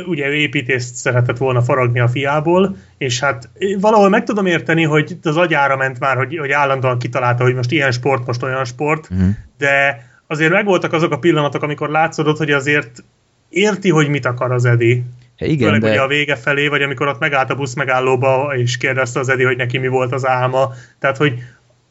ugye 0.05 0.27
ő 0.27 0.33
építést 0.33 0.95
szeretett 0.95 1.37
volna 1.37 1.61
faragni 1.61 1.99
a 1.99 2.07
fiából, 2.07 2.75
és 2.97 3.19
hát 3.19 3.49
valahol 3.79 4.09
meg 4.09 4.23
tudom 4.23 4.45
érteni, 4.45 4.83
hogy 4.83 5.17
az 5.23 5.37
agyára 5.37 5.75
ment 5.75 5.99
már, 5.99 6.17
hogy, 6.17 6.37
hogy 6.37 6.51
állandóan 6.51 6.99
kitalálta, 6.99 7.43
hogy 7.43 7.55
most 7.55 7.71
ilyen 7.71 7.91
sport, 7.91 8.25
most 8.25 8.43
olyan 8.43 8.65
sport, 8.65 9.07
uh-huh. 9.11 9.29
de 9.57 10.05
azért 10.27 10.51
megvoltak 10.51 10.93
azok 10.93 11.11
a 11.11 11.19
pillanatok, 11.19 11.63
amikor 11.63 11.89
látszódott, 11.89 12.37
hogy 12.37 12.51
azért 12.51 13.03
érti, 13.49 13.89
hogy 13.89 14.09
mit 14.09 14.25
akar 14.25 14.51
az 14.51 14.65
Edi. 14.65 15.03
Ja, 15.37 15.47
igen, 15.47 15.65
Főleg 15.67 15.81
de... 15.81 15.89
ugye 15.89 16.01
a 16.01 16.07
vége 16.07 16.35
felé, 16.35 16.67
vagy 16.67 16.81
amikor 16.81 17.07
ott 17.07 17.19
megállt 17.19 17.49
a 17.49 17.55
busz 17.55 17.73
megállóba, 17.73 18.53
és 18.55 18.77
kérdezte 18.77 19.19
az 19.19 19.29
Edi, 19.29 19.43
hogy 19.43 19.57
neki 19.57 19.77
mi 19.77 19.87
volt 19.87 20.13
az 20.13 20.27
álma. 20.27 20.73
Tehát, 20.99 21.17
hogy 21.17 21.33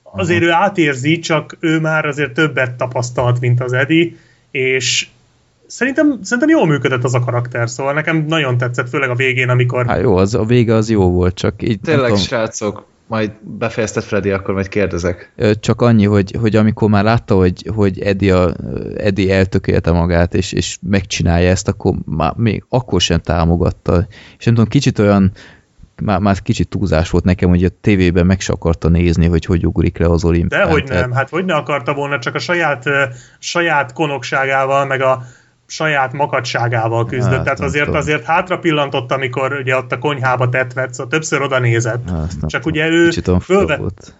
azért 0.03 0.43
Aha. 0.43 0.51
ő 0.51 0.53
átérzi, 0.53 1.19
csak 1.19 1.57
ő 1.61 1.81
már 1.81 2.07
azért 2.07 2.33
többet 2.33 2.75
tapasztalt, 2.75 3.41
mint 3.41 3.61
az 3.61 3.73
Edi, 3.73 4.17
és 4.51 5.07
szerintem, 5.67 6.19
szerintem 6.23 6.49
jól 6.49 6.67
működött 6.67 7.05
az 7.05 7.15
a 7.15 7.21
karakter, 7.21 7.71
szóval 7.71 7.93
nekem 7.93 8.25
nagyon 8.29 8.59
tetszett, 8.59 8.89
főleg 8.89 9.11
a 9.11 9.15
végén, 9.15 9.49
amikor... 9.49 9.87
Hát 9.87 10.01
jó, 10.01 10.17
az, 10.17 10.35
a 10.35 10.45
vége 10.45 10.75
az 10.75 10.91
jó 10.91 11.11
volt, 11.11 11.35
csak 11.35 11.63
így... 11.63 11.81
Tényleg, 11.81 12.05
tudom, 12.05 12.23
srácok, 12.23 12.87
majd 13.07 13.31
befejezted 13.41 14.03
Freddy, 14.03 14.31
akkor 14.31 14.55
majd 14.55 14.69
kérdezek. 14.69 15.33
Csak 15.61 15.83
annyi, 15.83 16.05
hogy, 16.05 16.37
hogy 16.41 16.57
amikor 16.57 16.89
már 16.89 17.05
látta, 17.05 17.35
hogy, 17.35 17.71
hogy 17.75 18.01
Eddie, 18.01 18.37
a, 18.37 18.55
Eddie 18.97 19.35
eltökélte 19.35 19.93
magát, 19.93 20.35
és, 20.35 20.53
és 20.53 20.79
megcsinálja 20.89 21.51
ezt, 21.51 21.69
akkor 21.69 21.95
már 22.05 22.33
még 22.37 22.65
akkor 22.69 23.01
sem 23.01 23.21
támogatta. 23.21 24.07
És 24.39 24.45
nem 24.45 24.55
tudom, 24.55 24.69
kicsit 24.69 24.99
olyan 24.99 25.33
már, 26.03 26.19
már 26.19 26.43
kicsit 26.43 26.69
túlzás 26.69 27.11
volt 27.11 27.25
nekem, 27.25 27.49
hogy 27.49 27.65
a 27.65 27.69
tévében 27.81 28.27
meg 28.27 28.41
se 28.41 28.53
akarta 28.53 28.89
nézni, 28.89 29.27
hogy 29.27 29.45
hogy 29.45 29.67
ugrik 29.67 29.99
le 29.99 30.07
az 30.07 30.25
olimpián. 30.25 30.71
hogy 30.71 30.85
nem, 30.89 31.13
hát 31.13 31.29
hogy 31.29 31.45
ne 31.45 31.55
akarta 31.55 31.95
volna, 31.95 32.19
csak 32.19 32.35
a 32.35 32.39
saját, 32.39 32.85
saját 33.39 33.93
konokságával, 33.93 34.87
meg 34.87 35.01
a 35.01 35.23
saját 35.67 36.13
makadságával 36.13 37.07
küzdött. 37.07 37.35
Hát, 37.35 37.45
Tehát 37.45 37.61
azért, 37.61 37.85
tudom. 37.85 38.01
azért 38.01 38.25
hátra 38.25 38.59
pillantott, 38.59 39.13
amikor 39.13 39.53
ugye 39.53 39.77
ott 39.77 39.93
a 39.93 39.99
konyhába 39.99 40.49
vett, 40.49 40.71
szóval 40.71 41.09
többször 41.09 41.43
oda 41.43 41.59
nézett. 41.59 42.11
Hát, 42.11 42.33
Csak 42.47 42.67
ugye 42.67 42.89
ő 42.89 43.11
fölvett... 43.41 44.15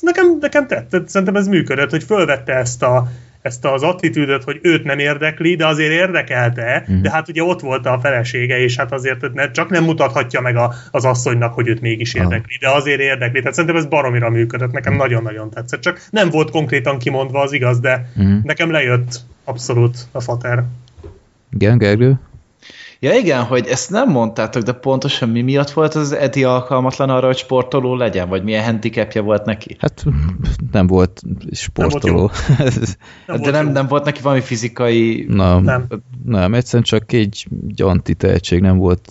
Nekem, 0.00 0.36
nekem 0.40 0.66
tett, 0.66 1.08
szerintem 1.08 1.36
ez 1.36 1.46
működött, 1.46 1.90
hogy 1.90 2.02
fölvette 2.02 2.54
ezt 2.54 2.82
a, 2.82 3.08
ezt 3.42 3.64
az 3.64 3.82
attitűdöt, 3.82 4.44
hogy 4.44 4.58
őt 4.62 4.84
nem 4.84 4.98
érdekli, 4.98 5.56
de 5.56 5.66
azért 5.66 5.92
érdekelte, 5.92 6.86
mm. 6.92 7.02
de 7.02 7.10
hát 7.10 7.28
ugye 7.28 7.42
ott 7.42 7.60
volt 7.60 7.86
a 7.86 7.98
felesége, 8.02 8.58
és 8.58 8.76
hát 8.76 8.92
azért 8.92 9.32
ne, 9.32 9.50
csak 9.50 9.70
nem 9.70 9.84
mutathatja 9.84 10.40
meg 10.40 10.56
a, 10.56 10.74
az 10.90 11.04
asszonynak, 11.04 11.54
hogy 11.54 11.68
őt 11.68 11.80
mégis 11.80 12.14
érdekli, 12.14 12.56
de 12.60 12.70
azért 12.70 13.00
érdekli. 13.00 13.38
Tehát 13.38 13.54
szerintem 13.54 13.78
ez 13.78 13.86
baromira 13.86 14.30
működött, 14.30 14.72
nekem 14.72 14.94
nagyon-nagyon 14.94 15.50
tetszett. 15.50 15.80
Csak 15.80 16.06
nem 16.10 16.30
volt 16.30 16.50
konkrétan 16.50 16.98
kimondva 16.98 17.40
az 17.40 17.52
igaz, 17.52 17.80
de 17.80 18.10
mm. 18.22 18.38
nekem 18.42 18.70
lejött 18.70 19.20
abszolút 19.44 19.98
a 20.12 20.20
fater. 20.20 20.64
Igen, 21.54 21.78
Gergő? 21.78 22.20
Ja 23.00 23.14
igen, 23.14 23.42
hogy 23.42 23.66
ezt 23.66 23.90
nem 23.90 24.10
mondtátok, 24.10 24.62
de 24.62 24.72
pontosan 24.72 25.28
mi 25.28 25.42
miatt 25.42 25.70
volt 25.70 25.94
az 25.94 26.12
Edi 26.12 26.44
alkalmatlan 26.44 27.10
arra, 27.10 27.26
hogy 27.26 27.36
sportoló 27.36 27.94
legyen? 27.94 28.28
Vagy 28.28 28.42
milyen 28.42 28.64
handicapje 28.64 29.20
volt 29.20 29.44
neki? 29.44 29.76
Hát 29.78 30.04
nem 30.72 30.86
volt 30.86 31.22
sportoló. 31.52 32.12
Nem 32.16 32.16
volt 32.16 32.96
nem 33.26 33.40
de 33.40 33.50
nem, 33.50 33.68
nem 33.68 33.86
volt 33.86 34.04
neki 34.04 34.22
valami 34.22 34.40
fizikai... 34.40 35.26
Nem, 35.28 35.62
nem. 35.62 35.86
nem 36.24 36.54
egyszerűen 36.54 36.82
csak 36.82 37.12
egy, 37.12 37.46
egy 37.68 37.82
antitehetség, 37.82 38.60
nem 38.60 38.76
volt 38.76 39.08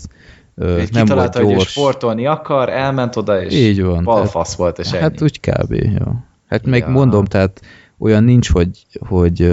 egy 0.57 0.91
nem 0.91 1.03
kitalálta, 1.03 1.41
volt 1.41 1.53
gyors. 1.53 1.63
hogy 1.63 1.83
sportolni 1.83 2.25
akar, 2.25 2.69
elment 2.69 3.15
oda, 3.15 3.43
és 3.43 3.53
Így 3.53 3.83
van, 3.83 4.03
balfasz 4.03 4.55
volt, 4.55 4.79
és 4.79 4.91
Hát 4.91 5.01
ennyi. 5.01 5.17
úgy 5.21 5.39
kb. 5.39 5.73
Jó. 5.73 6.13
Hát 6.47 6.65
meg 6.65 6.81
ja. 6.81 6.89
mondom, 6.89 7.25
tehát 7.25 7.61
olyan 7.97 8.23
nincs, 8.23 8.51
hogy, 8.51 8.85
hogy 9.07 9.51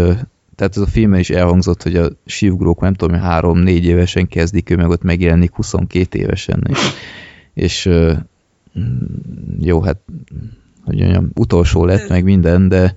tehát 0.59 0.77
ez 0.77 0.83
a 0.83 0.87
filmben 0.87 1.21
is 1.21 1.31
elhangzott, 1.31 1.83
hogy 1.83 1.97
a 1.97 2.09
sívgrók 2.27 2.81
nem 2.81 2.95
tudom, 2.95 3.21
három-négy 3.21 3.85
évesen 3.85 4.29
kezdik, 4.29 4.71
ő 4.71 4.77
meg 4.77 4.89
ott 4.89 5.03
megjelenik 5.03 5.55
22 5.55 6.19
évesen. 6.19 6.67
És, 6.69 6.79
és 7.55 7.91
jó, 9.61 9.81
hát 9.81 9.97
hogy 10.85 10.99
mondjam, 10.99 11.31
utolsó 11.35 11.85
lett 11.85 12.09
meg 12.09 12.25
minden, 12.25 12.69
de 12.69 12.95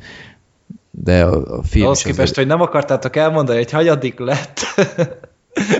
de 0.91 1.23
a, 1.23 1.57
a 1.57 1.63
film 1.63 1.85
Ahhoz 1.85 2.01
képest, 2.01 2.35
hogy 2.35 2.47
nem 2.47 2.61
akartátok 2.61 3.15
elmondani, 3.15 3.57
hogy 3.57 3.71
hagyadik 3.71 4.19
lett. 4.19 4.59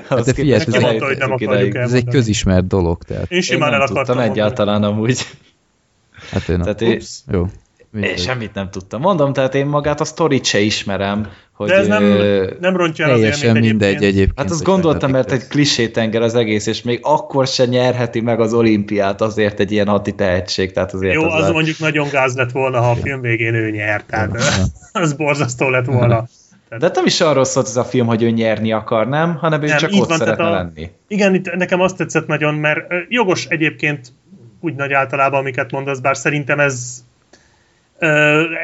hát 0.10 0.26
de 0.26 0.34
figyelj, 0.34 0.53
ez, 0.53 0.82
mondta, 0.82 1.06
hogy 1.06 1.18
nem 1.18 1.35
ez 1.74 1.93
egy 1.93 2.06
közismert 2.06 2.68
dolog. 2.68 3.03
Tehát. 3.03 3.32
Én 3.32 3.42
simán 3.42 3.72
én 3.72 3.77
nem 3.77 3.88
tudtam 3.88 4.19
egyáltalán 4.19 4.84
amúgy. 4.84 5.27
Hát 6.32 6.50
én, 6.50 6.61
tehát 6.61 6.82
én, 6.82 7.01
jó. 7.32 7.48
Én 7.94 8.18
semmit 8.18 8.53
nem 8.53 8.70
tudtam. 8.70 9.02
Mondom, 9.02 9.34
tehát 9.34 9.56
én 9.56 9.66
magát 9.66 10.02
a 10.02 10.06
sztorit 10.06 10.45
se 10.45 10.60
ismerem, 10.60 11.28
hogy, 11.52 11.70
De 11.70 11.76
ez 11.76 11.88
nem, 11.88 12.03
nem 12.60 12.78
rontja 12.78 13.06
el 13.06 13.11
az 13.11 13.20
élményt 13.20 13.66
mindegy 13.66 13.88
egyébként. 13.88 14.14
egyébként. 14.14 14.40
Hát 14.40 14.50
azt 14.50 14.64
gondoltam, 14.64 15.11
mert 15.11 15.32
egy 15.32 15.48
klisétenger 15.48 16.22
az 16.22 16.36
egész, 16.36 16.66
és 16.66 16.82
még 16.82 17.00
akkor 17.02 17.48
se 17.48 17.66
nyerheti 17.66 18.22
meg 18.22 18.40
az 18.40 18.53
olimpiát 18.53 19.22
azért 19.22 19.60
egy 19.60 19.72
ilyen 19.72 19.88
hati 19.88 20.16
tehetség. 20.16 20.72
Tehát 20.72 20.94
azért 20.94 21.14
Jó, 21.14 21.24
az, 21.24 21.44
az 21.44 21.52
mondjuk 21.52 21.80
nagyon 21.80 22.08
gáz 22.10 22.36
lett 22.36 22.52
volna, 22.52 22.82
ha 22.82 22.90
a 22.90 22.95
film 22.95 23.22
végén 23.22 23.53
ő 23.53 23.70
nyert. 23.70 24.06
Tehát 24.06 24.38
az 24.92 25.14
borzasztó 25.14 25.70
lett 25.70 25.86
volna. 25.86 26.28
De 26.80 26.92
nem 26.94 27.06
is 27.06 27.22
arról 27.22 27.44
szólt 27.44 27.68
ez 27.68 27.78
a 27.78 27.84
film, 27.84 28.08
hogy 28.08 28.24
ő 28.24 28.30
nyerni 28.30 28.72
akar, 28.72 29.08
nem? 29.08 29.36
Hanem 29.36 29.64
ő 29.64 29.68
nem, 29.68 29.78
csak 29.78 29.92
ott 29.94 30.08
van, 30.08 30.18
szeretne 30.18 30.45
a, 30.45 30.50
lenni. 30.50 30.90
Igen, 31.08 31.34
itt 31.34 31.56
nekem 31.56 31.82
azt 31.82 31.98
tetszett 31.98 32.28
nagyon, 32.28 32.56
mert 32.56 32.80
jogos 33.10 33.45
egyébként 33.45 34.14
úgy 34.60 34.76
nagy 34.76 34.94
általában, 34.94 35.40
amiket 35.40 35.72
mondasz, 35.72 36.00
bár 36.00 36.18
szerintem 36.18 36.60
ez 36.60 37.03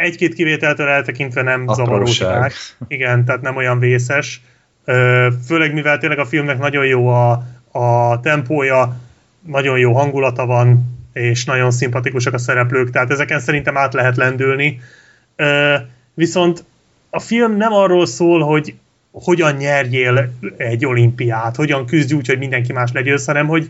egy-két 0.01 0.33
kivételtől 0.33 0.87
eltekintve 0.87 1.41
nem 1.41 1.67
zavaróság. 1.67 2.51
Igen, 2.87 3.25
tehát 3.25 3.41
nem 3.41 3.55
olyan 3.55 3.79
vészes. 3.79 4.41
Főleg 5.45 5.73
mivel 5.73 5.97
tényleg 5.97 6.19
a 6.19 6.25
filmnek 6.25 6.57
nagyon 6.59 6.85
jó 6.85 7.07
a, 7.07 7.43
a 7.71 8.19
tempója, 8.19 8.95
nagyon 9.41 9.77
jó 9.77 9.93
hangulata 9.93 10.45
van, 10.45 10.97
és 11.13 11.45
nagyon 11.45 11.71
szimpatikusak 11.71 12.33
a 12.33 12.37
szereplők, 12.37 12.89
tehát 12.89 13.11
ezeken 13.11 13.39
szerintem 13.39 13.77
át 13.77 13.93
lehet 13.93 14.15
lendülni. 14.15 14.79
Viszont 16.13 16.63
a 17.09 17.19
film 17.19 17.57
nem 17.57 17.73
arról 17.73 18.05
szól, 18.05 18.41
hogy 18.41 18.75
hogyan 19.11 19.55
nyerjél 19.55 20.33
egy 20.57 20.85
olimpiát, 20.85 21.55
hogyan 21.55 21.85
küzdj 21.85 22.13
úgy, 22.13 22.27
hogy 22.27 22.37
mindenki 22.37 22.73
más 22.73 22.91
legyőz, 22.93 23.25
hanem 23.25 23.47
hogy, 23.47 23.69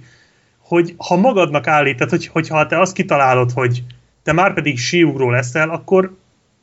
hogy 0.60 0.94
ha 0.98 1.16
magadnak 1.16 1.68
állít, 1.68 1.98
tehát 1.98 2.10
hogy, 2.10 2.28
hogyha 2.28 2.68
te 2.68 2.80
azt 2.80 2.94
kitalálod, 2.94 3.52
hogy 3.52 3.84
te 4.28 4.34
már 4.34 4.54
pedig 4.54 4.78
síugró 4.78 5.30
leszel, 5.30 5.70
akkor 5.70 6.16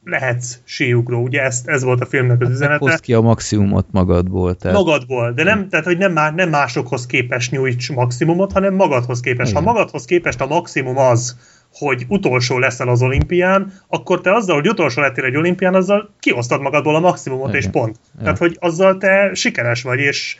lehetsz 0.05 0.59
síugró, 0.65 1.23
ugye 1.23 1.43
ez, 1.43 1.62
ez 1.65 1.83
volt 1.83 2.01
a 2.01 2.07
filmnek 2.07 2.41
az 2.41 2.47
hát 2.47 2.57
üzenete. 2.57 2.78
Hozd 2.78 3.01
ki 3.01 3.15
a 3.15 3.20
maximumot 3.20 3.86
magadból. 3.91 4.55
Tehát... 4.55 4.76
Magadból, 4.76 5.33
de 5.33 5.43
nem, 5.43 5.68
tehát, 5.68 5.84
hogy 5.84 5.99
nem, 5.99 6.12
nem 6.34 6.49
másokhoz 6.49 7.07
képes 7.07 7.51
nyújts 7.51 7.93
maximumot, 7.93 8.52
hanem 8.52 8.75
magadhoz 8.75 9.20
képes. 9.20 9.51
Igen. 9.51 9.62
Ha 9.62 9.73
magadhoz 9.73 10.05
képest 10.05 10.41
a 10.41 10.47
maximum 10.47 10.99
az, 10.99 11.36
hogy 11.73 12.05
utolsó 12.09 12.59
leszel 12.59 12.89
az 12.89 13.02
olimpián, 13.02 13.73
akkor 13.89 14.20
te 14.20 14.34
azzal, 14.34 14.55
hogy 14.55 14.68
utolsó 14.68 15.01
lettél 15.01 15.25
egy 15.25 15.36
olimpián, 15.36 15.75
azzal 15.75 16.10
kiosztad 16.20 16.60
magadból 16.60 16.94
a 16.94 17.01
maximumot, 17.01 17.49
Igen. 17.49 17.60
és 17.60 17.67
pont. 17.67 17.97
Igen. 18.12 18.25
Tehát, 18.25 18.39
hogy 18.39 18.57
azzal 18.60 18.99
te 18.99 19.31
sikeres 19.34 19.83
vagy, 19.83 19.99
és, 19.99 20.36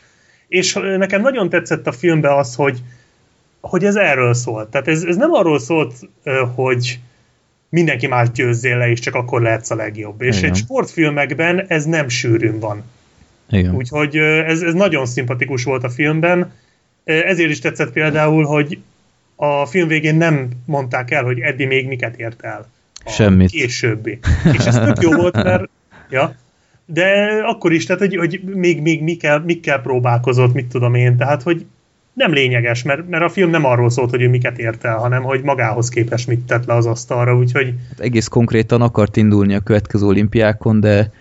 és 0.47 0.73
nekem 0.97 1.21
nagyon 1.21 1.49
tetszett 1.49 1.87
a 1.87 1.91
filmben 1.91 2.31
az, 2.31 2.55
hogy, 2.55 2.81
hogy 3.61 3.83
ez 3.83 3.95
erről 3.95 4.33
szólt. 4.33 4.69
Tehát 4.69 4.87
ez, 4.87 5.03
ez 5.03 5.15
nem 5.15 5.31
arról 5.31 5.59
szólt, 5.59 5.93
hogy 6.55 6.99
mindenki 7.75 8.07
más 8.07 8.31
győzzél 8.31 8.77
le, 8.77 8.89
és 8.89 8.99
csak 8.99 9.15
akkor 9.15 9.41
lehetsz 9.41 9.69
a 9.69 9.75
legjobb. 9.75 10.21
És 10.21 10.37
Igen. 10.37 10.49
egy 10.49 10.55
sportfilmekben 10.55 11.65
ez 11.67 11.85
nem 11.85 12.09
sűrűn 12.09 12.59
van. 12.59 12.83
Igen. 13.49 13.75
Úgyhogy 13.75 14.17
ez, 14.17 14.61
ez 14.61 14.73
nagyon 14.73 15.05
szimpatikus 15.05 15.63
volt 15.63 15.83
a 15.83 15.89
filmben. 15.89 16.53
Ezért 17.03 17.49
is 17.49 17.59
tetszett 17.59 17.91
például, 17.91 18.43
hogy 18.43 18.79
a 19.35 19.65
film 19.65 19.87
végén 19.87 20.15
nem 20.15 20.49
mondták 20.65 21.11
el, 21.11 21.23
hogy 21.23 21.39
Eddie 21.39 21.67
még 21.67 21.87
miket 21.87 22.19
ért 22.19 22.41
el. 22.41 22.67
A 23.05 23.09
Semmit. 23.09 23.49
Későbbi. 23.49 24.19
És 24.57 24.65
ez 24.65 24.75
tök 24.75 25.01
jó 25.01 25.11
volt, 25.11 25.43
mert 25.43 25.69
ja, 26.09 26.35
de 26.85 27.05
akkor 27.45 27.73
is, 27.73 27.85
tehát 27.85 28.01
hogy, 28.01 28.15
hogy 28.15 28.41
még, 28.43 28.81
még 28.81 29.01
mikkel, 29.01 29.39
mikkel 29.39 29.81
próbálkozott, 29.81 30.53
mit 30.53 30.65
tudom 30.65 30.95
én, 30.95 31.17
tehát 31.17 31.41
hogy 31.41 31.65
nem 32.15 32.33
lényeges, 32.33 32.83
mert, 32.83 33.09
mert 33.09 33.23
a 33.23 33.29
film 33.29 33.49
nem 33.49 33.65
arról 33.65 33.89
szólt, 33.89 34.09
hogy 34.09 34.21
ő 34.21 34.29
miket 34.29 34.57
ért 34.57 34.83
el, 34.83 34.97
hanem 34.97 35.23
hogy 35.23 35.41
magához 35.41 35.89
képest 35.89 36.27
mit 36.27 36.45
tett 36.45 36.65
le 36.65 36.73
az 36.73 36.85
asztalra, 36.85 37.37
úgyhogy... 37.37 37.73
Hát 37.89 37.99
egész 37.99 38.27
konkrétan 38.27 38.81
akart 38.81 39.17
indulni 39.17 39.53
a 39.53 39.59
következő 39.59 40.05
olimpiákon, 40.05 40.79
de 40.79 41.11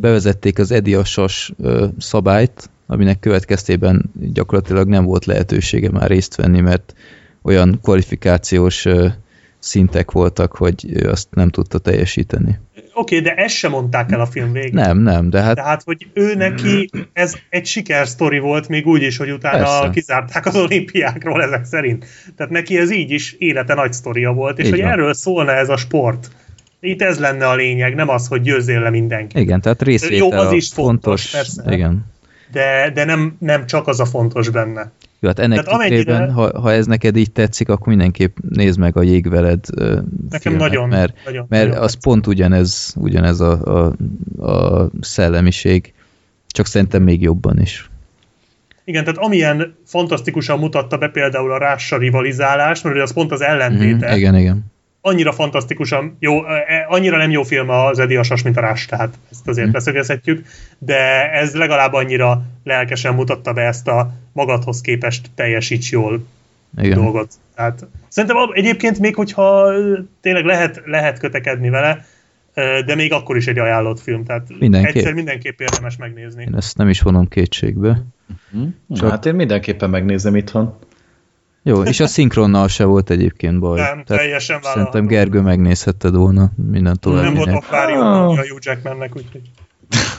bevezették 0.00 0.58
az 0.58 0.70
ediasas 0.70 1.52
szabályt, 1.98 2.70
aminek 2.86 3.18
következtében 3.18 4.10
gyakorlatilag 4.32 4.88
nem 4.88 5.04
volt 5.04 5.24
lehetősége 5.24 5.90
már 5.90 6.08
részt 6.08 6.36
venni, 6.36 6.60
mert 6.60 6.94
olyan 7.42 7.78
kvalifikációs 7.82 8.86
szintek 9.58 10.10
voltak, 10.10 10.56
hogy 10.56 10.86
ő 10.88 11.08
azt 11.08 11.28
nem 11.30 11.50
tudta 11.50 11.78
teljesíteni. 11.78 12.58
Oké, 12.94 13.18
okay, 13.18 13.20
de 13.20 13.42
ezt 13.42 13.54
sem 13.54 13.70
mondták 13.70 14.12
el 14.12 14.20
a 14.20 14.26
film 14.26 14.52
végén. 14.52 14.70
Nem, 14.72 14.98
nem, 14.98 15.30
de 15.30 15.40
hát... 15.40 15.54
Tehát, 15.54 15.82
hogy 15.82 16.06
ő 16.12 16.34
neki 16.34 16.90
ez 17.12 17.34
egy 17.48 17.66
sikersztori 17.66 18.38
volt, 18.38 18.68
még 18.68 18.86
úgy 18.86 19.02
is, 19.02 19.16
hogy 19.16 19.30
utána 19.30 19.56
Persze. 19.56 19.90
kizárták 19.90 20.46
az 20.46 20.56
olimpiákról 20.56 21.42
ezek 21.42 21.64
szerint. 21.64 22.06
Tehát 22.36 22.52
neki 22.52 22.78
ez 22.78 22.90
így 22.90 23.10
is 23.10 23.32
élete 23.38 23.74
nagy 23.74 23.92
sztoria 23.92 24.32
volt, 24.32 24.58
és 24.58 24.64
így 24.64 24.70
hogy 24.70 24.80
van. 24.80 24.90
erről 24.90 25.14
szólna 25.14 25.52
ez 25.52 25.68
a 25.68 25.76
sport. 25.76 26.30
Itt 26.80 27.02
ez 27.02 27.18
lenne 27.18 27.48
a 27.48 27.54
lényeg, 27.54 27.94
nem 27.94 28.08
az, 28.08 28.28
hogy 28.28 28.40
győzzél 28.40 28.80
le 28.80 28.90
mindenki. 28.90 29.40
Igen, 29.40 29.60
tehát 29.60 29.82
részvétel 29.82 30.16
Jó, 30.16 30.32
az 30.32 30.52
is 30.52 30.68
fontos, 30.68 31.30
fontos 31.30 31.30
persze. 31.30 31.74
Igen. 31.74 32.04
De, 32.52 32.90
de 32.94 33.04
nem, 33.04 33.36
nem 33.38 33.66
csak 33.66 33.86
az 33.86 34.00
a 34.00 34.04
fontos 34.04 34.48
benne. 34.48 34.92
Jó, 35.20 35.28
hát 35.28 35.38
ennek 35.38 35.64
Tehát 35.64 35.80
tükrében, 35.80 36.16
amennyire... 36.16 36.32
ha, 36.32 36.60
ha 36.60 36.72
ez 36.72 36.86
neked 36.86 37.16
így 37.16 37.32
tetszik, 37.32 37.68
akkor 37.68 37.86
mindenképp 37.86 38.36
nézd 38.50 38.78
meg 38.78 38.96
a 38.96 39.02
Jégveled 39.02 39.64
Nekem 39.74 40.08
filmet, 40.40 40.60
nagyon, 40.60 40.88
mert, 40.88 41.14
nagyon, 41.24 41.46
mert 41.48 41.66
nagyon 41.68 41.82
az 41.82 41.90
tetszik. 41.90 42.00
pont 42.00 42.26
ugyanez, 42.26 42.94
ugyanez 42.96 43.40
a, 43.40 43.62
a, 43.62 43.94
a 44.46 44.90
szellemiség, 45.00 45.92
csak 46.46 46.66
szerintem 46.66 47.02
még 47.02 47.22
jobban 47.22 47.60
is. 47.60 47.90
Igen, 48.84 49.04
tehát 49.04 49.18
amilyen 49.18 49.76
fantasztikusan 49.84 50.58
mutatta 50.58 50.98
be 50.98 51.08
például 51.08 51.52
a 51.52 51.58
rássa 51.58 51.98
rivalizálást, 51.98 52.84
mert 52.84 53.00
az 53.00 53.12
pont 53.12 53.32
az 53.32 53.40
ellentéte. 53.40 54.12
Mm, 54.12 54.16
igen, 54.16 54.36
igen 54.36 54.74
annyira 55.06 55.32
fantasztikusan 55.32 56.16
jó, 56.18 56.40
annyira 56.88 57.16
nem 57.16 57.30
jó 57.30 57.42
film 57.42 57.68
az 57.68 57.98
Edi 57.98 58.16
Asas, 58.16 58.42
mint 58.42 58.56
a 58.56 58.60
Rás, 58.60 58.86
tehát 58.86 59.18
ezt 59.30 59.48
azért 59.48 59.68
mm. 59.68 59.72
leszögezhetjük, 59.72 60.46
de 60.78 61.30
ez 61.32 61.54
legalább 61.54 61.92
annyira 61.92 62.42
lelkesen 62.64 63.14
mutatta 63.14 63.52
be 63.52 63.62
ezt 63.62 63.88
a 63.88 64.12
magadhoz 64.32 64.80
képest 64.80 65.30
teljesíts 65.34 65.90
jól 65.90 66.26
Igen. 66.78 67.02
dolgot. 67.02 67.32
Tehát, 67.54 67.86
szerintem 68.08 68.36
egyébként 68.52 68.98
még, 68.98 69.14
hogyha 69.14 69.72
tényleg 70.20 70.44
lehet, 70.44 70.82
lehet 70.84 71.18
kötekedni 71.18 71.68
vele, 71.68 72.04
de 72.86 72.94
még 72.94 73.12
akkor 73.12 73.36
is 73.36 73.46
egy 73.46 73.58
ajánlott 73.58 74.00
film, 74.00 74.24
tehát 74.24 74.48
Mindenképp. 74.58 74.96
egyszer 74.96 75.12
mindenképp 75.12 75.60
érdemes 75.60 75.96
megnézni. 75.96 76.42
Én 76.42 76.56
ezt 76.56 76.76
nem 76.76 76.88
is 76.88 77.00
vonom 77.00 77.28
kétségbe. 77.28 78.02
Mm-hmm. 78.56 78.68
Csak... 78.94 79.10
Hát 79.10 79.26
én 79.26 79.34
mindenképpen 79.34 79.90
megnézem 79.90 80.36
itthon. 80.36 80.78
Jó, 81.68 81.82
és 81.82 82.00
a 82.00 82.06
szinkronnal 82.06 82.68
se 82.68 82.84
volt 82.84 83.10
egyébként 83.10 83.58
baj. 83.58 83.80
Nem, 83.80 84.04
Tehát 84.04 84.22
teljesen 84.22 84.60
Szerintem 84.62 85.06
Gergő 85.06 85.40
megnézhetted 85.40 86.14
volna 86.14 86.50
minden 86.70 86.96
tovább. 87.00 87.22
Nem 87.22 87.34
volt 87.34 87.48
akvárium 87.48 88.00
oh. 88.00 88.38
a 88.38 88.46
Hugh 88.48 88.58
Jackmannek, 88.60 89.16
úgyhogy... 89.16 89.40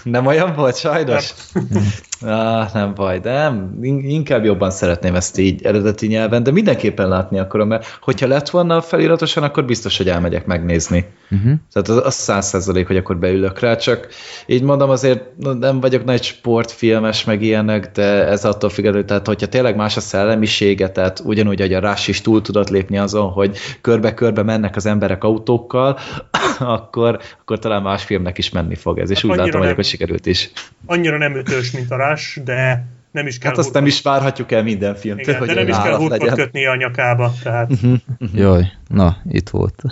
Nem 0.04 0.26
olyan 0.26 0.56
volt, 0.56 0.78
sajnos? 0.78 1.34
Nem. 1.54 1.84
Ah, 2.22 2.74
nem 2.74 2.94
baj, 2.94 3.20
de 3.20 3.32
nem, 3.32 3.78
inkább 4.02 4.44
jobban 4.44 4.72
szeretném 4.72 5.16
ezt 5.16 5.38
így 5.38 5.66
eredeti 5.66 6.08
nyelven, 6.08 6.44
de 6.44 6.52
mindenképpen 6.52 7.08
látni 7.08 7.40
akarom, 7.40 7.68
mert 7.68 7.98
hogyha 8.02 8.28
lett 8.28 8.50
volna 8.50 8.82
feliratosan, 8.82 9.44
akkor 9.44 9.66
biztos, 9.66 9.98
hogy 9.98 10.10
elmegyek 10.10 10.46
megnézni. 10.46 11.06
Uh-huh. 11.32 11.54
Tehát 11.74 12.06
az 12.06 12.14
száz 12.14 12.48
százalék, 12.48 12.88
hogy 12.88 12.98
akkor 12.98 13.18
beülök 13.18 13.60
rá, 13.60 13.76
csak 13.76 14.08
így 14.46 14.64
mondom, 14.64 14.90
azért 14.90 15.24
nem 15.60 15.80
vagyok 15.80 16.04
nagy 16.06 16.24
sportfilmes, 16.24 17.24
meg 17.24 17.42
ilyenek, 17.42 17.92
de 17.92 18.28
ez 18.28 18.46
attól 18.46 18.70
függetlenül, 18.70 19.08
tehát 19.08 19.28
hogyha 19.28 19.48
tényleg 19.48 19.76
más 19.76 19.98
a 19.98 20.00
szellemisége, 20.00 20.90
tehát 20.90 21.20
ugyanúgy, 21.20 21.60
hogy 21.60 21.74
a 21.74 21.80
Rush 21.80 22.10
is 22.10 22.22
túl 22.22 22.42
tudott 22.42 22.70
lépni 22.70 22.98
azon, 22.98 23.30
hogy 23.30 23.58
körbe-körbe 23.82 24.44
mennek 24.44 24.76
az 24.76 24.86
emberek 24.86 25.24
autókkal, 25.24 25.98
akkor, 26.60 27.20
akkor 27.42 27.60
talán 27.60 27.82
más 27.82 28.04
filmnek 28.04 28.38
is 28.38 28.50
menni 28.50 28.76
fog 28.76 29.00
ez, 29.00 29.10
és 29.10 29.22
hát 29.22 29.32
úgy 29.32 29.38
látom, 29.38 29.62
nem, 29.62 29.76
hogy 29.76 29.86
sikerült 29.86 30.26
is. 30.26 30.52
Annyira 30.86 31.18
nem 31.18 31.36
ütős, 31.36 31.72
mint 31.72 31.92
a 31.92 31.96
Rush, 31.96 32.07
de 32.44 32.86
nem 33.12 33.28
is 33.28 33.38
kell 33.38 33.50
Hát 33.50 33.60
azt 33.60 33.74
nem 33.74 33.86
is 33.86 34.02
várhatjuk 34.02 34.52
el 34.52 34.64
minden 34.64 34.96
filmtől, 34.96 35.36
Igen, 35.36 35.38
hogy 35.38 35.48
de 35.48 35.54
nem 35.54 35.68
is 35.68 35.76
kell 35.76 35.96
hurkot 35.96 36.34
kötni 36.34 36.66
a 36.66 36.76
nyakába. 36.76 37.34
Tehát... 37.44 37.72
Uh-huh, 37.72 37.94
uh-huh. 38.20 38.40
Jaj, 38.40 38.72
na, 38.88 39.18
itt 39.30 39.50
volt. 39.50 39.84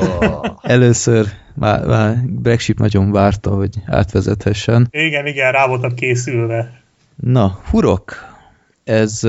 Oh. 0.00 0.56
Először 0.62 1.26
már, 1.54 1.86
már 1.86 2.16
Brexit 2.24 2.78
nagyon 2.78 3.12
várta, 3.12 3.50
hogy 3.50 3.74
átvezethessen. 3.86 4.88
Igen, 4.90 5.26
igen, 5.26 5.52
rá 5.52 5.66
voltak 5.66 5.94
készülve. 5.94 6.80
Na, 7.16 7.58
Hurok, 7.70 8.14
ez 8.84 9.26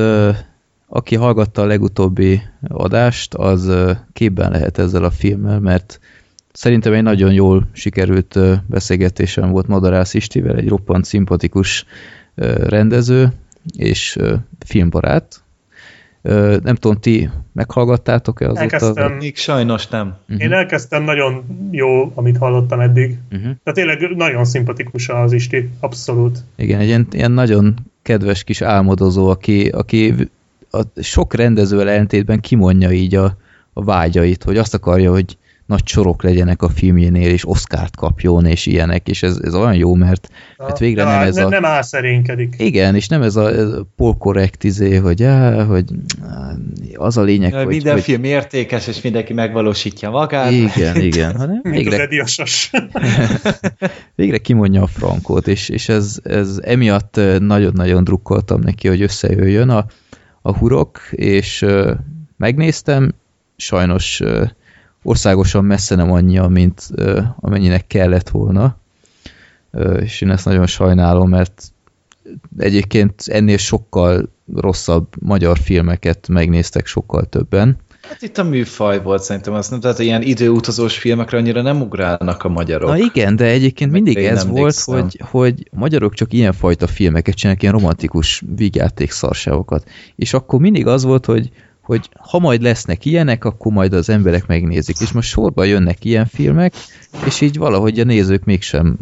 aki 0.87 1.15
hallgatta 1.15 1.61
a 1.61 1.65
legutóbbi 1.65 2.41
adást, 2.67 3.33
az 3.33 3.71
képben 4.13 4.51
lehet 4.51 4.77
ezzel 4.77 5.03
a 5.03 5.11
filmmel, 5.11 5.59
mert 5.59 5.99
szerintem 6.53 6.93
egy 6.93 7.03
nagyon 7.03 7.33
jól 7.33 7.67
sikerült 7.71 8.39
beszélgetésem 8.67 9.49
volt 9.49 9.67
Madarász 9.67 10.13
Istivel, 10.13 10.55
egy 10.55 10.67
roppant 10.67 11.05
szimpatikus 11.05 11.85
rendező 12.63 13.29
és 13.77 14.17
filmbarát. 14.65 15.43
Nem 16.63 16.75
tudom, 16.75 16.99
ti 16.99 17.29
meghallgattátok-e 17.53 18.45
azóta? 18.45 18.61
Elkezdtem. 18.61 19.11
Még 19.11 19.37
sajnos 19.37 19.87
nem. 19.87 20.17
Uh-huh. 20.21 20.43
Én 20.43 20.51
elkezdtem, 20.51 21.03
nagyon 21.03 21.43
jó, 21.71 22.11
amit 22.15 22.37
hallottam 22.37 22.79
eddig. 22.79 23.17
Uh-huh. 23.31 23.41
Tehát 23.41 23.73
tényleg 23.73 24.15
nagyon 24.15 24.45
szimpatikus 24.45 25.09
az 25.09 25.33
Isti, 25.33 25.69
abszolút. 25.79 26.39
Igen, 26.55 26.79
egy 26.79 26.87
ilyen, 26.87 27.07
ilyen 27.11 27.31
nagyon 27.31 27.75
kedves 28.01 28.43
kis 28.43 28.61
álmodozó, 28.61 29.29
aki, 29.29 29.67
aki 29.67 30.13
a 30.71 30.81
sok 31.01 31.33
rendező 31.33 31.79
ellentétben 31.79 32.39
kimondja 32.39 32.91
így 32.91 33.15
a, 33.15 33.37
a 33.73 33.83
vágyait, 33.83 34.43
hogy 34.43 34.57
azt 34.57 34.73
akarja, 34.73 35.11
hogy 35.11 35.37
nagy 35.71 35.87
sorok 35.87 36.23
legyenek 36.23 36.61
a 36.61 36.69
filmjénél, 36.69 37.29
és 37.29 37.47
Oscárt 37.47 37.95
kapjon, 37.95 38.45
és 38.45 38.65
ilyenek, 38.65 39.07
és 39.07 39.23
ez, 39.23 39.39
ez 39.43 39.55
olyan 39.55 39.75
jó, 39.75 39.93
mert, 39.93 40.29
mert 40.57 40.79
végre 40.79 41.03
nem, 41.03 41.13
nem 41.13 41.27
ez 41.27 41.35
ne, 41.35 41.43
a... 41.43 41.49
Nem 41.49 41.65
álszerénkedik. 41.65 42.55
Igen, 42.57 42.95
és 42.95 43.07
nem 43.07 43.21
ez 43.21 43.35
a, 43.35 43.49
ez 43.49 43.71
a 43.71 43.85
polkorrekt 43.95 44.63
izé, 44.63 44.95
hogy, 44.95 45.19
já, 45.19 45.65
hogy 45.65 45.83
az 46.93 47.17
a 47.17 47.21
lényeg, 47.21 47.51
ja, 47.51 47.57
hogy... 47.57 47.67
Minden 47.67 47.93
hogy... 47.93 48.01
film 48.01 48.23
értékes, 48.23 48.87
és 48.87 49.01
mindenki 49.01 49.33
megvalósítja 49.33 50.09
magát. 50.09 50.51
Igen, 50.51 50.95
igen. 50.95 51.35
Hanem 51.35 51.61
végre... 51.63 52.07
végre 54.15 54.37
kimondja 54.37 54.81
a 54.81 54.87
frankót, 54.87 55.47
és, 55.47 55.69
és 55.69 55.89
ez, 55.89 56.19
ez 56.23 56.59
emiatt 56.63 57.19
nagyon-nagyon 57.39 58.03
drukkoltam 58.03 58.61
neki, 58.61 58.87
hogy 58.87 59.01
összejöjjön 59.01 59.69
a, 59.69 59.85
a 60.41 60.57
hurok, 60.57 60.99
és 61.11 61.65
megnéztem, 62.37 63.13
sajnos 63.57 64.19
uh, 64.19 64.49
országosan 65.03 65.65
messze 65.65 65.95
nem 65.95 66.11
annyi, 66.11 66.39
mint 66.47 66.89
amennyinek 67.39 67.87
kellett 67.87 68.29
volna, 68.29 68.77
és 69.99 70.21
én 70.21 70.29
ezt 70.29 70.45
nagyon 70.45 70.67
sajnálom, 70.67 71.29
mert 71.29 71.63
egyébként 72.57 73.23
ennél 73.25 73.57
sokkal 73.57 74.29
rosszabb 74.55 75.07
magyar 75.19 75.57
filmeket 75.57 76.27
megnéztek 76.27 76.85
sokkal 76.85 77.25
többen. 77.25 77.77
Hát 78.01 78.21
itt 78.21 78.37
a 78.37 78.43
műfaj 78.43 79.01
volt 79.01 79.23
szerintem, 79.23 79.53
azt 79.53 79.71
nem, 79.71 79.79
tehát 79.79 79.99
ilyen 79.99 80.21
időutazós 80.21 80.97
filmekre 80.97 81.37
annyira 81.37 81.61
nem 81.61 81.81
ugrálnak 81.81 82.43
a 82.43 82.49
magyarok. 82.49 82.89
Na 82.89 82.97
igen, 82.97 83.35
de 83.35 83.45
egyébként 83.45 83.91
mindig 83.91 84.17
ez 84.17 84.47
volt, 84.47 84.79
hogy, 84.79 85.19
hogy 85.29 85.69
a 85.71 85.77
magyarok 85.77 86.13
csak 86.13 86.33
ilyenfajta 86.33 86.87
filmeket 86.87 87.35
csinálnak, 87.35 87.61
ilyen 87.61 87.73
romantikus 87.73 88.43
vígjáték 88.55 89.11
szarságokat. 89.11 89.89
És 90.15 90.33
akkor 90.33 90.59
mindig 90.59 90.87
az 90.87 91.03
volt, 91.03 91.25
hogy 91.25 91.49
hogy 91.81 92.09
ha 92.19 92.39
majd 92.39 92.61
lesznek 92.61 93.05
ilyenek, 93.05 93.45
akkor 93.45 93.71
majd 93.71 93.93
az 93.93 94.09
emberek 94.09 94.47
megnézik. 94.47 94.99
És 94.99 95.11
most 95.11 95.29
sorba 95.29 95.63
jönnek 95.63 96.05
ilyen 96.05 96.25
filmek, 96.25 96.73
és 97.25 97.41
így 97.41 97.57
valahogy 97.57 97.99
a 97.99 98.03
nézők 98.03 98.43
mégsem 98.43 98.97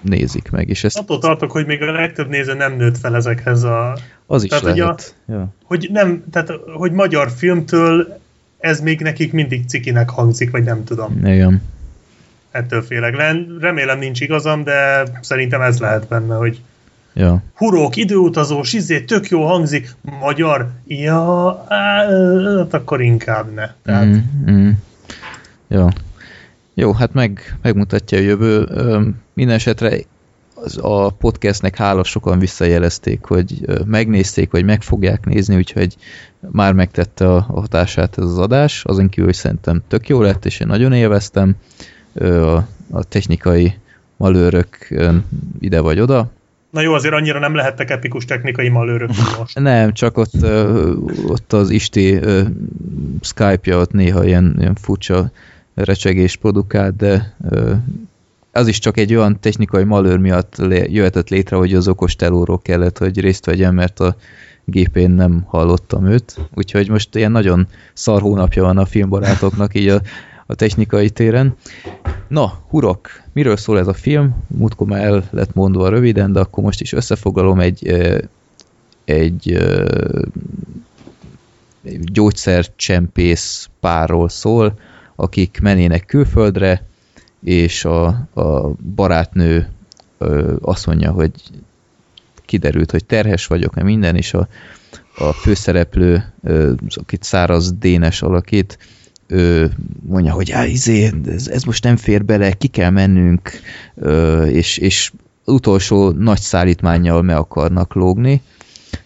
nézik 0.00 0.50
meg. 0.50 0.68
És 0.68 0.84
ezt... 0.84 0.98
Attól 0.98 1.18
tartok, 1.18 1.50
hogy 1.50 1.66
még 1.66 1.82
a 1.82 1.92
legtöbb 1.92 2.28
néző 2.28 2.54
nem 2.54 2.76
nőtt 2.76 2.98
fel 2.98 3.16
ezekhez 3.16 3.62
a... 3.62 3.98
Az 4.26 4.42
is 4.42 4.48
tehát, 4.48 4.64
lehet. 4.64 5.14
Hogy, 5.26 5.34
a, 5.34 5.38
ja. 5.38 5.48
hogy, 5.64 5.88
nem, 5.92 6.24
tehát, 6.30 6.52
hogy 6.76 6.92
magyar 6.92 7.30
filmtől 7.30 8.20
ez 8.58 8.80
még 8.80 9.00
nekik 9.00 9.32
mindig 9.32 9.66
cikinek 9.66 10.10
hangzik, 10.10 10.50
vagy 10.50 10.64
nem 10.64 10.84
tudom. 10.84 11.18
Igen. 11.24 11.62
Ettől 12.50 12.82
félek. 12.82 13.16
Remélem 13.60 13.98
nincs 13.98 14.20
igazam, 14.20 14.64
de 14.64 15.02
szerintem 15.20 15.60
ez 15.60 15.78
lehet 15.78 16.08
benne, 16.08 16.34
hogy 16.34 16.60
Ja. 17.12 17.42
Hurók, 17.54 17.96
időutazós, 17.96 18.72
izé, 18.72 19.00
tök 19.00 19.28
jó 19.28 19.46
hangzik, 19.46 19.94
magyar, 20.20 20.70
ja, 20.86 21.64
hát 21.68 22.74
akkor 22.74 23.00
inkább 23.00 23.54
ne. 23.54 23.70
Tehát... 23.82 24.06
Mm, 24.06 24.50
mm. 24.50 24.70
Jó. 25.68 25.88
Jó, 26.74 26.92
hát 26.92 27.12
meg, 27.12 27.58
megmutatja 27.62 28.18
a 28.18 28.20
jövő. 28.20 28.68
Minden 29.32 29.54
esetre 29.54 29.98
az 30.54 30.78
a 30.82 31.10
podcastnek 31.10 31.76
hála 31.76 32.04
sokan 32.04 32.38
visszajelezték, 32.38 33.24
hogy 33.24 33.64
megnézték, 33.84 34.50
vagy 34.50 34.64
meg 34.64 34.82
fogják 34.82 35.24
nézni, 35.26 35.56
úgyhogy 35.56 35.96
már 36.50 36.72
megtette 36.72 37.28
a, 37.28 37.36
a 37.36 37.60
hatását 37.60 38.18
ez 38.18 38.24
az 38.24 38.38
adás, 38.38 38.84
azon 38.84 39.08
kívül, 39.08 39.24
hogy 39.24 39.34
szerintem 39.34 39.82
tök 39.88 40.08
jó 40.08 40.22
lett, 40.22 40.44
és 40.44 40.60
én 40.60 40.66
nagyon 40.66 40.92
élveztem 40.92 41.54
a, 42.14 42.56
a 42.90 43.04
technikai 43.08 43.74
malőrök 44.16 44.88
ide 45.60 45.80
vagy 45.80 46.00
oda, 46.00 46.30
Na 46.70 46.80
jó, 46.80 46.92
azért 46.92 47.14
annyira 47.14 47.38
nem 47.38 47.54
lehettek 47.54 47.90
epikus 47.90 48.24
technikai 48.24 48.68
malőrök 48.68 49.08
most. 49.38 49.58
Nem, 49.70 49.92
csak 49.92 50.16
ott, 50.16 50.44
ott 51.26 51.52
az 51.52 51.70
Isti 51.70 52.20
Skype-ja 53.20 53.78
ott 53.78 53.92
néha 53.92 54.24
ilyen, 54.24 54.54
ilyen 54.58 54.74
furcsa 54.74 55.30
recsegés 55.74 56.36
produkál, 56.36 56.94
de 56.96 57.36
az 58.52 58.66
is 58.66 58.78
csak 58.78 58.96
egy 58.96 59.14
olyan 59.14 59.40
technikai 59.40 59.84
malőr 59.84 60.18
miatt 60.18 60.56
jöhetett 60.68 61.28
létre, 61.28 61.56
hogy 61.56 61.74
az 61.74 61.88
okos 61.88 62.16
telóról 62.16 62.58
kellett, 62.58 62.98
hogy 62.98 63.20
részt 63.20 63.46
vegyen, 63.46 63.74
mert 63.74 64.00
a 64.00 64.16
gépén 64.64 65.10
nem 65.10 65.42
hallottam 65.46 66.06
őt. 66.06 66.36
Úgyhogy 66.54 66.88
most 66.88 67.16
ilyen 67.16 67.32
nagyon 67.32 67.66
szar 67.92 68.20
hónapja 68.20 68.62
van 68.62 68.78
a 68.78 68.86
filmbarátoknak 68.86 69.74
így 69.74 69.88
a, 69.88 70.00
a 70.50 70.54
technikai 70.54 71.10
téren. 71.10 71.56
Na, 72.28 72.58
hurok, 72.68 73.08
miről 73.32 73.56
szól 73.56 73.78
ez 73.78 73.86
a 73.86 73.92
film? 73.92 74.34
Múltkor 74.46 74.86
már 74.86 75.04
el 75.04 75.28
lett 75.30 75.54
mondva 75.54 75.88
röviden, 75.88 76.32
de 76.32 76.40
akkor 76.40 76.64
most 76.64 76.80
is 76.80 76.92
összefoglalom 76.92 77.60
egy, 77.60 77.88
egy, 79.04 79.52
egy 81.82 82.04
gyógyszercsempész 82.12 83.68
párról 83.80 84.28
szól, 84.28 84.78
akik 85.16 85.58
menének 85.62 86.06
külföldre, 86.06 86.86
és 87.44 87.84
a, 87.84 88.06
a 88.34 88.68
barátnő 88.94 89.68
azt 90.60 90.86
mondja, 90.86 91.10
hogy 91.10 91.32
kiderült, 92.44 92.90
hogy 92.90 93.04
terhes 93.04 93.46
vagyok, 93.46 93.74
mert 93.74 93.86
minden, 93.86 94.16
és 94.16 94.34
a, 94.34 94.48
a 95.16 95.32
főszereplő, 95.32 96.32
akit 96.88 97.22
száraz 97.22 97.72
Dénes 97.72 98.22
alakít, 98.22 98.78
ő 99.30 99.70
mondja, 100.06 100.32
hogy 100.32 100.50
á, 100.50 100.64
izé, 100.66 101.10
ez, 101.26 101.48
ez 101.48 101.62
most 101.62 101.84
nem 101.84 101.96
fér 101.96 102.24
bele, 102.24 102.52
ki 102.52 102.68
kell 102.68 102.90
mennünk, 102.90 103.50
ö, 103.94 104.44
és, 104.44 104.78
és 104.78 105.12
utolsó 105.44 106.10
nagy 106.10 106.40
szállítmányjal 106.40 107.22
me 107.22 107.36
akarnak 107.36 107.94
lógni, 107.94 108.42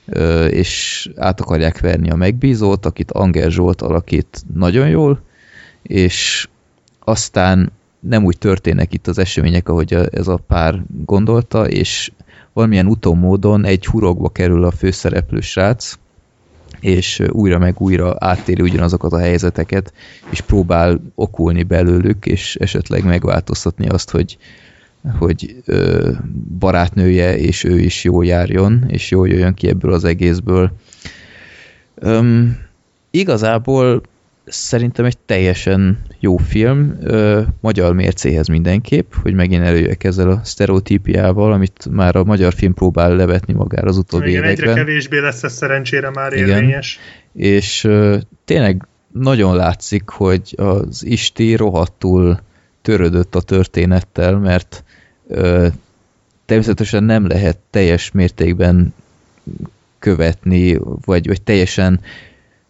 ö, 0.06 0.46
és 0.46 1.08
át 1.16 1.40
akarják 1.40 1.80
verni 1.80 2.10
a 2.10 2.16
megbízót, 2.16 2.86
akit 2.86 3.12
Anger 3.12 3.50
Zsolt 3.50 3.82
alakít 3.82 4.42
nagyon 4.54 4.88
jól, 4.88 5.20
és 5.82 6.48
aztán 6.98 7.72
nem 8.00 8.24
úgy 8.24 8.38
történnek 8.38 8.92
itt 8.92 9.06
az 9.06 9.18
események, 9.18 9.68
ahogy 9.68 9.92
ez 10.10 10.28
a 10.28 10.40
pár 10.46 10.82
gondolta, 11.04 11.68
és 11.68 12.12
valamilyen 12.52 12.86
utómódon 12.86 13.64
egy 13.64 13.86
hurokba 13.86 14.28
kerül 14.28 14.64
a 14.64 14.70
főszereplő 14.70 15.40
srác, 15.40 15.94
és 16.84 17.22
újra 17.28 17.58
meg 17.58 17.80
újra 17.80 18.16
áttéri 18.18 18.62
ugyanazokat 18.62 19.12
a 19.12 19.18
helyzeteket, 19.18 19.92
és 20.30 20.40
próbál 20.40 21.00
okulni 21.14 21.62
belőlük, 21.62 22.26
és 22.26 22.56
esetleg 22.56 23.04
megváltoztatni 23.04 23.88
azt, 23.88 24.10
hogy, 24.10 24.38
hogy 25.18 25.56
ö, 25.64 26.10
barátnője 26.58 27.38
és 27.38 27.64
ő 27.64 27.78
is 27.78 28.04
jól 28.04 28.24
járjon, 28.24 28.84
és 28.88 29.10
jól 29.10 29.28
jöjjön 29.28 29.54
ki 29.54 29.68
ebből 29.68 29.92
az 29.92 30.04
egészből. 30.04 30.72
Öm, 31.94 32.56
igazából 33.10 34.02
szerintem 34.46 35.04
egy 35.04 35.18
teljesen 35.18 35.98
jó 36.18 36.36
film, 36.36 36.98
ö, 37.02 37.42
magyar 37.60 37.94
mércéhez 37.94 38.46
mindenképp, 38.46 39.12
hogy 39.22 39.34
megint 39.34 39.62
előjek 39.62 40.04
ezzel 40.04 40.30
a 40.30 40.40
sztereotípiával, 40.44 41.52
amit 41.52 41.86
már 41.90 42.16
a 42.16 42.24
magyar 42.24 42.52
film 42.54 42.74
próbál 42.74 43.16
levetni 43.16 43.52
magára 43.52 43.88
az 43.88 43.96
utóbbi 43.96 44.28
Igen, 44.28 44.42
években. 44.44 44.68
egyre 44.68 44.80
kevésbé 44.80 45.18
lesz 45.18 45.42
ez 45.42 45.52
szerencsére 45.52 46.10
már 46.10 46.32
érvényes. 46.32 46.98
Igen. 47.32 47.52
És 47.52 47.84
ö, 47.84 48.16
tényleg 48.44 48.86
nagyon 49.12 49.56
látszik, 49.56 50.08
hogy 50.08 50.54
az 50.56 51.04
Isti 51.04 51.54
rohadtul 51.54 52.40
törődött 52.82 53.34
a 53.34 53.40
történettel, 53.40 54.38
mert 54.38 54.84
ö, 55.28 55.66
természetesen 56.46 57.04
nem 57.04 57.26
lehet 57.26 57.58
teljes 57.70 58.10
mértékben 58.10 58.94
követni, 59.98 60.78
vagy, 61.04 61.26
vagy 61.26 61.42
teljesen 61.42 62.00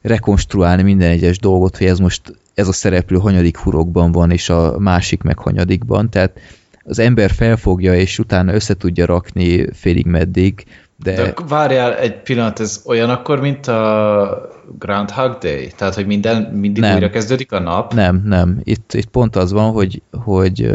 rekonstruálni 0.05 0.83
minden 0.83 1.11
egyes 1.11 1.39
dolgot, 1.39 1.77
hogy 1.77 1.87
ez 1.87 1.99
most 1.99 2.23
ez 2.55 2.69
a 2.69 2.73
szereplő 2.73 3.19
hanyadik 3.19 3.57
hurokban 3.57 4.13
van, 4.13 4.31
és 4.31 4.49
a 4.49 4.79
másik 4.79 5.23
meg 5.23 5.39
hanyadikban, 5.39 6.11
tehát 6.11 6.41
az 6.85 6.99
ember 6.99 7.31
felfogja, 7.31 7.95
és 7.95 8.19
utána 8.19 8.55
össze 8.55 8.75
tudja 8.75 9.07
rakni 9.07 9.73
félig 9.73 10.07
meddig, 10.07 10.65
de... 10.97 11.15
de 11.15 11.35
várjál 11.49 11.97
egy 11.97 12.23
pillanat, 12.23 12.61
ez 12.61 12.83
olyan 12.87 13.11
akkor, 13.11 13.41
mint 13.41 13.67
a 13.67 14.51
Groundhog 14.79 15.39
Day? 15.39 15.73
Tehát, 15.77 15.95
hogy 15.95 16.07
minden, 16.07 16.43
mindig 16.43 16.83
nem. 16.83 16.95
újra 16.95 17.11
kezdődik 17.11 17.53
a 17.53 17.61
nap? 17.61 17.95
Nem, 17.95 18.23
nem. 18.25 18.61
Itt, 18.63 18.93
itt 18.95 19.09
pont 19.09 19.37
az 19.37 19.53
van, 19.53 19.73
hogy, 19.73 20.03
hogy, 20.13 20.71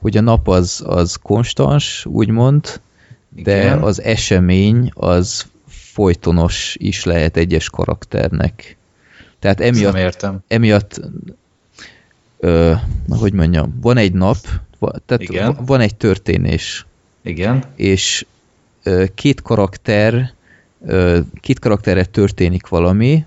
hogy 0.00 0.16
a 0.16 0.20
nap 0.20 0.48
az, 0.48 0.82
az 0.86 1.16
konstans, 1.22 2.06
úgymond, 2.06 2.80
Igen. 3.36 3.78
de 3.78 3.86
az 3.86 4.02
esemény 4.02 4.90
az 4.94 5.46
folytonos 5.98 6.76
is 6.78 7.04
lehet 7.04 7.36
egyes 7.36 7.70
karakternek. 7.70 8.76
Tehát 9.38 9.60
emiatt, 9.60 9.92
nem 9.92 10.02
értem. 10.02 10.38
emiatt 10.48 11.00
ö, 12.38 12.72
hogy 13.08 13.32
mondjam, 13.32 13.78
van 13.80 13.96
egy 13.96 14.12
nap, 14.12 14.36
tehát 15.06 15.22
Igen. 15.22 15.56
van 15.66 15.80
egy 15.80 15.96
történés. 15.96 16.86
Igen. 17.22 17.64
És 17.76 18.26
ö, 18.82 19.04
két 19.14 19.42
karakter, 19.42 20.32
ö, 20.86 21.18
két 21.40 21.58
karakterre 21.58 22.04
történik 22.04 22.66
valami, 22.66 23.24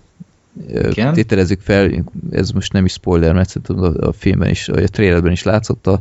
Igen. 0.68 1.14
tételezzük 1.14 1.62
fel, 1.62 2.06
ez 2.32 2.52
most 2.52 2.74
nem 2.74 2.86
is 2.86 2.92
spoiler, 2.92 3.34
mert 3.34 3.50
szerintem 3.50 4.08
a, 4.08 4.12
filmben 4.12 4.50
is, 4.50 4.70
a 4.70 4.88
trailerben 4.88 5.32
is 5.32 5.44
látszott, 5.44 5.88
a, 5.88 6.00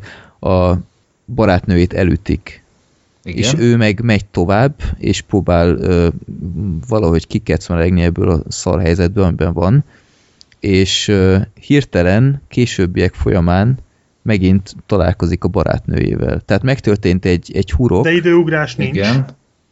a 0.49 0.79
barátnőjét 1.27 1.93
elütik 1.93 2.60
igen. 3.31 3.43
és 3.43 3.55
ő 3.59 3.77
meg 3.77 4.01
megy 4.03 4.25
tovább, 4.27 4.75
és 4.99 5.21
próbál 5.21 5.69
ö, 5.69 6.09
valahogy 6.89 7.27
kikecmelegni 7.27 8.03
ebből 8.03 8.31
a 8.31 8.43
szar 8.49 8.81
helyzetből, 8.81 9.25
amiben 9.25 9.53
van, 9.53 9.85
és 10.61 11.09
ö, 11.09 11.39
hirtelen 11.61 12.43
későbbiek 12.49 13.15
folyamán 13.15 13.79
megint 14.23 14.75
találkozik 14.87 15.45
a 15.45 15.49
barátnőjével. 15.49 16.41
Tehát 16.41 16.63
megtörtént 16.63 17.25
egy, 17.25 17.51
egy 17.55 17.71
hurok. 17.71 18.05
De 18.05 18.13
időugrás 18.13 18.77
nincs. 18.77 18.97
Igen. 18.97 19.27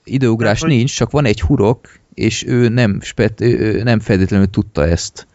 Időugrás 0.04 0.60
Tehát, 0.60 0.76
nincs, 0.76 0.94
csak 0.96 1.10
van 1.10 1.24
egy 1.24 1.40
hurok, 1.40 1.88
és 2.14 2.44
ő 2.46 2.68
nem, 2.68 3.00
spet, 3.00 3.40
ő 3.40 3.82
nem 3.82 4.00
feltétlenül 4.00 4.50
tudta 4.50 4.86
ezt. 4.86 5.26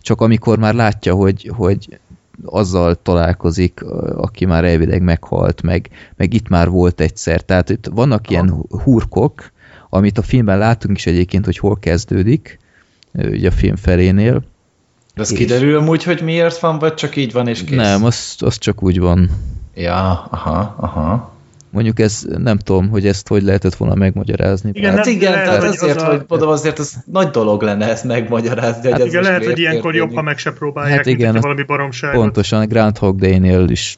Csak 0.00 0.20
amikor 0.20 0.58
már 0.58 0.74
látja, 0.74 1.14
hogy, 1.14 1.50
hogy 1.56 1.98
azzal 2.44 3.02
találkozik, 3.02 3.82
aki 4.16 4.44
már 4.44 4.64
elvileg 4.64 5.02
meghalt, 5.02 5.62
meg, 5.62 5.88
meg 6.16 6.34
itt 6.34 6.48
már 6.48 6.68
volt 6.68 7.00
egyszer. 7.00 7.40
Tehát 7.40 7.70
itt 7.70 7.86
vannak 7.92 8.30
ilyen 8.30 8.64
hurkok, 8.84 9.50
amit 9.88 10.18
a 10.18 10.22
filmben 10.22 10.58
látunk 10.58 10.96
is 10.96 11.06
egyébként, 11.06 11.44
hogy 11.44 11.58
hol 11.58 11.78
kezdődik, 11.78 12.58
ugye 13.12 13.48
a 13.48 13.52
film 13.52 13.76
felénél. 13.76 14.42
De 15.14 15.22
az 15.22 15.32
és... 15.32 15.38
kiderül 15.38 15.76
amúgy, 15.76 16.02
hogy 16.02 16.22
miért 16.22 16.58
van, 16.58 16.78
vagy 16.78 16.94
csak 16.94 17.16
így 17.16 17.32
van 17.32 17.48
és 17.48 17.64
kész? 17.64 17.76
Nem, 17.76 18.04
az, 18.04 18.36
az 18.38 18.58
csak 18.58 18.82
úgy 18.82 19.00
van. 19.00 19.30
Ja, 19.74 20.28
aha, 20.30 20.74
aha. 20.78 21.31
Mondjuk 21.72 21.98
ez 21.98 22.26
nem 22.38 22.58
tudom, 22.58 22.88
hogy 22.88 23.06
ezt 23.06 23.28
hogy 23.28 23.42
lehetett 23.42 23.74
volna 23.74 23.94
megmagyarázni. 23.94 24.70
Igen, 24.74 24.96
hát 24.96 25.06
igen, 25.06 25.32
lehet, 25.32 25.46
tehát 25.46 25.62
azért, 25.62 25.96
az 25.96 26.02
hogy 26.02 26.22
mondom, 26.28 26.48
azért 26.48 26.78
az 26.78 26.96
nagy 27.04 27.28
dolog 27.28 27.62
lenne 27.62 27.88
ezt 27.90 28.04
megmagyarázni. 28.04 28.90
Hát 28.90 29.00
hogy 29.00 29.08
igen, 29.08 29.22
lehet, 29.22 29.44
hogy 29.44 29.58
ilyenkor 29.58 29.94
jobb, 29.94 30.14
ha 30.14 30.22
meg 30.22 30.38
se 30.38 30.52
próbálják, 30.52 30.96
hát 30.96 31.06
igen, 31.06 31.32
mint 31.32 31.42
valami 31.42 31.62
baromságot. 31.62 32.20
Pontosan, 32.20 32.60
a 32.60 32.66
Groundhog 32.66 33.18
Day-nél 33.18 33.68
is 33.68 33.94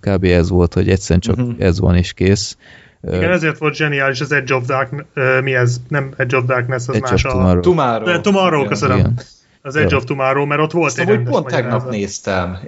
kb. 0.00 0.24
ez 0.24 0.48
volt, 0.48 0.74
hogy 0.74 0.88
egyszerűen 0.88 1.20
csak 1.20 1.36
uh-huh. 1.36 1.54
ez 1.58 1.80
van 1.80 1.96
és 1.96 2.12
kész. 2.12 2.56
Igen, 3.02 3.30
ezért 3.30 3.58
volt 3.58 3.74
zseniális 3.74 4.20
az 4.20 4.32
Edge 4.32 4.54
of 4.54 4.66
Dark, 4.66 4.92
uh, 4.92 5.42
mi 5.42 5.54
ez? 5.54 5.80
Nem 5.88 6.12
Edge 6.16 6.36
of 6.36 6.44
Darkness, 6.44 6.88
az 6.88 6.94
Edge 6.94 7.10
más 7.10 7.24
of 7.24 7.32
Tomorrow. 7.32 7.58
a... 7.58 7.60
Tomorrow. 7.60 8.20
Tomorrow, 8.20 8.58
igen, 8.58 8.70
köszönöm. 8.70 8.98
Igen. 8.98 9.20
Az 9.62 9.76
Edge 9.76 9.88
ja. 9.90 9.96
of 9.96 10.04
Tomorrow, 10.04 10.46
mert 10.46 10.60
ott 10.60 10.72
volt 10.72 10.86
Aztán, 10.86 11.06
egy 11.06 11.14
rendes 11.14 11.32
pont 11.32 11.46
tegnap 11.46 11.90
néztem. 11.90 12.58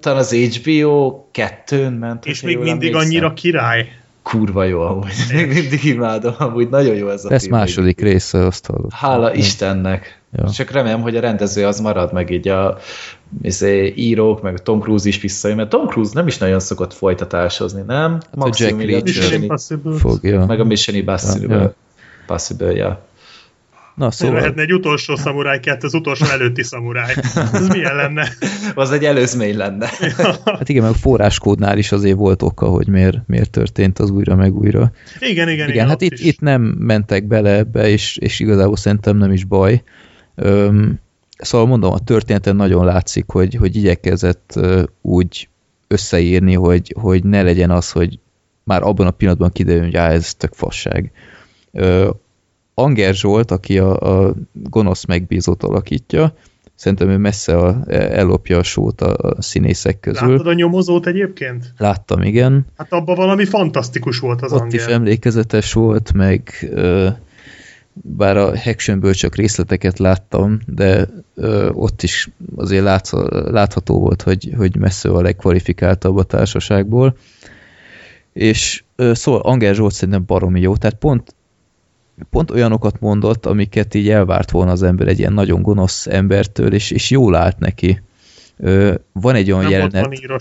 Talán 0.00 0.18
az 0.18 0.32
HBO 0.32 1.24
2-n 1.34 1.98
ment. 1.98 2.26
És 2.26 2.42
még 2.42 2.58
mindig 2.58 2.94
annyira 2.94 3.32
király 3.32 3.88
kurva 4.24 4.64
jó 4.64 4.80
amúgy. 4.80 5.12
Még 5.32 5.46
mindig 5.48 5.84
imádom, 5.84 6.34
amúgy 6.38 6.68
nagyon 6.68 6.94
jó 6.94 7.08
ez 7.08 7.24
a 7.24 7.32
Ez 7.32 7.42
film. 7.42 7.56
második 7.56 8.00
része, 8.00 8.46
azt 8.46 8.66
hallottam. 8.66 8.98
Hála 8.98 9.28
ja. 9.28 9.34
Istennek. 9.34 10.20
Ja. 10.32 10.50
Csak 10.50 10.70
remélem, 10.70 11.00
hogy 11.00 11.16
a 11.16 11.20
rendező 11.20 11.66
az 11.66 11.80
marad, 11.80 12.12
meg 12.12 12.30
így 12.30 12.48
a 12.48 12.78
izé, 13.42 13.92
írók, 13.96 14.42
meg 14.42 14.62
Tom 14.62 14.80
Cruise 14.80 15.08
is 15.08 15.20
visszajön, 15.20 15.56
mert 15.56 15.68
Tom 15.68 15.86
Cruise 15.86 16.10
nem 16.14 16.26
is 16.26 16.38
nagyon 16.38 16.60
szokott 16.60 16.92
folytatásozni, 16.92 17.82
nem? 17.86 18.12
Hát 18.12 18.36
Maximum 18.36 18.80
a 18.80 18.82
Jack 18.82 19.06
Reacher 19.06 19.58
fogja. 19.98 20.46
Meg 20.46 20.60
a 20.60 20.64
Mission 20.64 20.96
Impossible. 20.96 21.56
Ja, 21.56 21.62
ja. 21.62 21.74
Possible, 22.26 22.72
ja. 22.72 23.00
Na, 23.94 24.10
szóval... 24.10 24.36
Lehetne 24.36 24.62
egy 24.62 24.72
utolsó 24.72 25.16
szamuráj 25.16 25.60
kett, 25.60 25.82
az 25.82 25.94
utolsó 25.94 26.26
előtti 26.26 26.62
szamuráj. 26.62 27.14
Ez 27.52 27.68
milyen 27.68 27.96
lenne? 27.96 28.28
az 28.74 28.90
egy 28.90 29.04
előzmény 29.04 29.56
lenne. 29.56 29.88
hát 30.44 30.68
igen, 30.68 30.82
meg 30.82 30.90
a 30.90 30.94
forráskódnál 30.94 31.78
is 31.78 31.92
azért 31.92 32.16
volt 32.16 32.42
oka, 32.42 32.66
hogy 32.66 32.88
miért, 32.88 33.18
miért 33.26 33.50
történt 33.50 33.98
az 33.98 34.10
újra 34.10 34.34
meg 34.34 34.54
újra. 34.54 34.92
Igen, 35.18 35.30
igen, 35.30 35.48
igen. 35.48 35.68
igen 35.68 35.88
hát 35.88 36.00
itt, 36.00 36.18
itt 36.18 36.40
nem 36.40 36.62
mentek 36.62 37.24
bele 37.24 37.56
ebbe, 37.56 37.88
és, 37.88 38.16
és 38.16 38.40
igazából 38.40 38.76
szerintem 38.76 39.16
nem 39.16 39.32
is 39.32 39.44
baj. 39.44 39.82
Öm, 40.34 41.00
szóval 41.38 41.66
mondom, 41.66 41.92
a 41.92 41.98
történeten 41.98 42.56
nagyon 42.56 42.84
látszik, 42.84 43.24
hogy, 43.26 43.54
hogy 43.54 43.76
igyekezett 43.76 44.60
úgy 45.02 45.48
összeírni, 45.88 46.54
hogy, 46.54 46.94
hogy 47.00 47.24
ne 47.24 47.42
legyen 47.42 47.70
az, 47.70 47.90
hogy 47.90 48.18
már 48.64 48.82
abban 48.82 49.06
a 49.06 49.10
pillanatban 49.10 49.52
kiderül, 49.52 49.82
hogy 49.82 49.96
á, 49.96 50.10
ez 50.10 50.34
tök 50.34 50.52
fasság. 50.52 51.12
Anger 52.74 53.14
Zsolt, 53.14 53.50
aki 53.50 53.78
a, 53.78 54.26
a 54.26 54.34
gonosz 54.52 55.04
megbízót 55.04 55.62
alakítja, 55.62 56.34
szerintem 56.74 57.08
ő 57.08 57.16
messze 57.16 57.58
a, 57.58 57.82
ellopja 57.92 58.58
a 58.58 58.62
sót 58.62 59.00
a, 59.00 59.16
a 59.36 59.42
színészek 59.42 60.00
közül. 60.00 60.30
Láttad 60.30 60.46
a 60.46 60.52
nyomozót 60.52 61.06
egyébként? 61.06 61.72
Láttam, 61.78 62.22
igen. 62.22 62.66
Hát 62.76 62.92
abban 62.92 63.14
valami 63.14 63.44
fantasztikus 63.44 64.18
volt 64.18 64.42
az 64.42 64.52
Ott 64.52 64.60
angol. 64.60 64.74
is 64.74 64.84
emlékezetes 64.84 65.72
volt, 65.72 66.12
meg 66.12 66.68
ö, 66.70 67.08
bár 67.92 68.36
a 68.36 68.58
Hactionből 68.58 69.14
csak 69.14 69.36
részleteket 69.36 69.98
láttam, 69.98 70.60
de 70.66 71.08
ö, 71.34 71.70
ott 71.72 72.02
is 72.02 72.28
azért 72.56 72.84
látsz, 72.84 73.12
látható 73.30 73.98
volt, 73.98 74.22
hogy, 74.22 74.52
hogy 74.56 74.76
messze 74.76 75.08
a 75.08 75.22
legkvalifikáltabb 75.22 76.16
a 76.16 76.22
társaságból. 76.22 77.16
És 78.32 78.84
ö, 78.96 79.14
szóval 79.14 79.40
Angel 79.40 79.74
Zsolt 79.74 79.92
szerintem 79.92 80.24
baromi 80.26 80.60
jó, 80.60 80.76
tehát 80.76 80.96
pont 80.98 81.34
pont 82.30 82.50
olyanokat 82.50 83.00
mondott, 83.00 83.46
amiket 83.46 83.94
így 83.94 84.08
elvárt 84.08 84.50
volna 84.50 84.70
az 84.70 84.82
ember 84.82 85.08
egy 85.08 85.18
ilyen 85.18 85.32
nagyon 85.32 85.62
gonosz 85.62 86.06
embertől, 86.06 86.72
és, 86.72 86.90
és 86.90 87.10
jól 87.10 87.34
állt 87.34 87.58
neki. 87.58 88.02
Ö, 88.56 88.94
van 89.12 89.34
egy 89.34 89.50
olyan 89.50 89.62
Nem 89.62 89.72
jelenet... 89.72 90.26
volt. 90.26 90.40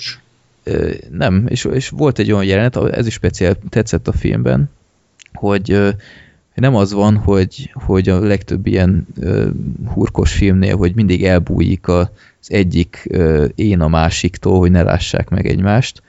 Ö, 0.64 0.92
nem, 1.11 1.45
és, 1.48 1.66
és 1.66 1.90
volt 1.90 2.19
egy 2.19 2.32
olyan 2.32 2.45
jelenet, 2.45 2.76
ez 2.76 3.08
is 3.08 3.14
speciál 3.14 3.56
tetszett 3.69 4.08
a 4.08 4.11
filmben, 4.11 4.69
hogy 5.34 5.72
ö, 5.72 5.90
nem 6.56 6.76
az 6.76 6.93
van, 6.93 7.18
hogy, 7.18 7.72
hogy 7.74 8.10
a 8.10 8.19
legtöbb 8.19 8.68
ilyen 8.68 9.08
ö, 9.19 9.50
hurkos 9.93 10.34
filmnél, 10.34 10.76
hogy 10.76 10.95
mindig 10.95 11.26
elbújik 11.26 11.88
az 11.88 12.08
egyik 12.48 13.06
ö, 13.10 13.45
én 13.56 13.80
a 13.80 13.88
másiktól, 13.88 14.60
hogy 14.60 14.72
ne 14.72 14.84
lássák 14.84 15.30
meg 15.30 15.48
egymást. 15.48 16.02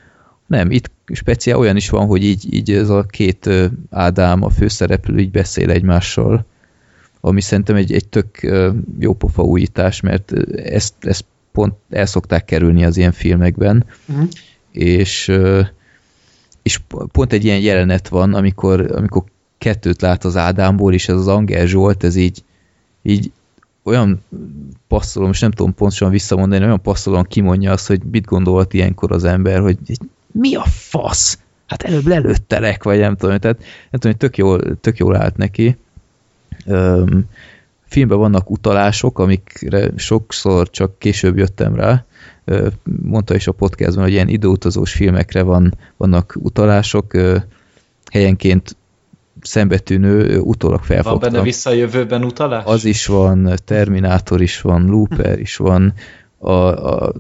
Nem, 0.47 0.71
itt 0.71 0.91
speciál 1.13 1.59
olyan 1.59 1.77
is 1.77 1.91
van, 1.91 2.07
hogy 2.07 2.25
így, 2.25 2.55
így 2.55 2.71
ez 2.71 2.89
a 2.89 3.03
két 3.03 3.51
Ádám, 3.91 4.43
a 4.43 4.51
főszereplő 4.51 5.19
így 5.19 5.31
beszél 5.31 5.71
egymással, 5.71 6.45
ami 7.21 7.41
szerintem 7.41 7.77
egy, 7.77 7.93
egy 7.93 8.09
tök 8.09 8.27
jópofa 8.99 9.43
újítás, 9.43 10.01
mert 10.01 10.33
ezt, 10.57 10.95
ezt 11.01 11.25
pont 11.53 11.75
el 11.91 12.07
szokták 12.07 12.45
kerülni 12.45 12.85
az 12.85 12.97
ilyen 12.97 13.13
filmekben, 13.13 13.85
Mhm. 14.07 14.23
és, 14.73 15.33
és 16.63 16.81
pont 17.13 17.33
egy 17.33 17.45
ilyen 17.45 17.61
jelenet 17.61 18.09
van, 18.09 18.35
amikor, 18.35 18.93
amikor 18.93 19.25
kettőt 19.59 20.01
lát 20.03 20.25
az 20.25 20.37
Ádámból, 20.37 20.93
és 20.93 21.09
ez 21.09 21.17
az 21.17 21.29
Angel 21.29 21.67
Zsolt, 21.67 22.05
ez 22.05 22.17
így, 22.17 22.45
így 23.03 23.33
olyan 23.83 24.25
passzolom, 24.89 25.31
és 25.31 25.41
nem 25.41 25.51
tudom 25.51 25.75
pontosan 25.75 26.11
visszamondani, 26.11 26.65
olyan 26.65 26.81
passzolom 26.83 27.23
kimondja 27.23 27.73
azt, 27.73 27.87
hogy 27.87 28.01
mit 28.11 28.25
gondolt 28.25 28.75
ilyenkor 28.75 29.13
az 29.13 29.25
ember, 29.25 29.61
hogy 29.61 29.79
mi 30.35 30.55
a 30.55 30.65
fasz? 30.65 31.39
Hát 31.67 31.83
előbb 31.83 32.07
lelőttelek, 32.07 32.83
vagy 32.83 32.99
nem 32.99 33.17
tudom, 33.17 33.39
tehát 33.39 33.59
nem 33.91 34.01
tudom, 34.01 34.17
tök 34.17 34.37
jól, 34.37 34.81
tök 34.81 34.99
jól 34.99 35.17
állt 35.17 35.37
neki. 35.37 35.77
Öm, 36.67 37.25
filmben 37.87 38.19
vannak 38.19 38.51
utalások, 38.51 39.19
amikre 39.19 39.91
sokszor 39.97 40.71
csak 40.71 40.99
később 40.99 41.37
jöttem 41.37 41.75
rá. 41.75 42.05
Ö, 42.45 42.69
mondta 43.03 43.35
is 43.35 43.47
a 43.47 43.53
podcastban, 43.53 44.05
hogy 44.05 44.13
ilyen 44.13 44.29
időutazós 44.29 44.93
filmekre 44.93 45.43
van, 45.43 45.79
vannak 45.97 46.37
utalások, 46.39 47.13
helyenként 48.13 48.77
szembetűnő, 49.41 50.39
utólag 50.39 50.79
Van 50.79 50.87
felfogtam. 50.87 51.33
benne 51.33 51.43
vissza 51.43 51.71
a 51.71 51.73
jövőben 51.73 52.25
utalás? 52.25 52.65
Az 52.65 52.85
is 52.85 53.07
van, 53.07 53.51
Terminátor 53.65 54.43
is 54.43 54.61
van, 54.61 54.87
Looper 54.87 55.39
is 55.39 55.57
van, 55.57 55.93
a, 56.39 56.53
a 56.53 57.13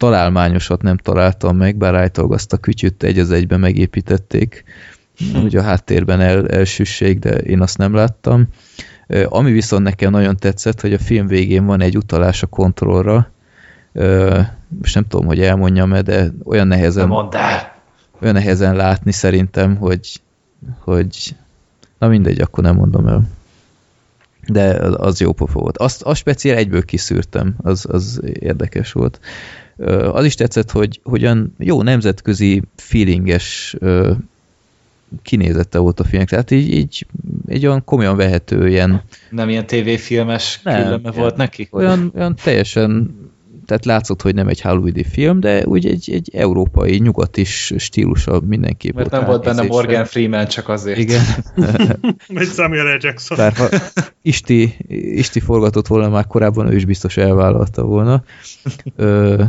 találmányosat 0.00 0.82
nem 0.82 0.96
találtam 0.96 1.56
meg, 1.56 1.76
bár 1.76 1.94
állítólag 1.94 2.32
azt 2.32 2.52
a 2.52 2.56
kütyüt 2.56 3.02
egy 3.02 3.18
az 3.18 3.30
egyben 3.30 3.60
megépítették, 3.60 4.64
hogy 5.40 5.56
a 5.56 5.62
háttérben 5.62 6.20
el, 6.20 6.48
elsüsség, 6.48 7.18
de 7.18 7.38
én 7.38 7.60
azt 7.60 7.78
nem 7.78 7.94
láttam. 7.94 8.48
Ami 9.24 9.52
viszont 9.52 9.82
nekem 9.82 10.10
nagyon 10.10 10.36
tetszett, 10.36 10.80
hogy 10.80 10.92
a 10.92 10.98
film 10.98 11.26
végén 11.26 11.64
van 11.66 11.80
egy 11.80 11.96
utalás 11.96 12.42
a 12.42 12.46
kontrollra, 12.46 13.30
most 14.78 14.94
nem 14.94 15.04
tudom, 15.08 15.26
hogy 15.26 15.40
elmondjam-e, 15.40 16.02
de 16.02 16.32
olyan 16.44 16.66
nehezen, 16.66 17.10
olyan 18.20 18.34
nehezen 18.34 18.76
látni 18.76 19.12
szerintem, 19.12 19.76
hogy, 19.76 20.20
hogy 20.78 21.34
na 21.98 22.08
mindegy, 22.08 22.40
akkor 22.40 22.64
nem 22.64 22.76
mondom 22.76 23.06
el. 23.06 23.22
De 24.46 24.64
az, 24.64 24.94
az 24.98 25.20
jó 25.20 25.32
pofa 25.32 25.58
volt. 25.58 25.78
Azt, 25.78 26.02
azt 26.02 26.18
speciál 26.18 26.56
egyből 26.56 26.84
kiszűrtem, 26.84 27.54
az, 27.62 27.86
az 27.88 28.20
érdekes 28.22 28.92
volt. 28.92 29.20
Az 30.12 30.24
is 30.24 30.34
tetszett, 30.34 30.70
hogy 30.70 31.00
hogyan 31.02 31.54
jó 31.58 31.82
nemzetközi 31.82 32.62
feelinges 32.76 33.76
ö, 33.78 34.12
kinézete 35.22 35.78
volt 35.78 36.00
a 36.00 36.04
filmnek. 36.04 36.28
Tehát 36.28 36.50
így, 36.50 36.72
így 36.72 37.06
egy 37.48 37.66
olyan 37.66 37.84
komolyan 37.84 38.16
vehető 38.16 38.68
ilyen 38.68 39.02
Nem 39.30 39.48
ilyen 39.48 39.66
tévéfilmes 39.66 40.60
külleme 40.62 41.10
volt 41.10 41.36
neki? 41.36 41.68
olyan, 41.70 42.12
olyan 42.14 42.36
teljesen, 42.42 43.14
tehát 43.66 43.84
látszott, 43.84 44.22
hogy 44.22 44.34
nem 44.34 44.48
egy 44.48 44.60
hollywoodi 44.60 45.04
film, 45.04 45.40
de 45.40 45.66
úgy 45.66 45.86
egy, 45.86 46.10
egy 46.12 46.30
európai, 46.34 46.98
nyugatis 46.98 47.72
stílusa 47.76 48.40
mindenképp 48.40 48.94
Mert 48.94 49.10
nem 49.10 49.24
volt 49.24 49.44
benne. 49.44 49.62
Morgan 49.62 50.04
Freeman 50.04 50.46
csak 50.46 50.68
azért. 50.68 50.98
Igen, 50.98 51.22
Vagy 52.28 52.46
Samuel 52.46 52.94
L. 52.96 52.98
Jackson. 53.00 53.36
bár 53.36 53.52
ha 53.52 53.68
Isti, 54.22 54.76
Isti 54.88 55.40
forgatott 55.40 55.86
volna 55.86 56.08
már 56.08 56.26
korábban, 56.26 56.72
ő 56.72 56.76
is 56.76 56.84
biztos 56.84 57.16
elvállalta 57.16 57.82
volna. 57.82 58.22
Ö, 58.96 59.44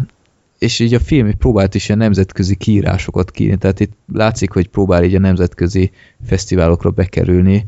és 0.62 0.80
így 0.80 0.94
a 0.94 1.00
film 1.00 1.28
így 1.28 1.36
próbált 1.36 1.76
is 1.76 1.88
ilyen 1.88 2.00
nemzetközi 2.00 2.56
kiírásokat 2.56 3.32
kiírni, 3.32 3.58
tehát 3.58 3.80
itt 3.80 3.94
látszik, 4.14 4.52
hogy 4.52 4.68
próbál 4.68 5.04
így 5.04 5.16
a 5.16 5.20
nemzetközi 5.20 5.92
fesztiválokra 6.26 6.90
bekerülni. 6.90 7.66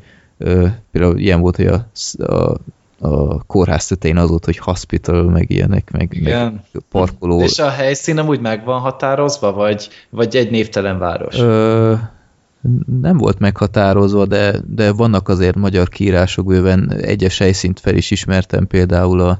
Például 0.92 1.18
ilyen 1.18 1.40
volt, 1.40 1.56
hogy 1.56 1.66
a, 1.66 1.88
a, 2.18 2.58
a 3.00 3.44
kórház 3.44 3.86
tetején 3.86 4.18
az 4.18 4.30
volt, 4.30 4.46
hogy 4.46 4.58
hospital, 4.58 5.24
meg 5.24 5.50
ilyenek, 5.50 5.92
meg, 5.92 6.14
Igen. 6.14 6.52
meg 6.52 6.82
parkoló. 6.90 7.42
És 7.42 7.60
a 7.60 7.70
helyszín 7.70 8.16
nem 8.16 8.28
úgy 8.28 8.40
meg 8.40 8.66
van 8.66 8.80
határozva, 8.80 9.52
vagy, 9.52 9.90
vagy 10.10 10.36
egy 10.36 10.52
névtelen 10.52 11.00
város? 11.00 11.40
Ö, 11.40 11.94
nem 13.02 13.18
volt 13.18 13.40
meghatározva, 13.40 14.26
de, 14.26 14.56
de 14.68 14.92
vannak 14.92 15.30
azért 15.30 15.56
magyar 15.56 15.90
kiírások 15.90 16.46
bőven. 16.46 16.94
Egyes 17.02 17.38
helyszínt 17.38 17.80
fel 17.80 17.96
is 17.96 18.12
ismertem, 18.12 18.68
például 18.68 19.20
a, 19.20 19.40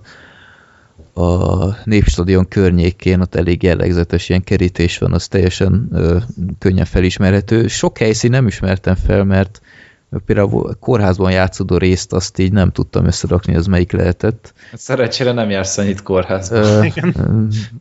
a 1.14 1.76
Népstadion 1.84 2.48
környékén, 2.48 3.22
ott 3.22 3.36
elég 3.36 3.64
jellegzetes 3.64 4.30
ilyen 4.30 4.44
kerítés 4.44 4.98
van, 4.98 5.14
az 5.14 5.28
teljesen 5.28 5.88
ö, 5.92 6.18
könnyen 6.60 6.86
felismerhető. 6.86 7.68
Sok 7.68 7.98
helyszín 7.98 8.30
nem 8.30 8.48
ismertem 8.48 8.96
fel, 8.96 9.24
mert 9.24 9.62
például 10.26 10.68
a 10.68 10.74
kórházban 10.74 11.32
játszódó 11.32 11.78
részt 11.78 12.14
azt 12.14 12.40
így 12.40 12.52
nem 12.52 12.72
tudtam 12.72 13.06
összerakni, 13.06 13.56
az 13.56 13.66
melyik 13.68 13.92
lehetett. 13.92 14.54
Szerencsére 14.74 15.32
nem 15.32 15.50
jársz 15.50 15.78
annyit 15.78 16.02
kórházba. 16.04 16.56
Ö, 16.56 16.86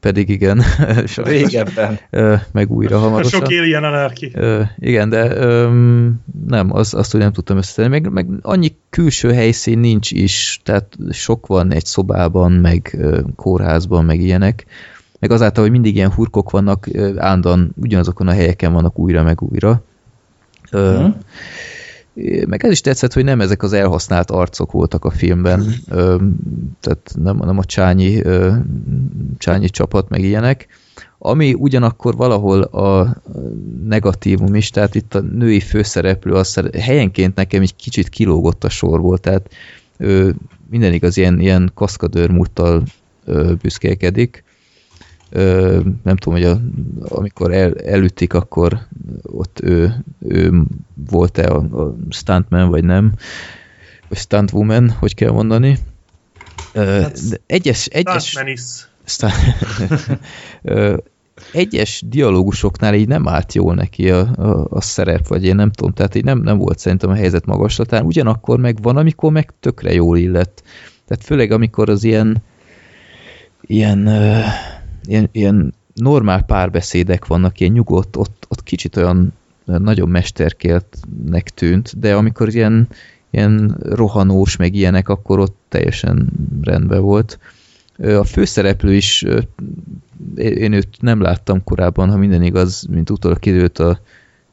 pedig 0.01 0.29
igen, 0.29 0.63
Régebben. 1.17 1.99
Ö, 2.11 2.35
meg 2.53 2.71
újra 2.71 2.99
hamarosan. 2.99 3.41
Sok 3.41 3.49
alien 3.49 3.85
anarki. 3.85 4.31
Ö, 4.35 4.63
igen, 4.79 5.09
de 5.09 5.37
öm, 5.37 6.21
nem, 6.47 6.75
az, 6.75 6.95
azt, 6.95 7.11
hogy 7.13 7.21
nem 7.21 7.33
tudtam 7.33 7.57
összetenni. 7.57 7.89
Meg, 7.89 8.13
meg 8.13 8.27
annyi 8.43 8.77
külső 8.91 9.33
helyszín 9.33 9.79
nincs 9.79 10.11
is, 10.11 10.61
tehát 10.65 10.97
sok 11.11 11.47
van 11.47 11.73
egy 11.73 11.85
szobában, 11.87 12.53
meg 12.53 12.95
ö, 12.99 13.21
kórházban, 13.37 14.05
meg 14.05 14.21
ilyenek. 14.21 14.65
Meg 15.19 15.31
azáltal, 15.31 15.63
hogy 15.63 15.73
mindig 15.73 15.95
ilyen 15.97 16.13
hurkok 16.13 16.51
vannak, 16.51 16.87
ö, 16.93 17.19
állandóan 17.19 17.75
ugyanazokon 17.83 18.29
a 18.29 18.33
helyeken 18.33 18.73
vannak 18.73 18.99
újra, 18.99 19.23
meg 19.23 19.43
újra. 19.43 19.83
Ö, 20.71 20.99
Mhm. 20.99 21.11
Meg 22.47 22.65
ez 22.65 22.71
is 22.71 22.81
tetszett, 22.81 23.13
hogy 23.13 23.25
nem 23.25 23.41
ezek 23.41 23.63
az 23.63 23.73
elhasznált 23.73 24.31
arcok 24.31 24.73
voltak 24.73 25.05
a 25.05 25.11
filmben, 25.11 25.75
ö, 25.89 26.17
tehát 26.81 27.13
nem, 27.23 27.37
nem 27.37 27.59
a 27.59 27.65
csányi, 27.65 28.23
ö, 28.23 28.53
csányi 29.39 29.69
csapat, 29.69 30.09
meg 30.09 30.21
ilyenek. 30.21 30.69
Ami 31.19 31.55
ugyanakkor 31.55 32.17
valahol 32.17 32.63
a 32.63 33.17
negatívum 33.85 34.55
is, 34.55 34.71
tehát 34.71 34.95
itt 34.95 35.15
a 35.15 35.21
női 35.21 35.61
főszereplő 35.61 36.33
az 36.33 36.61
helyenként 36.79 37.35
nekem 37.35 37.63
egy 37.63 37.77
kicsit 37.77 38.09
kilógott 38.09 38.65
a 38.65 38.69
sorból, 38.69 39.19
tehát 39.19 39.51
ő 39.99 40.35
minden 40.71 40.93
igaz 40.93 41.17
ilyen, 41.17 41.41
ilyen 41.41 41.71
kaszkadőr 41.75 42.31
múlttal 42.31 42.83
ö, 43.25 43.53
büszkélkedik. 43.63 44.45
Ö, 45.35 45.81
nem 46.03 46.17
tudom, 46.17 46.39
hogy 46.39 46.49
a, 46.49 46.61
amikor 47.09 47.53
el, 47.53 47.75
elütik, 47.75 48.35
akkor 48.35 48.79
ott 49.23 49.61
ő, 49.63 50.05
ő 50.19 50.63
volt-e 51.11 51.49
a, 51.49 51.57
a 51.57 51.97
stuntman, 52.11 52.69
vagy 52.69 52.85
nem, 52.85 53.13
vagy 54.09 54.19
stuntwoman, 54.19 54.91
hogy 54.91 55.15
kell 55.15 55.31
mondani. 55.31 55.79
Ö, 56.73 57.07
de 57.31 57.37
egyes, 57.47 57.87
egyes, 57.87 58.39
Ö, 60.63 60.97
egyes 61.53 62.03
dialógusoknál 62.07 62.95
így 62.95 63.09
nem 63.09 63.29
állt 63.29 63.55
jól 63.55 63.75
neki 63.75 64.11
a, 64.11 64.21
a, 64.21 64.67
a 64.71 64.81
szerep, 64.81 65.27
vagy 65.29 65.45
én 65.45 65.55
nem 65.55 65.71
tudom, 65.71 65.93
tehát 65.93 66.15
így 66.15 66.25
nem, 66.25 66.39
nem 66.39 66.59
volt 66.59 66.79
szerintem 66.79 67.11
a 67.11 67.15
helyzet 67.15 67.47
magaslatán, 67.47 68.05
ugyanakkor 68.05 68.59
meg 68.59 68.83
van, 68.83 68.97
amikor 68.97 69.33
meg 69.33 69.53
tökre 69.61 69.93
jól 69.93 70.19
illett. 70.19 70.63
Tehát 71.07 71.25
főleg 71.25 71.51
amikor 71.51 71.89
az 71.89 72.05
ilyen 72.05 72.43
ilyen, 73.67 74.09
ilyen, 75.05 75.29
ilyen 75.33 75.75
normál 75.95 76.43
párbeszédek 76.43 77.27
vannak, 77.27 77.61
ilyen 77.61 77.73
nyugodt, 77.73 78.17
ott, 78.17 78.47
ott 78.49 78.63
kicsit 78.63 78.97
olyan 78.97 79.33
nagyon 79.65 80.09
mesterkéltnek 80.09 81.49
tűnt, 81.49 81.99
de 81.99 82.15
amikor 82.15 82.49
ilyen, 82.49 82.89
ilyen 83.31 83.77
rohanós, 83.81 84.57
meg 84.57 84.75
ilyenek, 84.75 85.09
akkor 85.09 85.39
ott 85.39 85.57
teljesen 85.69 86.29
rendben 86.63 87.03
volt. 87.03 87.39
A 87.99 88.25
főszereplő 88.25 88.95
is, 88.95 89.25
én 90.37 90.73
őt 90.73 90.89
nem 91.01 91.21
láttam 91.21 91.65
korábban, 91.65 92.11
ha 92.11 92.17
minden 92.17 92.43
igaz, 92.43 92.87
mint 92.91 93.11
utólag 93.11 93.39
kiderült 93.39 93.79
a 93.79 94.01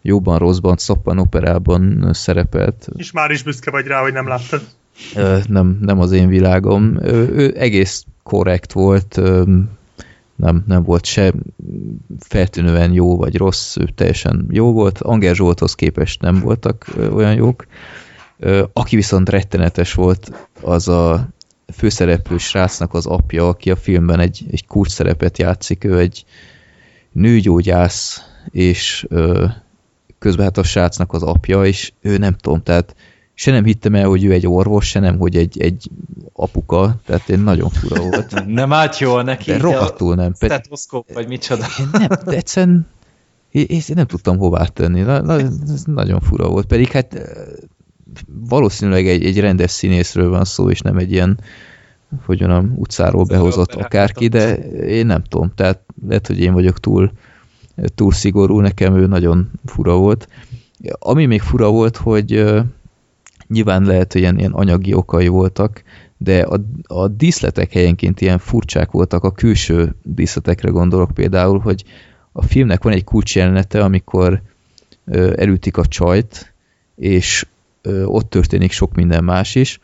jóban, 0.01 0.37
rosszban, 0.37 0.77
szappan 0.77 1.19
operában 1.19 2.09
szerepelt. 2.13 2.89
És 2.95 3.11
már 3.11 3.31
is 3.31 3.43
büszke 3.43 3.71
vagy 3.71 3.85
rá, 3.85 4.01
hogy 4.01 4.13
nem 4.13 4.27
láttad. 4.27 4.61
Nem, 5.47 5.77
nem 5.81 5.99
az 5.99 6.11
én 6.11 6.27
világom. 6.27 6.97
Ő 7.03 7.53
egész 7.57 8.05
korrekt 8.23 8.73
volt, 8.73 9.21
nem, 10.39 10.63
nem 10.67 10.83
volt 10.83 11.05
se 11.05 11.33
feltűnően 12.19 12.91
jó 12.91 13.17
vagy 13.17 13.37
rossz, 13.37 13.77
ő 13.77 13.85
teljesen 13.95 14.47
jó 14.49 14.71
volt. 14.71 14.97
Anger 15.01 15.35
Zsolthoz 15.35 15.75
képest 15.75 16.21
nem 16.21 16.39
voltak 16.39 16.85
olyan 17.11 17.33
jók. 17.33 17.65
Aki 18.73 18.95
viszont 18.95 19.29
rettenetes 19.29 19.93
volt, 19.93 20.49
az 20.61 20.87
a 20.87 21.29
főszereplő 21.73 22.37
srácnak 22.37 22.93
az 22.93 23.05
apja, 23.05 23.47
aki 23.47 23.71
a 23.71 23.75
filmben 23.75 24.19
egy, 24.19 24.43
egy 24.51 24.67
kulcs 24.67 24.91
szerepet 24.91 25.37
játszik, 25.37 25.83
ő 25.83 25.99
egy 25.99 26.25
nőgyógyász, 27.11 28.21
és 28.49 29.07
közben 30.19 30.45
hát 30.45 30.57
a 30.57 30.63
srácnak 30.63 31.13
az 31.13 31.23
apja, 31.23 31.65
és 31.65 31.93
ő 32.01 32.17
nem 32.17 32.33
tudom, 32.33 32.63
tehát 32.63 32.95
se 33.39 33.51
nem 33.51 33.63
hittem 33.63 33.95
el, 33.95 34.07
hogy 34.07 34.23
ő 34.23 34.31
egy 34.31 34.47
orvos, 34.47 34.87
se 34.87 34.99
nem, 34.99 35.17
hogy 35.17 35.35
egy, 35.35 35.61
egy 35.61 35.89
apuka, 36.33 36.95
tehát 37.05 37.29
én 37.29 37.39
nagyon 37.39 37.69
fura 37.69 38.01
volt. 38.01 38.43
nem 38.61 38.73
állt 38.73 38.97
jól 38.97 39.23
neki. 39.23 39.51
De 39.51 39.57
rohadtul 39.57 40.15
nem. 40.15 40.33
Stetoszkóp, 40.33 41.13
vagy 41.13 41.27
micsoda. 41.27 41.65
Én 41.79 41.89
nem, 41.91 42.07
de 42.25 42.31
egyszerűen 42.31 42.87
én, 43.51 43.81
nem 43.87 44.05
tudtam 44.05 44.37
hová 44.37 44.65
tenni. 44.65 45.01
Na, 45.01 45.21
na, 45.21 45.33
ez 45.33 45.83
nagyon 45.85 46.19
fura 46.19 46.49
volt. 46.49 46.65
Pedig 46.65 46.91
hát 46.91 47.17
valószínűleg 48.49 49.07
egy, 49.07 49.25
egy 49.25 49.39
rendes 49.39 49.71
színészről 49.71 50.29
van 50.29 50.45
szó, 50.45 50.69
és 50.69 50.79
nem 50.79 50.97
egy 50.97 51.11
ilyen, 51.11 51.39
hogy 52.25 52.39
mondjam, 52.39 52.73
utcáról 52.75 53.23
behozott 53.23 53.73
akárki, 53.73 54.27
de 54.27 54.55
én 54.71 55.05
nem 55.05 55.23
tudom. 55.23 55.51
Tehát 55.55 55.79
lehet, 56.07 56.27
hogy 56.27 56.39
én 56.39 56.53
vagyok 56.53 56.79
túl, 56.79 57.11
túl 57.95 58.11
szigorú, 58.11 58.59
nekem 58.59 58.97
ő 58.97 59.07
nagyon 59.07 59.51
fura 59.65 59.95
volt. 59.95 60.27
Ami 60.99 61.25
még 61.25 61.41
fura 61.41 61.69
volt, 61.69 61.97
hogy 61.97 62.31
Nyilván 63.49 63.83
lehet, 63.83 64.11
hogy 64.11 64.21
ilyen, 64.21 64.39
ilyen 64.39 64.51
anyagi 64.51 64.93
okai 64.93 65.27
voltak, 65.27 65.83
de 66.17 66.41
a, 66.41 66.59
a 66.83 67.07
díszletek 67.07 67.71
helyenként 67.71 68.21
ilyen 68.21 68.37
furcsák 68.37 68.91
voltak, 68.91 69.23
a 69.23 69.31
külső 69.31 69.95
díszletekre 70.03 70.69
gondolok 70.69 71.11
például, 71.11 71.59
hogy 71.59 71.83
a 72.31 72.41
filmnek 72.41 72.83
van 72.83 72.93
egy 72.93 73.03
kulcsjelenete, 73.03 73.83
amikor 73.83 74.41
ö, 75.05 75.33
elütik 75.37 75.77
a 75.77 75.85
csajt, 75.85 76.53
és 76.95 77.45
ö, 77.81 78.03
ott 78.03 78.29
történik 78.29 78.71
sok 78.71 78.95
minden 78.95 79.23
más 79.23 79.55
is, 79.55 79.79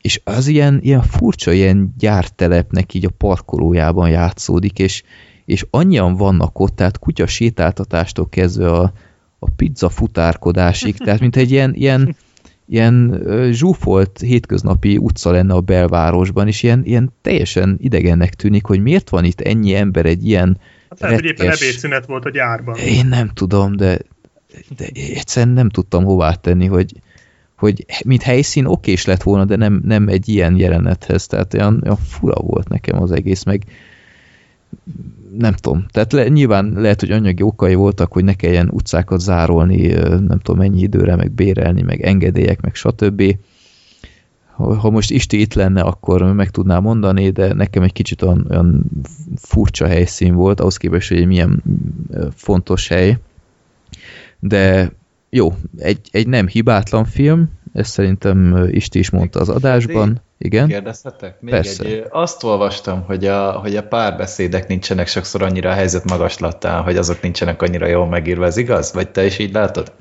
és 0.00 0.20
az 0.24 0.46
ilyen, 0.46 0.78
ilyen 0.82 1.02
furcsa, 1.02 1.52
ilyen 1.52 1.94
gyártelepnek 1.98 2.94
így 2.94 3.04
a 3.04 3.10
parkolójában 3.16 4.08
játszódik, 4.08 4.78
és, 4.78 5.02
és 5.44 5.66
annyian 5.70 6.16
vannak 6.16 6.58
ott, 6.58 6.76
tehát 6.76 6.98
kutya 6.98 7.26
sétáltatástól 7.26 8.28
kezdve 8.28 8.72
a, 8.72 8.92
a 9.38 9.50
pizza 9.50 9.88
futárkodásig, 9.88 10.96
tehát 10.96 11.20
mint 11.20 11.36
egy 11.36 11.50
ilyen, 11.50 11.74
ilyen 11.74 12.16
ilyen 12.68 13.22
zsúfolt 13.50 14.18
hétköznapi 14.18 14.96
utca 14.96 15.30
lenne 15.30 15.54
a 15.54 15.60
belvárosban, 15.60 16.46
és 16.46 16.62
ilyen, 16.62 16.82
ilyen 16.84 17.12
teljesen 17.22 17.76
idegennek 17.80 18.34
tűnik, 18.34 18.64
hogy 18.64 18.80
miért 18.80 19.08
van 19.08 19.24
itt 19.24 19.40
ennyi 19.40 19.74
ember 19.74 20.06
egy 20.06 20.26
ilyen 20.26 20.60
Hát 20.88 21.00
lehet, 21.00 21.20
hogy 21.20 21.24
éppen 21.24 21.46
ebédszünet 21.46 22.06
volt 22.06 22.24
a 22.24 22.30
gyárban. 22.30 22.76
Én 22.76 23.06
nem 23.06 23.28
tudom, 23.34 23.76
de, 23.76 23.98
de 24.76 24.86
egyszerűen 24.94 25.54
nem 25.54 25.68
tudtam 25.68 26.04
hová 26.04 26.34
tenni, 26.34 26.66
hogy, 26.66 26.92
hogy 27.56 27.86
mint 28.04 28.22
helyszín 28.22 28.64
okés 28.64 29.04
lett 29.04 29.22
volna, 29.22 29.44
de 29.44 29.56
nem, 29.56 29.80
nem 29.84 30.08
egy 30.08 30.28
ilyen 30.28 30.56
jelenethez, 30.56 31.26
tehát 31.26 31.54
olyan, 31.54 31.80
olyan 31.84 31.96
fura 31.96 32.40
volt 32.40 32.68
nekem 32.68 33.02
az 33.02 33.12
egész, 33.12 33.42
meg 33.42 33.62
nem 35.38 35.52
tudom, 35.52 35.86
tehát 35.90 36.12
le, 36.12 36.28
nyilván 36.28 36.72
lehet, 36.76 37.00
hogy 37.00 37.10
anyagi 37.10 37.42
okai 37.42 37.74
voltak, 37.74 38.12
hogy 38.12 38.24
ne 38.24 38.34
kelljen 38.34 38.68
utcákat 38.72 39.20
zárolni, 39.20 39.86
nem 39.86 40.38
tudom 40.42 40.56
mennyi 40.56 40.80
időre, 40.80 41.16
meg 41.16 41.30
bérelni, 41.30 41.82
meg 41.82 42.02
engedélyek, 42.02 42.60
meg 42.60 42.74
stb. 42.74 43.36
Ha 44.56 44.90
most 44.90 45.10
Isti 45.10 45.40
itt 45.40 45.54
lenne, 45.54 45.80
akkor 45.80 46.22
meg 46.22 46.50
tudná 46.50 46.78
mondani, 46.78 47.30
de 47.30 47.54
nekem 47.54 47.82
egy 47.82 47.92
kicsit 47.92 48.22
olyan, 48.22 48.46
olyan 48.50 48.84
furcsa 49.36 49.86
helyszín 49.86 50.34
volt, 50.34 50.60
ahhoz 50.60 50.76
képest, 50.76 51.08
hogy 51.08 51.26
milyen 51.26 51.62
fontos 52.34 52.88
hely. 52.88 53.18
De 54.40 54.92
jó, 55.30 55.54
egy, 55.78 56.00
egy 56.10 56.26
nem 56.28 56.46
hibátlan 56.46 57.04
film, 57.04 57.48
ezt 57.76 57.90
szerintem 57.90 58.66
Isti 58.70 58.98
is 58.98 59.10
mondta 59.10 59.40
az 59.40 59.48
adásban. 59.48 60.22
Igen? 60.38 60.68
Kérdezhetek? 60.68 61.40
Még 61.40 61.54
Persze. 61.54 61.84
Egy, 61.84 62.04
azt 62.10 62.42
olvastam, 62.42 63.02
hogy 63.02 63.26
a, 63.26 63.50
hogy 63.50 63.76
a 63.76 63.82
párbeszédek 63.82 64.66
nincsenek 64.68 65.06
sokszor 65.06 65.42
annyira 65.42 65.70
a 65.70 65.72
helyzet 65.72 66.04
magaslattán, 66.04 66.82
hogy 66.82 66.96
azok 66.96 67.20
nincsenek 67.20 67.62
annyira 67.62 67.86
jól 67.86 68.06
megírva, 68.06 68.44
ez 68.44 68.56
igaz? 68.56 68.92
Vagy 68.92 69.10
te 69.10 69.24
is 69.24 69.38
így 69.38 69.52
látod? 69.52 69.92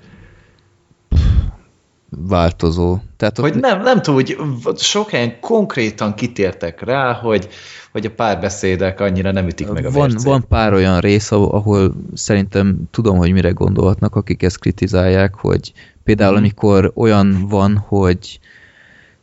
Változó. 2.09 2.97
Tehát 3.17 3.37
hogy 3.37 3.55
nem, 3.55 3.81
nem 3.81 4.01
tudom, 4.01 4.15
hogy 4.15 4.37
sok 4.77 5.09
helyen 5.09 5.39
konkrétan 5.39 6.13
kitértek 6.13 6.81
rá, 6.81 7.13
hogy, 7.13 7.47
hogy 7.95 8.05
a 8.05 8.11
párbeszédek 8.11 8.99
annyira 8.99 9.31
nem 9.31 9.47
ütik 9.47 9.71
meg 9.71 9.85
a 9.85 9.91
van, 9.91 10.15
van 10.23 10.45
pár 10.47 10.73
olyan 10.73 10.99
rész, 10.99 11.31
ahol 11.31 11.95
szerintem 12.13 12.77
tudom, 12.91 13.17
hogy 13.17 13.31
mire 13.31 13.49
gondolhatnak, 13.49 14.15
akik 14.15 14.43
ezt 14.43 14.59
kritizálják, 14.59 15.35
hogy 15.35 15.73
például 16.03 16.29
hmm. 16.29 16.39
amikor 16.39 16.91
olyan 16.95 17.47
van, 17.49 17.77
hogy 17.77 18.39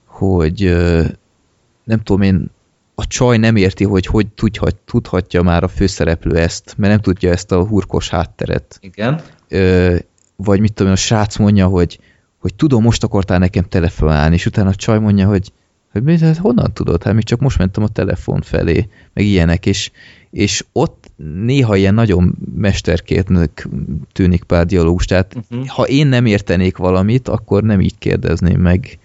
hogy 0.04 0.74
nem 1.84 2.00
tudom 2.02 2.22
én, 2.22 2.50
a 2.94 3.06
csaj 3.06 3.36
nem 3.36 3.56
érti, 3.56 3.84
hogy 3.84 4.06
hogy 4.06 4.26
tudhat, 4.26 4.76
tudhatja 4.84 5.42
már 5.42 5.62
a 5.62 5.68
főszereplő 5.68 6.36
ezt, 6.36 6.74
mert 6.76 6.92
nem 6.92 7.00
tudja 7.00 7.30
ezt 7.30 7.52
a 7.52 7.66
hurkos 7.66 8.08
hátteret. 8.08 8.78
Igen. 8.80 9.20
Ö, 9.48 9.96
vagy 10.36 10.60
mit 10.60 10.72
tudom 10.72 10.92
én, 10.92 10.98
a 10.98 11.00
srác 11.00 11.36
mondja, 11.36 11.66
hogy, 11.66 11.98
hogy 12.38 12.54
tudom, 12.54 12.82
most 12.82 13.04
akartál 13.04 13.38
nekem 13.38 13.64
telefonálni, 13.64 14.34
és 14.34 14.46
utána 14.46 14.68
a 14.68 14.74
csaj 14.74 14.98
mondja, 14.98 15.26
hogy, 15.26 15.52
hogy 15.92 16.02
mi, 16.02 16.18
hát 16.18 16.36
honnan 16.36 16.72
tudod? 16.72 17.02
Hát 17.02 17.14
még 17.14 17.24
csak 17.24 17.40
most 17.40 17.58
mentem 17.58 17.82
a 17.82 17.88
telefon 17.88 18.40
felé, 18.40 18.88
meg 19.12 19.24
ilyenek, 19.24 19.66
és, 19.66 19.90
és 20.30 20.64
ott 20.72 21.10
néha 21.44 21.76
ilyen 21.76 21.94
nagyon 21.94 22.34
mesterkértnek 22.56 23.68
tűnik 24.12 24.42
pár 24.42 24.66
dialógus, 24.66 25.04
tehát 25.04 25.34
uh-huh. 25.50 25.66
ha 25.66 25.82
én 25.82 26.06
nem 26.06 26.26
értenék 26.26 26.76
valamit, 26.76 27.28
akkor 27.28 27.62
nem 27.62 27.80
így 27.80 27.98
kérdezném 27.98 28.60
meg 28.60 28.98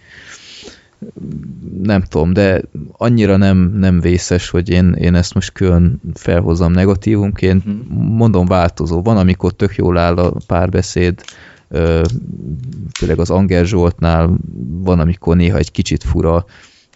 nem 1.84 2.02
tudom, 2.02 2.34
de 2.34 2.62
annyira 2.92 3.38
nem, 3.38 3.58
nem 3.58 4.00
vészes, 4.00 4.50
hogy 4.50 4.70
én, 4.70 4.92
én 4.94 5.16
ezt 5.16 5.34
most 5.34 5.52
külön 5.52 6.02
felhozom 6.14 6.72
negatívumként. 6.72 7.64
Hmm. 7.64 7.86
Mondom, 8.16 8.46
változó. 8.46 9.02
Van, 9.02 9.18
amikor 9.18 9.52
tök 9.52 9.76
jól 9.76 9.98
áll 9.98 10.18
a 10.18 10.34
párbeszéd, 10.48 11.22
főleg 12.94 13.20
az 13.20 13.30
Anger 13.30 13.66
Zsoltnál 13.66 14.38
van, 14.68 15.00
amikor 15.00 15.36
néha 15.36 15.58
egy 15.58 15.72
kicsit 15.72 16.04
fura, 16.04 16.46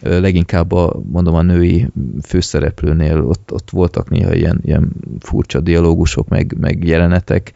leginkább 0.02 0.72
a, 0.72 1.02
mondom, 1.12 1.36
a 1.36 1.42
női 1.42 1.88
főszereplőnél 2.24 3.22
ott, 3.22 3.52
ott 3.52 3.70
voltak 3.70 4.10
néha 4.10 4.34
ilyen, 4.34 4.60
ilyen 4.64 4.92
furcsa 5.20 5.60
dialógusok, 5.60 6.28
meg, 6.28 6.56
meg 6.60 6.84
jelenetek, 6.84 7.52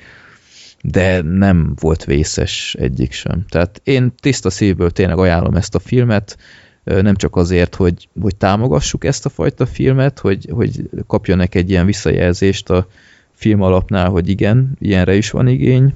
de 0.81 1.21
nem 1.21 1.73
volt 1.79 2.03
vészes 2.03 2.75
egyik 2.79 3.11
sem. 3.11 3.45
Tehát 3.49 3.81
én 3.83 4.13
tiszta 4.19 4.49
szívből 4.49 4.91
tényleg 4.91 5.17
ajánlom 5.17 5.55
ezt 5.55 5.75
a 5.75 5.79
filmet, 5.79 6.37
nem 6.83 7.15
csak 7.15 7.35
azért, 7.35 7.75
hogy, 7.75 8.09
hogy 8.21 8.35
támogassuk 8.35 9.03
ezt 9.03 9.25
a 9.25 9.29
fajta 9.29 9.65
filmet, 9.65 10.19
hogy, 10.19 10.49
hogy 10.51 10.89
kapjanak 11.07 11.55
egy 11.55 11.69
ilyen 11.69 11.85
visszajelzést 11.85 12.69
a 12.69 12.87
film 13.31 13.61
alapnál, 13.61 14.09
hogy 14.09 14.29
igen, 14.29 14.71
ilyenre 14.79 15.15
is 15.15 15.31
van 15.31 15.47
igény, 15.47 15.93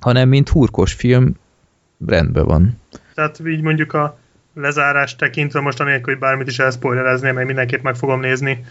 hanem 0.00 0.28
mint 0.28 0.48
hurkos 0.48 0.92
film 0.92 1.34
rendben 2.06 2.44
van. 2.44 2.76
Tehát 3.14 3.40
így 3.46 3.60
mondjuk 3.60 3.92
a 3.92 4.18
lezárást 4.54 5.18
tekintve 5.18 5.60
most 5.60 5.80
anélkül, 5.80 6.12
hogy 6.12 6.22
bármit 6.22 6.48
is 6.48 6.58
elszpoilerezném, 6.58 7.34
mert 7.34 7.46
mindenképp 7.46 7.82
meg 7.82 7.94
fogom 7.94 8.20
nézni, 8.20 8.64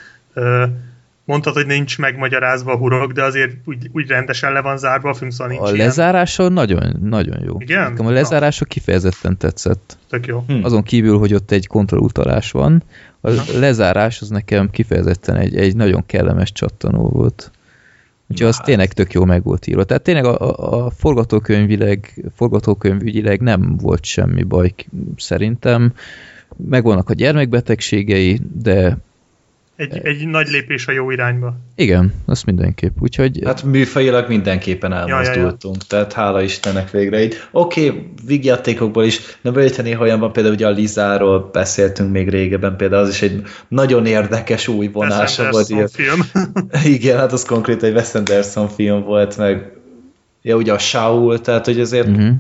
mondtad, 1.26 1.53
hogy 1.53 1.66
nincs 1.66 1.98
megmagyarázva 1.98 2.72
a 2.72 2.77
hurok, 2.77 3.11
de 3.11 3.24
azért 3.24 3.51
úgy, 3.66 3.90
úgy 3.93 4.08
rendesen 4.08 4.53
le 4.53 4.61
van 4.61 4.77
zárva 4.77 5.10
a 5.10 5.14
film, 5.14 5.30
szóval 5.30 5.48
nincs 5.48 5.69
A 5.69 5.74
ilyen. 5.74 5.85
lezárása 5.85 6.50
nagyon, 6.50 6.98
nagyon 7.01 7.43
jó. 7.43 7.56
Igen? 7.60 7.90
Nekem 7.90 8.06
a 8.06 8.11
lezárása 8.11 8.66
kifejezetten 8.66 9.38
tetszett. 9.38 9.98
Tök 10.10 10.26
jó. 10.26 10.43
Hm. 10.48 10.64
Azon 10.64 10.84
kívül, 10.84 11.18
hogy 11.18 11.34
ott 11.34 11.51
egy 11.51 11.68
kontrollutalás 11.68 12.51
van, 12.51 12.84
a 13.22 13.30
lezárás 13.60 14.22
az 14.22 14.30
nekem 14.30 14.69
kifejezetten 14.69 15.35
egy, 15.35 15.56
egy 15.56 15.76
nagyon 15.76 16.06
kellemes 16.06 16.51
csattanó 16.51 17.10
volt. 17.10 17.51
Úgyhogy 18.32 18.48
az 18.48 18.58
hát. 18.58 18.66
tényleg 18.66 18.93
tök 18.93 19.14
jó 19.14 19.26
meg 19.26 19.43
volt 19.43 19.68
írva. 19.68 19.84
Tehát 19.84 20.03
tényleg 20.03 20.26
a, 20.26 20.40
a, 20.40 20.85
a 20.85 20.90
forgatókönyvileg, 20.90 22.24
forgatókönyvügyileg 22.35 23.42
nem 23.42 23.77
volt 23.77 24.03
semmi 24.03 24.43
baj 24.43 24.74
szerintem. 25.18 25.93
Megvannak 26.69 27.10
a 27.10 27.14
gyermekbetegségei, 27.14 28.40
de 28.53 28.98
Egy, 29.82 30.00
egy 30.03 30.27
nagy 30.27 30.48
lépés 30.48 30.88
a 30.88 30.92
jó 30.92 31.11
irányba. 31.11 31.56
Igen, 31.76 32.14
azt 32.26 32.45
mindenképp. 32.45 32.95
Úgyhogy... 33.00 33.42
Hát 33.45 33.64
műfajilag 33.64 34.27
mindenképpen 34.27 34.93
elmozdultunk, 34.93 35.35
ja, 35.38 35.69
ja, 35.69 35.77
ja. 35.80 35.85
tehát 35.88 36.14
hála 36.14 36.42
Istennek 36.42 36.90
végre 36.92 37.24
így. 37.24 37.35
Oké, 37.51 37.90
okay, 37.90 38.10
vígjátékokból 38.26 39.03
is, 39.03 39.19
de 39.42 39.51
bőjte 39.51 39.82
néha 39.82 40.01
olyan 40.01 40.19
van, 40.19 40.32
például 40.32 40.56
ugye 40.56 40.68
a 40.68 40.69
Lizáról 40.69 41.50
beszéltünk 41.51 42.11
még 42.11 42.30
régebben, 42.30 42.76
például 42.76 43.03
az 43.03 43.10
is 43.10 43.22
egy 43.22 43.42
nagyon 43.68 44.06
érdekes 44.06 44.68
új 44.68 44.88
vonása 44.88 45.50
volt. 45.51 45.69
Ilyen. 45.69 45.88
film. 45.88 46.22
Igen, 46.95 47.18
hát 47.18 47.32
az 47.32 47.45
konkrétan 47.45 47.90
egy 47.90 47.95
Wes 47.95 48.14
Anderson 48.14 48.69
film 48.69 49.03
volt, 49.03 49.38
meg 49.38 49.72
ja, 50.42 50.56
ugye 50.56 50.74
a 50.74 50.77
Saul, 50.77 51.42
tehát 51.42 51.66
hogy 51.66 51.80
azért 51.80 52.08
uh-huh 52.08 52.34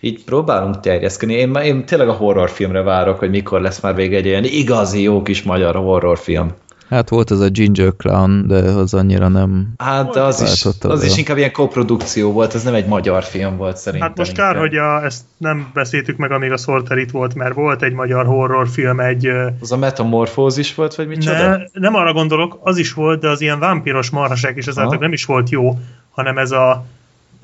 így 0.00 0.24
próbálunk 0.24 0.80
terjeszkedni. 0.80 1.34
Én, 1.34 1.54
én 1.54 1.84
tényleg 1.84 2.08
a 2.08 2.12
horrorfilmre 2.12 2.82
várok, 2.82 3.18
hogy 3.18 3.30
mikor 3.30 3.60
lesz 3.60 3.80
már 3.80 3.94
vége 3.94 4.16
egy 4.16 4.26
ilyen 4.26 4.44
igazi 4.44 5.02
jó 5.02 5.22
kis 5.22 5.42
magyar 5.42 5.74
horrorfilm. 5.74 6.50
Hát 6.88 7.08
volt 7.08 7.30
ez 7.30 7.40
a 7.40 7.48
Ginger 7.48 7.92
Clown, 7.96 8.46
de 8.46 8.54
az 8.56 8.94
annyira 8.94 9.28
nem... 9.28 9.72
Hát 9.78 10.12
de 10.12 10.20
az, 10.20 10.42
is, 10.42 10.64
az 10.80 11.04
is 11.04 11.16
inkább 11.16 11.36
ilyen 11.36 11.52
koprodukció 11.52 12.32
volt, 12.32 12.54
ez 12.54 12.62
nem 12.62 12.74
egy 12.74 12.86
magyar 12.86 13.22
film 13.22 13.56
volt 13.56 13.76
szerintem. 13.76 14.08
Hát 14.08 14.18
most 14.18 14.32
kár, 14.32 14.46
inkább. 14.54 14.68
hogy 14.68 14.76
a, 14.76 15.04
ezt 15.04 15.22
nem 15.36 15.70
beszéltük 15.74 16.16
meg, 16.16 16.30
amíg 16.30 16.52
a 16.52 16.56
Sorter 16.56 16.98
itt 16.98 17.10
volt, 17.10 17.34
mert 17.34 17.54
volt 17.54 17.82
egy 17.82 17.92
magyar 17.92 18.26
horrorfilm, 18.26 19.00
egy... 19.00 19.30
Az 19.60 19.72
a 19.72 19.76
metamorfózis 19.76 20.74
volt, 20.74 20.94
vagy 20.94 21.06
micsoda? 21.06 21.48
Ne, 21.48 21.56
nem 21.72 21.94
arra 21.94 22.12
gondolok, 22.12 22.58
az 22.62 22.78
is 22.78 22.92
volt, 22.92 23.20
de 23.20 23.28
az 23.28 23.40
ilyen 23.40 23.58
vámpiros 23.58 24.10
marhaság, 24.10 24.56
és 24.56 24.66
ezáltal 24.66 24.98
nem 24.98 25.12
is 25.12 25.24
volt 25.24 25.50
jó, 25.50 25.78
hanem 26.10 26.38
ez 26.38 26.50
a 26.50 26.84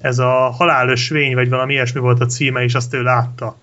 ez 0.00 0.18
a 0.18 0.50
halálösvény, 0.58 1.34
vagy 1.34 1.48
valami 1.48 1.72
ilyesmi 1.72 2.00
volt 2.00 2.20
a 2.20 2.26
címe, 2.26 2.62
és 2.62 2.74
azt 2.74 2.94
ő 2.94 3.02
látta. 3.02 3.56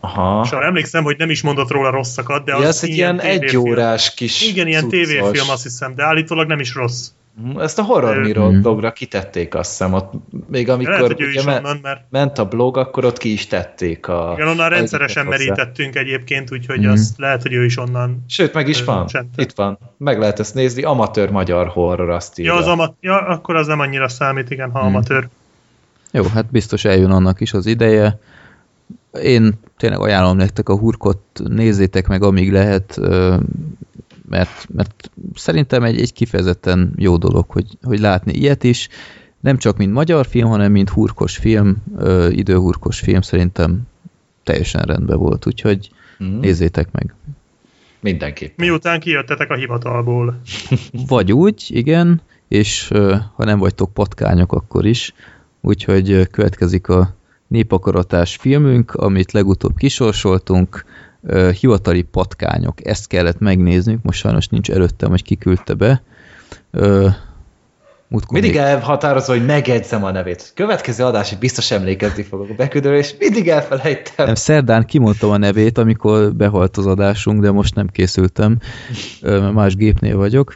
Aha. 0.00 0.42
És 0.44 0.50
arra 0.50 0.64
emlékszem, 0.64 1.04
hogy 1.04 1.16
nem 1.18 1.30
is 1.30 1.42
mondott 1.42 1.70
róla 1.70 1.90
rosszakat, 1.90 2.44
de 2.44 2.52
ja, 2.52 2.58
az, 2.58 2.64
az 2.64 2.84
egy 2.84 2.90
ilyen 2.90 3.20
egyórás 3.20 4.14
kis 4.14 4.48
Igen, 4.48 4.66
ilyen 4.66 4.88
tévéfilm 4.88 5.50
azt 5.50 5.62
hiszem, 5.62 5.94
de 5.94 6.04
állítólag 6.04 6.46
nem 6.46 6.60
is 6.60 6.74
rossz. 6.74 7.08
Mhm, 7.42 7.60
ezt 7.60 7.78
a 7.78 7.82
horror 7.82 8.26
hmm. 8.26 8.62
blogra 8.62 8.92
kitették, 8.92 9.54
azt 9.54 9.70
hiszem, 9.70 9.92
ott 9.92 10.12
még 10.50 10.68
amikor 10.68 10.92
Lehet, 10.92 11.20
ugye 11.20 11.44
me- 11.44 11.56
onnan, 11.56 11.78
mert... 11.82 12.00
ment 12.10 12.38
a 12.38 12.44
blog, 12.44 12.76
akkor 12.76 13.04
ott 13.04 13.18
ki 13.18 13.32
is 13.32 13.46
tették 13.46 14.08
a... 14.08 14.32
Igen, 14.36 14.48
onnan 14.48 14.68
rendszeresen 14.68 15.26
merítettünk 15.26 15.96
egyébként, 15.96 16.52
úgyhogy 16.52 16.78
hmm. 16.78 16.90
azt 16.90 17.18
lehet, 17.18 17.42
hogy 17.42 17.52
ő 17.52 17.64
is 17.64 17.78
onnan... 17.78 18.24
Sőt, 18.28 18.52
meg 18.54 18.68
is 18.68 18.84
van, 18.84 19.06
csente. 19.06 19.42
itt 19.42 19.52
van, 19.52 19.78
meg 19.98 20.18
lehet 20.18 20.38
ezt 20.38 20.54
nézni, 20.54 20.82
amatőr 20.82 21.30
magyar 21.30 21.66
horror, 21.66 22.10
azt 22.10 22.38
írja. 22.38 22.52
Ja, 22.52 22.58
az 22.58 22.66
ama- 22.66 22.94
ja, 23.00 23.16
akkor 23.16 23.56
az 23.56 23.66
nem 23.66 23.80
annyira 23.80 24.08
számít, 24.08 24.50
igen, 24.50 24.70
ha 24.70 24.78
hmm. 24.78 24.88
amatőr. 24.88 25.28
Jó, 26.12 26.22
hát 26.34 26.50
biztos 26.50 26.84
eljön 26.84 27.10
annak 27.10 27.40
is 27.40 27.52
az 27.52 27.66
ideje. 27.66 28.18
Én 29.22 29.54
tényleg 29.76 30.00
ajánlom 30.00 30.36
nektek 30.36 30.68
a 30.68 30.78
hurkot, 30.78 31.20
nézzétek 31.48 32.06
meg 32.06 32.22
amíg 32.22 32.52
lehet, 32.52 33.00
mert, 34.28 34.66
mert 34.74 35.10
szerintem 35.34 35.82
egy, 35.82 36.00
egy 36.00 36.12
kifejezetten 36.12 36.92
jó 36.96 37.16
dolog, 37.16 37.44
hogy, 37.48 37.66
hogy 37.82 38.00
látni 38.00 38.32
ilyet 38.32 38.64
is. 38.64 38.88
Nem 39.40 39.56
csak 39.56 39.76
mint 39.76 39.92
magyar 39.92 40.26
film, 40.26 40.48
hanem 40.48 40.72
mint 40.72 40.88
hurkos 40.88 41.36
film, 41.36 41.76
időhurkos 42.30 43.00
film 43.00 43.20
szerintem 43.20 43.80
teljesen 44.44 44.82
rendben 44.82 45.18
volt, 45.18 45.46
úgyhogy 45.46 45.90
mm. 46.24 46.38
nézzétek 46.38 46.92
meg. 46.92 47.14
Mindenképp. 48.00 48.58
Miután 48.58 49.00
kijöttetek 49.00 49.50
a 49.50 49.54
hivatalból. 49.54 50.40
Vagy 51.08 51.32
úgy, 51.32 51.64
igen, 51.68 52.20
és 52.48 52.88
ha 53.34 53.44
nem 53.44 53.58
vagytok 53.58 53.92
patkányok, 53.92 54.52
akkor 54.52 54.86
is 54.86 55.14
úgyhogy 55.60 56.30
következik 56.30 56.88
a 56.88 57.16
népakaratás 57.48 58.36
filmünk, 58.36 58.94
amit 58.94 59.32
legutóbb 59.32 59.76
kisorsoltunk, 59.76 60.84
hivatali 61.60 62.02
patkányok, 62.02 62.86
ezt 62.86 63.06
kellett 63.06 63.38
megnéznünk, 63.38 64.02
most 64.02 64.18
sajnos 64.18 64.48
nincs 64.48 64.70
előttem, 64.70 65.10
hogy 65.10 65.22
kiküldte 65.22 65.74
be. 65.74 66.02
Múltkor 68.10 68.32
mindig 68.32 68.50
még... 68.50 68.60
elhatározva, 68.60 69.32
hogy 69.32 69.46
megedzem 69.46 70.04
a 70.04 70.10
nevét. 70.10 70.52
Következő 70.54 71.04
adásig 71.04 71.38
biztos 71.38 71.70
emlékezni 71.70 72.22
fogok 72.22 72.50
a 72.50 72.54
beküldőre, 72.54 72.96
és 72.96 73.14
mindig 73.18 73.48
elfelejtem. 73.48 74.26
Nem, 74.26 74.34
szerdán 74.34 74.84
kimondtam 74.84 75.30
a 75.30 75.36
nevét, 75.36 75.78
amikor 75.78 76.34
behalt 76.34 76.76
az 76.76 76.86
adásunk, 76.86 77.40
de 77.40 77.50
most 77.50 77.74
nem 77.74 77.86
készültem, 77.86 78.58
más 79.52 79.76
gépnél 79.76 80.16
vagyok. 80.16 80.54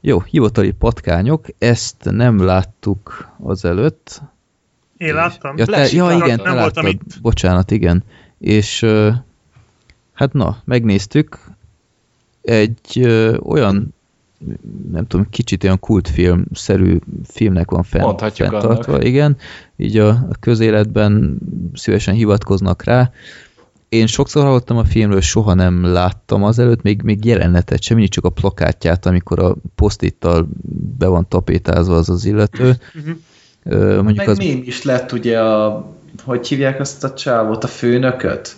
Jó, 0.00 0.20
hivatali 0.20 0.70
patkányok, 0.70 1.46
ezt 1.58 1.96
nem 2.10 2.44
láttuk 2.44 3.28
azelőtt. 3.42 4.22
Én 4.96 5.14
láttam. 5.14 5.56
Ja, 5.56 5.64
te, 5.64 5.88
ja 5.92 6.10
igen, 6.12 6.40
nem 6.44 6.54
láttad, 6.54 6.86
itt. 6.86 7.20
bocsánat, 7.22 7.70
igen. 7.70 8.04
És 8.38 8.86
hát 10.12 10.32
na, 10.32 10.62
megnéztük, 10.64 11.38
egy 12.42 12.98
ö, 13.00 13.36
olyan 13.36 13.94
nem 14.90 15.06
tudom, 15.06 15.26
kicsit 15.30 15.64
olyan 15.64 15.80
kultfilm-szerű 15.80 16.98
filmnek 17.24 17.70
van 17.70 17.82
fent, 17.82 18.20
fenntartva, 18.34 18.92
annak. 18.92 19.04
igen, 19.04 19.36
így 19.76 19.96
a, 19.96 20.08
a 20.08 20.34
közéletben 20.40 21.38
szívesen 21.74 22.14
hivatkoznak 22.14 22.84
rá, 22.84 23.10
én 23.88 24.06
sokszor 24.06 24.44
hallottam 24.44 24.76
a 24.76 24.84
filmről, 24.84 25.20
soha 25.20 25.54
nem 25.54 25.84
láttam 25.84 26.44
azelőtt, 26.44 26.82
még, 26.82 27.02
még 27.02 27.24
jelenetet 27.24 27.82
sem, 27.82 27.96
mindig 27.96 28.14
csak 28.14 28.24
a 28.24 28.30
plakátját, 28.30 29.06
amikor 29.06 29.38
a 29.38 29.56
posztittal 29.74 30.48
be 30.98 31.06
van 31.06 31.28
tapétázva 31.28 31.96
az 31.96 32.08
az 32.08 32.24
illető. 32.24 32.76
Mondjuk 33.74 34.16
Meg 34.16 34.28
az... 34.28 34.38
mém 34.38 34.62
is 34.66 34.82
lett 34.82 35.12
ugye 35.12 35.40
a, 35.40 35.86
hogy 36.24 36.48
hívják 36.48 36.80
azt 36.80 37.04
a 37.04 37.12
csávot, 37.12 37.64
a 37.64 37.66
főnököt? 37.66 38.56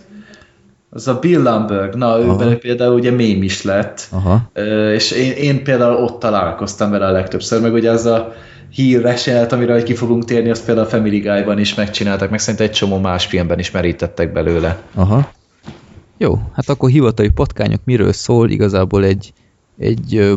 Az 0.90 1.08
a 1.08 1.18
Bill 1.18 1.42
Lumberg, 1.42 1.94
na 1.94 2.18
ő 2.20 2.58
például 2.58 2.94
ugye 2.94 3.10
mém 3.10 3.42
is 3.42 3.62
lett, 3.62 4.08
Aha. 4.10 4.50
és 4.92 5.10
én, 5.10 5.32
én 5.32 5.62
például 5.62 6.02
ott 6.02 6.20
találkoztam 6.20 6.90
vele 6.90 7.06
a 7.06 7.10
legtöbbször, 7.10 7.60
meg 7.60 7.72
ugye 7.72 7.90
az 7.90 8.06
a 8.06 8.32
híreselt, 8.70 9.52
amire 9.52 9.82
ki 9.82 9.94
fogunk 9.94 10.24
térni, 10.24 10.50
azt 10.50 10.64
például 10.64 10.86
a 10.86 10.90
Family 10.90 11.18
Guy-ban 11.18 11.58
is 11.58 11.74
megcsináltak, 11.74 12.30
meg 12.30 12.38
szerintem 12.38 12.66
egy 12.66 12.72
csomó 12.72 12.98
más 12.98 13.26
filmben 13.26 13.58
is 13.58 13.70
merítettek 13.70 14.32
belőle. 14.32 14.82
Aha. 14.94 15.30
Jó, 16.16 16.38
hát 16.52 16.68
akkor 16.68 16.90
hivatali 16.90 17.28
patkányok 17.28 17.80
miről 17.84 18.12
szól? 18.12 18.50
Igazából 18.50 19.04
egy, 19.04 19.32
egy 19.78 20.36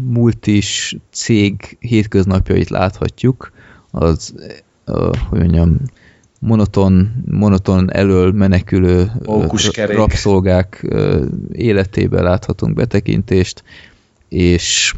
multis 0.00 0.96
cég 1.10 1.76
hétköznapjait 1.80 2.68
láthatjuk. 2.68 3.52
Az, 3.90 4.34
uh, 4.86 5.16
hogy 5.28 5.38
mondjam, 5.38 5.76
monoton, 6.40 7.24
monoton 7.30 7.92
elől 7.92 8.32
menekülő 8.32 9.12
rabszolgák 9.74 10.86
uh, 10.90 11.24
életébe 11.52 12.22
láthatunk 12.22 12.74
betekintést, 12.74 13.62
és 14.28 14.94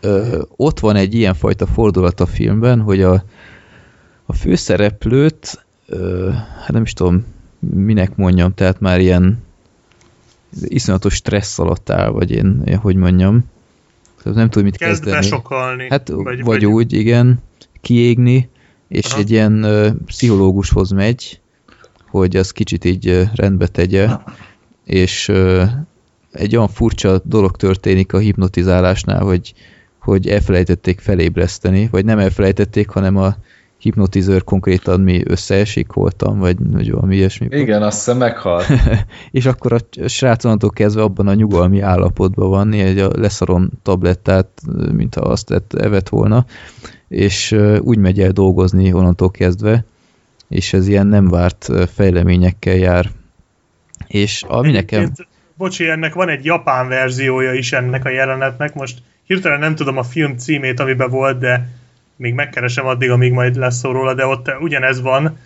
ö, 0.00 0.42
ott 0.56 0.80
van 0.80 0.96
egy 0.96 1.14
ilyenfajta 1.14 1.66
fordulat 1.66 2.20
a 2.20 2.26
filmben, 2.26 2.80
hogy 2.80 3.02
a, 3.02 3.24
a 4.26 4.32
főszereplőt, 4.32 5.64
hát 6.60 6.72
nem 6.72 6.82
is 6.82 6.92
tudom, 6.92 7.24
minek 7.58 8.16
mondjam, 8.16 8.54
tehát 8.54 8.80
már 8.80 9.00
ilyen 9.00 9.42
iszonyatos 10.62 11.14
stressz 11.14 11.58
alatt 11.58 11.90
áll, 11.90 12.10
vagy 12.10 12.30
én, 12.30 12.62
én 12.64 12.76
hogy 12.76 12.96
mondjam. 12.96 13.44
Tehát 14.22 14.38
nem 14.38 14.48
tudom, 14.50 14.64
mit 14.64 14.76
Kezd 14.76 14.92
kezdeni. 14.92 15.16
besokalni. 15.16 15.86
Hát 15.90 16.08
vagy, 16.08 16.24
vagy, 16.24 16.42
vagy 16.42 16.66
úgy, 16.66 16.92
igen, 16.92 17.42
kiégni, 17.84 18.48
és 18.88 19.04
Aha. 19.10 19.18
egy 19.18 19.30
ilyen 19.30 19.62
ö, 19.62 19.90
pszichológushoz 20.06 20.90
megy, 20.90 21.40
hogy 22.10 22.36
az 22.36 22.50
kicsit 22.50 22.84
így 22.84 23.08
ö, 23.08 23.22
rendbe 23.34 23.66
tegye, 23.66 24.08
és 24.84 25.28
ö, 25.28 25.64
egy 26.32 26.56
olyan 26.56 26.68
furcsa 26.68 27.20
dolog 27.24 27.56
történik 27.56 28.12
a 28.12 28.18
hipnotizálásnál, 28.18 29.22
hogy 29.22 29.54
hogy 30.04 30.28
elfelejtették 30.28 31.00
felébreszteni, 31.00 31.88
vagy 31.90 32.04
nem 32.04 32.18
elfelejtették, 32.18 32.88
hanem 32.88 33.16
a 33.16 33.36
hipnotizőr 33.84 34.44
konkrétan 34.44 35.00
mi 35.00 35.22
összeesik 35.26 35.92
voltam, 35.92 36.38
vagy, 36.38 36.56
vagy 36.70 36.90
valami 36.90 37.16
ilyesmi. 37.16 37.46
Igen, 37.50 37.82
azt 37.82 37.96
hiszem 37.96 38.16
meghalt. 38.16 38.66
és 39.30 39.46
akkor 39.46 39.72
a 39.72 40.08
srác 40.08 40.72
kezdve 40.72 41.02
abban 41.02 41.26
a 41.26 41.34
nyugalmi 41.34 41.80
állapotban 41.80 42.48
van, 42.48 42.72
egy 42.72 42.98
a 42.98 43.10
leszarom 43.16 43.70
tablettát, 43.82 44.48
mintha 44.92 45.20
azt 45.20 45.62
evett 45.78 46.08
volna, 46.08 46.44
és 47.08 47.56
úgy 47.78 47.98
megy 47.98 48.20
el 48.20 48.30
dolgozni 48.30 48.92
onnantól 48.92 49.30
kezdve, 49.30 49.84
és 50.48 50.72
ez 50.72 50.88
ilyen 50.88 51.06
nem 51.06 51.28
várt 51.28 51.68
fejleményekkel 51.94 52.76
jár. 52.76 53.10
És 54.06 54.42
ami 54.48 54.70
nekem... 54.70 55.12
Bocsi, 55.56 55.88
ennek 55.88 56.14
van 56.14 56.28
egy 56.28 56.44
japán 56.44 56.88
verziója 56.88 57.52
is 57.52 57.72
ennek 57.72 58.04
a 58.04 58.08
jelenetnek, 58.08 58.74
most 58.74 58.98
hirtelen 59.26 59.58
nem 59.58 59.74
tudom 59.74 59.96
a 59.96 60.02
film 60.02 60.36
címét, 60.36 60.80
amiben 60.80 61.10
volt, 61.10 61.38
de 61.38 61.68
még 62.16 62.34
megkeresem 62.34 62.86
addig, 62.86 63.10
amíg 63.10 63.32
majd 63.32 63.56
lesz 63.56 63.78
szó 63.78 63.92
róla, 63.92 64.14
de 64.14 64.26
ott 64.26 64.52
ugyanez 64.60 65.00
van, 65.00 65.36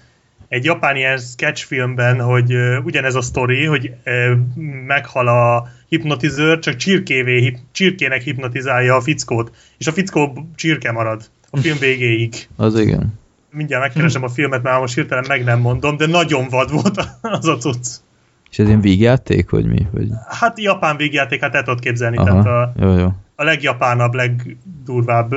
egy 0.48 0.64
japán 0.64 0.96
ilyen 0.96 1.18
sketchfilmben, 1.18 2.20
hogy 2.20 2.54
uh, 2.54 2.84
ugyanez 2.84 3.14
a 3.14 3.20
sztori, 3.20 3.64
hogy 3.64 3.92
uh, 4.04 4.38
meghal 4.86 5.28
a 5.28 5.68
hipnotizőr, 5.88 6.58
csak 6.58 6.76
csirkévé, 6.76 7.40
hip, 7.40 7.58
csirkének 7.72 8.22
hipnotizálja 8.22 8.94
a 8.94 9.00
fickót, 9.00 9.52
és 9.78 9.86
a 9.86 9.92
fickó 9.92 10.46
csirke 10.54 10.92
marad 10.92 11.22
a 11.50 11.56
film 11.56 11.78
végéig. 11.88 12.48
Az 12.56 12.80
igen. 12.80 13.18
Mindjárt 13.50 13.82
megkeresem 13.82 14.22
a 14.22 14.28
filmet, 14.28 14.62
mert 14.62 14.80
most 14.80 14.94
hirtelen 14.94 15.24
meg 15.28 15.44
nem 15.44 15.60
mondom, 15.60 15.96
de 15.96 16.06
nagyon 16.06 16.48
vad 16.48 16.70
volt 16.70 17.08
az 17.20 17.46
a 17.46 17.56
cucc. 17.56 17.86
És 18.50 18.58
ez 18.58 18.66
ilyen 18.66 18.80
vígjáték, 18.80 19.50
vagy 19.50 19.66
mi? 19.66 19.86
Vagy... 19.90 20.08
Hát 20.28 20.60
japán 20.60 20.96
végjáték, 20.96 21.40
hát 21.40 21.54
el 21.54 21.62
tudod 21.62 21.80
képzelni. 21.80 22.16
Aha, 22.16 22.42
Tehát 22.42 22.46
a, 22.46 22.72
jó, 22.84 22.98
jó. 22.98 23.08
a 23.34 23.44
legjapánabb, 23.44 24.14
legdurvább 24.14 25.34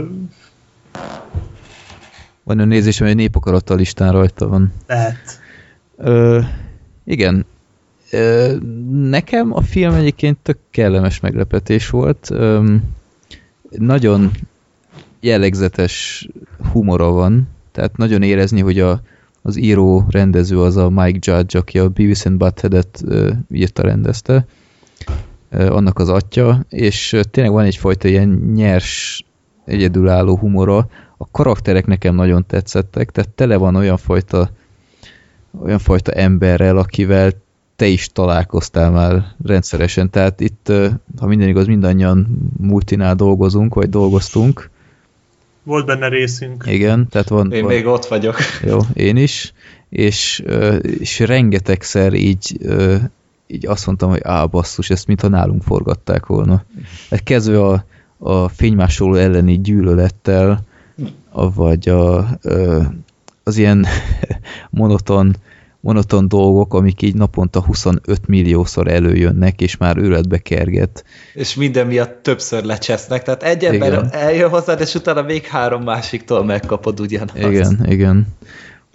Van 2.44 2.56
olyan 2.56 2.68
nézésem, 2.68 3.08
hogy 3.08 3.16
népakarata 3.16 3.76
listán 3.76 4.12
rajta 4.12 4.48
van. 4.48 4.74
lehet. 4.88 5.40
Ö, 5.98 6.40
igen. 7.04 7.46
Ö, 8.12 8.56
nekem 8.92 9.54
a 9.54 9.62
film 9.62 9.94
egyébként 9.94 10.38
tök 10.42 10.58
kellemes 10.72 11.20
meglepetés 11.20 11.90
volt. 11.90 12.30
Ö, 12.32 12.76
nagyon 13.70 14.32
jellegzetes 15.20 16.28
humora 16.72 17.12
van, 17.12 17.48
tehát 17.72 17.98
nagyon 17.98 18.22
érezni, 18.22 18.62
hogy 18.62 18.80
a, 18.80 19.02
az 19.42 19.58
író, 19.58 20.06
rendező 20.10 20.62
az 20.62 20.78
a 20.78 20.90
Mike 20.90 21.32
Judge, 21.32 21.60
aki 21.60 21.80
a 21.80 21.90
Beavis 21.90 22.26
and 22.26 22.38
Butthead-et 22.38 23.04
írta, 23.52 23.82
rendezte, 23.82 24.46
ö, 25.50 25.68
annak 25.74 26.00
az 26.00 26.10
atya, 26.10 26.66
és 26.70 27.20
tényleg 27.32 27.54
van 27.54 27.66
egyfajta 27.66 28.08
ilyen 28.08 28.30
nyers, 28.56 29.24
egyedülálló 29.72 30.38
humora. 30.38 30.88
A 31.18 31.32
karakterek 31.32 31.86
nekem 31.86 32.16
nagyon 32.16 32.46
tetszettek, 32.46 33.12
tehát 33.12 33.30
tele 33.30 33.58
van 33.58 33.76
olyan 33.76 33.98
fajta 33.98 34.50
olyan 35.64 35.80
fajta 35.80 36.12
emberrel, 36.12 36.78
akivel 36.78 37.32
te 37.76 37.86
is 37.86 38.08
találkoztál 38.08 38.92
már 38.92 39.26
rendszeresen. 39.46 40.10
Tehát 40.10 40.40
itt, 40.40 40.72
ha 41.18 41.28
minden 41.28 41.48
igaz, 41.48 41.66
mindannyian 41.68 42.28
multinál 42.58 43.16
dolgozunk, 43.16 43.74
vagy 43.74 43.90
dolgoztunk. 43.90 44.70
Volt 45.64 45.86
benne 45.86 46.08
részünk. 46.08 46.64
Igen, 46.68 47.08
tehát 47.10 47.30
van... 47.30 47.52
Én 47.52 47.64
van 47.64 47.74
még 47.74 47.86
ott 47.86 48.06
vagyok. 48.06 48.36
Jó, 48.70 48.80
én 48.94 49.18
is. 49.18 49.54
És, 49.90 50.44
és 51.00 51.20
rengetegszer 51.20 52.14
így, 52.14 52.60
így 53.48 53.68
azt 53.68 53.86
mondtam, 53.86 54.10
hogy 54.10 54.22
á, 54.24 54.46
basszus, 54.46 54.90
ezt 54.90 55.08
mintha 55.08 55.28
nálunk 55.28 55.64
forgatták 55.64 56.26
volna. 56.26 56.64
Kezdve 57.24 57.66
a, 57.66 57.86
a 58.24 58.48
fénymásoló 58.48 59.16
elleni 59.16 59.62
gyűlölettel, 59.62 60.64
a- 61.30 61.54
vagy 61.54 61.90
a, 61.90 62.28
az 63.44 63.58
ilyen 63.58 63.86
monoton, 64.70 65.36
monoton 65.80 66.28
dolgok, 66.28 66.74
amik 66.74 67.02
így 67.02 67.16
naponta 67.16 67.62
25 67.62 68.28
milliószor 68.28 68.88
előjönnek, 68.88 69.62
és 69.62 69.78
már 69.78 69.98
őletbe 69.98 70.38
kerget. 70.38 71.06
És 71.34 71.56
minden 71.56 71.88
miatt 71.88 72.24
többször 72.24 72.64
lecsesznek, 72.64 73.24
tehát 73.24 73.44
egy 73.44 73.66
ember 73.66 73.92
Igen. 73.92 74.10
eljön 74.12 74.50
hozzád, 74.50 74.80
és 74.82 74.96
utána 74.96 75.22
még 75.22 75.46
három 75.46 75.84
másiktól 75.84 76.46
megkapod 76.46 77.00
ugyanazt. 77.00 77.38
Igen, 77.38 77.86
igen. 77.90 78.28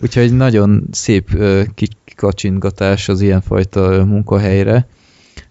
Úgyhogy 0.02 0.32
nagyon 0.36 0.84
szép 0.90 1.28
kikacsingatás 1.74 3.08
az 3.08 3.20
ilyenfajta 3.20 4.04
munkahelyre. 4.04 4.86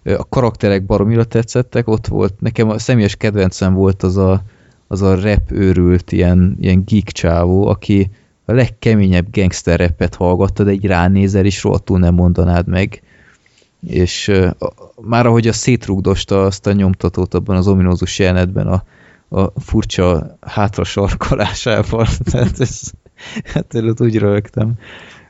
A 0.06 0.28
karakterek 0.28 0.86
baromira 0.86 1.24
tetszettek, 1.24 1.88
ott 1.88 2.06
volt, 2.06 2.40
nekem 2.40 2.68
a 2.68 2.78
személyes 2.78 3.16
kedvencem 3.16 3.74
volt 3.74 4.02
az 4.02 4.16
a, 4.16 4.42
az 4.86 5.02
a 5.02 5.20
rap 5.20 5.50
őrült 5.50 6.12
ilyen, 6.12 6.56
ilyen 6.60 6.84
geek 6.84 7.12
csávó, 7.12 7.66
aki 7.66 8.10
a 8.44 8.52
legkeményebb 8.52 9.26
gangster 9.30 9.78
rappet 9.78 10.14
hallgatta, 10.14 10.64
de 10.64 10.70
egy 10.70 10.86
ránézel 10.86 11.44
és 11.44 11.62
rohadtul 11.62 11.98
nem 11.98 12.14
mondanád 12.14 12.68
meg. 12.68 13.02
És 13.86 14.28
a, 14.58 14.72
már 15.00 15.26
ahogy 15.26 15.48
a 15.48 15.52
szétrugdosta 15.52 16.44
azt 16.44 16.66
a 16.66 16.72
nyomtatót 16.72 17.34
abban 17.34 17.56
az 17.56 17.68
ominózus 17.68 18.18
jelenetben 18.18 18.66
a, 18.66 18.82
a 19.28 19.60
furcsa 19.60 20.36
hátra 20.40 20.84
sarkalásával, 20.84 22.06
tehát 22.24 22.60
ez, 22.66 22.80
hát 23.44 23.74
előtt 23.74 24.00
úgy 24.00 24.18
rögtem. 24.18 24.72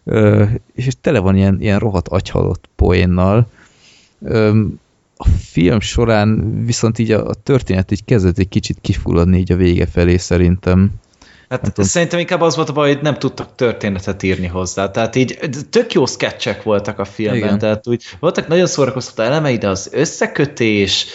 Ö, 0.05 0.45
és 0.75 0.89
tele 1.01 1.19
van 1.19 1.37
ilyen, 1.37 1.61
ilyen 1.61 1.79
rohadt 1.79 2.09
agyhalott 2.09 2.69
poénnal. 2.77 3.47
A 5.17 5.29
film 5.39 5.81
során 5.81 6.63
viszont 6.65 6.99
így 6.99 7.11
a, 7.11 7.29
a 7.29 7.35
történet 7.35 7.91
így 7.91 8.05
kezdett 8.05 8.39
egy 8.39 8.49
kicsit 8.49 8.79
kifulladni 8.81 9.39
így 9.39 9.53
a 9.53 9.57
vége 9.57 9.87
felé 9.87 10.17
szerintem. 10.17 10.91
Hát 11.49 11.63
Nem 11.63 11.71
tudom. 11.71 11.91
szerintem 11.91 12.19
inkább 12.19 12.41
az 12.41 12.57
volt 12.57 12.69
a 12.69 12.73
baj, 12.73 12.93
hogy 12.93 13.03
nem 13.03 13.19
tudtak 13.19 13.55
történetet 13.55 14.23
írni 14.23 14.47
hozzá. 14.47 14.91
Tehát 14.91 15.17
így 15.17 15.39
tök 15.71 15.93
jó 15.93 16.07
sketchek 16.07 16.63
voltak 16.63 16.99
a 16.99 17.05
filmben, 17.05 17.39
Igen. 17.39 17.59
Tehát 17.59 17.89
úgy 17.89 18.05
voltak 18.21 18.49
nagyon 18.49 18.67
szórakoztató 18.67 19.23
elemei, 19.23 19.59
de 19.59 19.69
az 19.69 19.89
összekötés, 19.93 21.07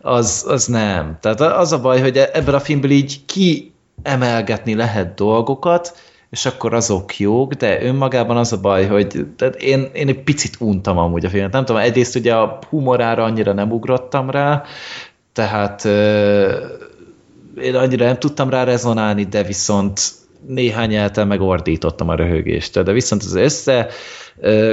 az, 0.00 0.44
az 0.48 0.66
nem. 0.66 1.18
Tehát 1.20 1.40
az 1.40 1.72
a 1.72 1.80
baj, 1.80 2.00
hogy 2.00 2.16
ebből 2.16 2.54
a 2.54 2.60
filmből 2.60 2.90
így 2.90 3.20
kiemelgetni 3.24 4.74
lehet 4.74 5.14
dolgokat, 5.14 5.94
és 6.36 6.46
akkor 6.46 6.74
azok 6.74 7.18
jók, 7.18 7.52
de 7.52 7.82
önmagában 7.82 8.36
az 8.36 8.52
a 8.52 8.60
baj, 8.60 8.86
hogy 8.86 9.26
tehát 9.36 9.54
én, 9.54 9.90
én 9.92 10.08
egy 10.08 10.22
picit 10.22 10.56
untam 10.60 10.98
amúgy 10.98 11.24
a 11.24 11.28
filmet. 11.28 11.52
Nem 11.52 11.64
tudom, 11.64 11.80
egyrészt 11.80 12.16
ugye 12.16 12.34
a 12.34 12.58
humorára 12.68 13.24
annyira 13.24 13.52
nem 13.52 13.72
ugrottam 13.72 14.30
rá, 14.30 14.62
tehát 15.32 15.84
ö, 15.84 16.66
én 17.60 17.74
annyira 17.74 18.04
nem 18.04 18.18
tudtam 18.18 18.50
rá 18.50 18.64
rezonálni, 18.64 19.24
de 19.24 19.42
viszont 19.42 20.00
néhány 20.46 20.94
elten 20.94 21.26
megordítottam 21.26 22.08
a 22.08 22.14
röhögést. 22.14 22.82
De 22.82 22.92
viszont 22.92 23.22
az 23.22 23.34
össze 23.34 23.88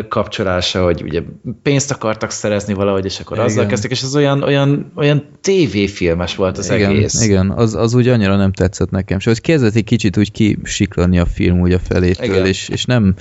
kapcsolása, 0.08 0.84
hogy 0.84 1.02
ugye 1.02 1.22
pénzt 1.62 1.92
akartak 1.92 2.32
szerezni 2.32 2.74
valahogy, 2.74 3.06
és 3.06 3.20
akkor 3.20 3.38
Igen. 3.38 3.50
azzal 3.50 3.66
kezdtek, 3.66 3.92
és 3.92 4.04
az 4.04 4.16
olyan, 4.16 4.44
olyan, 4.44 4.92
olyan 4.96 5.26
tévéfilmes 5.42 6.36
volt 6.36 6.58
az 6.58 6.72
igen, 6.72 6.90
egész. 6.90 7.22
igen 7.22 7.52
az, 7.52 7.76
az 7.76 7.94
úgy 7.94 8.08
annyira 8.08 8.36
nem 8.36 8.52
tetszett 8.52 8.90
nekem. 8.90 9.18
És 9.18 9.26
hogy 9.26 9.42
kezdett 9.42 9.76
egy 9.76 9.84
kicsit 9.84 10.18
úgy 10.18 10.32
kisiklani 10.32 11.20
a 11.20 11.26
film 11.26 11.60
úgy 11.60 11.74
a 11.74 11.80
felétől, 11.80 12.26
Igen. 12.26 12.46
és, 12.46 12.70
és 12.70 12.86
nem 12.86 13.16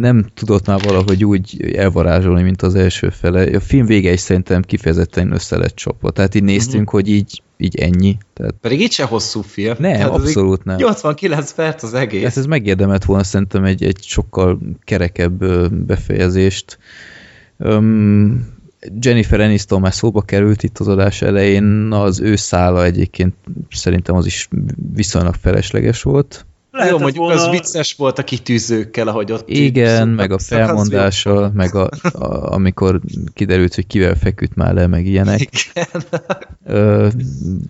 nem 0.00 0.26
tudott 0.34 0.66
már 0.66 0.80
valahogy 0.84 1.24
úgy 1.24 1.72
elvarázsolni, 1.76 2.42
mint 2.42 2.62
az 2.62 2.74
első 2.74 3.08
fele. 3.08 3.56
A 3.56 3.60
film 3.60 3.86
vége 3.86 4.12
is 4.12 4.20
szerintem 4.20 4.62
kifejezetten 4.62 5.32
össze 5.32 5.56
lett 5.56 5.74
csapva. 5.74 6.10
Tehát 6.10 6.34
így 6.34 6.42
néztünk, 6.42 6.90
hogy 6.90 7.08
így, 7.08 7.42
így 7.56 7.76
ennyi. 7.76 8.16
Tehát 8.32 8.54
Pedig 8.60 8.80
itt 8.80 8.90
se 8.90 9.04
hosszú 9.04 9.40
film. 9.40 9.74
nem, 9.78 9.92
Tehát 9.92 10.10
abszolút 10.10 10.64
nem. 10.64 10.76
89 10.76 11.52
perc 11.52 11.82
az 11.82 11.94
egész. 11.94 12.22
Hát 12.22 12.36
ez 12.36 12.46
megérdemelt 12.46 13.04
volna 13.04 13.22
szerintem 13.22 13.64
egy, 13.64 13.84
egy 13.84 13.98
sokkal 14.02 14.58
kerekebb 14.84 15.44
befejezést. 15.72 16.78
Um, 17.58 18.52
Jennifer 19.00 19.40
Aniston 19.40 19.80
már 19.80 19.94
szóba 19.94 20.22
került 20.22 20.62
itt 20.62 20.78
az 20.78 20.88
adás 20.88 21.22
elején, 21.22 21.92
az 21.92 22.20
ő 22.20 22.36
szála 22.36 22.84
egyébként 22.84 23.34
szerintem 23.70 24.14
az 24.14 24.26
is 24.26 24.48
viszonylag 24.94 25.34
felesleges 25.34 26.02
volt. 26.02 26.46
Jó, 26.74 26.80
Lehetett 26.80 27.00
mondjuk 27.00 27.24
volna, 27.24 27.42
az 27.42 27.50
vicces 27.50 27.94
volt 27.94 28.18
a 28.18 28.24
kitűzőkkel, 28.24 29.08
ahogy 29.08 29.32
ott 29.32 29.48
Igen, 29.48 30.08
meg 30.08 30.30
a 30.30 30.38
jó. 30.50 30.58
felmondással, 30.58 31.50
meg 31.54 31.74
a, 31.74 31.88
a, 32.12 32.52
amikor 32.52 33.00
kiderült, 33.34 33.74
hogy 33.74 33.86
kivel 33.86 34.14
feküdt 34.14 34.54
már 34.54 34.74
le, 34.74 34.86
meg 34.86 35.06
ilyenek. 35.06 35.40
Igen. 35.40 36.02
Ö, 36.66 37.08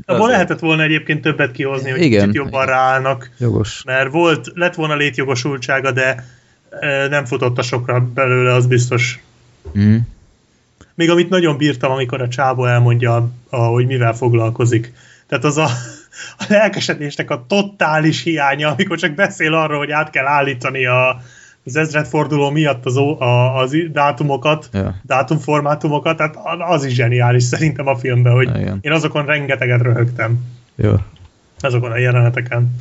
azért. 0.07 0.27
lehetett 0.27 0.59
volna 0.59 0.83
egyébként 0.83 1.23
többet 1.23 1.53
kihozni, 1.53 1.91
hogy 1.91 2.01
Igen. 2.01 2.21
kicsit 2.21 2.35
jobban 2.35 2.67
ráállnak, 2.67 3.31
jogos. 3.39 3.83
mert 3.85 4.11
volt, 4.11 4.51
lett 4.55 4.75
volna 4.75 4.97
létjogosultsága, 4.97 5.91
de 5.91 6.25
nem 7.09 7.25
futott 7.25 7.59
a 7.59 7.63
sokra 7.63 8.09
belőle, 8.15 8.53
az 8.53 8.67
biztos. 8.67 9.23
Mm. 9.79 9.97
Még 10.95 11.11
amit 11.11 11.29
nagyon 11.29 11.57
bírtam, 11.57 11.91
amikor 11.91 12.21
a 12.23 12.29
csábó 12.29 12.65
elmondja, 12.65 13.31
a, 13.49 13.57
hogy 13.57 13.87
mivel 13.87 14.15
foglalkozik. 14.15 14.93
Tehát 15.27 15.45
az 15.45 15.57
a, 15.57 15.69
a 16.39 16.45
lelkesedésnek 16.49 17.31
a 17.31 17.45
totális 17.49 18.23
hiánya, 18.23 18.71
amikor 18.71 18.99
csak 18.99 19.15
beszél 19.15 19.55
arról, 19.55 19.79
hogy 19.79 19.91
át 19.91 20.11
kell 20.11 20.27
állítani 20.27 20.87
a, 20.87 21.21
az 21.65 21.77
ezredforduló 21.77 22.51
miatt 22.51 22.85
az, 22.85 22.97
a, 22.97 23.57
az 23.57 23.77
dátumokat, 23.93 24.69
Ja. 24.73 24.95
dátumformátumokat, 25.03 26.17
tehát 26.17 26.37
az 26.59 26.85
is 26.85 26.95
zseniális 26.95 27.43
szerintem 27.43 27.87
a 27.87 27.97
filmben, 27.97 28.33
hogy 28.33 28.49
Igen. 28.59 28.79
én 28.81 28.93
azokon 28.93 29.27
rengeteget 29.27 29.83
röhögtem, 29.83 30.39
Jó. 30.75 30.93
azokon 31.61 31.91
a 31.91 31.99
jeleneteken. 31.99 32.75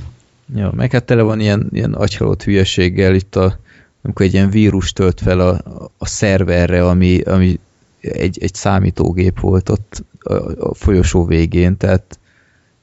Ja, 0.55 0.71
meg 0.75 0.91
hát 0.91 1.03
tele 1.03 1.21
van 1.21 1.39
ilyen, 1.39 1.67
ilyen 1.71 1.93
agyhalott 1.93 2.43
hülyeséggel 2.43 3.15
itt 3.15 3.35
a, 3.35 3.59
amikor 4.03 4.25
egy 4.25 4.33
ilyen 4.33 4.49
vírus 4.49 4.91
tölt 4.91 5.19
fel 5.21 5.39
a, 5.39 5.57
a 5.97 6.05
szerverre, 6.05 6.87
ami, 6.87 7.21
ami 7.21 7.59
egy, 8.01 8.37
egy 8.41 8.53
számítógép 8.53 9.39
volt 9.39 9.69
ott 9.69 10.03
a, 10.19 10.33
a 10.69 10.73
folyosó 10.75 11.25
végén, 11.25 11.77
tehát 11.77 12.03
te, 12.07 12.17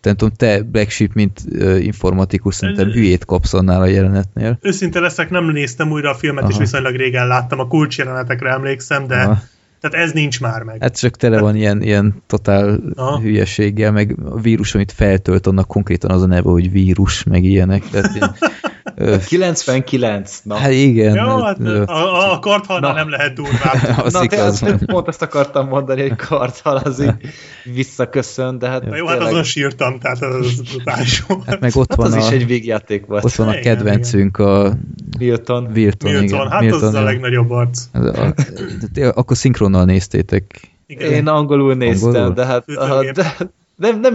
nem 0.02 0.16
tudom, 0.16 0.34
te 0.36 0.62
Black 0.62 0.90
Sheep, 0.90 1.12
mint 1.14 1.40
uh, 1.52 1.84
informatikus, 1.84 2.54
szerintem 2.54 2.90
hülyét 2.90 3.24
kapsz 3.24 3.54
annál 3.54 3.80
a 3.80 3.86
jelenetnél. 3.86 4.58
Őszinte 4.60 5.00
leszek, 5.00 5.30
nem 5.30 5.44
néztem 5.44 5.90
újra 5.90 6.10
a 6.10 6.14
filmet, 6.14 6.44
és 6.44 6.50
Aha. 6.50 6.58
viszonylag 6.58 6.94
régen 6.94 7.26
láttam, 7.26 7.58
a 7.58 7.66
kulcsjelenetekre 7.66 8.50
emlékszem, 8.50 9.06
de 9.06 9.16
Aha. 9.16 9.42
tehát 9.80 10.06
ez 10.06 10.12
nincs 10.12 10.40
már 10.40 10.62
meg. 10.62 10.82
Hát 10.82 10.98
csak 10.98 11.16
tele 11.16 11.40
van 11.40 11.56
ilyen, 11.56 11.82
ilyen 11.82 12.22
totál 12.26 12.80
Aha. 12.94 13.20
hülyeséggel, 13.20 13.92
meg 13.92 14.16
a 14.24 14.40
vírus, 14.40 14.74
amit 14.74 14.92
feltölt, 14.92 15.46
annak 15.46 15.66
konkrétan 15.66 16.10
az 16.10 16.22
a 16.22 16.26
neve, 16.26 16.50
hogy 16.50 16.70
vírus, 16.70 17.24
meg 17.24 17.44
ilyenek. 17.44 17.88
Tehát 17.88 18.14
ilyen 18.14 18.34
99. 19.26 20.40
Na. 20.42 20.54
Hát 20.54 20.70
igen. 20.70 21.14
Jó, 21.14 21.42
hát 21.42 21.56
ö, 21.60 21.82
a, 21.82 22.32
a 22.32 22.38
karthalnál 22.38 22.94
nem 22.94 23.10
lehet 23.10 23.32
durvább. 23.34 23.98
az 24.06 24.12
Na, 24.12 24.22
igaz. 24.22 24.58
te, 24.58 24.78
pont 24.86 25.08
ezt 25.08 25.22
akartam 25.22 25.68
mondani, 25.68 26.00
hogy 26.00 26.16
karthal 26.16 26.76
az 26.76 27.02
így 27.02 27.14
visszaköszön, 27.74 28.58
de 28.58 28.68
hát 28.68 28.84
Na 28.86 28.96
jó, 28.96 29.06
hát 29.06 29.14
tényleg- 29.14 29.32
azon 29.32 29.44
sírtam, 29.44 29.98
tehát 29.98 30.22
az, 30.22 30.34
az 30.84 31.22
volt. 31.26 31.44
Hát 31.46 31.60
meg 31.60 31.76
ott 31.76 31.88
hát 31.90 31.98
van, 31.98 32.06
az 32.06 32.12
a, 32.14 32.18
is 32.18 32.30
egy 32.30 32.46
végjáték 32.46 33.06
volt. 33.06 33.24
ott 33.24 33.34
van 33.34 33.48
a 33.48 33.58
kedvencünk, 33.58 34.36
a 34.38 34.76
Milton. 35.18 35.70
Wilton. 35.74 36.12
Milton, 36.12 36.22
igen. 36.22 36.50
hát 36.50 36.72
az 36.72 36.94
a 36.94 37.02
legnagyobb 37.02 37.50
arc. 37.50 37.82
Az 37.92 38.04
a- 38.18 38.34
de 38.92 39.08
Akkor 39.08 39.36
szinkronnal 39.36 39.84
néztétek. 39.84 40.44
Igen. 40.86 41.12
Én 41.12 41.26
angolul 41.28 41.74
néztem, 41.74 42.08
Angolul? 42.08 42.32
de 42.34 42.44
hát 42.46 42.64
de, 43.12 43.36
nem, 43.80 44.00
nem, 44.00 44.14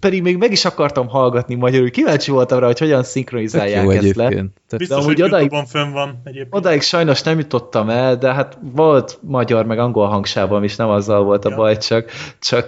pedig 0.00 0.22
még 0.22 0.36
meg 0.36 0.52
is 0.52 0.64
akartam 0.64 1.08
hallgatni 1.08 1.54
magyarul. 1.54 1.90
Kíváncsi 1.90 2.30
voltam 2.30 2.58
rá, 2.58 2.66
hogy 2.66 2.78
hogyan 2.78 3.02
szinkronizálják 3.02 3.84
jó 3.84 3.90
ezt 3.90 4.14
le. 4.14 4.24
egyébként. 4.24 4.50
Tehát, 4.68 4.78
Biztos, 4.78 4.96
amúgy 4.96 5.20
hogy 5.20 5.30
Youtube-on 5.30 5.66
fönn 5.66 5.92
van 5.92 6.20
egyébként. 6.24 6.54
Odáig 6.54 6.82
sajnos 6.82 7.22
nem 7.22 7.38
jutottam 7.38 7.88
el, 7.88 8.16
de 8.16 8.32
hát 8.32 8.58
volt 8.74 9.18
magyar 9.20 9.66
meg 9.66 9.78
angol 9.78 10.06
hangsában 10.06 10.64
is, 10.64 10.76
nem 10.76 10.88
azzal 10.88 11.24
volt 11.24 11.44
a 11.44 11.48
Ja. 11.48 11.56
baj, 11.56 11.78
csak, 11.78 12.10
csak 12.40 12.66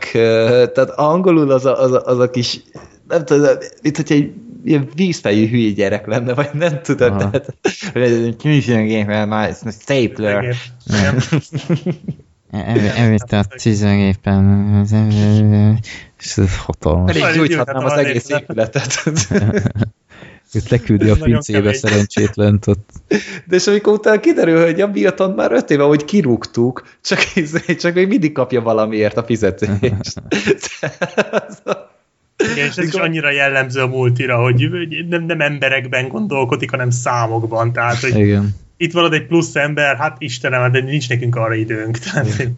tehát 0.73 0.91
angolul 0.91 1.51
az 1.51 1.65
a, 1.65 1.81
az 1.83 1.93
a, 1.93 2.03
az 2.05 2.19
a 2.19 2.31
kis, 2.31 2.61
nem 3.09 3.25
tudom, 3.25 3.57
mint 3.83 3.97
hogy 3.97 4.13
egy 4.13 4.33
ilyen 4.65 4.89
vízfejű 4.95 5.49
hülye 5.49 5.71
gyerek 5.71 6.07
lenne, 6.07 6.35
vagy 6.35 6.51
nem 6.53 6.83
tudom, 6.83 7.11
Aha. 7.17 7.31
tehát 7.31 7.57
tűzőgépen, 8.37 9.29
már 9.29 9.57
stapler. 9.71 10.55
Igen. 10.87 11.19
Elvitte 12.50 13.39
a 13.39 13.44
tizegépen, 13.44 14.86
és 16.18 16.36
ez 16.36 16.57
hatalmas. 16.57 17.16
Elég 17.16 17.36
gyújthatnám 17.36 17.84
az 17.84 17.92
egész 17.92 18.28
épületet. 18.28 19.02
Őt 20.55 20.68
leküldi 20.68 21.08
a 21.08 21.16
pincébe 21.16 21.73
szerencsétlent 21.73 22.66
ott. 22.66 22.91
De 23.44 23.57
és 23.57 23.66
amikor 23.66 23.92
utána 23.92 24.20
kiderül, 24.20 24.65
hogy 24.65 24.81
a 24.81 24.86
Milton 24.86 25.31
már 25.31 25.52
öt 25.52 25.70
éve, 25.70 25.83
hogy 25.83 26.05
kirúgtuk, 26.05 26.86
csak, 27.02 27.36
izé- 27.36 27.78
csak 27.81 27.94
még 27.94 28.08
mindig 28.08 28.33
kapja 28.33 28.60
valamiért 28.60 29.16
a 29.16 29.25
fizetést. 29.25 29.73
Igen, 32.52 32.66
és 32.66 32.76
ez 32.76 32.86
is 32.86 32.94
annyira 32.94 33.31
jellemző 33.31 33.81
a 33.81 33.86
multira, 33.86 34.36
hogy 34.36 34.68
nem, 35.08 35.25
nem 35.25 35.41
emberekben 35.41 36.08
gondolkodik, 36.08 36.70
hanem 36.70 36.91
számokban. 36.91 37.73
Tehát, 37.73 38.00
hogy 38.00 38.18
Igen. 38.18 38.55
Itt 38.77 38.93
van 38.93 39.05
ott 39.05 39.13
egy 39.13 39.27
plusz 39.27 39.55
ember, 39.55 39.97
hát 39.97 40.17
Istenem, 40.19 40.73
de 40.73 40.81
nincs 40.81 41.09
nekünk 41.09 41.37
arra 41.37 41.55
időnk. 41.55 41.99
Tehát, 41.99 42.49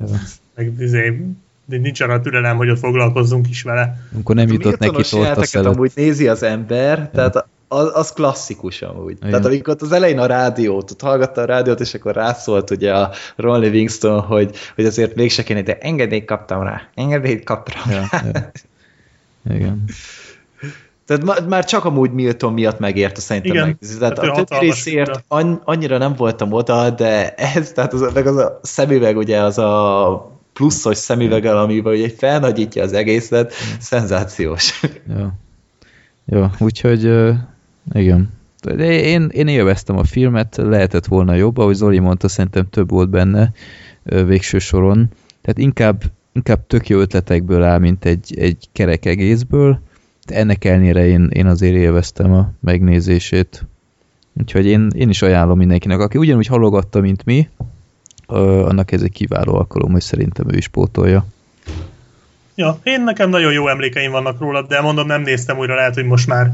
meg 0.55 0.73
izé, 0.79 1.23
de 1.65 1.79
nincs 1.79 2.01
arra 2.01 2.21
türelem, 2.21 2.57
hogy 2.57 2.71
ott 2.71 2.79
foglalkozzunk 2.79 3.49
is 3.49 3.63
vele. 3.63 4.09
Amikor 4.15 4.35
nem 4.35 4.49
jutott 4.49 4.79
neki 4.79 4.85
Miltonos 4.85 5.09
tolt 5.09 5.23
a 5.23 5.27
jeleneteket 5.27 5.51
szelet. 5.51 5.75
amúgy 5.75 5.93
nézi 5.95 6.29
az 6.29 6.43
ember, 6.43 7.11
tehát 7.11 7.47
az, 7.69 7.91
az 7.95 8.13
klasszikus 8.13 8.83
amúgy. 8.83 9.17
Igen. 9.17 9.31
Tehát 9.31 9.47
amikor 9.47 9.75
ott 9.75 9.83
az 9.83 9.93
elején 9.93 10.19
a 10.19 10.27
rádiót, 10.27 10.91
ott 10.91 11.01
hallgatta 11.01 11.41
a 11.41 11.45
rádiót, 11.45 11.81
és 11.81 11.95
akkor 11.95 12.15
rászólt 12.15 12.71
ugye 12.71 12.95
a 12.95 13.13
Ron 13.37 13.61
Livingston, 13.61 14.21
hogy, 14.21 14.57
hogy 14.75 14.85
azért 14.85 15.15
mégse 15.15 15.43
kéne, 15.43 15.63
de 15.63 15.79
engedélyt 15.79 16.25
kaptam 16.25 16.63
rá. 16.63 16.89
Engedélyt 16.95 17.45
kaptam 17.45 17.91
rá. 17.91 18.09
Ja, 18.13 18.31
ja. 18.33 18.51
Igen. 19.55 19.85
Tehát 21.09 21.49
már 21.49 21.65
csak 21.65 21.85
amúgy 21.85 22.13
Milton 22.13 22.53
miatt 22.53 22.79
megérte 22.79 23.21
szerintem 23.21 23.53
Igen. 23.53 23.67
megnézni. 23.67 23.99
Tehát 23.99 24.19
Hát 24.19 24.39
a 24.39 24.45
többi 24.45 24.65
részért 24.65 25.25
annyira 25.65 25.99
nem 25.99 26.15
voltam 26.15 26.53
oda, 26.53 26.91
de 26.91 27.35
ez, 27.35 27.73
tehát 27.73 27.93
az, 27.93 28.11
meg 28.15 28.27
az 28.27 28.37
a 28.37 28.61
szemüveg, 28.63 29.17
ugye 29.17 29.41
az 29.41 29.59
a 29.59 30.33
pluszos 30.53 30.97
szemüveggel, 30.97 31.59
amiben 31.59 31.93
ugye 31.93 32.11
felnagyítja 32.17 32.83
az 32.83 32.93
egészet, 32.93 33.53
szenzációs. 33.79 34.81
Ja. 35.17 35.35
Jó, 36.25 36.47
úgyhogy 36.59 37.05
igen. 37.93 38.33
De 38.63 38.85
én, 38.85 39.29
én 39.33 39.49
élveztem 39.49 39.99
a 39.99 40.05
filmet, 40.05 40.57
lehetett 40.57 41.07
volna 41.07 41.35
jobb, 41.35 41.59
ahogy 41.59 41.75
Zoli 41.75 41.99
mondta, 41.99 42.29
szerintem 42.29 42.69
több 42.71 42.91
volt 42.91 43.09
benne 43.09 43.53
végső 44.03 44.59
soron. 44.59 45.09
Tehát 45.43 45.59
inkább, 45.59 46.03
inkább 46.33 46.67
tök 46.67 46.89
jó 46.89 46.99
ötletekből 47.01 47.63
áll, 47.63 47.79
mint 47.79 48.05
egy, 48.05 48.39
egy 48.39 48.69
kerek 48.73 49.07
egészből, 49.07 49.81
ennek 50.31 50.65
ellenére 50.65 51.07
én, 51.07 51.29
én 51.33 51.47
azért 51.47 51.75
élveztem 51.75 52.33
a 52.33 52.53
megnézését. 52.61 53.67
Úgyhogy 54.41 54.67
én, 54.67 54.91
én 54.95 55.09
is 55.09 55.23
ajánlom 55.23 55.59
mindenkinek, 55.59 56.01
aki 56.01 56.19
ugyanúgy 56.19 56.47
halogatta, 56.47 57.01
mint 57.01 57.25
mi, 57.25 57.49
ö, 58.29 58.65
annak 58.65 58.93
ez 58.93 59.03
egy 59.03 59.13
kiváló 59.13 59.55
alkalom, 59.55 59.93
hogy 59.93 60.01
szerintem 60.01 60.47
ő 60.51 60.57
is 60.57 60.69
pótolja. 60.69 61.25
Ja, 62.55 62.79
én 62.83 63.05
nekem 63.05 63.29
nagyon 63.31 63.53
jó 63.53 63.69
emlékeim 63.69 64.11
vannak 64.11 64.41
róla, 64.41 64.63
de 64.63 64.81
mondom, 64.81 65.07
nem 65.07 65.23
néztem 65.23 65.59
újra, 65.59 65.75
lehet, 65.75 65.95
hogy 65.95 66.05
most 66.05 66.27
már 66.27 66.53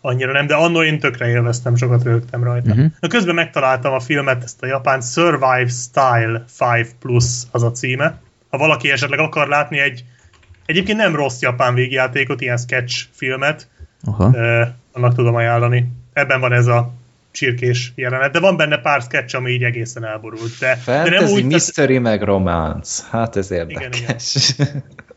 annyira 0.00 0.32
nem, 0.32 0.46
de 0.46 0.54
annól 0.54 0.84
én 0.84 0.98
tökre 0.98 1.28
élveztem, 1.28 1.76
sokat 1.76 2.02
rögtem 2.02 2.44
rajta. 2.44 2.70
Uh-huh. 2.70 2.86
Na 3.00 3.08
közben 3.08 3.34
megtaláltam 3.34 3.92
a 3.92 4.00
filmet, 4.00 4.42
ezt 4.42 4.62
a 4.62 4.66
japán 4.66 5.00
Survive 5.00 5.68
Style 5.68 6.44
5 6.80 6.94
Plus 6.98 7.24
az 7.50 7.62
a 7.62 7.70
címe. 7.70 8.18
Ha 8.50 8.58
valaki 8.58 8.90
esetleg 8.90 9.18
akar 9.18 9.48
látni 9.48 9.78
egy 9.78 10.04
egyébként 10.66 10.98
nem 10.98 11.16
rossz 11.16 11.40
japán 11.40 11.74
végjátékot, 11.74 12.40
ilyen 12.40 12.56
sketch 12.56 13.04
filmet, 13.10 13.68
Aha. 14.04 14.30
eh, 14.38 14.68
annak 14.92 15.14
tudom 15.14 15.34
ajánlani. 15.34 15.86
Ebben 16.12 16.40
van 16.40 16.52
ez 16.52 16.66
a 16.66 16.92
csirkés 17.30 17.92
jelenet, 17.94 18.32
de 18.32 18.40
van 18.40 18.56
benne 18.56 18.78
pár 18.78 19.02
sketch, 19.02 19.36
ami 19.36 19.50
így 19.50 19.62
egészen 19.62 20.04
elborult. 20.04 20.58
De, 20.60 20.78
de 20.86 20.92
nem 20.92 21.04
Fantasy, 21.04 21.24
úgy, 21.32 21.36
tehát- 21.36 21.52
mystery, 21.52 21.98
meg 21.98 22.22
romance. 22.22 23.02
Hát 23.10 23.36
ez 23.36 23.50
érdekes. 23.50 24.54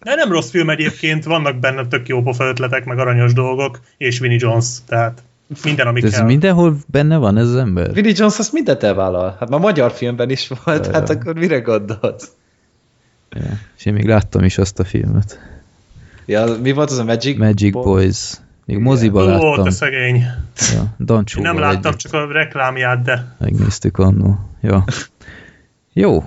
De 0.03 0.15
nem 0.15 0.31
rossz 0.31 0.49
film 0.49 0.69
egyébként, 0.69 1.23
vannak 1.23 1.55
benne 1.59 1.87
tök 1.87 2.07
jó 2.07 2.21
pofa 2.21 2.45
ötletek, 2.45 2.85
meg 2.85 2.99
aranyos 2.99 3.33
dolgok, 3.33 3.79
és 3.97 4.19
Vinnie 4.19 4.37
Jones, 4.41 4.65
tehát 4.87 5.23
minden, 5.63 5.87
ami 5.87 5.99
De 5.99 6.07
ez 6.07 6.13
kell. 6.13 6.25
mindenhol 6.25 6.77
benne 6.87 7.17
van 7.17 7.37
ez 7.37 7.47
az 7.47 7.55
ember? 7.55 7.93
Vinnie 7.93 8.13
Jones 8.15 8.39
azt 8.39 8.53
mindent 8.53 8.83
elvállal. 8.83 9.35
Hát 9.39 9.49
már 9.49 9.59
magyar 9.59 9.91
filmben 9.91 10.29
is 10.29 10.51
volt, 10.63 10.85
Ja, 10.85 10.93
hát 10.93 11.09
akkor 11.09 11.35
mire 11.35 11.59
gondolsz? 11.59 12.31
Ja. 13.31 13.41
És 13.77 13.85
én 13.85 13.93
még 13.93 14.05
láttam 14.05 14.43
is 14.43 14.57
azt 14.57 14.79
a 14.79 14.83
filmet. 14.83 15.39
Ja, 16.25 16.55
mi 16.61 16.71
volt 16.71 16.91
az 16.91 16.97
a 16.97 17.03
Magic, 17.03 17.37
Magic 17.37 17.71
Bo- 17.73 17.83
Boys. 17.83 18.33
Még 18.65 18.77
moziba 18.77 19.23
Ó, 19.23 19.27
láttam. 19.27 19.63
te 19.63 19.69
szegény. 19.71 20.15
Ja, 20.73 20.79
Én 20.79 21.05
Dancsóval 21.05 21.51
nem 21.51 21.61
láttam 21.61 21.81
együtt. 21.91 21.97
csak 21.99 22.13
a 22.13 22.31
reklámját, 22.31 23.01
de 23.01 23.35
Megnéztük 23.39 23.97
annó. 23.97 24.39
Ja. 24.61 24.83
Jó, 25.93 26.23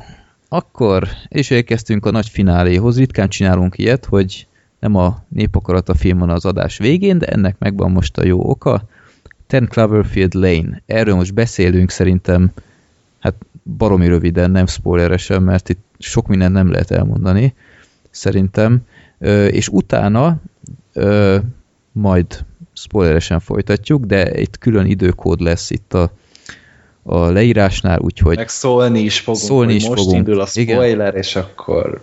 akkor 0.48 1.08
és 1.28 1.50
érkeztünk 1.50 2.06
a 2.06 2.10
nagy 2.10 2.28
fináléhoz. 2.28 2.98
Ritkán 2.98 3.28
csinálunk 3.28 3.78
ilyet, 3.78 4.04
hogy 4.04 4.46
nem 4.78 4.94
a 4.96 5.22
népakarat 5.28 5.88
a 5.88 5.94
film 5.94 6.18
van 6.18 6.30
az 6.30 6.44
adás 6.44 6.78
végén, 6.78 7.18
de 7.18 7.26
ennek 7.26 7.56
megvan 7.58 7.90
most 7.90 8.18
a 8.18 8.24
jó 8.26 8.48
oka. 8.50 8.82
Ten 9.46 9.68
Cloverfield 9.68 10.34
Lane. 10.34 10.82
Erről 10.86 11.14
most 11.14 11.34
beszélünk 11.34 11.90
szerintem, 11.90 12.50
baromi 13.62 14.06
röviden, 14.06 14.50
nem 14.50 14.66
spoileresen, 14.66 15.42
mert 15.42 15.68
itt 15.68 15.84
sok 15.98 16.26
mindent 16.26 16.52
nem 16.52 16.70
lehet 16.70 16.90
elmondani, 16.90 17.54
szerintem. 18.10 18.80
És 19.50 19.68
utána 19.68 20.40
majd 21.92 22.44
spoileresen 22.72 23.40
folytatjuk, 23.40 24.04
de 24.04 24.24
egy 24.30 24.58
külön 24.58 24.86
időkód 24.86 25.40
lesz 25.40 25.70
itt 25.70 25.94
a, 25.94 26.12
a 27.02 27.18
leírásnál, 27.18 28.00
úgyhogy 28.00 28.36
Meg 28.36 28.48
szólni 28.48 29.00
is 29.00 29.20
fogunk, 29.20 29.44
Szólni 29.44 29.74
is 29.74 29.88
most 29.88 30.02
fogunk. 30.02 30.16
indul 30.16 30.40
a 30.40 30.46
Igen. 30.54 30.74
spoiler, 30.76 31.14
és 31.14 31.36
akkor 31.36 32.02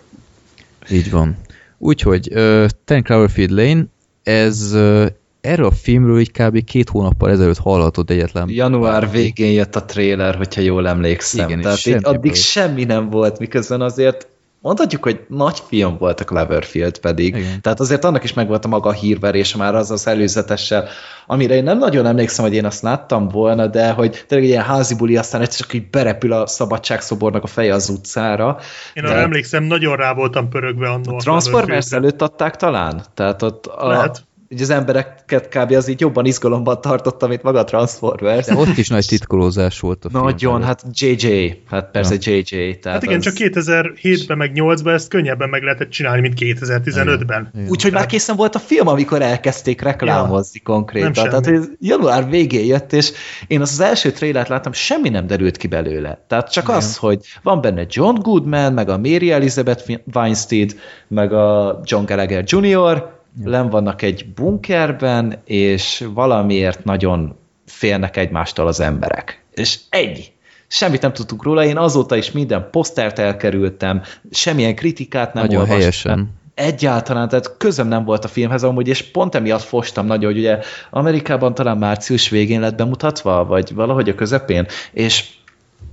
így 0.89 1.11
van. 1.11 1.37
Úgyhogy 1.77 2.29
uh, 2.33 2.65
Ten 2.85 3.03
Cloverfield 3.03 3.49
Lane, 3.51 3.85
ez 4.23 4.73
uh, 4.73 5.05
erről 5.47 5.65
a 5.65 5.71
filmről 5.71 6.19
így 6.19 6.31
kb. 6.31 6.63
két 6.63 6.89
hónappal 6.89 7.29
ezelőtt 7.31 7.57
hallhatott 7.57 8.09
egyetlen. 8.09 8.49
január 8.49 9.11
végén 9.11 9.51
jött 9.51 9.75
a 9.75 9.85
trailer, 9.85 10.35
hogyha 10.35 10.61
jól 10.61 10.87
emlékszem. 10.87 11.47
Igen, 11.49 11.61
Tehát 11.61 11.77
semmi 11.77 11.95
így 11.95 12.05
addig 12.05 12.31
volt. 12.31 12.35
semmi 12.41 12.83
nem 12.83 13.09
volt, 13.09 13.39
miközben 13.39 13.81
azért 13.81 14.27
mondhatjuk, 14.61 15.03
hogy 15.03 15.19
nagy 15.27 15.61
film 15.67 15.97
volt 15.97 16.19
a 16.19 16.23
Cloverfield 16.23 16.97
pedig. 16.99 17.35
Igen. 17.35 17.61
Tehát 17.61 17.79
azért 17.79 18.03
annak 18.03 18.23
is 18.23 18.33
megvolt 18.33 18.65
a 18.65 18.67
maga 18.67 18.91
hírverése 18.91 19.57
már 19.57 19.75
az 19.75 19.91
az 19.91 20.07
előzetessel, 20.07 20.87
amire 21.27 21.55
én 21.55 21.63
nem 21.63 21.77
nagyon 21.77 22.05
emlékszem, 22.05 22.45
hogy 22.45 22.53
én 22.53 22.65
azt 22.65 22.81
láttam 22.81 23.27
volna, 23.27 23.67
de 23.67 23.91
hogy 23.91 24.23
tényleg 24.27 24.47
egy 24.47 24.53
ilyen 24.53 24.63
házi 24.65 24.95
buli, 24.95 25.17
aztán 25.17 25.41
egyszer 25.41 25.59
csak 25.65 25.73
így 25.73 25.89
berepül 25.89 26.31
a 26.31 26.47
szabadságszobornak 26.47 27.43
a 27.43 27.47
feje 27.47 27.73
az 27.73 27.89
utcára. 27.89 28.57
én 28.93 29.03
arra 29.03 29.13
De- 29.13 29.21
emlékszem, 29.21 29.63
nagyon 29.63 29.95
rá 29.95 30.13
voltam 30.13 30.49
pörögve 30.49 30.89
annól. 30.89 31.15
A 31.15 31.21
Transformers 31.21 31.91
előtt 31.91 32.21
adták 32.21 32.55
talán? 32.55 33.01
Tehát 33.13 33.41
ott 33.41 33.65
a, 33.65 33.87
Lehet. 33.87 34.25
Így 34.49 34.61
az 34.61 34.69
embereket 34.69 35.47
kb. 35.47 35.71
az 35.71 35.87
így 35.87 35.99
jobban 35.99 36.25
izgalomban 36.25 36.81
tartotta, 36.81 37.27
mint 37.27 37.43
maga 37.43 37.59
a 37.59 37.63
Transformers. 37.63 38.45
De 38.45 38.55
ott 38.55 38.77
is 38.77 38.87
nagy 38.87 39.05
titkolózás 39.05 39.79
volt 39.79 40.05
a 40.05 40.09
film. 40.09 40.23
Nagyon, 40.23 40.63
hát 40.63 40.83
JJ, 40.91 41.61
hát 41.69 41.91
persze 41.91 42.15
JJ. 42.19 42.73
Tehát 42.73 42.97
Hát 42.97 43.03
igen, 43.03 43.17
az... 43.17 43.23
csak 43.23 43.33
2007-ben 43.37 44.37
meg 44.37 44.51
8-ban 44.55 44.93
ezt 44.93 45.09
könnyebben 45.09 45.49
meg 45.49 45.63
lehetett 45.63 45.89
csinálni, 45.89 46.21
mint 46.21 46.33
2015-ben. 46.39 47.51
Igen. 47.53 47.69
Úgyhogy 47.69 47.91
már 47.91 48.05
készen 48.05 48.35
volt 48.35 48.55
a 48.55 48.59
film, 48.59 48.87
amikor 48.87 49.21
elkezdték 49.21 49.81
reklámozni 49.81 50.61
ja, 50.63 50.73
konkrétan. 50.73 51.11
nem 51.15 51.23
Tehát 51.23 51.45
semmi. 51.45 51.65
január 51.79 52.29
végén 52.29 52.65
jött, 52.65 52.93
és 52.93 53.11
én 53.47 53.61
az, 53.61 53.71
az 53.71 53.79
első 53.79 54.11
trailert 54.11 54.47
láttam, 54.47 54.71
semmi 54.71 55.09
nem 55.09 55.27
derült 55.27 55.57
ki 55.57 55.67
belőle. 55.67 56.25
Tehát 56.27 56.51
csak 56.51 56.63
Igen. 56.63 56.75
az, 56.75 56.97
hogy 56.97 57.25
van 57.43 57.61
benne 57.61 57.85
John 57.89 58.19
Goodman, 58.21 58.73
meg 58.73 58.89
a 58.89 58.97
Mary 58.97 59.31
Elizabeth 59.31 59.91
Weinstein, 60.13 60.69
meg 61.07 61.33
a 61.33 61.79
John 61.83 62.05
Gallagher 62.05 62.43
Jr., 62.47 63.15
len 63.43 63.69
vannak 63.69 64.01
egy 64.01 64.25
bunkerben, 64.35 65.41
és 65.45 66.07
valamiért 66.13 66.83
nagyon 66.83 67.35
félnek 67.65 68.17
egymástól 68.17 68.67
az 68.67 68.79
emberek. 68.79 69.45
És 69.53 69.79
egy. 69.89 70.31
Semmit 70.67 71.01
nem 71.01 71.13
tudtuk 71.13 71.43
róla, 71.43 71.65
én 71.65 71.77
azóta 71.77 72.15
is 72.15 72.31
minden 72.31 72.67
posztert 72.71 73.19
elkerültem, 73.19 74.01
semmilyen 74.31 74.75
kritikát 74.75 75.33
nem 75.33 75.43
Nagyon 75.43 75.59
olvastam. 75.59 75.79
helyesen. 75.79 76.29
Egyáltalán, 76.53 77.29
tehát 77.29 77.57
közöm 77.57 77.87
nem 77.87 78.03
volt 78.03 78.25
a 78.25 78.27
filmhez 78.27 78.63
amúgy, 78.63 78.87
és 78.87 79.01
pont 79.01 79.35
emiatt 79.35 79.61
fostam 79.61 80.05
nagyon, 80.05 80.31
hogy 80.31 80.39
ugye 80.39 80.59
Amerikában 80.89 81.53
talán 81.53 81.77
március 81.77 82.29
végén 82.29 82.59
lett 82.59 82.75
bemutatva, 82.75 83.45
vagy 83.45 83.73
valahogy 83.73 84.09
a 84.09 84.15
közepén, 84.15 84.65
és 84.91 85.29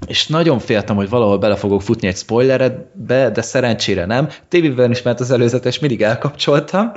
és 0.06 0.26
nagyon 0.26 0.58
féltem, 0.58 0.96
hogy 0.96 1.08
valahol 1.08 1.38
bele 1.38 1.56
fogok 1.56 1.82
futni 1.82 2.08
egy 2.08 2.16
spoileredbe, 2.16 3.30
de 3.30 3.42
szerencsére 3.42 4.06
nem. 4.06 4.28
Tévében 4.48 4.90
is 4.90 5.02
ment 5.02 5.20
az 5.20 5.30
előzetes, 5.30 5.78
mindig 5.78 6.02
elkapcsoltam. 6.02 6.92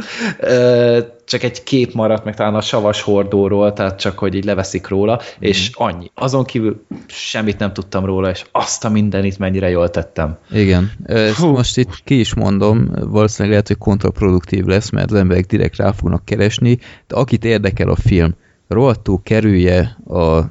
Csak 1.25 1.43
egy 1.43 1.63
kép 1.63 1.93
maradt 1.93 2.23
meg 2.23 2.35
talán 2.35 2.55
a 2.55 2.61
savas 2.61 3.01
hordóról, 3.01 3.73
tehát 3.73 3.99
csak, 3.99 4.19
hogy 4.19 4.35
így 4.35 4.45
leveszik 4.45 4.87
róla, 4.87 5.19
és 5.39 5.69
annyi. 5.73 6.11
Azon 6.13 6.43
kívül 6.43 6.85
semmit 7.07 7.59
nem 7.59 7.73
tudtam 7.73 8.05
róla, 8.05 8.29
és 8.29 8.45
azt 8.51 8.85
a 8.85 8.89
mindenit 8.89 9.39
mennyire 9.39 9.69
jól 9.69 9.89
tettem. 9.89 10.37
Igen. 10.51 10.91
Ezt 11.05 11.39
most 11.39 11.77
itt 11.77 12.03
ki 12.03 12.19
is 12.19 12.33
mondom, 12.33 12.91
valószínűleg 12.93 13.49
lehet, 13.49 13.67
hogy 13.67 13.77
kontraproduktív 13.77 14.65
lesz, 14.65 14.89
mert 14.89 15.11
az 15.11 15.17
emberek 15.17 15.45
direkt 15.45 15.75
rá 15.75 15.91
fognak 15.91 16.25
keresni, 16.25 16.79
de 17.07 17.15
akit 17.15 17.45
érdekel 17.45 17.89
a 17.89 17.95
film, 17.95 18.35
rohadtul 18.67 19.19
kerülje 19.23 19.97
a, 20.07 20.41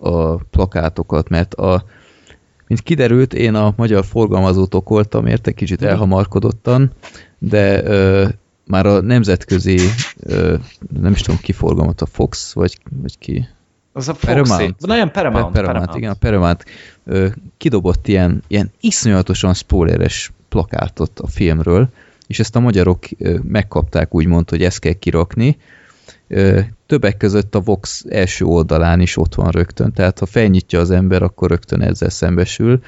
a 0.00 0.36
plakátokat, 0.36 1.28
mert 1.28 1.54
a, 1.54 1.84
mint 2.66 2.80
kiderült, 2.80 3.34
én 3.34 3.54
a 3.54 3.72
magyar 3.76 4.04
forgalmazót 4.04 4.74
okoltam, 4.74 5.26
érte 5.26 5.52
kicsit 5.52 5.82
elhamarkodottan, 5.82 6.92
de 7.38 7.84
ö, 7.84 8.28
már 8.66 8.86
a 8.86 9.00
nemzetközi, 9.00 9.78
ö, 10.20 10.54
nem 11.00 11.12
is 11.12 11.20
tudom 11.20 11.40
ki 11.40 11.52
forgalmat, 11.52 12.00
a 12.00 12.06
Fox, 12.06 12.52
vagy, 12.52 12.78
vagy 13.02 13.18
ki, 13.18 13.48
Az 13.92 14.08
a 14.08 14.12
Paramount. 14.12 14.62
Foxy. 14.62 14.86
Na, 14.86 14.94
ilyen 14.94 15.10
Paramount. 15.10 15.52
Paramount, 15.52 15.52
Paramount. 15.52 15.94
igen, 15.94 16.10
a 16.10 16.14
Paramount 16.14 16.64
ö, 17.04 17.28
kidobott 17.56 18.08
ilyen, 18.08 18.42
ilyen 18.48 18.70
iszonyatosan 18.80 19.54
spoileres 19.54 20.32
plakátot 20.48 21.20
a 21.20 21.26
filmről, 21.26 21.88
és 22.26 22.38
ezt 22.38 22.56
a 22.56 22.60
magyarok 22.60 23.04
megkapták 23.42 24.14
úgymond, 24.14 24.50
hogy 24.50 24.62
ezt 24.62 24.78
kell 24.78 24.92
kirakni. 24.92 25.56
Többek 26.86 27.16
között 27.16 27.54
a 27.54 27.60
Vox 27.60 28.04
első 28.08 28.44
oldalán 28.44 29.00
is 29.00 29.16
ott 29.16 29.34
van 29.34 29.50
rögtön, 29.50 29.92
tehát 29.92 30.18
ha 30.18 30.26
felnyitja 30.26 30.80
az 30.80 30.90
ember, 30.90 31.22
akkor 31.22 31.48
rögtön 31.48 31.82
ezzel 31.82 32.08
szembesül. 32.08 32.80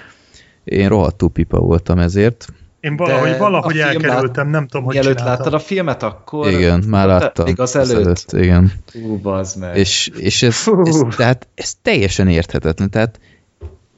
Én 0.65 0.89
rohadtul 0.89 1.31
pipa 1.31 1.59
voltam 1.59 1.99
ezért. 1.99 2.47
Én 2.81 2.97
valahogy, 2.97 3.31
De 3.31 3.37
valahogy 3.37 3.79
elkerültem, 3.79 4.49
nem 4.49 4.67
tudom, 4.67 4.85
hogy 4.85 4.95
Mielőtt 4.95 5.17
csináltam. 5.17 5.45
láttad 5.45 5.61
a 5.61 5.65
filmet, 5.65 6.03
akkor... 6.03 6.51
igen, 6.51 6.85
már 6.89 7.07
láttam. 7.07 7.45
Még 7.45 7.61
az 7.61 7.77
előtt. 7.77 8.33
igen. 8.33 8.73
Ú, 8.95 9.21
meg. 9.59 9.77
És, 9.77 10.11
és 10.17 10.43
ez, 10.43 10.65
ez, 10.85 11.03
tehát 11.17 11.49
ez 11.55 11.75
teljesen 11.83 12.29
érthetetlen. 12.29 12.91
Tehát 12.91 13.21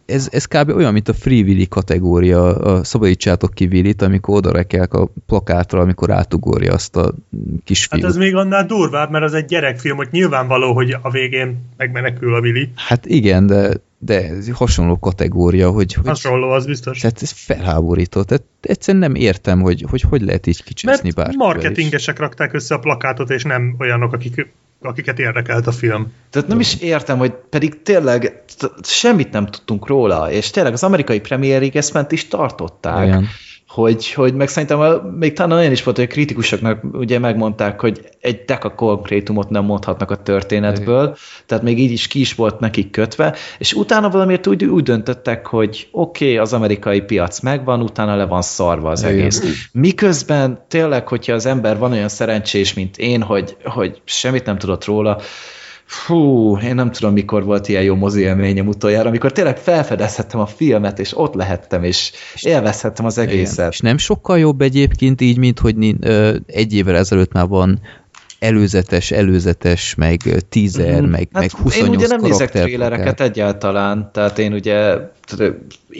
ez, 0.07 0.29
ez 0.33 0.45
kb. 0.45 0.69
olyan, 0.69 0.93
mint 0.93 1.09
a 1.09 1.15
Free 1.15 1.43
Willy 1.43 1.67
kategória, 1.67 2.57
a 2.57 2.85
szabadítsátok 2.85 3.55
ki 3.55 3.67
Willit, 3.67 4.03
amikor 4.03 4.37
odarekelk 4.37 4.95
a 4.95 5.09
plakátra, 5.27 5.81
amikor 5.81 6.11
átugorja 6.11 6.73
azt 6.73 6.97
a 6.97 7.15
kisfiút. 7.65 8.03
Hát 8.03 8.11
ez 8.11 8.17
még 8.17 8.35
annál 8.35 8.67
durvább, 8.67 9.11
mert 9.11 9.25
az 9.25 9.35
egy 9.35 9.45
gyerekfilm, 9.45 9.97
hogy 9.97 10.09
nyilvánvaló, 10.11 10.73
hogy 10.75 10.97
a 11.03 11.11
végén 11.11 11.57
megmenekül 11.77 12.35
a 12.35 12.41
Vili. 12.41 12.71
Hát 12.75 13.07
igen, 13.07 13.47
de, 13.47 13.75
de 13.99 14.29
ez 14.29 14.51
hasonló 14.51 14.99
kategória, 14.99 15.71
hogy, 15.71 15.95
hogy 15.95 16.07
Hasonló, 16.07 16.51
az 16.51 16.67
biztos. 16.67 17.01
tehát 17.01 17.23
ez 17.23 17.31
felháborító. 17.31 18.23
Tehát 18.23 18.45
egyszerűen 18.61 19.03
nem 19.03 19.15
értem, 19.15 19.61
hogy 19.61 19.85
hogy, 19.91 20.01
hogy 20.01 20.23
lehet 20.23 20.47
így 20.47 20.63
kicseszni 20.63 21.03
Mert 21.15 21.17
bárkivel 21.17 21.49
is. 21.49 21.55
marketingesek 21.55 22.19
rakták 22.19 22.53
össze 22.53 22.75
a 22.75 22.79
plakátot, 22.79 23.31
és 23.31 23.43
nem 23.43 23.75
olyanok, 23.79 24.13
akik, 24.13 24.53
akiket 24.85 25.19
érdekelt 25.19 25.67
a 25.67 25.73
film. 25.73 26.13
Tehát 26.31 26.49
nem 26.49 26.61
is 26.61 26.81
értem, 26.81 27.19
hogy 27.19 27.33
pedig 27.51 27.83
tényleg 27.83 28.45
semmit 28.83 29.31
nem 29.31 29.47
tudtunk 29.47 29.87
róla, 29.87 30.31
és 30.31 30.51
tényleg 30.51 30.73
az 30.73 30.83
amerikai 30.83 31.21
premiérig 31.21 31.77
ezt 31.77 31.93
ment 31.93 32.13
is 32.13 32.29
tartották. 32.29 33.07
Igen. 33.07 33.27
Hogy, 33.75 34.13
hogy 34.13 34.35
meg 34.35 34.49
szerintem 34.49 34.81
még 35.19 35.33
talán 35.33 35.59
olyan 35.59 35.73
is 35.73 35.83
volt, 35.83 35.97
hogy 35.97 36.05
a 36.05 36.13
kritikusoknak 36.13 36.83
ugye 36.93 37.19
megmondták, 37.19 37.81
hogy 37.81 38.09
egy 38.21 38.45
deka 38.45 38.75
konkrétumot 38.75 39.49
nem 39.51 39.65
mondhatnak 39.65 40.11
a 40.11 40.17
történetből, 40.17 41.17
tehát 41.47 41.65
még 41.65 41.79
így 41.79 41.91
is 41.91 42.07
ki 42.07 42.21
is 42.21 42.35
volt 42.35 42.61
nekik 42.61 42.91
kötve, 42.91 43.35
és 43.59 43.73
utána 43.73 44.11
valamiért 44.11 44.47
úgy, 44.47 44.65
úgy 44.65 44.83
döntöttek, 44.83 45.47
hogy 45.47 45.89
oké, 45.93 46.25
okay, 46.25 46.37
az 46.39 46.53
amerikai 46.53 47.01
piac 47.01 47.41
megvan, 47.41 47.81
utána 47.81 48.17
le 48.17 48.27
van 48.27 48.43
szarva 48.43 48.91
az 48.91 49.03
Igen. 49.03 49.15
egész. 49.15 49.69
Miközben 49.73 50.65
tényleg, 50.69 51.09
hogyha 51.09 51.33
az 51.33 51.47
ember 51.47 51.79
van 51.79 51.93
olyan 51.93 52.09
szerencsés, 52.09 52.75
mint 52.75 52.99
én, 52.99 53.23
hogy, 53.23 53.57
hogy 53.65 54.01
semmit 54.05 54.45
nem 54.45 54.59
tudott 54.59 54.85
róla, 54.85 55.21
Fú, 55.87 56.57
én 56.59 56.75
nem 56.75 56.91
tudom, 56.91 57.13
mikor 57.13 57.45
volt 57.45 57.69
ilyen 57.69 57.83
jó 57.83 57.95
mozi 57.95 58.21
élményem 58.21 58.67
utoljára, 58.69 59.09
amikor 59.09 59.33
tényleg 59.33 59.57
felfedezhettem 59.59 60.41
a 60.41 60.47
filmet, 60.47 60.99
és 60.99 61.19
ott 61.19 61.35
lehettem, 61.35 61.85
és 61.85 62.13
élvezhettem 62.43 63.05
az 63.05 63.19
Igen. 63.19 63.29
egészet. 63.29 63.73
És 63.73 63.81
nem 63.81 63.97
sokkal 63.99 64.39
jobb 64.39 64.61
egyébként 64.61 65.21
így, 65.21 65.39
mint 65.39 65.59
hogy 65.59 65.95
ö, 66.01 66.37
egy 66.47 66.75
évvel 66.75 66.97
ezelőtt 66.97 67.33
már 67.33 67.47
van 67.47 67.81
előzetes, 68.39 69.11
előzetes, 69.11 69.95
meg 69.95 70.21
ö, 70.27 70.37
teaser, 70.49 71.01
Mhm. 71.01 71.11
meg, 71.11 71.29
meg 71.33 71.43
én 71.43 71.61
28 71.63 71.97
ugye 71.97 72.07
nem 72.07 72.21
nézek 72.21 72.51
trélereket 72.51 73.21
egyáltalán, 73.21 74.11
tehát 74.13 74.39
én 74.39 74.53
ugye 74.53 74.97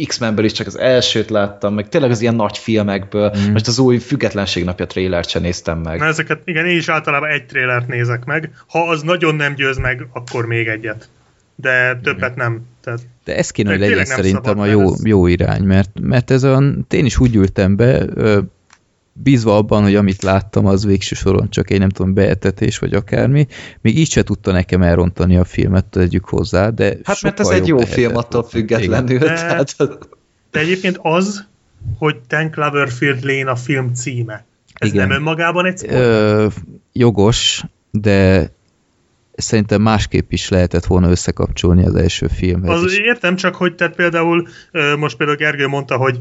X-Menből 0.07 0.45
is 0.45 0.53
csak 0.53 0.67
az 0.67 0.79
elsőt 0.79 1.31
láttam, 1.31 1.75
meg 1.75 1.89
tényleg 1.89 2.11
az 2.11 2.21
ilyen 2.21 2.35
nagy 2.35 2.59
filmekből, 2.59 3.31
Mhm. 3.35 3.51
most 3.53 3.67
az 3.67 3.79
új 3.79 3.99
Függetlenség 3.99 4.65
napja 4.65 4.87
trélert 4.87 5.29
sem 5.29 5.43
néztem 5.43 5.79
meg. 5.79 5.99
Na 5.99 6.07
ezeket, 6.07 6.41
igen, 6.45 6.67
én 6.67 6.77
is 6.77 6.89
általában 6.89 7.29
egy 7.29 7.47
trélert 7.47 7.87
nézek 7.89 8.25
meg. 8.25 8.51
Ha 8.69 8.89
az 8.89 9.03
nagyon 9.03 9.35
nem 9.35 9.55
győz 9.55 9.77
meg, 9.79 10.07
akkor 10.13 10.47
még 10.47 10.67
egyet. 10.67 11.09
De 11.57 12.01
többet 12.03 12.37
nem. 12.37 12.61
Tehát 12.81 13.01
De 13.25 13.37
ez 13.37 13.51
kéne, 13.51 13.71
hogy 13.71 13.79
legyen 13.79 14.05
szerintem 14.05 14.59
a 14.59 14.67
jó, 14.67 14.93
jó 15.03 15.27
irány, 15.27 15.63
mert, 15.63 15.91
mert 16.01 16.31
ez 16.31 16.45
olyan, 16.45 16.87
én 16.91 17.05
is 17.05 17.19
úgy 17.19 17.35
ültem 17.35 17.77
be, 17.77 18.03
ö, 18.15 18.41
bízva 19.23 19.57
abban, 19.57 19.83
hogy 19.83 19.95
amit 19.95 20.23
láttam, 20.23 20.67
az 20.67 20.85
végső 20.85 21.15
soron 21.15 21.51
csak 21.51 21.71
egy 21.71 21.79
nem 21.79 21.89
tudom, 21.89 22.15
beetetés 22.15 22.79
vagy 22.79 22.95
akármi, 22.95 23.47
még 23.81 23.99
így 23.99 24.11
se 24.11 24.23
tudta 24.23 24.53
nekem 24.53 24.83
elrontani 24.83 25.37
a 25.37 25.45
filmet, 25.45 25.85
tegyük 25.85 26.25
hozzá, 26.25 26.69
de 26.71 26.97
Hát 27.05 27.23
mert 27.23 27.41
ez 27.41 27.49
egy 27.49 27.67
jó 27.67 27.79
film 27.79 28.17
attól 28.17 28.43
függetlenül. 28.43 29.19
De- 29.19 29.27
Tehát, 29.27 29.77
De 30.51 30.61
egyébként 30.61 30.99
az, 31.03 31.47
hogy 31.99 32.17
Ten 32.27 32.51
Cloverfield 32.51 33.25
Lane 33.25 33.51
a 33.51 33.57
film 33.57 33.95
címe. 33.95 34.45
Ez 34.75 34.89
Igen. 34.89 35.09
nem 35.09 35.17
önmagában 35.17 35.67
egy 35.67 35.79
spoiler? 35.79 36.03
Ö, 36.03 36.47
jogos, 36.93 37.63
de 37.91 38.51
szerintem 39.37 39.83
másképp 39.83 40.33
is 40.33 40.49
lehetett 40.49 40.85
volna 40.85 41.11
összekapcsolni 41.11 41.85
az 41.85 41.95
első 41.95 42.27
filmhez. 42.27 42.83
Az 42.83 42.93
is. 42.93 42.99
értem 42.99 43.37
csak, 43.37 43.55
hogy 43.55 43.75
tehát 43.75 43.95
például 43.95 44.49
most 44.99 45.17
például 45.17 45.39
Gergő 45.39 45.67
mondta, 45.67 45.97
hogy 45.97 46.19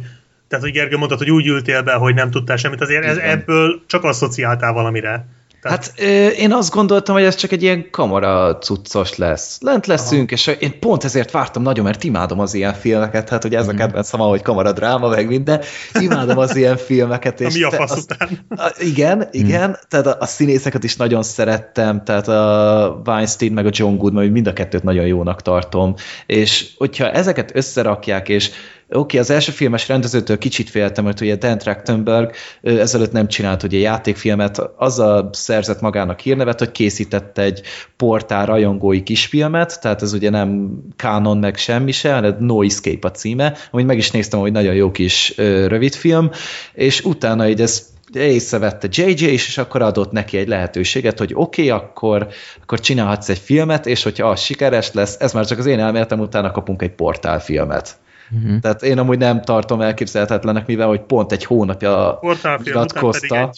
tehát, 0.53 0.67
hogy 0.67 0.73
Gergő 0.73 0.97
mondta, 0.97 1.17
hogy 1.17 1.31
úgy 1.31 1.47
ültél 1.47 1.81
be, 1.81 1.93
hogy 1.93 2.13
nem 2.13 2.31
tudtál 2.31 2.57
semmit, 2.57 2.81
azért 2.81 3.05
ez, 3.05 3.17
ebből 3.17 3.81
csak 3.87 4.03
asszociáltál 4.03 4.73
valamire. 4.73 5.25
Tehát, 5.61 5.85
Hát 5.85 5.93
ö, 5.99 6.27
én 6.27 6.53
azt 6.53 6.73
gondoltam, 6.73 7.15
hogy 7.15 7.23
ez 7.23 7.35
csak 7.35 7.51
egy 7.51 7.63
ilyen 7.63 7.89
kamera 7.91 8.57
cuccos 8.57 9.15
lesz. 9.17 9.57
Lent 9.61 9.85
leszünk, 9.87 10.31
és 10.31 10.47
én 10.59 10.79
pont 10.79 11.03
ezért 11.03 11.31
vártam 11.31 11.63
nagyon, 11.63 11.85
mert 11.85 12.03
imádom 12.03 12.39
az 12.39 12.53
ilyen 12.53 12.73
filmeket, 12.73 13.29
hát 13.29 13.43
ugye 13.43 13.57
ez 13.57 13.65
Mhm. 13.65 13.75
a 13.75 13.77
kedvencem, 13.79 14.21
ahogy 14.21 14.41
kamera 14.41 14.71
dráma, 14.71 15.07
meg 15.07 15.27
minden. 15.27 15.61
Imádom 15.99 16.37
az 16.37 16.55
ilyen 16.55 16.77
filmeket. 16.77 17.41
És 17.41 17.53
mi 17.53 17.63
a 17.63 17.71
fasz 17.71 17.97
után? 18.03 18.29
A, 18.49 18.71
igen, 18.79 19.27
igen, 19.31 19.77
tehát 19.89 20.05
a, 20.07 20.17
a 20.19 20.25
színészeket 20.25 20.83
is 20.83 20.95
nagyon 20.95 21.23
szerettem, 21.23 22.03
tehát 22.03 22.27
a 22.27 23.01
Weinstein 23.05 23.53
meg 23.53 23.65
a 23.65 23.71
John 23.71 23.95
Goodman, 23.95 24.25
mind 24.25 24.47
a 24.47 24.53
kettőt 24.53 24.83
nagyon 24.83 25.05
jónak 25.05 25.41
tartom, 25.41 25.93
és 26.25 26.69
hogyha 26.77 27.11
ezeket 27.11 27.51
összerakják, 27.55 28.29
és 28.29 28.51
oké, 28.93 28.99
okay, 28.99 29.19
az 29.19 29.29
első 29.29 29.51
filmes 29.51 29.87
rendezőtől 29.87 30.37
kicsit 30.37 30.69
féltem, 30.69 31.03
hogy 31.03 31.21
ugye 31.21 31.35
Dan 31.35 31.57
Trachtenberg 31.57 32.31
ezelőtt 32.61 33.11
nem 33.11 33.27
csinált 33.27 33.63
ugye 33.63 33.77
játékfilmet, 33.77 34.61
azzal 34.77 35.29
szerzett 35.31 35.81
magának 35.81 36.19
hírnevet, 36.19 36.59
hogy 36.59 36.71
készített 36.71 37.37
egy 37.37 37.61
portál 37.97 38.45
rajongói 38.45 39.03
kisfilmet, 39.03 39.81
tehát 39.81 40.01
ez 40.01 40.13
ugye 40.13 40.29
nem 40.29 40.79
kánon 40.95 41.37
meg 41.37 41.57
semmi 41.57 41.91
se, 41.91 42.13
hanem 42.13 42.35
No 42.39 42.61
Escape 42.61 43.07
a 43.07 43.11
címe, 43.11 43.57
amit 43.71 43.85
meg 43.85 43.97
is 43.97 44.11
néztem, 44.11 44.39
hogy 44.39 44.51
nagyon 44.51 44.73
jó 44.73 44.91
kis 44.91 45.37
rövidfilm, 45.67 46.31
és 46.73 47.01
utána 47.01 47.47
így 47.49 47.61
ez 47.61 47.91
észrevette 48.13 48.87
JJ 48.91 49.25
is, 49.25 49.47
és 49.47 49.57
akkor 49.57 49.81
adott 49.81 50.11
neki 50.11 50.37
egy 50.37 50.47
lehetőséget, 50.47 51.19
hogy 51.19 51.31
oké, 51.35 51.69
okay, 51.69 51.79
akkor, 51.79 52.27
akkor 52.61 52.79
csinálhatsz 52.79 53.29
egy 53.29 53.37
filmet, 53.37 53.85
és 53.85 54.03
hogyha 54.03 54.29
az 54.29 54.39
sikeres 54.39 54.91
lesz, 54.91 55.17
ez 55.19 55.33
már 55.33 55.45
csak 55.45 55.57
az 55.57 55.65
én 55.65 55.79
elméletem, 55.79 56.19
utána 56.19 56.51
kapunk 56.51 56.81
egy 56.81 56.91
portálfilmet. 56.91 57.97
Mhm. 58.41 58.57
Tehát 58.57 58.83
én 58.83 58.97
amúgy 58.97 59.17
nem 59.17 59.41
tartom 59.41 59.81
elképzelhetetlenek, 59.81 60.65
mivel 60.67 60.87
hogy 60.87 61.01
pont 61.01 61.31
egy 61.31 61.45
hónapja 61.45 62.19
nyilatkozta. 62.63 63.51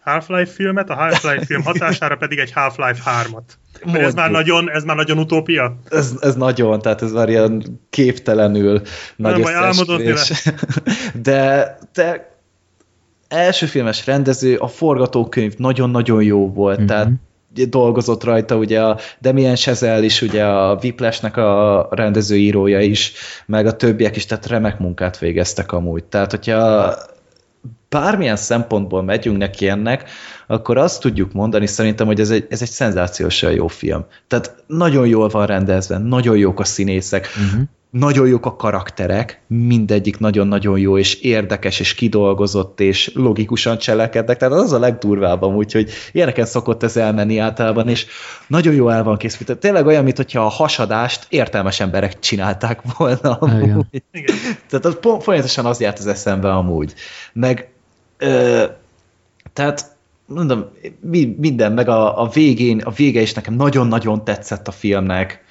Half-Life 0.00 0.52
filmet, 0.52 0.90
a 0.90 0.94
Half-Life 0.94 1.44
film 1.44 1.62
hatására 1.72 2.16
pedig 2.16 2.38
egy 2.38 2.52
Half-Life 2.52 3.10
3-at. 3.24 3.42
Mert 3.92 4.04
ez 4.04 4.14
már 4.14 4.30
nagyon, 4.30 4.70
ez 4.70 4.84
már 4.84 4.96
nagyon 4.96 5.18
utópia. 5.18 5.76
Ez, 5.90 6.12
ez 6.20 6.34
nagyon, 6.34 6.80
tehát 6.80 7.02
ez 7.02 7.12
már 7.12 7.28
ilyen 7.28 7.80
képtelenül 7.90 8.82
nagy 9.16 9.40
összeesküvés. 9.40 10.32
De, 11.22 11.76
de 11.94 12.36
első 13.28 13.66
filmes 13.66 14.06
rendező, 14.06 14.56
a 14.56 14.68
forgatókönyv 14.68 15.54
nagyon-nagyon 15.56 16.22
jó 16.22 16.52
volt, 16.52 16.78
Mhm. 16.78 16.86
tehát 16.86 17.08
dolgozott 17.68 18.24
rajta, 18.24 18.56
ugye 18.56 18.82
a 18.82 18.98
Damien 19.20 19.54
Chazelle 19.54 20.04
is, 20.04 20.22
ugye 20.22 20.44
a 20.44 20.78
Whiplashnek 20.82 21.36
a 21.36 21.88
rendezőírója 21.90 22.80
is, 22.80 23.12
meg 23.46 23.66
a 23.66 23.76
többiek 23.76 24.16
is, 24.16 24.26
tehát 24.26 24.46
remek 24.46 24.78
munkát 24.78 25.18
végeztek 25.18 25.72
amúgy. 25.72 26.04
Tehát, 26.04 26.30
hogyha 26.30 26.94
bármilyen 27.88 28.36
szempontból 28.36 29.02
megyünk 29.02 29.36
neki 29.36 29.68
ennek, 29.68 30.10
akkor 30.46 30.78
azt 30.78 31.00
tudjuk 31.00 31.32
mondani 31.32 31.66
szerintem, 31.66 32.06
hogy 32.06 32.20
ez 32.20 32.30
egy, 32.30 32.46
ez 32.48 32.62
egy 32.62 32.70
szenzációsan 32.70 33.52
jó 33.52 33.66
film. 33.66 34.04
Tehát 34.28 34.54
nagyon 34.66 35.06
jól 35.06 35.28
van 35.28 35.46
rendezve, 35.46 35.98
nagyon 35.98 36.36
jók 36.36 36.60
a 36.60 36.64
színészek, 36.64 37.28
uh-huh 37.46 37.62
nagyon 37.98 38.26
jók 38.26 38.46
a 38.46 38.56
karakterek, 38.56 39.40
mindegyik 39.46 40.18
nagyon-nagyon 40.18 40.78
jó, 40.78 40.98
és 40.98 41.14
érdekes, 41.14 41.80
és 41.80 41.94
kidolgozott, 41.94 42.80
és 42.80 43.10
logikusan 43.14 43.78
cselekednek, 43.78 44.36
tehát 44.36 44.54
az 44.54 44.72
a 44.72 44.78
legdurvább 44.78 45.42
amúgy, 45.42 45.72
hogy 45.72 45.90
ilyeneken 46.12 46.46
szokott 46.46 46.82
ez 46.82 46.96
elmenni 46.96 47.38
általában, 47.38 47.88
és 47.88 48.06
nagyon 48.46 48.74
jó 48.74 48.88
el 48.88 49.02
van 49.02 49.16
készítve. 49.16 49.54
Tényleg 49.54 49.86
olyan, 49.86 50.04
mintha 50.04 50.44
a 50.44 50.48
hasadást 50.48 51.26
értelmes 51.28 51.80
emberek 51.80 52.18
csinálták 52.18 52.80
volna 52.96 53.34
amúgy. 53.34 53.86
Igen. 54.12 54.36
Tehát 54.68 54.84
az 54.84 54.98
folyamatosan 55.00 55.66
az 55.66 55.80
járt 55.80 55.98
az 55.98 56.06
eszembe 56.06 56.52
amúgy. 56.52 56.94
Meg 57.32 57.68
ö, 58.18 58.64
tehát 59.52 59.96
mondom, 60.26 60.64
minden, 61.36 61.72
meg 61.72 61.88
a, 61.88 62.22
a 62.22 62.28
végén, 62.28 62.80
a 62.80 62.90
vége 62.90 63.20
is 63.20 63.32
nekem 63.32 63.54
nagyon-nagyon 63.54 64.24
tetszett 64.24 64.68
a 64.68 64.72
filmnek, 64.72 65.43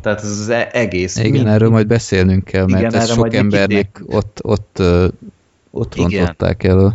tehát 0.00 0.20
ez 0.22 0.30
az 0.30 0.48
e- 0.48 0.68
egész. 0.72 1.16
Igen, 1.16 1.30
mind... 1.30 1.46
erről 1.46 1.70
majd 1.70 1.86
beszélnünk 1.86 2.44
kell, 2.44 2.66
mert 2.66 2.80
Igen, 2.80 2.94
ez 2.94 3.12
sok 3.12 3.34
embernek 3.34 4.02
ott, 4.06 4.38
ott, 4.42 4.82
ott 5.70 5.96
rontották 5.96 6.64
el 6.64 6.78
a 6.78 6.94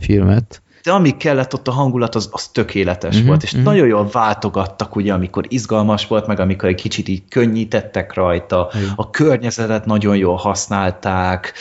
filmet. 0.00 0.60
De 0.82 0.92
ami 0.92 1.16
kellett 1.16 1.54
ott 1.54 1.68
a 1.68 1.70
hangulat, 1.70 2.14
az, 2.14 2.28
az 2.32 2.48
tökéletes 2.48 3.14
uh-huh, 3.14 3.28
volt, 3.28 3.42
és 3.42 3.52
uh-huh. 3.52 3.66
nagyon 3.66 3.86
jól 3.86 4.08
váltogattak, 4.12 4.96
ugye, 4.96 5.12
amikor 5.12 5.44
izgalmas 5.48 6.06
volt, 6.06 6.26
meg 6.26 6.40
amikor 6.40 6.68
egy 6.68 6.80
kicsit 6.80 7.08
így 7.08 7.22
könnyítettek 7.28 8.14
rajta, 8.14 8.64
uh-huh. 8.64 8.82
a 8.96 9.10
környezetet 9.10 9.86
nagyon 9.86 10.16
jól 10.16 10.36
használták, 10.36 11.52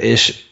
és 0.00 0.43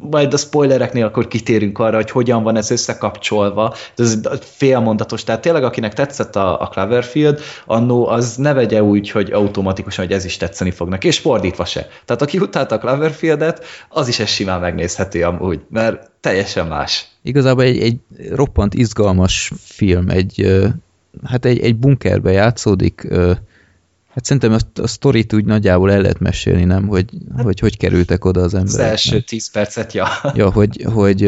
majd 0.00 0.32
a 0.32 0.36
spoilereknél 0.36 1.04
akkor 1.04 1.28
kitérünk 1.28 1.78
arra, 1.78 1.96
hogy 1.96 2.10
hogyan 2.10 2.42
van 2.42 2.56
ez 2.56 2.70
összekapcsolva. 2.70 3.74
Ez 3.96 4.20
félmondatos, 4.40 5.24
tehát 5.24 5.40
tényleg 5.40 5.64
akinek 5.64 5.94
tetszett 5.94 6.36
a, 6.36 6.60
a 6.60 6.68
Cloverfield, 6.68 7.40
annó 7.66 8.06
az 8.06 8.36
ne 8.36 8.52
vegye 8.52 8.82
úgy, 8.82 9.10
hogy 9.10 9.32
automatikusan, 9.32 10.04
hogy 10.04 10.14
ez 10.14 10.24
is 10.24 10.36
tetszeni 10.36 10.70
fognak, 10.70 11.04
és 11.04 11.18
fordítva 11.18 11.64
se. 11.64 11.88
Tehát 12.04 12.22
aki 12.22 12.38
utálta 12.38 12.74
a 12.74 12.78
Cloverfieldet, 12.78 13.64
az 13.88 14.08
is 14.08 14.18
ezt 14.18 14.32
simán 14.32 14.60
megnézheti 14.60 15.22
amúgy, 15.22 15.60
mert 15.68 16.10
teljesen 16.20 16.66
más. 16.66 17.08
Igazából 17.22 17.64
egy, 17.64 17.80
egy 17.80 17.96
roppant 18.30 18.74
izgalmas 18.74 19.52
film, 19.58 20.08
egy, 20.08 20.60
hát 21.24 21.44
egy, 21.44 21.60
egy 21.60 21.76
bunkerbe 21.76 22.30
játszódik, 22.30 23.08
Hát 24.14 24.24
szerintem 24.24 24.52
a, 24.52 24.80
a 24.80 24.86
sztorit 24.86 25.32
úgy 25.32 25.44
nagyjából 25.44 25.92
el 25.92 26.00
lehet 26.00 26.18
mesélni, 26.18 26.64
nem? 26.64 26.86
Hogy 26.86 27.04
hogy, 27.36 27.60
hogy 27.60 27.76
kerültek 27.76 28.24
oda 28.24 28.40
az 28.40 28.54
emberek. 28.54 28.80
Az 28.80 28.90
első 28.90 29.20
tíz 29.20 29.50
percet, 29.50 29.92
ja. 29.92 30.06
Ja, 30.34 30.50
hogy, 30.50 30.86
hogy 30.92 31.20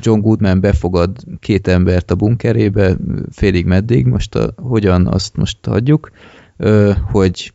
John 0.00 0.20
Goodman 0.20 0.60
befogad 0.60 1.16
két 1.40 1.68
embert 1.68 2.10
a 2.10 2.14
bunkerébe, 2.14 2.96
félig 3.32 3.66
meddig, 3.66 4.06
most 4.06 4.34
a, 4.34 4.52
hogyan, 4.56 5.06
azt 5.06 5.36
most 5.36 5.56
hagyjuk, 5.66 6.10
hogy 7.10 7.52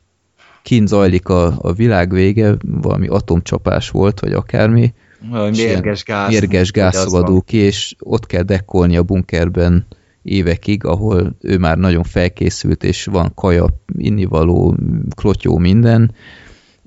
kint 0.62 0.88
zajlik 0.88 1.30
a, 1.30 1.58
a 1.62 1.74
világ 1.74 2.12
vége, 2.12 2.56
valami 2.62 3.08
atomcsapás 3.08 3.90
volt, 3.90 4.20
vagy 4.20 4.34
akármi. 4.34 4.94
Valami 5.30 5.58
mérges 5.58 6.04
gáz. 6.04 6.30
Mérges 6.30 6.72
gáz 6.72 6.96
szabadul 6.96 7.42
ki, 7.46 7.58
és 7.58 7.96
ott 8.00 8.26
kell 8.26 8.44
dekkolni 8.44 8.98
a 8.98 9.04
bunkerben 9.04 9.86
évekig, 10.24 10.86
ahol 10.86 11.36
ő 11.42 11.58
már 11.58 11.78
nagyon 11.78 12.04
felkészült, 12.04 12.84
és 12.84 13.06
van 13.06 13.32
kaja, 13.36 13.68
innivaló, 13.98 14.78
klotyó, 15.16 15.58
minden, 15.58 16.14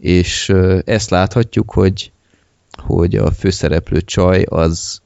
és 0.00 0.52
ezt 0.84 1.10
láthatjuk, 1.10 1.72
hogy, 1.72 2.12
hogy 2.82 3.16
a 3.16 3.30
főszereplő 3.30 4.00
csaj 4.00 4.42
az 4.48 5.02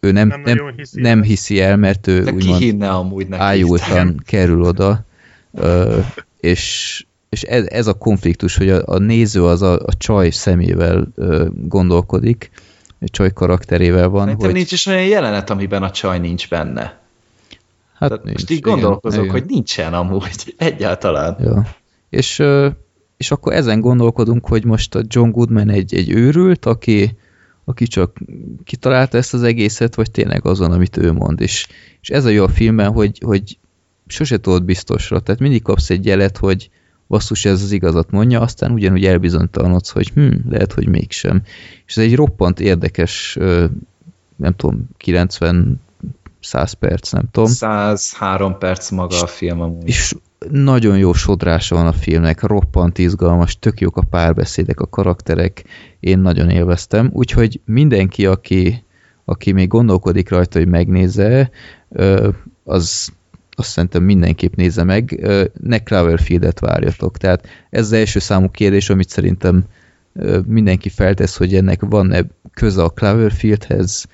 ő 0.00 0.12
nem, 0.12 0.28
nem, 0.28 0.40
nem, 0.42 0.72
hiszi, 0.76 1.00
nem 1.00 1.22
hiszi 1.22 1.60
el, 1.60 1.76
mert 1.76 2.06
ő 2.06 2.22
De 2.22 2.32
úgymond 2.32 2.60
hinne 2.60 2.90
amúgy 2.90 3.26
ájultan 3.30 4.22
kerül 4.26 4.62
oda, 4.62 5.04
és, 6.40 7.04
és 7.28 7.42
ez, 7.42 7.66
ez 7.66 7.86
a 7.86 7.92
konfliktus, 7.92 8.56
hogy 8.56 8.70
a, 8.70 8.82
a 8.84 8.98
néző 8.98 9.44
az 9.44 9.62
a, 9.62 9.72
a 9.72 9.96
csaj 9.98 10.30
szemével 10.30 11.08
gondolkodik, 11.54 12.50
csaj 13.06 13.32
karakterével 13.32 14.08
van. 14.08 14.20
Szerintem 14.20 14.46
hogy... 14.46 14.56
nincs 14.56 14.72
is 14.72 14.86
olyan 14.86 15.04
jelenet, 15.04 15.50
amiben 15.50 15.82
a 15.82 15.90
csaj 15.90 16.18
nincs 16.18 16.48
benne. 16.48 17.00
Hát 17.94 18.10
nincs, 18.10 18.36
most 18.36 18.50
így 18.50 18.60
gondolkozok, 18.60 19.22
igen, 19.22 19.34
hogy 19.34 19.44
nincsen 19.46 19.94
amúgy 19.94 20.54
egyáltalán. 20.56 21.36
Ja. 21.40 21.66
És, 22.10 22.42
és 23.16 23.30
akkor 23.30 23.52
ezen 23.52 23.80
gondolkodunk, 23.80 24.46
hogy 24.46 24.64
most 24.64 24.94
a 24.94 25.02
John 25.06 25.30
Goodman 25.30 25.68
egy, 25.68 25.94
egy 25.94 26.10
őrült, 26.10 26.66
aki, 26.66 27.18
aki 27.64 27.86
csak 27.86 28.18
kitalálta 28.64 29.16
ezt 29.16 29.34
az 29.34 29.42
egészet, 29.42 29.94
vagy 29.94 30.10
tényleg 30.10 30.46
azon, 30.46 30.72
amit 30.72 30.96
ő 30.96 31.12
mond. 31.12 31.40
És, 31.40 31.66
és 32.00 32.08
ez 32.08 32.24
a 32.24 32.28
jó 32.28 32.44
a 32.44 32.48
filmben, 32.48 32.92
hogy, 32.92 33.20
hogy 33.24 33.58
sose 34.06 34.38
tudod 34.40 34.64
biztosra, 34.64 35.20
tehát 35.20 35.40
mindig 35.40 35.62
kapsz 35.62 35.90
egy 35.90 36.06
jelet, 36.06 36.36
hogy 36.36 36.70
basszus, 37.08 37.44
ez 37.44 37.62
az 37.62 37.72
igazat 37.72 38.10
mondja, 38.10 38.40
aztán 38.40 38.72
ugyanúgy 38.72 39.04
elbizonytalanodsz, 39.04 39.90
hogy 39.90 40.08
hm, 40.08 40.32
lehet, 40.48 40.72
hogy 40.72 40.88
mégsem. 40.88 41.42
És 41.86 41.96
ez 41.96 42.04
egy 42.04 42.14
roppant 42.14 42.60
érdekes, 42.60 43.36
nem 44.36 44.54
tudom, 44.56 44.88
90 44.96 45.80
100 46.40 46.72
perc, 46.72 47.12
nem 47.12 47.24
tudom. 47.30 47.48
103 47.50 48.58
perc 48.58 48.90
maga 48.90 49.20
a 49.20 49.26
film 49.26 49.60
amúgy. 49.60 49.88
És 49.88 50.14
nagyon 50.50 50.98
jó 50.98 51.12
sodrása 51.12 51.74
van 51.74 51.86
a 51.86 51.92
filmnek, 51.92 52.42
roppant 52.42 52.98
izgalmas, 52.98 53.58
tök 53.58 53.80
jók 53.80 53.96
a 53.96 54.02
párbeszédek, 54.10 54.80
a 54.80 54.86
karakterek, 54.86 55.64
én 56.00 56.18
nagyon 56.18 56.50
élveztem, 56.50 57.10
úgyhogy 57.12 57.60
mindenki, 57.64 58.26
aki, 58.26 58.84
aki 59.24 59.52
még 59.52 59.68
gondolkodik 59.68 60.28
rajta, 60.28 60.58
hogy 60.58 60.68
megnézze, 60.68 61.50
az 62.64 63.12
azt 63.58 63.70
szerintem 63.70 64.02
mindenképp 64.02 64.54
nézze 64.54 64.84
meg, 64.84 65.28
ne 65.62 65.78
Cloverfield-et 65.78 66.58
várjatok. 66.58 67.16
Tehát 67.16 67.46
ez 67.70 67.84
az 67.84 67.92
első 67.92 68.18
számú 68.18 68.48
kérdés, 68.48 68.90
amit 68.90 69.08
szerintem 69.08 69.64
mindenki 70.46 70.88
feltesz, 70.88 71.36
hogy 71.36 71.54
ennek 71.54 71.80
van-e 71.80 72.22
köze 72.54 72.82
a 72.82 72.88
Cloverfieldhez, 72.88 74.06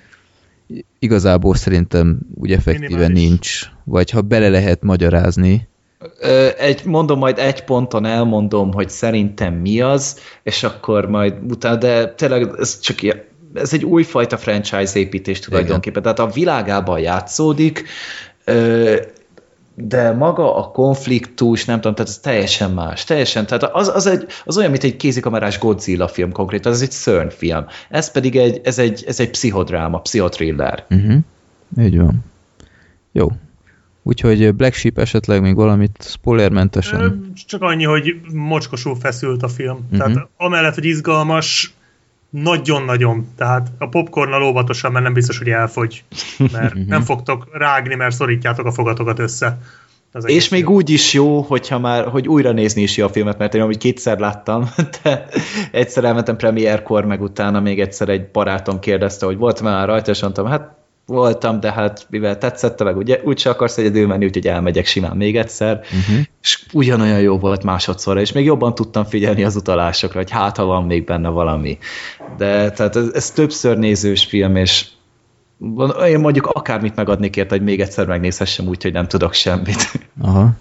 igazából 0.98 1.54
szerintem 1.54 2.18
úgy 2.34 2.52
effektíven 2.52 3.12
nincs. 3.12 3.60
Vagy 3.84 4.10
ha 4.10 4.20
bele 4.20 4.48
lehet 4.48 4.82
magyarázni, 4.82 5.68
egy, 6.58 6.84
mondom, 6.84 7.18
majd 7.18 7.38
egy 7.38 7.64
ponton 7.64 8.04
elmondom, 8.04 8.72
hogy 8.72 8.90
szerintem 8.90 9.54
mi 9.54 9.80
az, 9.80 10.18
és 10.42 10.62
akkor 10.62 11.06
majd 11.06 11.34
utána, 11.48 11.76
de 11.76 12.14
tényleg 12.14 12.54
ez 12.58 12.80
csak 12.80 12.96
ez 13.54 13.72
egy 13.72 13.84
újfajta 13.84 14.36
franchise 14.36 14.98
építés 14.98 15.38
tulajdonképpen. 15.38 16.02
Igen. 16.02 16.14
Tehát 16.14 16.30
a 16.30 16.34
világában 16.34 17.00
játszódik, 17.00 17.84
de 19.74 20.12
maga 20.12 20.56
a 20.56 20.70
konfliktus, 20.70 21.64
nem 21.64 21.76
tudom, 21.76 21.94
tehát 21.94 22.10
ez 22.10 22.18
teljesen 22.18 22.70
más. 22.70 23.04
Teljesen, 23.04 23.46
tehát 23.46 23.62
az, 23.62 23.88
az, 23.88 24.06
egy, 24.06 24.26
az 24.44 24.56
olyan, 24.56 24.70
mint 24.70 24.82
egy 24.82 24.96
kézikamerás 24.96 25.58
Godzilla 25.58 26.08
film 26.08 26.32
konkrétan, 26.32 26.72
ez 26.72 26.80
egy 26.80 26.90
szörny 26.90 27.28
film. 27.28 27.66
Ez 27.88 28.10
pedig 28.10 28.36
egy, 28.36 28.60
ez 28.64 28.78
egy, 28.78 29.04
ez 29.06 29.20
egy 29.20 29.30
pszichodráma, 29.30 29.98
pszichotriller. 29.98 30.84
Uh-huh. 30.90 31.16
Így 31.78 31.98
van. 31.98 32.24
Jó. 33.12 33.32
Úgyhogy 34.02 34.54
Black 34.54 34.74
Sheep 34.74 34.98
esetleg 34.98 35.40
még 35.40 35.54
valamit 35.54 36.04
spoilermentesen? 36.08 37.32
Csak 37.46 37.62
annyi, 37.62 37.84
hogy 37.84 38.14
mocskosul 38.32 38.96
feszült 38.96 39.42
a 39.42 39.48
film. 39.48 39.76
Uh-huh. 39.76 39.98
Tehát 39.98 40.28
amellett, 40.36 40.74
hogy 40.74 40.84
izgalmas, 40.84 41.74
nagyon-nagyon. 42.42 43.28
Tehát 43.36 43.68
a 43.78 43.88
popcornnal 43.88 44.42
óvatosan, 44.42 44.92
mert 44.92 45.04
nem 45.04 45.12
biztos, 45.12 45.38
hogy 45.38 45.48
elfogy. 45.48 46.04
Mert 46.52 46.74
nem 46.86 47.02
fogtok 47.02 47.48
rágni, 47.52 47.94
mert 47.94 48.14
szorítjátok 48.14 48.66
a 48.66 48.72
fogatokat 48.72 49.18
össze. 49.18 49.58
Az 50.12 50.28
és 50.28 50.48
még 50.48 50.68
úgy 50.68 50.90
is 50.90 51.12
jó, 51.12 51.40
hogyha 51.40 51.78
már, 51.78 52.08
hogy 52.08 52.28
újra 52.28 52.52
nézni 52.52 52.82
is 52.82 52.96
jó 52.96 53.06
a 53.06 53.08
filmet, 53.08 53.38
mert 53.38 53.54
én 53.54 53.60
amúgy 53.60 53.78
kétszer 53.78 54.18
láttam, 54.18 54.70
de 55.02 55.26
egyszer 55.70 56.04
elmentem 56.04 56.36
premierkor, 56.36 57.04
meg 57.04 57.22
utána 57.22 57.60
még 57.60 57.80
egyszer 57.80 58.08
egy 58.08 58.30
barátom 58.30 58.78
kérdezte, 58.78 59.26
hogy 59.26 59.36
volt 59.36 59.62
már 59.62 59.86
rajta, 59.86 60.10
és 60.10 60.20
mondtam, 60.20 60.46
hát 60.46 60.83
voltam, 61.06 61.60
de 61.60 61.72
hát 61.72 62.06
mivel 62.10 62.38
tetszett, 62.38 62.82
meg 62.82 62.96
ugye 62.96 63.20
úgyse 63.24 63.50
akarsz 63.50 63.78
egyedül 63.78 64.06
menni, 64.06 64.24
úgyhogy 64.24 64.46
elmegyek 64.46 64.86
simán 64.86 65.16
még 65.16 65.36
egyszer, 65.36 65.76
uh-huh. 65.76 66.24
és 66.42 66.66
ugyanolyan 66.72 67.20
jó 67.20 67.38
volt 67.38 67.62
másodszorra, 67.62 68.20
és 68.20 68.32
még 68.32 68.44
jobban 68.44 68.74
tudtam 68.74 69.04
figyelni 69.04 69.44
az 69.44 69.56
utalásokra, 69.56 70.18
hogy 70.18 70.30
hát, 70.30 70.56
ha 70.56 70.64
van 70.64 70.84
még 70.84 71.04
benne 71.04 71.28
valami. 71.28 71.78
De 72.36 72.70
tehát 72.70 72.96
ez, 72.96 73.08
ez 73.12 73.30
többször 73.30 73.78
nézős 73.78 74.24
film, 74.24 74.56
és 74.56 74.86
én 76.06 76.18
mondjuk 76.18 76.46
akármit 76.46 76.94
megadnék 76.94 77.36
érte, 77.36 77.54
hogy 77.54 77.64
még 77.64 77.80
egyszer 77.80 78.06
megnézhessem 78.06 78.66
úgy, 78.66 78.82
hogy 78.82 78.92
nem 78.92 79.06
tudok 79.06 79.32
semmit. 79.32 79.92
Aha. 80.20 80.52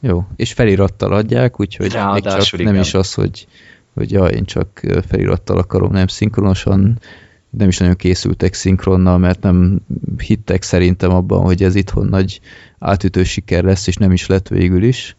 Jó, 0.00 0.26
és 0.36 0.52
felirattal 0.52 1.12
adják, 1.12 1.60
úgyhogy 1.60 1.98
még 2.12 2.22
csak 2.22 2.52
igen. 2.52 2.72
nem 2.72 2.80
is 2.80 2.94
az, 2.94 3.14
hogy, 3.14 3.46
hogy 3.94 4.12
ja, 4.12 4.24
én 4.24 4.44
csak 4.44 4.80
felirattal 5.08 5.58
akarom, 5.58 5.92
nem 5.92 6.06
szinkronosan 6.06 6.98
nem 7.50 7.68
is 7.68 7.76
nagyon 7.78 7.96
készültek 7.96 8.54
szinkronnal, 8.54 9.18
mert 9.18 9.40
nem 9.42 9.80
hittek 10.18 10.62
szerintem 10.62 11.10
abban, 11.10 11.40
hogy 11.40 11.62
ez 11.62 11.74
itthon 11.74 12.06
nagy 12.06 12.40
átütő 12.78 13.24
siker 13.24 13.64
lesz, 13.64 13.86
és 13.86 13.96
nem 13.96 14.12
is 14.12 14.26
lett 14.26 14.48
végül 14.48 14.82
is. 14.82 15.16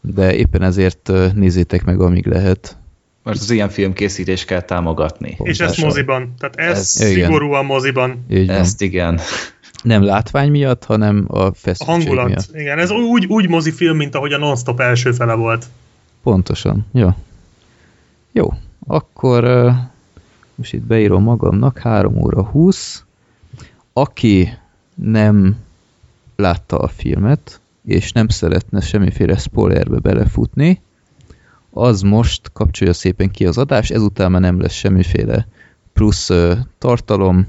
De 0.00 0.34
éppen 0.36 0.62
ezért 0.62 1.10
nézzétek 1.34 1.84
meg, 1.84 2.00
amíg 2.00 2.26
lehet. 2.26 2.76
Mert 3.22 3.38
az 3.40 3.50
ilyen 3.50 3.68
filmkészítés 3.68 4.44
kell 4.44 4.60
támogatni. 4.60 5.36
És 5.42 5.58
ezt 5.60 5.80
moziban. 5.80 6.34
Tehát 6.38 6.56
ez, 6.56 6.78
Ez- 6.78 6.86
szigorúan 6.86 7.64
moziban. 7.64 8.24
Így 8.30 8.46
van. 8.46 8.56
Ezt 8.56 8.82
igen. 8.82 9.20
Nem 9.82 10.02
látvány 10.02 10.50
miatt, 10.50 10.84
hanem 10.84 11.24
a 11.28 11.38
A 11.38 11.52
feszültség 11.54 11.86
hangulat. 12.06 12.26
miatt. 12.28 12.48
Igen, 12.54 12.78
ez 12.78 12.90
úgy, 12.90 13.26
úgy 13.26 13.48
mozifilm, 13.48 13.96
mint 13.96 14.14
ahogy 14.14 14.32
a 14.32 14.38
Non-Stop 14.38 14.80
első 14.80 15.12
fele 15.12 15.34
volt. 15.34 15.66
Pontosan, 16.22 16.86
jó. 16.92 17.08
Jó, 18.32 18.52
akkor 18.86 19.44
uh, 19.44 19.74
most 20.54 20.72
itt 20.72 20.82
beírom 20.82 21.22
magamnak, 21.22 21.78
3 21.78 22.16
óra 22.16 22.44
20. 22.44 23.04
Aki 23.92 24.48
nem 24.94 25.56
látta 26.36 26.78
a 26.78 26.88
filmet, 26.88 27.60
és 27.84 28.12
nem 28.12 28.28
szeretne 28.28 28.80
semmiféle 28.80 29.36
spoilerbe 29.36 29.98
belefutni, 29.98 30.80
az 31.70 32.02
most 32.02 32.52
kapcsolja 32.52 32.92
szépen 32.92 33.30
ki 33.30 33.46
az 33.46 33.58
adást, 33.58 33.92
ezután 33.92 34.30
már 34.30 34.40
nem 34.40 34.60
lesz 34.60 34.72
semmiféle 34.72 35.46
plusz 35.92 36.30
tartalom, 36.78 37.46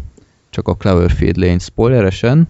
csak 0.50 0.68
a 0.68 0.76
Cloverfield 0.76 1.38
Lane 1.38 1.60
spoileresen, 1.60 2.48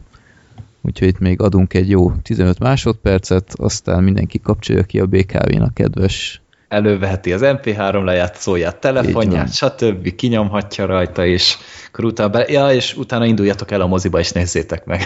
úgyhogy 0.82 1.08
itt 1.08 1.20
még 1.20 1.42
adunk 1.42 1.74
egy 1.74 1.90
jó 1.90 2.12
15 2.12 2.60
másodpercet, 2.60 3.54
aztán 3.56 4.04
mindenki 4.04 4.40
kapcsolja 4.40 4.84
ki 4.84 5.00
a 5.00 5.06
BKV-nak 5.06 5.74
kedves 5.74 6.42
Előveheti 6.76 7.34
az 7.34 7.42
MP3 7.44 8.04
lejátszóját, 8.04 8.76
telefonját, 8.76 9.54
stb. 9.54 10.16
kinyomhatja 10.16 10.86
rajta, 10.86 11.26
és 11.26 11.58
akkor 11.88 12.06
utána, 12.06 12.30
be, 12.30 12.46
ja, 12.48 12.72
és 12.72 12.98
utána 12.98 13.26
induljatok 13.26 13.72
el 13.72 13.82
a 13.82 13.88
moziba, 13.88 14.20
és 14.20 14.32
nézzétek 14.32 14.86
meg. 14.86 15.02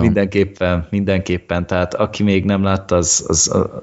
Mindenképpen, 0.00 0.86
mindenképpen. 0.90 1.66
Tehát 1.66 1.94
aki 1.94 2.22
még 2.22 2.44
nem 2.44 2.62
látta, 2.62 2.96
az, 2.96 3.24
az, 3.28 3.48
a, 3.48 3.82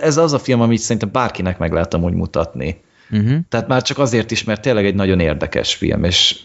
ez 0.00 0.16
az 0.16 0.32
a 0.32 0.38
film, 0.38 0.60
amit 0.60 0.78
szerintem 0.78 1.10
bárkinek 1.12 1.58
meg 1.58 1.72
lehet 1.72 1.94
amúgy 1.94 2.14
mutatni. 2.14 2.80
Uh-huh. 3.10 3.38
Tehát 3.48 3.68
már 3.68 3.82
csak 3.82 3.98
azért 3.98 4.30
is, 4.30 4.44
mert 4.44 4.60
tényleg 4.60 4.86
egy 4.86 4.94
nagyon 4.94 5.20
érdekes 5.20 5.74
film, 5.74 6.04
és 6.04 6.40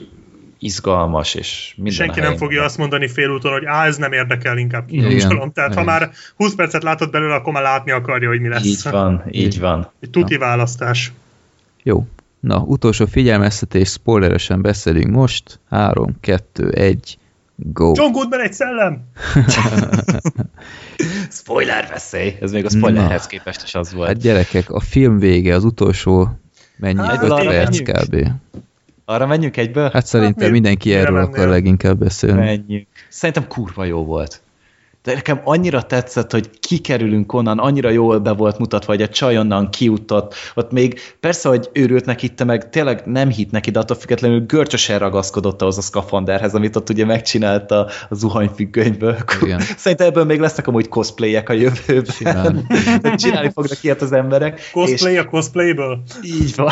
izgalmas, 0.64 1.36
és 1.36 1.74
minden 1.78 1.94
Senki 1.94 2.20
nem 2.20 2.38
fogja 2.38 2.64
azt 2.64 2.78
mondani 2.78 3.08
félúton, 3.08 3.52
hogy 3.52 3.66
á, 3.66 3.86
ez 3.86 3.98
nem 3.98 4.12
érdekel, 4.12 4.58
inkább 4.58 4.86
kikapcsolom. 4.86 5.52
Tehát 5.52 5.74
ha 5.74 5.82
Igen. 5.82 5.94
már 5.94 6.12
20 6.36 6.56
percet 6.56 6.84
látod 6.84 7.12
belőle, 7.12 7.36
akkor 7.36 7.54
már 7.54 7.64
látni 7.64 7.92
akarja, 7.92 8.28
hogy 8.28 8.40
mi 8.40 8.48
lesz. 8.48 8.66
Így 8.66 8.82
van, 8.92 9.24
így 9.32 9.60
van. 9.60 9.92
Egy 10.00 10.10
tuti 10.10 10.38
választás. 10.38 11.12
Jó. 11.84 12.08
Na, 12.40 12.58
utolsó 12.58 13.06
figyelmeztetés, 13.06 13.90
spoileresen 13.90 14.62
beszélünk 14.62 15.12
most. 15.12 15.60
3, 15.70 16.16
2, 16.20 16.70
1, 16.70 17.18
go! 17.56 17.92
John 17.96 18.12
Goodman 18.12 18.42
egy 18.42 18.54
szellem! 18.54 19.02
Spoiler 21.30 21.88
veszély! 21.90 22.38
Ez 22.42 22.52
még 22.52 22.66
a 22.66 22.70
spoilerhez 22.70 23.22
Na. 23.22 23.28
képest 23.28 23.64
is 23.64 23.76
az 23.76 23.94
volt. 23.94 24.08
Hát 24.08 24.18
gyerekek, 24.18 24.70
a 24.70 24.80
film 24.80 25.20
vége, 25.20 25.56
az 25.56 25.64
utolsó 25.64 26.30
mennyi? 26.78 26.98
Hát, 26.98 27.24
5 27.24 27.30
arra 27.30 27.50
perc 27.50 27.80
kb. 27.80 28.28
Arra 29.14 29.26
menjünk 29.26 29.58
egyből? 29.58 29.90
Hát 29.94 30.06
szerintem 30.06 30.46
mi- 30.48 30.54
mindenki 30.54 30.94
erről 30.94 31.18
akar 31.18 31.48
leginkább 31.48 31.98
beszélni. 31.98 32.40
Menjünk. 32.40 32.88
Szerintem 33.10 33.48
kurva 33.48 33.84
jó 33.84 34.06
volt. 34.06 34.42
De 35.04 35.14
nekem 35.14 35.42
annyira 35.44 35.82
tetszett, 35.82 36.32
hogy 36.32 36.50
kikerülünk 36.60 37.34
onnan, 37.34 37.60
annyira 37.60 37.90
jól 37.90 38.20
be 38.20 38.32
volt 38.32 38.58
mutatva, 38.58 38.92
hogy 38.92 39.02
a 39.02 39.08
csaj 39.08 39.38
onnan 39.38 39.70
kiutott. 39.70 40.34
Ott 40.56 40.72
még 40.72 41.00
persze, 41.20 41.50
hogy 41.50 41.70
őrültnek 41.74 42.20
hitte 42.20 42.44
meg, 42.44 42.70
tényleg 42.70 43.02
nem 43.06 43.30
hitt 43.30 43.52
neki, 43.52 43.72
de 43.72 43.80
attól 43.80 43.98
függetlenül 43.98 44.46
görcsösen 44.46 45.00
ragaszkodott 45.00 45.62
ahhoz 45.62 45.78
a 45.78 45.82
szkafanderhez, 45.82 46.54
amit 46.56 46.76
ott 46.76 46.90
ugye 46.90 47.06
megcsinálta 47.06 47.88
a 48.10 48.16
zuhanyfüggönyből. 48.16 49.18
Igen. 49.42 49.60
Szerintem 49.78 50.08
ebből 50.08 50.24
még 50.24 50.40
lesznek 50.40 50.68
amúgy 50.68 50.88
cosplayek 50.90 51.50
a 51.50 51.54
jövőben. 51.54 52.06
Simán. 52.14 52.68
Csinálni 53.16 53.52
fognak 53.54 53.84
ilyet 53.84 54.02
az 54.02 54.12
emberek. 54.12 54.60
és- 54.60 54.72
Cosplay 54.72 55.18
a 55.18 55.26
cosplayből. 55.26 56.04
így 56.22 56.56
van. 56.56 56.72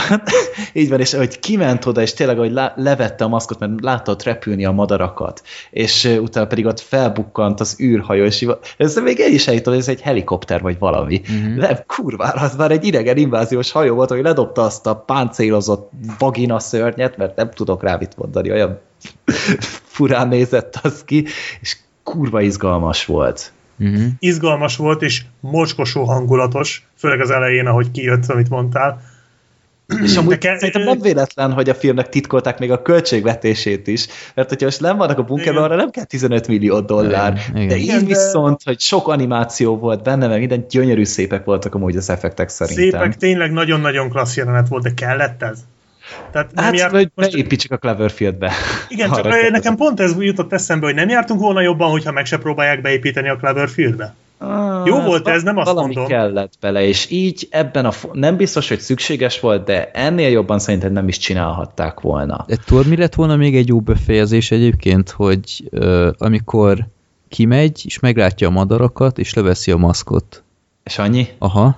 Így 0.74 0.90
van, 0.90 1.00
és 1.00 1.14
hogy 1.14 1.40
kiment 1.40 1.86
oda, 1.86 2.02
és 2.02 2.14
tényleg, 2.14 2.38
hogy 2.38 2.54
levette 2.76 3.24
a 3.24 3.28
maszkot, 3.28 3.60
mert 3.60 3.72
látta 3.82 4.12
ott 4.12 4.24
repülni 4.24 4.66
a 4.66 4.72
madarakat, 4.72 5.42
és 5.72 6.18
utána 6.22 6.48
pedig 6.48 6.66
ott 6.66 6.80
felbukkant 6.80 7.60
az 7.60 7.78
űrhajó, 7.82 8.21
így- 8.26 8.58
ez 8.78 8.96
még 8.96 9.20
el 9.20 9.32
is 9.32 9.48
eljutott, 9.48 9.74
hogy 9.74 9.82
ez 9.82 9.88
egy 9.88 10.02
helikopter, 10.02 10.62
vagy 10.62 10.80
valami. 10.80 11.22
Mhm. 11.28 11.38
Mm-hmm. 11.38 11.58
Nem, 11.58 11.78
kurvára, 11.88 12.42
az 12.42 12.56
már 12.56 12.72
egy 12.72 12.86
idegen 12.86 13.18
inváziós 13.18 13.72
hajó 13.72 13.96
volt, 13.96 14.10
hogy 14.10 14.22
ledobta 14.22 14.62
azt 14.62 14.88
a 14.88 14.96
páncélozott 14.96 15.92
vagina 16.18 16.60
szörnyet, 16.60 17.18
mert 17.18 17.36
nem 17.36 17.52
tudok 17.52 17.84
rá 17.84 17.96
mit 17.96 18.18
mondani, 18.18 18.52
olyan 18.52 18.80
furán 19.96 20.28
nézett 20.28 20.80
az 20.84 21.04
ki, 21.06 21.26
és 21.62 21.78
kurva 22.04 22.42
izgalmas 22.42 23.06
volt. 23.06 23.52
Uh-huh. 23.80 24.04
Izgalmas 24.20 24.78
volt, 24.78 25.02
és 25.02 25.24
mocskosó 25.40 26.04
hangulatos, 26.04 26.88
főleg 26.98 27.22
az 27.22 27.32
elején, 27.32 27.66
ahogy 27.66 27.92
kijött, 27.92 28.26
amit 28.26 28.50
mondtál. 28.50 29.02
És 30.06 30.16
amúgy 30.18 30.30
Nekem- 30.30 30.56
szerintem 30.58 30.84
nem 30.84 31.00
véletlen, 31.02 31.52
hogy 31.52 31.70
a 31.70 31.74
filmnek 31.76 32.10
titkolták 32.10 32.60
még 32.60 32.72
a 32.72 32.82
költségvetését 32.82 33.88
is, 33.88 34.08
mert 34.36 34.50
hogyha 34.50 34.66
most 34.66 34.80
nem 34.82 34.98
vannak 34.98 35.18
a 35.18 35.24
bunkerben, 35.24 35.64
arra 35.64 35.76
nem 35.76 35.90
kell 35.90 36.04
15 36.04 36.48
millió 36.48 36.80
dollár. 36.80 37.32
Igen, 37.34 37.56
igen. 37.56 37.68
De 37.68 37.76
Igen, 37.76 38.00
így 38.00 38.08
viszont, 38.08 38.62
hogy 38.64 38.80
sok 38.80 39.08
animáció 39.08 39.78
volt 39.78 40.04
benne, 40.04 40.28
meg 40.28 40.40
minden 40.40 40.66
gyönyörű 40.70 41.04
szépek 41.04 41.44
voltak 41.46 41.76
amúgy 41.76 41.96
az 41.96 42.10
effektek 42.10 42.50
szerintem. 42.50 43.02
Szépek, 43.02 43.18
tényleg 43.18 43.52
nagyon-nagyon 43.52 44.10
klassz 44.10 44.38
jelenet 44.38 44.68
volt, 44.68 44.84
de 44.84 44.94
kellett 44.94 45.44
ez? 45.44 45.58
Tehát 46.32 46.54
nem 46.54 46.64
Hát, 46.64 46.78
járt- 46.78 46.92
hogy 46.92 47.12
most- 47.16 47.32
beépítsük 47.32 47.72
a 47.72 47.78
Cloverfieldbe. 47.78 48.52
Igen, 48.88 49.10
csak 49.14 49.18
Arra 49.18 49.28
ö, 49.28 49.32
kérdezem. 49.32 49.52
nekem 49.52 49.76
pont 49.76 50.00
ez 50.00 50.16
jutott 50.20 50.54
eszembe, 50.54 50.86
hogy 50.86 50.96
nem 50.96 51.10
jártunk 51.10 51.40
volna 51.40 51.62
jobban, 51.62 51.90
hogyha 51.92 52.12
meg 52.12 52.26
se 52.26 52.38
próbálják 52.38 52.82
beépíteni 52.82 53.30
a 53.30 53.36
Cloverfieldbe. 53.36 54.14
Ah, 54.44 54.86
Jó 54.88 55.00
volt 55.02 55.28
ez, 55.28 55.44
nem 55.44 55.58
azt 55.58 55.72
valami 55.72 55.94
mondom. 55.94 56.12
kellett 56.18 56.54
bele, 56.60 56.84
és 56.88 57.10
így 57.10 57.48
ebben 57.52 57.86
a... 57.86 57.92
Nem 58.14 58.36
biztos, 58.36 58.70
hogy 58.70 58.80
szükséges 58.80 59.40
volt, 59.40 59.64
de 59.66 59.92
ennél 59.92 60.30
jobban 60.30 60.60
szerintem 60.60 60.92
nem 60.92 61.08
is 61.08 61.18
csinálhatták 61.18 62.00
volna. 62.00 62.44
De 62.48 62.56
tudod, 62.66 62.88
mi 62.88 62.96
lett 62.98 63.16
volna 63.16 63.36
még 63.36 63.56
egy 63.56 63.68
jó 63.68 63.80
befejezés 63.80 64.52
egyébként, 64.52 65.10
hogy 65.10 65.70
uh, 65.72 66.08
amikor 66.18 66.88
kimegy, 67.30 67.82
és 67.86 68.00
meglátja 68.00 68.48
a 68.48 68.52
madarakat, 68.52 69.18
és 69.20 69.34
leveszi 69.34 69.72
a 69.72 69.78
maszkot. 69.78 70.44
És 70.84 70.98
annyi? 70.98 71.28
Aha, 71.38 71.78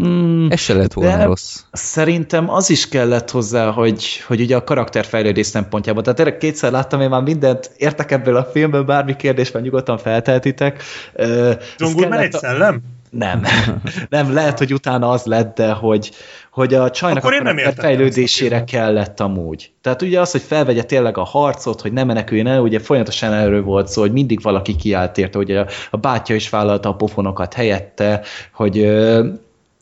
Mm, 0.00 0.50
ez 0.50 0.60
se 0.60 0.74
lett 0.74 0.92
volna 0.92 1.16
De- 1.16 1.24
rossz. 1.24 1.60
Szerintem 1.72 2.50
az 2.50 2.70
is 2.70 2.88
kellett 2.88 3.30
hozzá, 3.30 3.70
hogy, 3.70 4.04
hogy 4.26 4.40
ugye 4.40 4.56
a 4.56 4.64
karakterfejlődés 4.64 5.46
szempontjából. 5.46 6.02
Tehát 6.02 6.18
tényleg 6.18 6.38
kétszer 6.38 6.70
láttam 6.70 7.00
én 7.00 7.08
már 7.08 7.22
mindent, 7.22 7.70
értek 7.76 8.10
ebből 8.10 8.36
a 8.36 8.44
filmből, 8.44 8.82
bármi 8.82 9.16
kérdés 9.16 9.50
van, 9.50 9.62
nyugodtan 9.62 9.98
felteltitek. 9.98 10.82
Ez 11.14 11.56
Goodman 11.78 12.10
kellett 12.10 12.22
egy 12.24 12.32
szellem? 12.32 12.82
Nem. 13.10 13.42
nem, 14.08 14.32
lehet, 14.32 14.58
hogy 14.58 14.72
utána 14.72 15.10
az 15.10 15.24
lett, 15.24 15.56
de 15.56 15.72
hogy, 15.72 16.10
hogy 16.50 16.74
a 16.74 16.90
csajnak 16.90 17.24
Akkor 17.24 17.34
a 17.34 17.42
nem 17.42 17.72
fejlődésére 17.76 18.64
kellett 18.64 19.20
amúgy. 19.20 19.72
Tehát 19.80 20.02
ugye 20.02 20.20
az, 20.20 20.30
hogy 20.30 20.40
felvegye 20.40 20.82
tényleg 20.82 21.18
a 21.18 21.24
harcot, 21.24 21.80
hogy 21.80 21.92
ne 21.92 22.04
meneküljön 22.04 22.46
el, 22.46 22.60
ugye 22.60 22.78
folyamatosan 22.78 23.32
erről 23.32 23.62
volt 23.62 23.88
szó, 23.88 24.00
hogy 24.00 24.12
mindig 24.12 24.42
valaki 24.42 24.76
kiállt 24.76 25.18
érte, 25.18 25.38
ugye 25.38 25.60
a, 25.60 25.66
a 25.90 25.96
bátyja 25.96 26.34
is 26.34 26.48
vállalta 26.48 26.88
a 26.88 26.94
pofonokat 26.94 27.54
helyette, 27.54 28.22
hogy 28.52 28.78
ö, 28.78 29.26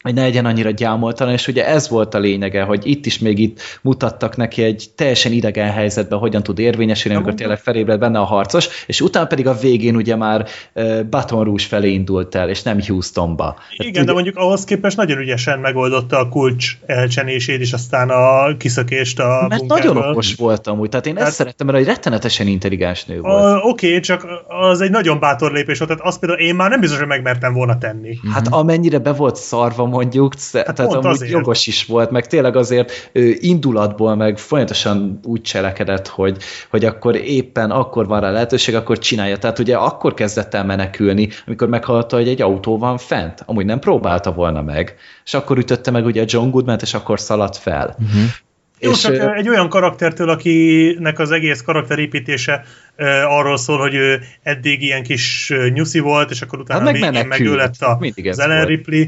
hogy 0.03 0.15
ne 0.15 0.23
legyen 0.23 0.47
annyira 0.47 0.70
gyámoltalan, 0.70 1.33
és 1.33 1.49
ugye 1.49 1.67
ez 1.67 1.89
volt 1.89 2.15
a 2.15 2.19
lényege, 2.19 2.62
hogy 2.62 2.87
itt 2.87 3.07
is 3.07 3.19
még 3.19 3.39
itt 3.39 3.61
mutattak 3.83 4.37
neki 4.37 4.62
egy 4.62 4.87
teljesen 4.95 5.33
idegen 5.33 5.70
helyzetben, 5.70 6.19
hogyan 6.19 6.43
tud 6.43 6.59
érvényesülni, 6.59 7.17
amikor 7.17 7.35
tényleg 7.35 7.59
felébred 7.59 7.99
benne 7.99 8.19
a 8.19 8.25
harcos, 8.25 8.69
és 8.87 9.01
utána 9.01 9.27
pedig 9.27 9.47
a 9.47 9.55
végén 9.55 9.97
ugye 9.97 10.17
már 10.17 10.47
Baton 11.11 11.45
Rouge 11.45 11.65
felé 11.65 11.93
indult 11.93 12.35
el, 12.35 12.49
és 12.49 12.62
nem 12.62 12.79
Houstonba. 12.87 13.57
Igen, 13.77 14.05
de 14.05 14.12
mondjuk 14.12 14.37
ahhoz 14.37 14.65
képest 14.65 14.97
nagyon 14.97 15.19
ügyesen 15.19 15.59
megoldotta 15.59 16.19
a 16.19 16.29
kulcs 16.29 16.77
elcsenését, 16.87 17.61
és 17.61 17.73
aztán 17.73 18.11
a 18.11 18.57
kiszökést 18.57 19.20
a 19.20 19.47
Mert 19.49 19.61
bunkerből. 19.61 19.93
nagyon 19.93 20.11
okos 20.11 20.35
voltam 20.35 20.79
úgy, 20.79 20.89
tehát 20.89 21.07
én 21.07 21.17
ezt 21.17 21.25
Hát- 21.25 21.35
szerettem, 21.35 21.67
mert 21.67 21.79
egy 21.79 21.87
rettenetesen 21.87 22.47
intelligens 22.47 23.05
nő 23.05 23.20
volt. 23.20 23.61
Oké, 23.65 23.87
okay, 23.87 24.01
csak 24.01 24.27
az 24.49 24.81
egy 24.81 24.91
nagyon 24.91 25.20
bátor 25.20 25.53
lépés 25.53 25.79
volt, 25.79 25.91
tehát 25.91 26.07
azt 26.07 26.19
például 26.20 26.41
én 26.41 26.55
már 26.55 26.70
nem 26.70 26.81
biztos, 26.81 26.99
hogy 26.99 27.09
megmertem 27.09 27.53
volna 27.53 27.79
tenni. 27.79 28.19
Hát 28.33 28.49
amennyire 28.49 28.99
be 28.99 29.12
volt 29.12 29.37
szarva 29.37 29.89
mondjuk, 29.91 30.35
hát 30.35 30.75
tehát 30.75 30.93
pont 30.93 31.05
amúgy 31.05 31.07
azért. 31.07 31.31
jogos 31.31 31.67
is 31.67 31.85
volt, 31.85 32.10
meg 32.10 32.27
tényleg 32.27 32.57
azért 32.57 33.10
indulatból 33.41 34.15
meg 34.15 34.39
folyamatosan 34.39 35.20
úgy 35.25 35.41
cselekedett, 35.41 36.09
hogy, 36.09 36.36
hogy 36.70 36.85
akkor 36.85 37.17
éppen 37.17 37.70
akkor 37.70 38.07
van 38.07 38.20
rá 38.20 38.31
lehetőség, 38.31 38.75
akkor 38.75 38.99
csinálja. 38.99 39.36
Tehát 39.39 39.59
ugye 39.59 39.77
akkor 39.77 40.15
kezdett 40.15 40.55
el 40.55 40.65
menekülni, 40.65 41.28
amikor 41.47 41.69
meghallotta, 41.69 42.17
hogy 42.17 42.28
egy 42.28 42.43
autó 42.43 42.78
van 42.78 42.99
fent. 42.99 43.43
Amúgy 43.47 43.65
nem 43.65 43.78
próbálta 43.78 44.33
volna 44.33 44.62
meg. 44.62 44.97
És 45.25 45.35
akkor 45.35 45.59
ütötte 45.59 45.91
meg 45.91 46.05
ugye 46.05 46.23
a 46.23 46.27
John 46.28 46.51
goodman 46.51 46.78
és 46.83 46.94
akkor 46.94 47.20
szaladt 47.20 47.57
fel. 47.57 47.97
Uh-huh. 47.99 48.23
Jó, 48.83 48.91
és, 48.91 49.01
csak 49.01 49.36
egy 49.36 49.49
olyan 49.49 49.69
karaktertől, 49.69 50.28
akinek 50.28 51.19
az 51.19 51.31
egész 51.31 51.62
karakterépítése 51.62 52.65
arról 53.27 53.57
szól, 53.57 53.78
hogy 53.78 53.94
ő 53.94 54.20
eddig 54.43 54.83
ilyen 54.83 55.02
kis 55.02 55.52
nyuszi 55.75 55.99
volt, 55.99 56.31
és 56.31 56.43
akkor 56.43 56.59
utána 56.59 56.81
Hát 56.81 56.89
hát 56.89 57.01
meg 57.01 57.12
végén 57.12 57.28
meg 57.28 57.41
ő 57.41 57.44
menekült. 57.44 57.78
lett 57.81 58.23
a, 58.27 58.28
az 58.28 58.39
Ellen 58.39 58.57
volt. 58.57 58.69
Ripley, 58.69 59.05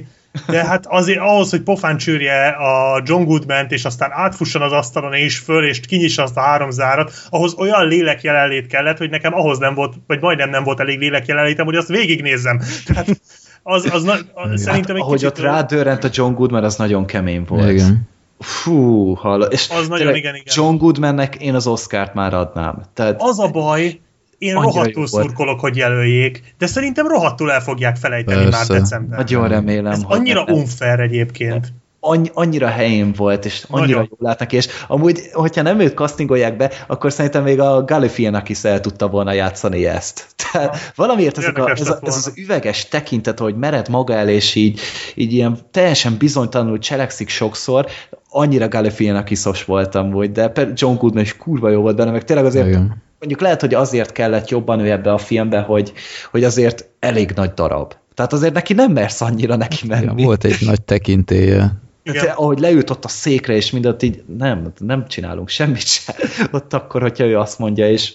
De 0.47 0.65
hát 0.65 0.86
azért 0.86 1.19
ahhoz, 1.19 1.51
hogy 1.51 1.62
pofán 1.62 1.97
csűrje 1.97 2.49
a 2.49 3.02
John 3.05 3.25
goodman 3.25 3.67
és 3.69 3.85
aztán 3.85 4.11
átfusson 4.12 4.62
az 4.62 4.73
asztalon 4.73 5.12
és 5.12 5.39
föl, 5.39 5.65
és 5.65 5.81
kinyissa 5.81 6.23
azt 6.23 6.36
a 6.36 6.41
három 6.41 6.70
zárat, 6.70 7.12
ahhoz 7.31 7.55
olyan 7.55 7.89
lélek 7.89 8.23
jelenlét 8.23 8.67
kellett, 8.67 8.99
hogy 8.99 9.11
nekem 9.11 9.35
ahhoz 9.35 9.59
nem 9.59 9.75
volt, 9.75 9.94
vagy 10.07 10.20
majdnem 10.20 10.51
nem 10.51 10.65
volt 10.65 10.81
elég 10.81 10.99
lélek 10.99 11.27
jelenlétem, 11.27 11.65
hogy 11.65 11.77
azt 11.77 11.89
végignézzem. 11.89 12.61
Tehát 12.86 13.20
az, 13.62 13.89
az, 13.93 14.02
na, 14.02 14.15
az 14.35 14.62
szerintem 14.62 14.97
egy 14.97 15.02
Ahogy 15.02 15.19
kicsit... 15.19 15.31
ott 15.31 15.44
rádőrent 15.44 16.05
a 16.05 16.09
John 16.12 16.35
Goodman, 16.35 16.65
az 16.65 16.77
nagyon 16.77 17.07
kemény 17.07 17.44
volt. 17.49 17.70
Igen. 17.70 18.11
Fú, 18.41 19.15
halló. 19.15 19.44
És 19.44 19.69
Az 19.70 19.89
nagyon 19.89 20.15
igen, 20.15 20.35
igen. 20.35 20.55
John 20.57 20.77
Goodmannek 20.77 21.35
én 21.35 21.55
az 21.55 21.67
Oscárt 21.67 22.15
már 22.15 22.35
adnám. 22.35 22.83
Tehát 22.94 23.23
Az 23.23 23.39
a 23.39 23.49
baj, 23.49 24.01
én 24.43 24.57
Annyira 24.57 24.73
rohadtul 24.73 25.07
szurkolok, 25.07 25.61
hogy 25.61 25.77
jelöljék, 25.77 26.55
de 26.59 26.67
szerintem 26.67 27.07
rohadtul 27.07 27.53
el 27.53 27.61
fogják 27.61 27.97
felejteni 27.97 28.43
Persze. 28.43 28.73
már 28.73 28.81
decemberben. 28.81 29.19
nagyon 29.19 29.49
remélem, 29.49 29.93
Ez 29.93 30.03
hogy 30.03 30.17
annyira 30.19 30.45
nem. 30.47 30.55
unfair 30.55 31.01
egyébként. 31.01 31.73
Annyi, 32.01 32.31
annyira 32.35 32.67
helyén 32.69 33.12
volt, 33.17 33.45
és 33.45 33.65
annyira 33.69 33.97
Nagyon. 33.99 34.09
jól 34.19 34.29
látnak, 34.31 34.53
és 34.53 34.69
amúgy, 34.89 35.21
hogyha 35.33 35.62
nem 35.62 35.81
őt 35.81 35.95
castingolják 35.95 36.57
be, 36.57 36.71
akkor 36.87 37.12
szerintem 37.12 37.43
még 37.43 37.61
a 37.61 37.85
Galifianak 37.85 38.49
is 38.49 38.65
el 38.65 38.81
tudta 38.81 39.09
volna 39.09 39.33
játszani 39.33 39.87
ezt. 39.87 40.27
Tehát 40.53 40.93
valamiért 40.95 41.39
ezek 41.39 41.59
a, 41.59 41.71
ez, 41.71 41.89
a, 41.89 41.99
ez 42.03 42.17
az 42.17 42.33
üveges 42.37 42.89
tekintet, 42.89 43.39
hogy 43.39 43.57
mered 43.57 43.89
maga 43.89 44.15
el, 44.15 44.29
és 44.29 44.55
így, 44.55 44.81
így 45.15 45.33
ilyen 45.33 45.59
teljesen 45.71 46.17
bizonytalanul 46.19 46.79
cselekszik 46.79 47.29
sokszor, 47.29 47.87
annyira 48.29 48.69
Galifianak 48.69 49.31
iszos 49.31 49.65
voltam, 49.65 50.11
hogy 50.12 50.33
de 50.33 50.49
per- 50.49 50.81
John 50.81 50.97
Goodman 50.97 51.23
is 51.23 51.37
kurva 51.37 51.69
jó 51.71 51.81
volt 51.81 51.97
benne, 51.97 52.11
meg 52.11 52.25
tényleg 52.25 52.45
azért 52.47 52.67
Igen. 52.67 53.03
Mondjuk 53.23 53.41
lehet, 53.41 53.60
hogy 53.60 53.75
azért 53.75 54.12
kellett 54.12 54.49
jobban 54.49 54.81
ő 54.81 54.91
ebbe 54.91 55.12
a 55.12 55.18
filmbe, 55.18 55.60
hogy, 55.60 55.92
hogy 56.31 56.44
azért 56.44 56.89
elég 56.99 57.33
nagy 57.34 57.51
darab. 57.55 57.94
Tehát 58.15 58.33
azért 58.33 58.55
neki 58.55 58.73
nem 58.73 58.92
mersz 58.92 59.20
annyira 59.20 59.57
neki 59.57 59.86
menni. 59.86 60.20
Ja, 60.20 60.26
volt 60.26 60.44
egy 60.44 60.57
nagy 60.60 60.83
tekintélye. 60.83 61.73
Igen. 62.02 62.25
De, 62.25 62.31
ahogy 62.31 62.59
leült 62.59 62.91
ott 62.91 63.05
a 63.05 63.09
székre, 63.09 63.55
és 63.55 63.70
mindent 63.70 64.02
így 64.02 64.23
nem, 64.39 64.73
nem 64.78 65.07
csinálunk 65.07 65.49
semmit 65.49 65.86
sem. 65.86 66.15
Ott 66.52 66.73
akkor, 66.73 67.02
hogyha 67.02 67.25
ő 67.25 67.39
azt 67.39 67.59
mondja, 67.59 67.91
és 67.91 68.12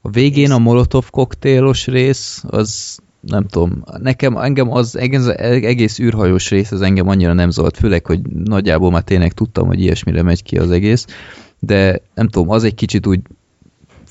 A 0.00 0.10
végén 0.10 0.50
a 0.50 0.58
Molotov 0.58 1.10
koktélos 1.10 1.86
rész, 1.86 2.42
az 2.46 2.98
nem 3.20 3.46
tudom, 3.46 3.84
nekem, 3.98 4.36
engem 4.36 4.72
az 4.72 4.96
egész, 4.96 5.26
egész 5.26 5.98
űrhajós 5.98 6.50
rész, 6.50 6.70
az 6.70 6.80
engem 6.80 7.08
annyira 7.08 7.32
nem 7.32 7.50
zolt, 7.50 7.76
főleg, 7.76 8.06
hogy 8.06 8.20
nagyjából 8.44 8.90
már 8.90 9.02
tényleg 9.02 9.32
tudtam, 9.32 9.66
hogy 9.66 9.80
ilyesmire 9.80 10.22
megy 10.22 10.42
ki 10.42 10.58
az 10.58 10.70
egész, 10.70 11.06
de 11.58 12.00
nem 12.14 12.28
tudom, 12.28 12.50
az 12.50 12.64
egy 12.64 12.74
kicsit 12.74 13.06
úgy 13.06 13.20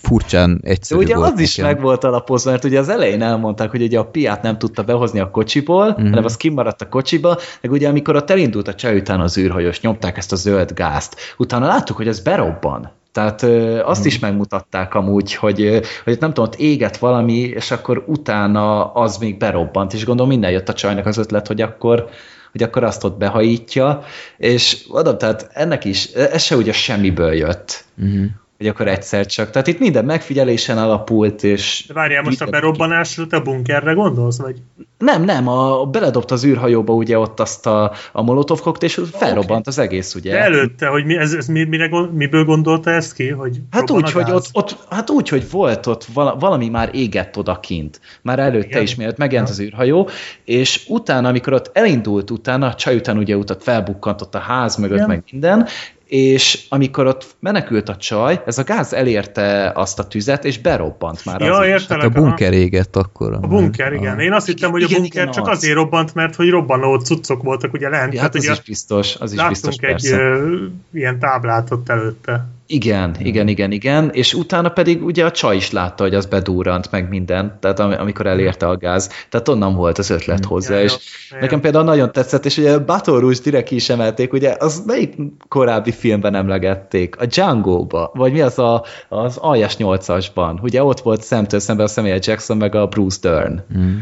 furcsán 0.07 0.59
de 0.61 0.69
egyszerű 0.69 0.99
ugye 1.01 1.15
volt 1.15 1.33
az 1.33 1.40
is 1.40 1.56
nekem. 1.56 1.73
meg 1.73 1.82
volt 1.83 2.03
alapozva, 2.03 2.51
mert 2.51 2.64
ugye 2.64 2.80
az 2.80 2.90
elején 2.90 3.22
elmondták, 3.22 3.72
hogy 3.72 3.82
ugye 3.82 3.99
a 3.99 4.06
piát 4.06 4.41
nem 4.41 4.57
tudta 4.57 4.83
behozni 4.83 5.19
a 5.19 5.30
kocsiból, 5.30 5.85
Mhm. 5.90 5.99
mm-hmm. 5.99 6.09
hanem 6.09 6.25
az 6.25 6.38
kimaradt 6.38 6.82
a 6.82 6.90
kocsiba, 6.90 7.38
meg 7.61 7.72
ugye 7.72 7.88
amikor 7.88 8.15
ott 8.15 8.30
elindult 8.30 8.67
a 8.67 8.73
csaj 8.75 8.95
után 8.98 9.19
az 9.22 9.38
űrhajós, 9.38 9.82
nyomták 9.82 10.17
ezt 10.17 10.32
a 10.32 10.35
zöld 10.35 10.72
gázt, 10.73 11.15
utána 11.38 11.65
láttuk, 11.67 11.98
hogy 11.98 12.07
ez 12.07 12.19
berobban. 12.19 12.91
Tehát 13.11 13.41
ö, 13.41 13.80
azt 13.83 13.99
Mhm. 13.99 14.07
is 14.07 14.19
megmutatták 14.19 14.93
amúgy, 14.95 15.33
hogy, 15.35 15.82
hogy 16.03 16.17
nem 16.19 16.33
tudom, 16.33 16.45
ott 16.45 16.56
éget 16.59 16.98
valami, 16.98 17.38
és 17.40 17.72
akkor 17.72 18.03
utána 18.07 18.91
az 18.93 19.17
még 19.17 19.38
berobbant, 19.38 19.93
és 19.93 20.06
gondolom 20.06 20.32
minden 20.32 20.51
jött 20.51 20.69
a 20.69 20.73
csajnak 20.73 21.06
az 21.06 21.17
ötlet, 21.17 21.48
hogy 21.48 21.61
akkor 21.61 22.07
hogy 22.51 22.64
akkor 22.64 22.83
azt 22.83 23.03
ott 23.03 23.17
behajítja, 23.17 24.01
és 24.38 24.85
adom, 24.90 25.17
tehát 25.17 25.49
ennek 25.53 25.85
is, 25.85 26.06
ez 26.06 26.41
se 26.41 26.56
ugye 26.56 26.72
semmiből 26.72 27.33
jött, 27.33 27.83
Uh-huh. 28.03 28.25
Hogy 28.64 28.72
akkor 28.72 28.88
egyszer 28.88 29.25
csak. 29.25 29.50
Tehát 29.50 29.67
itt 29.67 29.80
minden 29.80 30.06
megfigyelésen 30.06 30.77
alapult, 30.77 31.43
és... 31.43 31.83
De 31.88 31.93
várjál, 31.93 32.24
most 32.24 32.42
a 32.42 32.45
berobbanásra 32.45 33.27
te 33.27 33.40
bunkerre 33.40 33.93
gondolsz, 33.93 34.38
vagy? 34.38 34.61
Nem, 34.98 35.24
nem, 35.24 35.48
a, 35.48 35.85
beledobt 35.85 36.32
az 36.32 36.45
űrhajóba 36.45 36.93
ugye 36.93 37.17
ott 37.17 37.40
azt 37.40 37.66
a, 37.66 37.92
a 38.11 38.22
molotov 38.22 38.61
koktél, 38.61 38.90
és 38.90 39.01
felrobbant 39.11 39.67
az 39.67 39.77
egész, 39.77 40.16
ugye? 40.16 40.32
De 40.32 40.40
előtte, 40.40 40.88
hogy 40.88 41.06
mi, 41.06 41.17
ez, 41.17 41.33
ez 41.33 41.48
mi, 41.48 41.64
mire, 41.64 41.90
miből 42.11 42.45
gondolta 42.45 42.90
ezt 42.90 43.14
ki? 43.14 43.30
Hogy 43.30 43.61
Hát 43.72 43.92
úgy, 43.92 44.03
a 44.03 44.11
hogy 44.11 44.32
ott, 44.32 44.50
ott, 44.51 44.77
hát 44.90 45.09
úgy, 45.09 45.30
hogy 45.30 45.50
volt 45.51 45.85
ott 45.85 46.06
vala, 46.14 46.35
valami 46.35 46.69
már 46.69 46.90
égett 46.93 47.38
odakint. 47.38 48.00
Már 48.22 48.40
előtte 48.40 48.67
Igen. 48.67 48.82
is, 48.82 48.95
mielőtt 48.95 49.17
megjelent 49.17 49.50
az 49.50 49.59
űrhajó, 49.59 50.09
és 50.45 50.85
utána, 50.88 51.27
amikor 51.27 51.53
ott 51.53 51.69
elindult 51.74 52.32
utána, 52.32 52.67
a 52.67 52.74
csaj 52.74 52.95
után 52.95 53.17
ugye 53.17 53.38
utat 53.38 53.64
felbukkant 53.64 54.22
ott 54.22 54.35
a 54.35 54.40
ház 54.40 54.75
mögött, 54.75 54.98
Igen. 54.98 55.09
meg 55.09 55.24
minden, 55.32 55.67
és 56.14 56.66
amikor 56.69 57.06
ott 57.06 57.35
menekült 57.40 57.90
a 57.90 57.95
csaj, 57.95 58.42
ez 58.45 58.58
a 58.58 58.64
gáz 58.64 58.93
elérte 58.93 59.72
azt 59.75 60.00
a 60.00 60.08
tüzet, 60.08 60.45
és 60.45 60.59
berobbant 60.59 61.25
már 61.25 61.42
Ja, 61.42 61.58
az 61.58 61.66
is. 61.66 61.72
Hát 61.72 61.80
értelek. 61.80 62.06
a 62.06 62.09
bunker 62.09 62.53
égett 62.53 62.95
akkor. 62.95 63.33
A 63.33 63.48
bunker, 63.48 63.93
igen. 63.93 64.19
Én 64.19 64.33
azt 64.33 64.45
hittem, 64.45 64.72
hogy 64.72 64.82
a 64.82 64.85
igen, 64.85 65.01
bunker 65.01 65.22
igen, 65.22 65.33
csak 65.33 65.48
az. 65.48 65.58
azért 65.58 65.75
robbant, 65.75 66.14
mert 66.14 66.35
hogy 66.35 66.50
robbanó 66.50 67.00
cuccok 67.00 67.43
voltak 67.43 67.74
ugye 67.74 67.90
lent. 67.90 68.14
Ja, 68.14 68.22
hát 68.22 68.35
az 68.35 68.43
ugye 68.43 68.51
is 68.51 68.61
biztos, 68.61 69.16
az 69.16 69.33
is 69.33 69.48
biztos, 69.48 69.75
egy 69.75 69.80
persze. 69.80 70.17
ö, 70.17 70.56
ilyen 70.93 71.19
táblát 71.19 71.72
ott 71.72 71.90
előtte. 71.90 72.48
Igen, 72.74 73.16
igen, 73.19 73.48
igen, 73.48 73.72
igen, 73.72 74.10
és 74.14 74.34
utána 74.34 74.69
pedig 74.69 75.03
ugye 75.03 75.26
a 75.26 75.32
csaj 75.32 75.56
is 75.56 75.72
látta, 75.72 76.03
hogy 76.03 76.16
az 76.16 76.26
bedúrant 76.26 76.92
meg 76.92 77.10
minden, 77.10 77.58
tehát 77.60 77.80
am- 77.80 78.00
amikor 78.00 78.27
elérte 78.27 78.68
a 78.68 78.77
gáz, 78.77 79.10
tehát 79.30 79.48
onnan 79.48 79.76
volt 79.76 79.98
az 79.98 80.10
ötlet 80.10 80.45
hozzá, 80.45 80.76
Ja, 80.76 80.84
és 80.84 80.95
jó. 81.32 81.38
nekem 81.40 81.60
például 81.61 81.84
nagyon 81.84 82.11
tetszett, 82.11 82.45
és 82.45 82.58
ugye 82.58 82.77
Baton 82.80 83.19
Rouge 83.19 83.40
direkt 83.43 83.68
ki 83.68 83.76
is 83.76 83.90
emelték, 83.90 84.34
ugye 84.34 84.56
az 84.60 84.84
melyik 84.85 85.16
korábbi 85.48 85.92
filmben 85.92 86.35
emlegették? 86.35 87.19
A 87.19 87.26
Django-ba, 87.26 88.11
vagy 88.14 88.32
mi 88.32 88.42
az 88.42 88.60
a, 88.60 88.84
az 89.10 89.38
Aljas 89.38 89.76
8-asban, 89.80 90.61
ugye 90.61 90.84
ott 90.84 91.00
volt 91.00 91.22
szemtől 91.22 91.60
szemben 91.60 91.85
a 91.85 91.90
Samuel 91.90 92.19
Jackson 92.22 92.58
meg 92.58 92.76
a 92.76 92.88
Bruce 92.88 93.30
Dern. 93.30 93.64
Mm. 93.77 93.98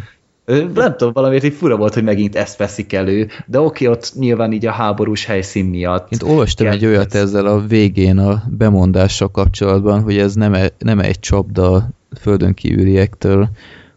Nem 0.74 0.96
tudom, 0.98 1.14
valamiért 1.14 1.44
így 1.44 1.54
fura 1.54 1.78
volt, 1.78 1.94
hogy 1.94 2.04
megint 2.04 2.36
ezt 2.36 2.58
veszik 2.58 2.94
elő, 2.94 3.28
de 3.46 3.60
oké, 3.60 3.88
ott 3.88 4.12
nyilván 4.16 4.52
így 4.52 4.66
a 4.66 4.72
háborús 4.72 5.26
helyszín 5.26 5.66
miatt. 5.66 6.12
Én 6.12 6.30
olvastam 6.30 6.68
egy 6.68 6.86
olyat 6.86 7.14
ezzel 7.14 7.46
a 7.46 7.60
végén 7.68 8.18
a 8.18 8.44
bemondással 8.50 9.32
kapcsolatban, 9.32 10.02
hogy 10.02 10.18
ez 10.18 10.34
nem, 10.34 10.54
e- 10.54 10.72
nem 10.78 11.00
egy 11.00 11.20
csapda 11.20 11.90
földön 12.20 12.54
kívüliektől, 12.54 13.50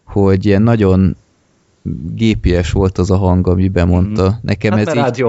hogy 0.04 0.46
ilyen 0.46 0.62
nagyon 0.62 1.16
gépies 2.14 2.72
volt 2.72 2.98
az 2.98 3.10
a 3.10 3.16
hang, 3.16 3.46
ami 3.46 3.68
bemondta. 3.68 4.22
Mhm. 4.22 4.32
Nekem 4.42 4.72
Hát 4.72 4.88
ez 4.88 5.18
így, 5.18 5.24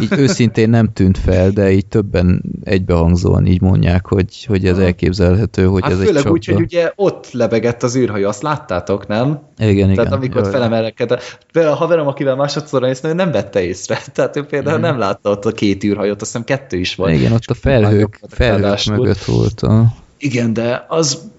így 0.00 0.18
őszintén 0.18 0.70
nem 0.70 0.92
tűnt 0.92 1.18
fel, 1.18 1.50
de 1.50 1.70
így 1.70 1.86
többen 1.86 2.42
egybehangzóan 2.62 3.46
így 3.46 3.60
mondják, 3.60 4.06
hogy, 4.06 4.44
hogy 4.44 4.66
ez 4.66 4.76
Aha. 4.76 4.84
elképzelhető, 4.84 5.66
hogy 5.66 5.82
Hát 5.82 5.92
ez 5.92 5.98
főleg 5.98 6.30
úgy, 6.30 6.46
hogy 6.46 6.60
ugye 6.60 6.92
ott 6.94 7.30
lebegett 7.32 7.82
az 7.82 7.96
űrhajó, 7.96 8.28
azt 8.28 8.42
láttátok, 8.42 9.06
nem? 9.06 9.40
Igen, 9.58 9.90
igen. 9.90 9.94
Tehát 9.94 10.12
amikor 10.12 10.42
Jaj. 10.42 10.50
felemelkedett. 10.50 11.38
Például 11.52 11.74
a 11.74 11.78
haverom, 11.78 12.06
akivel 12.06 12.36
másodszorra 12.36 12.86
néztem, 12.86 13.10
ő 13.10 13.14
nem 13.14 13.30
vette 13.30 13.62
észre. 13.62 13.98
Tehát 14.14 14.36
ő 14.36 14.44
például 14.44 14.78
nem 14.78 14.98
látta 14.98 15.30
ott 15.30 15.44
a 15.44 15.52
két 15.52 15.84
űrhajót, 15.84 16.20
azt 16.20 16.30
hiszem 16.30 16.44
kettő 16.44 16.76
is 16.76 16.94
volt. 16.94 17.12
Igen, 17.12 17.32
ott 17.32 17.46
a 17.46 17.54
felhők, 17.54 18.20
felhők 18.28 18.84
mögött 18.84 19.24
volt. 19.24 19.60
A... 19.60 19.84
Igen, 20.18 20.52
de 20.52 20.84
az... 20.88 21.30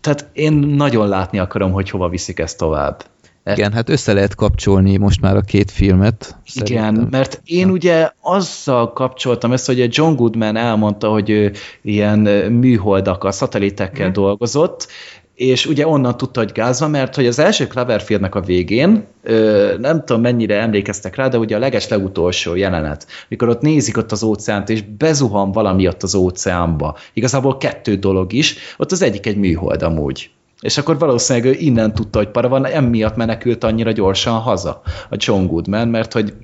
Tehát 0.00 0.28
én 0.32 0.52
nagyon 0.52 1.08
látni 1.08 1.38
akarom, 1.38 1.72
hogy 1.72 1.90
hova 1.90 2.08
viszik 2.08 2.38
ezt 2.38 2.58
tovább. 2.58 3.04
Igen, 3.44 3.72
hát 3.72 3.88
össze 3.88 4.12
lehet 4.12 4.34
kapcsolni 4.34 4.96
most 4.96 5.20
már 5.20 5.36
a 5.36 5.40
két 5.40 5.70
filmet. 5.70 6.36
Igen, 6.54 6.66
szerintem. 6.84 7.08
mert 7.10 7.40
én 7.44 7.70
ugye 7.70 8.10
azzal 8.20 8.92
kapcsoltam 8.92 9.52
ezt, 9.52 9.66
hogy 9.66 9.80
a 9.80 9.86
John 9.88 10.14
Goodman 10.14 10.56
elmondta, 10.56 11.08
hogy 11.08 11.30
ő 11.30 11.52
ilyen 11.82 12.18
műholdakkal, 12.52 13.30
szatelitekkel 13.32 14.04
Mhm. 14.06 14.14
dolgozott, 14.14 14.88
és 15.34 15.66
ugye 15.66 15.86
onnan 15.86 16.16
tudta, 16.16 16.40
hogy 16.40 16.52
gáz 16.52 16.80
van, 16.80 16.90
mert 16.90 17.14
hogy 17.14 17.26
az 17.26 17.38
első 17.38 17.66
Cloverfieldnek 17.66 18.34
a 18.34 18.40
végén, 18.40 19.04
ö, 19.22 19.74
nem 19.78 20.04
tudom 20.04 20.22
mennyire 20.22 20.60
emlékeztek 20.60 21.14
rá, 21.16 21.28
de 21.28 21.38
ugye 21.38 21.56
a 21.56 21.58
leges 21.58 21.88
legutolsó 21.88 22.54
jelenet, 22.54 23.06
mikor 23.28 23.48
ott 23.48 23.60
nézik 23.60 23.96
ott 23.96 24.12
az 24.12 24.22
óceánt, 24.22 24.68
és 24.68 24.82
bezuhan 24.82 25.52
valami 25.52 25.86
ott 25.88 26.02
az 26.02 26.14
óceánba. 26.14 26.96
Igazából 27.12 27.56
kettő 27.56 27.94
dolog 27.96 28.32
is, 28.32 28.56
ott 28.76 28.92
az 28.92 29.02
egyik 29.02 29.26
egy 29.26 29.36
műhold 29.36 29.82
amúgy. 29.82 30.30
És 30.62 30.78
akkor 30.78 30.98
valószínűleg 30.98 31.48
ő 31.48 31.56
innen 31.58 31.94
tudta, 31.94 32.18
hogy 32.18 32.28
para 32.28 32.48
van, 32.48 32.66
emiatt 32.66 33.16
menekült 33.16 33.64
annyira 33.64 33.92
gyorsan 33.92 34.38
haza 34.38 34.82
a 35.10 35.16
John 35.18 35.46
Goodman, 35.46 35.88
mert 35.88 36.12
hogy 36.12 36.34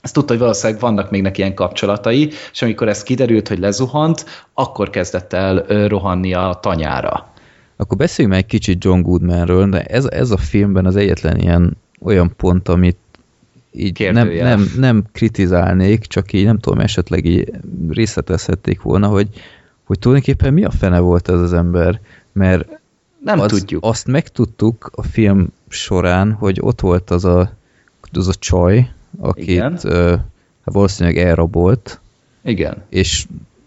ezt 0.00 0.14
tudta, 0.14 0.32
hogy 0.32 0.42
valószínűleg 0.42 0.80
vannak 0.80 1.10
még 1.10 1.22
neki 1.22 1.40
ilyen 1.40 1.54
kapcsolatai, 1.54 2.30
és 2.52 2.62
amikor 2.62 2.88
ez 2.88 3.02
kiderült, 3.02 3.48
hogy 3.48 3.58
lezuhant, 3.58 4.24
akkor 4.54 4.90
kezdett 4.90 5.32
el 5.32 5.86
rohanni 5.88 6.34
a 6.34 6.58
tanyára. 6.62 7.32
Akkor 7.76 7.96
beszéljünk 7.96 8.36
meg 8.36 8.44
egy 8.44 8.50
kicsit 8.50 8.84
John 8.84 9.00
Goodmanről, 9.00 9.68
de 9.68 9.82
ez, 9.82 10.04
ez 10.04 10.30
a 10.30 10.36
filmben 10.36 10.86
az 10.86 10.96
egyetlen 10.96 11.36
ilyen 11.36 11.76
olyan 12.02 12.32
pont, 12.36 12.68
amit 12.68 12.96
így 13.72 14.12
nem, 14.12 14.28
nem, 14.28 14.72
nem 14.76 15.04
kritizálnék, 15.12 16.04
csak 16.04 16.32
így 16.32 16.44
nem 16.44 16.58
tudom, 16.58 16.78
esetleg 16.78 17.24
így 17.24 17.52
részletezhették 17.90 18.82
volna, 18.82 19.06
hogy, 19.06 19.28
hogy 19.84 19.98
tulajdonképpen 19.98 20.52
mi 20.52 20.64
a 20.64 20.70
fene 20.70 20.98
volt 20.98 21.28
ez 21.28 21.40
az 21.40 21.52
ember, 21.52 22.00
mert 22.32 22.79
Nem 23.24 23.40
az, 23.40 23.50
tudjuk. 23.50 23.84
azt 23.84 24.06
megtudtuk 24.06 24.90
a 24.94 25.02
film 25.02 25.52
során, 25.68 26.32
hogy 26.32 26.58
ott 26.60 26.80
volt 26.80 27.10
az 27.10 27.24
a, 27.24 27.52
az 28.12 28.28
a 28.28 28.34
csaj, 28.34 28.76
Igen. 28.76 29.72
akit 29.72 29.84
ö, 29.84 30.10
hát 30.64 30.74
valószínűleg 30.74 31.18
elrabolt, 31.18 32.00
Igen. 32.42 32.82
és 32.88 33.26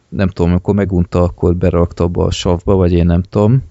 nem 0.10 0.28
tudom, 0.28 0.52
amikor 0.52 0.74
megunta, 0.74 1.24
akkor 1.24 1.56
berakta 1.56 2.04
abba 2.04 2.26
a 2.26 2.32
savba, 2.32 2.76
vagy 2.76 2.92
én 2.94 3.06
nem 3.06 3.22
tudom. 3.22 3.64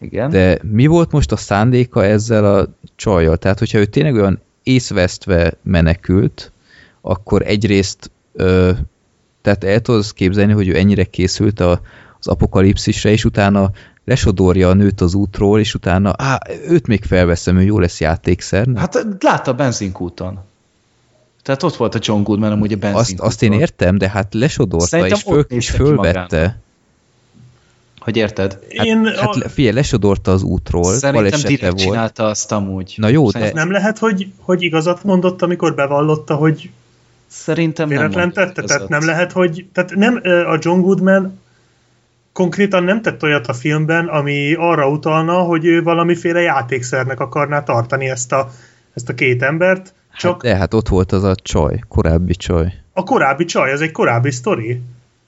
Igen. 0.00 0.30
De 0.30 0.58
mi 0.62 0.86
volt 0.86 1.10
most 1.12 1.32
a 1.32 1.36
szándéka 1.36 2.04
ezzel 2.04 2.54
a 2.54 2.68
csajjal? 2.96 3.36
Tehát, 3.36 3.58
hogyha 3.58 3.78
ő 3.78 3.84
tényleg 3.84 4.14
olyan 4.14 4.40
észvesztve 4.62 5.52
menekült, 5.62 6.52
akkor 7.00 7.42
egyrészt 7.42 8.10
ö, 8.32 8.72
tehát 9.42 9.64
el 9.64 9.80
tudod 9.80 10.12
képzelni, 10.12 10.52
hogy 10.52 10.68
ő 10.68 10.76
ennyire 10.76 11.04
készült 11.04 11.60
a, 11.60 11.80
az 12.18 12.26
apokalipszisre, 12.26 13.10
és 13.10 13.24
utána 13.24 13.70
lesodorja 14.06 14.68
a 14.68 14.74
nőt 14.74 15.00
az 15.00 15.14
útról, 15.14 15.60
és 15.60 15.74
utána, 15.74 16.14
á, 16.18 16.38
őt 16.68 16.86
még 16.86 17.04
felveszem, 17.04 17.58
ő 17.58 17.62
jó 17.62 17.78
lesz 17.78 18.00
játékszer. 18.00 18.66
Nem? 18.66 18.76
Hát 18.76 19.06
látta 19.20 19.50
a 19.50 19.54
benzinkúton. 19.54 20.38
Tehát 21.42 21.62
ott 21.62 21.76
volt 21.76 21.94
a 21.94 21.98
John 22.02 22.22
Goodman 22.22 22.52
amúgy 22.52 22.72
a 22.72 22.76
benzinkúton. 22.76 23.26
Azt, 23.26 23.34
azt 23.34 23.42
én 23.42 23.52
értem, 23.52 23.98
de 23.98 24.08
hát 24.08 24.34
lesodorta, 24.34 24.86
Szerintem 24.86 25.16
és, 25.16 25.22
föl, 25.22 25.44
és 25.48 25.70
fölvette. 25.70 26.60
Hogy 27.98 28.16
érted? 28.16 28.58
Hát, 28.76 28.86
Én 28.86 29.04
hát 29.04 29.34
a, 29.34 29.48
figyelj, 29.48 29.74
lesodorta 29.74 30.32
az 30.32 30.42
útról, 30.42 30.94
Szerintem 30.94 31.40
direkt 31.40 31.72
volt. 31.72 31.78
csinálta 31.78 32.24
azt 32.24 32.52
amúgy. 32.52 32.94
Na 32.96 33.08
jó, 33.08 33.30
Szerintem- 33.30 33.56
de 33.56 33.62
nem 33.62 33.72
lehet, 33.72 33.98
hogy, 33.98 34.32
hogy 34.38 34.62
igazat 34.62 35.04
mondott, 35.04 35.42
amikor 35.42 35.74
bevallotta, 35.74 36.34
hogy 36.34 36.70
Szerintem 37.26 37.88
nem 37.88 37.98
véletlen 37.98 38.22
mondta 38.22 38.44
tette? 38.52 38.62
Tehát 38.62 38.88
nem 38.88 39.04
lehet, 39.04 39.32
hogy... 39.32 39.66
Tehát 39.72 39.94
nem, 39.94 40.20
a 40.24 40.58
John 40.60 40.80
Goodman 40.80 41.38
konkrétan 42.36 42.84
nem 42.84 43.02
tett 43.02 43.22
olyat 43.22 43.46
a 43.46 43.52
filmben, 43.52 44.06
ami 44.06 44.54
arra 44.54 44.88
utalna, 44.88 45.38
hogy 45.38 45.64
ő 45.64 45.82
valamiféle 45.82 46.40
játékszernek 46.40 47.20
akarná 47.20 47.62
tartani 47.62 48.08
ezt 48.08 48.32
a, 48.32 48.50
ezt 48.94 49.08
a 49.08 49.14
két 49.14 49.42
embert, 49.42 49.94
csak 50.16 50.32
hát, 50.32 50.40
de 50.40 50.58
hát 50.58 50.74
ott 50.74 50.88
volt 50.88 51.12
az 51.12 51.24
a 51.24 51.34
csaj, 51.34 51.80
korábbi 51.88 52.34
csaj. 52.34 52.72
a 52.92 53.02
korábbi 53.02 53.44
csaj, 53.44 53.72
az 53.72 53.80
egy 53.80 53.90
korábbi 53.90 54.30
sztori. 54.30 54.80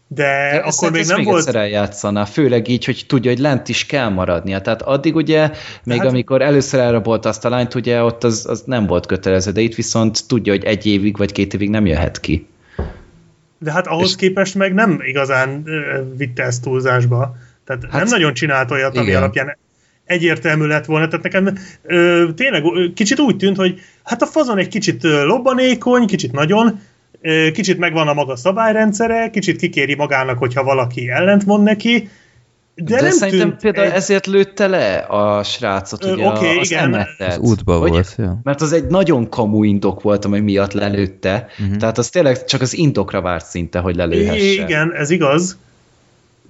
De 0.06 0.50
De 0.52 0.56
akkor 0.56 0.90
még 0.90 1.06
nem 1.06 1.16
még 1.16 1.26
volt... 1.26 1.38
egyszer 1.38 1.60
eljátszaná, 1.60 2.24
főleg 2.24 2.68
így, 2.68 2.84
hogy 2.84 3.04
tudja, 3.08 3.30
hogy 3.30 3.40
lent 3.40 3.68
is 3.68 3.86
kell 3.86 4.08
maradnia. 4.08 4.60
Tehát 4.60 4.82
addig 4.82 5.14
ugye, 5.16 5.50
még 5.84 5.98
hát- 5.98 6.08
amikor 6.08 6.42
először 6.42 6.80
elrabolta 6.80 7.28
azt 7.28 7.44
a 7.44 7.48
lányt, 7.48 7.74
ugye 7.74 8.02
ott 8.02 8.24
az, 8.24 8.46
az 8.48 8.62
nem 8.66 8.86
volt 8.86 9.06
kötelező, 9.06 9.50
de 9.50 9.60
itt 9.60 9.74
viszont 9.74 10.26
tudja, 10.26 10.52
hogy 10.52 10.64
egy 10.64 10.86
évig 10.86 11.16
vagy 11.16 11.32
két 11.32 11.54
évig 11.54 11.70
nem 11.70 11.86
jöhet 11.86 12.20
ki. 12.20 12.46
De 13.58 13.72
hát 13.72 13.86
ahhoz 13.86 14.08
És- 14.08 14.16
képest 14.16 14.54
meg 14.54 14.74
nem 14.74 15.00
igazán 15.02 15.64
vitte 16.16 16.42
ezt 16.42 16.62
túlzásba. 16.62 17.36
Tehát 17.64 17.82
hát, 17.90 17.92
nem 17.92 18.08
nagyon 18.08 18.34
csinált 18.34 18.70
olyat, 18.70 18.96
ami 18.96 19.06
igen. 19.06 19.22
alapján 19.22 19.56
egyértelmű 20.04 20.66
lett 20.66 20.84
volna. 20.84 21.08
Tehát 21.08 21.24
nekem 21.24 21.58
ö, 21.82 22.24
tényleg 22.36 22.64
ö, 22.64 22.92
kicsit 22.94 23.20
úgy 23.20 23.36
tűnt, 23.36 23.56
hogy 23.56 23.80
hát 24.04 24.22
a 24.22 24.26
fazon 24.26 24.58
egy 24.58 24.68
kicsit 24.68 25.04
ö, 25.04 25.24
lobbanékony, 25.24 26.06
kicsit 26.06 26.32
nagyon, 26.32 26.80
ö, 27.20 27.50
kicsit 27.52 27.78
megvan 27.78 28.08
a 28.08 28.14
maga 28.14 28.36
szabályrendszere, 28.36 29.30
kicsit 29.30 29.56
kikéri 29.56 29.94
magának, 29.94 30.38
hogyha 30.38 30.62
valaki 30.64 31.08
ellentmond 31.10 31.62
neki, 31.62 32.08
de, 32.84 32.94
De, 32.96 33.00
nem 33.02 33.10
szerintem 33.10 33.48
tűnt 33.48 33.60
például 33.60 33.86
egy- 33.86 33.92
ezért 33.92 34.26
lőtte 34.26 34.66
le 34.66 34.96
a 34.98 35.42
srácot, 35.42 36.04
Ö, 36.04 36.12
ugye 36.12 36.26
oké, 36.26 36.58
az 36.58 36.70
igen. 36.70 36.84
emetet. 36.84 37.28
Az 37.28 37.38
útba 37.38 37.76
Hogy- 37.78 37.90
volt, 37.90 38.14
ja. 38.18 38.40
Mert 38.42 38.60
az 38.60 38.72
egy 38.72 38.86
nagyon 38.86 39.28
kamu 39.28 39.62
indok 39.64 40.02
volt, 40.02 40.24
ami 40.24 40.40
miatt 40.40 40.72
lelőtte. 40.72 41.46
Uh-huh. 41.60 41.76
Tehát 41.76 41.98
az 41.98 42.08
tényleg 42.08 42.44
csak 42.44 42.60
az 42.60 42.74
indokra 42.76 43.20
várt 43.20 43.46
szinte, 43.46 43.78
hogy 43.78 43.96
lelőhesse. 43.96 44.62
Igen, 44.62 44.92
ez 44.94 45.10
igaz, 45.10 45.58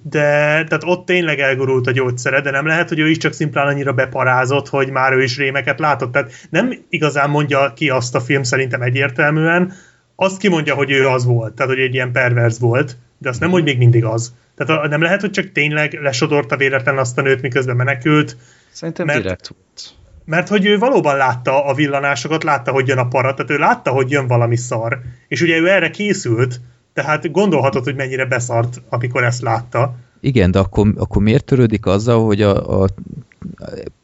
de 0.01 0.19
tehát 0.63 0.83
ott 0.85 1.05
tényleg 1.05 1.39
elgurult 1.39 1.87
a 1.87 1.91
gyógyszere, 1.91 2.41
de 2.41 2.51
nem 2.51 2.65
lehet, 2.65 2.89
hogy 2.89 2.99
ő 2.99 3.09
is 3.09 3.17
csak 3.17 3.33
szimplán 3.33 3.67
annyira 3.67 3.93
beparázott, 3.93 4.69
hogy 4.69 4.89
már 4.89 5.13
ő 5.13 5.23
is 5.23 5.37
rémeket 5.37 5.79
látott. 5.79 6.11
Tehát 6.11 6.31
nem 6.49 6.73
igazán 6.89 7.29
mondja 7.29 7.73
ki 7.75 7.89
azt 7.89 8.15
a 8.15 8.19
film 8.21 8.43
szerintem 8.43 8.81
egyértelműen, 8.81 9.73
azt 10.21 10.37
kimondja, 10.37 10.75
hogy 10.75 10.91
ő 10.91 11.07
az 11.07 11.25
volt, 11.25 11.53
tehát 11.53 11.71
hogy 11.71 11.81
egy 11.81 11.93
ilyen 11.93 12.11
perverz 12.11 12.59
volt, 12.59 12.97
de 13.17 13.29
azt 13.29 13.39
nem, 13.39 13.49
hogy 13.49 13.63
még 13.63 13.77
mindig 13.77 14.05
az. 14.05 14.33
Tehát 14.55 14.83
a- 14.83 14.87
nem 14.87 15.01
lehet, 15.01 15.21
hogy 15.21 15.29
csak 15.31 15.51
tényleg 15.51 15.93
lesodorta 16.01 16.57
véletlen 16.57 16.97
azt 16.97 17.17
a 17.17 17.21
nőt, 17.21 17.41
miközben 17.41 17.75
menekült, 17.75 18.37
Szerintem 18.71 19.05
Mert- 19.05 19.21
direkt 19.21 19.47
volt. 19.47 19.93
mert 20.25 20.47
hogy 20.47 20.65
ő 20.65 20.77
valóban 20.77 21.17
látta 21.17 21.65
a 21.65 21.73
villanásokat, 21.73 22.43
látta, 22.43 22.71
hogy 22.71 22.87
jön 22.87 22.97
a 22.97 23.07
para, 23.07 23.33
tehát 23.33 23.51
ő 23.51 23.57
látta, 23.57 23.91
hogy 23.91 24.11
jön 24.11 24.27
valami 24.27 24.55
szar, 24.55 24.99
és 25.27 25.41
ugye 25.41 25.57
ő 25.57 25.69
erre 25.69 25.89
készült, 25.89 26.61
tehát 26.93 27.31
gondolhatod, 27.31 27.83
hogy 27.83 27.95
mennyire 27.95 28.25
beszart, 28.25 28.81
amikor 28.89 29.23
ezt 29.23 29.41
látta. 29.41 29.95
Igen, 30.19 30.51
de 30.51 30.59
akkor, 30.59 30.93
akkor 30.97 31.21
miért 31.21 31.45
törődik 31.45 31.85
azzal, 31.85 32.25
hogy 32.25 32.41
a, 32.41 32.81
a 32.81 32.87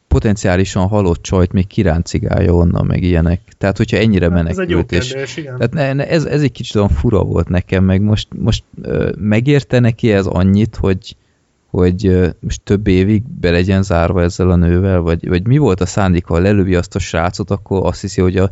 potenciálisan 0.08 0.86
halott 0.86 1.22
csajt 1.22 1.52
még 1.52 1.66
kiráncigálja 1.66 2.54
onnan, 2.54 2.86
meg 2.86 3.02
ilyenek. 3.02 3.40
Tehát, 3.58 3.76
hogyha 3.76 3.96
ennyire 3.96 4.30
Hát 4.30 4.48
ez 4.48 4.58
egy 4.58 4.70
jó 4.70 4.76
menekült, 4.76 5.02
és 5.02 5.08
kérdés, 5.08 5.36
igen. 5.36 5.56
tehát 5.56 5.72
ne, 5.72 5.92
ne, 5.92 6.08
ez, 6.08 6.24
ez 6.24 6.42
egy 6.42 6.52
kicsit 6.52 6.74
olyan 6.74 6.88
fura 6.88 7.22
volt 7.22 7.48
nekem, 7.48 7.84
meg 7.84 8.00
most, 8.00 8.28
most 8.38 8.64
ö, 8.82 9.12
megérte 9.18 9.78
neki 9.78 10.12
ez 10.12 10.26
annyit, 10.26 10.76
hogy, 10.76 11.16
hogy 11.70 12.06
ö, 12.06 12.28
most 12.40 12.60
több 12.64 12.86
évig 12.86 13.22
be 13.40 13.50
legyen 13.50 13.82
zárva 13.82 14.22
ezzel 14.22 14.50
a 14.50 14.56
nővel, 14.56 15.00
vagy, 15.00 15.28
vagy 15.28 15.46
mi 15.46 15.58
volt 15.58 15.80
a 15.80 15.86
szándéka, 15.86 16.34
ha 16.34 16.40
lelövi 16.40 16.74
azt 16.74 16.94
a 16.94 16.98
srácot, 16.98 17.50
akkor 17.50 17.86
azt 17.86 18.00
hiszi, 18.00 18.20
hogy 18.20 18.36
a 18.36 18.50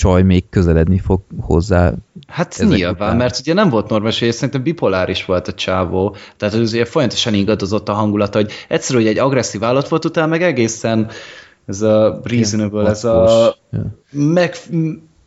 csaj 0.00 0.22
még 0.22 0.48
közeledni 0.48 0.98
fog 0.98 1.20
hozzá. 1.40 1.92
Hát 2.26 2.56
nyilván, 2.68 2.94
után. 2.94 3.16
mert 3.16 3.38
ugye 3.38 3.52
nem 3.54 3.68
volt 3.68 3.88
normális, 3.88 4.18
hogy 4.18 4.32
szerintem 4.32 4.62
bipoláris 4.62 5.24
volt 5.24 5.48
a 5.48 5.54
csávó, 5.54 6.16
tehát 6.36 6.54
az 6.54 6.72
ugye 6.72 6.84
folyamatosan 6.84 7.34
ingadozott 7.34 7.88
a 7.88 7.92
hangulata, 7.92 8.38
hogy 8.38 8.52
egyszer, 8.68 8.96
hogy 8.96 9.06
egy 9.06 9.18
agresszív 9.18 9.64
állat 9.64 9.88
volt, 9.88 10.04
utána 10.04 10.26
meg 10.26 10.42
egészen 10.42 11.10
ez 11.66 11.82
a 11.82 12.20
reasonable, 12.24 12.88
ez 12.88 13.04
a 13.04 13.54
meg, 14.10 14.56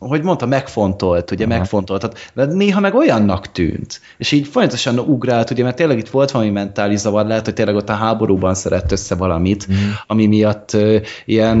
hogy 0.08 0.22
mondta, 0.22 0.46
megfontolt, 0.46 1.30
ugye 1.30 1.44
Aha. 1.44 1.56
megfontoltat, 1.58 2.30
de 2.34 2.44
néha 2.44 2.80
meg 2.80 2.94
olyannak 2.94 3.52
tűnt, 3.52 4.00
és 4.18 4.32
így 4.32 4.46
folyamatosan 4.46 4.98
ugrált, 4.98 5.50
ugye, 5.50 5.62
mert 5.62 5.76
tényleg 5.76 5.98
itt 5.98 6.08
volt 6.08 6.30
valami 6.30 6.50
mentális 6.50 6.98
zavar, 6.98 7.26
lehet, 7.26 7.44
hogy 7.44 7.54
tényleg 7.54 7.74
ott 7.74 7.88
a 7.88 7.92
háborúban 7.92 8.54
szedett 8.54 8.92
össze 8.92 9.14
valamit, 9.14 9.68
Mhm. 9.68 9.76
ami 10.06 10.26
miatt 10.26 10.72
ö, 10.72 10.96
ilyen 11.24 11.58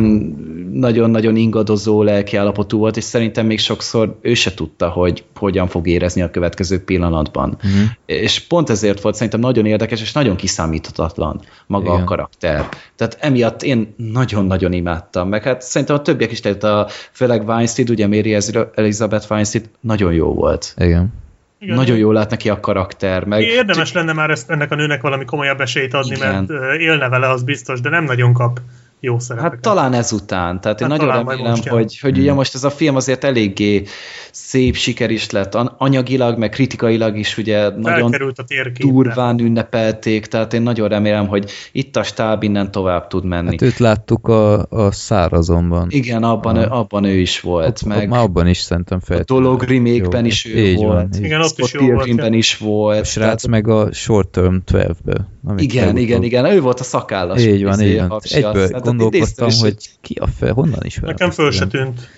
nagyon-nagyon 0.72 1.36
ingadozó 1.36 2.02
lelkiállapotú 2.02 2.78
volt, 2.78 2.96
és 2.96 3.04
szerintem 3.04 3.46
még 3.46 3.58
sokszor 3.58 4.18
ő 4.20 4.34
se 4.34 4.54
tudta, 4.54 4.88
hogy 4.88 5.24
hogyan 5.36 5.66
fog 5.68 5.88
érezni 5.88 6.22
a 6.22 6.30
következő 6.30 6.84
pillanatban. 6.84 7.58
Mhm. 7.62 7.72
És 8.06 8.40
pont 8.40 8.70
ezért 8.70 9.00
volt 9.00 9.14
szerintem 9.14 9.40
nagyon 9.40 9.66
érdekes, 9.66 10.00
és 10.00 10.12
nagyon 10.12 10.36
kiszámíthatatlan 10.36 11.40
maga 11.66 11.90
Igen. 11.92 12.00
a 12.00 12.04
karakter. 12.04 12.68
Tehát 12.96 13.16
emiatt 13.20 13.62
én 13.62 13.94
nagyon-nagyon 13.96 14.72
imádtam, 14.72 15.28
meg 15.28 15.42
hát 15.42 15.62
szerintem 15.62 15.96
a 15.96 16.02
többiek 16.02 16.30
is, 16.32 16.40
tehát 16.40 16.64
a, 16.64 16.86
főleg 17.12 17.48
Weinstein, 17.48 17.88
ugye 17.90 18.06
Mary 18.34 18.68
Elizabeth 18.74 19.30
Weinstein 19.30 19.64
nagyon 19.80 20.12
jó 20.12 20.34
volt. 20.34 20.74
Igen. 20.76 21.12
Igen. 21.58 21.76
Nagyon 21.76 21.96
jól 21.96 22.14
lát 22.14 22.30
neki 22.30 22.48
a 22.48 22.60
karakter, 22.60 23.24
meg 23.24 23.42
Érdemes 23.42 23.92
lenne 23.92 24.12
már 24.12 24.30
ezt, 24.30 24.50
ennek 24.50 24.70
a 24.70 24.74
nőnek 24.74 25.02
valami 25.02 25.24
komolyabb 25.24 25.60
esélyt 25.60 25.94
adni, 25.94 26.16
Igen. 26.16 26.46
mert 26.48 26.80
élne 26.80 27.08
vele, 27.08 27.28
az 27.28 27.42
biztos, 27.42 27.80
de 27.80 27.88
nem 27.88 28.04
nagyon 28.04 28.32
kap 28.32 28.60
jó 29.04 29.18
szerepeket. 29.18 29.52
Hát 29.54 29.62
talán 29.74 29.92
ezután, 29.92 30.60
tehát 30.60 30.80
én 30.80 30.88
Hát 30.88 30.96
nagyon 30.98 31.08
talán 31.12 31.24
majd 31.24 31.38
remélem, 31.38 31.60
hogy, 31.68 31.98
hogy 31.98 32.18
ugye 32.18 32.32
most 32.32 32.54
ez 32.54 32.64
a 32.64 32.70
film 32.70 32.96
azért 32.96 33.24
eléggé 33.24 33.82
szép 34.30 34.74
siker 34.76 35.10
is 35.10 35.30
lett, 35.30 35.54
an- 35.54 35.74
anyagilag, 35.78 36.38
meg 36.38 36.48
kritikailag 36.50 37.16
is 37.18 37.38
ugye 37.38 37.68
nagyon 37.68 37.82
Felkerült 37.82 38.38
a 38.38 38.44
térképre. 38.44 38.92
durván 38.92 39.38
ünnepelték, 39.40 40.26
tehát 40.26 40.52
én 40.54 40.62
nagyon 40.62 40.88
remélem, 40.88 41.26
hogy 41.26 41.50
itt 41.72 41.96
a 41.96 42.02
stáb 42.02 42.42
innen 42.42 42.70
tovább 42.70 43.06
tud 43.06 43.24
menni. 43.24 43.50
Hát 43.50 43.62
őt 43.62 43.78
láttuk 43.78 44.28
a, 44.28 44.66
a 44.68 44.90
szárazomban. 44.90 45.86
Igen, 45.90 46.22
abban, 46.22 46.56
ő, 46.56 46.64
abban 46.68 47.04
ő 47.04 47.18
is 47.18 47.40
volt, 47.40 47.66
Ott- 47.68 47.84
meg 47.84 48.08
Már 48.08 48.20
abban 48.20 48.46
is 48.48 48.58
szerintem 48.58 49.00
fel. 49.00 49.18
a 49.18 49.22
dolog 49.24 49.62
remake-ben 49.62 50.20
Jó, 50.20 50.26
is 50.26 50.46
ő 50.46 50.58
így 50.58 50.76
van, 50.76 50.86
volt. 50.86 51.16
így. 51.16 51.22
Igen, 51.24 51.40
ott 51.40 51.58
is 51.58 51.72
jó 51.72 51.86
volt. 51.92 52.34
Is 52.34 52.56
volt. 52.56 53.00
A 53.00 53.04
srác 53.04 53.42
tehát- 53.42 53.46
meg 53.46 53.68
a 53.68 53.92
Short 53.92 54.28
Term 54.28 54.56
12-be. 54.66 55.28
amit 55.46 55.60
Igen, 55.62 55.84
legutóbb- 55.84 56.02
igen, 56.08 56.22
igen, 56.22 56.44
ő 56.46 56.60
volt 56.60 56.80
a 56.80 56.84
szakállas. 56.84 57.42
Így 57.42 57.62
van, 57.64 57.72
izé, 57.72 57.90
így 57.92 57.98
van. 58.08 58.20
Egyből 58.22 58.68
gondolkodtam, 58.96 59.48
is, 59.48 59.60
hogy 59.60 59.76
ki 60.00 60.14
a 60.14 60.26
fel, 60.26 60.52
honnan 60.52 60.80
is 60.82 60.94
fel. 60.94 61.08
Nekem 61.08 61.30
föl 61.30 61.50
se 61.50 61.66
tűnt, 61.66 62.08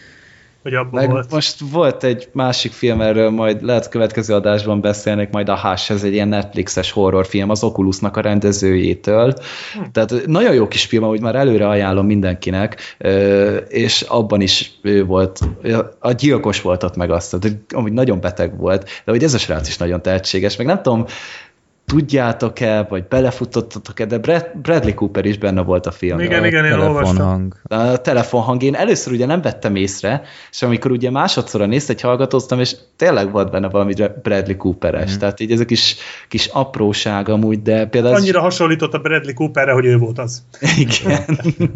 hogy 0.63 0.75
abban 0.75 1.01
Meg 1.01 1.11
volt. 1.11 1.31
most 1.31 1.61
volt 1.71 2.05
egy 2.05 2.29
másik 2.33 2.73
film, 2.73 3.01
erről 3.01 3.31
majd 3.31 3.63
lehet 3.63 3.89
következő 3.89 4.35
adásban 4.35 4.81
beszélnek, 4.81 5.33
majd 5.33 5.49
a 5.49 5.59
Hush, 5.59 5.91
ez 5.91 6.05
egy 6.05 6.13
ilyen 6.13 6.29
Netflixes 6.29 6.91
horrorfilm 6.91 7.51
az 7.51 7.65
Oculusnak 7.65 8.17
a 8.17 8.21
rendezőjétől. 8.21 9.35
Hm. 9.75 9.81
Tehát 9.93 10.27
nagyon 10.27 10.55
jó 10.55 10.69
kis 10.69 10.85
film, 10.85 11.03
ahogy 11.03 11.21
már 11.21 11.35
előre 11.35 11.69
ajánlom 11.69 12.07
mindenkinek, 12.07 12.97
és 13.69 14.01
abban 14.01 14.41
is 14.41 14.71
ő 14.83 15.05
volt, 15.05 15.41
a 15.99 16.13
gyilkos 16.13 16.61
volt 16.61 16.83
ott 16.83 16.97
meg 16.97 17.11
azt, 17.11 17.39
tehát, 17.39 17.59
amúgy 17.75 17.93
nagyon 17.93 18.21
beteg 18.21 18.59
volt, 18.59 18.83
de 19.05 19.13
hogy 19.13 19.23
ez 19.23 19.35
a 19.35 19.39
srác 19.39 19.69
is 19.69 19.77
nagyon 19.77 20.03
tehetséges, 20.03 20.57
meg 20.57 20.67
nem 20.67 20.83
tudom, 20.83 21.05
tudjátok-e, 21.87 22.83
vagy 22.89 23.05
belefutottatok-e, 23.05 24.05
de 24.05 24.19
Brad, 24.19 24.51
Bradley 24.63 24.95
Cooper 24.95 25.25
is 25.25 25.39
benne 25.39 25.63
volt 25.63 25.87
a 25.87 25.91
filmben. 25.91 26.27
Igen, 26.27 26.45
igen, 26.45 26.65
én 26.65 26.73
olvastam. 26.73 27.17
telefonhang. 27.17 27.55
A 27.69 27.97
telefonhang, 27.97 28.63
én 28.63 28.75
először 28.75 29.13
ugye 29.13 29.27
nem 29.27 29.41
vettem 29.41 29.77
észre, 29.77 30.23
és 30.51 30.63
amikor 30.63 30.91
ugye 30.91 31.11
másodszor 31.11 31.69
nézte, 31.69 31.93
egy 31.93 32.01
hallgatóztam, 32.01 32.61
és 32.61 32.77
tényleg 32.97 33.31
volt 33.31 33.51
benne 33.51 33.69
valami 33.69 33.95
Bradley 34.23 34.57
Cooperes, 34.57 35.15
mm. 35.15 35.19
tehát 35.19 35.41
így 35.41 35.53
ez 35.53 35.61
a 35.61 35.65
kis, 35.65 35.97
kis 36.29 36.47
apróság 36.47 37.29
amúgy, 37.29 37.63
de 37.63 37.87
például... 37.87 38.15
ez- 38.15 38.21
Annyira 38.21 38.41
hasonlított 38.41 38.95
a 38.95 38.99
Bradley 38.99 39.35
Cooperre, 39.35 39.73
hogy 39.73 39.85
ő 39.85 39.99
volt 39.99 40.19
az. 40.19 40.43
Igen, 40.87 41.25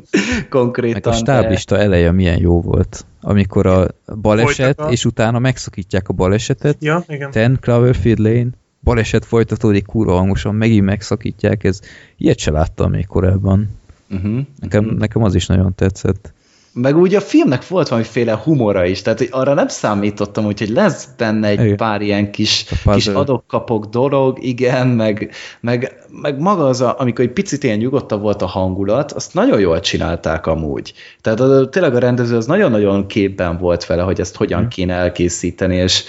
konkrétan. 0.48 1.00
Meg 1.04 1.12
a 1.14 1.16
stáblista 1.16 1.78
eleje 1.78 2.12
milyen 2.12 2.40
jó 2.40 2.60
volt. 2.60 3.04
Amikor 3.20 3.66
a 3.66 3.86
baleset, 4.20 4.54
Folytatva. 4.56 4.90
és 4.90 5.04
utána 5.04 5.38
megszakítják 5.38 6.08
a 6.08 6.12
balesetet, 6.12 6.76
Ja, 6.80 7.04
igen. 7.08 7.30
Ten 7.30 7.58
Cloverfield 7.60 8.18
Lane, 8.18 8.48
baleset 8.82 9.24
folytatódik 9.24 9.86
kurva 9.86 10.16
hangosan, 10.16 10.54
megint 10.54 10.84
megszakítják, 10.84 11.64
ez 11.64 11.80
ilyet 12.16 12.38
se 12.38 12.50
láttam 12.50 12.90
még 12.90 13.06
korábban. 13.06 13.68
Uh-huh. 14.10 14.40
Nekem, 14.60 14.84
nekem 14.84 15.22
az 15.22 15.34
is 15.34 15.46
nagyon 15.46 15.74
tetszett. 15.74 16.32
meg 16.72 16.96
úgy 16.96 17.14
a 17.14 17.20
filmnek 17.20 17.68
volt 17.68 17.88
valamiféle 17.88 18.34
humora 18.34 18.86
is, 18.86 19.02
tehát 19.02 19.18
hogy 19.18 19.28
arra 19.30 19.54
nem 19.54 19.68
számítottam, 19.68 20.46
úgyhogy 20.46 20.68
lesz 20.68 21.08
benne 21.16 21.48
egy 21.48 21.64
igen. 21.64 21.76
pár 21.76 22.00
ilyen 22.00 22.30
kis, 22.30 22.66
kis 22.84 23.06
adok-kapok 23.06 23.86
dolog, 23.86 24.44
igen, 24.44 24.86
meg, 24.86 25.30
meg, 25.60 25.94
meg 26.10 26.38
maga 26.38 26.66
az, 26.66 26.80
a, 26.80 26.94
amikor 26.98 27.24
egy 27.24 27.32
picit 27.32 27.64
ilyen 27.64 27.78
nyugodtabb 27.78 28.20
volt 28.20 28.42
a 28.42 28.46
hangulat, 28.46 29.12
azt 29.12 29.34
nagyon 29.34 29.60
jól 29.60 29.80
csinálták 29.80 30.46
amúgy. 30.46 30.92
Tehát 31.20 31.40
a, 31.40 31.68
tényleg 31.68 31.94
a 31.94 31.98
rendező 31.98 32.36
az 32.36 32.46
nagyon-nagyon 32.46 33.06
képben 33.06 33.58
volt 33.58 33.86
vele, 33.86 34.02
hogy 34.02 34.20
ezt 34.20 34.36
hogyan 34.36 34.68
kéne 34.68 34.94
elkészíteni, 34.94 35.76
és 35.76 36.04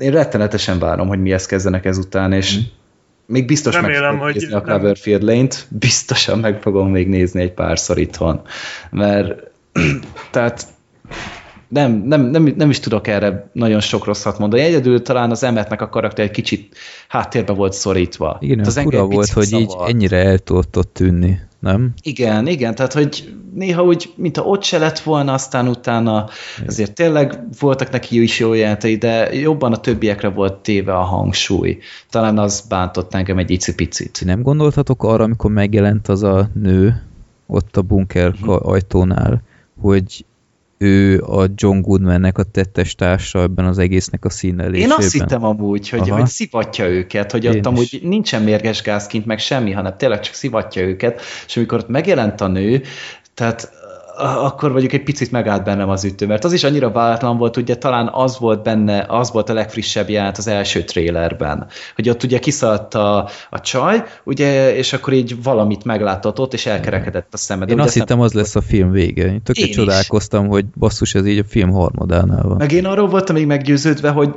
én 0.00 0.10
rettenetesen 0.10 0.78
várom, 0.78 1.08
hogy 1.08 1.20
mi 1.20 1.32
ezt 1.32 1.48
kezdenek 1.48 1.84
ezután, 1.84 2.32
és 2.32 2.58
mm 2.58 2.60
még 3.30 3.46
biztos 3.46 3.74
Remélem, 3.74 4.02
meg 4.02 4.18
fogom 4.18 4.32
nézni 4.32 4.54
a 4.54 4.60
Cloverfield 4.60 5.22
Lane-t, 5.22 5.66
biztosan 5.80 6.38
meg 6.38 6.60
fogom 6.60 6.90
még 6.90 7.08
nézni 7.08 7.40
egy 7.40 7.52
párszor 7.52 7.98
itthon, 7.98 8.42
mert 8.90 9.50
tehát 10.30 10.66
nem, 11.70 12.02
nem, 12.06 12.22
nem, 12.22 12.54
nem 12.56 12.70
is 12.70 12.80
tudok 12.80 13.06
erre 13.06 13.50
nagyon 13.52 13.80
sok 13.80 14.04
rosszat 14.04 14.38
mondani. 14.38 14.62
Egyedül 14.62 15.02
talán 15.02 15.30
az 15.30 15.42
emetnek 15.42 15.80
a 15.80 15.88
karakter 15.88 16.24
egy 16.24 16.30
kicsit 16.30 16.76
háttérbe 17.08 17.52
volt 17.52 17.72
szorítva. 17.72 18.36
Igen, 18.40 18.60
az 18.60 18.78
fura 18.78 19.06
volt, 19.06 19.28
hogy 19.28 19.44
szavar. 19.44 19.62
így 19.62 19.94
ennyire 19.94 20.16
el 20.16 20.38
tudott 20.38 20.90
tűnni, 20.92 21.40
nem? 21.58 21.92
Igen, 22.02 22.46
igen, 22.46 22.74
tehát 22.74 22.92
hogy 22.92 23.34
néha 23.54 23.84
úgy, 23.84 24.12
mintha 24.16 24.42
ott 24.42 24.62
se 24.62 24.78
lett 24.78 24.98
volna, 24.98 25.32
aztán 25.32 25.68
utána 25.68 26.28
azért 26.66 26.94
tényleg 26.94 27.38
voltak 27.60 27.90
neki 27.90 28.22
is 28.22 28.38
jó 28.38 28.52
jelenetei, 28.52 28.96
de 28.96 29.34
jobban 29.34 29.72
a 29.72 29.80
többiekre 29.80 30.28
volt 30.28 30.54
téve 30.54 30.92
a 30.92 31.02
hangsúly. 31.02 31.78
Talán 32.10 32.38
az 32.38 32.64
bántott 32.68 33.14
engem 33.14 33.38
egy 33.38 33.50
icipicit. 33.50 34.22
Nem 34.24 34.42
gondoltatok 34.42 35.02
arra, 35.02 35.24
amikor 35.24 35.50
megjelent 35.50 36.08
az 36.08 36.22
a 36.22 36.50
nő 36.54 37.02
ott 37.46 37.76
a 37.76 37.82
bunker 37.82 38.32
hmm. 38.32 38.48
ajtónál, 38.62 39.42
hogy 39.80 40.24
ő 40.82 41.20
a 41.20 41.46
John 41.54 41.80
Goodmannek 41.80 42.38
a 42.38 42.42
tettes 42.42 42.94
társa 42.94 43.40
ebben 43.40 43.64
az 43.64 43.78
egésznek 43.78 44.24
a 44.24 44.30
színelésében. 44.30 44.90
Én 44.90 44.96
azt 44.96 45.12
hittem 45.12 45.44
amúgy, 45.44 45.88
hogy, 45.88 46.08
hogy 46.08 46.26
szivatja 46.26 46.88
őket, 46.88 47.32
hogy 47.32 47.44
Én 47.44 47.50
ott 47.50 47.66
amúgy 47.66 47.88
is. 47.92 48.00
nincsen 48.02 48.42
mérges 48.42 48.82
gázkint, 48.82 49.26
meg 49.26 49.38
semmi, 49.38 49.70
hanem 49.70 49.96
tényleg 49.96 50.20
csak 50.20 50.34
szivatja 50.34 50.82
őket, 50.82 51.20
és 51.46 51.56
amikor 51.56 51.78
ott 51.78 51.88
megjelent 51.88 52.40
a 52.40 52.46
nő, 52.46 52.82
tehát 53.34 53.72
akkor 54.20 54.72
vagyok 54.72 54.92
egy 54.92 55.02
picit 55.02 55.30
megállt 55.30 55.64
bennem 55.64 55.88
az 55.88 56.04
ütő, 56.04 56.26
mert 56.26 56.44
az 56.44 56.52
is 56.52 56.64
annyira 56.64 56.90
váratlan 56.90 57.38
volt, 57.38 57.56
ugye 57.56 57.76
talán 57.76 58.08
az 58.12 58.38
volt 58.38 58.62
benne, 58.62 59.04
az 59.08 59.30
volt 59.30 59.48
a 59.48 59.52
legfrissebb 59.52 60.08
jelent 60.08 60.38
az 60.38 60.46
első 60.46 60.84
trélerben, 60.84 61.66
hogy 61.94 62.08
ott 62.08 62.22
ugye 62.22 62.38
kiszaladt 62.38 62.94
a, 62.94 63.28
a 63.50 63.60
csaj, 63.60 64.02
ugye, 64.24 64.76
és 64.76 64.92
akkor 64.92 65.12
így 65.12 65.42
valamit 65.42 65.84
meglátott 65.84 66.52
és 66.52 66.66
elkerekedett 66.66 67.34
a 67.34 67.36
szemed. 67.36 67.70
Én 67.70 67.80
azt 67.80 67.94
hittem, 67.94 68.20
az 68.20 68.32
lesz 68.32 68.56
a 68.56 68.60
film 68.60 68.90
vége. 68.90 69.26
Én 69.26 69.42
tökéletesen 69.42 69.84
csodálkoztam, 69.84 70.48
hogy 70.48 70.66
basszus, 70.66 71.14
ez 71.14 71.26
így 71.26 71.38
a 71.38 71.44
film 71.46 71.70
harmadánál 71.70 72.42
van. 72.42 72.56
Meg 72.56 72.72
én 72.72 72.86
arról 72.86 73.08
voltam 73.08 73.34
még 73.34 73.46
meggyőződve, 73.46 74.10
hogy 74.10 74.34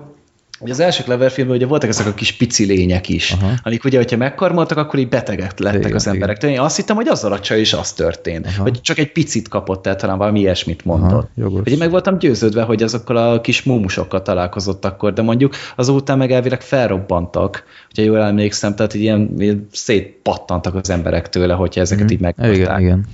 Ugye 0.60 0.72
az 0.72 0.80
első 0.80 1.04
Clever 1.04 1.32
ugye 1.48 1.66
voltak 1.66 1.90
ezek 1.90 2.08
a 2.08 2.14
kis 2.14 2.32
pici 2.32 2.66
lények 2.66 3.10
is, 3.10 3.32
Aha. 3.32 3.52
amik 3.64 3.84
ugye, 3.84 3.98
hogyha 3.98 4.18
megkarmoltak, 4.18 4.78
akkor 4.78 5.00
így 5.00 5.10
betegek 5.10 5.60
lettek 5.60 5.82
igen, 5.82 5.96
az 5.96 6.08
emberek. 6.08 6.44
Én 6.44 6.60
azt 6.60 6.76
hittem, 6.76 6.96
hogy 6.96 7.08
azzal 7.08 7.32
a 7.32 7.40
csaj 7.40 7.60
is 7.60 7.74
az 7.74 7.94
történt. 7.94 8.48
Aha. 8.48 8.62
Hogy 8.62 8.82
csak 8.82 8.98
egy 8.98 9.12
picit 9.12 9.48
kapott 9.48 9.88
el, 9.88 9.96
talán 9.96 10.18
valami 10.18 10.40
ilyesmit 10.40 10.86
mondott. 10.86 11.30
Aha, 11.38 11.50
hogy 11.50 11.72
én 11.72 11.78
meg 11.78 11.90
voltam 11.90 12.18
győződve, 12.18 12.62
hogy 12.62 12.84
azokkal 12.84 13.18
a 13.18 13.42
kis 13.42 13.64
mumusokkal 13.64 14.22
találkozott 14.22 14.86
akkor, 14.86 15.14
de 15.14 15.22
mondjuk 15.22 15.56
azután 15.76 16.18
meg 16.18 16.32
elvileg 16.32 16.62
felrobbantak, 16.62 17.64
hogyha 17.86 18.12
jól 18.12 18.22
emlékszem, 18.22 18.76
tehát 18.76 18.94
ilyen, 18.94 19.34
ilyen 19.38 19.68
szétpattantak 19.72 20.76
az 20.76 20.90
emberek 20.90 21.30
tőle, 21.30 21.54
hogyha 21.54 21.82
ezeket 21.82 22.06
mm. 22.06 22.14
így 22.14 22.20
megkapták. 22.20 22.56
Igen, 22.56 22.80
igen. 22.80 23.06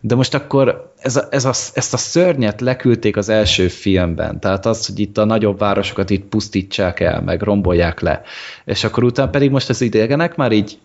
De 0.00 0.14
most 0.14 0.34
akkor 0.34 0.92
ez 0.98 1.16
a, 1.16 1.26
ez 1.30 1.44
a, 1.44 1.52
ezt 1.74 1.94
a 1.94 1.96
szörnyet 1.96 2.60
leküldték 2.60 3.16
az 3.16 3.28
első 3.28 3.68
filmben, 3.68 4.40
tehát 4.40 4.66
az, 4.66 4.86
hogy 4.86 4.98
itt 4.98 5.18
a 5.18 5.24
nagyobb 5.24 5.58
városokat 5.58 6.10
itt 6.10 6.24
pusztítsák 6.24 7.00
el, 7.00 7.22
meg 7.22 7.42
rombolják 7.42 8.00
le, 8.00 8.22
és 8.64 8.84
akkor 8.84 9.04
utána 9.04 9.30
pedig 9.30 9.50
most 9.50 9.68
az 9.68 9.80
idegenek 9.80 10.36
már 10.36 10.52
így 10.52 10.78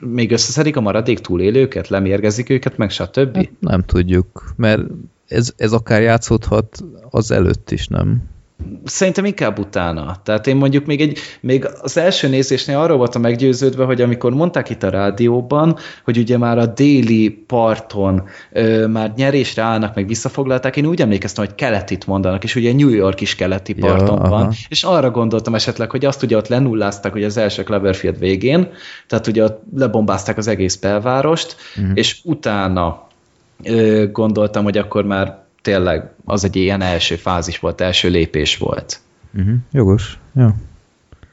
még 0.00 0.32
összeszedik 0.32 0.76
a 0.76 0.80
maradék 0.80 1.18
túlélőket, 1.18 1.88
lemérgezik 1.88 2.50
őket, 2.50 2.76
meg 2.76 2.90
stb. 2.90 3.36
Hát 3.36 3.50
nem 3.60 3.82
tudjuk, 3.82 4.52
mert 4.56 4.82
ez, 5.28 5.52
ez 5.56 5.72
akár 5.72 6.02
játszódhat 6.02 6.84
az 7.10 7.30
előtt 7.30 7.70
is, 7.70 7.86
nem? 7.86 8.22
Szerintem 8.84 9.24
inkább 9.24 9.58
utána. 9.58 10.16
Tehát 10.22 10.46
én 10.46 10.56
mondjuk 10.56 10.86
még, 10.86 11.00
egy, 11.00 11.18
még 11.40 11.68
az 11.80 11.96
első 11.96 12.28
nézésnél 12.28 12.78
arról 12.78 12.96
voltam 12.96 13.22
meggyőződve, 13.22 13.84
hogy 13.84 14.00
amikor 14.00 14.32
mondták 14.32 14.70
itt 14.70 14.82
a 14.82 14.90
rádióban, 14.90 15.76
hogy 16.04 16.18
ugye 16.18 16.38
már 16.38 16.58
a 16.58 16.66
déli 16.66 17.30
parton 17.30 18.22
ö, 18.52 18.86
már 18.86 19.12
nyerésre 19.16 19.62
állnak, 19.62 19.94
meg 19.94 20.06
visszafoglalták, 20.06 20.76
én 20.76 20.86
úgy 20.86 21.00
emlékeztem, 21.00 21.44
hogy 21.44 21.54
keletit 21.54 22.06
mondanak, 22.06 22.44
és 22.44 22.54
ugye 22.54 22.74
New 22.74 22.88
York 22.88 23.20
is 23.20 23.34
keleti 23.34 23.74
parton 23.74 24.20
ja, 24.22 24.28
van, 24.28 24.42
aha. 24.42 24.52
és 24.68 24.82
arra 24.82 25.10
gondoltam 25.10 25.54
esetleg, 25.54 25.90
hogy 25.90 26.04
azt 26.04 26.22
ugye 26.22 26.36
ott 26.36 26.48
lenullázták 26.48 27.12
hogy 27.12 27.24
az 27.24 27.36
első 27.36 27.62
Cloverfield 27.62 28.18
végén, 28.18 28.68
tehát 29.06 29.26
ugye 29.26 29.44
ott 29.44 29.62
lebombázták 29.76 30.36
az 30.36 30.46
egész 30.46 30.76
belvárost, 30.76 31.56
uh-huh. 31.76 31.92
és 31.94 32.20
utána 32.24 33.06
ö, 33.64 34.04
gondoltam, 34.12 34.64
hogy 34.64 34.78
akkor 34.78 35.04
már 35.04 35.46
tényleg 35.68 36.10
az 36.24 36.44
egy 36.44 36.56
ilyen 36.56 36.80
első 36.80 37.16
fázis 37.16 37.58
volt, 37.58 37.80
első 37.80 38.08
lépés 38.08 38.56
volt. 38.56 39.00
Uh-huh. 39.34 39.54
Jogos, 39.72 40.18
jó. 40.34 40.46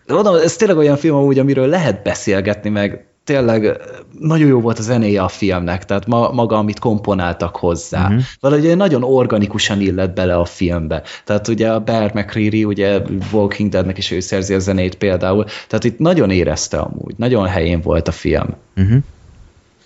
De 0.05 0.14
mondom, 0.14 0.35
ez 0.35 0.55
tényleg 0.55 0.77
olyan 0.77 0.97
film 0.97 1.15
amúgy, 1.15 1.39
amiről 1.39 1.67
lehet 1.67 2.03
beszélgetni, 2.03 2.69
meg 2.69 3.05
tényleg 3.23 3.77
nagyon 4.19 4.47
jó 4.47 4.59
volt 4.59 4.80
a 4.80 4.81
zenéje 4.81 5.22
a 5.22 5.27
filmnek, 5.27 5.85
tehát 5.85 6.07
ma, 6.07 6.31
maga, 6.31 6.57
amit 6.57 6.80
komponáltak 6.80 7.55
hozzá. 7.55 8.03
Uh-huh. 8.03 8.22
Valahogy 8.39 8.77
nagyon 8.77 9.03
organikusan 9.03 9.81
illet 9.81 10.14
bele 10.14 10.35
a 10.35 10.45
filmbe. 10.45 11.01
Tehát 11.25 11.47
ugye 11.47 11.72
a 11.72 11.80
Bear 11.80 12.11
McCreary, 12.14 12.65
ugye 12.65 13.01
Walking 13.31 13.69
Deadnek 13.69 13.97
is 13.97 14.11
ő 14.11 14.19
szerzi 14.19 14.53
a 14.53 14.59
zenét 14.59 14.95
például, 14.95 15.45
tehát 15.67 15.83
itt 15.83 15.99
nagyon 15.99 16.31
érezte 16.31 16.77
amúgy, 16.77 17.14
nagyon 17.17 17.47
helyén 17.47 17.81
volt 17.81 18.07
a 18.07 18.11
film. 18.11 18.47
Uh-huh. 18.75 18.97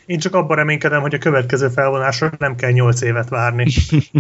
Én 0.09 0.19
csak 0.19 0.35
abban 0.35 0.57
reménykedem, 0.57 1.01
hogy 1.01 1.13
a 1.13 1.17
következő 1.17 1.67
felvonásra 1.67 2.31
nem 2.38 2.55
kell 2.55 2.71
8 2.71 3.01
évet 3.01 3.29
várni. 3.29 3.65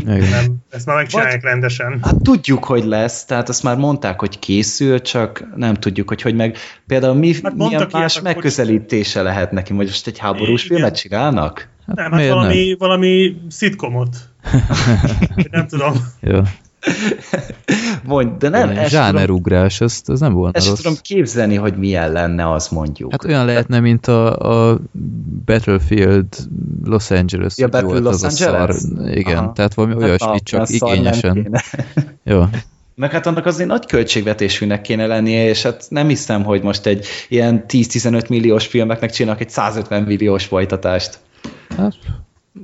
nem, 0.03 0.55
ezt 0.69 0.85
már 0.85 0.95
megcsinálják 0.95 1.41
Vagy, 1.41 1.51
rendesen. 1.51 1.99
Hát 2.01 2.21
tudjuk, 2.21 2.63
hogy 2.63 2.85
lesz, 2.85 3.25
tehát 3.25 3.49
azt 3.49 3.63
már 3.63 3.77
mondták, 3.77 4.19
hogy 4.19 4.39
készül, 4.39 5.01
csak 5.01 5.47
nem 5.55 5.73
tudjuk, 5.73 6.07
hogy 6.07 6.21
hogy 6.21 6.35
meg 6.35 6.57
például 6.87 7.13
mi, 7.13 7.33
hát 7.43 7.55
milyen 7.55 7.87
más 7.91 8.13
ilyet, 8.13 8.23
megközelítése 8.23 9.19
hogy... 9.19 9.27
lehet 9.27 9.51
neki, 9.51 9.73
hogy 9.73 9.85
most 9.85 10.07
egy 10.07 10.17
háborús 10.17 10.65
Igen. 10.65 10.77
filmet 10.77 10.97
csinálnak? 10.97 11.69
Hát 11.87 11.95
nem, 11.95 12.11
hát 12.11 12.27
valami, 12.27 12.67
nem? 12.67 12.75
valami 12.77 13.41
szitkomot. 13.47 14.15
nem 15.51 15.67
tudom. 15.67 15.93
Jó. 16.19 16.41
Mondj, 18.03 18.31
de 18.37 18.49
nem. 18.49 18.71
Ilyen 18.71 18.89
zsánerugrás, 18.89 19.81
ez, 19.81 20.01
ez 20.05 20.19
nem 20.19 20.33
volna 20.33 20.51
ezt 20.53 20.67
rossz. 20.67 20.77
tudom 20.81 20.97
képzelni, 21.01 21.55
hogy 21.55 21.77
milyen 21.77 22.11
lenne, 22.11 22.51
az 22.51 22.67
mondjuk. 22.67 23.11
Hát 23.11 23.23
olyan 23.23 23.45
lehetne, 23.45 23.79
mint 23.79 24.07
a, 24.07 24.35
a 24.71 24.79
Battlefield 25.45 26.25
Los 26.85 27.11
Angeles. 27.11 27.57
Ja, 27.57 27.67
Battlefield 27.67 28.03
Los 28.03 28.23
Angeles? 28.23 28.75
Szar. 28.75 29.15
Igen, 29.17 29.37
Aha. 29.37 29.51
tehát 29.53 29.73
valami 29.73 29.93
hát 29.93 30.03
olyasmi, 30.03 30.39
csak 30.39 30.69
igényesen. 30.69 31.61
Jó. 32.23 32.43
Meg 32.95 33.11
hát 33.11 33.25
annak 33.25 33.45
azért 33.45 33.69
nagy 33.69 33.85
költségvetésűnek 33.85 34.81
kéne 34.81 35.05
lennie, 35.05 35.47
és 35.47 35.61
hát 35.61 35.85
nem 35.89 36.07
hiszem, 36.07 36.43
hogy 36.43 36.61
most 36.61 36.85
egy 36.85 37.05
ilyen 37.29 37.63
10-15 37.67 38.29
milliós 38.29 38.67
filmeknek 38.67 39.11
csinálnak 39.11 39.41
egy 39.41 39.49
150 39.49 40.03
milliós 40.03 40.45
folytatást. 40.45 41.19
Hát, 41.77 41.93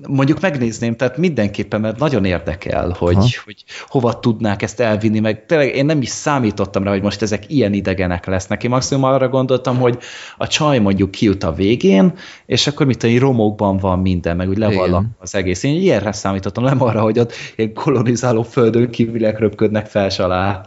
mondjuk 0.08 0.42
megnézném, 0.42 0.96
tehát 0.96 1.18
mindenképpen, 1.18 1.82
mert 1.82 2.00
nagyon 2.00 2.26
érdekel, 2.26 2.96
hogy, 2.98 3.16
ha. 3.16 3.42
hogy 3.46 3.64
hova 3.88 4.20
tudnák 4.20 4.62
ezt 4.62 4.80
elvinni, 4.80 5.20
meg 5.20 5.46
tényleg 5.46 5.76
én 5.76 5.86
nem 5.86 6.02
is 6.02 6.10
számítottam 6.10 6.84
rá, 6.84 6.92
hogy 6.92 7.02
most 7.02 7.22
ezek 7.22 7.50
ilyen 7.52 7.74
idegenek 7.74 8.26
lesznek. 8.26 8.64
Én 8.64 8.70
maximum 8.70 9.04
arra 9.04 9.30
gondoltam, 9.30 9.78
hogy 9.78 9.98
a 10.38 10.48
csaj 10.48 10.80
mondjuk 10.80 11.12
kijut 11.12 11.44
a 11.44 11.54
végén, 11.54 12.14
és 12.46 12.68
akkor 12.68 12.86
mit 12.86 13.04
a 13.04 13.20
romokban 13.20 13.78
van 13.78 14.00
minden, 14.00 14.36
meg 14.36 14.50
úgy 14.50 14.58
levallak 14.58 15.06
az 15.20 15.36
egész. 15.36 15.64
Én 15.64 15.76
ilyenre 15.76 16.12
számítottam, 16.12 16.64
nem 16.64 16.82
arra, 16.82 17.02
hogy 17.02 17.20
ott 17.20 17.34
ilyen 17.56 17.74
kolonizáló 17.74 18.44
földön 18.44 18.90
kívülek 18.90 19.40
röpködnek 19.40 19.86
fel 19.86 20.10
alá. 20.18 20.62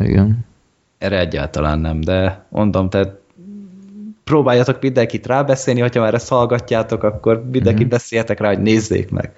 Igen. 0.00 0.46
Erre 0.98 1.18
egyáltalán 1.18 1.78
nem, 1.78 2.00
de 2.00 2.46
mondom, 2.48 2.88
tehát 2.88 3.23
próbáljatok 4.24 4.82
mindenkit 4.82 5.26
rábeszélni, 5.26 5.80
hogyha 5.80 6.00
már 6.00 6.14
ezt 6.14 6.28
hallgatjátok, 6.28 7.02
akkor 7.02 7.44
mindenkit 7.50 7.80
mm-hmm. 7.80 7.88
beszéljetek 7.88 8.40
rá, 8.40 8.48
hogy 8.48 8.62
nézzék 8.62 9.10
meg. 9.10 9.32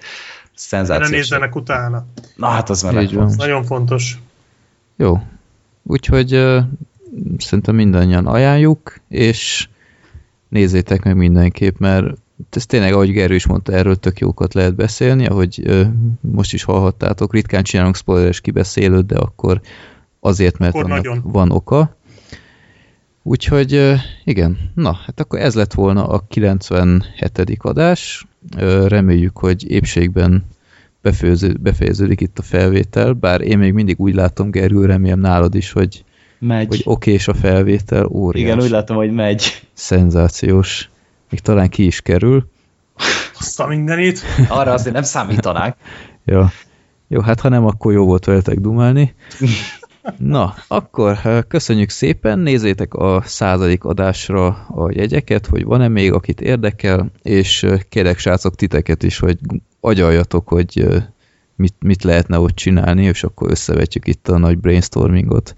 Szenzációs. 0.55 1.09
Ne 1.09 1.15
nézzenek 1.15 1.55
utána. 1.55 2.05
Na 2.35 2.47
hát 2.47 2.69
az 2.69 2.81
már 2.81 3.13
van. 3.13 3.33
Nagyon 3.37 3.63
fontos. 3.63 4.17
Jó. 4.95 5.19
Úgyhogy 5.83 6.35
uh, 6.35 6.63
szerintem 7.37 7.75
mindannyian 7.75 8.27
ajánljuk, 8.27 8.95
és 9.09 9.67
nézzétek 10.49 11.03
meg 11.03 11.15
mindenképp, 11.15 11.77
mert 11.77 12.05
ez 12.49 12.65
tényleg, 12.65 12.93
ahogy 12.93 13.11
Gerő 13.11 13.35
is 13.35 13.47
mondta, 13.47 13.71
erről 13.71 13.95
tök 13.95 14.19
jókat 14.19 14.53
lehet 14.53 14.75
beszélni, 14.75 15.25
ahogy 15.25 15.61
uh, 15.65 15.81
most 16.21 16.53
is 16.53 16.63
hallhattátok, 16.63 17.33
ritkán 17.33 17.63
csinálunk 17.63 17.95
spoileres 17.95 18.41
kibeszélőt, 18.41 19.05
de 19.05 19.17
akkor 19.17 19.61
azért, 20.19 20.57
mert 20.57 20.75
akkor 20.75 20.91
annak 20.91 21.19
van 21.23 21.51
oka. 21.51 21.96
Úgyhogy 23.29 23.93
igen, 24.23 24.71
na, 24.75 24.93
hát 25.05 25.19
akkor 25.19 25.39
ez 25.39 25.55
lett 25.55 25.73
volna 25.73 26.07
a 26.07 26.23
97. 26.27 27.57
adás. 27.57 28.25
Reméljük, 28.87 29.37
hogy 29.37 29.71
épségben 29.71 30.45
befejeződik 31.59 32.21
itt 32.21 32.39
a 32.39 32.41
felvétel, 32.41 33.13
bár 33.13 33.41
én 33.41 33.57
még 33.57 33.73
mindig 33.73 33.99
úgy 33.99 34.15
látom, 34.15 34.51
Gergő, 34.51 34.85
remélem 34.85 35.19
nálad 35.19 35.55
is, 35.55 35.71
hogy, 35.71 36.03
megy. 36.39 36.67
hogy 36.67 36.81
okés 36.83 37.27
a 37.27 37.33
felvétel, 37.33 38.05
óriás. 38.05 38.45
Igen, 38.45 38.61
úgy 38.61 38.69
látom, 38.69 38.97
hogy 38.97 39.11
megy. 39.11 39.67
Szenzációs. 39.73 40.89
Még 41.29 41.39
talán 41.39 41.69
ki 41.69 41.85
is 41.85 42.01
kerül. 42.01 42.49
Azt 43.39 43.59
a 43.59 43.67
mindenit. 43.67 44.21
Arra 44.47 44.71
azért 44.71 44.93
nem 44.93 45.03
számítanák. 45.03 45.77
ja. 46.25 46.51
Jó, 47.07 47.21
hát 47.21 47.39
ha 47.39 47.49
nem, 47.49 47.65
akkor 47.65 47.93
jó 47.93 48.05
volt 48.05 48.25
veletek 48.25 48.59
dumálni. 48.59 49.15
Na, 50.17 50.53
akkor 50.67 51.17
köszönjük 51.47 51.89
szépen, 51.89 52.39
nézzétek 52.39 52.93
a 52.93 53.21
századik 53.25 53.83
adásra 53.83 54.47
a 54.69 54.89
jegyeket, 54.91 55.45
hogy 55.45 55.63
van-e 55.63 55.87
még, 55.87 56.13
akit 56.13 56.41
érdekel, 56.41 57.11
és 57.21 57.65
kérek 57.89 58.17
srácok 58.17 58.55
titeket 58.55 59.03
is, 59.03 59.19
hogy 59.19 59.37
agyaljatok, 59.79 60.47
hogy 60.47 60.87
mit, 61.55 61.73
mit 61.79 62.03
lehetne 62.03 62.39
ott 62.39 62.55
csinálni, 62.55 63.03
és 63.03 63.23
akkor 63.23 63.51
összevetjük 63.51 64.07
itt 64.07 64.27
a 64.27 64.37
nagy 64.37 64.57
brainstormingot, 64.57 65.55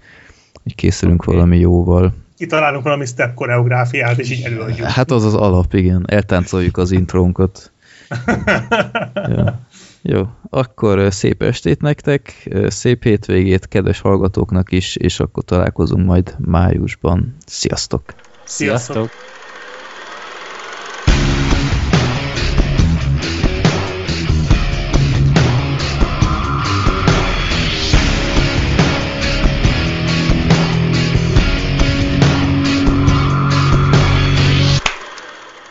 hogy 0.62 0.74
készülünk 0.74 1.22
okay. 1.22 1.34
valami 1.34 1.58
jóval. 1.58 2.14
Kitalálunk 2.36 2.84
valami 2.84 3.06
step 3.06 3.34
koreográfiát, 3.34 4.18
és 4.18 4.30
így 4.30 4.44
előadjuk. 4.44 4.86
Hát 4.86 5.10
az 5.10 5.24
az 5.24 5.34
alap, 5.34 5.74
igen. 5.74 6.04
Eltáncoljuk 6.06 6.76
az 6.76 6.90
intrónkat. 6.90 7.72
ja. 9.36 9.60
Jó, 10.02 10.22
akkor 10.50 11.12
szép 11.12 11.42
estét 11.42 11.80
nektek, 11.80 12.48
szép 12.66 13.02
hétvégét 13.02 13.68
kedves 13.68 14.00
hallgatóknak 14.00 14.72
is, 14.72 14.96
és 14.96 15.20
akkor 15.20 15.44
találkozunk 15.44 16.06
majd 16.06 16.34
májusban. 16.38 17.36
Sziasztok! 17.46 18.02
Sziasztok! 18.44 18.94
Sziasztok. 18.94 19.10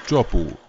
Csapó. 0.06 0.68